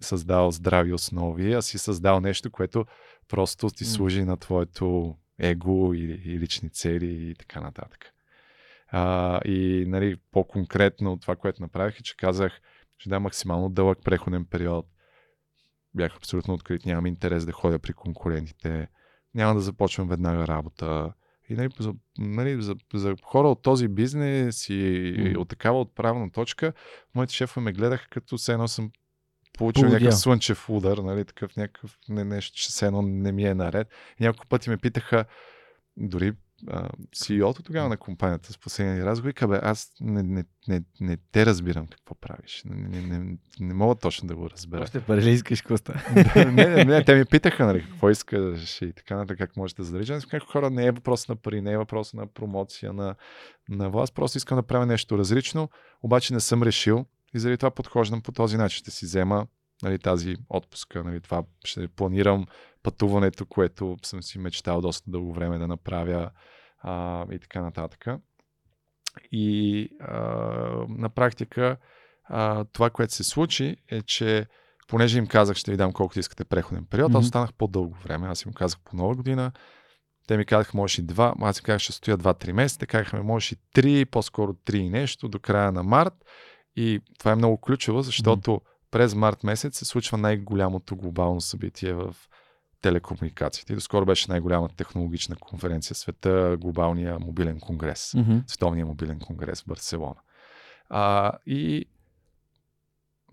създал 0.00 0.50
здрави 0.50 0.92
основи, 0.92 1.52
а 1.52 1.62
си 1.62 1.78
създал 1.78 2.20
нещо, 2.20 2.50
което 2.50 2.86
просто 3.28 3.70
ти 3.70 3.84
служи 3.84 4.22
mm. 4.22 4.24
на 4.24 4.36
твоето 4.36 5.16
его 5.38 5.94
и, 5.94 6.22
и 6.24 6.38
лични 6.38 6.70
цели 6.70 7.30
и 7.30 7.34
така 7.34 7.60
нататък. 7.60 8.04
А, 8.88 9.40
и 9.44 9.84
нали, 9.88 10.16
по-конкретно 10.32 11.18
това, 11.18 11.36
което 11.36 11.62
направих 11.62 12.00
е, 12.00 12.02
че 12.02 12.16
казах, 12.16 12.60
ще 13.00 13.08
дам 13.08 13.22
максимално 13.22 13.68
дълъг 13.68 13.98
преходен 14.04 14.44
период. 14.44 14.86
Бях 15.94 16.16
абсолютно 16.16 16.54
открит, 16.54 16.86
нямам 16.86 17.06
интерес 17.06 17.46
да 17.46 17.52
ходя 17.52 17.78
при 17.78 17.92
конкурентите, 17.92 18.88
няма 19.34 19.54
да 19.54 19.60
започвам 19.60 20.08
веднага 20.08 20.46
работа. 20.46 21.12
И 21.48 21.54
нали, 21.54 21.68
за, 21.78 21.94
нали, 22.18 22.62
за, 22.62 22.74
за 22.94 23.14
хора 23.22 23.48
от 23.48 23.62
този 23.62 23.88
бизнес 23.88 24.68
и, 24.68 24.72
mm. 24.72 25.36
от 25.36 25.48
такава 25.48 25.80
отправна 25.80 26.30
точка, 26.30 26.72
моите 27.14 27.34
шефове 27.34 27.64
ме 27.64 27.72
гледаха 27.72 28.08
като 28.10 28.36
все 28.36 28.52
едно 28.52 28.68
съм 28.68 28.90
получил 29.58 29.82
Полудя. 29.82 29.94
някакъв 29.94 30.18
слънчев 30.18 30.70
удар, 30.70 30.98
нали, 30.98 31.24
такъв 31.24 31.56
някакъв 31.56 31.98
не, 32.08 32.24
нещо, 32.24 32.56
че 32.56 32.68
все 32.68 32.86
едно 32.86 33.02
не 33.02 33.32
ми 33.32 33.44
е 33.44 33.54
наред. 33.54 33.88
И 34.20 34.24
няколко 34.24 34.46
пъти 34.46 34.70
ме 34.70 34.76
питаха, 34.76 35.24
дори 35.96 36.32
CEO-то 37.16 37.62
тогава 37.62 37.88
на 37.88 37.96
компанията 37.96 38.52
с 38.52 38.58
последния 38.58 39.06
разговор, 39.06 39.48
бе, 39.48 39.60
аз 39.62 39.92
не, 40.00 40.22
не, 40.22 40.44
не, 40.68 40.82
не 41.00 41.16
те 41.32 41.46
разбирам 41.46 41.86
какво 41.86 42.14
правиш. 42.14 42.62
Не, 42.66 42.88
не, 42.88 43.18
не, 43.18 43.36
не 43.60 43.74
мога 43.74 43.94
точно 43.94 44.28
да 44.28 44.36
го 44.36 44.50
разбера. 44.50 44.82
Още 44.82 45.00
пари 45.00 45.22
ли 45.22 45.30
искаш 45.30 45.62
коста? 45.62 46.02
не, 46.36 46.66
не, 46.66 46.84
не, 46.84 47.04
те 47.04 47.14
ми 47.14 47.24
питаха, 47.24 47.66
нали, 47.66 47.86
какво 47.90 48.10
искаш 48.10 48.82
и 48.82 48.92
така 48.92 49.16
нататък, 49.16 49.38
как 49.38 49.56
можете 49.56 49.82
да 49.82 49.86
задържа. 49.86 50.14
Аз 50.14 50.26
казах, 50.26 50.48
хора, 50.48 50.70
не 50.70 50.86
е 50.86 50.90
въпрос 50.90 51.28
на 51.28 51.36
пари, 51.36 51.60
не 51.60 51.72
е 51.72 51.78
въпрос 51.78 52.14
на 52.14 52.26
промоция, 52.26 52.92
на, 52.92 53.14
на 53.68 53.90
власт, 53.90 54.14
просто 54.14 54.38
искам 54.38 54.56
да 54.56 54.62
правя 54.62 54.86
нещо 54.86 55.18
различно, 55.18 55.68
обаче 56.02 56.34
не 56.34 56.40
съм 56.40 56.62
решил 56.62 57.06
и 57.34 57.38
заради 57.38 57.56
това 57.56 57.70
подхождам 57.70 58.20
по 58.20 58.32
този 58.32 58.56
начин. 58.56 58.78
Ще 58.78 58.90
си 58.90 59.04
взема 59.04 59.46
нали, 59.82 59.98
тази 59.98 60.36
отпуска, 60.48 61.04
нали, 61.04 61.20
това 61.20 61.42
ще 61.64 61.88
планирам 61.88 62.46
пътуването, 62.82 63.46
което 63.46 63.96
съм 64.02 64.22
си 64.22 64.38
мечтал 64.38 64.80
доста 64.80 65.10
дълго 65.10 65.32
време 65.32 65.58
да 65.58 65.68
направя 65.68 66.30
а, 66.78 67.26
и 67.32 67.38
така 67.38 67.60
нататък. 67.62 68.06
И 69.32 69.88
а, 70.00 70.18
на 70.88 71.08
практика 71.08 71.76
а, 72.24 72.64
това, 72.64 72.90
което 72.90 73.14
се 73.14 73.24
случи 73.24 73.76
е, 73.88 74.02
че 74.02 74.46
понеже 74.88 75.18
им 75.18 75.26
казах, 75.26 75.56
ще 75.56 75.70
ви 75.70 75.76
дам 75.76 75.92
колкото 75.92 76.20
искате 76.20 76.44
преходен 76.44 76.84
период, 76.84 77.12
mm-hmm. 77.12 77.18
аз 77.18 77.24
останах 77.24 77.54
по-дълго 77.54 77.96
време. 78.04 78.28
Аз 78.28 78.42
им 78.42 78.52
казах 78.52 78.80
по 78.84 78.96
нова 78.96 79.14
година. 79.16 79.52
Те 80.26 80.36
ми 80.36 80.44
казаха, 80.44 80.76
можеш 80.76 80.98
и 80.98 81.02
два. 81.02 81.34
Аз 81.40 81.58
им 81.58 81.62
казах, 81.62 81.80
ще 81.80 81.92
стоя 81.92 82.18
2-3 82.18 82.52
месеца. 82.52 82.78
Те 82.78 82.86
казаха, 82.86 83.22
можеш 83.22 83.52
и 83.52 83.56
3, 83.74 84.04
по-скоро 84.04 84.52
3 84.52 84.76
и 84.76 84.88
нещо 84.88 85.28
до 85.28 85.38
края 85.38 85.72
на 85.72 85.82
март. 85.82 86.14
И 86.76 87.00
това 87.18 87.32
е 87.32 87.36
много 87.36 87.60
ключово, 87.60 88.02
защото 88.02 88.50
mm-hmm. 88.50 88.69
През 88.90 89.14
март 89.14 89.44
месец 89.44 89.78
се 89.78 89.84
случва 89.84 90.18
най-голямото 90.18 90.96
глобално 90.96 91.40
събитие 91.40 91.92
в 91.92 92.16
телекомуникациите. 92.82 93.72
И 93.72 93.76
доскоро 93.76 94.06
беше 94.06 94.30
най-голямата 94.30 94.76
технологична 94.76 95.36
конференция 95.36 95.94
в 95.94 95.98
света, 95.98 96.56
глобалния 96.60 97.18
мобилен 97.18 97.60
конгрес, 97.60 98.12
mm-hmm. 98.12 98.42
световния 98.46 98.86
мобилен 98.86 99.20
конгрес 99.20 99.62
в 99.62 99.66
Барселона. 99.66 100.20
А, 100.88 101.32
и 101.46 101.86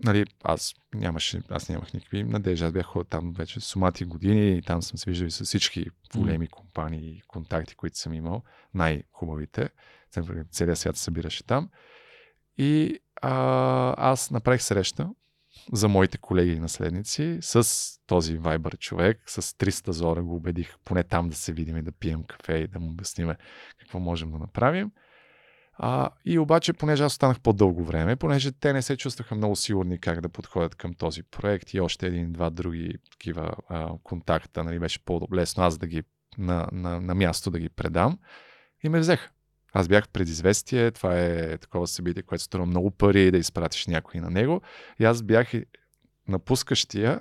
нали, 0.04 0.24
аз, 0.44 0.74
нямаше, 0.94 1.42
аз 1.50 1.68
нямах 1.68 1.94
никакви 1.94 2.24
надежди. 2.24 2.64
Аз 2.64 2.72
бях 2.72 2.86
ходил 2.86 3.04
там 3.04 3.32
вече 3.32 3.60
сумати 3.60 4.04
години 4.04 4.58
и 4.58 4.62
там 4.62 4.82
съм 4.82 4.98
се 4.98 5.10
виждал 5.10 5.26
и 5.26 5.30
с 5.30 5.44
всички 5.44 5.86
големи 6.14 6.48
компании 6.48 7.10
и 7.10 7.22
контакти, 7.28 7.74
които 7.74 7.98
съм 7.98 8.14
имал, 8.14 8.42
най-хубавите. 8.74 9.68
Целият 10.50 10.78
свят 10.78 10.96
се 10.96 11.02
събираше 11.02 11.44
там. 11.44 11.70
И 12.58 12.98
а, 13.22 14.10
аз 14.10 14.30
направих 14.30 14.62
среща 14.62 15.10
за 15.72 15.88
моите 15.88 16.18
колеги 16.18 16.52
и 16.52 16.60
наследници 16.60 17.38
с 17.40 17.64
този 18.06 18.38
Viber 18.38 18.78
човек, 18.78 19.22
с 19.26 19.42
300 19.42 19.90
зора 19.90 20.22
го 20.22 20.36
убедих 20.36 20.74
поне 20.84 21.04
там 21.04 21.28
да 21.28 21.36
се 21.36 21.52
видим 21.52 21.76
и 21.76 21.82
да 21.82 21.92
пием 21.92 22.24
кафе 22.24 22.52
и 22.52 22.68
да 22.68 22.80
му 22.80 22.90
обясним 22.90 23.32
какво 23.78 23.98
можем 23.98 24.30
да 24.30 24.38
направим. 24.38 24.90
А, 25.80 26.10
и 26.24 26.38
обаче, 26.38 26.72
понеже 26.72 27.04
аз 27.04 27.12
останах 27.12 27.40
по-дълго 27.40 27.84
време, 27.84 28.16
понеже 28.16 28.52
те 28.52 28.72
не 28.72 28.82
се 28.82 28.96
чувстваха 28.96 29.34
много 29.34 29.56
сигурни 29.56 30.00
как 30.00 30.20
да 30.20 30.28
подходят 30.28 30.74
към 30.74 30.94
този 30.94 31.22
проект 31.22 31.74
и 31.74 31.80
още 31.80 32.06
един-два 32.06 32.50
други 32.50 32.94
такива 33.10 33.56
а, 33.68 33.90
контакта, 34.02 34.64
нали, 34.64 34.78
беше 34.78 35.04
по-лесно 35.04 35.62
аз 35.64 35.78
да 35.78 35.86
ги 35.86 36.02
на, 36.38 36.68
на, 36.72 37.00
на 37.00 37.14
място 37.14 37.50
да 37.50 37.58
ги 37.58 37.68
предам 37.68 38.18
и 38.84 38.88
ме 38.88 38.98
взеха. 38.98 39.30
Аз 39.72 39.88
бях 39.88 40.08
предизвестие, 40.08 40.90
това 40.90 41.18
е 41.18 41.58
такова 41.58 41.86
събитие, 41.86 42.22
което 42.22 42.44
струва 42.44 42.66
много 42.66 42.90
пари 42.90 43.30
да 43.30 43.38
изпратиш 43.38 43.86
някой 43.86 44.20
на 44.20 44.30
него. 44.30 44.60
И 45.00 45.04
аз 45.04 45.22
бях 45.22 45.52
напускащия 46.28 47.20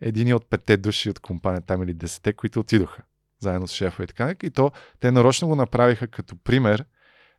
един 0.00 0.34
от 0.34 0.50
петте 0.50 0.76
души 0.76 1.10
от 1.10 1.18
компанията 1.18 1.66
там 1.66 1.82
или 1.82 1.94
десете, 1.94 2.32
които 2.32 2.60
отидоха 2.60 3.02
заедно 3.38 3.68
с 3.68 3.72
шефа 3.72 4.04
и 4.04 4.06
така. 4.06 4.34
И 4.42 4.50
то 4.50 4.70
те 5.00 5.10
нарочно 5.10 5.48
го 5.48 5.56
направиха 5.56 6.06
като 6.06 6.36
пример 6.36 6.84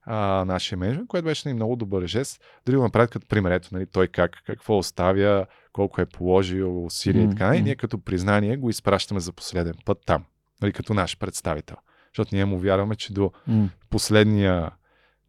а, 0.04 0.46
нашия 0.46 0.78
менеджмент, 0.78 1.08
което 1.08 1.26
беше 1.26 1.48
нали, 1.48 1.56
много 1.56 1.76
добър 1.76 2.06
жест. 2.06 2.42
Дори 2.66 2.76
го 2.76 2.84
направят 2.84 3.12
като 3.12 3.28
пример, 3.28 3.52
ето, 3.52 3.70
нали, 3.72 3.86
той 3.86 4.08
как, 4.08 4.32
какво 4.46 4.78
оставя, 4.78 5.46
колко 5.74 6.02
е 6.02 6.06
положил 6.06 6.86
усилия 6.86 7.28
mm-hmm. 7.28 7.34
и 7.34 7.38
така. 7.38 7.56
И 7.56 7.62
ние 7.62 7.76
като 7.76 7.98
признание 8.04 8.58
го 8.58 8.70
изпращаме 8.70 9.20
за 9.20 9.32
последен 9.32 9.74
път 9.86 9.98
там, 10.06 10.26
нали, 10.62 10.74
като 10.74 10.94
наш 10.94 11.18
представител 11.18 11.78
защото 12.14 12.36
ние 12.36 12.46
му 12.46 12.58
вярваме, 12.58 12.96
че 12.96 13.14
до 13.14 13.32
mm. 13.50 13.70
последния 13.90 14.72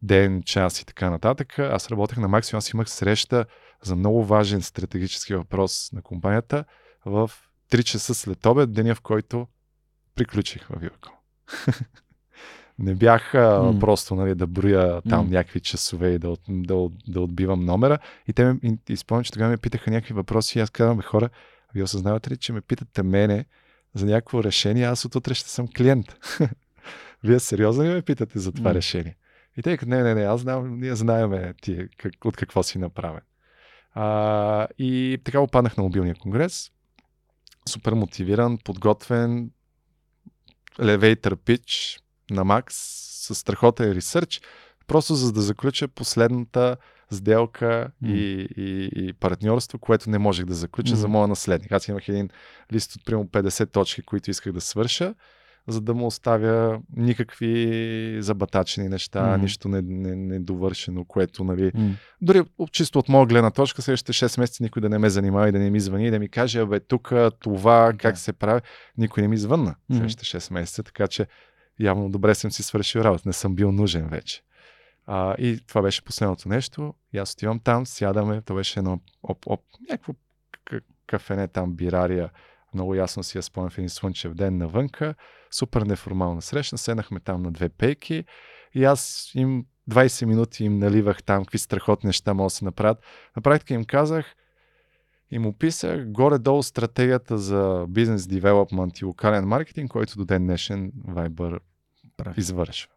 ден, 0.01 0.43
час 0.43 0.81
и 0.81 0.85
така 0.85 1.09
нататък, 1.09 1.59
аз 1.59 1.91
работех 1.91 2.17
на 2.17 2.27
максимум, 2.27 2.57
аз 2.57 2.69
имах 2.69 2.89
среща 2.89 3.45
за 3.83 3.95
много 3.95 4.25
важен 4.25 4.61
стратегически 4.61 5.35
въпрос 5.35 5.89
на 5.93 6.01
компанията 6.01 6.65
в 7.05 7.31
3 7.71 7.83
часа 7.83 8.13
след 8.13 8.45
обед, 8.45 8.73
деня 8.73 8.95
в 8.95 9.01
който 9.01 9.47
приключих 10.15 10.67
в 10.67 10.79
Вилко. 10.79 11.09
Не 12.79 12.95
бях 12.95 13.31
mm. 13.33 13.79
просто 13.79 14.15
нали, 14.15 14.35
да 14.35 14.47
броя 14.47 15.01
там 15.01 15.27
mm. 15.27 15.31
някакви 15.31 15.59
часове 15.59 16.09
и 16.09 16.19
да, 16.19 16.35
да, 16.49 16.89
да 17.07 17.21
отбивам 17.21 17.65
номера. 17.65 17.97
И 18.27 18.33
те 18.33 18.45
ме 18.45 18.59
изпомнят, 18.89 19.25
че 19.25 19.31
тогава 19.31 19.51
ме 19.51 19.57
питаха 19.57 19.91
някакви 19.91 20.13
въпроси 20.13 20.59
и 20.59 20.61
аз 20.61 20.69
казвам, 20.69 21.01
хора, 21.01 21.29
вие 21.73 21.83
осъзнавате 21.83 22.31
ли, 22.31 22.37
че 22.37 22.53
ме 22.53 22.61
питате 22.61 23.03
мене 23.03 23.45
за 23.95 24.05
някакво 24.05 24.43
решение, 24.43 24.85
аз 24.85 25.05
от 25.05 25.15
утре 25.15 25.33
ще 25.33 25.49
съм 25.49 25.67
клиент. 25.67 26.15
Вие 27.23 27.39
сериозно 27.39 27.83
ли 27.83 27.89
ме 27.89 28.01
питате 28.01 28.39
за 28.39 28.51
това 28.51 28.71
mm. 28.71 28.75
решение? 28.75 29.17
И 29.57 29.61
те 29.61 29.77
казват, 29.77 29.89
не, 29.89 30.03
не, 30.03 30.15
не, 30.15 30.23
аз 30.23 30.41
знам, 30.41 30.79
ние 30.79 30.95
знаеме 30.95 31.53
ти 31.61 31.87
как, 31.97 32.25
от 32.25 32.37
какво 32.37 32.63
си 32.63 32.77
направен. 32.77 33.21
А, 33.93 34.67
и 34.77 35.21
така 35.23 35.39
опаднах 35.39 35.77
на 35.77 35.83
мобилния 35.83 36.15
конгрес. 36.15 36.71
Супер 37.69 37.93
мотивиран, 37.93 38.57
подготвен, 38.57 39.51
elevator 40.79 41.35
pitch 41.35 42.01
на 42.31 42.43
Макс 42.43 42.75
с 43.27 43.35
страхотен 43.35 43.91
ресърч, 43.91 44.41
просто 44.87 45.15
за 45.15 45.33
да 45.33 45.41
заключа 45.41 45.87
последната 45.87 46.77
сделка 47.11 47.91
М. 48.01 48.09
и, 48.09 48.47
и, 48.57 48.89
и 48.95 49.13
партньорство, 49.13 49.79
което 49.79 50.09
не 50.09 50.17
можех 50.17 50.45
да 50.45 50.53
заключа 50.53 50.95
за 50.95 51.07
М. 51.07 51.11
моя 51.11 51.27
наследник. 51.27 51.71
Аз 51.71 51.87
имах 51.87 52.09
един 52.09 52.29
лист 52.73 52.95
от 52.95 53.05
примерно 53.05 53.27
50 53.27 53.71
точки, 53.71 54.01
които 54.01 54.31
исках 54.31 54.53
да 54.53 54.61
свърша, 54.61 55.15
за 55.67 55.81
да 55.81 55.93
му 55.93 56.05
оставя 56.05 56.81
никакви 56.95 58.17
забатачени 58.19 58.89
неща, 58.89 59.23
Мгм. 59.27 59.41
нищо 59.41 59.67
недовършено, 59.67 60.09
не, 60.09 60.15
недовършено, 60.15 61.05
което, 61.05 61.43
нали, 61.43 61.71
М. 61.75 61.93
дори 62.21 62.41
чисто 62.71 62.99
от 62.99 63.09
моя 63.09 63.25
гледна 63.25 63.51
точка, 63.51 63.81
следващите 63.81 64.13
6 64.13 64.39
месеца 64.39 64.63
никой 64.63 64.81
да 64.81 64.89
не 64.89 64.97
ме 64.97 65.09
занимава 65.09 65.49
и 65.49 65.51
да 65.51 65.59
не 65.59 65.69
ми 65.69 65.79
звъни 65.79 66.07
и 66.07 66.11
да 66.11 66.19
ми 66.19 66.29
каже, 66.29 66.59
абе, 66.59 66.79
тук 66.79 67.11
това, 67.39 67.93
как 67.97 68.13
Да. 68.13 68.19
се 68.19 68.33
прави. 68.33 68.61
Никой 68.97 69.21
не 69.23 69.29
ми 69.29 69.37
звънна 69.37 69.75
Мгм. 69.89 69.97
следващите 69.97 70.25
6 70.25 70.53
месеца, 70.53 70.83
така 70.83 71.07
че 71.07 71.27
явно 71.79 72.09
добре 72.09 72.35
съм 72.35 72.51
си 72.51 72.63
свършил 72.63 72.99
работа, 72.99 73.23
не 73.25 73.33
съм 73.33 73.55
бил 73.55 73.71
нужен 73.71 74.07
вече. 74.07 74.41
А, 75.05 75.33
и 75.33 75.59
това 75.67 75.81
беше 75.81 76.03
последното 76.03 76.49
нещо. 76.49 76.93
И 77.13 77.17
аз 77.17 77.33
отивам 77.33 77.59
там, 77.59 77.85
сядаме, 77.85 78.41
то 78.41 78.55
беше 78.55 78.79
едно 78.79 78.99
оп, 79.23 79.37
оп, 79.47 79.61
някакво 79.89 80.13
кафене 81.07 81.47
там, 81.47 81.75
бирария. 81.75 82.29
Много 82.73 82.95
ясно 82.95 83.23
си 83.23 83.37
я 83.37 83.41
спомням 83.41 83.69
в 83.69 83.77
един 83.77 83.89
слънчев 83.89 84.33
ден 84.33 84.57
навънка. 84.57 85.15
Супер 85.51 85.81
неформална 85.81 86.41
среща. 86.41 86.77
Седнахме 86.77 87.19
там 87.19 87.41
на 87.41 87.51
две 87.51 87.69
пейки 87.69 88.23
и 88.73 88.83
аз 88.83 89.31
им 89.35 89.65
20 89.89 90.25
минути 90.25 90.65
им 90.65 90.79
наливах 90.79 91.23
там 91.23 91.45
какви 91.45 91.57
страхотни 91.57 92.07
неща 92.07 92.33
могат 92.33 92.51
да 92.51 92.55
се 92.55 92.65
направят. 92.65 93.03
На 93.35 93.41
практика 93.41 93.73
им 93.73 93.85
казах, 93.85 94.35
им 95.31 95.45
описах 95.45 96.05
горе-долу 96.05 96.63
стратегията 96.63 97.37
за 97.37 97.85
бизнес 97.89 98.27
девелопмент 98.27 98.99
и 98.99 99.05
локален 99.05 99.47
маркетинг, 99.47 99.91
който 99.91 100.17
до 100.17 100.25
ден 100.25 100.43
днешен 100.45 100.91
Viber 100.91 101.59
Прави. 102.17 102.39
извършва. 102.39 102.91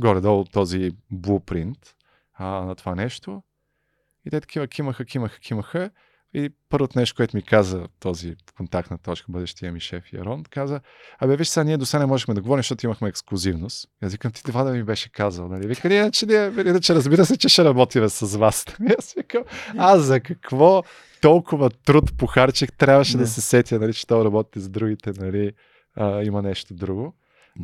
Горе-долу 0.00 0.44
този 0.44 0.90
блупринт 1.10 1.94
а, 2.34 2.46
на 2.46 2.74
това 2.74 2.94
нещо. 2.94 3.42
И 4.26 4.30
те 4.30 4.40
такива 4.40 4.66
кимаха, 4.66 5.04
кимаха, 5.04 5.40
кимаха. 5.40 5.90
И 6.34 6.50
първото 6.68 6.98
нещо, 6.98 7.16
което 7.16 7.36
ми 7.36 7.42
каза 7.42 7.86
този 8.00 8.36
контактна 8.56 8.98
точка, 8.98 9.32
бъдещия 9.32 9.72
ми 9.72 9.80
шеф 9.80 10.12
Ярон, 10.12 10.44
каза, 10.50 10.80
абе 11.18 11.36
виж 11.36 11.48
сега, 11.48 11.64
ние 11.64 11.76
до 11.76 11.86
сега 11.86 11.98
не 11.98 12.06
можехме 12.06 12.34
да 12.34 12.40
говорим, 12.40 12.58
защото 12.58 12.86
имахме 12.86 13.08
ексклюзивност. 13.08 13.88
И 14.02 14.06
аз 14.06 14.12
викам, 14.12 14.32
ти 14.32 14.44
това 14.44 14.64
да 14.64 14.70
ми 14.70 14.82
беше 14.82 15.12
казал. 15.12 15.48
Нали? 15.48 15.66
Вика, 15.66 15.88
ние, 15.88 15.98
иначе, 15.98 16.26
ние, 16.26 16.52
иначе 16.66 16.94
разбира 16.94 17.26
се, 17.26 17.36
че 17.36 17.48
ще 17.48 17.64
работиме 17.64 18.08
с 18.08 18.38
вас. 18.38 18.66
И 18.88 18.92
аз 18.98 19.12
викам, 19.12 19.42
аз 19.78 20.00
за 20.02 20.20
какво 20.20 20.82
толкова 21.20 21.70
труд 21.70 22.16
похарчих, 22.16 22.72
трябваше 22.72 23.16
да, 23.16 23.22
Да. 23.22 23.28
се 23.28 23.40
сетя, 23.40 23.78
нали, 23.78 23.94
че 23.94 24.06
то 24.06 24.24
работи 24.24 24.60
с 24.60 24.68
другите, 24.68 25.12
нали, 25.18 25.52
а, 25.96 26.22
има 26.22 26.42
нещо 26.42 26.74
друго. 26.74 27.14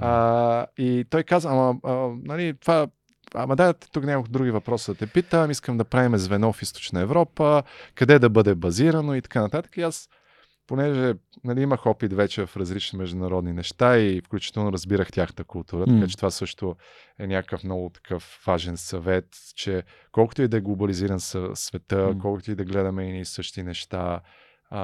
А, 0.01 0.67
и 0.79 1.05
той 1.11 1.23
каза, 1.23 1.49
ама, 1.49 1.77
а, 1.85 2.09
нали, 2.25 2.55
това, 2.61 2.87
ама 3.35 3.57
да, 3.57 3.75
тук 3.75 4.05
нямах 4.05 4.27
други 4.29 4.51
въпроси 4.51 4.91
да 4.91 4.95
те 4.95 5.07
питам, 5.07 5.51
искам 5.51 5.79
да 5.79 5.85
правим 5.85 6.17
звено 6.17 6.53
в 6.53 6.63
Източна 6.63 7.01
Европа, 7.01 7.63
къде 7.95 8.19
да 8.19 8.31
бъде 8.31 8.55
базирано 8.55 9.15
и 9.15 9.23
така 9.23 9.41
нататък. 9.41 9.77
И 9.77 9.83
аз, 9.83 10.09
понеже 10.67 11.15
нали, 11.45 11.63
имах 11.63 11.87
опит 11.87 12.13
вече 12.13 12.47
в 12.47 12.57
различни 12.57 12.99
международни 12.99 13.53
неща 13.53 13.99
и 13.99 14.21
включително 14.21 14.73
разбирах 14.73 15.13
тяхната 15.13 15.45
култура, 15.45 15.85
М. 15.87 15.95
така 15.95 16.09
че 16.11 16.17
това 16.17 16.31
също 16.31 16.77
е 17.19 17.27
някакъв 17.27 17.65
много 17.65 17.91
такъв 17.91 18.43
важен 18.47 18.77
съвет, 18.77 19.27
че 19.55 19.83
колкото 20.13 20.43
и 20.43 20.49
да 20.49 20.57
е 20.57 20.61
глобализиран 20.61 21.21
света, 21.55 21.97
М. 21.97 22.19
колкото 22.19 22.51
и 22.51 22.55
да 22.55 22.65
гледаме 22.65 23.21
и 23.21 23.25
същи 23.25 23.63
неща, 23.63 24.21
и, 24.73 24.77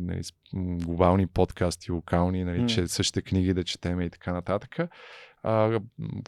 нали, 0.00 0.22
глобални 0.54 1.26
подкасти, 1.26 1.92
локални, 1.92 2.44
нали, 2.44 2.60
М. 2.60 2.66
че 2.66 2.88
същите 2.88 3.22
книги 3.22 3.54
да 3.54 3.64
четеме 3.64 4.04
и 4.04 4.10
така 4.10 4.32
нататък. 4.32 4.76
А, 5.44 5.80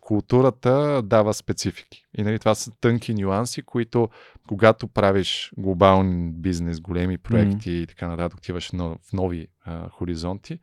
културата 0.02 1.02
дава 1.02 1.34
специфики. 1.34 2.04
И 2.18 2.22
нали, 2.22 2.38
това 2.38 2.54
са 2.54 2.70
тънки 2.80 3.14
нюанси, 3.14 3.62
които 3.62 4.08
когато 4.48 4.88
правиш 4.88 5.52
глобален 5.58 6.32
бизнес, 6.32 6.80
големи 6.80 7.18
проекти 7.18 7.70
и 7.72 7.86
така 7.86 8.08
нататък, 8.08 8.38
отиваш 8.38 8.70
в 8.70 9.12
нови 9.12 9.48
а, 9.64 9.88
хоризонти, 9.88 10.58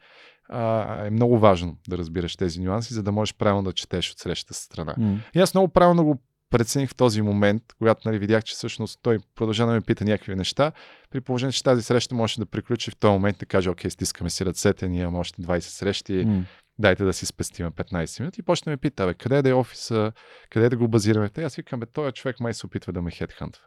а, 0.49 1.05
е 1.05 1.09
много 1.09 1.39
важно 1.39 1.77
да 1.87 1.97
разбираш 1.97 2.35
тези 2.35 2.61
нюанси, 2.61 2.93
за 2.93 3.03
да 3.03 3.11
можеш 3.11 3.35
правилно 3.35 3.63
да 3.63 3.73
четеш 3.73 4.11
от 4.11 4.19
срещата 4.19 4.53
страна. 4.53 4.95
М. 4.97 5.17
И 5.35 5.39
аз 5.39 5.53
много 5.53 5.67
правилно 5.67 6.03
го 6.03 6.21
прецених 6.49 6.89
в 6.89 6.95
този 6.95 7.21
момент, 7.21 7.63
когато 7.77 8.09
нали, 8.09 8.19
видях, 8.19 8.43
че 8.43 8.53
всъщност 8.53 8.99
той 9.01 9.19
продължава 9.35 9.71
да 9.71 9.75
ме 9.75 9.81
пита 9.81 10.05
някакви 10.05 10.35
неща, 10.35 10.71
при 11.09 11.21
положение, 11.21 11.51
че 11.51 11.63
тази 11.63 11.83
среща 11.83 12.15
може 12.15 12.39
да 12.39 12.45
приключи 12.45 12.91
в 12.91 12.95
този 12.95 13.11
момент 13.11 13.37
да 13.39 13.45
каже, 13.45 13.69
окей, 13.69 13.89
стискаме 13.89 14.29
си 14.29 14.45
ръцете, 14.45 14.87
ние 14.89 15.01
имаме 15.01 15.17
още 15.17 15.41
20 15.41 15.59
срещи, 15.59 16.25
М. 16.25 16.43
дайте 16.79 17.03
да 17.03 17.13
си 17.13 17.25
спестиме 17.25 17.71
15 17.71 18.19
минути. 18.19 18.39
И 18.39 18.43
почне 18.43 18.65
да 18.65 18.73
ме 18.73 18.77
пита, 18.77 19.05
бе, 19.05 19.13
къде 19.13 19.41
да 19.41 19.49
е 19.49 19.53
офиса, 19.53 20.11
къде 20.49 20.69
да 20.69 20.77
го 20.77 20.87
базираме. 20.87 21.29
Те, 21.29 21.43
аз 21.43 21.55
викам, 21.55 21.79
бе, 21.79 21.85
този 21.85 22.13
човек 22.13 22.39
май 22.39 22.53
се 22.53 22.65
опитва 22.65 22.93
да 22.93 23.01
ме 23.01 23.11
хедхантва. 23.11 23.63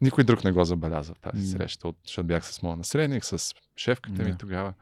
Никой 0.00 0.24
друг 0.24 0.44
не 0.44 0.52
го 0.52 0.64
забеляза 0.64 1.14
в 1.14 1.20
тази 1.20 1.46
среща, 1.48 1.88
от- 1.88 1.98
защото 2.04 2.26
бях 2.26 2.46
с 2.46 2.62
моя 2.62 2.76
наследник, 2.76 3.24
с 3.24 3.54
шефката 3.76 4.22
ми 4.22 4.38
тогава. 4.38 4.74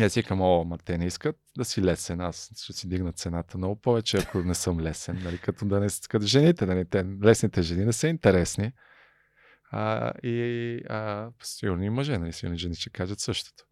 И 0.00 0.04
аз 0.04 0.14
викам, 0.14 0.40
о, 0.40 0.64
ма 0.64 0.78
те 0.78 0.98
не 0.98 1.06
искат 1.06 1.36
да 1.56 1.64
си 1.64 1.82
лесен, 1.82 2.20
аз 2.20 2.50
ще 2.56 2.72
си 2.72 2.88
дигна 2.88 3.12
цената 3.12 3.58
много 3.58 3.76
повече, 3.76 4.18
ако 4.18 4.38
не 4.38 4.54
съм 4.54 4.80
лесен, 4.80 5.20
нали, 5.24 5.38
като 5.38 5.64
да 5.64 5.80
не 5.80 5.86
като 6.08 6.26
жените, 6.26 6.66
нали, 6.66 6.84
те, 6.84 7.04
лесните 7.24 7.62
жени 7.62 7.84
не 7.84 7.92
са 7.92 8.08
интересни. 8.08 8.72
А, 9.70 10.12
и 10.22 10.80
а, 10.88 11.30
сигурно 11.42 11.82
и 11.84 11.90
мъже, 11.90 12.18
нали, 12.18 12.32
сигурно 12.32 12.54
и 12.54 12.58
жени 12.58 12.74
ще 12.74 12.90
кажат 12.90 13.20
същото. 13.20 13.64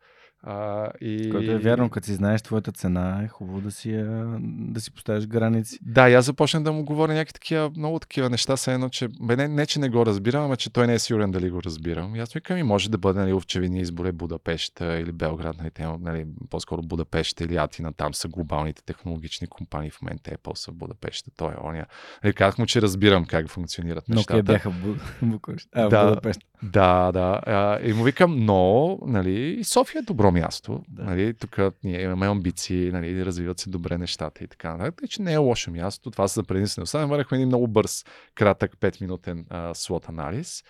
А, 0.46 0.90
и... 1.00 1.30
Което 1.30 1.52
е 1.52 1.58
вярно, 1.58 1.90
като 1.90 2.06
си 2.06 2.14
знаеш 2.14 2.42
твоята 2.42 2.72
цена, 2.72 3.22
е 3.24 3.28
хубаво 3.28 3.60
да 3.60 3.70
си, 3.70 4.04
да 4.40 4.80
си 4.80 4.90
поставиш 4.90 5.26
граници. 5.26 5.78
Да, 5.82 6.10
и 6.10 6.14
аз 6.14 6.24
започнах 6.24 6.62
да 6.62 6.72
му 6.72 6.84
говоря 6.84 7.14
някакви 7.14 7.32
такива, 7.32 7.70
много 7.76 7.98
такива 7.98 8.30
неща, 8.30 8.56
все 8.56 8.74
едно, 8.74 8.88
че 8.88 9.08
бе, 9.20 9.36
не, 9.36 9.48
не, 9.48 9.66
че 9.66 9.80
не 9.80 9.88
го 9.88 10.06
разбирам, 10.06 10.44
ама 10.44 10.56
че 10.56 10.72
той 10.72 10.86
не 10.86 10.94
е 10.94 10.98
сигурен 10.98 11.30
дали 11.30 11.50
го 11.50 11.62
разбирам. 11.62 12.16
И 12.16 12.20
аз 12.20 12.32
викам, 12.32 12.58
и 12.58 12.62
може 12.62 12.90
да 12.90 12.98
бъде, 12.98 13.20
нали, 13.20 13.32
овчевини 13.32 13.80
избор 13.80 14.04
е 14.06 14.12
Будапешта 14.12 14.98
или 14.98 15.12
Белград, 15.12 15.56
нали, 15.58 15.70
те, 15.70 15.86
нали, 16.00 16.26
по-скоро 16.50 16.82
Будапешта 16.82 17.44
или 17.44 17.56
Атина, 17.56 17.92
там 17.92 18.14
са 18.14 18.28
глобалните 18.28 18.82
технологични 18.82 19.46
компании, 19.46 19.90
в 19.90 20.02
момента 20.02 20.30
Apple 20.30 20.54
са 20.54 20.70
в 20.70 20.74
Будапешта, 20.74 21.30
той 21.36 21.52
е 21.52 21.56
оня. 21.64 21.86
Нали, 22.24 22.34
казах 22.34 22.58
му, 22.58 22.66
че 22.66 22.82
разбирам 22.82 23.24
как 23.24 23.48
функционират 23.48 24.04
Но 24.08 24.14
нещата. 24.14 24.32
къде 24.32 24.52
бяха 24.52 24.70
в 24.70 24.74
Бу-? 24.74 25.66
А, 25.72 25.86
в 25.86 25.90
Да. 25.90 26.20
Да, 26.62 27.12
да. 27.12 27.40
А, 27.46 27.80
и 27.82 27.92
му 27.92 28.04
викам, 28.04 28.36
но, 28.36 28.98
нали, 29.06 29.32
и 29.60 29.64
София 29.64 29.98
е 29.98 30.02
добро 30.02 30.33
място. 30.34 30.82
Да. 30.88 31.04
Нали, 31.04 31.34
тук 31.34 31.58
ние 31.84 32.02
имаме 32.02 32.26
амбиции, 32.26 32.92
нали, 32.92 33.24
развиват 33.24 33.58
се 33.58 33.70
добре 33.70 33.98
нещата 33.98 34.44
и 34.44 34.48
така 34.48 34.72
нататък. 34.72 34.94
Тъй, 34.98 35.08
че 35.08 35.22
не 35.22 35.32
е 35.32 35.36
лошо 35.36 35.70
място. 35.70 36.10
Това 36.10 36.28
са 36.28 36.34
за 36.34 36.44
предимствеността. 36.44 37.00
Намерихме 37.00 37.36
един 37.36 37.48
много 37.48 37.68
бърз, 37.68 38.04
кратък, 38.34 38.76
5-минутен 38.76 39.44
а, 39.50 39.74
слот 39.74 40.08
анализ. 40.08 40.64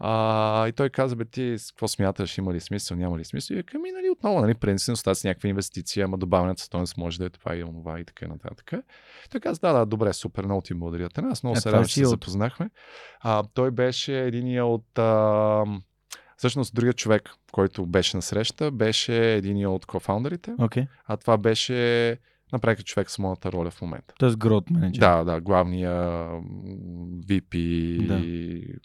А, 0.00 0.68
и 0.68 0.72
той 0.72 0.90
каза, 0.90 1.16
бе, 1.16 1.24
ти 1.24 1.56
какво 1.68 1.88
смяташ, 1.88 2.38
има 2.38 2.54
ли 2.54 2.60
смисъл, 2.60 2.96
няма 2.96 3.18
ли 3.18 3.24
смисъл? 3.24 3.54
И 3.54 3.56
викам, 3.56 3.86
и, 3.86 3.92
нали, 3.92 4.10
отново, 4.10 4.40
нали, 4.40 4.54
предимствеността 4.54 5.14
с 5.14 5.24
някаква 5.24 5.48
инвестиция, 5.48 6.04
ама 6.04 6.18
добавената 6.18 6.62
стоеност 6.62 6.96
може 6.96 7.18
да 7.18 7.24
е 7.24 7.30
това 7.30 7.56
и 7.56 7.64
онова 7.64 8.00
и 8.00 8.04
така 8.04 8.26
нататък. 8.26 8.72
Той 9.30 9.40
каза, 9.40 9.60
да, 9.60 9.72
да, 9.72 9.86
добре, 9.86 10.12
супер, 10.12 10.44
много 10.44 10.60
ти 10.60 10.74
благодаря. 10.74 11.08
Аз 11.16 11.42
много 11.42 11.56
Е, 11.56 11.60
се 11.60 11.68
радвам, 11.72 11.84
че 11.84 11.94
се 11.94 12.04
запознахме. 12.04 12.70
А, 13.20 13.44
той 13.54 13.70
беше 13.70 14.20
единия 14.20 14.66
от... 14.66 14.98
А, 14.98 15.64
всъщност, 16.38 16.74
другият 16.74 16.96
човек, 16.96 17.30
който 17.52 17.86
беше 17.86 18.16
на 18.16 18.22
среща, 18.22 18.70
беше 18.70 19.34
единия 19.34 19.70
от 19.70 19.86
кофаундерите, 19.86 20.54
Окей. 20.58 20.86
а 21.06 21.16
това 21.16 21.38
беше 21.38 22.18
направи 22.52 22.82
човек 22.82 23.10
с 23.10 23.18
моята 23.18 23.52
роля 23.52 23.70
в 23.70 23.82
момента. 23.82 24.14
Тоест 24.18 24.36
грот 24.36 24.70
менеджер. 24.70 25.00
Да, 25.00 25.24
да, 25.24 25.40
главния 25.40 25.92
VP, 27.26 27.52
Да. 28.06 28.18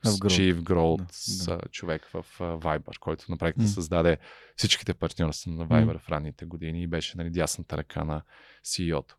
Chief 0.10 0.56
Growth 0.56 1.46
Да, 1.46 1.60
човек 1.70 2.06
в 2.14 2.26
Viber, 2.40 3.00
който 3.00 3.26
на 3.30 3.38
практика 3.38 3.62
М. 3.62 3.68
създаде 3.68 4.18
всичките 4.56 4.94
партньорства 4.94 5.52
на 5.52 5.68
Viber 5.68 6.00
в 6.00 6.10
ранните 6.10 6.46
години 6.46 6.84
и 6.84 6.88
беше 6.88 7.18
нали, 7.18 7.30
дясната 7.30 7.78
ръка 7.78 8.04
на 8.04 8.22
CEO-то. 8.66 9.16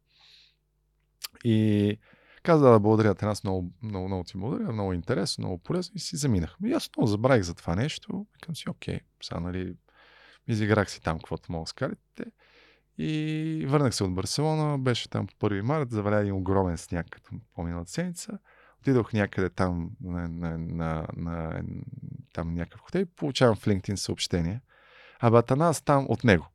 И 1.45 1.99
каза 2.45 2.71
да 2.71 2.81
благодаря 2.81 3.15
те 3.15 3.27
нас, 3.27 3.45
много, 3.45 3.71
много, 3.83 4.07
много 4.07 4.25
ти 4.25 4.39
благодаря, 4.39 4.73
много 4.73 4.93
интересно, 4.93 5.43
много 5.43 5.59
полезно 5.59 5.93
и 5.97 5.99
си 5.99 6.17
заминахме. 6.17 6.69
И 6.69 6.73
аз 6.73 6.91
много 6.97 7.07
забравих 7.07 7.43
за 7.43 7.55
това 7.55 7.75
нещо. 7.75 8.27
Викам 8.35 8.57
си, 8.57 8.71
окей, 8.71 9.01
сега 9.23 9.41
нали, 9.41 9.75
изиграх 10.49 10.91
си 10.91 11.03
там, 11.03 11.19
каквото 11.19 11.53
мога 11.53 11.67
с 11.67 11.73
карите. 11.73 12.25
И 12.99 13.67
върнах 13.69 13.95
се 13.95 14.05
от 14.05 14.15
Барселона, 14.15 14.79
беше 14.79 15.11
там 15.11 15.27
по 15.39 15.51
1 15.51 15.61
март, 15.61 15.91
заваля 15.91 16.21
един 16.21 16.33
огромен 16.33 16.79
сняг, 16.79 17.07
като 17.11 17.31
по-миналата 17.55 17.91
седмица. 17.91 18.39
Отидох 18.81 19.13
някъде 19.13 19.51
там 19.51 19.91
на, 20.01 20.29
на, 20.29 20.59
на, 20.59 21.07
на, 21.17 21.63
там 22.33 22.55
някакъв 22.55 22.81
хотел 22.81 23.01
и 23.01 23.05
получавам 23.05 23.57
в 23.57 23.67
LinkedIn 23.67 23.95
съобщение. 23.95 24.61
Абе, 25.21 25.39
Атанас 25.39 25.83
там 25.83 26.07
от 26.09 26.25
него. 26.25 26.47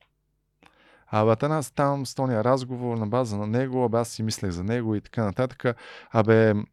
Абе, 1.11 1.31
Атанас 1.31 1.71
там 1.71 2.05
с 2.05 2.15
тония 2.15 2.43
разговор 2.43 2.97
на 2.97 3.07
база 3.07 3.37
на 3.37 3.47
него, 3.47 3.85
абе 3.85 3.97
аз 3.97 4.09
си 4.09 4.23
мислех 4.23 4.51
за 4.51 4.63
него 4.63 4.95
и 4.95 5.01
така 5.01 5.23
нататък. 5.23 5.77
Абе, 6.11 6.53
м- 6.53 6.63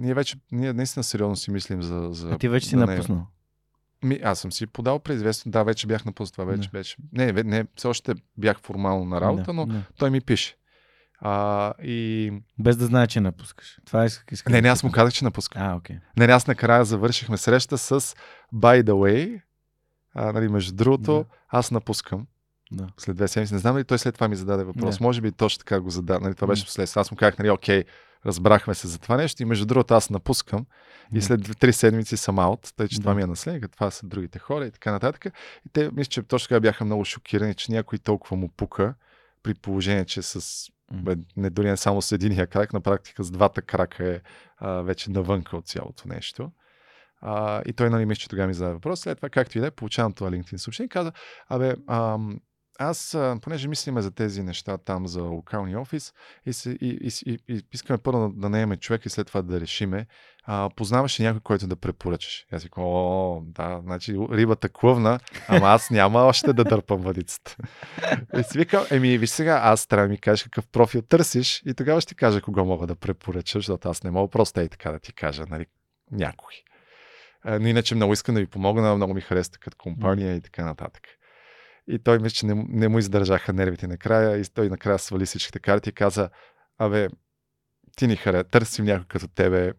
ние 0.00 0.14
вече, 0.14 0.36
ние 0.52 0.72
наистина 0.72 1.04
сериозно 1.04 1.36
си 1.36 1.50
мислим 1.50 1.82
за... 1.82 2.08
за 2.10 2.30
А 2.30 2.38
ти 2.38 2.48
вече 2.48 2.68
си 2.68 2.76
него. 2.76 2.90
напуснал. 2.90 3.26
Ми, 4.02 4.20
аз 4.24 4.38
съм 4.38 4.52
си 4.52 4.66
подал 4.66 4.98
преизвестно. 4.98 5.52
Да, 5.52 5.62
вече 5.62 5.86
бях 5.86 6.04
напуснал. 6.04 6.32
Това 6.32 6.56
вече 6.56 6.68
Да. 6.68 6.78
беше. 6.78 6.96
Не, 7.12 7.32
не, 7.32 7.64
все 7.76 7.88
още 7.88 8.14
бях 8.36 8.60
формално 8.60 9.04
на 9.04 9.20
работа, 9.20 9.44
да, 9.44 9.52
но 9.52 9.66
да. 9.66 9.82
той 9.98 10.10
ми 10.10 10.20
пише. 10.20 10.56
А, 11.20 11.72
и... 11.82 12.32
Без 12.58 12.76
да 12.76 12.86
знае, 12.86 13.06
че 13.06 13.20
напускаш. 13.20 13.78
Това 13.86 14.04
исках. 14.04 14.24
исках 14.32 14.52
Не, 14.52 14.60
не, 14.60 14.68
аз 14.68 14.82
му 14.82 14.90
казах, 14.90 15.12
че 15.14 15.24
напускам. 15.24 15.62
А, 15.62 15.74
окей. 15.76 15.96
Не, 16.16 16.26
не, 16.26 16.32
аз 16.32 16.46
накрая 16.46 16.84
завършихме 16.84 17.36
среща 17.36 17.78
с 17.78 18.00
By 18.54 18.82
the 18.82 18.90
way. 18.92 19.40
А, 20.14 20.32
нали, 20.32 20.48
между 20.48 20.74
другото, 20.74 21.12
Да. 21.18 21.36
аз 21.48 21.70
напускам 21.70 22.26
Да. 22.72 22.86
след 22.98 23.16
две 23.16 23.28
седмици. 23.28 23.54
Не 23.54 23.60
знам 23.60 23.74
дали 23.74 23.84
той 23.84 23.98
след 23.98 24.14
това 24.14 24.28
ми 24.28 24.36
зададе 24.36 24.64
въпрос. 24.64 25.00
Не. 25.00 25.06
Може 25.06 25.20
би 25.20 25.32
точно 25.32 25.58
така 25.58 25.80
го 25.80 25.90
зададе. 25.90 26.24
Нали, 26.24 26.34
това 26.34 26.46
беше 26.46 26.70
след. 26.70 26.96
Аз 26.96 27.10
му 27.10 27.16
казах, 27.16 27.38
нали, 27.38 27.50
окей, 27.50 27.84
разбрахме 28.26 28.74
се 28.74 28.88
за 28.88 28.98
това 28.98 29.16
нещо 29.16 29.42
и 29.42 29.46
между 29.46 29.66
другото 29.66 29.94
аз 29.94 30.10
напускам 30.10 30.66
и 31.14 31.22
след 31.22 31.58
три 31.58 31.72
седмици 31.72 32.16
съм 32.16 32.38
аут, 32.38 32.72
тъй 32.76 32.88
че 32.88 32.96
Да. 32.96 33.00
това 33.00 33.14
ми 33.14 33.22
е 33.22 33.26
наследник, 33.26 33.70
това 33.72 33.90
са 33.90 34.06
другите 34.06 34.38
хора 34.38 34.66
и 34.66 34.70
така 34.70 34.92
нататък. 34.92 35.26
И 35.66 35.68
те, 35.72 35.90
мисля, 35.92 36.08
че 36.08 36.22
точно 36.22 36.48
така 36.48 36.60
бяха 36.60 36.84
много 36.84 37.04
шокирани, 37.04 37.54
че 37.54 37.72
някой 37.72 37.98
толкова 37.98 38.36
му 38.36 38.48
пука, 38.48 38.94
при 39.42 39.54
положение, 39.54 40.04
че 40.04 40.22
с 40.22 40.66
бе, 40.92 41.16
не 41.36 41.50
дори 41.50 41.70
не 41.70 41.76
само 41.76 42.02
с 42.02 42.12
единия 42.12 42.46
крак, 42.46 42.72
на 42.72 42.80
практика 42.80 43.24
с 43.24 43.30
двата 43.30 43.62
крака 43.62 44.08
е 44.08 44.20
а, 44.58 44.70
вече 44.70 45.10
навънка 45.10 45.56
от 45.56 45.66
цялото 45.66 46.08
нещо. 46.08 46.50
А, 47.20 47.62
и 47.66 47.72
той, 47.72 47.90
нали, 47.90 48.06
мисля, 48.06 48.20
че 48.20 48.28
тогава 48.28 48.48
ми 48.48 48.54
зададе 48.54 48.74
въпрос. 48.74 49.00
След 49.00 49.18
това, 49.18 49.28
както 49.28 49.58
и 49.58 49.60
да 49.60 49.66
е, 49.66 49.70
получавам 49.70 50.12
това 50.12 50.30
LinkedIn 50.30 50.56
съобщение 50.56 50.86
и 50.86 50.88
каза, 50.88 51.12
абе, 51.48 51.74
ам, 51.88 52.40
аз, 52.78 53.18
понеже 53.42 53.68
мислиме 53.68 54.02
за 54.02 54.10
тези 54.10 54.42
неща 54.42 54.78
там 54.78 55.06
за 55.06 55.22
локалния 55.22 55.80
офис 55.80 56.12
и, 56.46 56.52
се, 56.52 56.70
и, 56.70 56.88
и, 56.88 57.32
и, 57.32 57.38
и 57.48 57.62
искаме 57.72 57.98
първо 57.98 58.28
да, 58.28 58.48
наемем 58.48 58.78
човек 58.78 59.06
и 59.06 59.10
след 59.10 59.26
това 59.26 59.42
да 59.42 59.60
решиме, 59.60 60.06
а, 60.44 60.70
познаваш 60.76 61.20
ли 61.20 61.24
някой, 61.24 61.40
който 61.40 61.66
да 61.66 61.76
препоръчаш? 61.76 62.46
Аз 62.52 62.62
викам, 62.62 62.84
о, 62.86 63.40
да, 63.44 63.80
значи 63.82 64.16
рибата 64.32 64.68
клъвна, 64.68 65.20
ама 65.48 65.66
аз 65.66 65.90
няма 65.90 66.18
още 66.18 66.52
да 66.52 66.64
дърпам 66.64 67.00
въдицата. 67.00 67.56
И 68.38 68.42
си 68.42 68.58
викам, 68.58 68.84
еми, 68.90 69.18
виж 69.18 69.30
сега, 69.30 69.60
аз 69.62 69.86
трябва 69.86 70.06
да 70.06 70.10
ми 70.10 70.18
кажеш 70.18 70.44
какъв 70.44 70.66
профил 70.66 71.02
търсиш 71.02 71.62
и 71.66 71.74
тогава 71.74 72.00
ще 72.00 72.08
ти 72.08 72.14
кажа 72.14 72.40
кого 72.40 72.64
мога 72.64 72.86
да 72.86 72.94
препоръчаш, 72.94 73.62
защото 73.66 73.88
аз 73.88 74.02
не 74.02 74.10
мога 74.10 74.30
просто 74.30 74.60
и 74.60 74.68
така 74.68 74.92
да 74.92 74.98
ти 74.98 75.12
кажа, 75.12 75.44
нали, 75.50 75.66
някой. 76.10 76.54
Но 77.44 77.68
иначе 77.68 77.94
много 77.94 78.12
искам 78.12 78.34
да 78.34 78.40
ви 78.40 78.46
помогна, 78.46 78.96
много 78.96 79.14
ми 79.14 79.20
хареса 79.20 79.58
като 79.60 79.76
компания 79.76 80.36
и 80.36 80.40
така 80.40 80.64
нататък. 80.64 81.02
И 81.88 81.98
той 81.98 82.18
мисля, 82.18 82.34
че 82.34 82.46
не, 82.46 82.64
не 82.68 82.88
му 82.88 82.98
издържаха 82.98 83.52
нервите 83.52 83.86
накрая 83.86 84.38
и 84.38 84.44
той 84.54 84.68
накрая 84.68 84.98
свали 84.98 85.26
всичките 85.26 85.58
карти 85.58 85.90
и 85.90 85.92
каза, 85.92 86.30
абе, 86.78 87.08
ти 87.96 88.06
ни 88.06 88.16
харе, 88.16 88.44
търсим 88.44 88.84
някой 88.84 89.06
като 89.08 89.28
тебе, 89.28 89.72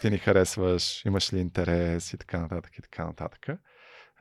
ти 0.00 0.10
ни 0.10 0.18
харесваш, 0.18 1.04
имаш 1.04 1.32
ли 1.32 1.38
интерес 1.38 2.12
и 2.12 2.18
така 2.18 2.40
нататък 2.40 2.78
и 2.78 2.82
така 2.82 3.06
нататък. 3.06 3.46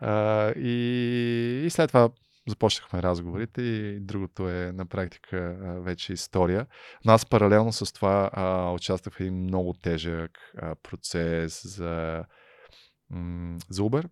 А, 0.01 0.49
и, 0.51 1.63
и 1.65 1.69
след 1.69 1.87
това 1.87 2.09
започнахме 2.47 3.03
разговорите 3.03 3.61
и 3.61 3.99
другото 3.99 4.49
е 4.49 4.71
на 4.71 4.85
практика 4.85 5.37
а, 5.37 5.79
вече 5.79 6.13
история. 6.13 6.65
Но 7.05 7.11
аз 7.11 7.25
паралелно 7.25 7.71
с 7.71 7.93
това 7.93 8.29
а, 8.33 8.71
участвах 8.71 9.13
в 9.13 9.19
един 9.19 9.43
много 9.43 9.73
тежък 9.73 10.31
а, 10.57 10.75
процес 10.75 11.61
за, 11.65 12.23
м- 13.09 13.57
за 13.69 13.81
Uber. 13.81 14.09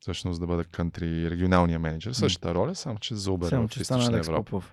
Всъщност 0.00 0.40
да 0.40 0.46
бъда 0.46 0.64
country 0.64 1.30
регионалния 1.30 1.78
менеджер. 1.78 2.12
Същата 2.12 2.54
роля, 2.54 2.74
само 2.74 2.98
че 2.98 3.14
за 3.14 3.30
Uber 3.30 3.48
Само, 3.48 3.68
в 3.68 3.70
че 3.70 3.84
стана 3.84 4.02
Източна 4.02 4.18
Европа. 4.18 4.44
Попов 4.44 4.72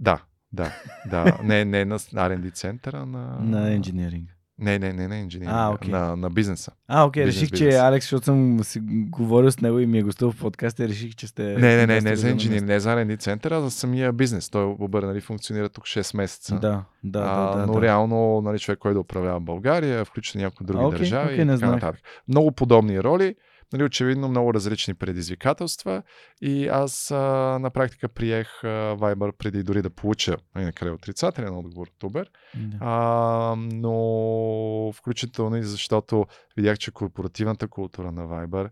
Да, 0.00 0.22
да, 0.52 0.72
да. 1.06 1.38
Не, 1.42 1.64
не 1.64 1.84
на 1.84 1.98
R&D 1.98 2.54
центъра, 2.54 3.06
на... 3.06 3.38
на 3.40 3.72
инженеринг. 3.74 4.28
Не, 4.60 4.78
не, 4.78 4.92
не 4.92 5.08
на 5.08 5.18
инженеринг, 5.18 5.54
А, 5.56 5.70
окей. 5.74 5.90
на, 5.90 6.16
на 6.16 6.30
бизнеса. 6.30 6.72
А, 6.88 7.04
окей, 7.04 7.24
Бизнес, 7.24 7.42
реших, 7.42 7.58
че 7.58 7.64
бизнес. 7.64 7.82
Алекс, 7.82 8.04
защото 8.04 8.24
съм 8.24 8.64
си 8.64 8.80
говорил 9.10 9.50
с 9.50 9.60
него 9.60 9.78
и 9.78 9.86
ми 9.86 9.98
е 9.98 10.02
гостувал 10.02 10.32
в 10.32 10.38
подкаста, 10.38 10.88
реших, 10.88 11.14
че 11.14 11.26
сте... 11.26 11.42
Не, 11.42 11.54
не, 11.54 11.76
не, 11.76 11.82
инвестори 11.82 12.10
не 12.10 12.16
за 12.16 12.28
инженер, 12.30 12.60
не 12.60 12.80
за 12.80 12.88
R&D 12.96 13.18
центъра, 13.18 13.56
а 13.56 13.60
за 13.60 13.70
самия 13.70 14.12
бизнес. 14.12 14.50
Той 14.50 14.64
Uber 14.64 15.06
нали, 15.06 15.20
функционира 15.20 15.68
тук 15.68 15.84
6 15.84 16.16
месеца. 16.16 16.58
Да, 16.58 16.84
да, 17.04 17.18
а, 17.18 17.50
да, 17.50 17.58
да. 17.58 17.66
но 17.66 17.72
да. 17.72 17.82
реално 17.82 18.40
нали, 18.40 18.58
човек, 18.58 18.78
който 18.78 18.94
да 18.94 19.00
управлява 19.00 19.40
България, 19.40 20.04
включително 20.04 20.44
някои 20.44 20.66
други 20.66 20.84
А, 20.84 20.86
окей, 20.86 20.98
държави 20.98 21.32
окей, 21.32 21.42
и 21.42 21.44
не 21.44 21.58
така 21.58 21.70
нататък. 21.70 22.00
Много 22.28 22.52
подобни 22.52 23.02
роли, 23.02 23.34
нали, 23.72 23.84
очевидно 23.84 24.28
много 24.28 24.54
различни 24.54 24.94
предизвикателства 24.94 26.02
и 26.42 26.68
аз 26.68 27.10
а, 27.10 27.16
на 27.60 27.70
практика 27.70 28.08
приех 28.08 28.64
а, 28.64 28.66
Viber 28.96 29.32
преди 29.32 29.62
дори 29.62 29.82
да 29.82 29.90
получа 29.90 30.36
нали, 30.54 30.64
накрая 30.64 30.94
отрицателен 30.94 31.56
отговор 31.56 31.86
от 31.86 32.12
Uber. 32.12 32.26
Да. 32.56 32.76
А, 32.80 33.54
но 33.56 34.92
включително 34.92 35.56
и 35.56 35.62
защото 35.62 36.26
видях, 36.56 36.78
че 36.78 36.90
корпоративната 36.90 37.68
култура 37.68 38.12
на 38.12 38.26
Viber 38.28 38.70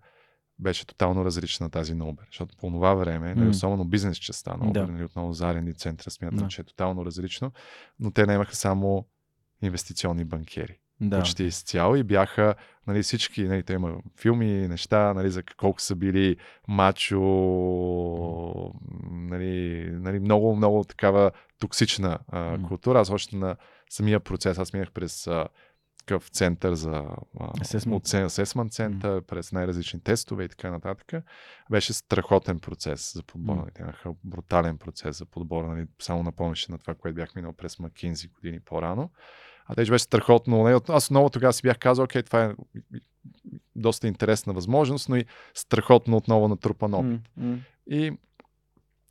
беше 0.58 0.86
тотално 0.86 1.24
различна 1.24 1.64
на 1.64 1.70
тази 1.70 1.94
на 1.94 2.04
Uber. 2.04 2.26
Защото 2.26 2.56
по 2.56 2.70
това 2.70 2.94
време, 2.94 3.34
нали, 3.34 3.48
особено 3.48 3.84
бизнес 3.84 4.16
частта 4.18 4.56
на 4.56 4.64
Uber, 4.64 4.72
Да. 4.72 4.86
нали, 4.86 5.04
отново 5.04 5.32
за 5.32 5.44
R&D 5.44 5.76
центъра 5.76 6.10
смятам, 6.10 6.38
Да. 6.38 6.48
че 6.48 6.60
е 6.60 6.64
тотално 6.64 7.06
различно, 7.06 7.52
но 8.00 8.10
те 8.10 8.26
наемаха 8.26 8.56
само 8.56 9.06
инвестиционни 9.62 10.24
банкери. 10.24 10.78
Да. 11.00 11.18
Почти 11.18 11.44
изцяло 11.44 11.96
и 11.96 12.02
бяха 12.02 12.54
нали, 12.86 13.02
всички, 13.02 13.44
нали, 13.44 13.62
те 13.62 13.72
има 13.72 13.94
филми, 14.20 14.68
неща, 14.68 15.14
нали, 15.14 15.30
за 15.30 15.42
колко 15.42 15.80
са 15.80 15.96
били 15.96 16.36
мачо, 16.68 17.20
нали, 19.10 19.88
нали, 19.90 20.18
много, 20.18 20.56
много 20.56 20.84
такава 20.84 21.30
токсична 21.58 22.18
а, 22.28 22.62
култура. 22.68 23.00
Аз 23.00 23.10
още 23.10 23.36
на 23.36 23.56
самия 23.90 24.20
процес, 24.20 24.58
аз 24.58 24.72
минах 24.72 24.92
през 24.92 25.26
а, 25.26 25.48
такъв 25.98 26.28
център 26.28 26.74
за 26.74 27.04
асесмент 28.24 28.72
център, 28.72 29.22
през 29.22 29.52
най-различни 29.52 30.00
тестове 30.00 30.44
и 30.44 30.48
така 30.48 30.70
нататък. 30.70 31.24
Беше 31.70 31.92
страхотен 31.92 32.60
процес 32.60 33.14
за 33.14 33.22
подбор. 33.22 33.56
Нали, 33.56 33.70
те 33.74 33.82
имаха 33.82 34.12
брутален 34.24 34.78
процес 34.78 35.18
за 35.18 35.26
подбор. 35.26 35.64
Нали, 35.64 35.86
само 35.98 36.22
напомняше 36.22 36.72
на 36.72 36.78
това, 36.78 36.94
което 36.94 37.14
бях 37.14 37.34
минал 37.34 37.52
през 37.52 37.78
Макинзи 37.78 38.28
години 38.28 38.60
по-рано. 38.60 39.10
А 39.68 39.74
те 39.74 39.84
беше 39.84 40.04
страхотно. 40.04 40.62
Нали, 40.62 40.80
Аз 40.88 41.06
отново 41.06 41.30
тогава 41.30 41.52
си 41.52 41.62
бях 41.62 41.78
казал, 41.78 42.04
окей, 42.04 42.22
това 42.22 42.44
е 42.44 42.54
доста 43.76 44.06
интересна 44.06 44.52
възможност, 44.52 45.08
но 45.08 45.16
и 45.16 45.24
страхотно 45.54 46.16
отново 46.16 46.48
натрупан 46.48 46.94
опит. 46.94 47.20
М. 47.36 47.58
И 47.90 48.12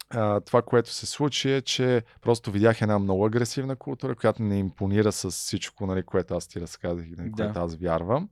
а, 0.10 0.40
това, 0.40 0.61
което 0.61 0.94
се 0.94 1.06
случи 1.06 1.53
е, 1.53 1.61
че 1.61 2.03
просто 2.22 2.52
видях 2.52 2.82
една 2.82 3.00
много 3.00 3.26
агресивна 3.26 3.76
култура, 3.76 4.16
която 4.16 4.44
не 4.44 4.60
импонира 4.60 5.11
с 5.11 5.32
всичко, 5.32 5.86
нали, 5.86 6.03
което 6.03 6.36
аз 6.36 6.48
ти 6.48 6.61
разказах 6.61 7.06
и 7.06 7.16
нали, 7.18 7.30
Да. 7.30 7.44
което 7.44 7.60
аз 7.60 7.76
вярвам. 7.76 8.30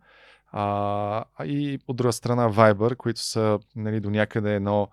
А 0.51 1.25
и 1.43 1.79
от 1.87 1.95
друга 1.95 2.13
страна 2.13 2.51
Viber, 2.51 2.95
които 2.95 3.19
са 3.19 3.59
нали, 3.75 3.99
до 3.99 4.09
някъде 4.09 4.55
едно, 4.55 4.89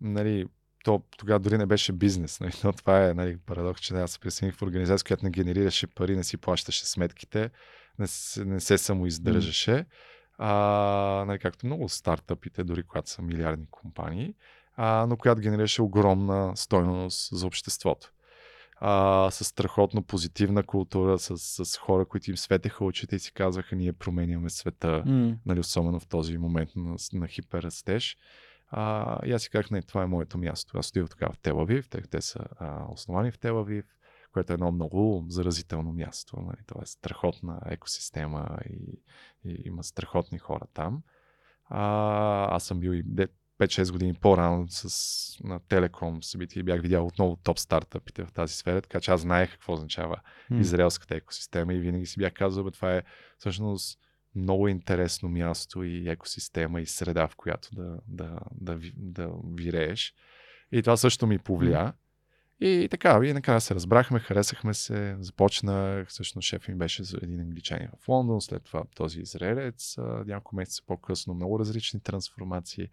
нали, 0.00 0.46
то 0.84 1.02
тогава 1.18 1.38
дори 1.38 1.58
не 1.58 1.66
беше 1.66 1.92
бизнес. 1.92 2.40
Нали, 2.40 2.52
но 2.64 2.72
това 2.72 3.08
е 3.08 3.14
нали, 3.14 3.36
парадокс, 3.46 3.80
че 3.80 3.94
аз 3.94 4.10
се 4.10 4.18
присъединих 4.18 4.58
в 4.58 4.62
организация, 4.62 5.04
която 5.04 5.24
не 5.24 5.30
генерираше 5.30 5.86
пари, 5.86 6.16
не 6.16 6.24
си 6.24 6.36
плащаше 6.36 6.86
сметките, 6.86 7.50
не 7.98 8.06
се, 8.06 8.44
не 8.44 8.60
се 8.60 8.78
самоиздържаше. 8.78 9.86
А, 10.38 10.54
нали, 11.26 11.38
както 11.38 11.66
много 11.66 11.88
стартъпите, 11.88 12.64
дори 12.64 12.82
когато 12.82 13.10
са 13.10 13.22
милиардни 13.22 13.66
компании 13.70 14.34
а, 14.82 15.06
но 15.06 15.16
която 15.16 15.40
генерираше 15.40 15.82
огромна 15.82 16.52
стойност 16.56 17.36
за 17.36 17.46
обществото. 17.46 18.12
А, 18.76 19.30
с 19.30 19.44
страхотно 19.44 20.02
позитивна 20.02 20.62
култура, 20.62 21.18
с, 21.18 21.64
с 21.64 21.76
хора, 21.76 22.04
които 22.04 22.30
им 22.30 22.36
светеха 22.36 22.84
очите 22.84 23.16
и 23.16 23.18
си 23.18 23.32
казваха, 23.32 23.76
ние 23.76 23.92
променяме 23.92 24.50
света, 24.50 25.02
М. 25.06 25.34
нали, 25.46 25.60
особено 25.60 26.00
в 26.00 26.06
този 26.06 26.38
момент 26.38 26.70
на, 26.76 26.96
на 27.12 27.28
хиперрастеж. 27.28 28.16
А, 28.70 29.18
и 29.26 29.32
аз 29.32 29.42
си 29.42 29.50
казах, 29.50 29.70
не, 29.70 29.82
това 29.82 30.02
е 30.02 30.06
моето 30.06 30.38
място. 30.38 30.78
Аз 30.78 30.88
отидох 30.88 31.10
тогава 31.10 31.32
в 31.32 31.38
Телавив, 31.38 31.88
те, 31.88 32.00
те 32.00 32.20
са 32.20 32.38
а, 32.58 32.84
основани 32.92 33.30
в 33.30 33.38
Телавив, 33.38 33.84
което 34.32 34.52
е 34.52 34.54
едно 34.54 34.72
много 34.72 35.24
заразително 35.28 35.92
място. 35.92 36.36
Нали. 36.40 36.58
Това 36.66 36.80
е 36.82 36.86
страхотна 36.86 37.60
екосистема 37.66 38.58
и, 38.70 39.02
и 39.44 39.62
има 39.64 39.84
страхотни 39.84 40.38
хора 40.38 40.64
там. 40.74 41.02
А, 41.64 42.56
аз 42.56 42.64
съм 42.64 42.80
бил 42.80 42.90
и 42.90 43.02
де- 43.02 43.28
5-6 43.60 43.92
години 43.92 44.14
по-рано 44.14 44.66
с, 44.68 45.38
на 45.44 45.60
Телеком 45.60 46.22
събитие 46.22 46.60
и 46.60 46.62
бях 46.62 46.80
видял 46.80 47.06
отново 47.06 47.36
топ 47.36 47.58
стартъпите 47.58 48.24
в 48.24 48.32
тази 48.32 48.54
сфера, 48.54 48.82
така 48.82 49.00
че 49.00 49.10
аз 49.10 49.20
знаех 49.20 49.52
какво 49.52 49.72
означава 49.72 50.20
М. 50.50 50.60
израелската 50.60 51.16
екосистема 51.16 51.74
и 51.74 51.80
винаги 51.80 52.06
си 52.06 52.18
бях 52.18 52.32
казал, 52.32 52.64
бе, 52.64 52.70
това 52.70 52.96
е 52.96 53.02
всъщност 53.38 53.98
много 54.34 54.68
интересно 54.68 55.28
място 55.28 55.82
и 55.82 56.08
екосистема 56.08 56.80
и 56.80 56.86
среда, 56.86 57.28
в 57.28 57.36
която 57.36 57.68
да, 57.74 57.98
да, 58.08 58.38
да, 58.54 58.80
да 58.96 59.30
вирееш. 59.54 60.14
И 60.72 60.82
това 60.82 60.96
също 60.96 61.26
ми 61.26 61.38
повлия. 61.38 61.92
И 62.60 62.88
така, 62.90 63.20
и 63.24 63.32
накрая 63.32 63.60
се 63.60 63.74
разбрахме, 63.74 64.20
харесахме 64.20 64.74
се, 64.74 65.16
започнах, 65.20 66.08
всъщност 66.08 66.48
шеф 66.48 66.68
ми 66.68 66.74
беше 66.74 67.02
един 67.22 67.40
англичанин 67.40 67.88
в 68.04 68.08
Лондон, 68.08 68.40
след 68.40 68.64
това 68.64 68.82
този 68.94 69.20
израелец, 69.20 69.96
няколко 70.26 70.56
месеца 70.56 70.82
по-късно, 70.86 71.34
много 71.34 71.58
различни 71.58 72.00
трансформации 72.00 72.88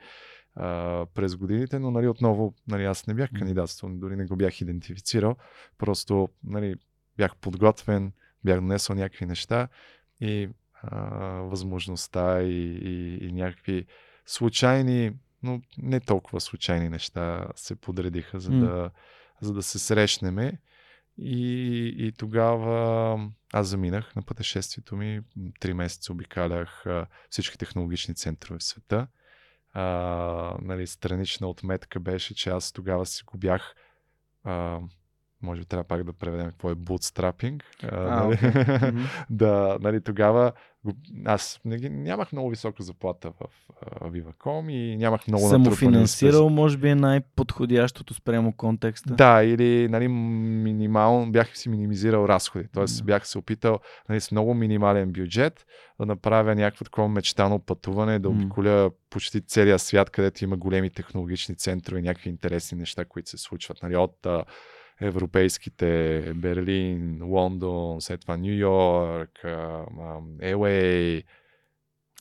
а, 0.55 1.05
през 1.13 1.35
годините, 1.35 1.79
но 1.79 1.91
нали, 1.91 2.07
отново 2.07 2.53
нали, 2.67 2.85
аз 2.85 3.07
не 3.07 3.13
бях 3.13 3.29
кандидатствал, 3.37 3.91
дори 3.93 4.15
не 4.15 4.25
го 4.25 4.35
бях 4.35 4.61
идентифицирал, 4.61 5.35
просто 5.77 6.29
нали, 6.43 6.75
бях 7.17 7.35
подготвен, 7.35 8.11
бях 8.43 8.59
донесъл 8.59 8.95
някакви 8.95 9.25
неща 9.25 9.67
и 10.21 10.49
а, 10.87 10.99
възможността 11.41 12.41
и, 12.41 12.79
и, 12.81 13.27
и 13.27 13.31
някакви 13.31 13.85
случайни, 14.25 15.11
но 15.43 15.61
не 15.77 15.99
толкова 15.99 16.41
случайни 16.41 16.89
неща 16.89 17.47
се 17.55 17.75
подредиха, 17.75 18.39
за 18.39 18.51
да, 18.51 18.91
за 19.41 19.53
да 19.53 19.63
се 19.63 19.79
срещнеме. 19.79 20.59
И, 21.17 21.93
и 21.97 22.11
тогава 22.11 23.29
аз 23.53 23.67
заминах 23.67 24.15
на 24.15 24.21
пътешествието 24.21 24.95
ми. 24.95 25.21
Три 25.59 25.73
месеца 25.73 26.11
обикалях 26.11 26.85
всички 27.29 27.57
технологични 27.57 28.15
центрове 28.15 28.59
в 28.59 28.63
света. 28.63 29.07
А, 29.73 29.83
нали, 30.61 30.87
странична 30.87 31.47
отметка 31.47 31.99
беше, 31.99 32.35
че 32.35 32.49
аз 32.49 32.71
тогава 32.71 33.05
си 33.05 33.23
го 33.23 33.37
бях 33.37 33.75
а, 34.43 34.79
може 35.41 35.61
би 35.61 35.65
трябва 35.65 35.83
пак 35.83 36.03
да 36.03 36.13
преведем 36.13 36.47
какво 36.47 36.69
е 36.71 36.75
bootstrapping. 36.75 37.63
А, 37.83 37.99
нали? 37.99 38.37
Мгм. 38.91 39.03
да, 39.29 39.77
нали, 39.81 40.01
тогава 40.01 40.51
аз 41.25 41.59
не 41.65 41.89
нямах 41.89 42.31
много 42.31 42.49
висока 42.49 42.83
заплата 42.83 43.31
в 43.31 43.45
а, 43.81 44.09
Viva.com 44.09 44.71
и 44.71 44.97
нямах 44.97 45.27
много 45.27 45.47
Самофинансирал, 45.47 46.49
може 46.49 46.77
би 46.77 46.89
е 46.89 46.95
най-подходящото 46.95 48.13
спрямо 48.13 48.53
контекста. 48.53 49.13
Да, 49.13 49.43
или 49.43 49.87
нали, 49.87 50.07
минимално 50.07 51.31
бях 51.31 51.57
си 51.57 51.69
минимизирал 51.69 52.25
разходи. 52.25 52.67
Тоест 52.73 52.97
Да. 52.97 53.03
бях 53.03 53.27
се 53.27 53.37
опитал 53.37 53.79
нали, 54.09 54.21
с 54.21 54.31
много 54.31 54.53
минимален 54.53 55.11
бюджет 55.11 55.65
да 55.99 56.05
направя 56.05 56.55
някакво 56.55 56.85
такова 56.85 57.07
мечтано 57.07 57.59
пътуване, 57.59 58.19
да 58.19 58.29
обиколя 58.29 58.91
почти 59.09 59.41
целия 59.41 59.79
свят, 59.79 60.09
където 60.09 60.43
има 60.43 60.57
големи 60.57 60.89
технологични 60.89 61.55
центрове, 61.55 62.01
някакви 62.01 62.29
интересни 62.29 62.77
неща, 62.77 63.05
които 63.05 63.29
се 63.29 63.37
случват. 63.37 63.83
Нали, 63.83 63.95
от 63.95 64.27
европейските 65.01 66.21
Берлин, 66.35 67.23
Лондон, 67.23 68.01
след 68.01 68.21
това 68.21 68.37
Нью 68.37 68.53
Йорк, 68.57 69.39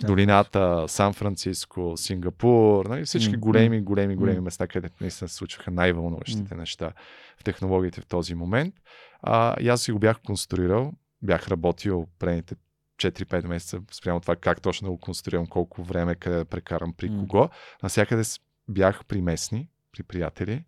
Да. 0.01 0.07
долината, 0.07 0.85
Сан 0.89 1.13
Франциско, 1.13 1.93
Сингапур, 1.97 2.87
нали, 2.87 3.05
всички 3.05 3.33
големи, 3.37 3.81
големи, 3.81 4.17
големи 4.17 4.41
места, 4.41 4.67
където 4.67 4.95
наистина 5.01 5.29
се 5.29 5.35
случваха 5.35 5.71
най-вълнуващите 5.71 6.55
неща 6.55 6.93
в 7.39 7.45
технологиите 7.45 8.01
в 8.01 8.07
този 8.07 8.35
момент. 8.35 8.75
А, 9.23 9.57
и 9.61 9.69
аз 9.69 9.83
си 9.83 9.93
го 9.93 9.99
бях 9.99 10.21
конструирал, 10.27 10.93
бях 11.23 11.49
работил 11.49 12.07
предните 12.19 12.55
4-5 12.99 13.47
месеца 13.47 13.81
спрямо 13.93 14.21
това 14.21 14.37
как 14.37 14.61
точно 14.61 14.87
да 14.87 14.93
го 14.93 14.99
конструирам, 14.99 15.47
колко 15.47 15.83
време, 15.83 16.15
къде 16.15 16.37
да 16.37 16.45
прекарам, 16.45 16.93
при 16.93 17.09
кого. 17.09 17.49
Насякъде 17.83 18.23
бях 18.69 19.05
при 19.05 19.21
местни, 19.21 19.69
при 19.93 20.03
приятели. 20.03 20.65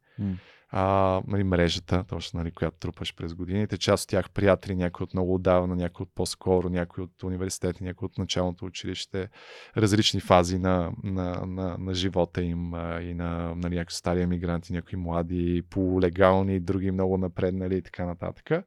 А, 0.70 1.20
нали, 1.26 1.44
мрежата, 1.44 2.04
точно, 2.08 2.38
нали, 2.38 2.50
която 2.50 2.78
трупаш 2.78 3.14
през 3.14 3.34
годините. 3.34 3.78
Част 3.78 4.04
от 4.04 4.08
тях 4.08 4.30
приятели, 4.30 4.76
някои 4.76 5.04
от 5.04 5.14
много 5.14 5.34
отдавна, 5.34 5.76
някои 5.76 6.04
от 6.04 6.14
по-скоро, 6.14 6.68
някои 6.68 7.04
от 7.04 7.22
университети, 7.22 7.84
някои 7.84 8.06
от 8.06 8.18
началното 8.18 8.64
училище, 8.64 9.28
различни 9.76 10.20
фази 10.20 10.58
на, 10.58 10.92
на, 11.02 11.46
на, 11.46 11.78
на 11.78 11.94
живота 11.94 12.42
им 12.42 12.74
а, 12.74 13.00
и 13.00 13.14
на 13.14 13.54
нали, 13.54 13.74
някои 13.74 13.92
стари 13.92 14.22
емигранти, 14.22 14.72
някои 14.72 14.98
млади, 14.98 15.62
полулегални, 15.70 16.60
други 16.60 16.90
много 16.90 17.18
напреднали 17.18 17.76
и 17.76 17.82
така 17.82 18.06
нататък. 18.06 18.64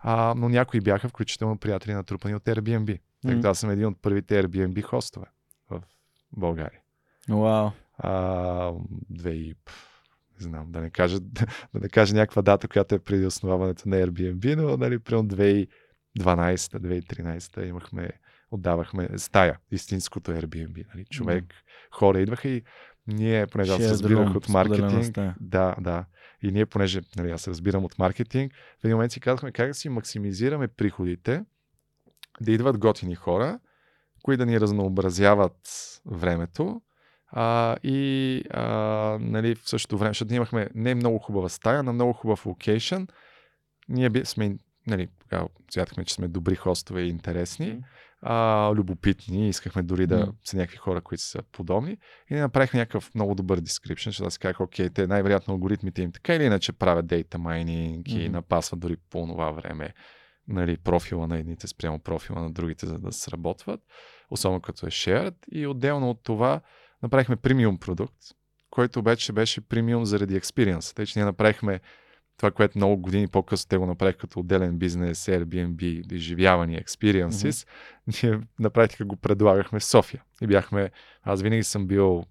А, 0.00 0.34
но 0.36 0.48
някои 0.48 0.80
бяха 0.80 1.08
включително 1.08 1.58
приятели 1.58 1.94
натрупани 1.94 2.34
от 2.34 2.44
Airbnb. 2.44 2.98
Като 3.26 3.46
М. 3.46 3.50
аз 3.50 3.58
съм 3.58 3.70
един 3.70 3.86
от 3.86 4.02
първите 4.02 4.42
Airbnb 4.42 4.82
хостове 4.82 5.26
в 5.70 5.82
България. 6.36 6.80
Вау. 7.28 7.70
А, 7.98 8.72
знам, 10.42 10.72
да 10.72 10.80
не 10.80 10.90
кажа, 10.90 11.20
да 11.20 11.46
не 11.74 11.88
кажа 11.88 12.14
някаква 12.14 12.42
дата, 12.42 12.68
която 12.68 12.94
е 12.94 12.98
преди 12.98 13.26
основаването 13.26 13.88
на 13.88 13.96
Airbnb, 13.96 14.56
но 14.56 14.76
нали, 14.76 14.98
примерно 14.98 15.28
2012-2013 16.18 17.66
имахме, 17.68 18.10
отдавахме 18.50 19.08
стая, 19.16 19.58
истинското 19.70 20.30
Airbnb. 20.30 20.84
Нали, 20.94 21.04
човек, 21.10 21.44
хора 21.90 22.20
идваха 22.20 22.48
и 22.48 22.62
ние, 23.06 23.46
понеже 23.46 23.72
аз 23.72 23.80
разбирах 23.80 24.34
от 24.34 24.48
маркетинг, 24.48 25.18
да, 25.40 25.76
да. 25.80 26.04
И 26.42 26.52
ние, 26.52 26.66
понеже 26.66 27.00
нали, 27.16 27.30
аз 27.30 27.48
разбирам 27.48 27.84
от 27.84 27.98
маркетинг, 27.98 28.52
в 28.80 28.84
един 28.84 28.96
момент 28.96 29.12
си 29.12 29.20
казахме 29.20 29.52
как 29.52 29.68
да 29.68 29.74
си 29.74 29.88
максимизираме 29.88 30.68
приходите, 30.68 31.44
да 32.40 32.52
идват 32.52 32.78
готини 32.78 33.14
хора, 33.14 33.58
които 34.22 34.38
да 34.38 34.46
ни 34.46 34.60
разнообразяват 34.60 35.56
времето 36.06 36.82
а, 37.30 37.76
и 37.82 38.42
а, 38.50 38.64
нали, 39.20 39.54
в 39.54 39.68
същото 39.68 39.98
време, 39.98 40.10
защото 40.10 40.34
имахме 40.34 40.68
не 40.74 40.94
много 40.94 41.18
хубава 41.18 41.48
стая, 41.48 41.82
на 41.82 41.92
много 41.92 42.12
хубав 42.12 42.46
локейшн. 42.46 43.02
Ние 43.88 44.10
би, 44.10 44.24
сме, 44.24 44.56
нали, 44.86 45.08
тогава 45.20 45.48
смятахме, 45.72 46.04
че 46.04 46.14
сме 46.14 46.28
добри 46.28 46.54
хостове 46.54 47.02
и 47.02 47.08
интересни, 47.08 47.80
а, 48.22 48.70
любопитни, 48.74 49.48
искахме 49.48 49.82
дори 49.82 50.06
да 50.06 50.32
са 50.44 50.56
някакви 50.56 50.76
хора, 50.76 51.00
които 51.00 51.22
са 51.22 51.42
подобни. 51.52 51.90
И 52.30 52.34
ние 52.34 52.42
направихме 52.42 52.80
някакъв 52.80 53.14
много 53.14 53.34
добър 53.34 53.60
description, 53.60 54.04
защото 54.04 54.26
аз 54.26 54.38
казах, 54.38 54.60
окей, 54.60 54.90
те 54.90 55.06
най-вероятно 55.06 55.54
алгоритмите 55.54 56.02
им 56.02 56.12
така 56.12 56.34
или 56.34 56.44
иначе 56.44 56.72
правят 56.72 57.06
data 57.06 57.36
mining 57.36 58.08
и 58.08 58.28
напасват 58.28 58.80
дори 58.80 58.96
по 59.10 59.26
това 59.26 59.50
време 59.50 59.94
нали, 60.48 60.76
профила 60.76 61.26
на 61.26 61.38
едните 61.38 61.66
спрямо 61.66 61.98
профила 61.98 62.42
на 62.42 62.50
другите, 62.50 62.86
за 62.86 62.98
да 62.98 63.12
сработват, 63.12 63.80
особено 64.30 64.60
като 64.60 64.86
е 64.86 64.90
shared. 64.90 65.34
И 65.52 65.66
отделно 65.66 66.10
от 66.10 66.22
това 66.22 66.60
направихме 67.02 67.36
премиум 67.36 67.78
продукт, 67.78 68.16
който 68.70 68.98
обаче 68.98 69.32
беше 69.32 69.60
премиум 69.60 70.04
заради 70.04 70.40
experience. 70.40 70.96
Тъй, 70.96 71.06
че 71.06 71.18
ние 71.18 71.26
направихме 71.26 71.80
това, 72.36 72.50
което 72.50 72.78
много 72.78 72.96
години 72.96 73.28
по-късно 73.28 73.68
те 73.68 73.76
го 73.76 73.86
направиха 73.86 74.18
като 74.18 74.40
отделен 74.40 74.78
бизнес, 74.78 75.26
Airbnb, 75.26 76.12
изживявания, 76.12 76.82
experiences, 76.84 77.68
ние 78.22 78.40
на 78.58 78.70
практика 78.70 79.04
го 79.04 79.16
предлагахме 79.16 79.80
в 79.80 79.84
София. 79.84 80.22
И 80.42 80.46
бяхме, 80.46 80.90
аз 81.22 81.42
винаги 81.42 81.64
съм 81.64 81.86
бил 81.86 82.24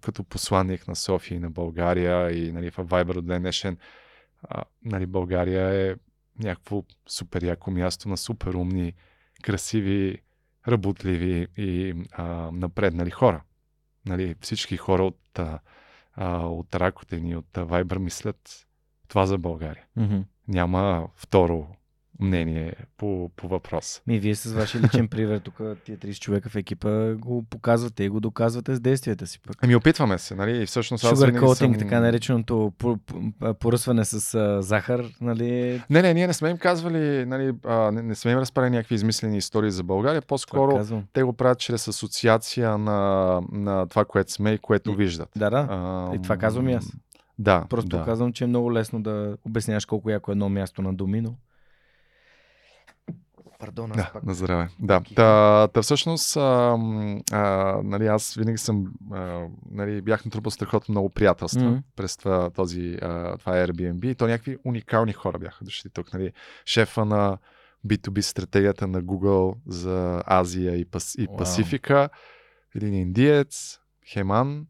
като 0.00 0.24
посланник 0.24 0.88
на 0.88 0.96
София 0.96 1.36
и 1.36 1.40
на 1.40 1.50
България 1.50 2.32
и 2.32 2.52
нали, 2.52 2.70
в 2.70 2.76
Viber 2.76 3.16
от 3.16 3.26
днешен. 3.26 3.76
А, 4.42 4.64
нали, 4.84 5.06
България 5.06 5.90
е 5.90 5.94
някакво 6.38 6.84
супер 7.08 7.42
яко 7.42 7.70
място 7.70 8.08
на 8.08 8.16
супер 8.16 8.54
умни, 8.54 8.92
красиви, 9.42 10.18
работливи 10.68 11.46
и 11.56 11.94
а, 12.12 12.50
напреднали 12.52 13.10
хора. 13.10 13.42
Нали, 14.06 14.34
всички 14.40 14.76
хора 14.76 15.04
от, 15.04 15.38
а, 15.38 15.60
от 16.46 16.74
Ракотен 16.74 17.26
и 17.26 17.36
от 17.36 17.52
Viber 17.52 17.98
мислят 17.98 18.66
това 19.08 19.26
за 19.26 19.38
България. 19.38 19.84
Мгм. 19.96 20.20
Няма 20.48 21.08
второ 21.14 21.66
мнение 22.20 22.74
по, 22.96 23.30
по 23.36 23.48
въпроса. 23.48 24.00
Ми, 24.06 24.18
вие 24.18 24.34
с 24.34 24.52
вашия 24.52 24.82
личен 24.82 25.08
пример, 25.08 25.38
тук 25.38 25.54
тия 25.84 25.98
30 25.98 26.18
човека 26.18 26.48
в 26.48 26.56
екипа 26.56 27.14
го 27.14 27.42
показвате 27.42 28.04
и 28.04 28.08
го 28.08 28.20
доказвате 28.20 28.74
с 28.74 28.80
действията 28.80 29.26
си 29.26 29.40
пък. 29.40 29.56
Ами 29.62 29.76
опитваме 29.76 30.18
се, 30.18 30.34
нали? 30.34 30.62
И 30.62 30.66
всъщност 30.66 31.04
аз 31.04 31.20
Sugar 31.20 31.54
съм... 31.54 31.74
така 31.74 32.00
нареченото 32.00 32.72
по- 32.78 32.96
по- 32.98 33.54
поръсване 33.54 34.04
с 34.04 34.34
а, 34.34 34.62
захар, 34.62 35.04
нали? 35.20 35.82
Не, 35.90 36.02
не, 36.02 36.14
ние 36.14 36.26
не 36.26 36.32
сме 36.32 36.50
им 36.50 36.58
казвали, 36.58 37.26
нали, 37.26 37.52
а, 37.64 37.90
не, 37.90 38.02
не 38.02 38.14
сме 38.14 38.30
им 38.30 38.38
разправили 38.38 38.70
някакви 38.70 38.94
измислени 38.94 39.36
истории 39.36 39.70
за 39.70 39.82
България, 39.82 40.22
по-скоро 40.22 40.76
казвам. 40.76 41.04
те 41.12 41.22
го 41.22 41.32
правят 41.32 41.58
чрез 41.58 41.88
асоциация 41.88 42.78
на, 42.78 43.40
на 43.52 43.86
това, 43.86 44.04
което 44.04 44.32
сме 44.32 44.50
и 44.52 44.58
което 44.58 44.90
И- 44.90 44.96
виждат. 44.96 45.28
Да, 45.36 45.50
да. 45.50 45.66
А, 45.70 46.14
И 46.14 46.22
това 46.22 46.36
казвам 46.36 46.68
и 46.68 46.72
аз. 46.72 46.92
Да, 47.38 47.64
Просто 47.70 47.88
да. 47.88 48.04
казвам, 48.04 48.32
че 48.32 48.44
е 48.44 48.46
много 48.46 48.72
лесно 48.72 49.02
да 49.02 49.36
обясняваш 49.44 49.84
колко 49.84 50.10
яко 50.10 50.30
е 50.30 50.32
едно 50.32 50.48
място 50.48 50.82
на 50.82 50.94
домино. 50.94 51.36
Пардон, 53.64 53.90
аз 53.90 53.96
Да, 53.96 54.10
пак. 54.12 54.22
на 54.24 54.34
здраве. 54.34 54.68
Да, 54.80 55.00
та, 55.16 55.68
та 55.68 55.82
всъщност, 55.82 56.36
а, 56.36 56.76
а, 57.32 57.42
нали, 57.84 58.06
аз 58.06 58.34
винаги 58.34 58.58
съм, 58.58 58.86
а, 59.12 59.46
нали, 59.70 60.02
бях 60.02 60.24
натрупал 60.24 60.50
страхотно 60.50 60.92
много 60.92 61.10
приятелства 61.10 61.70
Мгм. 61.70 61.78
през 61.96 62.16
това, 62.16 62.50
този, 62.50 62.98
а, 63.02 63.38
това 63.38 63.52
Airbnb. 63.52 64.06
И 64.06 64.14
то 64.14 64.26
някакви 64.26 64.58
уникални 64.64 65.12
хора 65.12 65.38
бяха 65.38 65.64
дошли 65.64 65.90
тук. 65.90 66.12
Нали. 66.12 66.32
Шефа 66.66 67.04
на 67.04 67.38
B2B 67.86 68.20
стратегията 68.20 68.86
на 68.86 69.02
Google 69.02 69.56
за 69.66 70.22
Азия 70.26 70.76
и, 70.76 70.84
Пас, 70.84 71.14
и. 71.18 71.28
Пасифика, 71.38 72.08
един 72.74 72.94
индиец, 72.94 73.78
Хеман, 74.12 74.66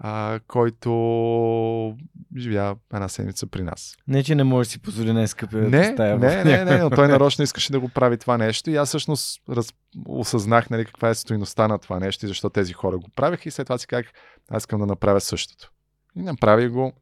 а, 0.00 0.40
който 0.46 1.96
живя 2.36 2.76
една 2.94 3.08
седмица 3.08 3.46
при 3.46 3.62
нас. 3.62 3.96
Не, 4.08 4.22
че 4.24 4.34
не 4.34 4.44
можеш 4.44 4.68
да 4.68 4.72
си 4.72 4.82
позволи 4.82 5.12
най-скъпия 5.12 5.62
Не, 5.62 5.84
стая. 5.84 6.16
в 6.16 6.20
не, 6.20 6.28
не, 6.28 6.44
не, 6.44 6.50
някаква- 6.64 6.78
но 6.78 6.90
той 6.90 7.08
нарочно 7.08 7.44
искаше 7.44 7.72
да 7.72 7.80
го 7.80 7.88
прави 7.88 8.18
това 8.18 8.38
нещо 8.38 8.70
и 8.70 8.76
аз 8.76 8.88
всъщност 8.88 9.42
раз, 9.48 9.68
осъзнах 10.06 10.70
нали, 10.70 10.84
каква 10.84 11.08
е 11.08 11.14
стоиността 11.14 11.68
на 11.68 11.78
това 11.78 11.98
нещо 12.00 12.24
и 12.24 12.28
защо 12.28 12.50
тези 12.50 12.72
хора 12.72 12.98
го 12.98 13.08
правиха 13.16 13.48
и 13.48 13.52
след 13.52 13.66
това 13.66 13.78
си 13.78 13.86
казах, 13.86 14.06
аз 14.50 14.62
искам 14.62 14.80
да 14.80 14.86
направя 14.86 15.20
същото. 15.20 15.70
И 16.16 16.22
направи 16.22 16.68
го. 16.68 16.92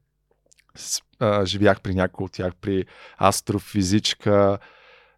С, 0.74 1.00
а, 1.20 1.46
живях 1.46 1.80
при 1.80 1.94
някои 1.94 2.24
от 2.24 2.32
тях, 2.32 2.52
при 2.60 2.84
астрофизичка 3.18 4.58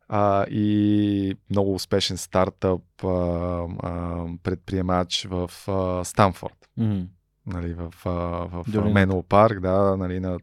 а, 0.09 0.45
и 0.45 1.35
много 1.51 1.75
успешен 1.75 2.17
стартъп, 2.17 2.83
а, 3.05 3.09
а, 3.83 4.25
предприемач 4.43 5.27
в 5.31 5.51
а, 5.69 6.05
Станфорд 6.05 6.55
Мгм. 6.77 7.01
Нали, 7.49 7.75
в, 7.75 7.93
в 8.05 8.65
Долината. 8.69 8.95
Менло 8.95 9.23
парк, 9.23 9.61
да, 9.61 9.97
нали, 9.97 10.21
на 10.21 10.39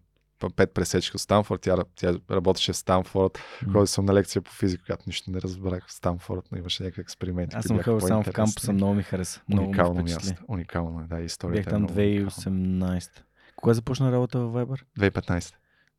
пет 0.56 0.74
пресечки 0.74 1.16
от 1.16 1.22
Станфорд. 1.22 1.62
Тя, 1.62 1.78
тя 1.96 2.14
работеше 2.32 2.74
в 2.74 2.78
Станфорд. 2.78 3.40
М. 3.66 3.74
Ходил 3.74 3.88
съм 3.88 4.06
на 4.06 4.14
лекция 4.14 4.42
по 4.42 4.52
физика, 4.52 4.86
която 4.86 5.04
нищо 5.08 5.32
не 5.32 5.42
разбрах 5.42 5.88
в 5.88 5.94
Станфорд, 5.94 6.46
но 6.52 6.58
имаше 6.58 6.84
някакви 6.84 7.02
експерименти. 7.02 7.56
Аз 7.56 7.66
съм 7.66 7.78
ходил 7.78 8.08
само 8.08 8.24
в 8.24 8.32
кампуса, 8.32 8.74
много 8.74 8.94
ми 8.94 9.04
хареса. 9.04 9.42
Много 9.50 9.68
Уникално 9.68 10.04
място. 10.04 10.44
Уникално 10.48 11.02
е, 11.02 11.04
да, 11.04 11.22
историята 11.22 11.60
Бях 11.60 11.68
е 11.68 11.70
там 11.70 11.82
много 11.82 11.94
уникална. 12.00 12.32
2018. 12.32 13.10
Кога 13.56 13.74
започна 13.74 14.12
работа 14.12 14.40
в 14.40 14.66
Viber? 14.66 14.84
2015. 15.00 15.54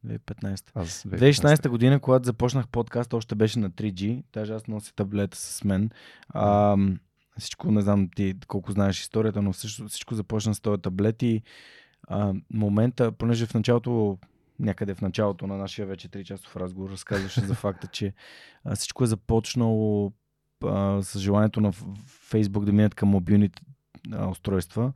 2015. 0.06 0.70
Аз 0.74 1.02
2016 1.02 1.68
година, 1.68 2.00
когато 2.00 2.24
започнах 2.24 2.68
подкаст, 2.68 3.14
още 3.14 3.34
беше 3.34 3.58
на 3.58 3.70
3G. 3.70 4.22
Даже 4.32 4.52
аз 4.52 4.66
нося 4.66 4.94
таблета 4.94 5.36
с 5.36 5.64
мен. 5.64 5.90
А, 6.28 6.76
всичко, 7.38 7.70
не 7.70 7.80
знам 7.80 8.08
ти 8.16 8.34
колко 8.46 8.72
знаеш 8.72 9.00
историята, 9.00 9.42
но 9.42 9.52
всичко, 9.52 9.88
всичко 9.88 10.14
започна 10.14 10.54
с 10.54 10.60
този 10.60 10.82
таблет 10.82 11.22
и 11.22 11.42
а, 12.08 12.34
момента, 12.50 13.12
понеже 13.12 13.46
в 13.46 13.54
началото, 13.54 14.18
някъде 14.58 14.94
в 14.94 15.00
началото 15.00 15.46
на 15.46 15.56
нашия 15.56 15.86
вече 15.86 16.08
3 16.08 16.24
часов 16.24 16.56
разговор 16.56 16.90
разказваше 16.90 17.40
за 17.40 17.54
факта, 17.64 17.86
че 17.86 18.12
а, 18.64 18.76
всичко 18.76 19.04
е 19.04 19.06
започнало 19.06 20.12
а, 20.64 21.02
с 21.02 21.18
желанието 21.18 21.60
на 21.60 21.72
Фейсбук 22.06 22.64
да 22.64 22.72
минат 22.72 22.94
към 22.94 23.08
мобилните 23.08 23.62
а, 24.12 24.28
устройства. 24.28 24.92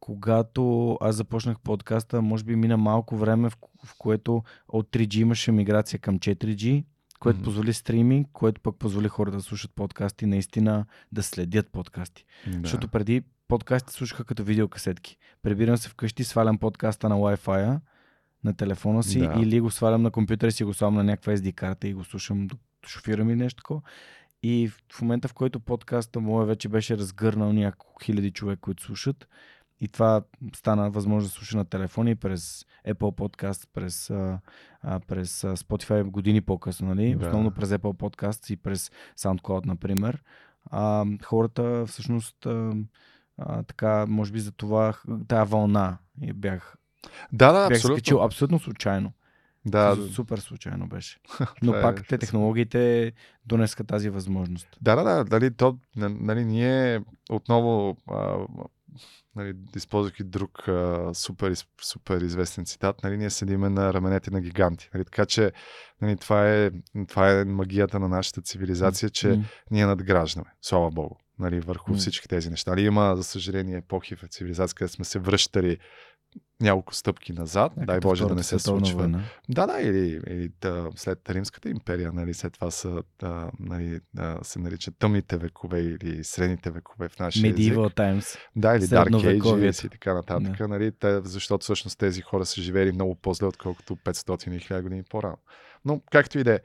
Когато 0.00 0.92
аз 1.00 1.16
започнах 1.16 1.60
подкаста, 1.60 2.22
може 2.22 2.44
би 2.44 2.56
мина 2.56 2.76
малко 2.76 3.16
време, 3.16 3.50
в, 3.50 3.56
в 3.84 3.94
което 3.98 4.42
от 4.68 4.90
3G 4.90 5.16
имаше 5.16 5.52
миграция 5.52 6.00
към 6.00 6.18
4G, 6.18 6.84
което 7.22 7.40
mm-hmm. 7.40 7.44
позволи 7.44 7.72
стриминг, 7.72 8.28
което 8.32 8.60
пък 8.60 8.76
позволи 8.76 9.08
хората 9.08 9.36
да 9.36 9.42
слушат 9.42 9.70
подкасти, 9.74 10.26
наистина 10.26 10.84
да 11.12 11.22
следят 11.22 11.68
подкасти. 11.72 12.24
Да. 12.46 12.58
Защото 12.62 12.88
преди 12.88 13.22
подкасти 13.48 13.92
слушаха 13.92 14.24
като 14.24 14.44
видеокасетки. 14.44 15.18
Прибирам 15.42 15.76
се 15.76 15.88
вкъщи, 15.88 16.24
свалям 16.24 16.58
подкаста 16.58 17.08
на 17.08 17.14
Wi-Fi 17.14 17.80
на 18.44 18.54
телефона 18.54 19.02
си 19.02 19.18
да. 19.18 19.34
или 19.38 19.60
го 19.60 19.70
свалям 19.70 20.02
на 20.02 20.10
компютъра 20.10 20.48
и 20.48 20.52
си 20.52 20.64
го 20.64 20.74
свалям 20.74 20.94
на 20.94 21.04
някаква 21.04 21.36
SD 21.36 21.54
карта 21.54 21.88
и 21.88 21.94
го 21.94 22.04
слушам 22.04 22.46
докато 22.46 22.88
шофирам 22.88 23.30
или 23.30 23.36
нещо 23.36 23.56
такова. 23.56 23.80
И 24.42 24.70
в 24.92 25.02
момента, 25.02 25.28
в 25.28 25.34
който 25.34 25.60
подкаста 25.60 26.20
моя 26.20 26.46
вече 26.46 26.68
беше 26.68 26.98
разгърнал 26.98 27.52
няколко 27.52 28.04
хиляди 28.04 28.30
човек, 28.30 28.58
които 28.60 28.82
слушат, 28.82 29.28
и 29.82 29.88
това 29.88 30.22
стана 30.54 30.90
възможно 30.90 31.28
да 31.28 31.34
слуша 31.34 31.56
на 31.56 31.64
телефони 31.64 32.14
през 32.14 32.66
Apple 32.88 32.94
Podcast, 32.94 33.68
през, 33.72 34.10
а, 34.10 34.40
през 35.06 35.42
Spotify 35.42 36.02
години 36.02 36.40
по-късно, 36.40 36.88
нали? 36.88 37.14
Да. 37.14 37.26
Основно 37.26 37.50
през 37.50 37.68
Apple 37.68 37.96
Podcast 37.96 38.52
и 38.52 38.56
през 38.56 38.90
SoundCloud, 39.18 39.66
например. 39.66 40.22
А, 40.70 41.06
хората 41.24 41.84
всъщност 41.86 42.46
а, 42.46 42.72
а, 43.38 43.62
така, 43.62 44.06
може 44.06 44.32
би 44.32 44.40
за 44.40 44.52
това 44.52 44.94
тази 45.28 45.50
вълна 45.50 45.98
бях, 46.34 46.76
да, 47.32 47.52
да, 47.52 47.68
бях 47.68 47.76
абсолютно. 47.76 47.96
скачил 47.96 48.24
абсолютно 48.24 48.58
случайно. 48.58 49.12
Да. 49.66 49.96
Супер 50.12 50.38
случайно 50.38 50.86
беше. 50.86 51.18
Но 51.62 51.74
е, 51.74 51.82
пак 51.82 52.08
те 52.08 52.18
технологиите 52.18 53.12
донеска 53.46 53.84
тази 53.84 54.10
възможност. 54.10 54.68
Да, 54.80 54.96
да, 54.96 55.02
да. 55.02 55.24
Дали, 55.24 55.50
то, 55.50 55.78
нали, 55.96 56.44
ние 56.44 57.00
отново 57.30 57.96
а, 58.10 58.36
нали, 59.36 59.54
използвайки 59.76 60.24
друг 60.24 60.68
а, 60.68 61.10
супер, 61.14 61.54
супер 61.82 62.20
известен 62.20 62.64
цитат, 62.64 63.02
нали, 63.02 63.16
ние 63.16 63.30
седиме 63.30 63.68
на 63.68 63.94
раменете 63.94 64.30
на 64.30 64.40
гиганти. 64.40 64.90
Нали, 64.94 65.04
така 65.04 65.26
че 65.26 65.52
нали, 66.00 66.16
това, 66.16 66.48
е, 66.50 66.70
това 67.08 67.30
е 67.30 67.44
магията 67.44 68.00
на 68.00 68.08
нашата 68.08 68.42
цивилизация, 68.42 69.10
че 69.10 69.28
mm. 69.28 69.42
ние 69.70 69.86
надграждаме, 69.86 70.50
слава 70.60 70.90
Богу, 70.90 71.14
нали, 71.38 71.60
върху 71.60 71.92
mm. 71.92 71.96
всички 71.96 72.28
тези 72.28 72.50
неща. 72.50 72.70
Нали, 72.70 72.82
има, 72.82 73.16
за 73.16 73.24
съжаление, 73.24 73.76
епохи 73.76 74.16
в 74.16 74.28
цивилизация, 74.28 74.74
където 74.74 74.94
сме 74.94 75.04
се 75.04 75.18
връщали 75.18 75.78
няколко 76.62 76.94
стъпки 76.94 77.32
назад, 77.32 77.72
дай 77.76 78.00
Боже 78.00 78.26
да 78.26 78.34
не 78.34 78.42
се 78.42 78.58
случва. 78.58 78.98
Война. 78.98 79.24
Да, 79.48 79.66
да, 79.66 79.80
или, 79.80 80.20
или 80.26 80.50
да, 80.60 80.90
след 80.96 81.30
Римската 81.30 81.68
империя, 81.68 82.12
нали, 82.12 82.34
след 82.34 82.52
това 82.52 82.70
са, 82.70 83.02
да, 83.20 83.50
нали, 83.60 84.00
да, 84.14 84.38
се 84.42 84.58
наричат 84.58 84.94
тъмните 84.98 85.36
векове 85.36 85.80
или 85.80 86.24
средните 86.24 86.70
векове 86.70 87.08
в 87.08 87.18
нашия 87.18 87.54
Medieval 87.54 87.86
език. 87.86 87.96
times. 87.96 88.38
Да, 88.56 88.76
или 88.76 88.82
Dark 88.82 89.40
Ages 89.40 89.86
и 89.86 89.88
така 89.88 90.14
нататък, 90.14 90.58
да. 90.58 90.68
нали, 90.68 90.92
те, 90.92 91.20
защото 91.20 91.62
всъщност 91.62 91.98
тези 91.98 92.22
хора 92.22 92.46
са 92.46 92.60
живели 92.60 92.92
много 92.92 93.14
по-зле, 93.14 93.46
отколкото 93.46 93.96
500 93.96 94.48
или 94.48 94.60
1000 94.60 94.82
години 94.82 95.02
по-рано. 95.10 95.38
Но 95.84 96.00
както 96.10 96.38
и 96.38 96.44
да 96.44 96.54
е. 96.54 96.60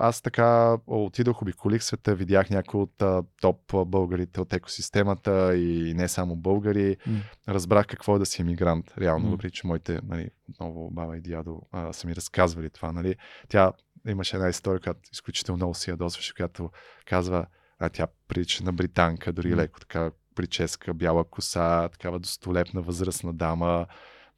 Аз 0.00 0.22
така 0.22 0.78
отидох, 0.86 1.42
обиколих 1.42 1.82
света, 1.82 2.14
видях 2.14 2.50
някои 2.50 2.80
от 2.80 3.02
а, 3.02 3.22
топ 3.40 3.60
българите 3.86 4.40
от 4.40 4.52
екосистемата 4.52 5.56
и 5.56 5.94
не 5.94 6.08
само 6.08 6.36
българи. 6.36 6.96
Mm. 6.96 7.20
Разбрах 7.48 7.86
какво 7.86 8.16
е 8.16 8.18
да 8.18 8.26
си 8.26 8.42
емигрант, 8.42 8.94
реално, 9.00 9.26
mm. 9.26 9.30
въпреки 9.30 9.56
че 9.56 9.66
моите 9.66 10.00
нали, 10.02 10.30
отново 10.48 10.90
баба 10.90 11.16
и 11.16 11.20
дядо 11.20 11.62
а, 11.72 11.92
са 11.92 12.06
ми 12.06 12.16
разказвали 12.16 12.70
това. 12.70 12.92
Нали. 12.92 13.16
Тя 13.48 13.72
имаше 14.08 14.36
една 14.36 14.48
история, 14.48 14.80
която 14.80 15.00
изключително 15.12 15.56
много 15.56 15.74
си 15.74 15.90
ядосваше, 15.90 16.34
която 16.34 16.70
казва, 17.06 17.46
а 17.78 17.88
тя 17.88 18.06
прилича 18.28 18.64
на 18.64 18.72
британка, 18.72 19.32
дори 19.32 19.52
mm. 19.52 19.56
леко 19.56 19.80
така 19.80 20.10
прическа, 20.34 20.94
бяла 20.94 21.24
коса, 21.24 21.88
такава 21.88 22.18
достолепна 22.18 22.82
възрастна 22.82 23.32
дама 23.32 23.86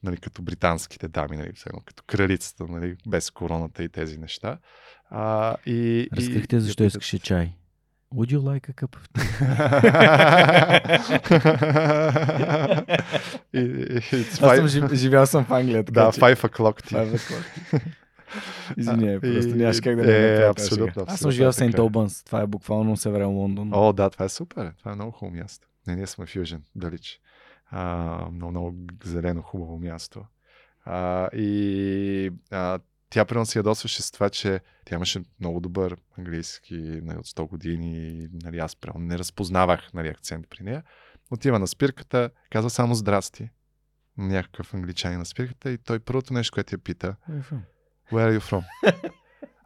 нали, 0.03 0.17
като 0.17 0.43
британските 0.43 1.09
дами, 1.09 1.37
нали, 1.37 1.53
като 1.85 2.03
кралицата, 2.07 2.65
нали, 2.69 2.97
без 3.09 3.31
короната 3.31 3.85
и 3.85 3.89
тези 3.89 4.19
неща. 4.19 4.59
А, 5.11 5.57
и, 5.67 6.09
Разкрихте 6.17 6.57
и, 6.57 6.61
защо 6.61 6.85
и, 6.85 6.87
искаше 6.87 7.19
чай. 7.19 7.53
Would 8.15 8.33
you 8.33 8.39
like 8.39 8.69
a 8.69 8.75
cup 8.75 8.97
of 8.97 9.05
tea? 9.15 9.29
Аз 14.43 14.57
съм 14.57 14.69
жив, 14.69 14.95
живял 14.95 15.27
съм 15.27 15.45
в 15.45 15.51
Англия. 15.51 15.85
Така, 15.85 16.01
да, 16.05 16.13
че... 16.13 16.21
five 16.21 16.49
o'clock 16.49 16.83
tea. 16.83 16.97
Five 16.97 17.17
o'clock 17.17 17.45
Извинявай, 18.77 19.21
просто 19.21 19.57
нямаш 19.57 19.81
как 19.81 19.97
да 19.97 20.03
не 20.03 20.35
е, 20.35 20.49
абсолютно, 20.49 20.87
абсолютно, 20.87 21.05
Аз 21.15 21.21
съм 21.21 21.31
живял 21.31 21.53
в 21.53 21.55
Сейнт 21.55 21.79
Олбънс. 21.79 22.25
Това 22.25 22.41
е 22.41 22.47
буквално 22.47 22.97
северен 22.97 23.29
Лондон. 23.29 23.71
О, 23.73 23.93
да, 23.93 24.11
това 24.11 24.25
е 24.25 24.29
супер. 24.29 24.73
Това 24.79 24.93
е 24.93 24.95
много 24.95 25.11
хубаво 25.11 25.37
място. 25.37 25.69
Не, 25.87 25.97
ние 25.97 26.07
сме 26.07 26.27
фюжен, 26.27 26.63
далеч 26.75 27.21
а, 27.71 28.31
много, 28.33 28.51
много 28.51 28.77
зелено, 29.05 29.43
хубаво 29.43 29.79
място. 29.79 30.25
А, 30.85 31.29
и 31.33 32.31
а, 32.51 32.79
тя 33.11 33.25
прено 33.25 33.47
се 33.47 33.59
ядосваше 33.59 34.03
с 34.03 34.11
това, 34.11 34.31
че 34.31 34.61
тя 34.85 34.97
имаше 34.97 35.23
много 35.41 35.61
добър 35.61 35.97
английски 36.19 37.01
нали, 37.03 37.19
от 37.19 37.27
100 37.27 37.49
години. 37.49 38.29
Нали, 38.43 38.59
аз 38.59 38.77
прямо 38.77 38.99
не 38.99 39.19
разпознавах 39.19 39.95
нали, 39.95 40.09
акцент 40.09 40.47
при 40.51 40.65
нея. 40.65 40.83
Отива 41.31 41.59
на 41.59 41.67
спирката, 41.67 42.31
казва 42.51 42.71
само 42.71 42.95
здрасти. 42.95 43.51
Някакъв 44.19 44.75
англичанин 44.75 45.19
на 45.19 45.27
спирката 45.27 45.71
и 45.71 45.79
той 45.79 45.99
първото 45.99 46.35
нещо, 46.35 46.55
което 46.55 46.75
я 46.75 46.79
пита 46.79 47.17
Where 48.13 48.33
are 48.33 48.39
you 48.39 48.41
from? 48.41 48.65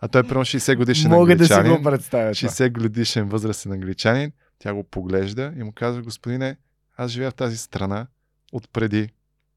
А 0.05 0.09
той 0.09 0.21
е 0.21 0.25
прямо 0.25 0.45
60 0.45 0.77
годишен 0.77 1.11
Мога 1.11 1.33
англичанин. 1.33 1.63
да 1.63 1.77
си 1.77 1.79
го 1.79 1.83
представя. 1.91 2.31
60 2.31 2.73
годишен 2.73 3.29
възрастен 3.29 3.73
англичанин. 3.73 4.33
Тя 4.59 4.75
го 4.75 4.85
поглежда 4.85 5.53
и 5.57 5.63
му 5.63 5.73
казва, 5.73 6.03
господине, 6.03 6.57
аз 6.97 7.11
живея 7.11 7.31
в 7.31 7.35
тази 7.35 7.59
страна 7.59 8.07
отпреди 8.53 9.09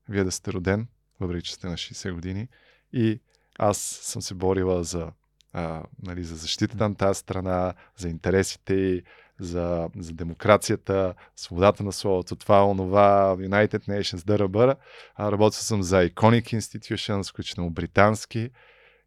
вие 0.10 0.24
да 0.24 0.32
сте 0.32 0.54
роден, 0.54 0.88
въпреки 1.20 1.48
че 1.48 1.54
сте 1.54 1.68
на 1.68 1.74
60 1.74 2.14
години. 2.14 2.48
И 2.94 3.20
аз 3.60 3.78
съм 3.78 4.22
се 4.22 4.34
борила 4.34 4.84
за, 4.84 5.12
а, 5.54 5.84
нали, 6.04 6.24
за 6.24 6.36
защитата 6.36 6.90
на 6.90 6.96
тази 6.96 7.20
страна, 7.20 7.74
за 7.98 8.10
интересите 8.10 8.74
и 8.74 9.04
за, 9.40 9.90
за 9.98 10.14
демокрацията, 10.14 11.14
свободата 11.36 11.84
на 11.84 11.92
словото, 11.92 12.36
това, 12.36 12.66
онова, 12.66 13.36
United 13.38 13.88
Nations, 13.88 14.26
дъръбъра. 14.26 14.76
Работил 15.20 15.62
съм 15.62 15.84
за 15.84 16.10
Iconic 16.10 16.58
Institutions, 16.58 17.32
включително 17.32 17.70
британски. 17.70 18.50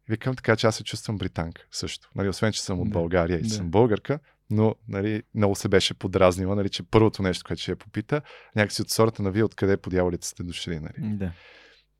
Викам 0.09 0.35
така, 0.35 0.55
че 0.55 0.67
аз 0.67 0.75
се 0.75 0.83
чувствам 0.83 1.17
британка 1.17 1.61
също. 1.71 2.09
Нали, 2.15 2.29
освен, 2.29 2.51
че 2.51 2.61
съм 2.61 2.79
от 2.79 2.89
България 2.89 3.39
и 3.39 3.43
да. 3.43 3.49
съм 3.49 3.69
българка, 3.69 4.19
но 4.49 4.75
нали, 4.87 5.23
много 5.35 5.55
се 5.55 5.67
беше 5.67 5.93
подразнила, 5.93 6.55
нали, 6.55 6.69
че 6.69 6.83
първото 6.83 7.23
нещо, 7.23 7.43
което 7.47 7.61
ще 7.61 7.71
я 7.71 7.75
попита, 7.75 8.21
някакси 8.55 8.81
от 8.81 8.89
сорта 8.89 9.23
на 9.23 9.31
вие 9.31 9.43
откъде 9.43 9.77
по 9.77 9.89
дяволите 9.89 10.27
сте 10.27 10.43
дошли. 10.43 10.79
Нали. 10.79 11.15
Да. 11.15 11.31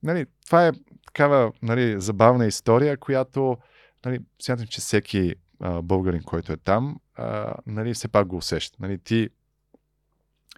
Нали, 0.03 0.25
това 0.45 0.67
е 0.67 0.71
такава 1.05 1.51
нали, 1.61 2.01
забавна 2.01 2.45
история, 2.45 2.97
която 2.97 3.57
нали, 4.05 4.19
смятам, 4.41 4.67
че 4.67 4.81
всеки 4.81 5.35
а, 5.59 5.81
българин, 5.81 6.23
който 6.23 6.53
е 6.53 6.57
там, 6.57 6.99
а, 7.15 7.55
нали, 7.65 7.93
все 7.93 8.07
пак 8.07 8.27
го 8.27 8.37
усеща. 8.37 8.77
Нали, 8.79 8.97
ти 8.97 9.29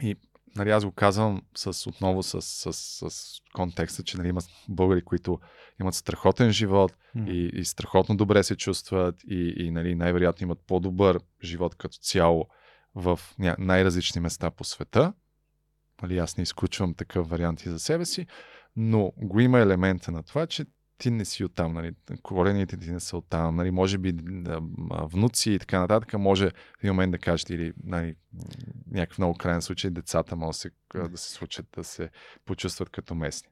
и 0.02 0.16
нали, 0.56 0.70
аз 0.70 0.86
го 0.86 0.92
казвам 0.92 1.42
с, 1.56 1.90
отново 1.90 2.24
с, 2.24 2.42
с, 2.42 2.74
с, 2.74 3.10
с 3.10 3.42
контекста, 3.54 4.04
че 4.04 4.18
нали, 4.18 4.28
има 4.28 4.42
българи, 4.70 5.02
които 5.02 5.40
имат 5.82 5.96
страхотен 5.96 6.52
живот 6.52 6.98
mm. 7.16 7.32
и, 7.32 7.60
и 7.60 7.66
страхотно 7.66 8.18
добре 8.18 8.44
се 8.44 8.56
чувстват 8.56 9.16
и, 9.28 9.54
и 9.58 9.72
нали, 9.72 9.96
най-вероятно 9.96 10.44
имат 10.44 10.60
по-добър 10.68 11.20
живот 11.44 11.76
като 11.76 11.98
цяло 11.98 12.48
в 12.96 13.20
най-различни 13.58 14.22
места 14.22 14.52
по 14.52 14.64
света. 14.64 15.14
Нали, 16.02 16.18
аз 16.18 16.38
не 16.38 16.42
изключвам 16.44 16.94
такъв 16.94 17.30
вариант 17.30 17.66
и 17.66 17.70
за 17.70 17.80
себе 17.80 18.06
си, 18.06 18.28
но 18.76 19.12
го 19.18 19.40
има 19.40 19.60
елемента 19.60 20.12
на 20.12 20.24
това, 20.24 20.48
че 20.48 20.66
ти 21.02 21.12
не 21.12 21.26
си 21.26 21.44
оттам, 21.44 21.74
нали, 21.74 21.92
корените 22.24 22.78
ти 22.78 22.92
не 22.92 23.00
са 23.00 23.18
оттам, 23.18 23.56
нали, 23.56 23.72
може 23.72 23.98
би 23.98 24.12
да, 24.12 24.60
внуци 24.90 25.52
и 25.52 25.60
така 25.60 25.80
нататък, 25.80 26.14
може 26.14 26.50
в 26.50 26.84
един 26.84 26.94
момент 26.94 27.12
да 27.12 27.18
кажете 27.18 27.54
или 27.54 27.74
нали, 27.84 28.16
някакъв 28.92 29.18
много 29.18 29.38
крайен 29.38 29.62
случай 29.62 29.92
децата 29.92 30.36
може 30.36 30.56
да 30.56 30.60
се, 30.60 30.72
да 31.10 31.18
се 31.18 31.32
случат 31.32 31.66
да 31.76 31.84
се 31.84 32.10
почувстват 32.46 32.90
като 32.90 33.16
местни. 33.16 33.52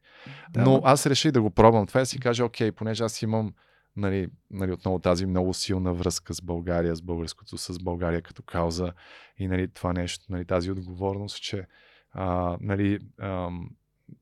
Да, 0.49 0.61
Но 0.61 0.81
аз 0.83 1.05
реших 1.05 1.31
да 1.31 1.41
го 1.41 1.49
пробвам. 1.49 1.87
Това 1.87 2.01
и 2.01 2.05
си 2.05 2.19
кажа, 2.19 2.45
окей, 2.45 2.71
понеже 2.71 3.03
аз 3.03 3.21
имам 3.21 3.53
нали, 3.95 4.27
нали, 4.51 4.71
отново 4.71 4.99
тази 4.99 5.25
много 5.25 5.53
силна 5.53 5.93
връзка 5.93 6.33
с 6.33 6.41
България, 6.41 6.95
с 6.95 7.01
българското, 7.01 7.57
с 7.57 7.79
България 7.79 8.21
като 8.21 8.43
кауза 8.43 8.93
и 9.37 9.47
нали, 9.47 9.67
това 9.67 9.93
нещо, 9.93 10.25
нали, 10.29 10.45
тази 10.45 10.71
отговорност, 10.71 11.41
че 11.41 11.67
а, 12.11 12.57
нали, 12.61 12.99
а, 13.19 13.49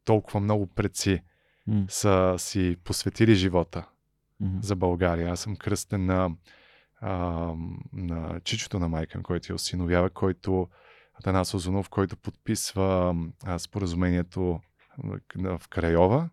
толкова 0.06 0.40
много 0.40 0.68
предци 0.68 1.22
Са 1.90 2.36
си 2.38 2.78
посветили 2.84 3.36
живота 3.36 3.88
Мгм. 4.40 4.58
за 4.62 4.76
България. 4.76 5.32
Аз 5.32 5.40
съм 5.40 5.56
кръстен 5.56 6.06
на, 6.06 6.32
а, 7.02 7.12
на 7.94 8.40
чичото 8.44 8.80
на 8.80 8.88
майка, 8.90 9.24
който 9.24 9.52
я 9.52 9.56
осиновява, 9.56 10.10
който 10.10 10.68
Атанас 11.20 11.54
Озунов, 11.54 11.90
който 11.90 12.18
подписва 12.18 13.16
а, 13.46 13.60
споразумението 13.60 14.60
в 15.44 15.62
Крайова, 15.70 16.30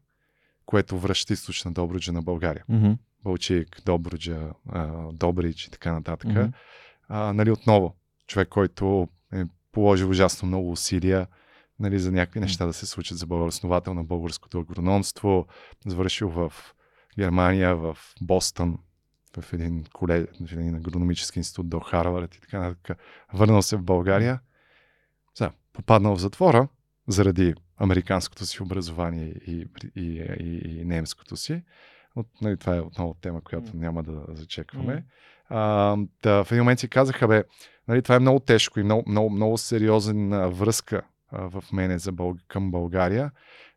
което 0.67 0.99
връща 0.99 1.33
източна 1.33 1.73
Добруджа 1.73 2.13
на 2.13 2.23
България. 2.23 2.65
Мгм. 2.69 2.93
Балчик, 3.25 3.83
Добруджа, 3.87 4.51
а, 4.69 5.13
Добрич 5.13 5.65
и 5.65 5.71
така 5.71 5.93
нататък. 5.93 6.31
Мгм. 6.31 6.47
А, 7.09 7.33
нали, 7.33 7.51
отново, 7.51 7.95
човек, 8.27 8.49
който 8.49 9.09
е 9.33 9.45
положил 9.73 10.11
ужасно 10.11 10.49
много 10.49 10.71
усилия 10.71 11.27
нали, 11.81 11.99
за 11.99 12.12
някакви 12.12 12.41
неща 12.41 12.67
да 12.67 12.73
се 12.73 12.86
случат 12.86 13.19
за 13.19 13.27
основател 13.27 13.94
на 13.94 14.05
българското 14.05 14.59
агрономство, 14.59 15.47
завършил 15.86 16.28
в 16.28 16.53
Германия, 17.19 17.77
в 17.77 17.99
Бостън, 18.20 18.78
в 19.36 19.53
един, 19.53 19.85
колеж, 19.93 20.27
в 20.49 20.53
един 20.53 20.75
агрономически 20.75 21.39
институт 21.39 21.69
до 21.69 21.81
Харвард 21.81 22.35
и 22.35 22.41
така 22.41 22.59
нататък. 22.59 22.99
Върнал 23.33 23.62
се 23.62 23.77
в 23.77 23.83
България, 23.83 24.41
сега, 25.35 25.51
попаднал 25.73 26.17
в 26.17 26.20
затвора 26.20 26.69
заради 27.09 27.55
американското 27.77 28.47
си 28.47 28.62
образование 28.62 29.28
и, 29.47 29.67
и, 29.97 30.25
и, 30.41 30.81
и 30.81 30.85
немското 30.85 31.36
си. 31.36 31.62
От, 32.17 32.27
нали, 32.41 32.57
това 32.57 32.77
е 32.77 32.81
отново 32.81 33.15
тема, 33.15 33.41
която 33.41 33.77
няма 33.77 34.03
да 34.03 34.25
зачекваме. 34.28 35.05
А, 35.49 35.97
да, 36.23 36.44
в 36.44 36.53
един 36.53 36.62
момент 36.62 36.81
си 36.81 36.89
казаха, 36.89 37.28
бе, 37.28 37.44
нали, 37.89 38.03
това 38.03 38.15
е 38.15 38.19
много 38.19 38.41
тежко 38.41 38.81
и 38.81 38.83
много, 38.83 39.11
много, 39.11 39.31
много 39.31 39.59
сериозен 39.59 40.33
а, 40.33 40.49
връзка 40.49 41.03
в 41.39 41.65
мене 41.73 41.99
за 41.99 42.13
Бълг... 42.13 42.39
към 42.49 42.71
България 42.71 43.31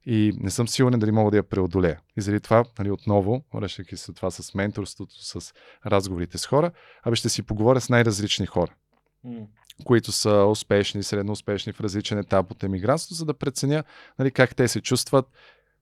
и 0.06 0.34
не 0.40 0.50
съм 0.50 0.68
сигурен 0.68 1.00
дали 1.00 1.12
мога 1.12 1.32
да 1.32 1.38
я 1.38 1.44
преодолея. 1.44 2.00
И 2.18 2.22
заради 2.22 2.40
това, 2.40 2.64
нали, 2.80 2.92
отново, 2.92 3.44
връщайки 3.54 3.98
се 3.98 4.14
това 4.14 4.32
с 4.32 4.54
менторството, 4.54 5.14
с 5.24 5.54
разговорите 5.86 6.38
с 6.38 6.46
хора, 6.46 6.72
абе 7.04 7.16
ще 7.16 7.30
си 7.30 7.44
поговоря 7.44 7.82
с 7.82 7.90
най-различни 7.90 8.46
хора 8.46 8.72
които 9.84 10.12
са 10.12 10.46
успешни, 10.50 11.04
средно 11.04 11.32
успешни 11.32 11.74
в 11.74 11.82
различен 11.82 12.18
етап 12.18 12.52
от 12.52 12.64
емиграцията, 12.64 13.16
за 13.16 13.26
да 13.26 13.34
преценя 13.34 13.84
нали, 14.20 14.32
как 14.32 14.56
те 14.56 14.68
се 14.68 14.82
чувстват, 14.82 15.26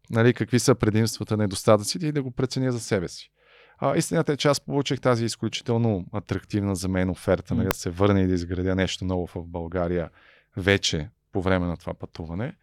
нали, 0.09 0.33
какви 0.33 0.59
са 0.59 0.75
предимствата, 0.75 1.37
недостатъците 1.37 2.07
и 2.07 2.11
да 2.11 2.23
го 2.23 2.31
преценя 2.31 2.71
за 2.71 2.79
себе 2.79 3.07
си. 3.07 3.31
А, 3.77 3.97
истината 3.97 4.33
е, 4.33 4.37
че 4.37 4.47
аз 4.47 4.59
получих 4.59 5.01
тази 5.01 5.25
изключително 5.25 6.05
атрактивна 6.13 6.75
за 6.75 6.87
мен 6.87 7.09
оферта, 7.09 7.55
нали, 7.55 7.67
да 7.67 7.73
се 7.73 7.89
върна 7.89 8.21
и 8.21 8.27
да 8.27 8.33
изградя 8.33 8.75
нещо 8.75 9.05
ново 9.05 9.27
в 9.27 9.47
България 9.47 10.09
вече 10.57 11.09
по 11.35 11.41
време 11.41 11.65
на 11.65 11.77
това 11.77 11.93
пътуване. 11.93 12.55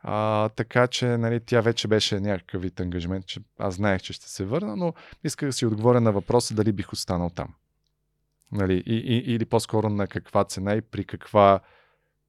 А, 0.00 0.48
така 0.48 0.86
че 0.86 1.06
нали, 1.06 1.40
тя 1.40 1.60
вече 1.60 1.88
беше 1.88 2.20
някакъв 2.20 2.62
вид 2.62 2.80
ангажимент, 2.80 3.26
че 3.26 3.40
аз 3.58 3.74
знаех, 3.74 4.02
че 4.02 4.12
ще 4.12 4.28
се 4.28 4.44
върна, 4.44 4.76
но 4.76 4.94
исках 5.24 5.48
да 5.48 5.52
си 5.52 5.66
отговоря 5.66 6.00
на 6.00 6.12
въпроса 6.12 6.54
дали 6.54 6.72
бих 6.72 6.92
останал 6.92 7.30
там. 7.30 7.54
Нали, 8.52 8.82
и, 8.86 8.94
и, 8.96 9.34
или 9.34 9.44
по-скоро 9.44 9.88
на 9.88 10.06
каква 10.06 10.44
цена 10.44 10.74
и 10.74 10.80
при 10.80 11.04
каква, 11.04 11.60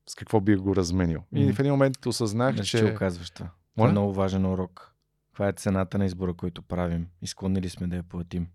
с 0.09 0.15
какво 0.15 0.39
бих 0.39 0.57
го 0.57 0.75
разменил. 0.75 1.23
И 1.35 1.43
Мгм. 1.43 1.53
в 1.53 1.59
един 1.59 1.71
момент 1.71 2.05
осъзнах, 2.05 2.55
Да, 2.55 2.63
че... 2.63 2.77
че 2.77 2.85
оказваш 2.85 3.29
това. 3.29 3.49
Това 3.75 3.87
е 3.87 3.91
много 3.91 4.13
важен 4.13 4.45
урок. 4.45 4.93
Това 5.33 5.47
е 5.47 5.53
цената 5.53 5.97
на 5.97 6.05
избора, 6.05 6.33
който 6.33 6.61
правим. 6.61 7.07
Изклонни 7.21 7.61
ли 7.61 7.69
сме 7.69 7.87
да 7.87 7.95
я 7.95 8.03
платим? 8.03 8.47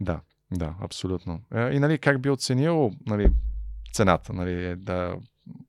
Да, 0.00 0.20
да, 0.52 0.74
абсолютно. 0.80 1.40
Е, 1.54 1.70
И 1.74 1.78
нали, 1.78 1.98
как 1.98 2.20
би 2.20 2.30
оценил 2.30 2.92
нали, 3.06 3.32
цената, 3.92 4.32
нали, 4.32 4.64
е 4.64 4.76
да, 4.76 5.16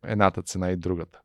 едната 0.04 0.42
цена 0.42 0.72
и 0.72 0.76
другата. 0.76 1.22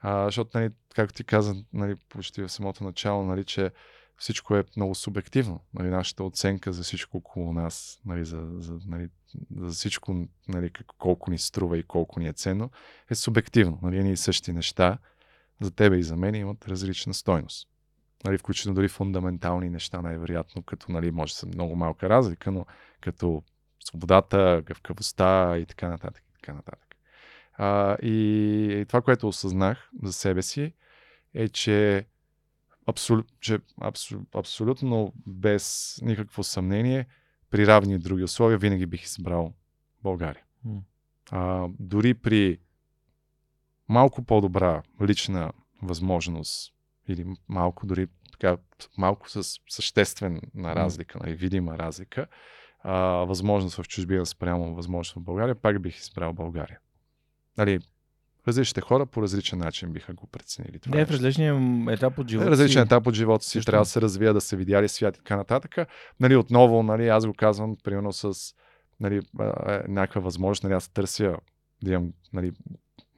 А, 0.00 0.24
защото, 0.24 0.58
нали, 0.58 0.70
както 0.94 1.14
ти 1.14 1.24
каза, 1.24 1.54
нали, 1.72 1.96
почти 2.08 2.42
в 2.42 2.48
самото 2.48 2.84
начало, 2.84 3.24
нали, 3.24 3.44
че 3.44 3.70
всичко 4.16 4.56
е 4.56 4.64
много 4.76 4.94
субективно. 4.94 5.60
Нали, 5.74 5.88
нашата 5.88 6.24
оценка 6.24 6.72
за 6.72 6.82
всичко 6.82 7.16
около 7.16 7.52
нас, 7.52 8.00
нали, 8.04 8.24
за, 8.24 8.48
за, 8.58 8.78
нали, 8.86 9.08
за 9.56 9.72
всичко, 9.72 10.26
нали, 10.48 10.70
колко 10.98 11.30
ни 11.30 11.38
струва 11.38 11.78
и 11.78 11.82
колко 11.82 12.20
ни 12.20 12.28
е 12.28 12.32
ценно, 12.32 12.70
е 13.10 13.14
субективно. 13.14 13.78
Нали, 13.82 13.98
едни 13.98 14.12
и 14.12 14.16
същи 14.16 14.52
неща 14.52 14.98
за 15.60 15.70
тебе 15.70 15.96
и 15.96 16.02
за 16.02 16.16
мен 16.16 16.34
имат 16.34 16.68
различна 16.68 17.14
стойност. 17.14 17.68
Нали, 18.24 18.38
включително 18.38 18.74
дори 18.74 18.88
фундаментални 18.88 19.70
неща, 19.70 20.02
най-вероятно, 20.02 20.62
като 20.62 20.92
нали, 20.92 21.10
може 21.10 21.34
са 21.34 21.46
много 21.46 21.76
малка 21.76 22.08
разлика, 22.08 22.50
но 22.50 22.66
като 23.00 23.42
свободата, 23.84 24.62
гъвкавостта 24.66 25.58
и 25.58 25.66
така 25.66 25.88
нататък. 25.88 26.24
И, 26.28 26.32
така 26.32 26.52
нататък. 26.52 26.93
А, 27.54 27.96
и, 28.02 28.84
това, 28.88 29.00
което 29.00 29.28
осъзнах 29.28 29.90
за 30.02 30.12
себе 30.12 30.42
си, 30.42 30.72
е, 31.34 31.48
че, 31.48 32.06
абсол, 32.86 33.22
че 33.40 33.58
абсол, 33.80 34.20
абсолютно 34.34 35.12
без 35.26 35.96
никакво 36.02 36.42
съмнение, 36.42 37.06
при 37.50 37.66
равни 37.66 37.98
други 37.98 38.22
условия, 38.22 38.58
винаги 38.58 38.86
бих 38.86 39.02
избрал 39.02 39.54
България. 40.02 40.42
А, 41.30 41.68
дори 41.78 42.14
при 42.14 42.58
малко 43.88 44.24
по-добра 44.24 44.82
лична 45.02 45.52
възможност 45.82 46.74
или 47.08 47.26
малко 47.48 47.86
дори 47.86 48.06
така, 48.32 48.56
малко 48.98 49.30
с 49.30 49.60
съществена 49.68 50.40
разлика, 50.56 51.18
нали, 51.18 51.34
видима 51.34 51.78
разлика, 51.78 52.26
а, 52.80 53.00
възможност 53.02 53.76
в 53.76 53.88
чужбина 53.88 54.26
спрямо 54.26 54.74
възможност 54.74 55.16
в 55.16 55.20
България, 55.20 55.54
пак 55.54 55.82
бих 55.82 55.98
избрал 55.98 56.32
България. 56.32 56.78
Нали, 57.58 57.80
различните 58.48 58.80
хора 58.80 59.06
по 59.06 59.22
различен 59.22 59.58
начин 59.58 59.92
биха 59.92 60.12
го 60.12 60.26
преценили. 60.26 60.78
Това 60.78 60.96
Да, 60.96 61.02
е 61.02 61.06
в 61.06 61.10
различния 61.10 61.54
етап 61.90 62.18
от 62.18 62.28
живота 62.28 62.48
Е, 62.48 62.50
различен 62.50 62.82
си. 62.82 62.86
етап 62.86 63.06
от 63.06 63.14
живота 63.14 63.44
си, 63.44 63.50
Също. 63.50 63.70
трябва 63.70 63.84
да 63.84 63.88
се 63.90 64.00
развия, 64.00 64.34
да 64.34 64.40
се 64.40 64.56
видяли 64.56 64.88
свят 64.88 65.16
и 65.16 65.18
така 65.18 65.36
нататък. 65.36 65.88
Нали, 66.20 66.36
отново, 66.36 66.82
нали, 66.82 67.08
аз 67.08 67.26
го 67.26 67.34
казвам, 67.34 67.76
примерно 67.84 68.12
с 68.12 68.34
нали, 69.00 69.20
някаква 69.88 70.20
възможност, 70.20 70.62
нали, 70.64 70.74
аз 70.74 70.88
търся 70.88 71.36
да 71.82 71.92
имам, 71.92 72.12
нали, 72.32 72.52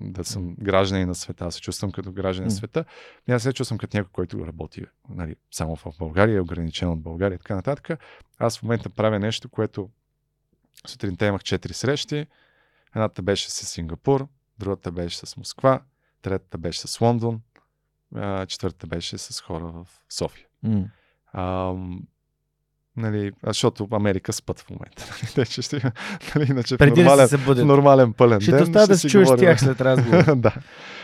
да 0.00 0.24
съм 0.24 0.56
гражданин 0.60 1.08
на 1.08 1.15
света, 1.15 1.44
аз 1.44 1.55
се 1.55 1.60
чувствам 1.60 1.92
като 1.92 2.12
гражданин 2.12 2.47
на 2.47 2.50
света. 2.50 2.84
И 3.28 3.32
аз 3.32 3.42
се 3.42 3.52
чувствам 3.52 3.78
като 3.78 3.97
някой, 3.97 4.10
който 4.12 4.47
работи 4.47 4.84
нали, 5.08 5.36
само 5.50 5.76
в 5.76 5.84
България, 5.98 6.36
е 6.36 6.40
ограничен 6.40 6.89
от 6.89 7.00
България 7.00 7.36
и 7.36 7.39
така 7.39 7.55
нататък. 7.55 8.00
Аз 8.39 8.58
в 8.58 8.62
момента 8.62 8.90
правя 8.90 9.18
нещо, 9.18 9.48
което 9.48 9.90
сутринта 10.86 11.26
имах 11.26 11.42
четири 11.42 11.73
срещи. 11.73 12.26
Едната 12.97 13.23
беше 13.23 13.50
с 13.50 13.66
Сингапур, 13.66 14.26
другата 14.58 14.92
беше 14.92 15.16
с 15.18 15.36
Москва, 15.36 15.81
третата 16.23 16.58
беше 16.58 16.81
с 16.81 17.00
Лондон, 17.00 17.41
четвъртата 18.49 18.86
беше 18.86 19.18
с 19.18 19.41
хора 19.41 19.65
в 19.66 19.86
София. 20.10 20.47
М. 20.62 20.84
А, 21.33 21.75
нали, 22.97 23.33
защото 23.47 23.89
Америка 23.92 24.33
спът 24.33 24.60
в 24.60 24.70
момента. 24.70 25.16
Те, 25.34 25.47
че 25.47 25.62
ще, 25.62 25.92
нали, 26.36 26.50
иначе 26.50 26.75
в 26.75 26.78
Преди 26.78 26.94
да 26.94 27.02
нормален, 27.02 27.28
се 27.28 27.36
в 27.36 27.41
събудят. 27.41 27.66
нормален 27.66 28.12
пълен 28.12 28.41
Ще 28.41 28.50
ден. 28.50 28.62
оставя 28.62 28.86
да 28.86 28.99
се 28.99 29.08
чуеш 29.08 29.25
говорим. 29.28 29.44
тях 29.44 29.60
след 29.60 29.81
разговора. 29.81 30.36
да. 30.36 30.55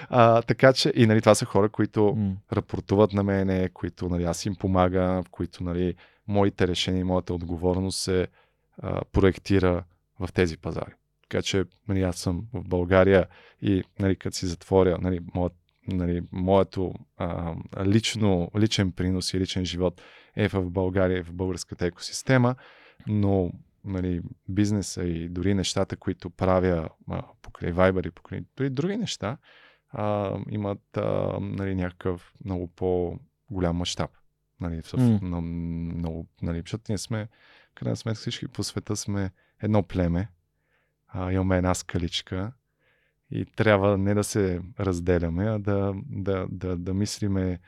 А, 0.08 0.42
така 0.42 0.72
че, 0.72 0.92
и 0.96 1.06
нали, 1.06 1.20
това 1.20 1.34
са 1.34 1.44
хора, 1.44 1.68
които 1.68 2.14
М. 2.16 2.32
рапортуват 2.52 3.12
на 3.12 3.22
мене, 3.22 3.68
които 3.68 4.08
нали, 4.08 4.24
аз 4.24 4.46
им 4.46 4.54
помагам, 4.56 5.22
в 5.24 5.30
които 5.30 5.64
нали, 5.64 5.94
моите 6.28 6.68
решения 6.68 7.00
и 7.00 7.04
моята 7.04 7.34
отговорност 7.34 7.98
се 8.00 8.26
а, 8.82 9.00
проектира 9.12 9.84
в 10.20 10.28
тези 10.32 10.56
пазари. 10.56 10.92
Така 11.32 11.42
че 11.42 11.64
нали, 11.88 12.02
аз 12.02 12.16
съм 12.16 12.46
в 12.52 12.68
България 12.68 13.26
и 13.62 13.82
нали, 13.98 14.16
като 14.16 14.36
си 14.36 14.46
затворя 14.46 14.98
нали, 15.00 15.20
моят, 15.34 15.52
нали, 15.88 16.22
моето 16.32 16.94
а, 17.16 17.54
лично, 17.84 18.50
личен 18.58 18.92
принос 18.92 19.34
и 19.34 19.40
личен 19.40 19.64
живот 19.64 20.02
е 20.36 20.48
в 20.48 20.70
България 20.70 21.18
и 21.18 21.22
в 21.22 21.32
българската 21.32 21.86
екосистема, 21.86 22.54
но 23.06 23.52
нали, 23.84 24.20
бизнеса 24.48 25.04
и 25.04 25.28
дори 25.28 25.54
нещата, 25.54 25.96
които 25.96 26.30
правя 26.30 26.88
а, 27.10 27.22
покрай 27.42 27.72
Viber 27.72 28.08
и 28.08 28.10
покрай 28.10 28.40
дори 28.56 28.70
други 28.70 28.96
неща, 28.96 29.36
а, 29.90 30.36
имат 30.50 30.96
а, 30.96 31.38
нали, 31.40 31.74
някакъв 31.74 32.32
много 32.44 32.66
по-голям 32.66 33.76
мащаб. 33.76 34.10
Нали, 34.60 34.82
в, 34.82 34.92
на, 35.22 35.40
много, 35.40 36.26
нали, 36.42 36.60
защото 36.60 36.84
ние 36.88 36.98
сме, 36.98 37.28
в 37.70 37.74
крайна 37.74 37.96
сметка 37.96 38.20
всички 38.20 38.48
по 38.48 38.62
света 38.62 38.96
сме 38.96 39.30
едно 39.62 39.82
племе, 39.82 40.28
а, 41.12 41.32
имаме 41.32 41.56
една 41.56 41.74
скаличка 41.74 42.52
и 43.30 43.44
трябва 43.44 43.98
не 43.98 44.14
да 44.14 44.24
се 44.24 44.60
разделяме, 44.80 45.44
а 45.44 45.58
да, 45.58 45.94
да, 46.10 46.46
да, 46.50 46.76
да 46.76 46.94
мислиме 46.94 47.60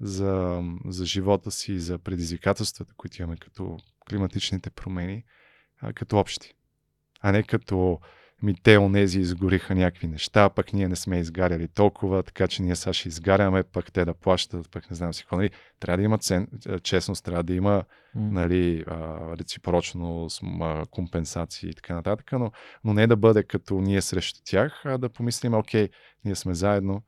за, 0.00 0.62
за 0.84 1.06
живота 1.06 1.50
си, 1.50 1.78
за 1.78 1.98
предизвикателствата, 1.98 2.94
които 2.96 3.22
имаме 3.22 3.36
като 3.36 3.78
климатичните 4.10 4.70
промени, 4.70 5.24
а, 5.80 5.92
като 5.92 6.18
общи. 6.18 6.54
А 7.20 7.32
не 7.32 7.42
като 7.42 8.00
ми 8.42 8.54
те 8.62 8.78
онези 8.78 9.20
изгориха 9.20 9.74
някакви 9.74 10.06
неща, 10.06 10.48
пък 10.48 10.72
ние 10.72 10.88
не 10.88 10.96
сме 10.96 11.18
изгаряли 11.18 11.68
толкова, 11.68 12.22
така 12.22 12.48
че 12.48 12.62
ние 12.62 12.76
сега 12.76 12.92
ще 12.92 13.08
изгаряме, 13.08 13.62
пък 13.62 13.92
те 13.92 14.04
да 14.04 14.14
плащат, 14.14 14.70
пък 14.70 14.90
не 14.90 14.96
знам 14.96 15.14
си 15.14 15.22
какво. 15.22 15.36
Нали, 15.36 15.50
трябва 15.80 15.96
да 15.96 16.02
има 16.02 16.18
цен, 16.18 16.48
честност, 16.82 17.24
трябва 17.24 17.42
да 17.42 17.54
има 17.54 17.84
нали, 18.14 18.84
реципрочност, 19.38 20.42
компенсации 20.90 21.70
и 21.70 21.74
така 21.74 21.94
нататък, 21.94 22.32
но, 22.32 22.50
но 22.84 22.94
не 22.94 23.06
да 23.06 23.16
бъде 23.16 23.42
като 23.42 23.80
ние 23.80 24.02
срещу 24.02 24.40
тях, 24.44 24.82
а 24.84 24.98
да 24.98 25.08
помислим, 25.08 25.54
окей, 25.54 25.88
ние 26.24 26.34
сме 26.34 26.54
заедно, 26.54 27.02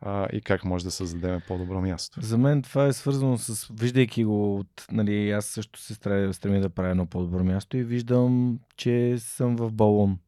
а, 0.00 0.28
и 0.32 0.40
как 0.40 0.64
може 0.64 0.84
да 0.84 0.90
създадем 0.90 1.40
по-добро 1.48 1.80
място. 1.80 2.20
За 2.22 2.38
мен 2.38 2.62
това 2.62 2.86
е 2.86 2.92
свързано 2.92 3.38
с, 3.38 3.68
виждайки 3.80 4.24
го 4.24 4.56
от, 4.58 4.86
нали, 4.92 5.30
аз 5.30 5.46
също 5.46 5.80
се 5.80 5.94
стремя 6.32 6.60
да 6.60 6.70
правя 6.70 6.90
едно 6.90 7.06
по-добро 7.06 7.44
място 7.44 7.76
и 7.76 7.84
виждам, 7.84 8.58
че 8.76 9.16
съм 9.18 9.56
в 9.56 9.72
балон. 9.72 10.18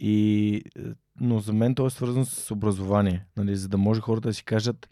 И, 0.00 0.62
но 1.20 1.38
за 1.38 1.52
мен 1.52 1.74
то 1.74 1.86
е 1.86 1.90
свързано 1.90 2.24
с 2.24 2.50
образование, 2.50 3.26
нали, 3.36 3.56
за 3.56 3.68
да 3.68 3.78
може 3.78 4.00
хората 4.00 4.28
да 4.28 4.34
си 4.34 4.44
кажат, 4.44 4.88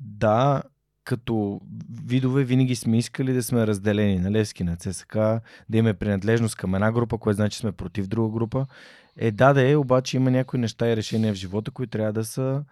да, 0.00 0.62
като 1.04 1.60
видове 2.04 2.44
винаги 2.44 2.76
сме 2.76 2.98
искали 2.98 3.32
да 3.32 3.42
сме 3.42 3.66
разделени 3.66 4.18
на 4.18 4.30
Левски, 4.30 4.64
на 4.64 4.76
ЦСК, 4.76 5.14
да 5.14 5.42
имаме 5.78 5.94
принадлежност 5.94 6.56
към 6.56 6.74
една 6.74 6.92
група, 6.92 7.18
което 7.18 7.36
значи 7.36 7.58
сме 7.58 7.72
против 7.72 8.06
друга 8.06 8.32
група. 8.32 8.66
Е, 9.16 9.30
да, 9.30 9.52
да 9.52 9.70
е, 9.70 9.76
обаче 9.76 10.16
има 10.16 10.30
някои 10.30 10.60
неща 10.60 10.88
и 10.90 10.96
решения 10.96 11.34
в 11.34 11.36
живота, 11.36 11.70
които 11.70 11.90
трябва 11.90 12.12
да 12.12 12.24
са 12.24 12.64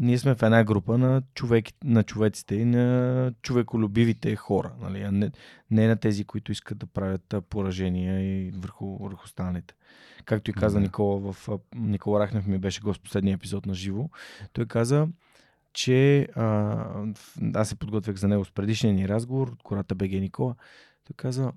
ние 0.00 0.18
сме 0.18 0.34
в 0.34 0.42
една 0.42 0.64
група 0.64 0.98
на, 0.98 1.22
човек, 1.34 1.66
на 1.84 2.02
човеците 2.02 2.54
и 2.54 2.64
на 2.64 3.32
човеколюбивите 3.42 4.36
хора, 4.36 4.72
нали? 4.80 5.02
а 5.02 5.12
не, 5.12 5.30
не 5.70 5.88
на 5.88 5.96
тези, 5.96 6.24
които 6.24 6.52
искат 6.52 6.78
да 6.78 6.86
правят 6.86 7.34
поражения 7.48 8.20
и 8.20 8.50
върху, 8.50 8.98
върху 8.98 9.24
останалите. 9.24 9.74
Както 10.24 10.50
и 10.50 10.54
каза 10.54 10.80
Никола 10.80 11.32
в 11.32 11.48
Никола 11.74 12.20
Рахнев 12.20 12.46
ми 12.46 12.58
беше 12.58 12.80
гост 12.80 13.02
последния 13.02 13.34
епизод 13.34 13.66
на 13.66 13.74
живо. 13.74 14.08
Той 14.52 14.66
каза, 14.66 15.08
че 15.72 16.28
а, 16.34 16.84
аз 17.54 17.68
се 17.68 17.74
подготвях 17.76 18.16
за 18.16 18.28
него 18.28 18.44
с 18.44 18.50
предишния 18.50 18.94
ни 18.94 19.08
разговор 19.08 19.48
от 19.48 19.62
кората 19.62 19.94
БГ 19.94 20.10
Никола. 20.10 20.54
Той 21.04 21.14
каза, 21.16 21.52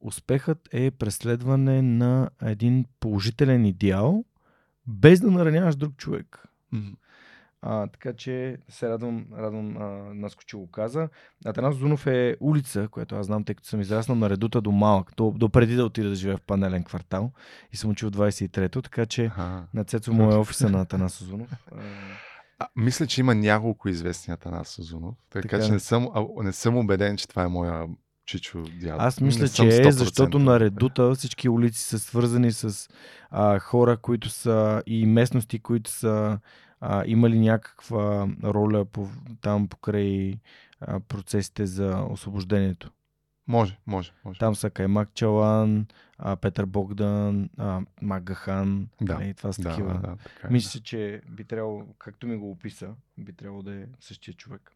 успехът 0.00 0.68
е 0.72 0.90
преследване 0.90 1.82
на 1.82 2.30
един 2.42 2.84
положителен 3.00 3.66
идеал, 3.66 4.24
без 4.86 5.20
да 5.20 5.30
нараняваш 5.30 5.76
друг 5.76 5.96
човек. 5.96 6.44
Mm-hmm. 6.74 6.94
А, 7.62 7.86
така 7.86 8.12
че 8.12 8.58
се 8.68 8.88
радвам, 8.88 9.26
радвам 9.38 9.76
а, 9.76 9.82
наскочи 10.14 10.56
го 10.56 10.70
каза. 10.70 11.08
Атанас 11.44 11.76
Зунов 11.76 12.06
е 12.06 12.36
улица, 12.40 12.88
която 12.90 13.14
аз 13.14 13.26
знам, 13.26 13.44
тъй 13.44 13.54
като 13.54 13.68
съм 13.68 13.80
израснал 13.80 14.16
на 14.16 14.30
редута 14.30 14.60
до 14.60 14.72
малък, 14.72 15.12
до, 15.16 15.30
до 15.36 15.48
преди 15.48 15.76
да 15.76 15.84
отида 15.84 16.08
да 16.08 16.14
живея 16.14 16.36
в 16.36 16.42
панелен 16.42 16.84
квартал 16.84 17.32
и 17.72 17.76
съм 17.76 17.90
учил 17.90 18.10
23-то, 18.10 18.82
така 18.82 19.06
че 19.06 19.30
а, 19.36 19.62
на 19.74 19.84
Цецо 19.84 20.12
му 20.12 20.32
е 20.32 20.36
офиса 20.36 20.70
на 20.70 20.80
Атанас 20.80 21.24
Зунов. 21.24 21.50
А, 22.58 22.68
мисля, 22.76 23.06
че 23.06 23.20
има 23.20 23.34
няколко 23.34 23.88
известни 23.88 24.34
Атанас 24.34 24.76
Зунов, 24.80 25.14
така, 25.30 25.48
така 25.48 25.64
че 25.64 25.72
не 25.72 25.80
съм, 25.80 26.08
не 26.42 26.52
съм 26.52 26.76
убеден, 26.76 27.16
че 27.16 27.28
това 27.28 27.42
е 27.42 27.48
моя 27.48 27.86
Чичо 28.26 28.62
дядо. 28.80 28.96
Аз 28.98 29.20
мисля, 29.20 29.48
че 29.48 29.66
е, 29.66 29.92
защото 29.92 30.38
на 30.38 30.60
редута 30.60 31.14
всички 31.14 31.48
улици 31.48 31.80
са 31.80 31.98
свързани 31.98 32.52
с 32.52 32.88
а, 33.30 33.58
хора, 33.58 33.96
които 33.96 34.28
са 34.28 34.82
и 34.86 35.06
местности, 35.06 35.58
които 35.58 35.90
са 35.90 36.38
а, 36.84 37.04
има 37.06 37.30
ли 37.30 37.38
някаква 37.38 38.28
роля 38.44 38.84
по, 38.84 39.08
там 39.40 39.68
покрай 39.68 40.38
а, 40.80 41.00
процесите 41.00 41.66
за 41.66 42.06
освобождението? 42.10 42.90
Може, 43.48 43.78
може, 43.86 44.12
може. 44.24 44.38
Там 44.38 44.54
са 44.54 44.70
Каймак 44.70 45.14
Чалан, 45.14 45.86
а, 46.18 46.36
Петър 46.36 46.66
Богдан, 46.66 47.50
а, 47.58 47.80
Магахан. 48.02 48.88
Да, 49.00 49.12
и 49.12 49.16
нали, 49.16 49.34
това 49.34 49.52
са 49.52 49.62
да, 49.62 49.68
такива. 49.68 49.94
Да, 49.94 50.00
да, 50.00 50.16
така 50.16 50.48
е, 50.48 50.50
Мисля, 50.50 50.80
че 50.80 51.22
би 51.28 51.44
трябвало, 51.44 51.86
както 51.98 52.26
ми 52.26 52.36
го 52.36 52.50
описа, 52.50 52.94
би 53.18 53.32
трябвало 53.32 53.62
да 53.62 53.74
е 53.74 53.84
същия 54.00 54.34
човек. 54.34 54.72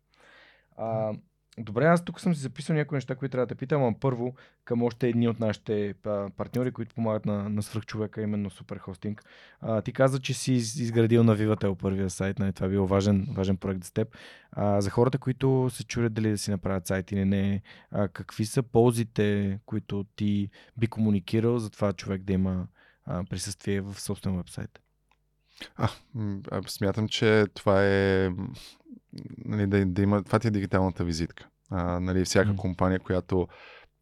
А, 0.77 1.13
Добре, 1.59 1.87
аз 1.87 2.05
тук 2.05 2.21
съм 2.21 2.35
си 2.35 2.41
записал 2.41 2.77
някои 2.77 2.97
неща, 2.97 3.15
които 3.15 3.33
трябва 3.33 3.47
да 3.47 3.55
питам, 3.55 3.85
а 3.85 3.95
първо 4.01 4.35
към 4.65 4.83
още 4.83 5.09
едни 5.09 5.29
от 5.29 5.41
нашите 5.41 5.95
партньори, 6.37 6.73
които 6.73 6.95
помагат 6.95 7.27
на, 7.27 7.49
на 7.49 7.63
свръхчовека, 7.63 8.23
именно 8.23 8.51
Суперхостинг. 8.51 9.25
А, 9.61 9.83
ти 9.83 9.93
каза, 9.93 10.21
че 10.21 10.35
си 10.35 10.53
изградил 10.53 11.25
на 11.25 11.37
Vivatel 11.37 11.75
първия 11.75 12.11
сайт, 12.11 12.39
нали? 12.39 12.53
това 12.53 12.67
е 12.67 12.71
бил 12.71 12.87
важен, 12.87 13.27
важен 13.31 13.57
проект 13.57 13.85
за 13.85 13.93
теб. 13.93 14.17
А, 14.53 14.81
за 14.81 14.91
хората, 14.91 15.19
които 15.19 15.69
се 15.71 15.85
чурят 15.85 16.15
дали 16.15 16.31
да 16.31 16.39
си 16.39 16.51
направят 16.51 16.87
сайт 16.87 17.13
или 17.13 17.25
не, 17.25 17.63
а, 17.91 18.09
какви 18.09 18.45
са 18.45 18.63
ползите, 18.63 19.59
които 19.67 20.05
ти 20.17 20.51
би 20.77 20.87
комуникирал 20.87 21.59
за 21.59 21.71
това 21.71 21.93
човек 21.93 22.23
да 22.23 22.33
има 22.33 22.67
а, 23.05 23.25
присъствие 23.25 23.81
в 23.81 24.01
собствен 24.01 24.37
вебсайт? 24.37 24.86
А, 25.77 25.89
смятам, 26.67 27.09
че 27.09 27.47
това 27.55 27.85
е 27.85 28.31
нали, 29.45 29.67
да, 29.67 29.87
да 29.87 30.03
има, 30.03 30.23
това 30.23 30.39
ти 30.39 30.49
е 30.49 30.51
дигиталната 30.51 31.05
визитка. 31.05 31.49
А, 31.71 32.01
нали, 32.01 32.25
всяка 32.25 32.51
mm. 32.51 32.57
компания, 32.57 33.01
която 33.01 33.49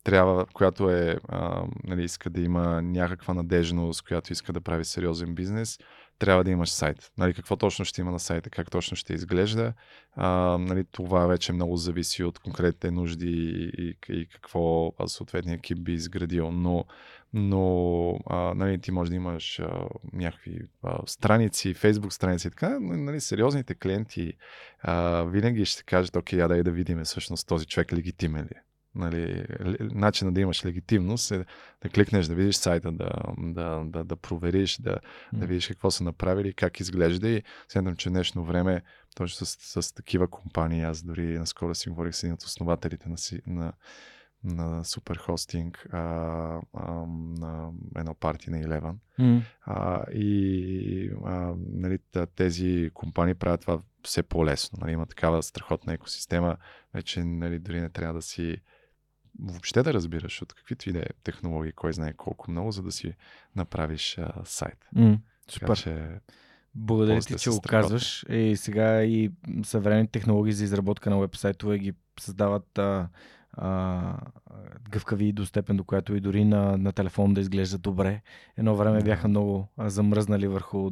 трябва, 0.04 0.46
която 0.46 0.90
е, 0.90 1.18
а, 1.28 1.64
нали, 1.84 2.04
иска 2.04 2.30
да 2.30 2.40
има 2.40 2.82
някаква 2.82 3.34
надежност, 3.34 4.02
която 4.02 4.32
иска 4.32 4.52
да 4.52 4.60
прави 4.60 4.84
сериозен 4.84 5.34
бизнес, 5.34 5.78
трябва 6.18 6.44
да 6.44 6.50
имаш 6.50 6.70
сайт. 6.70 7.12
Нали, 7.18 7.34
какво 7.34 7.56
точно 7.56 7.84
ще 7.84 8.00
има 8.00 8.10
на 8.10 8.20
сайта, 8.20 8.50
как 8.50 8.70
точно 8.70 8.96
ще 8.96 9.12
изглежда. 9.14 9.72
А, 10.16 10.58
нали, 10.58 10.84
това 10.92 11.26
вече 11.26 11.52
много 11.52 11.76
зависи 11.76 12.24
от 12.24 12.38
конкретните 12.38 12.90
нужди 12.90 13.30
и, 13.78 13.96
и, 14.08 14.26
какво 14.28 14.92
съответния 15.06 15.54
екип 15.54 15.78
би 15.80 15.92
изградил. 15.92 16.50
Но, 16.50 16.84
но 17.32 18.18
а, 18.26 18.54
нали, 18.54 18.80
ти 18.80 18.90
може 18.90 19.10
да 19.10 19.16
имаш 19.16 19.60
а, 19.60 19.86
някакви 20.12 20.58
а, 20.82 20.98
страници, 21.06 21.74
фейсбук 21.74 22.12
страници 22.12 22.46
и 22.46 22.50
така. 22.50 22.78
Нали, 22.80 23.20
сериозните 23.20 23.74
клиенти 23.74 24.32
а, 24.80 25.22
винаги 25.22 25.64
ще 25.64 25.82
кажат, 25.82 26.16
окей, 26.16 26.38
я 26.38 26.48
дай 26.48 26.62
да 26.62 26.70
видим 26.70 27.04
всъщност 27.04 27.48
този 27.48 27.66
човек 27.66 27.92
легитимен 27.92 28.42
ли 28.42 28.54
е 28.56 28.73
нали, 28.94 29.44
начина 29.80 30.32
да 30.32 30.40
имаш 30.40 30.64
легитимност 30.64 31.30
е 31.30 31.44
да 31.82 31.88
кликнеш, 31.88 32.26
да 32.26 32.34
видиш 32.34 32.56
сайта, 32.56 32.92
да, 32.92 33.10
да, 33.38 33.84
да, 33.84 34.04
да 34.04 34.16
провериш, 34.16 34.76
да, 34.80 34.98
да 35.32 35.46
видиш 35.46 35.68
какво 35.68 35.90
са 35.90 36.04
направили, 36.04 36.52
как 36.52 36.80
изглежда 36.80 37.28
и 37.28 37.42
смятам, 37.68 37.96
че 37.96 38.10
днешно 38.10 38.44
време 38.44 38.82
точно 39.14 39.46
с, 39.46 39.82
с 39.82 39.94
такива 39.94 40.28
компании, 40.28 40.82
аз 40.82 41.02
дори 41.02 41.38
наскоро 41.38 41.74
си 41.74 41.88
говорих 41.88 42.14
с 42.14 42.22
един 42.22 42.34
от 42.34 42.42
основателите 42.42 43.08
на, 43.08 43.16
на, 43.46 43.72
на 44.44 44.84
Суперхостинг, 44.84 45.86
а, 45.92 45.98
а, 46.72 46.92
на 47.38 47.70
едно 47.96 48.14
парти 48.14 48.50
на 48.50 48.56
Eleven. 48.56 48.94
Mm. 49.20 49.42
А, 49.62 50.04
и 50.12 51.10
а, 51.24 51.54
нали, 51.72 51.98
тези 52.36 52.90
компании 52.94 53.34
правят 53.34 53.60
това 53.60 53.80
все 54.02 54.22
по-лесно. 54.22 54.78
Нали, 54.80 54.92
има 54.92 55.06
такава 55.06 55.42
страхотна 55.42 55.92
екосистема, 55.92 56.56
вече 56.94 57.24
нали, 57.24 57.58
дори 57.58 57.80
не 57.80 57.90
трябва 57.90 58.14
да 58.14 58.22
си 58.22 58.56
въобще 59.38 59.82
да 59.82 59.92
разбираш 59.92 60.42
от 60.42 60.52
каквито 60.52 60.88
и 60.88 60.92
да 60.92 60.98
е 60.98 61.08
технологии, 61.24 61.72
кой 61.72 61.92
знае 61.92 62.12
колко 62.12 62.50
много, 62.50 62.72
за 62.72 62.82
да 62.82 62.92
си 62.92 63.14
направиш 63.56 64.18
а, 64.18 64.32
сайт. 64.44 64.88
Mm, 64.96 65.18
супер. 65.48 65.66
Така, 65.66 65.76
че, 65.76 66.20
Благодаря 66.74 67.20
ти, 67.20 67.38
че 67.38 67.50
го 67.50 67.60
казваш. 67.60 68.24
И 68.28 68.56
сега 68.56 69.02
и 69.02 69.30
съвременни 69.64 70.08
технологии 70.08 70.52
за 70.52 70.64
изработка 70.64 71.10
на 71.10 71.18
вебсайтове 71.18 71.78
ги 71.78 71.94
създават 72.20 72.78
а, 72.78 73.08
а, 73.56 74.16
гъвкави 74.90 75.32
до 75.32 75.46
степен, 75.46 75.76
до 75.76 75.84
която 75.84 76.16
и 76.16 76.20
дори 76.20 76.44
на, 76.44 76.76
на 76.76 76.92
телефон 76.92 77.34
да 77.34 77.40
изглежда 77.40 77.78
добре. 77.78 78.22
Едно 78.56 78.76
време 78.76 79.02
бяха 79.02 79.28
много 79.28 79.68
замръзнали 79.78 80.46
върху 80.46 80.90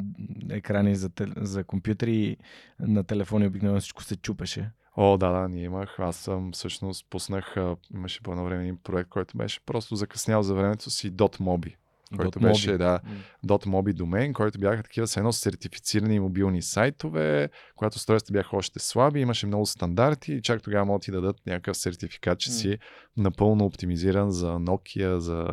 екрани 0.50 0.96
за, 0.96 1.10
за 1.36 1.64
компютри 1.64 2.14
и 2.14 2.36
на 2.80 3.04
телефони 3.04 3.46
обикновено 3.46 3.80
всичко 3.80 4.02
се 4.02 4.16
чупеше. 4.16 4.70
О, 4.96 5.16
да, 5.16 5.28
да, 5.28 5.48
ние 5.48 5.64
имах. 5.64 5.98
Аз 5.98 6.16
съм 6.16 6.52
всъщност 6.52 7.06
пуснах, 7.10 7.56
имаше 7.94 8.22
по 8.22 8.30
едно 8.30 8.44
време 8.44 8.62
един 8.62 8.76
проект, 8.76 9.10
който 9.10 9.36
беше 9.36 9.60
просто 9.66 9.96
закъснял 9.96 10.42
за 10.42 10.54
времето 10.54 10.90
си 10.90 11.12
.mobi 11.12 11.74
който 12.16 12.40
Dot 12.40 12.42
беше, 12.42 12.78
да, 12.78 13.00
.mobi 13.46 13.92
домен, 13.92 14.32
който 14.32 14.58
бяха 14.58 14.82
такива 14.82 15.06
с 15.06 15.16
едно 15.16 15.32
сертифицирани 15.32 16.20
мобилни 16.20 16.62
сайтове, 16.62 17.50
когато 17.76 17.96
устройствата 17.96 18.32
бяха 18.32 18.56
още 18.56 18.78
слаби, 18.78 19.20
имаше 19.20 19.46
много 19.46 19.66
стандарти 19.66 20.32
и 20.32 20.42
чак 20.42 20.62
тогава 20.62 20.84
могат 20.84 21.02
ти 21.02 21.10
дадат 21.10 21.36
някакъв 21.46 21.76
сертификат, 21.76 22.38
че 22.38 22.50
си 22.50 22.78
напълно 23.16 23.64
оптимизиран 23.64 24.30
за 24.30 24.46
Nokia, 24.46 25.16
за 25.16 25.44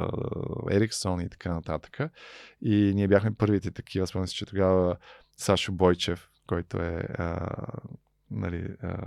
Ericsson 0.71 1.25
и 1.25 1.29
така 1.29 1.53
нататък. 1.53 2.11
И 2.61 2.91
ние 2.95 3.07
бяхме 3.07 3.35
първите 3.35 3.71
такива, 3.71 4.07
спомням 4.07 4.27
си, 4.27 4.35
че 4.35 4.45
тогава 4.45 4.95
Сашо 5.37 5.71
Бойчев, 5.71 6.29
който 6.47 6.77
е 6.77 7.03
а, 7.17 7.55
нали, 8.31 8.75
а, 8.83 8.97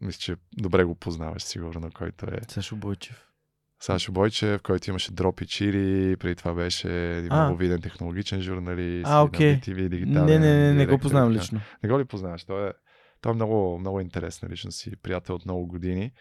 мисля, 0.00 0.18
че 0.18 0.36
добре 0.52 0.84
го 0.84 0.94
познаваш 0.94 1.42
сигурно, 1.42 1.90
който 1.94 2.26
е... 2.26 2.38
Сашо 2.48 2.76
Бойчев. 2.76 3.33
Сашо 3.80 4.12
Бойчев, 4.12 4.62
който 4.62 4.90
имаше 4.90 5.12
Дроп 5.12 5.40
и 5.40 5.46
Чири, 5.46 6.16
преди 6.16 6.34
това 6.34 6.54
беше 6.54 6.88
много 7.30 7.56
виден 7.56 7.80
технологичен 7.80 8.40
журналист. 8.40 9.06
А, 9.10 9.22
окей. 9.22 9.56
Okay. 9.56 9.68
TV, 9.68 9.88
дигитален. 9.88 10.24
Не, 10.24 10.38
не, 10.38 10.58
не, 10.58 10.74
не 10.74 10.86
го 10.86 10.98
познавам 10.98 11.32
лично. 11.32 11.60
Не 11.82 11.88
го 11.88 11.98
ли 11.98 12.04
познаваш? 12.04 12.44
Той 12.44 12.68
е, 12.68 12.72
той 13.20 13.32
е 13.32 13.34
много, 13.34 13.78
много 13.78 14.00
интересна 14.00 14.48
личност 14.48 14.78
си, 14.78 14.96
приятел 15.02 15.34
от 15.34 15.44
много 15.44 15.66
години. 15.66 16.12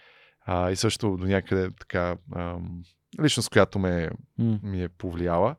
А, 0.46 0.72
и 0.72 0.76
също 0.76 1.18
до 1.18 1.26
някъде 1.26 1.70
така 1.80 2.18
ам, 2.36 2.84
личност, 3.22 3.50
която 3.50 3.80
ме, 3.80 4.10
mm. 4.40 4.64
ми 4.64 4.84
е 4.84 4.90
повлияла. 4.90 5.56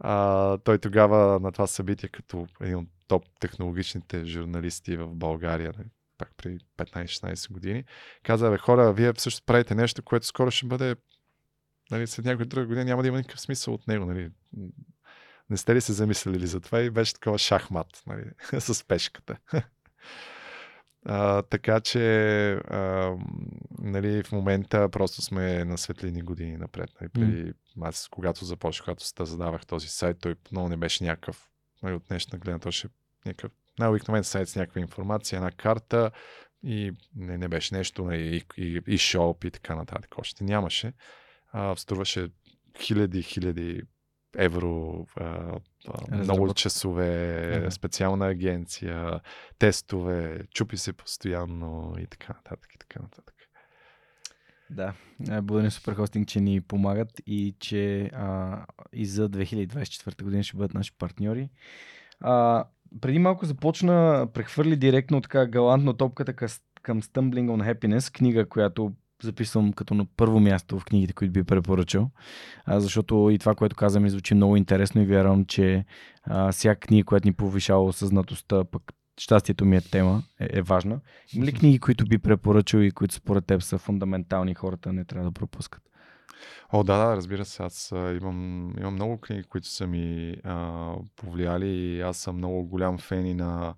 А, 0.00 0.58
той 0.58 0.78
тогава 0.78 1.40
на 1.40 1.52
това 1.52 1.66
събитие, 1.66 2.08
като 2.08 2.46
един 2.60 2.76
от 2.76 2.88
топ 3.08 3.24
технологичните 3.40 4.24
журналисти 4.24 4.96
в 4.96 5.14
България, 5.14 5.72
нали, 5.78 5.88
пак 6.18 6.28
преди 6.36 6.58
15-16 6.78 7.52
години, 7.52 7.84
каза, 8.22 8.50
бе, 8.50 8.58
хора, 8.58 8.92
вие 8.92 9.12
също 9.16 9.42
правите 9.46 9.74
нещо, 9.74 10.02
което 10.02 10.26
скоро 10.26 10.50
ще 10.50 10.66
бъде, 10.66 10.96
нали, 11.92 12.06
след 12.06 12.24
някоя 12.24 12.46
друга 12.46 12.66
година 12.66 12.84
няма 12.84 13.02
да 13.02 13.08
има 13.08 13.18
никакъв 13.18 13.40
смисъл 13.40 13.74
от 13.74 13.88
него. 13.88 14.06
Нали. 14.06 14.30
Не 15.50 15.56
сте 15.56 15.74
ли 15.74 15.80
се 15.80 15.92
замислили 15.92 16.46
за 16.46 16.60
това? 16.60 16.80
И 16.80 16.90
беше 16.90 17.14
такова 17.14 17.38
шахмат 17.38 18.02
нали, 18.06 18.24
с 18.60 18.86
пешката. 18.88 19.36
А, 21.04 21.42
така 21.42 21.80
че 21.80 22.52
а, 22.52 23.16
нали, 23.78 24.22
в 24.22 24.32
момента 24.32 24.88
просто 24.88 25.22
сме 25.22 25.64
на 25.64 25.78
светлини 25.78 26.22
години 26.22 26.56
напред. 26.56 26.90
Нали, 27.00 27.10
преди, 27.10 27.52
аз 27.80 28.08
когато 28.10 28.44
започнах, 28.44 28.84
когато 28.84 29.24
задавах 29.24 29.66
този 29.66 29.88
сайт, 29.88 30.16
той 30.20 30.34
много 30.52 30.68
не 30.68 30.76
беше 30.76 31.04
някакъв, 31.04 31.50
нали, 31.82 31.94
от 31.94 32.04
днешна 32.08 32.38
гледна 32.38 32.58
точка, 32.58 32.88
някакъв 33.26 33.52
най-обикновен 33.78 34.24
сайт 34.24 34.48
с 34.48 34.56
някаква 34.56 34.80
информация, 34.80 35.36
една 35.36 35.50
карта 35.50 36.10
и 36.62 36.92
не, 37.16 37.38
не 37.38 37.48
беше 37.48 37.74
нещо, 37.74 38.04
нали, 38.04 38.36
и, 38.36 38.62
и, 38.62 38.82
и 38.86 38.98
шоп 38.98 39.44
и 39.44 39.50
така 39.50 39.74
нататък. 39.74 40.14
Още 40.18 40.44
нямаше. 40.44 40.92
А, 41.52 41.76
струваше 41.76 42.28
хиляди, 42.78 43.22
хиляди 43.22 43.82
евро, 44.36 45.06
а, 45.16 45.24
а, 45.88 46.16
много 46.16 46.54
часове, 46.54 47.54
ага. 47.56 47.70
специална 47.70 48.26
агенция, 48.26 49.20
тестове, 49.58 50.40
чупи 50.54 50.76
се 50.76 50.92
постоянно 50.92 51.94
и 51.98 52.06
така 52.06 52.32
нататък. 52.32 52.74
И 52.74 52.78
така 52.78 53.00
нататък. 53.02 53.34
Да, 54.70 54.94
благодаря 55.42 55.70
Супер 55.70 55.94
Хостинг, 55.94 56.28
че 56.28 56.40
ни 56.40 56.60
помагат 56.60 57.20
и 57.26 57.54
че 57.60 58.10
а, 58.14 58.64
и 58.92 59.06
за 59.06 59.28
2024 59.28 60.22
година 60.22 60.42
ще 60.42 60.56
бъдат 60.56 60.74
наши 60.74 60.92
партньори. 60.98 61.50
А, 62.20 62.64
преди 63.00 63.18
малко 63.18 63.46
започна, 63.46 64.28
прехвърли 64.34 64.76
директно 64.76 65.20
така 65.20 65.46
галантно 65.46 65.92
топката 65.92 66.34
към 66.82 67.02
Stumbling 67.02 67.46
on 67.46 67.74
Happiness, 67.74 68.16
книга, 68.16 68.48
която 68.48 68.92
записвам 69.22 69.72
като 69.72 69.94
на 69.94 70.06
първо 70.16 70.40
място 70.40 70.78
в 70.78 70.84
книгите, 70.84 71.12
които 71.12 71.32
би 71.32 71.44
препоръчал, 71.44 72.10
а, 72.64 72.80
защото 72.80 73.30
и 73.32 73.38
това, 73.38 73.54
което 73.54 73.76
каза 73.76 74.00
ми 74.00 74.10
звучи 74.10 74.34
много 74.34 74.56
интересно 74.56 75.02
и 75.02 75.06
вярвам, 75.06 75.44
че 75.44 75.84
а, 76.24 76.52
всяка 76.52 76.80
книга, 76.80 77.06
която 77.06 77.28
ни 77.28 77.32
повишава 77.32 77.84
осъзнатостта, 77.84 78.64
пък 78.64 78.82
щастието 79.20 79.64
ми 79.64 79.76
е 79.76 79.80
тема, 79.80 80.22
е, 80.40 80.58
е 80.58 80.62
важна. 80.62 81.00
Има 81.34 81.46
ли 81.46 81.52
книги, 81.52 81.78
които 81.78 82.04
би 82.04 82.18
препоръчал 82.18 82.78
и 82.78 82.90
които 82.90 83.14
според 83.14 83.46
теб 83.46 83.62
са 83.62 83.78
фундаментални, 83.78 84.54
хората 84.54 84.92
не 84.92 85.04
трябва 85.04 85.30
да 85.30 85.34
пропускат? 85.34 85.82
О, 86.72 86.84
да, 86.84 86.96
да, 86.96 87.16
разбира 87.16 87.44
се. 87.44 87.62
Аз 87.62 87.92
имам, 87.92 88.72
имам 88.78 88.94
много 88.94 89.18
книги, 89.18 89.42
които 89.42 89.68
са 89.68 89.86
ми 89.86 90.36
а, 90.44 90.94
повлияли 91.16 91.68
и 91.68 92.00
аз 92.00 92.16
съм 92.16 92.36
много 92.36 92.64
голям 92.64 92.98
фен 92.98 93.26
и 93.26 93.34
на 93.34 93.74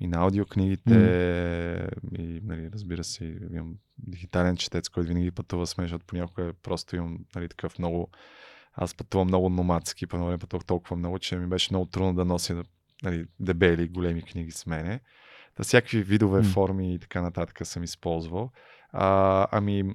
и 0.00 0.06
на 0.08 0.18
аудиокнигите, 0.18 0.94
mm. 0.94 2.18
и, 2.18 2.40
нали, 2.44 2.70
разбира 2.72 3.04
се, 3.04 3.38
имам 3.52 3.74
дигитален 3.98 4.56
четец, 4.56 4.88
който 4.88 5.08
винаги 5.08 5.30
пътува 5.30 5.66
с 5.66 5.76
мен, 5.76 5.84
защото 5.84 6.04
понякога 6.06 6.52
просто 6.62 6.96
имам 6.96 7.18
нали, 7.34 7.48
такъв 7.48 7.78
много... 7.78 8.10
Аз 8.72 8.94
пътувам 8.94 9.26
много 9.26 9.48
номадски, 9.48 10.06
по 10.06 10.30
не 10.30 10.38
пътувах 10.38 10.64
толкова 10.64 10.96
много, 10.96 11.18
че 11.18 11.36
ми 11.36 11.46
беше 11.46 11.68
много 11.72 11.86
трудно 11.86 12.14
да 12.14 12.24
нося 12.24 12.64
нали, 13.02 13.26
дебели, 13.40 13.88
големи 13.88 14.22
книги 14.22 14.50
с 14.50 14.66
мене. 14.66 15.00
Да, 15.56 15.62
всякакви 15.62 16.02
видове 16.02 16.42
mm. 16.42 16.52
форми 16.52 16.94
и 16.94 16.98
така 16.98 17.22
нататък 17.22 17.66
съм 17.66 17.82
използвал. 17.82 18.50
А, 18.92 19.46
ами, 19.52 19.94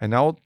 една 0.00 0.24
от 0.24 0.42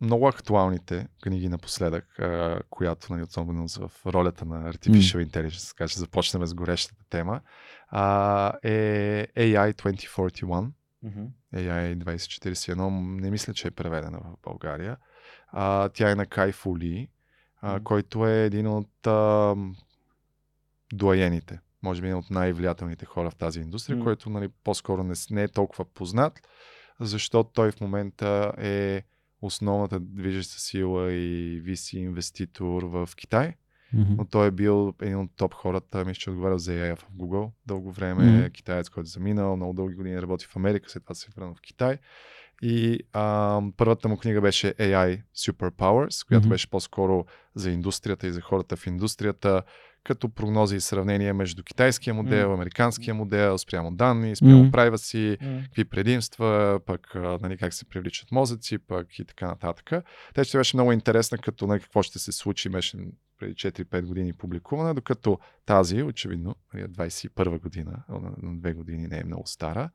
много 0.00 0.28
актуалните 0.28 1.08
книги 1.22 1.48
напоследък, 1.48 2.18
а, 2.18 2.60
която, 2.70 3.12
нали, 3.12 3.22
особено 3.22 3.68
в 3.68 4.06
ролята 4.06 4.44
на 4.44 4.72
Artificial. 4.72 5.26
Intelligence, 5.26 5.68
така 5.68 5.88
че 5.88 5.98
започнем 5.98 6.46
с 6.46 6.54
горещата 6.54 7.04
тема, 7.10 7.40
а, 7.88 8.52
е 8.62 9.26
AI 9.36 9.74
2041. 9.74 10.70
Mm-hmm. 11.04 11.28
AI 11.54 11.96
2041. 11.96 13.20
Не 13.20 13.30
мисля, 13.30 13.54
че 13.54 13.68
е 13.68 13.70
преведена 13.70 14.18
в 14.18 14.36
България. 14.42 14.96
А, 15.48 15.88
тя 15.88 16.10
е 16.10 16.14
на 16.14 16.26
Кай 16.26 16.52
Фули, 16.52 17.08
а, 17.60 17.78
mm-hmm. 17.78 17.82
който 17.82 18.26
е 18.26 18.44
един 18.44 18.66
от 18.66 19.06
а, 19.06 19.54
дуаените, 20.92 21.60
може 21.82 22.00
би 22.00 22.06
един 22.06 22.18
от 22.18 22.30
най-влиятелните 22.30 23.04
хора 23.04 23.30
в 23.30 23.36
тази 23.36 23.60
индустрия, 23.60 23.98
mm-hmm. 23.98 24.04
който 24.04 24.30
нали, 24.30 24.48
по-скоро 24.64 25.04
не, 25.04 25.14
не 25.30 25.42
е 25.42 25.48
толкова 25.48 25.84
познат, 25.84 26.40
защото 27.00 27.50
той 27.52 27.72
в 27.72 27.80
момента 27.80 28.52
е 28.58 29.02
основната 29.42 30.00
движеща 30.00 30.60
сила 30.60 31.12
и 31.12 31.62
VC 31.62 31.96
инвеститор 31.96 32.82
в 32.82 33.08
Китай. 33.16 33.54
Mm-hmm. 33.94 34.16
Но 34.18 34.24
той 34.24 34.46
е 34.46 34.50
бил 34.50 34.94
един 35.02 35.20
от 35.20 35.30
топ 35.36 35.54
хората, 35.54 36.04
мисля, 36.04 36.20
че 36.20 36.30
е 36.30 36.32
отговарял 36.32 36.58
за 36.58 36.72
AI 36.72 36.96
в 36.96 37.06
Google 37.18 37.50
дълго 37.66 37.92
време. 37.92 38.24
Mm-hmm. 38.24 38.52
Китаец, 38.52 38.88
който 38.88 39.06
е 39.06 39.10
заминал, 39.10 39.56
много 39.56 39.72
дълги 39.72 39.94
години 39.94 40.22
работи 40.22 40.46
в 40.46 40.56
Америка, 40.56 40.90
след 40.90 41.02
това 41.02 41.14
се 41.14 41.26
е 41.30 41.34
върнал 41.36 41.54
в 41.54 41.60
Китай. 41.60 41.98
И 42.62 43.00
а, 43.12 43.60
първата 43.76 44.08
му 44.08 44.16
книга 44.16 44.40
беше 44.40 44.74
AI 44.74 45.22
Superpowers, 45.36 46.26
която 46.26 46.46
mm-hmm. 46.46 46.50
беше 46.50 46.70
по-скоро 46.70 47.24
за 47.54 47.70
индустрията 47.70 48.26
и 48.26 48.32
за 48.32 48.40
хората 48.40 48.76
в 48.76 48.86
индустрията, 48.86 49.62
като 50.06 50.28
прогнози 50.28 50.76
и 50.76 50.80
сравнение 50.80 51.32
между 51.32 51.62
китайския 51.62 52.14
модел, 52.14 52.50
mm. 52.50 52.54
американския 52.54 53.14
модел, 53.14 53.58
спрямо 53.58 53.90
данни, 53.94 54.36
спрямо 54.36 54.64
mm. 54.64 54.70
privacy, 54.70 55.42
mm. 55.42 55.64
какви 55.64 55.84
предимства, 55.84 56.80
пък 56.86 57.14
нали, 57.14 57.56
как 57.56 57.74
се 57.74 57.84
привличат 57.84 58.32
мозъци, 58.32 58.78
пък 58.78 59.18
и 59.18 59.24
така 59.24 59.46
нататък. 59.46 60.04
Те 60.34 60.44
ще 60.44 60.58
беше 60.58 60.76
много 60.76 60.92
интересна, 60.92 61.38
като 61.38 61.66
нали, 61.66 61.80
какво 61.80 62.02
ще 62.02 62.18
се 62.18 62.32
случи, 62.32 62.68
беше 62.68 62.98
преди 63.38 63.54
4-5 63.54 64.06
години 64.06 64.32
публикувана, 64.32 64.94
докато 64.94 65.38
тази, 65.66 66.02
очевидно, 66.02 66.56
21 66.74 67.46
нали, 67.46 67.58
година, 67.58 68.04
на 68.42 68.58
две 68.58 68.72
години 68.72 69.06
не 69.06 69.18
е 69.18 69.24
много 69.24 69.46
стара. 69.46 69.90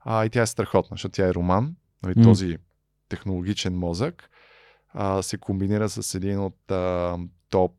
А, 0.00 0.24
и 0.24 0.30
тя 0.30 0.42
е 0.42 0.46
страхотна, 0.46 0.94
защото 0.94 1.12
тя 1.12 1.28
е 1.28 1.34
роман, 1.34 1.76
нали, 2.02 2.14
mm. 2.14 2.22
този 2.22 2.58
технологичен 3.08 3.74
мозък 3.74 4.30
а, 4.92 5.22
се 5.22 5.38
комбинира 5.38 5.88
с 5.88 6.14
един 6.14 6.40
от 6.40 6.70
а, 6.70 7.18
топ 7.50 7.72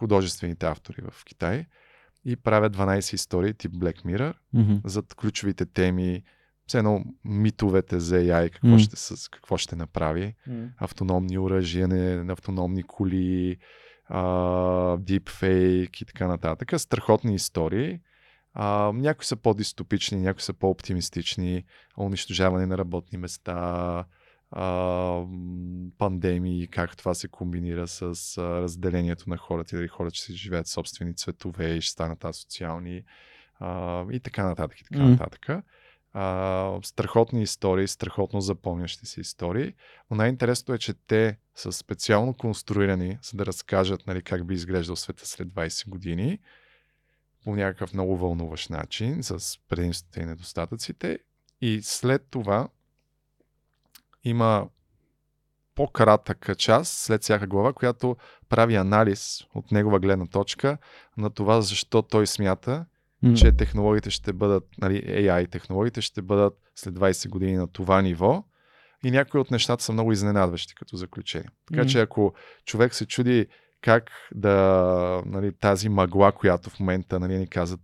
художествените 0.00 0.66
автори 0.66 1.02
в 1.10 1.24
Китай 1.24 1.66
и 2.24 2.36
правят 2.36 2.76
12 2.76 3.14
истории 3.14 3.54
тип 3.54 3.72
Black 3.72 4.04
Mirror 4.04 4.34
mm-hmm. 4.54 4.80
за 4.84 5.02
ключовите 5.02 5.66
теми, 5.66 6.22
все 6.66 6.78
едно 6.78 7.04
митовете 7.24 8.00
за 8.00 8.16
AI, 8.16 8.50
какво, 8.50 8.68
mm. 8.68 8.78
ще, 8.78 8.96
с, 8.96 9.28
какво 9.28 9.56
ще 9.56 9.76
направи, 9.76 10.34
mm. 10.48 10.68
автономни 10.78 11.38
оръжия, 11.38 11.88
автономни 12.28 12.82
коли, 12.82 13.56
deepfake 14.10 16.02
и 16.02 16.04
така 16.04 16.26
нататък. 16.26 16.80
Страхотни 16.80 17.34
истории. 17.34 18.00
А, 18.52 18.92
някои 18.94 19.24
са 19.24 19.36
по-дистопични, 19.36 20.20
някои 20.20 20.42
са 20.42 20.52
по-оптимистични, 20.52 21.64
унищожаване 21.98 22.66
на 22.66 22.78
работни 22.78 23.18
места, 23.18 24.04
а, 24.50 25.24
пандемии, 25.98 26.68
как 26.68 26.96
това 26.96 27.14
се 27.14 27.28
комбинира 27.28 27.88
с 27.88 28.02
а, 28.38 28.42
разделението 28.42 29.30
на 29.30 29.36
хората, 29.36 29.76
дали 29.76 29.88
хората 29.88 30.14
ще 30.14 30.26
си 30.26 30.34
живеят 30.34 30.66
собствени 30.66 31.16
цветове 31.16 31.74
и 31.74 31.80
ще 31.80 31.92
станат 31.92 32.24
асоциални 32.24 33.02
а, 33.58 34.04
и 34.12 34.20
така 34.20 34.44
нататък. 34.44 34.80
И 34.80 34.84
така 34.84 35.00
mm. 35.00 35.10
нататък. 35.10 35.64
А, 36.12 36.78
страхотни 36.82 37.42
истории, 37.42 37.88
страхотно 37.88 38.40
запомнящи 38.40 39.06
се 39.06 39.20
истории. 39.20 39.74
Но 40.10 40.16
най-интересното 40.16 40.72
е, 40.72 40.78
че 40.78 40.94
те 40.94 41.38
са 41.54 41.72
специално 41.72 42.34
конструирани, 42.34 43.18
за 43.22 43.36
да 43.36 43.46
разкажат 43.46 44.06
нали, 44.06 44.22
как 44.22 44.46
би 44.46 44.54
изглеждал 44.54 44.96
света 44.96 45.26
след 45.26 45.48
20 45.48 45.88
години 45.88 46.38
по 47.44 47.56
някакъв 47.56 47.94
много 47.94 48.16
вълнуващ 48.16 48.70
начин, 48.70 49.22
с 49.22 49.58
предимствата 49.68 50.20
и 50.20 50.26
недостатъците. 50.26 51.18
И 51.60 51.80
след 51.82 52.26
това 52.30 52.68
има 54.24 54.68
по-кратък 55.74 56.58
част 56.58 56.98
след 56.98 57.22
всяка 57.22 57.46
глава, 57.46 57.72
която 57.72 58.16
прави 58.48 58.74
анализ 58.74 59.40
от 59.54 59.72
негова 59.72 59.98
гледна 59.98 60.26
точка 60.26 60.78
на 61.16 61.30
това 61.30 61.60
защо 61.60 62.02
той 62.02 62.26
смята, 62.26 62.86
mm. 63.24 63.36
че 63.36 63.52
технологиите 63.52 64.10
ще 64.10 64.32
бъдат, 64.32 64.64
нали, 64.78 65.02
AI 65.02 65.50
технологиите 65.50 66.00
ще 66.00 66.22
бъдат 66.22 66.54
след 66.74 66.94
20 66.94 67.28
години 67.28 67.56
на 67.56 67.66
това 67.66 68.02
ниво 68.02 68.44
и 69.04 69.10
някои 69.10 69.40
от 69.40 69.50
нещата 69.50 69.82
са 69.82 69.92
много 69.92 70.12
изненадващи 70.12 70.74
като 70.74 70.96
заключение. 70.96 71.48
Така 71.68 71.84
mm. 71.84 71.88
че 71.88 72.00
ако 72.00 72.34
човек 72.64 72.94
се 72.94 73.06
чуди 73.06 73.46
как 73.80 74.10
да, 74.34 75.22
нали, 75.26 75.52
тази 75.60 75.88
мъгла, 75.88 76.32
която 76.32 76.70
в 76.70 76.80
момента 76.80 77.20
нали, 77.20 77.38
ни 77.38 77.46
казват, 77.46 77.80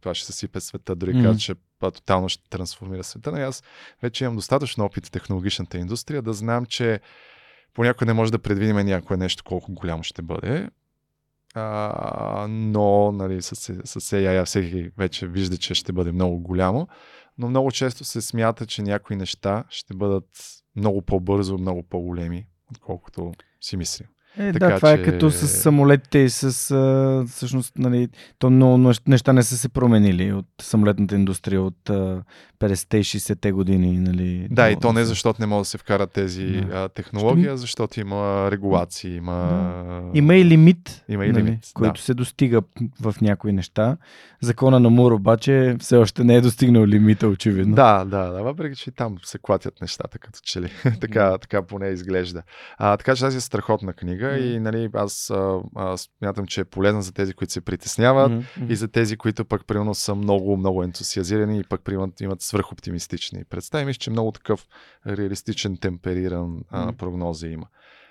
това 0.00 0.14
ще 0.14 0.26
се 0.26 0.32
сипе 0.32 0.60
света, 0.60 0.96
дори 0.96 1.14
mm. 1.14 1.22
казват, 1.22 1.40
че 1.40 1.54
тотално 1.90 2.28
ще 2.28 2.48
трансформира 2.48 3.04
света. 3.04 3.32
Но 3.32 3.38
аз 3.38 3.62
вече 4.02 4.24
имам 4.24 4.36
достатъчно 4.36 4.84
опит 4.84 5.06
в 5.06 5.10
технологичната 5.10 5.78
индустрия 5.78 6.22
да 6.22 6.32
знам, 6.32 6.66
че 6.66 7.00
понякога 7.74 8.06
не 8.06 8.12
може 8.12 8.32
да 8.32 8.38
предвидим 8.38 8.76
някое 8.76 9.16
нещо 9.16 9.44
колко 9.44 9.72
голямо 9.72 10.02
ще 10.02 10.22
бъде. 10.22 10.68
А, 11.54 12.46
но 12.48 13.12
нали, 13.12 13.42
с, 13.42 13.56
с 13.84 14.00
AI 14.00 14.44
всеки 14.44 14.90
вече 14.98 15.26
вижда, 15.26 15.56
че 15.58 15.74
ще 15.74 15.92
бъде 15.92 16.12
много 16.12 16.40
голямо. 16.40 16.88
Но 17.38 17.48
много 17.48 17.72
често 17.72 18.04
се 18.04 18.20
смята, 18.20 18.66
че 18.66 18.82
някои 18.82 19.16
неща 19.16 19.64
ще 19.70 19.94
бъдат 19.94 20.28
много 20.76 21.02
по-бързо, 21.02 21.58
много 21.58 21.82
по-големи, 21.82 22.46
отколкото 22.70 23.32
си 23.60 23.76
мислим. 23.76 24.08
Е, 24.38 24.52
Така 24.52 24.66
да, 24.66 24.76
това 24.76 24.90
е 24.90 24.96
че- 24.96 25.02
като 25.02 25.30
с 25.30 25.48
самолетите 25.48 26.18
и 26.18 26.30
с... 26.30 26.42
А, 26.70 27.24
всъщност, 27.28 27.72
нали, 27.78 28.08
то 28.38 28.50
много 28.50 28.76
нещ- 28.78 29.08
неща 29.08 29.32
не 29.32 29.42
са 29.42 29.56
се 29.56 29.68
променили 29.68 30.32
от 30.32 30.46
самолетната 30.60 31.14
индустрия 31.14 31.62
от 31.62 31.90
а, 31.90 32.22
50-те 32.60 32.98
и 32.98 33.04
60-те 33.04 33.52
години. 33.52 33.98
Нали, 33.98 34.46
Да, 34.50 34.70
и 34.70 34.76
то 34.76 34.92
не 34.92 35.04
защото 35.04 35.42
не 35.42 35.46
могат 35.46 35.60
да 35.60 35.68
се 35.68 35.78
вкарат 35.78 36.10
тези 36.10 36.46
Да. 36.46 36.74
а, 36.74 36.88
технологии, 36.88 37.48
защото 37.50 38.00
има 38.00 38.48
регулации, 38.50 39.16
има... 39.16 40.10
Има 40.14 40.34
и 40.34 40.44
лимит, 40.44 41.04
Има 41.08 41.26
и 41.26 41.32
нали, 41.32 41.44
лимит, 41.44 41.60
който 41.74 41.94
да. 41.94 42.00
се 42.00 42.14
достига 42.14 42.62
в 43.00 43.14
някои 43.20 43.52
неща. 43.52 43.96
Закона 44.40 44.80
на 44.80 44.90
Мур 44.90 45.12
обаче 45.12 45.76
все 45.80 45.96
още 45.96 46.24
не 46.24 46.34
е 46.34 46.40
достигнал 46.40 46.86
лимита, 46.86 47.28
очевидно. 47.28 47.74
Да, 47.74 48.04
да, 48.04 48.24
да, 48.24 48.42
въпреки 48.42 48.76
че 48.76 48.90
там 48.90 49.16
се 49.24 49.38
клатят 49.38 49.80
нещата, 49.80 50.18
като 50.18 50.38
че 50.42 50.60
ли. 50.60 50.70
така, 51.00 51.38
така 51.38 51.62
поне 51.62 51.88
изглежда. 51.88 52.42
А, 52.78 52.96
така 52.96 53.14
че 53.14 53.20
тази 53.20 53.36
е 53.36 53.40
страхотна 53.40 53.92
книга 53.92 54.21
и 54.28 54.60
нали, 54.60 54.90
аз 54.94 55.30
а, 55.30 55.60
а, 55.76 55.96
смятам, 55.96 56.46
че 56.46 56.60
е 56.60 56.64
полезна 56.64 57.02
за 57.02 57.12
тези, 57.12 57.34
които 57.34 57.52
се 57.52 57.60
притесняват 57.60 58.32
Мгм, 58.32 58.72
и 58.72 58.76
за 58.76 58.88
тези, 58.88 59.16
които 59.16 59.44
пък 59.44 59.66
примерно 59.66 59.94
са 59.94 60.14
много, 60.14 60.56
много 60.56 60.82
ентусиазирани 60.82 61.58
и 61.58 61.64
пък 61.64 61.80
примерно 61.84 62.12
имат 62.20 62.42
свръхоптимистични 62.42 63.44
представи. 63.44 63.84
Мисля, 63.84 63.98
че 63.98 64.10
много 64.10 64.32
такъв 64.32 64.66
реалистичен, 65.06 65.76
темпериран 65.76 66.60
а, 66.70 66.86
Мгм. 66.86 66.96
прогнози 66.96 67.46
има. 67.46 67.66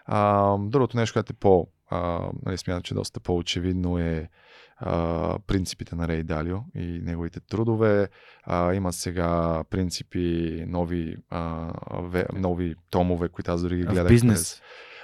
А, 0.05 0.57
другото 0.57 0.97
нещо, 0.97 1.13
което 1.13 1.33
е 1.33 1.39
по, 1.39 1.67
а, 1.89 2.29
нали, 2.45 2.57
смятам, 2.57 2.83
че 2.83 2.93
доста 2.93 3.19
по-очевидно 3.19 3.97
е 3.97 4.29
а, 4.77 5.39
принципите 5.47 5.95
на 5.95 6.07
Рей 6.07 6.23
Далио 6.23 6.57
и 6.75 6.99
неговите 7.03 7.39
трудове. 7.39 8.09
А, 8.43 8.73
има 8.73 8.93
сега 8.93 9.63
принципи, 9.69 10.63
нови, 10.67 11.15
а, 11.29 11.71
ве, 12.01 12.25
нови 12.33 12.75
томове, 12.89 13.29
които 13.29 13.51
аз 13.51 13.61
дори 13.61 13.77
ги 13.77 13.83
гледах. 13.83 14.05
в 14.05 14.07
бизнес. 14.07 14.39
През... 14.39 14.61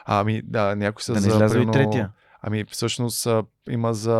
Ами, 0.09 0.41
да, 0.41 0.75
някои 0.75 1.03
са 1.03 1.13
Да 1.13 1.17
не 1.17 1.21
за... 1.21 1.27
изляза 1.29 1.57
и 1.57 1.61
примерно- 1.61 1.73
третия. 1.73 2.11
Ами, 2.41 2.65
всъщност 2.65 3.25
а, 3.25 3.43
има 3.69 3.93
за 3.93 4.17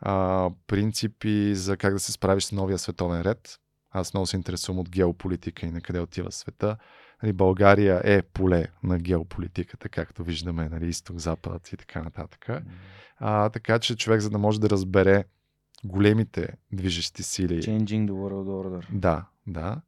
а, 0.00 0.50
принципи 0.66 1.54
за 1.54 1.76
как 1.76 1.92
да 1.92 2.00
се 2.00 2.12
справиш 2.12 2.44
с 2.44 2.52
новия 2.52 2.78
световен 2.78 3.22
ред. 3.22 3.58
Аз 3.90 4.14
много 4.14 4.26
се 4.26 4.36
интересувам 4.36 4.78
от 4.78 4.90
геополитика 4.90 5.66
и 5.66 5.70
на 5.70 5.80
къде 5.80 6.00
отива 6.00 6.32
света. 6.32 6.76
Нали, 7.22 7.32
България 7.32 8.00
е 8.04 8.22
поле 8.22 8.66
на 8.82 8.98
геополитиката, 8.98 9.88
както 9.88 10.24
виждаме, 10.24 10.68
нали, 10.68 10.86
изток, 10.88 11.18
запад 11.18 11.68
и 11.68 11.76
така 11.76 12.02
нататък. 12.02 12.48
А, 13.18 13.48
така 13.48 13.78
че 13.78 13.96
човек, 13.96 14.20
за 14.20 14.30
да 14.30 14.38
може 14.38 14.60
да 14.60 14.70
разбере 14.70 15.24
големите 15.84 16.48
движещи 16.72 17.22
сили. 17.22 17.62
Changing 17.62 17.84
the 18.06 18.10
World 18.10 18.48
Order. 18.80 18.86
Да, 18.92 19.24
да. 19.46 19.80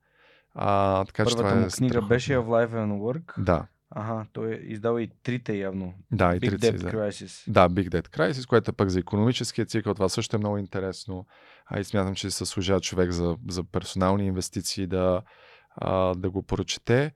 А, 0.54 1.04
така 1.04 1.24
че 1.24 1.24
Първата 1.26 1.42
това 1.42 1.60
му 1.60 1.66
е 1.66 1.70
книга 1.70 1.90
страхотно. 1.90 2.08
беше 2.08 2.32
of 2.32 2.44
Life 2.44 2.72
and 2.72 2.92
Work. 2.92 3.42
Да, 3.42 3.66
Ага, 3.90 4.26
той 4.32 4.52
е 4.52 4.60
издал 4.62 4.98
и 4.98 5.10
трите 5.22 5.54
явно. 5.54 5.94
да, 6.12 6.34
и 6.36 6.40
Big 6.40 6.50
трите 6.50 6.72
Debt 6.72 6.80
са- 6.80 6.86
Crisis. 6.88 7.50
Да, 7.52 7.68
Big 7.68 7.88
Dead 7.88 8.08
Crisis, 8.08 8.46
което 8.46 8.70
е 8.70 8.74
пък 8.74 8.88
за 8.88 8.98
економическия 8.98 9.66
цикъл. 9.66 9.94
Това 9.94 10.08
също 10.08 10.36
е 10.36 10.38
много 10.38 10.58
интересно. 10.58 11.26
А 11.66 11.80
и 11.80 11.84
смятам, 11.84 12.14
че 12.14 12.30
се 12.30 12.46
служа 12.46 12.80
човек 12.80 13.10
за, 13.10 13.36
за 13.48 13.64
персонални 13.64 14.26
инвестиции 14.26 14.86
да, 14.86 15.22
а, 15.70 16.14
да 16.14 16.30
го 16.30 16.42
прочете. 16.42 17.12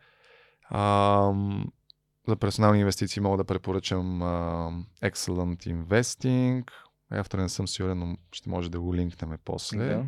А, 0.65 1.33
за 2.29 2.37
персонални 2.37 2.81
инвестиции 2.81 3.23
мога 3.23 3.37
да 3.37 3.45
препоръчам 3.45 4.23
а, 4.23 4.71
Excellent 5.03 5.75
Investing. 5.75 6.71
Автора 7.11 7.43
не 7.43 7.49
съм 7.49 7.69
сигурен, 7.69 7.99
но 7.99 8.17
ще 8.33 8.51
може 8.51 8.71
да 8.71 8.81
го 8.81 8.95
линкнем 8.95 9.39
после. 9.45 9.79
Да. 9.79 10.05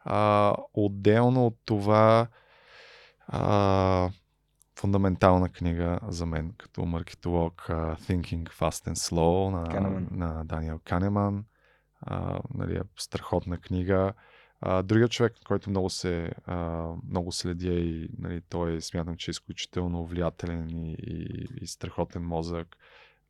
А, 0.00 0.54
отделно 0.74 1.46
от 1.46 1.56
това 1.64 2.26
а, 3.26 4.10
фундаментална 4.80 5.48
книга 5.48 5.98
за 6.08 6.26
мен 6.26 6.52
като 6.58 6.84
маркетолог 6.84 7.66
Thinking 7.68 8.48
Fast 8.48 8.90
and 8.90 8.94
Slow 8.94 9.50
на, 9.50 9.68
Канеман. 9.68 10.08
на 10.10 10.44
Даниел 10.44 10.80
Канеман. 10.84 11.44
А, 12.00 12.40
нали, 12.54 12.76
е 12.76 12.80
страхотна 12.96 13.58
книга. 13.58 14.12
А, 14.60 14.82
другият 14.82 15.10
човек, 15.10 15.32
който 15.46 15.70
много 15.70 15.90
се 15.90 16.30
а, 16.46 16.86
много 17.08 17.32
следя 17.32 17.72
и 17.72 18.08
нали, 18.18 18.40
той 18.48 18.80
смятам, 18.80 19.16
че 19.16 19.30
е 19.30 19.32
изключително 19.32 20.06
влиятелен 20.06 20.70
и, 20.70 20.92
и, 20.92 21.46
и 21.60 21.66
страхотен 21.66 22.22
мозък. 22.22 22.76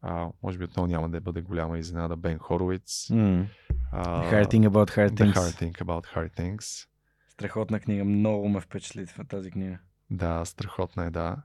А, 0.02 0.28
може 0.42 0.58
би 0.58 0.64
отново 0.64 0.86
няма 0.86 1.08
да 1.08 1.20
бъде 1.20 1.40
голяма 1.40 1.78
изненада 1.78 2.16
Бен 2.16 2.38
Хоровиц. 2.38 3.10
М. 3.10 3.46
А, 3.92 4.32
Hard 4.32 4.46
Thing 4.46 4.68
About 4.68 4.90
Hard 4.90 5.10
The 5.10 5.32
Things. 5.32 5.34
Hard 5.34 5.62
Thing 5.62 5.84
About 5.84 6.16
Hard 6.16 6.36
Things. 6.40 6.86
Страхотна 7.28 7.80
книга. 7.80 8.04
Много 8.04 8.48
ме 8.48 8.60
впечатли 8.60 9.06
в 9.06 9.18
тази 9.28 9.50
книга. 9.50 9.78
Да, 10.10 10.44
страхотна 10.44 11.04
е, 11.04 11.10
да. 11.10 11.36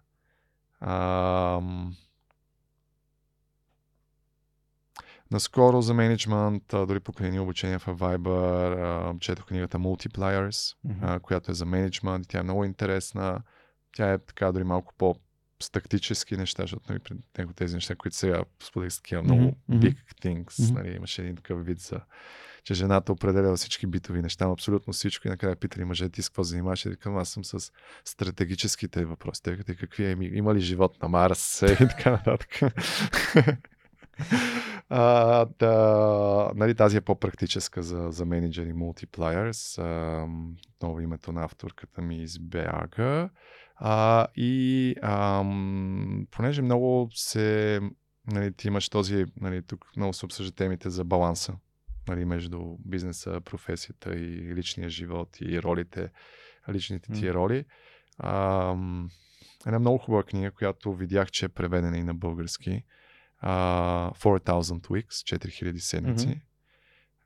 Ам... 0.79 1.95
Наскоро 5.31 5.81
за 5.81 5.93
менеджмент, 5.93 6.63
дори 6.69 6.99
покрай 6.99 7.39
обучения 7.39 7.79
в 7.79 7.85
Viber, 7.85 9.19
четох 9.19 9.45
книгата 9.45 9.79
Multipliers, 9.79 10.75
а, 11.01 11.19
която 11.19 11.51
е 11.51 11.53
за 11.53 11.65
менеджмент. 11.65 12.27
Тя 12.27 12.39
е 12.39 12.43
много 12.43 12.65
интересна. 12.65 13.41
Тя 13.95 14.13
е 14.13 14.17
така 14.17 14.51
дори 14.51 14.63
малко 14.63 14.93
по 14.97 15.15
с 15.63 15.69
тактически 15.69 16.37
неща, 16.37 16.63
защото 16.63 16.85
нали, 16.89 16.99
пред 16.99 17.17
него 17.37 17.53
тези 17.53 17.75
неща, 17.75 17.95
които 17.95 18.17
сега 18.17 18.43
споделих 18.63 18.93
с 18.93 18.97
такива 18.97 19.23
много 19.23 19.57
Мгм, 19.67 19.79
big 19.79 19.97
things. 20.21 20.71
Мгм. 20.71 20.79
Нали, 20.79 20.95
имаше 20.95 21.21
един 21.21 21.35
такъв 21.35 21.65
вид 21.65 21.79
за 21.79 21.99
че 22.65 22.73
жената 22.73 23.11
определяла 23.11 23.55
всички 23.55 23.87
битови 23.87 24.21
неща, 24.21 24.45
абсолютно 24.45 24.93
всичко 24.93 25.27
и 25.27 25.29
накрая 25.29 25.55
питали 25.55 25.83
мъже, 25.83 26.09
ти 26.09 26.21
с 26.21 26.29
какво 26.29 26.43
занимаваш? 26.43 26.85
И 26.85 26.89
викам, 26.89 27.17
аз 27.17 27.29
съм 27.29 27.43
с 27.43 27.71
стратегическите 28.05 29.05
въпроси. 29.05 29.43
Те 29.43 29.51
викате, 29.51 29.75
какви 29.75 30.05
е, 30.05 30.17
има 30.19 30.55
ли 30.55 30.59
живот 30.59 31.01
на 31.01 31.07
Марс 31.07 31.61
и 31.81 31.87
така 31.87 32.11
нататък. 32.11 32.59
а, 34.89 35.45
да, 35.59 36.51
нали, 36.55 36.75
тази 36.75 36.97
е 36.97 37.01
по-практическа 37.01 37.83
за, 37.83 38.07
за 38.11 38.25
менеджери 38.25 38.73
Multipliers. 38.73 39.81
А, 39.81 40.27
ново 40.81 40.99
името 40.99 41.31
на 41.31 41.43
авторката 41.43 42.01
ми 42.01 42.23
избяга. 42.23 43.29
А, 43.75 44.27
и 44.35 44.95
ам, 45.01 46.27
понеже 46.31 46.61
много 46.61 47.09
се 47.13 47.81
нали, 48.27 48.53
ти 48.53 48.67
имаш 48.67 48.89
този, 48.89 49.25
нали, 49.41 49.61
тук 49.61 49.91
много 49.97 50.13
се 50.13 50.25
обсъжда 50.25 50.55
темите 50.55 50.89
за 50.89 51.03
баланса 51.03 51.53
нали, 52.07 52.25
между 52.25 52.77
бизнеса, 52.79 53.41
професията 53.45 54.15
и 54.15 54.55
личния 54.55 54.89
живот 54.89 55.37
и 55.41 55.61
ролите, 55.61 56.09
личните 56.69 57.11
ти 57.11 57.33
роли. 57.33 57.65
Ам, 58.19 59.09
една 59.65 59.79
много 59.79 59.97
хубава 59.97 60.23
книга, 60.23 60.51
която 60.51 60.95
видях, 60.95 61.31
че 61.31 61.45
е 61.45 61.49
преведена 61.49 61.97
и 61.97 62.03
на 62.03 62.13
български. 62.13 62.83
А, 63.39 64.11
4000 64.15 64.79
Weeks, 64.79 65.37
4000 65.37 65.77
седмици. 65.77 66.27
Мгм. 66.27 66.39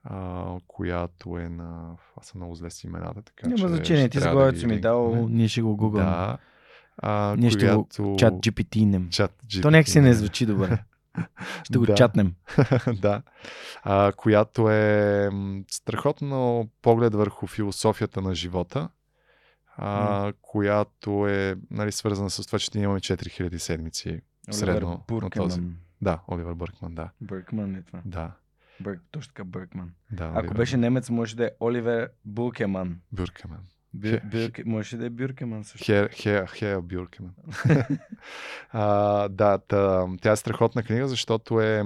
А, 0.10 0.46
която 0.68 1.38
е 1.38 1.50
на... 1.50 1.96
Аз 2.18 2.26
съм 2.26 2.40
много 2.40 2.56
зле 2.56 2.70
с 2.70 2.84
имената, 2.84 3.22
така 3.22 3.48
Няма 3.48 3.58
че 3.58 3.68
значение. 3.68 4.02
ще 4.02 4.10
Ти 4.10 4.20
заглавието 4.20 4.60
си 4.60 4.66
ми 4.68 4.80
дал, 4.82 5.28
ние 5.30 5.48
ще 5.48 5.62
го 5.62 5.76
гугълнем. 5.76 6.10
Да. 6.10 6.38
А, 6.98 7.36
Ние 7.38 7.50
ще 7.50 7.66
го 7.68 7.74
която... 7.74 8.16
Чат 8.20 8.34
GPT-нем. 8.34 9.10
Чат 9.10 9.44
То 9.62 9.72
някакси 9.72 10.02
не 10.02 10.10
GPT. 10.10 10.14
звучи 10.14 10.46
добре. 10.46 10.84
Ще 11.64 11.78
го 11.78 11.86
Да. 11.86 11.96
чатнем. 11.96 12.34
да. 13.02 13.22
А, 13.84 14.12
която 14.18 14.70
е 14.70 15.30
страхотно 15.72 16.70
поглед 16.82 17.14
върху 17.16 17.48
философията 17.48 18.22
на 18.22 18.36
живота, 18.36 18.90
а, 19.78 20.34
която 20.42 21.28
е 21.28 21.56
нали, 21.72 21.92
свързана 21.92 22.30
с 22.30 22.46
това, 22.46 22.60
че 22.60 22.70
ние 22.76 22.84
имаме 22.84 23.00
4000 23.00 23.58
седмици 23.58 24.22
средно. 24.52 25.04
Оливер 25.12 25.24
на 25.24 25.30
този. 25.30 25.60
Буркман. 25.62 25.78
Да, 26.02 26.20
Оливер 26.32 26.54
Бъркман, 26.54 26.96
да. 26.96 27.10
Бъркман 27.22 27.76
е 27.76 27.82
това. 27.82 28.02
Да, 28.06 28.32
Бърк, 28.84 29.02
точно 29.12 29.34
така 29.34 29.44
Бъркман. 29.44 29.92
да. 30.12 30.26
Ако 30.26 30.40
Оливер 30.40 30.56
беше 30.56 30.78
немец, 30.78 31.10
може 31.10 31.36
да 31.36 31.46
е 31.46 31.52
Оливер 31.60 32.10
Булкеман. 32.26 33.00
Бюркеман. 33.12 33.60
Бю, 33.94 34.08
Хе- 34.08 34.26
бюрке, 34.30 34.64
може 34.66 34.98
да 34.98 35.06
е 35.06 35.10
Бюркеман 35.10 35.64
също. 35.64 36.08
Хер 36.48 36.80
Бюркеман. 36.82 37.34
а, 38.72 39.30
да, 39.30 39.58
тя, 39.58 40.08
тя 40.22 40.32
е 40.32 40.36
страхотна 40.36 40.84
книга, 40.84 41.08
защото 41.08 41.62
е 41.62 41.84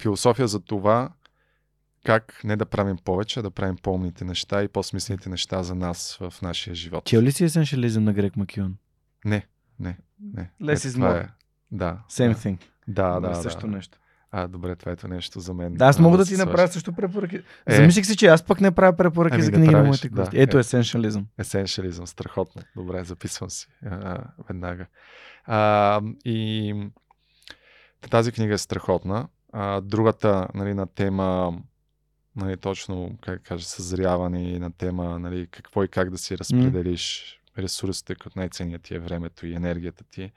философия 0.00 0.48
за 0.48 0.60
това 0.60 1.12
как 2.04 2.40
не 2.44 2.56
да 2.56 2.66
правим 2.66 2.96
повече, 3.04 3.40
а 3.40 3.42
да 3.42 3.50
правим 3.50 3.76
по-умните 3.76 4.24
неща 4.24 4.62
и 4.62 4.68
по-смислените 4.68 5.28
неща 5.28 5.62
за 5.62 5.74
нас 5.74 6.16
в 6.20 6.34
нашия 6.42 6.74
живот. 6.74 7.04
Чел 7.04 7.22
ли 7.22 7.32
си 7.32 7.44
есеншализъм 7.44 8.04
на 8.04 8.12
Грек 8.12 8.36
Макюн? 8.36 8.76
Не, 9.24 9.46
не, 9.80 9.98
не. 10.20 10.50
Less 10.62 10.74
is 10.74 10.98
more. 10.98 11.24
Е. 11.24 11.28
Да. 11.72 11.98
Same 12.10 12.28
да. 12.28 12.34
thing. 12.34 12.58
Да, 12.88 13.20
да, 13.20 13.34
Също 13.34 13.60
да. 13.60 13.66
нещо. 13.66 13.99
А, 14.32 14.48
добре, 14.48 14.76
това 14.76 14.92
ето 14.92 15.08
нещо 15.08 15.40
за 15.40 15.54
мен. 15.54 15.74
Да, 15.74 15.84
аз 15.84 15.98
мога 15.98 16.18
да 16.18 16.26
се 16.26 16.34
ти 16.34 16.38
направя 16.38 16.68
също 16.68 16.92
препоръки. 16.92 17.36
Е. 17.66 17.76
Замислих 17.76 18.06
си, 18.06 18.16
че 18.16 18.26
аз 18.26 18.42
пък 18.42 18.60
не 18.60 18.70
правя 18.70 18.96
препоръки 18.96 19.34
Ами 19.34 19.42
за 19.42 19.50
да 19.50 19.56
книги 19.56 19.74
на 19.74 19.84
моите 19.84 20.08
да. 20.08 20.22
гости. 20.22 20.40
Ето 20.40 20.56
Е. 20.56 20.60
есеншализъм. 20.60 21.26
Есеншализъм, 21.38 22.06
страхотно. 22.06 22.62
Добре, 22.76 23.04
записвам 23.04 23.50
си 23.50 23.66
а, 23.86 24.24
веднага. 24.48 24.86
А, 25.44 26.00
и 26.24 26.74
тази 28.10 28.32
книга 28.32 28.54
е 28.54 28.58
страхотна. 28.58 29.28
А, 29.52 29.80
другата 29.80 30.48
нали, 30.54 30.74
на 30.74 30.86
тема 30.86 31.58
нали, 32.36 32.56
точно, 32.56 33.18
как 33.20 33.38
да 33.38 33.44
кажа, 33.44 33.64
съзряване 33.64 34.50
и 34.50 34.58
на 34.58 34.72
тема 34.72 35.18
нали, 35.18 35.46
какво 35.50 35.84
и 35.84 35.88
как 35.88 36.10
да 36.10 36.18
си 36.18 36.38
разпределиш 36.38 37.36
ресурсите, 37.58 38.14
като 38.14 38.38
най-ценният 38.38 38.82
ти 38.82 38.94
е 38.94 38.98
времето 38.98 39.46
и 39.46 39.54
енергията 39.54 40.04
ти, 40.04 40.32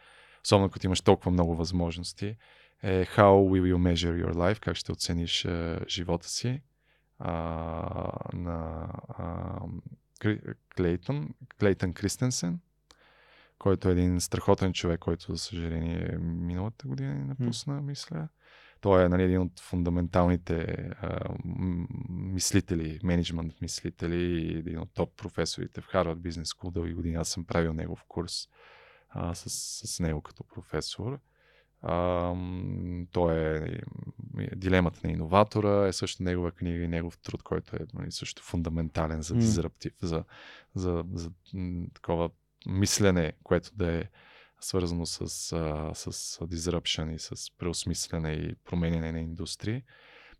особено 0.46 0.70
като 0.70 0.88
имаш 0.88 1.02
толкова 1.02 1.32
много 1.32 1.56
възможности, 1.56 2.36
е 2.84 3.06
How 3.06 3.50
will 3.50 3.74
you 3.74 3.78
measure 3.78 4.26
your 4.26 4.34
life? 4.34 4.60
Как 4.60 4.76
ще 4.76 4.92
оцениш 4.92 5.46
а, 5.46 5.80
живота 5.90 6.30
си? 6.30 6.62
А, 7.20 7.34
на 8.34 8.88
а, 9.18 9.60
Клейтън, 10.76 11.30
Клейтън 11.60 11.94
Кристенсен, 11.94 12.60
който 13.60 13.90
е 13.90 13.92
един 13.92 14.22
страхотен 14.22 14.74
човек, 14.74 15.00
който, 15.00 15.32
за 15.32 15.38
съжаление, 15.38 16.18
миналата 16.22 16.88
година 16.88 17.16
ни 17.16 17.24
напусна, 17.24 17.82
мисля. 17.82 18.28
Той 18.82 19.06
е 19.06 19.10
нали, 19.10 19.24
един 19.24 19.42
от 19.42 19.60
фундаменталните 19.60 20.90
а, 21.02 21.20
мислители, 22.10 23.00
менеджмент 23.04 23.62
мислители 23.62 24.16
и 24.16 24.58
един 24.58 24.80
от 24.80 24.94
топ 24.94 25.16
професорите 25.18 25.82
в 25.82 25.88
Harvard 25.88 26.18
Business 26.18 26.58
School. 26.58 26.72
Дълги 26.72 26.94
години 26.94 27.16
аз 27.16 27.30
съм 27.30 27.46
правил 27.46 27.74
негов 27.74 28.04
курс 28.08 28.48
а, 29.10 29.36
с, 29.36 29.50
с 29.88 30.00
него 30.00 30.22
като 30.22 30.44
професор. 30.44 31.20
А, 31.84 32.36
той 33.12 33.36
е 33.36 33.82
Дилемата 34.56 35.00
на 35.04 35.12
иноватора, 35.12 35.88
е 35.88 35.94
също 35.94 36.24
негова 36.24 36.52
книга 36.52 36.84
и 36.84 36.88
негов 36.88 37.18
труд, 37.18 37.44
който 37.44 37.76
е 37.76 37.80
нали, 37.94 38.12
също 38.12 38.44
фундаментален 38.44 39.22
за 39.22 39.36
дизраптив, 39.36 39.94
за, 40.02 40.24
за, 40.76 41.04
за, 41.14 41.32
за 41.54 41.58
такова 41.94 42.30
мислене, 42.68 43.34
което 43.44 43.76
да 43.76 43.94
е 43.94 44.04
свързано 44.60 45.06
с, 45.06 45.22
а, 45.22 45.92
с 45.94 46.40
disruption 46.40 47.16
и 47.16 47.20
с 47.20 47.52
преосмислене 47.58 48.32
и 48.32 48.56
променяне 48.56 49.12
на 49.12 49.20
индустрии. 49.20 49.84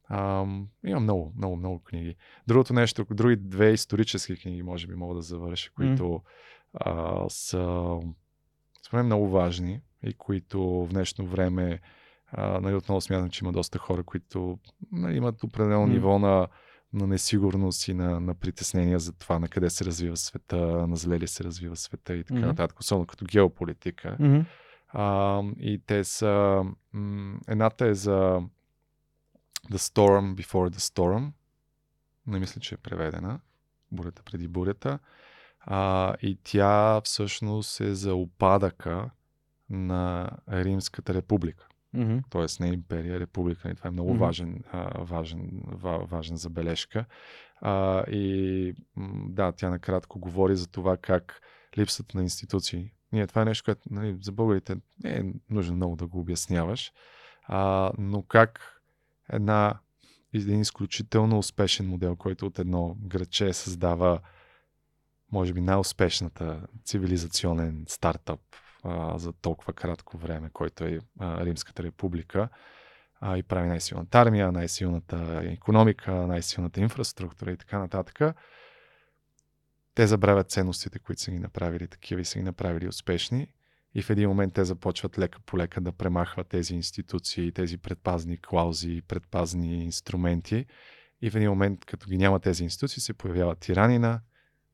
А, 0.08 0.46
има 0.86 1.00
много, 1.00 1.34
много, 1.38 1.56
много 1.56 1.80
книги. 1.80 2.16
Другото 2.48 2.74
нещо, 2.74 3.06
други 3.12 3.36
две 3.36 3.72
исторически 3.72 4.36
книги, 4.36 4.64
може 4.64 4.88
би 4.88 4.96
мога 4.96 5.16
да 5.16 5.22
завърша, 5.22 5.72
които 5.76 6.04
mm. 6.04 6.22
а, 6.74 7.30
са 7.30 7.98
според 8.88 9.06
много 9.06 9.30
важни 9.30 9.82
и 10.04 10.14
които 10.14 10.62
в 10.62 10.88
днешно 10.88 11.26
време 11.26 11.82
а, 12.32 12.60
нали, 12.60 12.76
отново 12.76 13.02
смятам, 13.02 13.30
че 13.30 13.46
има 13.46 13.52
доста 13.52 13.80
хора, 13.80 14.04
които 14.04 14.60
нали, 14.92 15.18
имат 15.18 15.44
определено 15.44 15.88
mm. 15.88 15.90
ниво 15.90 16.20
на 16.20 16.48
на 16.94 17.08
несигурност 17.08 17.88
и 17.88 17.94
на, 17.94 18.20
на 18.20 18.36
притеснения 18.36 19.00
за 19.00 19.14
това 19.14 19.40
на 19.40 19.48
къде 19.48 19.70
се 19.70 19.86
развива 19.86 20.18
света, 20.18 20.58
на 20.88 20.96
зле 20.96 21.20
ли 21.20 21.28
се 21.28 21.44
развива 21.44 21.76
света 21.76 22.16
и 22.16 22.24
така 22.24 22.40
mm-hmm. 22.40 22.46
нататък, 22.46 22.80
особено 22.80 23.06
като 23.06 23.26
геополитика. 23.26 24.18
Mm-hmm. 24.20 24.46
А, 24.88 25.42
и 25.60 25.82
те 25.86 26.04
са... 26.04 26.64
М- 26.94 27.40
едната 27.48 27.86
е 27.86 27.94
за 27.94 28.42
The 29.72 29.78
Storm 29.78 30.36
Before 30.36 30.70
the 30.70 30.78
Storm. 30.78 31.32
Не 32.28 32.40
мисля, 32.40 32.62
че 32.62 32.76
е 32.76 32.78
преведена. 32.78 33.40
Бурята 33.92 34.24
преди 34.24 34.48
бурята. 34.48 35.00
А, 35.60 36.16
и 36.22 36.38
тя 36.44 37.02
всъщност 37.02 37.80
е 37.80 37.96
за 37.96 38.16
опадъка 38.16 39.10
на 39.74 40.30
Римската 40.50 41.14
република 41.14 41.68
mm-hmm. 41.96 42.24
т.е. 42.30 42.64
не 42.64 42.74
империя, 42.74 43.20
република. 43.20 43.70
И 43.70 43.76
това 43.76 43.88
е 43.88 43.92
много 43.92 44.14
mm-hmm. 44.14 44.20
важен, 44.20 44.64
а, 44.72 45.04
важен, 45.04 45.50
ва, 45.68 45.98
важен 45.98 46.38
забележка. 46.38 47.06
А, 47.62 48.04
и 48.12 48.76
да, 49.28 49.52
тя 49.52 49.70
накратко 49.70 50.20
говори 50.20 50.56
за 50.56 50.68
това 50.68 50.98
как 50.98 51.42
липсата 51.78 52.18
на 52.18 52.24
институции. 52.24 52.92
Ние, 53.12 53.28
това 53.28 53.42
е 53.42 53.46
нещо, 53.46 53.66
което 53.66 53.82
нали, 53.92 54.18
за 54.22 54.32
българите 54.32 54.76
не 55.04 55.12
е 55.12 55.24
нужно 55.50 55.76
много 55.76 55.96
да 55.96 56.08
го 56.08 56.20
обясняваш, 56.20 56.92
а, 57.44 57.92
но 57.98 58.22
как 58.24 58.82
една 59.30 59.80
един 60.34 60.62
изключително 60.62 61.38
успешен 61.38 61.88
модел, 61.88 62.16
който 62.16 62.46
от 62.46 62.60
едно 62.60 62.98
градче 63.00 63.54
създава 63.54 64.20
може 65.32 65.54
би 65.54 65.62
най-успешната 65.62 66.68
цивилизационен 66.86 67.86
стартъп 67.88 68.40
за 69.16 69.34
толкова 69.34 69.74
кратко 69.74 70.18
време, 70.18 70.50
който 70.54 70.84
е 70.84 71.00
Римската 71.22 71.84
република 71.84 72.50
а, 73.22 73.38
и 73.38 73.44
прави 73.44 73.68
най-силната 73.68 74.20
армия, 74.20 74.52
най-силната 74.52 75.42
економика, 75.44 76.12
най-силната 76.12 76.82
инфраструктура 76.82 77.52
и 77.52 77.58
така 77.58 77.80
нататък. 77.80 78.36
Те 79.96 80.08
забравят 80.08 80.52
ценностите, 80.52 81.00
които 81.00 81.22
са 81.22 81.32
ги 81.32 81.40
направили 81.40 81.88
такива 81.88 82.22
и 82.22 82.26
са 82.26 82.40
ги 82.40 82.44
направили 82.44 82.88
успешни. 82.88 83.48
И 83.96 84.02
в 84.02 84.10
един 84.10 84.30
момент 84.30 84.54
те 84.54 84.66
започват 84.66 85.20
лека 85.20 85.40
по 85.46 85.58
лека 85.58 85.82
да 85.82 85.92
премахват 85.92 86.48
тези 86.48 86.76
институции, 86.76 87.52
тези 87.52 87.78
предпазни 87.78 88.38
клаузи, 88.38 89.02
предпазни 89.08 89.84
инструменти. 89.84 90.66
И 91.22 91.30
в 91.30 91.36
един 91.36 91.50
момент, 91.50 91.86
като 91.86 92.08
ги 92.10 92.18
няма 92.18 92.40
тези 92.40 92.64
институции, 92.64 93.02
се 93.02 93.14
появява 93.14 93.56
тиранина, 93.56 94.22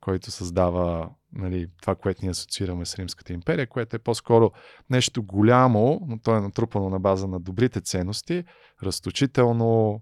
който 0.01 0.31
създава 0.31 1.09
нали, 1.33 1.67
това, 1.81 1.95
което 1.95 2.19
ние 2.21 2.31
асоциираме 2.31 2.85
с 2.85 2.95
Римската 2.95 3.33
империя, 3.33 3.67
което 3.67 3.95
е 3.95 3.99
по-скоро 3.99 4.51
нещо 4.89 5.23
голямо, 5.23 6.01
но 6.07 6.19
то 6.19 6.35
е 6.35 6.41
натрупано 6.41 6.89
на 6.89 6.99
база 6.99 7.27
на 7.27 7.39
добрите 7.39 7.81
ценности, 7.81 8.43
разточително, 8.83 10.01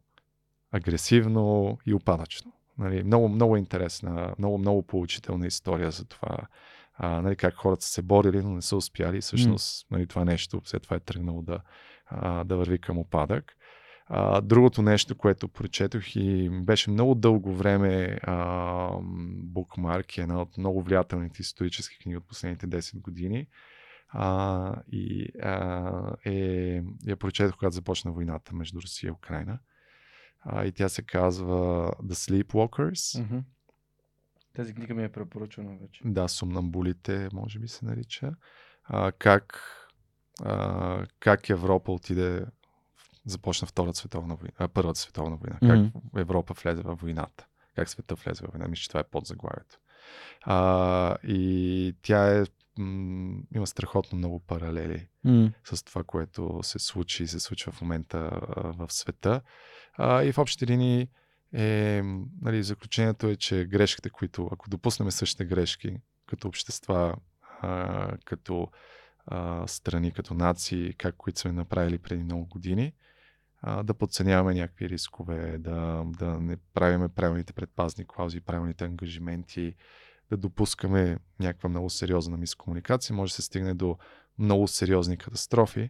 агресивно 0.72 1.78
и 1.86 1.94
опадъчно. 1.94 2.54
Нали, 2.78 3.04
много, 3.04 3.30
много 3.30 3.58
интересна, 3.58 4.36
много, 4.40 4.58
много 4.58 4.82
поучителна 4.84 5.48
история 5.48 5.92
за 5.92 6.06
това, 6.06 6.38
а, 6.98 7.22
нали, 7.22 7.36
как 7.36 7.56
хората 7.56 7.86
са 7.86 7.92
се 7.92 8.02
борили, 8.02 8.42
но 8.42 8.50
не 8.50 8.62
са 8.62 8.76
успяли. 8.76 9.22
Всъщност, 9.22 9.88
нали, 9.92 10.08
това 10.08 10.26
нещо 10.26 10.62
след 10.66 10.84
това 10.84 10.96
е 10.96 11.00
тръгнало 11.00 11.42
да, 11.42 11.60
а, 12.06 12.44
да 12.44 12.58
върви 12.58 12.80
към 12.80 12.98
опадък. 12.98 13.54
А, 14.10 14.42
другото 14.42 14.82
нещо, 14.82 15.18
което 15.18 15.48
прочетох 15.48 16.16
и 16.16 16.50
беше 16.50 16.92
много 16.92 17.16
дълго 17.16 17.54
време 17.54 18.20
букмарк, 19.44 20.18
е 20.18 20.22
една 20.22 20.42
от 20.42 20.58
много 20.58 20.82
влиятелните 20.82 21.42
исторически 21.42 22.00
книги 22.00 22.18
от 22.18 22.28
последните 22.28 22.68
10 22.68 23.02
години. 23.02 23.48
А, 24.10 24.82
и 24.92 25.30
а, 25.44 26.16
е, 26.26 26.84
я 27.08 27.18
прочетох, 27.18 27.58
когато 27.58 27.76
започна 27.76 28.12
войната 28.12 28.56
между 28.56 28.82
Русия 28.82 29.08
и 29.08 29.12
Украина. 29.12 29.60
А, 30.42 30.66
и 30.66 30.72
тя 30.72 30.90
се 30.90 31.02
казва 31.02 31.92
The 32.04 32.44
Sleepwalkers. 32.44 33.24
Mm-hmm. 33.24 33.44
Тази 34.54 34.74
книга 34.74 34.94
ми 34.94 35.04
е 35.04 35.10
препоръчена 35.10 35.78
вече. 35.82 36.02
Да, 36.06 36.28
Сумнамбулите, 36.28 37.30
може 37.34 37.60
би 37.60 37.68
се 37.68 37.86
нарича. 37.86 38.34
А, 38.84 39.12
как, 39.12 39.62
а, 40.44 41.06
как 41.20 41.50
Европа 41.50 41.92
отиде 41.92 42.46
започна 43.28 43.68
Втората 43.68 43.98
световна 43.98 44.36
война, 44.36 44.54
а, 44.58 44.68
Първата 44.68 45.00
световна 45.00 45.36
война, 45.36 45.58
mm-hmm. 45.62 45.92
как 45.94 46.04
Европа 46.18 46.54
влезе 46.54 46.82
във 46.82 47.02
войната, 47.02 47.48
как 47.76 47.90
света 47.90 48.16
влезе 48.16 48.44
във 48.44 48.54
война. 48.54 48.68
Мисля, 48.68 48.82
че 48.82 48.88
това 48.88 49.00
е 49.00 49.10
под 49.12 49.26
заглавието. 49.26 49.80
А, 50.42 51.18
и 51.24 51.96
тя 52.02 52.38
е 52.38 52.44
м- 52.78 53.42
има 53.56 53.68
страхотно 53.68 54.18
много 54.18 54.40
паралели 54.40 55.08
mm. 55.26 55.52
с 55.64 55.84
това, 55.84 56.04
което 56.04 56.60
се 56.64 56.80
случи 56.80 57.24
и 57.24 57.28
се 57.28 57.40
случва 57.40 57.72
в 57.72 57.82
момента 57.82 58.18
а, 58.18 58.62
в 58.62 58.94
света. 58.94 59.42
А, 59.94 60.24
и 60.24 60.32
в 60.32 60.38
общи 60.38 60.68
линии 60.68 61.08
е, 61.54 62.02
нали, 62.42 62.64
заключението 62.64 63.28
е, 63.28 63.36
че 63.36 63.66
грешките, 63.66 64.10
които, 64.10 64.50
ако 64.52 64.70
допуснем 64.70 65.12
същите 65.12 65.46
грешки, 65.46 65.98
като 66.26 66.48
общества, 66.48 67.16
а, 67.62 68.12
като 68.26 68.68
а, 69.26 69.68
страни, 69.68 70.12
като 70.12 70.34
нации, 70.34 70.94
как 70.94 71.16
които 71.16 71.40
сме 71.40 71.52
направили 71.52 71.98
преди 71.98 72.24
много 72.24 72.46
години, 72.46 72.94
а, 73.68 73.84
да 73.84 73.94
подценяваме 73.94 74.54
някакви 74.54 74.90
рискове, 74.90 75.58
да, 75.58 76.04
да 76.06 76.40
не 76.40 76.58
правиме 76.74 77.10
правилните 77.10 77.54
предпазни 77.54 78.06
клаузи, 78.08 78.42
правилните 78.42 78.86
ангажименти, 78.86 79.76
да 80.30 80.38
допускаме 80.38 81.18
някаква 81.40 81.70
много 81.70 81.90
сериозна 81.90 82.38
мискомуникация, 82.38 83.16
може 83.16 83.32
да 83.32 83.36
се 83.36 83.42
стигне 83.42 83.74
до 83.74 83.98
много 84.40 84.68
сериозни 84.68 85.18
катастрофи, 85.18 85.90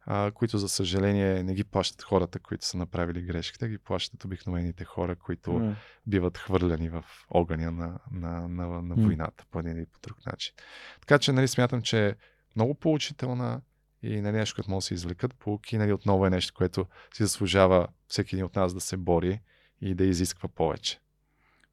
а, 0.00 0.30
които 0.30 0.58
за 0.58 0.68
съжаление 0.68 1.42
не 1.42 1.54
ги 1.54 1.64
плащат 1.64 2.02
хората, 2.02 2.38
които 2.38 2.66
са 2.66 2.76
направили 2.76 3.22
грешките, 3.22 3.68
ги 3.68 3.78
плащат 3.78 4.24
обикновените 4.24 4.84
хора, 4.84 5.16
които 5.16 5.50
mm. 5.50 5.74
биват 6.06 6.38
хвърляни 6.38 6.88
в 6.88 7.04
огъня 7.30 7.70
на, 7.70 7.98
на, 8.10 8.48
на, 8.48 8.82
на 8.82 8.94
войната 8.94 9.44
mm. 9.44 9.46
по 9.50 9.58
един 9.58 9.76
или 9.76 9.86
по 9.86 9.98
друг 10.02 10.26
начин. 10.26 10.54
Така 11.00 11.18
че 11.18 11.32
нали, 11.32 11.48
смятам, 11.48 11.82
че 11.82 12.08
е 12.08 12.14
много 12.56 12.74
поучителна, 12.74 13.60
и 14.02 14.20
нали, 14.20 14.36
нещо, 14.36 14.54
което 14.54 14.70
може 14.70 14.84
да 14.84 14.86
се 14.86 14.94
извлекат 14.94 15.34
полуки, 15.34 15.78
нали, 15.78 15.92
отново 15.92 16.26
е 16.26 16.30
нещо, 16.30 16.54
което 16.56 16.86
си 17.14 17.22
заслужава 17.22 17.88
всеки 18.08 18.34
един 18.34 18.44
от 18.44 18.56
нас 18.56 18.74
да 18.74 18.80
се 18.80 18.96
бори 18.96 19.40
и 19.80 19.94
да 19.94 20.04
изисква 20.04 20.48
повече. 20.48 21.00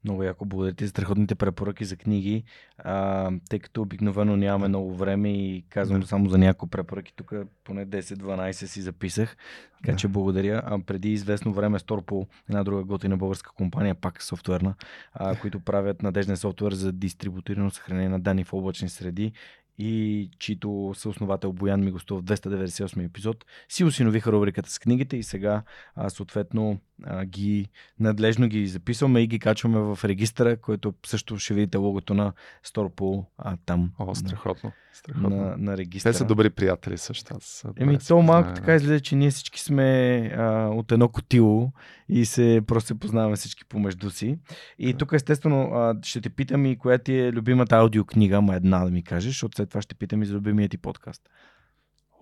Много 0.04 0.22
яко 0.22 0.44
благодаря 0.44 0.74
ти 0.74 0.84
за 0.84 0.90
страхотните 0.90 1.34
препоръки 1.34 1.84
за 1.84 1.96
книги, 1.96 2.44
а, 2.78 3.30
тъй 3.50 3.58
като 3.58 3.82
обикновено 3.82 4.36
нямаме 4.36 4.68
много 4.68 4.94
време 4.96 5.32
и 5.32 5.64
казвам 5.68 6.00
да. 6.00 6.06
само 6.06 6.28
за 6.28 6.38
няколко 6.38 6.70
препоръки. 6.70 7.12
Тук 7.16 7.32
поне 7.64 7.86
10-12 7.86 8.52
си 8.52 8.82
записах, 8.82 9.36
така 9.76 9.92
да. 9.92 9.98
че 9.98 10.08
благодаря. 10.08 10.62
А, 10.64 10.78
преди 10.78 11.12
известно 11.12 11.52
време 11.52 11.78
Сторпо, 11.78 12.26
една 12.48 12.64
друга 12.64 12.84
готина 12.84 13.16
българска 13.16 13.52
компания, 13.52 13.94
пак 13.94 14.22
софтуерна, 14.22 14.74
а, 15.12 15.36
които 15.36 15.60
правят 15.60 16.02
надежден 16.02 16.36
софтуер 16.36 16.72
за 16.72 16.92
дистрибутирано 16.92 17.70
съхранение 17.70 18.08
на 18.08 18.20
данни 18.20 18.44
в 18.44 18.52
облачни 18.52 18.88
среди 18.88 19.32
и 19.78 20.30
чийто 20.38 20.92
съосновател 20.96 21.52
Боян 21.52 21.84
ми 21.84 21.90
гостува 21.90 22.20
в 22.20 22.24
298 22.24 23.04
епизод, 23.04 23.44
си 23.68 23.84
осиновиха 23.84 24.32
рубриката 24.32 24.70
с 24.70 24.78
книгите 24.78 25.16
и 25.16 25.22
сега 25.22 25.62
а, 25.94 26.10
съответно 26.10 26.80
а, 27.02 27.24
ги 27.24 27.68
надлежно 28.00 28.48
ги 28.48 28.66
записваме 28.66 29.20
и 29.20 29.26
ги 29.26 29.38
качваме 29.38 29.78
в 29.78 29.98
регистъра, 30.04 30.56
който 30.56 30.94
също 31.06 31.38
ще 31.38 31.54
видите 31.54 31.78
логото 31.78 32.14
на 32.14 32.32
Сторпол 32.62 33.26
а, 33.38 33.56
там. 33.66 33.92
О, 33.98 34.14
страхотно. 34.14 34.72
страхотно. 34.92 35.28
На, 35.30 35.56
на 35.56 35.76
регистъра. 35.76 36.12
Те 36.12 36.18
са 36.18 36.24
добри 36.24 36.50
приятели 36.50 36.98
също. 36.98 37.34
Аз 37.36 37.64
Еми, 37.76 37.98
то 38.08 38.22
малко 38.22 38.54
така 38.54 38.74
излезе, 38.74 39.00
че 39.00 39.16
ние 39.16 39.30
всички 39.30 39.60
сме 39.60 40.18
а, 40.36 40.68
от 40.68 40.92
едно 40.92 41.08
котило 41.08 41.72
и 42.08 42.24
се 42.24 42.60
просто 42.66 42.86
се 42.86 42.98
познаваме 42.98 43.36
всички 43.36 43.64
помежду 43.64 44.10
си. 44.10 44.38
И 44.78 44.94
тук 44.94 45.12
естествено 45.12 45.62
а, 45.62 45.96
ще 46.02 46.20
те 46.20 46.30
питам 46.30 46.66
и 46.66 46.78
коя 46.78 46.98
ти 46.98 47.18
е 47.18 47.32
любимата 47.32 47.76
аудиокнига, 47.76 48.40
ма 48.40 48.54
една 48.54 48.84
да 48.84 48.90
ми 48.90 49.02
кажеш, 49.02 49.32
защото 49.32 49.62
след 49.64 49.70
това 49.70 49.82
ще 49.82 49.94
питам 49.94 50.22
и 50.22 50.26
за 50.26 50.34
любимия 50.34 50.68
ти 50.68 50.78
подкаст. 50.78 51.30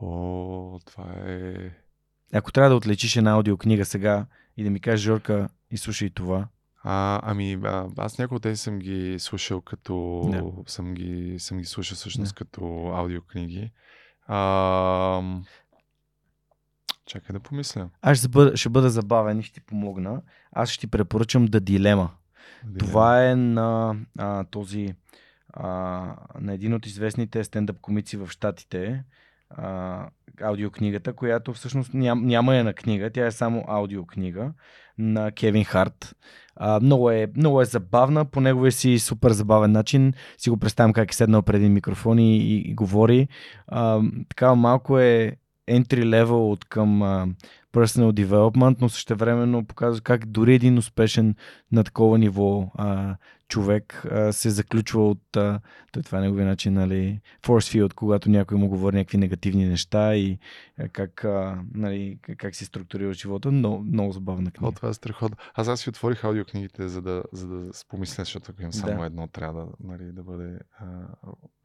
О, 0.00 0.78
това 0.86 1.14
е... 1.26 1.70
Ако 2.32 2.52
трябва 2.52 2.70
да 2.70 2.76
отличиш 2.76 3.16
една 3.16 3.30
аудиокнига 3.30 3.84
сега 3.84 4.26
и 4.56 4.64
да 4.64 4.70
ми 4.70 4.80
кажеш, 4.80 5.04
Жорка, 5.04 5.48
изслушай 5.70 6.10
това. 6.10 6.48
А, 6.84 7.20
ами, 7.22 7.58
а, 7.64 7.88
аз 7.96 8.18
някои 8.18 8.36
от 8.36 8.42
тези 8.42 8.56
съм 8.56 8.78
ги 8.78 9.16
слушал 9.18 9.60
като... 9.60 10.22
Да. 10.32 10.70
Съм, 10.72 10.94
ги, 10.94 11.38
съм 11.38 11.58
ги 11.58 11.64
слушал 11.64 11.96
всъщност 11.96 12.34
да. 12.34 12.38
като 12.38 12.92
аудиокниги. 12.94 13.70
А, 14.26 15.22
чакай 17.06 17.32
да 17.32 17.40
помисля. 17.40 17.90
Аз 18.02 18.18
ще 18.18 18.28
бъда, 18.28 18.56
ще 18.56 18.68
бъда 18.68 18.90
забавен 18.90 19.38
и 19.38 19.42
ще 19.42 19.54
ти 19.54 19.60
помогна. 19.60 20.22
Аз 20.52 20.70
ще 20.70 20.80
ти 20.80 20.86
препоръчам 20.86 21.46
да 21.46 21.60
дилема. 21.60 22.10
дилема. 22.64 22.78
Това 22.78 23.30
е 23.30 23.36
на 23.36 23.96
а, 24.18 24.44
този 24.44 24.94
а, 25.52 25.68
на 26.40 26.54
един 26.54 26.74
от 26.74 26.86
известните 26.86 27.44
стендъп 27.44 27.80
комици 27.80 28.16
в 28.16 28.28
Штатите, 28.28 29.04
а, 29.50 30.08
аудиокнигата, 30.40 31.12
която 31.12 31.52
всъщност 31.52 31.94
ням, 31.94 32.26
няма 32.26 32.56
е 32.56 32.62
на 32.62 32.72
книга, 32.72 33.10
тя 33.10 33.26
е 33.26 33.30
само 33.30 33.64
аудиокнига 33.68 34.52
на 34.98 35.32
Кевин 35.32 35.64
Харт. 35.64 36.16
А, 36.56 36.80
много, 36.80 37.10
е, 37.10 37.26
много 37.36 37.62
е 37.62 37.64
забавна, 37.64 38.24
по 38.24 38.40
неговия 38.40 38.72
си 38.72 38.98
супер 38.98 39.30
забавен 39.30 39.72
начин. 39.72 40.12
Си 40.38 40.50
го 40.50 40.56
представям 40.56 40.92
как 40.92 41.12
е 41.12 41.14
седнал 41.14 41.42
преди 41.42 41.68
микрофон 41.68 42.18
и, 42.18 42.38
и, 42.38 42.56
и 42.70 42.74
говори. 42.74 43.28
А, 43.66 44.00
така 44.28 44.54
малко 44.54 44.98
е 44.98 45.36
entry 45.70 46.04
level 46.04 46.50
от 46.52 46.64
към 46.64 47.02
personal 47.72 48.12
development, 48.12 48.76
но 48.80 48.88
също 48.88 49.16
времено 49.16 49.64
показва 49.64 50.00
как 50.00 50.26
дори 50.26 50.54
един 50.54 50.78
успешен 50.78 51.34
на 51.72 51.84
такова 51.84 52.18
ниво 52.18 52.70
а, 52.74 53.16
човек 53.48 54.04
а, 54.10 54.32
се 54.32 54.50
заключва 54.50 55.08
от 55.08 55.36
а, 55.36 55.60
той 55.92 56.02
това 56.02 56.18
е 56.18 56.20
неговия 56.20 56.46
начин, 56.46 56.72
нали, 56.72 57.20
force 57.42 57.78
field, 57.78 57.94
когато 57.94 58.30
някой 58.30 58.58
му 58.58 58.68
говори 58.68 58.96
някакви 58.96 59.18
негативни 59.18 59.66
неща 59.66 60.16
и 60.16 60.38
а, 60.78 60.88
как, 60.88 61.24
а, 61.24 61.62
нали, 61.74 62.18
как 62.36 62.54
си 62.54 62.64
структурира 62.64 63.12
живота. 63.12 63.50
Много, 63.50 63.84
много 63.84 64.12
забавна 64.12 64.50
книга. 64.50 64.68
О, 64.68 64.72
това 64.72 64.88
е 64.88 64.94
страхотно. 64.94 65.36
Аз 65.54 65.68
аз 65.68 65.80
си 65.80 65.88
отворих 65.88 66.24
аудиокнигите, 66.24 66.88
за 66.88 67.02
да, 67.02 67.22
за 67.32 67.48
да 67.48 67.74
спомисля, 67.74 68.24
защото 68.24 68.50
ако 68.50 68.62
имам 68.62 68.72
само 68.72 69.00
да. 69.00 69.06
едно, 69.06 69.26
трябва 69.26 69.60
да, 69.60 69.68
нали, 69.80 70.12
да 70.12 70.22
бъде 70.22 70.58
а, 70.78 70.86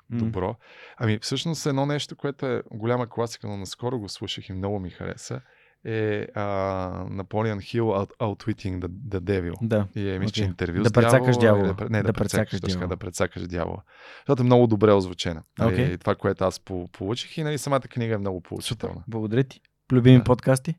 добро. 0.10 0.56
Ами 0.98 1.20
всъщност 1.22 1.66
едно 1.66 1.86
нещо, 1.86 2.16
което 2.16 2.46
е 2.46 2.64
голяма 2.72 3.10
класика, 3.10 3.48
но 3.48 3.58
наскоро 3.58 4.00
го 4.00 4.10
слушах 4.10 4.50
и 4.50 4.54
много 4.54 4.80
ми 4.80 4.90
хареса 4.90 5.42
е 5.86 6.28
Наполеон 7.10 7.62
Хил 7.62 7.86
Outwitting 8.20 8.80
the, 8.80 8.88
the 8.88 9.20
Devil. 9.20 9.54
Да. 9.62 9.88
И 9.96 10.10
е, 10.10 10.20
мисля, 10.20 10.44
okay. 10.44 10.46
интервю 10.46 10.84
да 10.84 10.90
с 10.90 10.94
прецакаш 10.94 11.38
дявола. 11.38 11.74
Да, 11.74 11.90
не, 11.90 12.02
да, 12.02 12.04
да 12.04 12.14
прецакаш 12.14 12.60
дявола. 12.60 12.88
Да 12.88 12.98
прецакаш 12.98 13.48
дявола. 13.48 13.82
Защото 14.20 14.42
е 14.42 14.46
много 14.46 14.68
добре 14.68 14.92
озвучена. 14.92 15.44
Okay. 15.60 15.94
И 15.94 15.98
това, 15.98 16.16
което 16.16 16.46
аз 16.46 16.60
по- 16.60 16.88
получих 16.88 17.38
и 17.38 17.44
нали, 17.44 17.58
самата 17.58 17.82
книга 17.82 18.16
е 18.16 18.18
много 18.18 18.42
получителна. 18.42 19.04
Благодаря 19.08 19.44
ти. 19.44 19.62
Любими 19.92 20.18
да. 20.18 20.24
подкасти? 20.24 20.76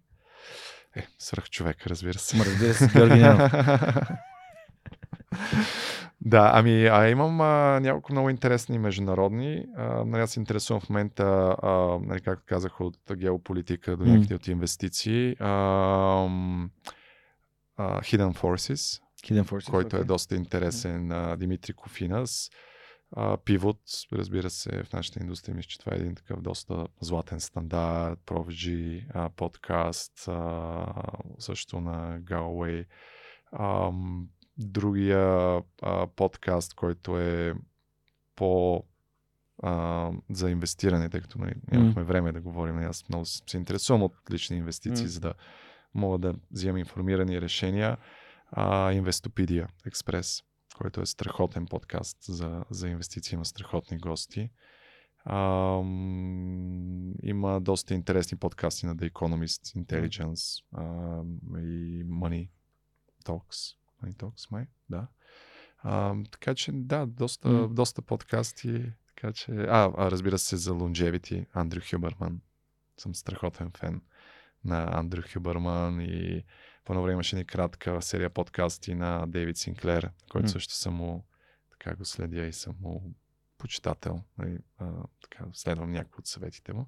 Е, 0.97 1.07
свърх 1.18 1.50
човек, 1.50 1.86
разбира 1.86 2.18
се. 2.18 2.44
разбира 2.44 2.74
се, 2.74 2.89
Георги 2.89 3.20
Да, 6.20 6.50
ами 6.55 6.86
а 6.86 7.08
имам 7.08 7.40
а, 7.40 7.81
няколко 7.81 8.12
много 8.12 8.31
интересни 8.31 8.78
международни. 8.78 9.65
А, 9.76 10.05
нали, 10.05 10.23
аз 10.23 10.31
се 10.31 10.40
интересувам 10.40 10.81
в 10.81 10.89
момента, 10.89 11.57
а, 11.62 11.98
нали, 12.02 12.20
както 12.20 12.44
казах, 12.47 12.81
от 12.81 12.98
геополитика 13.16 13.97
до 13.97 14.05
някакви 14.05 14.34
mm. 14.34 14.36
от 14.36 14.48
инвестиции. 14.48 15.36
А, 15.40 15.48
а, 17.76 18.00
Hidden 18.00 18.34
Forces, 18.34 19.02
Hidden 19.24 19.44
Forces 19.44 19.70
който 19.70 19.97
okay. 19.97 20.00
е 20.00 20.05
доста 20.05 20.34
интересен. 20.34 21.12
А, 21.12 21.36
Димитри 21.36 21.73
Кофинас. 21.73 22.50
Пивот, 23.44 23.81
разбира 24.12 24.50
се, 24.50 24.82
в 24.84 24.92
нашата 24.92 25.20
индустрия 25.20 25.55
мисля, 25.55 25.68
че 25.68 25.78
това 25.78 25.92
е 25.92 25.98
един 25.98 26.15
такъв 26.15 26.40
доста 26.40 26.86
златен 27.00 27.40
стандарт, 27.40 28.18
Prodigy, 28.26 29.05
подкаст, 29.36 30.28
също 31.39 31.81
на 31.81 32.20
Galway. 32.20 32.86
А, 33.52 33.90
другия 34.59 35.62
а, 35.83 36.07
подкаст, 36.07 36.75
който 36.75 37.19
е 37.19 37.55
по 38.37 38.85
а, 39.62 40.11
за 40.31 40.51
инвестиране, 40.51 41.09
тъй 41.09 41.20
като 41.20 41.39
нали, 41.39 41.55
нямахме 41.73 42.03
mm. 42.03 42.07
време 42.07 42.33
да 42.33 42.41
говорим. 42.41 42.75
Нали, 42.75 42.85
аз 42.85 43.09
много 43.09 43.25
се 43.27 43.57
интересувам 43.57 44.03
от 44.03 44.12
лични 44.31 44.57
инвестиции, 44.57 45.07
mm. 45.07 45.11
за 45.11 45.20
да 45.20 45.35
мога 45.95 46.19
да 46.19 46.35
вземам 46.51 46.78
информирани 46.78 47.41
решения. 47.41 47.97
А, 48.51 48.93
Инвестопедия 48.93 49.69
Експрес, 49.87 50.43
който 50.78 51.01
е 51.01 51.07
страхотен 51.07 51.67
подкаст 51.67 52.17
за, 52.23 52.65
за 52.70 52.89
инвестиции, 52.89 53.35
има 53.35 53.45
страхотни 53.45 53.99
гости. 53.99 54.51
А, 55.25 55.39
има 57.23 57.61
доста 57.61 57.95
интересни 57.95 58.39
подкасти 58.39 58.87
на 58.87 58.97
The 58.97 59.12
Economist, 59.12 59.85
Intelligence 59.85 60.65
а, 60.73 60.83
и 61.61 62.05
Money 62.05 62.49
Talks. 63.25 63.75
Talks, 64.07 64.51
май, 64.51 64.67
да. 64.91 65.07
А, 65.78 66.15
така 66.31 66.55
че, 66.55 66.73
да, 66.73 67.07
доста, 67.07 67.49
mm. 67.49 67.68
доста 67.68 68.02
подкасти. 68.02 68.93
Така 69.07 69.33
че, 69.33 69.52
а, 69.52 69.93
а, 69.97 70.10
разбира 70.10 70.39
се, 70.39 70.57
за 70.57 70.70
Longevity, 70.70 71.47
Андрю 71.52 71.81
Хюберман. 71.91 72.41
Съм 72.97 73.15
страхотен 73.15 73.70
фен 73.78 74.02
на 74.65 74.89
Андрю 74.93 75.23
Хюберман 75.33 76.01
и 76.01 76.44
по 76.85 76.93
едно 76.93 77.02
време 77.02 77.12
имаше 77.12 77.36
ни 77.36 77.44
кратка 77.44 78.02
серия 78.02 78.31
подкасти 78.31 78.94
на 78.94 79.27
Дейвид 79.27 79.57
Синклер, 79.57 80.10
който 80.31 80.49
mm. 80.49 80.52
също 80.52 80.75
съм 80.75 80.94
му 80.94 81.25
така 81.70 81.97
го 81.97 82.05
следя 82.05 82.47
и 82.47 82.52
съм 82.52 82.75
му 82.81 83.15
почитател. 83.59 84.23
Нали, 84.39 84.59
а, 84.78 84.93
така, 85.23 85.44
следвам 85.52 85.93
някои 85.93 86.20
от 86.20 86.27
съветите 86.27 86.73
му. 86.73 86.86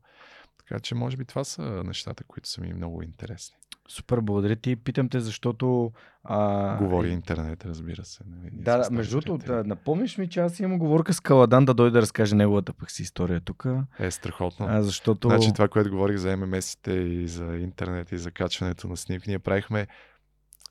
Така 0.58 0.80
че, 0.80 0.94
може 0.94 1.16
би 1.16 1.24
това 1.24 1.44
са 1.44 1.62
нещата, 1.62 2.24
които 2.24 2.48
са 2.48 2.60
ми 2.60 2.72
много 2.72 3.02
интересни. 3.02 3.56
Супер, 3.90 4.20
благодаря 4.20 4.56
ти. 4.56 4.76
Питам 4.76 5.08
те, 5.08 5.20
защото... 5.20 5.92
А... 6.24 6.76
Говори 6.76 7.10
интернет, 7.10 7.64
разбира 7.64 8.04
се. 8.04 8.24
Нали? 8.26 8.50
Да, 8.52 8.78
да 8.78 8.90
между 8.90 9.20
другото, 9.20 9.46
да, 9.46 9.64
напомниш 9.64 10.18
ми, 10.18 10.28
че 10.28 10.40
аз 10.40 10.60
имам 10.60 10.78
говорка 10.78 11.14
с 11.14 11.20
Каладан 11.20 11.64
да 11.64 11.74
дойде 11.74 11.90
да 11.90 12.02
разкаже 12.02 12.34
неговата 12.34 12.72
пък 12.72 12.90
си 12.90 13.02
история 13.02 13.40
тук. 13.40 13.66
Е, 13.98 14.10
страхотно. 14.10 14.66
А, 14.68 14.82
защото... 14.82 15.28
Значи 15.28 15.52
това, 15.52 15.68
което 15.68 15.90
говорих 15.90 16.16
за 16.16 16.36
ММС-ите 16.36 16.90
и 16.90 17.28
за 17.28 17.44
интернет 17.44 18.12
и 18.12 18.18
за 18.18 18.30
качването 18.30 18.88
на 18.88 18.96
снимки, 18.96 19.30
ние 19.30 19.38
правихме... 19.38 19.86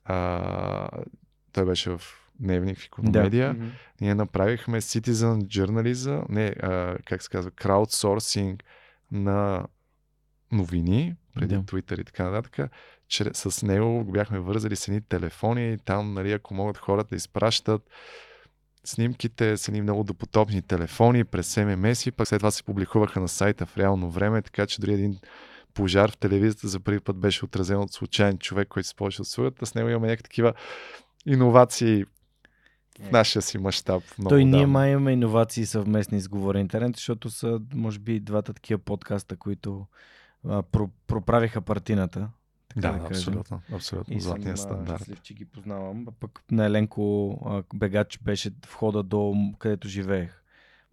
А... 0.05 0.89
Той 1.53 1.65
беше 1.65 1.89
в 1.89 2.01
Дневник 2.39 2.77
в 2.77 2.85
Икономедия. 2.85 3.53
Да. 3.53 3.65
Ние 4.01 4.15
направихме 4.15 4.81
Citizen 4.81 5.41
Journalism, 5.41 6.25
не, 6.29 6.55
а, 6.61 6.97
как 7.05 7.23
се 7.23 7.29
казва, 7.29 7.51
краудсорсинг 7.51 8.63
на 9.11 9.65
новини, 10.51 11.15
преди 11.35 11.55
да. 11.55 11.61
Twitter 11.61 12.01
и 12.01 12.03
така 12.03 12.29
нататък, 12.29 12.71
че 13.09 13.29
с 13.33 13.65
него 13.65 14.03
го 14.03 14.11
бяхме 14.11 14.39
вързали 14.39 14.75
с 14.75 14.87
едни 14.87 15.01
телефони, 15.01 15.77
там, 15.85 16.13
нали, 16.13 16.31
ако 16.31 16.53
могат 16.53 16.77
хората 16.77 17.09
да 17.09 17.15
изпращат 17.15 17.89
снимките 18.83 19.57
с 19.57 19.67
едни 19.67 19.81
много 19.81 20.03
допотопни 20.03 20.61
телефони 20.61 21.23
през 21.23 21.57
ММС 21.57 22.05
и 22.05 22.11
пък 22.11 22.27
след 22.27 22.39
това 22.39 22.51
се 22.51 22.63
публикуваха 22.63 23.19
на 23.19 23.27
сайта 23.27 23.65
в 23.65 23.77
реално 23.77 24.11
време, 24.11 24.41
така 24.41 24.65
че 24.65 24.81
дори 24.81 24.93
един 24.93 25.19
пожар 25.73 26.11
в 26.11 26.17
телевизията 26.17 26.67
за 26.67 26.79
първи 26.79 26.99
път 26.99 27.17
беше 27.17 27.45
отразен 27.45 27.77
от 27.77 27.93
случайен 27.93 28.37
човек, 28.37 28.67
който 28.67 28.87
се 28.87 28.95
ползваше 28.95 29.21
от 29.21 29.27
услугата. 29.27 29.65
С 29.65 29.75
него 29.75 29.89
имаме 29.89 30.07
някакви 30.07 30.23
такива 30.23 30.53
иновации 31.25 32.03
в 32.99 33.07
е. 33.07 33.11
нашия 33.11 33.41
си 33.41 33.57
мащаб. 33.57 34.03
Той 34.29 34.45
ние 34.45 34.65
май 34.65 34.91
имаме 34.91 35.11
иновации 35.11 35.65
съвместни 35.65 36.19
с 36.19 36.27
Говоря 36.27 36.59
Интернет, 36.59 36.95
защото 36.95 37.29
са, 37.29 37.59
може 37.73 37.99
би, 37.99 38.19
двата 38.19 38.53
такива 38.53 38.79
подкаста, 38.79 39.35
които 39.35 39.85
а, 40.47 40.63
про, 40.63 40.89
проправиха 41.07 41.61
партината. 41.61 42.29
Така 42.75 42.91
да, 42.91 42.97
да 42.97 43.05
абсолютно. 43.07 43.61
Абсолютно. 43.73 44.19
Златния 44.19 44.57
стандарт. 44.57 44.97
Щастлив, 44.97 45.21
че 45.21 45.33
ги 45.33 45.45
познавам. 45.45 46.05
А 46.07 46.11
пък 46.11 46.43
на 46.51 46.65
Еленко 46.65 47.65
Бегач 47.73 48.19
беше 48.19 48.51
входа 48.65 49.03
до 49.03 49.53
където 49.59 49.87
живеех. 49.87 50.41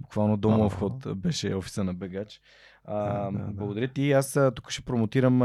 Буквално 0.01 0.37
до 0.37 0.51
моят 0.51 0.73
вход 0.73 1.19
беше 1.19 1.55
офиса 1.55 1.85
на 1.85 1.95
Бегач. 1.95 2.41
А, 2.89 3.31
да, 3.31 3.39
да, 3.39 3.53
благодаря 3.53 3.89
ти. 3.89 4.13
Аз 4.13 4.39
тук 4.55 4.71
ще 4.71 4.83
промотирам 4.83 5.41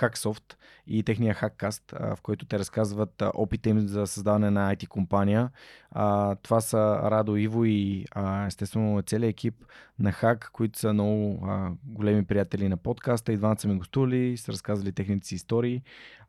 Hacksoft 0.00 0.54
и 0.86 1.02
техния 1.02 1.34
Hackcast, 1.34 2.14
в 2.16 2.22
който 2.22 2.46
те 2.46 2.58
разказват 2.58 3.22
опита 3.34 3.68
им 3.68 3.80
за 3.80 4.06
създаване 4.06 4.50
на 4.50 4.74
IT 4.76 4.88
компания. 4.88 5.50
А, 5.90 6.34
това 6.34 6.60
са 6.60 6.78
Радо, 7.02 7.36
Иво 7.36 7.64
и 7.64 8.04
а, 8.10 8.46
естествено 8.46 9.02
целият 9.02 9.30
екип 9.30 9.54
на 9.98 10.12
Hack, 10.12 10.50
които 10.52 10.78
са 10.78 10.92
много 10.92 11.46
а, 11.46 11.70
големи 11.84 12.24
приятели 12.24 12.68
на 12.68 12.76
подкаста. 12.76 13.32
И 13.32 13.36
двамата 13.36 13.58
са 13.58 13.68
ми 13.68 13.78
гостували, 13.78 14.36
са 14.36 14.52
разказали 14.52 14.92
техните 14.92 15.26
си 15.26 15.34
истории. 15.34 15.82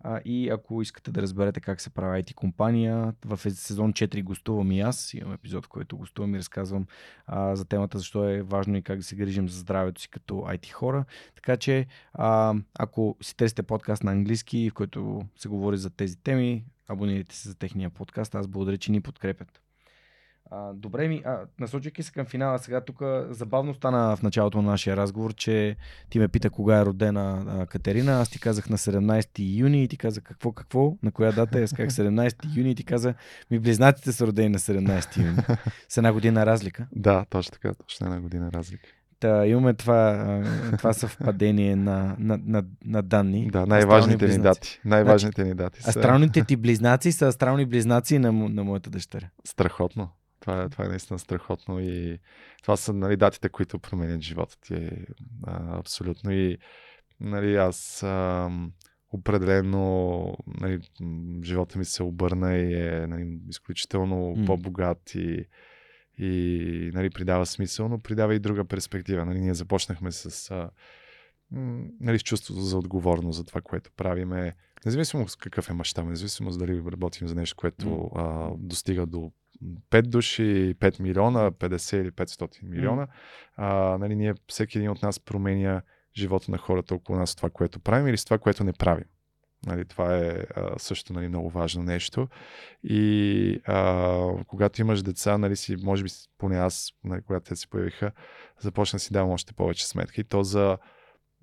А, 0.10 0.22
и 0.26 0.50
ако 0.50 0.82
искате 0.82 1.12
да 1.12 1.22
разберете 1.22 1.60
как 1.60 1.82
се 1.82 1.90
прави 1.90 2.24
IT 2.24 2.34
компания, 2.34 3.14
в 3.26 3.38
сезон 3.38 3.94
4 3.94 4.24
гостувам 4.24 4.72
и 4.72 4.82
аз. 4.82 5.14
Имам 5.14 5.34
епизод, 5.34 5.66
в 5.66 5.70
който 5.70 5.98
гостувам 5.98 6.36
и 6.36 6.38
разказвам 6.38 6.88
а, 7.26 7.56
за 7.56 7.66
темата, 7.66 7.98
защо 7.98 8.30
е 8.30 8.42
важно 8.42 8.78
и 8.78 8.82
как 8.82 8.98
да 8.98 9.04
се 9.04 9.16
грижим 9.16 9.50
за 9.50 9.60
здравето 9.60 10.02
си 10.02 10.10
като 10.10 10.34
IT 10.34 10.72
хора. 10.72 11.06
Така 11.36 11.58
че, 11.58 11.88
а, 12.14 12.56
ако 12.80 13.18
си 13.22 13.38
търсите 13.38 13.64
подкаст 13.64 14.04
на 14.04 14.12
английски, 14.12 14.70
в 14.70 14.74
който 14.74 15.22
се 15.36 15.48
говори 15.48 15.78
за 15.78 15.90
тези 15.90 16.18
теми, 16.18 16.66
абонирайте 16.88 17.36
се 17.36 17.50
за 17.50 17.56
техния 17.56 17.90
подкаст. 17.90 18.36
Аз 18.36 18.48
благодаря, 18.48 18.78
че 18.78 18.92
ни 18.92 19.02
подкрепят. 19.02 19.62
А, 20.52 20.74
добре 20.74 21.08
ми, 21.08 21.22
а, 21.26 21.40
насочвайки 21.60 22.04
се 22.04 22.12
към 22.12 22.26
финала, 22.26 22.60
сега 22.60 22.82
тук 22.82 23.02
забавно 23.30 23.74
стана 23.74 24.16
в 24.16 24.24
началото 24.24 24.62
на 24.62 24.72
нашия 24.72 24.98
разговор, 24.98 25.34
че 25.34 25.76
ти 26.10 26.20
ме 26.20 26.28
пита 26.28 26.50
кога 26.50 26.80
е 26.80 26.86
родена 26.86 27.46
а, 27.48 27.66
Катерина, 27.66 28.22
аз 28.22 28.30
ти 28.30 28.40
казах 28.40 28.70
на 28.70 28.78
17 28.78 29.58
юни 29.58 29.84
и 29.84 29.88
ти 29.88 29.98
каза 29.98 30.22
какво, 30.22 30.52
какво, 30.52 30.94
на 31.04 31.12
коя 31.12 31.32
дата, 31.32 31.60
аз 31.60 31.74
казах 31.74 32.06
17 32.06 32.58
юни 32.58 32.72
и 32.72 32.76
ти 32.76 32.84
каза, 32.84 33.14
ми 33.52 33.60
близнаците 33.60 34.12
са 34.12 34.28
родени 34.28 34.50
на 34.50 34.60
17 34.60 35.18
юни. 35.18 35.38
С 35.90 35.98
една 35.98 36.14
година 36.14 36.46
разлика. 36.46 36.88
Да, 36.96 37.26
точно 37.30 37.52
така, 37.52 37.74
точно 37.74 38.08
една 38.08 38.22
година 38.22 38.52
разлика. 38.54 38.90
Та, 39.20 39.46
имаме 39.46 39.74
това, 39.74 40.42
това 40.78 40.94
съвпадение 40.94 41.76
на, 41.76 42.16
на, 42.20 42.40
на, 42.46 42.64
на 42.86 43.02
данни. 43.02 43.50
Да, 43.52 43.66
най-важните 43.66 44.28
ни 44.28 44.38
дати. 44.38 44.82
Най-важните 44.86 45.44
ни 45.44 45.54
дати. 45.54 45.84
Са... 45.84 45.90
Астралните 45.90 46.44
ти 46.44 46.56
близнаци 46.56 47.12
са 47.12 47.28
астрални 47.28 47.66
близнаци 47.66 48.20
на, 48.20 48.32
на 48.32 48.64
моята 48.64 48.90
дъщеря. 48.90 49.30
Страхотно. 49.46 50.10
Това 50.48 50.64
е, 50.64 50.70
това 50.70 50.86
е 50.86 50.88
наистина 50.88 51.20
страхотно 51.20 51.80
и 51.80 52.20
това 52.62 52.78
са 52.78 52.94
нали, 52.94 53.18
датите, 53.18 53.50
които 53.50 53.80
променят 53.80 54.22
живота 54.22 54.58
ти. 54.62 54.74
Е, 54.74 55.06
а, 55.44 55.80
абсолютно. 55.80 56.32
И 56.32 56.58
нали, 57.20 57.56
аз 57.56 58.04
а, 58.04 58.50
определено 59.12 60.38
нали, 60.62 60.80
живота 61.44 61.80
ми 61.80 61.86
се 61.86 62.04
обърна 62.04 62.56
и 62.56 62.74
е 62.74 63.08
нали, 63.08 63.40
изключително 63.50 64.16
mm. 64.16 64.46
по-богат 64.46 65.16
и, 65.16 65.46
и 66.18 66.92
нали, 66.94 67.10
придава 67.10 67.46
смисъл, 67.46 67.90
но 67.90 68.00
придава 68.00 68.36
и 68.36 68.40
друга 68.40 68.66
перспектива. 68.66 69.26
Нали, 69.26 69.40
ние 69.40 69.54
започнахме 69.54 70.12
с, 70.12 70.52
а, 70.52 70.70
нали, 72.00 72.20
с 72.20 72.24
чувството 72.24 72.62
за 72.62 72.78
отговорност 72.78 73.38
за 73.38 73.46
това, 73.46 73.62
което 73.62 73.92
правиме. 73.98 74.56
Независимо 74.86 75.28
с 75.28 75.36
какъв 75.36 75.70
е 75.70 75.74
мащаб, 75.74 76.06
независимо 76.06 76.52
дали 76.52 76.82
работим 76.92 77.28
за 77.28 77.36
нещо, 77.36 77.56
което 77.56 77.86
mm. 77.86 78.10
а, 78.16 78.56
достига 78.58 79.06
до 79.06 79.32
5 79.64 80.02
души, 80.02 80.76
5 80.80 81.00
милиона, 81.00 81.52
50 81.52 82.02
или 82.02 82.12
500 82.12 82.64
милиона. 82.64 83.08
А, 83.56 83.98
нали, 83.98 84.16
ние, 84.16 84.34
всеки 84.48 84.78
един 84.78 84.90
от 84.90 85.02
нас 85.02 85.20
променя 85.20 85.82
живота 86.18 86.52
на 86.52 86.58
хората 86.58 86.96
около 86.96 87.20
нас, 87.20 87.36
това, 87.36 87.50
което 87.50 87.80
правим 87.80 88.08
или 88.08 88.18
с 88.18 88.26
това, 88.26 88.38
което 88.38 88.64
не 88.64 88.74
правим. 88.74 89.06
Нали, 89.66 89.86
това 89.86 90.18
е 90.18 90.44
а, 90.56 90.80
също 90.80 91.14
нали, 91.14 91.28
много 91.28 91.50
важно 91.50 91.84
нещо. 91.84 92.28
И 92.84 93.62
а, 93.66 94.44
когато 94.48 94.82
имаш 94.82 95.04
деца, 95.04 95.38
нали, 95.38 95.56
си, 95.56 95.76
може 95.76 96.04
би, 96.04 96.10
поне 96.38 96.58
аз, 96.58 96.92
нали, 97.04 97.22
когато 97.22 97.50
те 97.50 97.56
се 97.56 97.70
появиха, 97.70 98.12
започна 98.60 98.98
да 98.98 99.00
си 99.00 99.14
давам 99.14 99.32
още 99.32 99.54
повече 99.54 99.88
сметки. 99.88 100.22
И 100.22 100.24
то 100.24 100.44
за, 100.44 100.78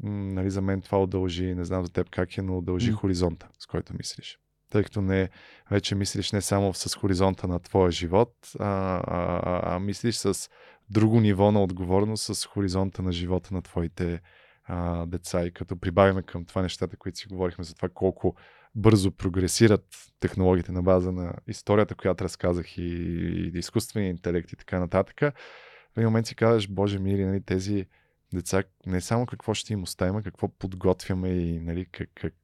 нали, 0.02 0.50
за 0.50 0.62
мен 0.62 0.82
това 0.82 1.02
удължи, 1.02 1.54
не 1.54 1.64
знам 1.64 1.84
за 1.84 1.92
теб 1.92 2.10
как 2.10 2.38
е, 2.38 2.42
но 2.42 2.58
удължи 2.58 2.92
mm. 2.92 2.94
хоризонта, 2.94 3.48
с 3.58 3.66
който 3.66 3.94
мислиш 3.96 4.38
тъй 4.74 4.84
като 4.84 5.00
не, 5.00 5.28
вече 5.70 5.94
мислиш 5.94 6.32
не 6.32 6.40
само 6.40 6.74
с 6.74 6.94
хоризонта 6.96 7.48
на 7.48 7.58
твоя 7.58 7.90
живот, 7.90 8.34
а, 8.58 8.64
а, 8.64 9.40
а, 9.42 9.74
а 9.74 9.78
мислиш 9.78 10.16
с 10.16 10.50
друго 10.90 11.20
ниво 11.20 11.52
на 11.52 11.62
отговорност, 11.62 12.34
с 12.34 12.46
хоризонта 12.46 13.02
на 13.02 13.12
живота 13.12 13.54
на 13.54 13.62
твоите 13.62 14.20
а, 14.64 15.06
деца. 15.06 15.46
И 15.46 15.52
като 15.52 15.76
прибавиме 15.76 16.22
към 16.22 16.44
това 16.44 16.62
нещата, 16.62 16.96
които 16.96 17.18
си 17.18 17.28
говорихме 17.28 17.64
за 17.64 17.74
това 17.74 17.88
колко 17.88 18.36
бързо 18.74 19.10
прогресират 19.10 19.84
технологиите 20.20 20.72
на 20.72 20.82
база 20.82 21.12
на 21.12 21.32
историята, 21.46 21.94
която 21.94 22.24
разказах 22.24 22.78
и, 22.78 22.82
и 22.82 23.58
изкуствения 23.58 24.10
интелект 24.10 24.52
и 24.52 24.56
така 24.56 24.78
нататък, 24.78 25.20
в 25.20 25.96
един 25.96 26.08
момент 26.08 26.26
си 26.26 26.34
казваш, 26.34 26.68
Боже 26.68 26.98
мири, 26.98 27.24
нали, 27.24 27.40
тези 27.40 27.86
деца 28.34 28.62
не 28.86 29.00
само 29.00 29.26
какво 29.26 29.54
ще 29.54 29.72
им 29.72 29.82
оставим, 29.82 30.22
какво 30.22 30.48
подготвяме 30.48 31.28
и 31.28 31.60
нали, 31.60 31.86
как, 31.92 32.08
как, 32.14 32.34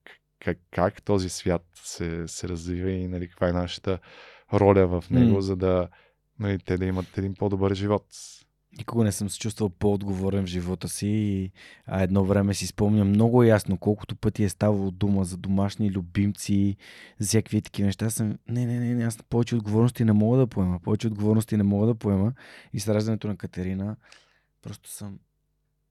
как, 0.41 0.59
как 0.70 1.02
този 1.02 1.28
свят 1.28 1.65
се, 1.75 2.28
се 2.28 2.49
развива 2.49 2.91
и 2.91 3.09
нали, 3.09 3.28
каква 3.28 3.49
е 3.49 3.52
нашата 3.52 3.99
роля 4.52 4.86
в 4.86 5.10
него, 5.10 5.36
mm. 5.36 5.41
за 5.41 5.57
да 5.57 5.89
нали, 6.39 6.59
те 6.59 6.78
да 6.78 6.85
имат 6.85 7.19
един 7.19 7.35
по-добър 7.35 7.75
живот. 7.75 8.07
Никога 8.78 9.05
не 9.05 9.12
съм 9.12 9.31
се 9.31 9.39
чувствал 9.39 9.69
по-отговорен 9.69 10.44
в 10.44 10.49
живота 10.49 10.89
си 10.89 11.07
и 11.07 11.51
а, 11.86 12.02
едно 12.02 12.25
време 12.25 12.55
си 12.55 12.67
спомням 12.67 13.09
много 13.09 13.43
ясно 13.43 13.78
колкото 13.78 14.17
пъти 14.17 14.44
е 14.44 14.49
ставало 14.49 14.91
дума 14.91 15.25
за 15.25 15.36
домашни 15.36 15.91
любимци, 15.91 16.77
за 17.19 17.27
всякакви 17.27 17.62
такива 17.62 17.86
неща. 17.86 18.10
Съм, 18.10 18.39
не, 18.49 18.67
не, 18.67 18.78
не, 18.78 18.94
не, 18.94 19.05
аз 19.05 19.19
повече 19.23 19.57
отговорности 19.57 20.05
не 20.05 20.12
мога 20.12 20.39
да 20.39 20.47
поема. 20.47 20.81
Повече 20.81 21.07
отговорности 21.07 21.57
не 21.57 21.62
мога 21.62 21.86
да 21.86 21.94
поема. 21.94 22.33
И 22.73 22.81
с 22.81 22.94
раждането 22.94 23.28
на 23.28 23.36
Катерина 23.36 23.97
просто 24.62 24.91
съм 24.91 25.19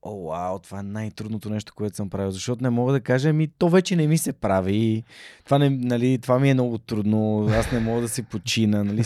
О, 0.01 0.27
вау, 0.27 0.59
това 0.59 0.79
е 0.79 0.83
най-трудното 0.83 1.49
нещо, 1.49 1.73
което 1.75 1.95
съм 1.95 2.09
правил, 2.09 2.31
защото 2.31 2.63
не 2.63 2.69
мога 2.69 2.91
да 2.91 3.01
кажа, 3.01 3.33
ми 3.33 3.47
то 3.47 3.69
вече 3.69 3.95
не 3.95 4.07
ми 4.07 4.17
се 4.17 4.33
прави. 4.33 5.03
Това, 5.45 5.57
не, 5.57 5.69
нали, 5.69 6.19
това 6.21 6.39
ми 6.39 6.49
е 6.49 6.53
много 6.53 6.77
трудно, 6.77 7.47
аз 7.51 7.71
не 7.71 7.79
мога 7.79 8.01
да 8.01 8.09
се 8.09 8.23
почина. 8.23 8.83
Нали, 8.83 9.03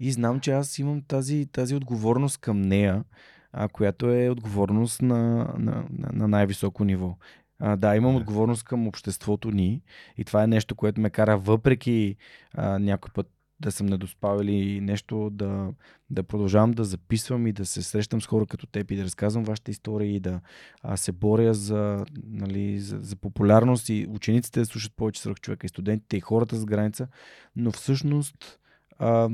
И 0.00 0.12
знам, 0.12 0.40
че 0.40 0.52
аз 0.52 0.78
имам 0.78 1.02
тази, 1.02 1.46
тази 1.52 1.74
отговорност 1.74 2.38
към 2.38 2.62
нея, 2.62 3.04
а, 3.52 3.68
която 3.68 4.10
е 4.10 4.30
отговорност 4.30 5.02
на, 5.02 5.18
на, 5.58 5.84
на, 5.98 6.08
на 6.12 6.28
най-високо 6.28 6.84
ниво. 6.84 7.16
А, 7.58 7.76
да, 7.76 7.96
имам 7.96 8.16
отговорност 8.16 8.64
към 8.64 8.88
обществото 8.88 9.50
ни 9.50 9.82
и 10.18 10.24
това 10.24 10.42
е 10.42 10.46
нещо, 10.46 10.74
което 10.74 11.00
ме 11.00 11.10
кара 11.10 11.38
въпреки 11.38 12.16
а, 12.54 12.78
някой 12.78 13.10
път 13.14 13.30
да 13.62 13.72
съм 13.72 13.86
недоспал 13.86 14.38
или 14.42 14.80
нещо, 14.80 15.30
да, 15.32 15.72
да 16.10 16.22
продължавам 16.22 16.72
да 16.72 16.84
записвам 16.84 17.46
и 17.46 17.52
да 17.52 17.66
се 17.66 17.82
срещам 17.82 18.20
с 18.20 18.26
хора 18.26 18.46
като 18.46 18.66
теб 18.66 18.90
и 18.90 18.96
да 18.96 19.04
разказвам 19.04 19.44
вашите 19.44 19.70
истории 19.70 20.16
и 20.16 20.20
да 20.20 20.40
а, 20.82 20.96
се 20.96 21.12
боря 21.12 21.54
за, 21.54 22.04
нали, 22.26 22.80
за, 22.80 22.98
за 23.00 23.16
популярност 23.16 23.88
и 23.88 24.06
учениците 24.10 24.60
да 24.60 24.66
слушат 24.66 24.92
повече 24.96 25.22
срок 25.22 25.40
човека 25.40 25.66
и 25.66 25.68
студентите 25.68 26.16
и 26.16 26.20
хората 26.20 26.56
с 26.56 26.64
граница, 26.64 27.08
но 27.56 27.72
всъщност 27.72 28.58
а, 28.98 29.30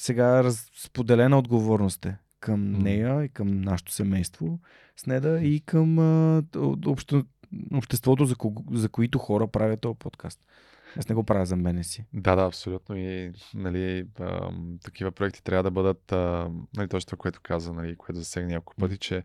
сега 0.00 0.44
разподелена 0.44 1.38
отговорност 1.38 2.06
е 2.06 2.16
към 2.40 2.60
mm. 2.60 2.82
нея 2.82 3.24
и 3.24 3.28
към 3.28 3.60
нашето 3.60 3.92
семейство 3.92 4.58
с 4.96 5.06
Неда 5.06 5.40
и 5.40 5.60
към 5.60 5.98
а, 5.98 6.42
обще, 6.86 7.22
обществото, 7.74 8.24
за, 8.24 8.36
ко, 8.36 8.64
за 8.72 8.88
които 8.88 9.18
хора 9.18 9.48
правят 9.48 9.80
този 9.80 9.98
подкаст. 9.98 10.40
Аз 10.98 11.08
не 11.08 11.14
го 11.14 11.24
правя 11.24 11.46
за 11.46 11.56
мене 11.56 11.84
си. 11.84 12.04
Да, 12.12 12.36
да, 12.36 12.42
абсолютно. 12.42 12.96
И 12.96 13.32
нали, 13.54 14.06
а, 14.20 14.50
такива 14.84 15.12
проекти 15.12 15.42
трябва 15.42 15.62
да 15.62 15.70
бъдат, 15.70 16.12
а, 16.12 16.50
нали, 16.76 16.88
точно 16.88 17.06
това, 17.06 17.16
което 17.18 17.40
каза, 17.42 17.72
нали, 17.72 17.96
което 17.96 18.18
засегна 18.18 18.48
няколко 18.48 18.74
пъти, 18.76 18.98
че 18.98 19.24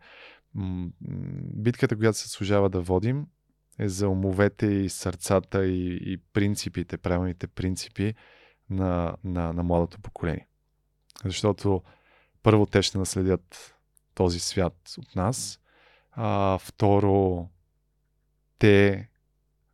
м- 0.54 0.90
битката, 1.54 1.98
която 1.98 2.18
се 2.18 2.30
служава 2.30 2.70
да 2.70 2.82
водим, 2.82 3.28
е 3.80 3.88
за 3.88 4.10
умовете 4.10 4.66
и 4.66 4.90
сърцата 4.90 5.66
и, 5.66 6.14
и 6.14 6.18
принципите, 6.18 6.98
правилните 6.98 7.48
принципи 7.48 8.14
на, 8.70 9.16
на, 9.24 9.54
на 9.54 9.64
младото 9.64 10.02
поколение. 10.02 10.48
Защото 11.26 11.82
първо 12.44 12.66
те 12.66 12.82
ще 12.82 12.98
наследят 12.98 13.76
този 14.14 14.40
свят 14.40 14.94
от 14.98 15.16
нас, 15.16 15.60
а 16.12 16.58
второ 16.58 17.50
те 18.60 19.10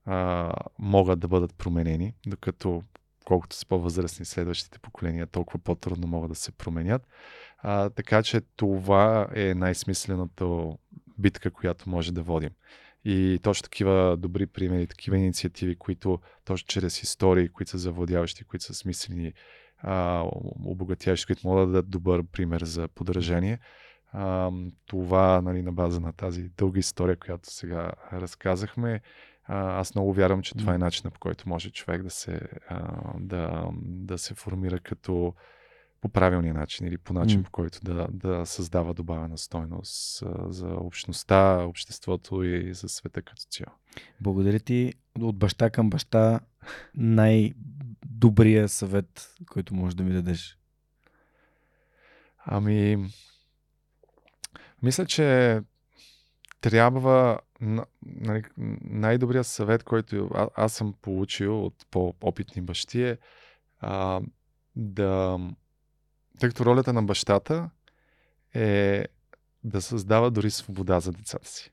а, 0.06 0.52
могат 0.80 1.20
да 1.20 1.28
бъдат 1.28 1.56
променени, 1.58 2.14
докато 2.28 2.84
колкото 3.26 3.56
са 3.56 3.66
по-възрастни 3.66 4.26
следващите 4.26 4.80
поколения, 4.80 5.28
толкова 5.28 5.60
по-трудно 5.60 6.08
могат 6.08 6.30
да 6.30 6.36
се 6.36 6.52
променят. 6.52 7.08
А, 7.58 7.90
така 7.90 8.24
че 8.24 8.42
това 8.56 9.28
е 9.36 9.54
най-смислената 9.54 10.46
битка, 11.18 11.52
която 11.52 11.90
може 11.90 12.14
да 12.14 12.22
водим. 12.22 12.50
И 13.06 13.40
точно 13.44 13.64
такива 13.64 14.18
добри 14.18 14.48
примери, 14.48 14.88
такива 14.88 15.18
инициативи, 15.18 15.76
които 15.76 16.20
точно 16.46 16.68
чрез 16.68 17.04
истории, 17.04 17.50
които 17.50 17.72
са 17.72 17.78
завладяващи, 17.78 18.44
които 18.44 18.66
са 18.66 18.74
смислени, 18.74 19.34
а, 19.78 20.24
обогатяващи, 20.66 21.26
които 21.26 21.48
могат 21.48 21.68
да 21.68 21.72
дадат 21.72 21.90
добър 21.90 22.24
пример 22.24 22.62
за 22.64 22.88
подражание. 22.88 23.60
А, 24.12 24.52
това 24.86 25.42
нали, 25.42 25.62
на 25.62 25.72
база 25.72 26.00
на 26.00 26.14
тази 26.14 26.50
дълга 26.58 26.80
история, 26.80 27.16
която 27.16 27.54
сега 27.54 27.92
разказахме, 28.14 29.02
аз 29.50 29.96
много 29.96 30.14
вярвам, 30.14 30.42
че 30.42 30.56
това 30.56 30.74
е 30.74 30.78
начинът 30.78 31.14
по 31.14 31.20
който 31.20 31.50
може 31.50 31.72
човек 31.72 32.04
да 32.04 32.10
се, 32.10 32.42
да, 33.20 33.70
да 33.82 34.18
се 34.18 34.34
формира 34.34 34.80
като 34.80 35.34
по 36.02 36.10
правилния 36.10 36.54
начин 36.54 36.88
или 36.88 36.98
по 36.98 37.14
начин, 37.14 37.44
по 37.44 37.52
който 37.52 37.80
да, 37.84 38.08
да 38.12 38.46
създава 38.46 38.94
добавена 38.94 39.38
стойност 39.38 40.24
а, 40.24 40.52
за 40.52 40.68
общността, 40.68 41.64
обществото 41.64 42.44
и 42.44 42.74
за 42.74 42.90
света 42.90 43.22
като 43.22 43.42
цяло. 43.50 43.76
Благодаря 44.22 44.60
ти 44.60 44.94
от 45.20 45.38
баща 45.38 45.70
към 45.70 45.90
баща 45.90 46.40
най-добрия 46.96 48.70
съвет, 48.70 49.36
който 49.52 49.76
можеш 49.76 49.96
да 49.96 50.04
ми 50.04 50.14
дадеш. 50.14 50.58
Ами, 52.46 53.10
мисля, 54.82 55.06
че 55.06 55.60
трябва 56.62 57.40
нали, 57.62 58.44
най-добрият 58.82 59.48
съвет, 59.48 59.84
който 59.84 60.30
а, 60.34 60.48
аз 60.56 60.74
съм 60.74 60.94
получил 61.02 61.66
от 61.66 61.86
по-опитни 61.92 62.62
бащи 62.62 63.04
е 63.04 63.18
а, 63.80 64.22
да. 64.76 65.40
Тъй 66.40 66.50
като 66.50 66.66
ролята 66.66 66.94
на 66.94 67.04
бащата 67.04 67.70
е 68.54 69.06
да 69.64 69.82
създава 69.82 70.32
дори 70.32 70.52
свобода 70.52 71.00
за 71.00 71.12
децата 71.12 71.48
си. 71.48 71.72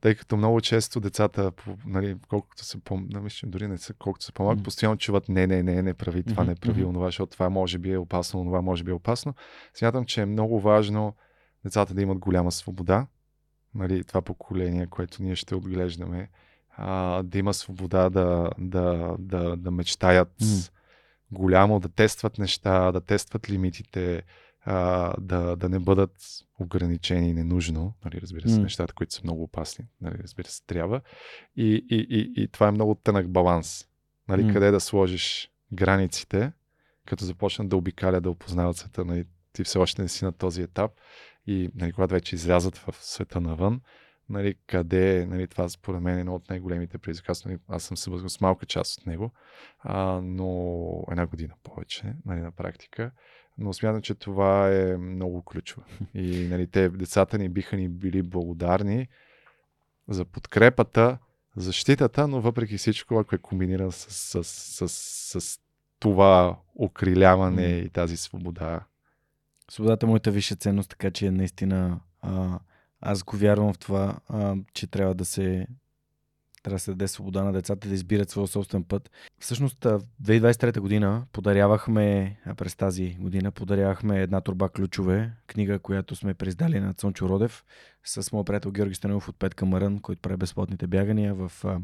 Тъй 0.00 0.14
като 0.14 0.36
много 0.36 0.60
често 0.60 1.00
децата, 1.00 1.52
нали, 1.86 2.16
колкото 2.28 2.64
се 2.64 2.80
по 2.80 3.00
нали, 3.00 3.22
мисля, 3.22 3.48
дори 3.48 3.68
не 3.68 3.78
са, 3.78 3.94
колкото 3.94 4.24
се 4.24 4.32
по-малко, 4.32 4.62
постоянно 4.62 4.96
чуват 4.96 5.28
не, 5.28 5.46
не, 5.46 5.62
не, 5.62 5.82
не 5.82 5.94
прави 5.94 6.22
това, 6.22 6.44
не 6.44 6.54
прави 6.54 6.84
онова, 6.84 7.06
защото 7.06 7.32
това 7.32 7.50
може 7.50 7.78
би 7.78 7.92
е 7.92 7.98
опасно, 7.98 8.40
онова 8.40 8.62
може 8.62 8.84
би 8.84 8.90
е 8.90 8.94
опасно. 8.94 9.34
Смятам, 9.74 10.04
че 10.04 10.20
е 10.20 10.26
много 10.26 10.60
важно 10.60 11.14
децата 11.64 11.94
да 11.94 12.02
имат 12.02 12.18
голяма 12.18 12.52
свобода. 12.52 13.06
Нали, 13.74 14.04
това 14.04 14.22
поколение, 14.22 14.86
което 14.86 15.22
ние 15.22 15.36
ще 15.36 15.54
отглеждаме, 15.54 16.28
а, 16.76 17.22
да 17.22 17.38
има 17.38 17.54
свобода 17.54 18.10
да, 18.10 18.50
да, 18.58 19.16
да, 19.18 19.56
да 19.56 19.70
мечтаят 19.70 20.32
М. 20.40 20.46
голямо, 21.32 21.80
да 21.80 21.88
тестват 21.88 22.38
неща, 22.38 22.92
да 22.92 23.00
тестват 23.00 23.50
лимитите, 23.50 24.22
а, 24.64 25.12
да, 25.20 25.56
да 25.56 25.68
не 25.68 25.78
бъдат 25.78 26.16
ограничени 26.58 27.32
ненужно, 27.32 27.94
нали, 28.04 28.20
разбира 28.20 28.48
се, 28.48 28.56
М. 28.56 28.62
нещата, 28.62 28.94
които 28.94 29.14
са 29.14 29.20
много 29.24 29.42
опасни, 29.42 29.84
нали, 30.00 30.18
разбира 30.22 30.48
се, 30.48 30.66
трябва. 30.66 31.00
И, 31.56 31.86
и, 31.90 32.06
и, 32.10 32.42
и 32.42 32.48
това 32.48 32.68
е 32.68 32.72
много 32.72 32.94
тънък 32.94 33.28
баланс. 33.28 33.88
Нали, 34.28 34.44
М. 34.44 34.52
къде 34.52 34.70
да 34.70 34.80
сложиш 34.80 35.50
границите, 35.72 36.52
като 37.06 37.24
започнат 37.24 37.68
да 37.68 37.76
обикалят, 37.76 38.22
да 38.22 38.30
опознават 38.30 38.76
света, 38.76 39.04
нали, 39.04 39.24
ти 39.52 39.64
все 39.64 39.78
още 39.78 40.02
не 40.02 40.08
си 40.08 40.24
на 40.24 40.32
този 40.32 40.62
етап 40.62 40.92
и 41.46 41.70
нали, 41.74 41.92
когато 41.92 42.14
вече 42.14 42.34
излязат 42.34 42.76
в 42.76 42.94
света 43.00 43.40
навън, 43.40 43.80
нали, 44.28 44.54
къде, 44.66 45.26
нали, 45.26 45.46
това 45.46 45.68
според 45.68 46.00
мен 46.00 46.16
е 46.16 46.20
едно 46.20 46.34
от 46.34 46.50
най-големите 46.50 46.98
предизвикателства. 46.98 47.50
Нали, 47.50 47.60
аз 47.68 47.82
съм 47.82 47.96
се 47.96 48.10
с 48.28 48.40
малка 48.40 48.66
част 48.66 49.00
от 49.00 49.06
него, 49.06 49.32
а, 49.78 50.20
но 50.22 51.04
една 51.10 51.26
година 51.26 51.54
повече, 51.62 52.14
нали, 52.24 52.40
на 52.40 52.52
практика. 52.52 53.10
Но 53.58 53.72
смятам, 53.72 54.02
че 54.02 54.14
това 54.14 54.68
е 54.72 54.96
много 54.96 55.42
ключово. 55.42 55.86
И 56.14 56.48
нали, 56.50 56.66
те, 56.66 56.88
децата 56.88 57.38
ни 57.38 57.48
биха 57.48 57.76
ни 57.76 57.88
били 57.88 58.22
благодарни 58.22 59.08
за 60.08 60.24
подкрепата, 60.24 61.18
защитата, 61.56 62.28
но 62.28 62.40
въпреки 62.40 62.78
всичко, 62.78 63.18
ако 63.18 63.34
е 63.34 63.38
комбиниран 63.38 63.92
с, 63.92 64.10
с, 64.10 64.44
с, 64.44 64.88
с, 64.88 65.40
с 65.40 65.60
това 65.98 66.58
окриляване 66.74 67.68
М. 67.68 67.74
и 67.74 67.90
тази 67.90 68.16
свобода. 68.16 68.80
Свободата 69.72 70.06
е 70.06 70.08
моята 70.08 70.30
висша 70.30 70.56
ценност, 70.56 70.90
така 70.90 71.10
че 71.10 71.30
наистина 71.30 72.00
а, 72.22 72.58
аз 73.00 73.22
го 73.22 73.36
вярвам 73.36 73.72
в 73.72 73.78
това, 73.78 74.18
а, 74.28 74.56
че 74.74 74.86
трябва 74.86 75.14
да 75.14 75.24
се 75.24 75.66
трябва 76.62 76.76
да 76.76 76.80
се 76.80 76.90
даде 76.90 77.08
свобода 77.08 77.44
на 77.44 77.52
децата 77.52 77.88
да 77.88 77.94
избират 77.94 78.30
своя 78.30 78.46
собствен 78.46 78.84
път. 78.84 79.10
Всъщност, 79.38 79.84
в 79.84 80.00
2023 80.22 80.80
година 80.80 81.26
подарявахме, 81.32 82.36
а 82.46 82.54
през 82.54 82.76
тази 82.76 83.16
година 83.20 83.50
подарявахме 83.50 84.22
една 84.22 84.40
турба 84.40 84.68
ключове, 84.68 85.32
книга, 85.46 85.78
която 85.78 86.16
сме 86.16 86.34
преиздали 86.34 86.80
на 86.80 86.94
Цончо 86.94 87.28
Родев 87.28 87.64
с 88.04 88.32
моят 88.32 88.46
приятел 88.46 88.70
Георги 88.70 88.94
Станилов 88.94 89.28
от 89.28 89.36
Петка 89.38 89.66
Мърън, 89.66 89.98
който 89.98 90.22
прави 90.22 90.36
безплатните 90.36 90.86
бягания 90.86 91.34
в 91.34 91.52
а, 91.64 91.78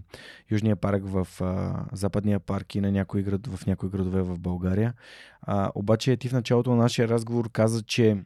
Южния 0.50 0.76
парк, 0.76 1.02
в 1.04 1.28
а, 1.40 1.84
Западния 1.92 2.40
парк 2.40 2.74
и 2.74 2.80
на 2.80 2.92
някои 2.92 3.22
град, 3.22 3.46
в 3.46 3.66
някои 3.66 3.88
градове 3.88 4.22
в 4.22 4.38
България. 4.38 4.94
А, 5.42 5.70
обаче 5.74 6.16
ти 6.16 6.28
в 6.28 6.32
началото 6.32 6.70
на 6.70 6.76
нашия 6.76 7.08
разговор 7.08 7.50
каза, 7.50 7.82
че 7.82 8.16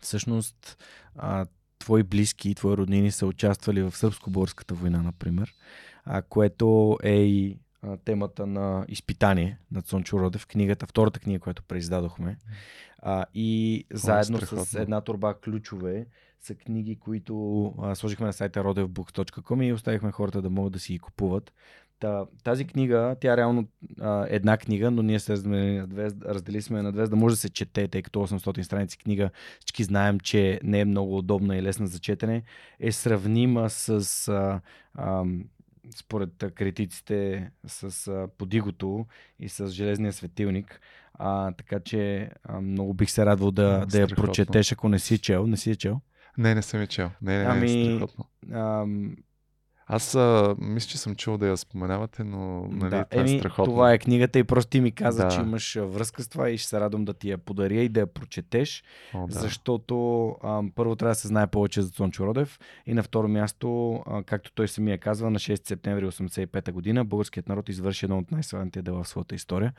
всъщност 0.00 0.84
а, 1.16 1.46
твои 1.86 2.02
близки, 2.02 2.54
твои 2.54 2.76
роднини 2.76 3.10
са 3.10 3.26
участвали 3.26 3.82
в 3.82 3.96
Сръбско-българската 3.96 4.74
война, 4.74 5.02
например, 5.02 5.54
а, 6.04 6.22
което 6.22 6.98
е 7.02 7.14
и 7.14 7.58
а, 7.82 7.96
темата 7.96 8.46
на 8.46 8.84
изпитание 8.88 9.58
на 9.72 9.82
Цончо 9.82 10.20
Родев, 10.20 10.46
книгата, 10.46 10.86
втората 10.86 11.20
книга, 11.20 11.40
която 11.40 11.62
преиздадохме. 11.62 12.38
А, 12.98 13.24
и 13.34 13.84
заедно 13.92 14.38
с 14.38 14.46
страхотно. 14.46 14.80
една 14.80 15.00
турба 15.00 15.34
ключове 15.34 16.06
са 16.40 16.54
книги, 16.54 16.96
които 16.96 17.64
а, 17.82 17.94
сложихме 17.94 18.26
на 18.26 18.32
сайта 18.32 18.60
rodevbooks.com 18.60 19.64
и 19.64 19.72
оставихме 19.72 20.12
хората 20.12 20.42
да 20.42 20.50
могат 20.50 20.72
да 20.72 20.78
си 20.78 20.92
ги 20.92 20.98
купуват. 20.98 21.52
Та, 22.00 22.24
тази 22.44 22.64
книга, 22.64 23.16
тя 23.20 23.32
е 23.32 23.36
реално 23.36 23.68
а, 24.00 24.26
една 24.28 24.56
книга, 24.56 24.90
но 24.90 25.02
ние 25.02 25.20
се 25.20 25.32
на 25.32 25.86
две, 25.86 26.08
разделили 26.24 26.62
сме 26.62 26.82
на 26.82 26.92
две, 26.92 27.06
да 27.06 27.16
може 27.16 27.32
да 27.32 27.40
се 27.40 27.50
чете, 27.50 27.88
тъй 27.88 28.02
като 28.02 28.18
800 28.18 28.62
страници 28.62 28.98
книга, 28.98 29.30
всички 29.60 29.84
знаем, 29.84 30.20
че 30.20 30.60
не 30.64 30.80
е 30.80 30.84
много 30.84 31.18
удобна 31.18 31.56
и 31.56 31.62
лесна 31.62 31.86
за 31.86 31.98
четене, 31.98 32.42
е 32.80 32.92
сравнима 32.92 33.68
с, 33.68 34.28
а, 34.28 34.60
а, 34.94 35.24
според 35.96 36.52
критиците, 36.54 37.50
с 37.66 38.08
а, 38.08 38.28
подигото 38.38 39.06
и 39.40 39.48
с 39.48 39.68
железния 39.68 40.12
светилник. 40.12 40.80
А, 41.14 41.52
така 41.52 41.80
че 41.80 42.30
а, 42.44 42.60
много 42.60 42.94
бих 42.94 43.10
се 43.10 43.26
радвал 43.26 43.50
да, 43.50 43.86
да 43.86 44.00
я 44.00 44.06
прочетеш, 44.08 44.72
ако 44.72 44.88
не 44.88 44.98
си 44.98 45.18
чел. 45.18 45.46
Не 45.46 45.56
си 45.56 45.70
я 45.70 45.76
чел? 45.76 46.00
Не, 46.38 46.54
не 46.54 46.62
съм 46.62 46.80
я 46.80 46.86
чел. 46.86 47.10
Не, 47.22 47.38
не, 47.38 47.44
не, 47.44 47.50
Ами, 47.50 47.96
страхотно. 47.96 48.24
Ам, 48.52 49.16
Аз 49.88 50.14
а, 50.14 50.54
мисля, 50.58 50.88
че 50.88 50.98
съм 50.98 51.14
чул 51.14 51.36
да 51.36 51.46
я 51.46 51.56
споменавате, 51.56 52.24
но 52.24 52.38
нали, 52.62 52.90
да, 52.90 53.04
това 53.04 53.22
еми, 53.22 53.34
е 53.34 53.38
страхотно. 53.38 53.64
това 53.64 53.92
е 53.92 53.98
книгата 53.98 54.38
и 54.38 54.44
просто 54.44 54.70
ти 54.70 54.80
ми 54.80 54.92
каза, 54.92 55.22
Да. 55.22 55.28
че 55.28 55.40
имаш 55.40 55.76
а, 55.76 55.82
връзка 55.82 56.22
с 56.22 56.28
това 56.28 56.50
и 56.50 56.58
ще 56.58 56.68
се 56.68 56.80
радвам 56.80 57.04
да 57.04 57.14
ти 57.14 57.30
я 57.30 57.38
подаря 57.38 57.74
и 57.74 57.88
да 57.88 58.00
я 58.00 58.06
прочетеш, 58.06 58.84
О, 59.14 59.26
да. 59.26 59.32
защото 59.32 59.96
ам, 60.44 60.70
първо 60.70 60.96
трябва 60.96 61.10
да 61.10 61.14
се 61.14 61.28
знае 61.28 61.46
повече 61.46 61.82
за 61.82 61.90
Цончо 61.90 62.26
Родев 62.26 62.58
и 62.86 62.94
на 62.94 63.02
второ 63.02 63.28
място, 63.28 63.94
а, 64.06 64.22
както 64.22 64.52
той 64.52 64.68
самия 64.68 64.98
казва, 64.98 65.30
на 65.30 65.38
6 65.38 65.68
септември 65.68 66.06
1985 66.06 66.72
година 66.72 67.04
българският 67.04 67.48
народ 67.48 67.68
извърши 67.68 68.06
едно 68.06 68.18
от 68.18 68.30
най-славните 68.30 68.82
дела 68.82 69.02
в 69.02 69.08
своята 69.08 69.34
история. 69.34 69.72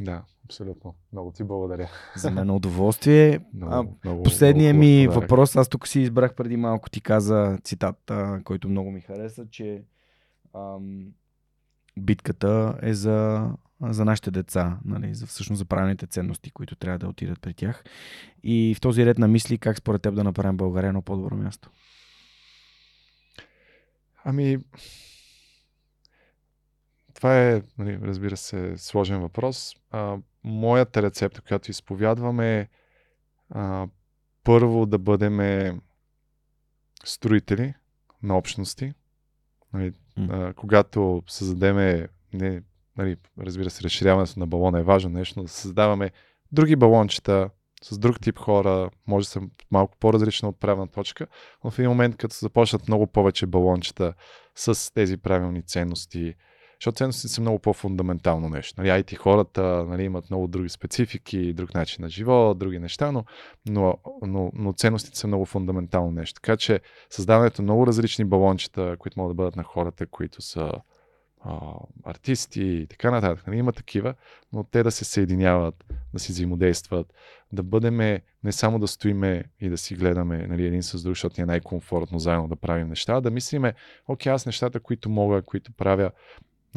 Да, 0.00 0.22
абсолютно. 0.44 0.94
Много 1.12 1.30
ти 1.30 1.44
благодаря. 1.44 1.88
За 2.16 2.30
мен 2.30 2.48
е 2.48 2.52
удоволствие. 2.52 3.40
Много, 3.54 3.72
А, 3.74 3.84
много, 4.04 4.22
Последният 4.22 4.76
много 4.76 4.88
ми 4.88 5.06
подарък. 5.06 5.22
въпрос, 5.22 5.56
аз 5.56 5.68
тук 5.68 5.88
си 5.88 6.00
избрах 6.00 6.34
преди 6.34 6.56
малко, 6.56 6.90
ти 6.90 7.00
каза 7.00 7.58
цитат, 7.64 8.10
а, 8.10 8.40
който 8.44 8.68
много 8.68 8.90
ми 8.90 9.00
хареса, 9.00 9.45
че 9.46 9.84
ам, 10.54 11.06
битката 11.98 12.78
е 12.82 12.94
за, 12.94 13.50
за 13.80 14.04
нашите 14.04 14.30
деца, 14.30 14.78
нали, 14.84 15.14
за 15.14 15.26
всъщност 15.26 15.58
за 15.58 15.64
правилните 15.64 16.06
ценности, 16.06 16.50
които 16.50 16.76
трябва 16.76 16.98
да 16.98 17.08
отидат 17.08 17.40
при 17.40 17.54
тях. 17.54 17.84
И 18.42 18.74
в 18.76 18.80
този 18.80 19.06
ред 19.06 19.18
на 19.18 19.28
мисли, 19.28 19.58
как 19.58 19.78
според 19.78 20.02
теб 20.02 20.14
да 20.14 20.24
направим 20.24 20.56
България 20.56 20.88
едно 20.88 21.02
по-добро 21.02 21.36
място? 21.36 21.70
Ами, 24.24 24.58
това 27.14 27.42
е, 27.42 27.62
нали, 27.78 27.98
разбира 28.02 28.36
се, 28.36 28.78
сложен 28.78 29.20
въпрос. 29.20 29.76
А, 29.90 30.16
моята 30.44 31.02
рецепта, 31.02 31.40
която 31.40 31.70
изповядвам 31.70 32.40
е 32.40 32.68
а, 33.50 33.88
първо 34.44 34.86
да 34.86 34.98
бъдем 34.98 35.80
строители 37.04 37.74
на 38.22 38.38
общности. 38.38 38.94
Нали, 39.76 39.92
М. 40.16 40.28
а, 40.30 40.54
когато 40.54 41.22
създадеме, 41.26 42.08
не, 42.34 42.62
нали, 42.98 43.16
разбира 43.38 43.70
се, 43.70 43.84
разширяването 43.84 44.40
на 44.40 44.46
балона 44.46 44.80
е 44.80 44.82
важно 44.82 45.10
нещо, 45.10 45.34
но 45.38 45.42
да 45.42 45.48
създаваме 45.48 46.10
други 46.52 46.76
балончета 46.76 47.50
с 47.82 47.98
друг 47.98 48.20
тип 48.20 48.38
хора, 48.38 48.90
може 49.06 49.26
да 49.26 49.30
са 49.30 49.40
малко 49.70 49.96
по-различна 50.00 50.48
отправна 50.48 50.88
точка, 50.88 51.26
но 51.64 51.70
в 51.70 51.78
един 51.78 51.90
момент, 51.90 52.16
като 52.16 52.36
започнат 52.40 52.88
много 52.88 53.06
повече 53.06 53.46
балончета 53.46 54.14
с 54.54 54.94
тези 54.94 55.16
правилни 55.16 55.62
ценности, 55.62 56.34
защото 56.80 56.96
ценностите 56.96 57.28
са 57.28 57.40
много 57.40 57.58
по-фундаментално 57.58 58.48
нещо. 58.48 58.82
Нали, 58.82 59.02
IT 59.02 59.16
хората 59.16 59.62
нали, 59.62 60.02
имат 60.02 60.30
много 60.30 60.46
други 60.46 60.68
специфики, 60.68 61.52
друг 61.52 61.74
начин 61.74 62.02
на 62.02 62.08
живот, 62.08 62.58
други 62.58 62.78
неща, 62.78 63.12
но, 63.12 63.24
но, 63.66 63.98
но, 64.22 64.50
но 64.54 64.72
ценностите 64.72 65.18
са 65.18 65.26
много 65.26 65.44
фундаментално 65.44 66.10
нещо. 66.10 66.40
Така 66.40 66.56
че 66.56 66.80
създаването 67.10 67.62
много 67.62 67.86
различни 67.86 68.24
балончета, 68.24 68.96
които 68.98 69.20
могат 69.20 69.36
да 69.36 69.42
бъдат 69.42 69.56
на 69.56 69.62
хората, 69.62 70.06
които 70.06 70.42
са 70.42 70.72
а, 71.40 71.72
артисти 72.04 72.62
и 72.62 72.86
така 72.86 73.10
нататък. 73.10 73.46
Нали, 73.46 73.58
има 73.58 73.72
такива, 73.72 74.14
но 74.52 74.64
те 74.64 74.82
да 74.82 74.90
се 74.90 75.04
съединяват, 75.04 75.84
да 76.12 76.18
си 76.18 76.32
взаимодействат, 76.32 77.12
да 77.52 77.62
бъдеме 77.62 78.22
не 78.44 78.52
само 78.52 78.78
да 78.78 78.88
стоиме 78.88 79.44
и 79.60 79.68
да 79.68 79.78
си 79.78 79.94
гледаме 79.94 80.46
нали, 80.46 80.66
един 80.66 80.82
с 80.82 81.02
друг, 81.02 81.10
защото 81.10 81.34
ни 81.38 81.42
е 81.42 81.46
най-комфортно 81.46 82.18
заедно 82.18 82.48
да 82.48 82.56
правим 82.56 82.88
неща, 82.88 83.20
да 83.20 83.30
мислиме, 83.30 83.74
окей, 84.08 84.32
аз 84.32 84.46
нещата, 84.46 84.80
които 84.80 85.10
мога, 85.10 85.42
които 85.42 85.72
правя, 85.72 86.10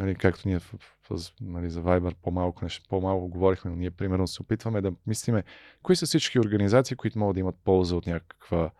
нали, 0.00 0.14
както 0.14 0.48
ние 0.48 0.58
в, 0.58 0.74
в, 1.10 1.18
нали, 1.40 1.70
за 1.70 1.82
Viber 1.82 2.14
по-малко, 2.22 2.64
нещо, 2.64 2.88
по-малко 2.88 3.28
говорихме, 3.28 3.70
но 3.70 3.76
ние 3.76 3.90
примерно 3.90 4.26
се 4.26 4.42
опитваме 4.42 4.80
да 4.80 4.92
мислиме 5.06 5.42
кои 5.82 5.96
са 5.96 6.06
всички 6.06 6.40
организации, 6.40 6.96
които 6.96 7.18
могат 7.18 7.34
да 7.34 7.40
имат 7.40 7.56
полза 7.64 7.96
от 7.96 8.06
някаква 8.06 8.70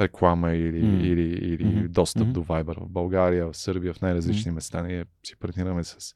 реклама 0.00 0.52
или, 0.52 0.82
mm. 0.82 1.02
или, 1.02 1.22
или 1.22 1.64
mm-hmm. 1.64 1.88
достъп 1.88 2.28
mm-hmm. 2.28 2.32
до 2.32 2.44
Viber 2.44 2.80
в 2.80 2.88
България, 2.88 3.46
в 3.46 3.56
Сърбия, 3.56 3.94
в 3.94 4.00
най-различни 4.00 4.52
mm-hmm. 4.52 4.54
места. 4.54 4.82
Ние 4.82 5.04
си 5.26 5.36
партнираме 5.36 5.84
с 5.84 6.14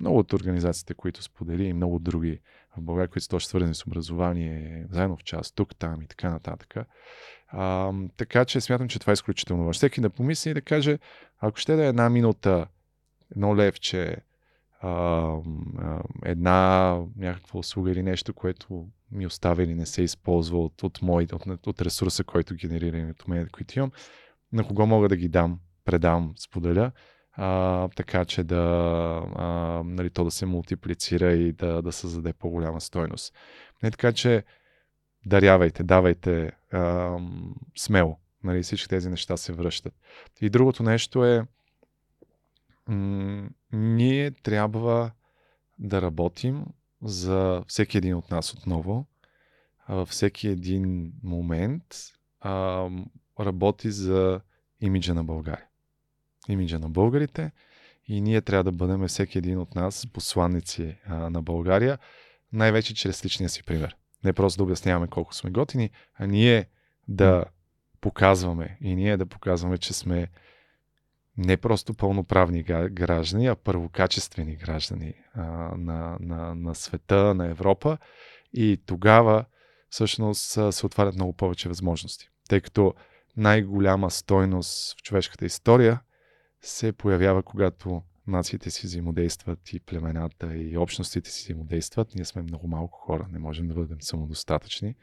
много 0.00 0.18
от 0.18 0.32
организациите, 0.32 0.94
които 0.94 1.22
сподели 1.22 1.64
и 1.64 1.72
много 1.72 1.98
други 1.98 2.40
в 2.76 2.82
България, 2.82 3.08
които 3.08 3.24
са 3.24 3.28
точно 3.28 3.48
свързани 3.48 3.74
с 3.74 3.86
образование, 3.86 4.86
заедно 4.90 5.16
в 5.16 5.24
час, 5.24 5.52
тук, 5.52 5.76
там 5.76 6.02
и 6.02 6.06
така 6.06 6.30
нататък. 6.30 6.74
А, 7.48 7.92
така 8.16 8.44
че 8.44 8.60
смятам, 8.60 8.88
че 8.88 8.98
това 8.98 9.10
е 9.10 9.14
изключително 9.14 9.62
важно. 9.62 9.72
Всеки 9.72 10.00
да 10.00 10.10
помисли 10.10 10.50
и 10.50 10.54
да 10.54 10.60
каже, 10.60 10.98
ако 11.38 11.56
ще 11.56 11.76
да 11.76 11.84
е 11.84 11.88
една 11.88 12.10
минута, 12.10 12.66
едно 13.32 13.56
левче, 13.56 14.16
една 16.24 16.98
някаква 17.16 17.58
услуга 17.58 17.90
или 17.90 18.02
нещо, 18.02 18.34
което 18.34 18.86
ми 19.12 19.26
оставя 19.26 19.62
или 19.62 19.74
не 19.74 19.86
се 19.86 20.02
използва 20.02 20.58
от, 20.64 20.82
от, 20.82 21.02
мой, 21.02 21.26
от, 21.32 21.66
от 21.66 21.82
ресурса, 21.82 22.24
който 22.24 22.54
генерира 22.54 23.10
от 23.10 23.28
мен, 23.28 23.48
които 23.52 23.78
имам, 23.78 23.92
на 24.52 24.66
кого 24.66 24.86
мога 24.86 25.08
да 25.08 25.16
ги 25.16 25.28
дам, 25.28 25.60
предам, 25.84 26.34
споделя, 26.38 26.92
а, 27.32 27.88
така 27.88 28.24
че 28.24 28.44
да, 28.44 28.58
а, 29.36 29.46
нали, 29.84 30.10
то 30.10 30.24
да 30.24 30.30
се 30.30 30.46
мултиплицира 30.46 31.32
и 31.32 31.52
да, 31.52 31.82
да 31.82 31.92
създаде 31.92 32.32
по-голяма 32.32 32.80
стойност. 32.80 33.34
Не, 33.82 33.90
така 33.90 34.12
че 34.12 34.44
дарявайте, 35.26 35.82
давайте 35.82 36.52
а, 36.72 37.18
смело. 37.76 38.18
Нали, 38.44 38.62
всички 38.62 38.88
тези 38.88 39.08
неща 39.08 39.36
се 39.36 39.52
връщат. 39.52 39.94
И 40.40 40.50
другото 40.50 40.82
нещо 40.82 41.24
е, 41.24 41.46
м- 42.88 43.48
ние 43.72 44.30
трябва 44.30 45.10
да 45.78 46.02
работим 46.02 46.64
за 47.02 47.64
всеки 47.68 47.98
един 47.98 48.14
от 48.14 48.30
нас 48.30 48.54
отново. 48.54 49.06
Във 49.88 50.08
всеки 50.08 50.48
един 50.48 51.12
момент 51.22 51.84
а, 52.40 52.88
работи 53.40 53.90
за 53.90 54.40
имиджа 54.80 55.14
на 55.14 55.24
България. 55.24 55.66
Имиджа 56.48 56.78
на 56.78 56.88
българите 56.88 57.52
и 58.06 58.20
ние 58.20 58.40
трябва 58.40 58.64
да 58.64 58.72
бъдем 58.72 59.08
всеки 59.08 59.38
един 59.38 59.58
от 59.58 59.74
нас 59.74 60.06
посланници 60.12 60.96
а, 61.06 61.30
на 61.30 61.42
България, 61.42 61.98
най-вече 62.52 62.94
чрез 62.94 63.24
личния 63.24 63.48
си 63.48 63.62
пример. 63.62 63.96
Не 64.24 64.32
просто 64.32 64.56
да 64.56 64.64
обясняваме 64.64 65.06
колко 65.06 65.34
сме 65.34 65.50
готини, 65.50 65.90
а 66.14 66.26
ние 66.26 66.66
да 67.08 67.44
показваме 68.00 68.78
и 68.80 68.94
ние 68.94 69.16
да 69.16 69.26
показваме, 69.26 69.78
че 69.78 69.92
сме 69.92 70.28
не 71.38 71.56
просто 71.56 71.94
пълноправни 71.94 72.62
граждани, 72.90 73.46
а 73.46 73.56
първокачествени 73.56 74.56
граждани 74.56 75.14
а, 75.34 75.42
на, 75.76 76.16
на, 76.20 76.54
на 76.54 76.74
света, 76.74 77.34
на 77.34 77.46
Европа. 77.46 77.98
И 78.52 78.80
тогава 78.86 79.44
всъщност 79.88 80.58
се 80.74 80.86
отварят 80.86 81.14
много 81.14 81.32
повече 81.32 81.68
възможности. 81.68 82.28
Тъй 82.48 82.60
като 82.60 82.94
най-голяма 83.36 84.10
стойност 84.10 85.00
в 85.00 85.02
човешката 85.02 85.46
история 85.46 86.00
се 86.60 86.92
появява, 86.92 87.42
когато 87.42 88.02
нациите 88.26 88.70
си 88.70 88.86
взаимодействат 88.86 89.72
и 89.72 89.80
племената 89.80 90.56
и 90.56 90.76
общностите 90.76 91.30
си 91.30 91.42
взаимодействат. 91.42 92.14
Ние 92.14 92.24
сме 92.24 92.42
много 92.42 92.68
малко 92.68 92.98
хора, 92.98 93.26
не 93.32 93.38
можем 93.38 93.68
да 93.68 93.74
бъдем 93.74 94.02
самодостатъчни. 94.02 94.94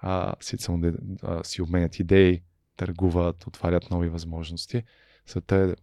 А, 0.00 0.34
си, 0.40 0.56
самоде, 0.58 0.92
а, 1.22 1.44
си 1.44 1.62
обменят 1.62 1.98
идеи, 1.98 2.42
търгуват, 2.76 3.46
отварят 3.46 3.90
нови 3.90 4.08
възможности. 4.08 4.82
Света 5.26 5.56
е 5.56 5.74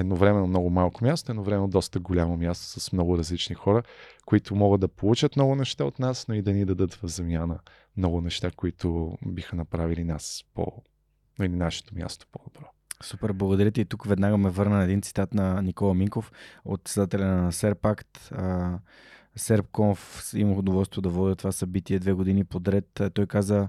едновременно 0.00 0.46
много 0.46 0.70
малко 0.70 1.04
място, 1.04 1.32
едновременно 1.32 1.68
доста 1.68 2.00
голямо 2.00 2.36
място 2.36 2.80
с 2.80 2.92
много 2.92 3.18
различни 3.18 3.54
хора, 3.54 3.82
които 4.26 4.54
могат 4.54 4.80
да 4.80 4.88
получат 4.88 5.36
много 5.36 5.54
неща 5.54 5.84
от 5.84 5.98
нас, 5.98 6.28
но 6.28 6.34
и 6.34 6.42
да 6.42 6.52
ни 6.52 6.64
дадат 6.64 6.94
в 6.94 7.06
замяна 7.08 7.58
много 7.96 8.20
неща, 8.20 8.50
които 8.50 9.18
биха 9.26 9.56
направили 9.56 10.04
нас 10.04 10.44
по, 10.54 10.66
или 11.40 11.48
нашето 11.48 11.94
място 11.94 12.26
по-добро. 12.32 12.66
Супер, 13.02 13.32
благодаря 13.32 13.70
ти. 13.70 13.80
И 13.80 13.84
тук 13.84 14.06
веднага 14.06 14.36
ме 14.36 14.50
върна 14.50 14.76
на 14.76 14.84
един 14.84 15.02
цитат 15.02 15.34
на 15.34 15.62
Никола 15.62 15.94
Минков 15.94 16.32
от 16.64 16.88
създателя 16.88 17.26
на 17.26 17.52
Серпакт. 17.52 18.32
Серпконф 19.36 20.32
имах 20.34 20.58
удоволствие 20.58 21.02
да 21.02 21.08
водя 21.08 21.36
това 21.36 21.52
събитие 21.52 21.98
две 21.98 22.12
години 22.12 22.44
подред. 22.44 23.00
Той 23.14 23.26
каза, 23.26 23.68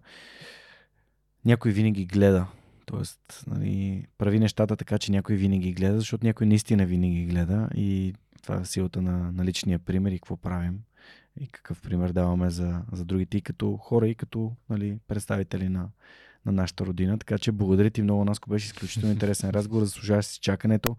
някой 1.46 1.72
винаги 1.72 2.06
гледа. 2.06 2.48
Тоест, 2.86 3.44
нали, 3.48 4.06
прави 4.18 4.40
нещата 4.40 4.76
така, 4.76 4.98
че 4.98 5.12
някой 5.12 5.36
винаги 5.36 5.74
гледа, 5.74 6.00
защото 6.00 6.26
някой 6.26 6.48
наистина 6.48 6.86
винаги 6.86 7.26
гледа 7.26 7.70
и 7.76 8.14
това 8.42 8.56
е 8.56 8.66
силата 8.66 9.02
на, 9.02 9.32
на 9.32 9.46
личния 9.46 9.80
пример 9.80 10.12
и 10.12 10.20
какво 10.20 10.38
правим 10.38 10.80
и 11.40 11.48
какъв 11.48 11.82
пример 11.82 12.12
даваме 12.12 12.50
за, 12.50 12.82
за 12.92 13.06
другите 13.06 13.38
и 13.38 13.42
като 13.42 13.78
хора, 13.78 14.08
и 14.08 14.16
като 14.16 14.52
нали, 14.70 14.98
представители 15.08 15.70
на, 15.70 15.90
на 16.46 16.52
нашата 16.52 16.86
родина. 16.86 17.18
Така 17.18 17.38
че 17.38 17.52
благодаря 17.52 17.90
ти 17.90 18.02
много, 18.02 18.26
Наско. 18.26 18.50
Беше 18.50 18.66
изключително 18.66 19.12
интересен 19.14 19.50
разговор. 19.50 19.84
Заслужаваш 19.84 20.26
си 20.26 20.40
чакането. 20.40 20.98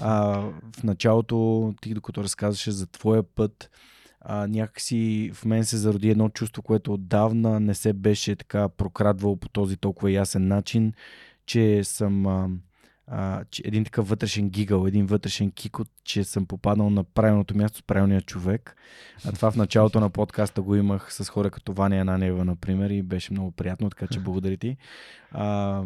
А, 0.00 0.40
в 0.76 0.82
началото, 0.84 1.74
ти 1.80 1.94
докато 1.94 2.24
разказваше 2.24 2.70
за 2.70 2.86
твоя 2.86 3.22
път, 3.22 3.70
а, 4.20 4.46
някакси 4.46 5.30
в 5.34 5.44
мен 5.44 5.64
се 5.64 5.76
зароди 5.76 6.10
едно 6.10 6.28
чувство, 6.28 6.62
което 6.62 6.94
отдавна 6.94 7.60
не 7.60 7.74
се 7.74 7.92
беше 7.92 8.36
така 8.36 8.68
прокрадвало 8.68 9.36
по 9.36 9.48
този 9.48 9.76
толкова 9.76 10.10
ясен 10.10 10.48
начин, 10.48 10.92
че 11.46 11.84
съм 11.84 12.26
а, 13.06 13.44
че 13.50 13.62
един 13.64 13.84
такъв 13.84 14.08
вътрешен 14.08 14.50
гигъл, 14.50 14.86
един 14.86 15.06
вътрешен 15.06 15.50
кикот, 15.50 15.88
че 16.04 16.24
съм 16.24 16.46
попаднал 16.46 16.90
на 16.90 17.04
правилното 17.04 17.56
място 17.56 17.78
с 17.78 17.82
правилния 17.82 18.20
човек. 18.20 18.76
А 19.24 19.32
това 19.32 19.50
в 19.50 19.56
началото 19.56 20.00
на 20.00 20.10
подкаста 20.10 20.62
го 20.62 20.74
имах 20.74 21.12
с 21.12 21.28
хора 21.28 21.50
като 21.50 21.72
Ваня 21.72 21.96
Ананева, 21.96 22.44
например, 22.44 22.90
и 22.90 23.02
беше 23.02 23.32
много 23.32 23.50
приятно, 23.50 23.90
така 23.90 24.06
че 24.06 24.20
благодаря 24.20 24.56
ти. 24.56 24.76
А, 25.30 25.82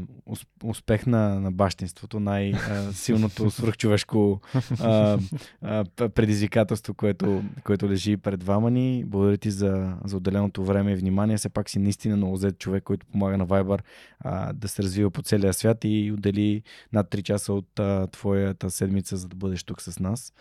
успех 0.65 1.07
на, 1.07 1.41
на 1.41 1.53
бащинството, 1.53 2.21
най-силното 2.21 3.51
свръхчовешко 3.51 4.41
а, 4.81 5.19
а, 5.63 5.85
предизвикателство, 6.09 6.95
което, 6.95 7.43
което 7.65 7.89
лежи 7.89 8.17
пред 8.17 8.43
вама 8.43 8.71
ни. 8.71 9.05
Благодаря 9.07 9.37
ти 9.37 9.51
за, 9.51 9.95
за 10.05 10.17
отделеното 10.17 10.65
време 10.65 10.93
и 10.93 10.97
внимание. 10.97 11.37
Все 11.37 11.49
пак 11.49 11.71
си 11.71 11.79
наистина 11.79 12.17
много 12.17 12.37
зет 12.37 12.59
човек, 12.59 12.83
който 12.83 13.07
помага 13.07 13.39
на 13.39 13.47
Viber 13.47 13.81
а, 14.21 14.53
да 14.53 14.69
се 14.69 14.83
развива 14.83 15.11
по 15.11 15.23
целия 15.23 15.53
свят 15.53 15.79
и 15.85 16.13
отдели 16.15 16.63
над 16.93 17.10
3 17.11 17.23
часа 17.23 17.53
от 17.53 17.79
а, 17.79 18.07
твоята 18.07 18.71
седмица, 18.71 19.17
за 19.17 19.29
да 19.29 19.37
бъдеш 19.37 19.65
тук 19.65 19.83
с 19.83 20.01
нас. 20.01 20.33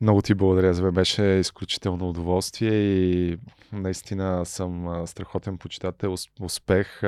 Много 0.00 0.22
ти 0.22 0.34
благодаря, 0.34 0.74
за 0.74 0.82
мен 0.82 0.92
беше 0.94 1.22
изключително 1.22 2.08
удоволствие 2.08 2.74
и 2.74 3.38
наистина 3.72 4.46
съм 4.46 5.02
страхотен 5.06 5.58
почитател. 5.58 6.14
Успех. 6.40 7.02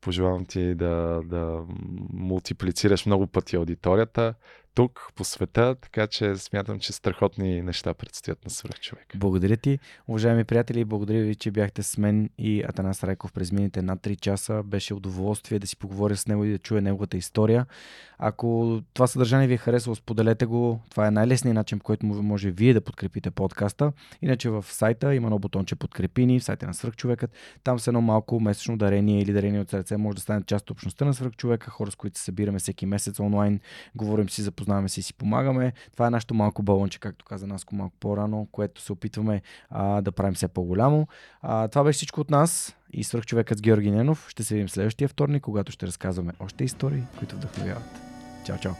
Пожелавам 0.00 0.44
ти 0.44 0.74
да, 0.74 1.22
да 1.24 1.64
мултиплицираш 2.12 3.06
много 3.06 3.26
пъти 3.26 3.56
аудиторията 3.56 4.34
тук, 4.78 5.12
по 5.14 5.24
света, 5.24 5.76
така 5.80 6.06
че 6.06 6.36
смятам, 6.36 6.78
че 6.78 6.92
страхотни 6.92 7.62
неща 7.62 7.94
предстоят 7.94 8.44
на 8.44 8.50
свърх 8.50 8.80
човек. 8.80 9.06
Благодаря 9.16 9.56
ти, 9.56 9.78
уважаеми 10.08 10.44
приятели, 10.44 10.84
благодаря 10.84 11.22
ви, 11.22 11.34
че 11.34 11.50
бяхте 11.50 11.82
с 11.82 11.98
мен 11.98 12.30
и 12.38 12.62
Атанас 12.62 13.04
Райков 13.04 13.32
през 13.32 13.52
мините 13.52 13.82
над 13.82 14.00
3 14.00 14.20
часа. 14.20 14.62
Беше 14.64 14.94
удоволствие 14.94 15.58
да 15.58 15.66
си 15.66 15.76
поговоря 15.76 16.16
с 16.16 16.26
него 16.26 16.44
и 16.44 16.50
да 16.50 16.58
чуя 16.58 16.82
неговата 16.82 17.16
история. 17.16 17.66
Ако 18.18 18.80
това 18.94 19.06
съдържание 19.06 19.46
ви 19.46 19.54
е 19.54 19.56
харесало, 19.56 19.94
споделете 19.94 20.46
го. 20.46 20.80
Това 20.90 21.06
е 21.06 21.10
най-лесният 21.10 21.54
начин, 21.54 21.78
по 21.78 21.84
който 21.84 22.06
може 22.06 22.50
вие 22.50 22.74
да 22.74 22.80
подкрепите 22.80 23.30
подкаста. 23.30 23.92
Иначе 24.22 24.50
в 24.50 24.64
сайта 24.68 25.14
има 25.14 25.26
едно 25.26 25.38
бутонче 25.38 25.76
подкрепи 25.76 26.26
ни, 26.26 26.40
в 26.40 26.44
сайта 26.44 26.66
на 26.66 26.74
Свърхчовекът. 26.74 27.30
Там 27.64 27.78
с 27.78 27.86
едно 27.86 28.00
малко 28.00 28.40
месечно 28.40 28.76
дарение 28.76 29.22
или 29.22 29.32
дарение 29.32 29.60
от 29.60 29.70
сърце 29.70 29.96
може 29.96 30.14
да 30.14 30.22
стане 30.22 30.42
част 30.42 30.62
от 30.62 30.70
общността 30.70 31.04
на 31.04 31.14
Свърхчовека, 31.14 31.70
хора 31.70 31.90
с 31.90 31.96
които 31.96 32.18
се 32.18 32.24
събираме 32.24 32.58
всеки 32.58 32.86
месец 32.86 33.20
онлайн, 33.20 33.60
говорим 33.94 34.28
си 34.28 34.42
за 34.42 34.52
познаваме 34.68 34.88
се 34.88 35.00
и 35.00 35.02
си 35.02 35.14
помагаме. 35.14 35.72
Това 35.92 36.06
е 36.06 36.10
нашето 36.10 36.34
малко 36.34 36.62
балонче, 36.62 36.98
както 36.98 37.24
каза 37.24 37.46
Наско 37.46 37.74
малко 37.74 37.96
по-рано, 38.00 38.48
което 38.52 38.80
се 38.80 38.92
опитваме 38.92 39.42
а, 39.70 40.00
да 40.00 40.12
правим 40.12 40.34
все 40.34 40.48
по-голямо. 40.48 41.08
А, 41.42 41.68
това 41.68 41.84
беше 41.84 41.96
всичко 41.96 42.20
от 42.20 42.30
нас 42.30 42.76
и 42.92 43.04
свръхчовекът 43.04 43.58
с 43.58 43.62
Георги 43.62 43.90
Ненов. 43.90 44.26
Ще 44.28 44.44
се 44.44 44.54
видим 44.54 44.68
следващия 44.68 45.08
вторник, 45.08 45.42
когато 45.42 45.72
ще 45.72 45.86
разказваме 45.86 46.32
още 46.40 46.64
истории, 46.64 47.02
които 47.18 47.36
вдъхновяват. 47.36 48.00
Чао, 48.44 48.58
чао! 48.58 48.72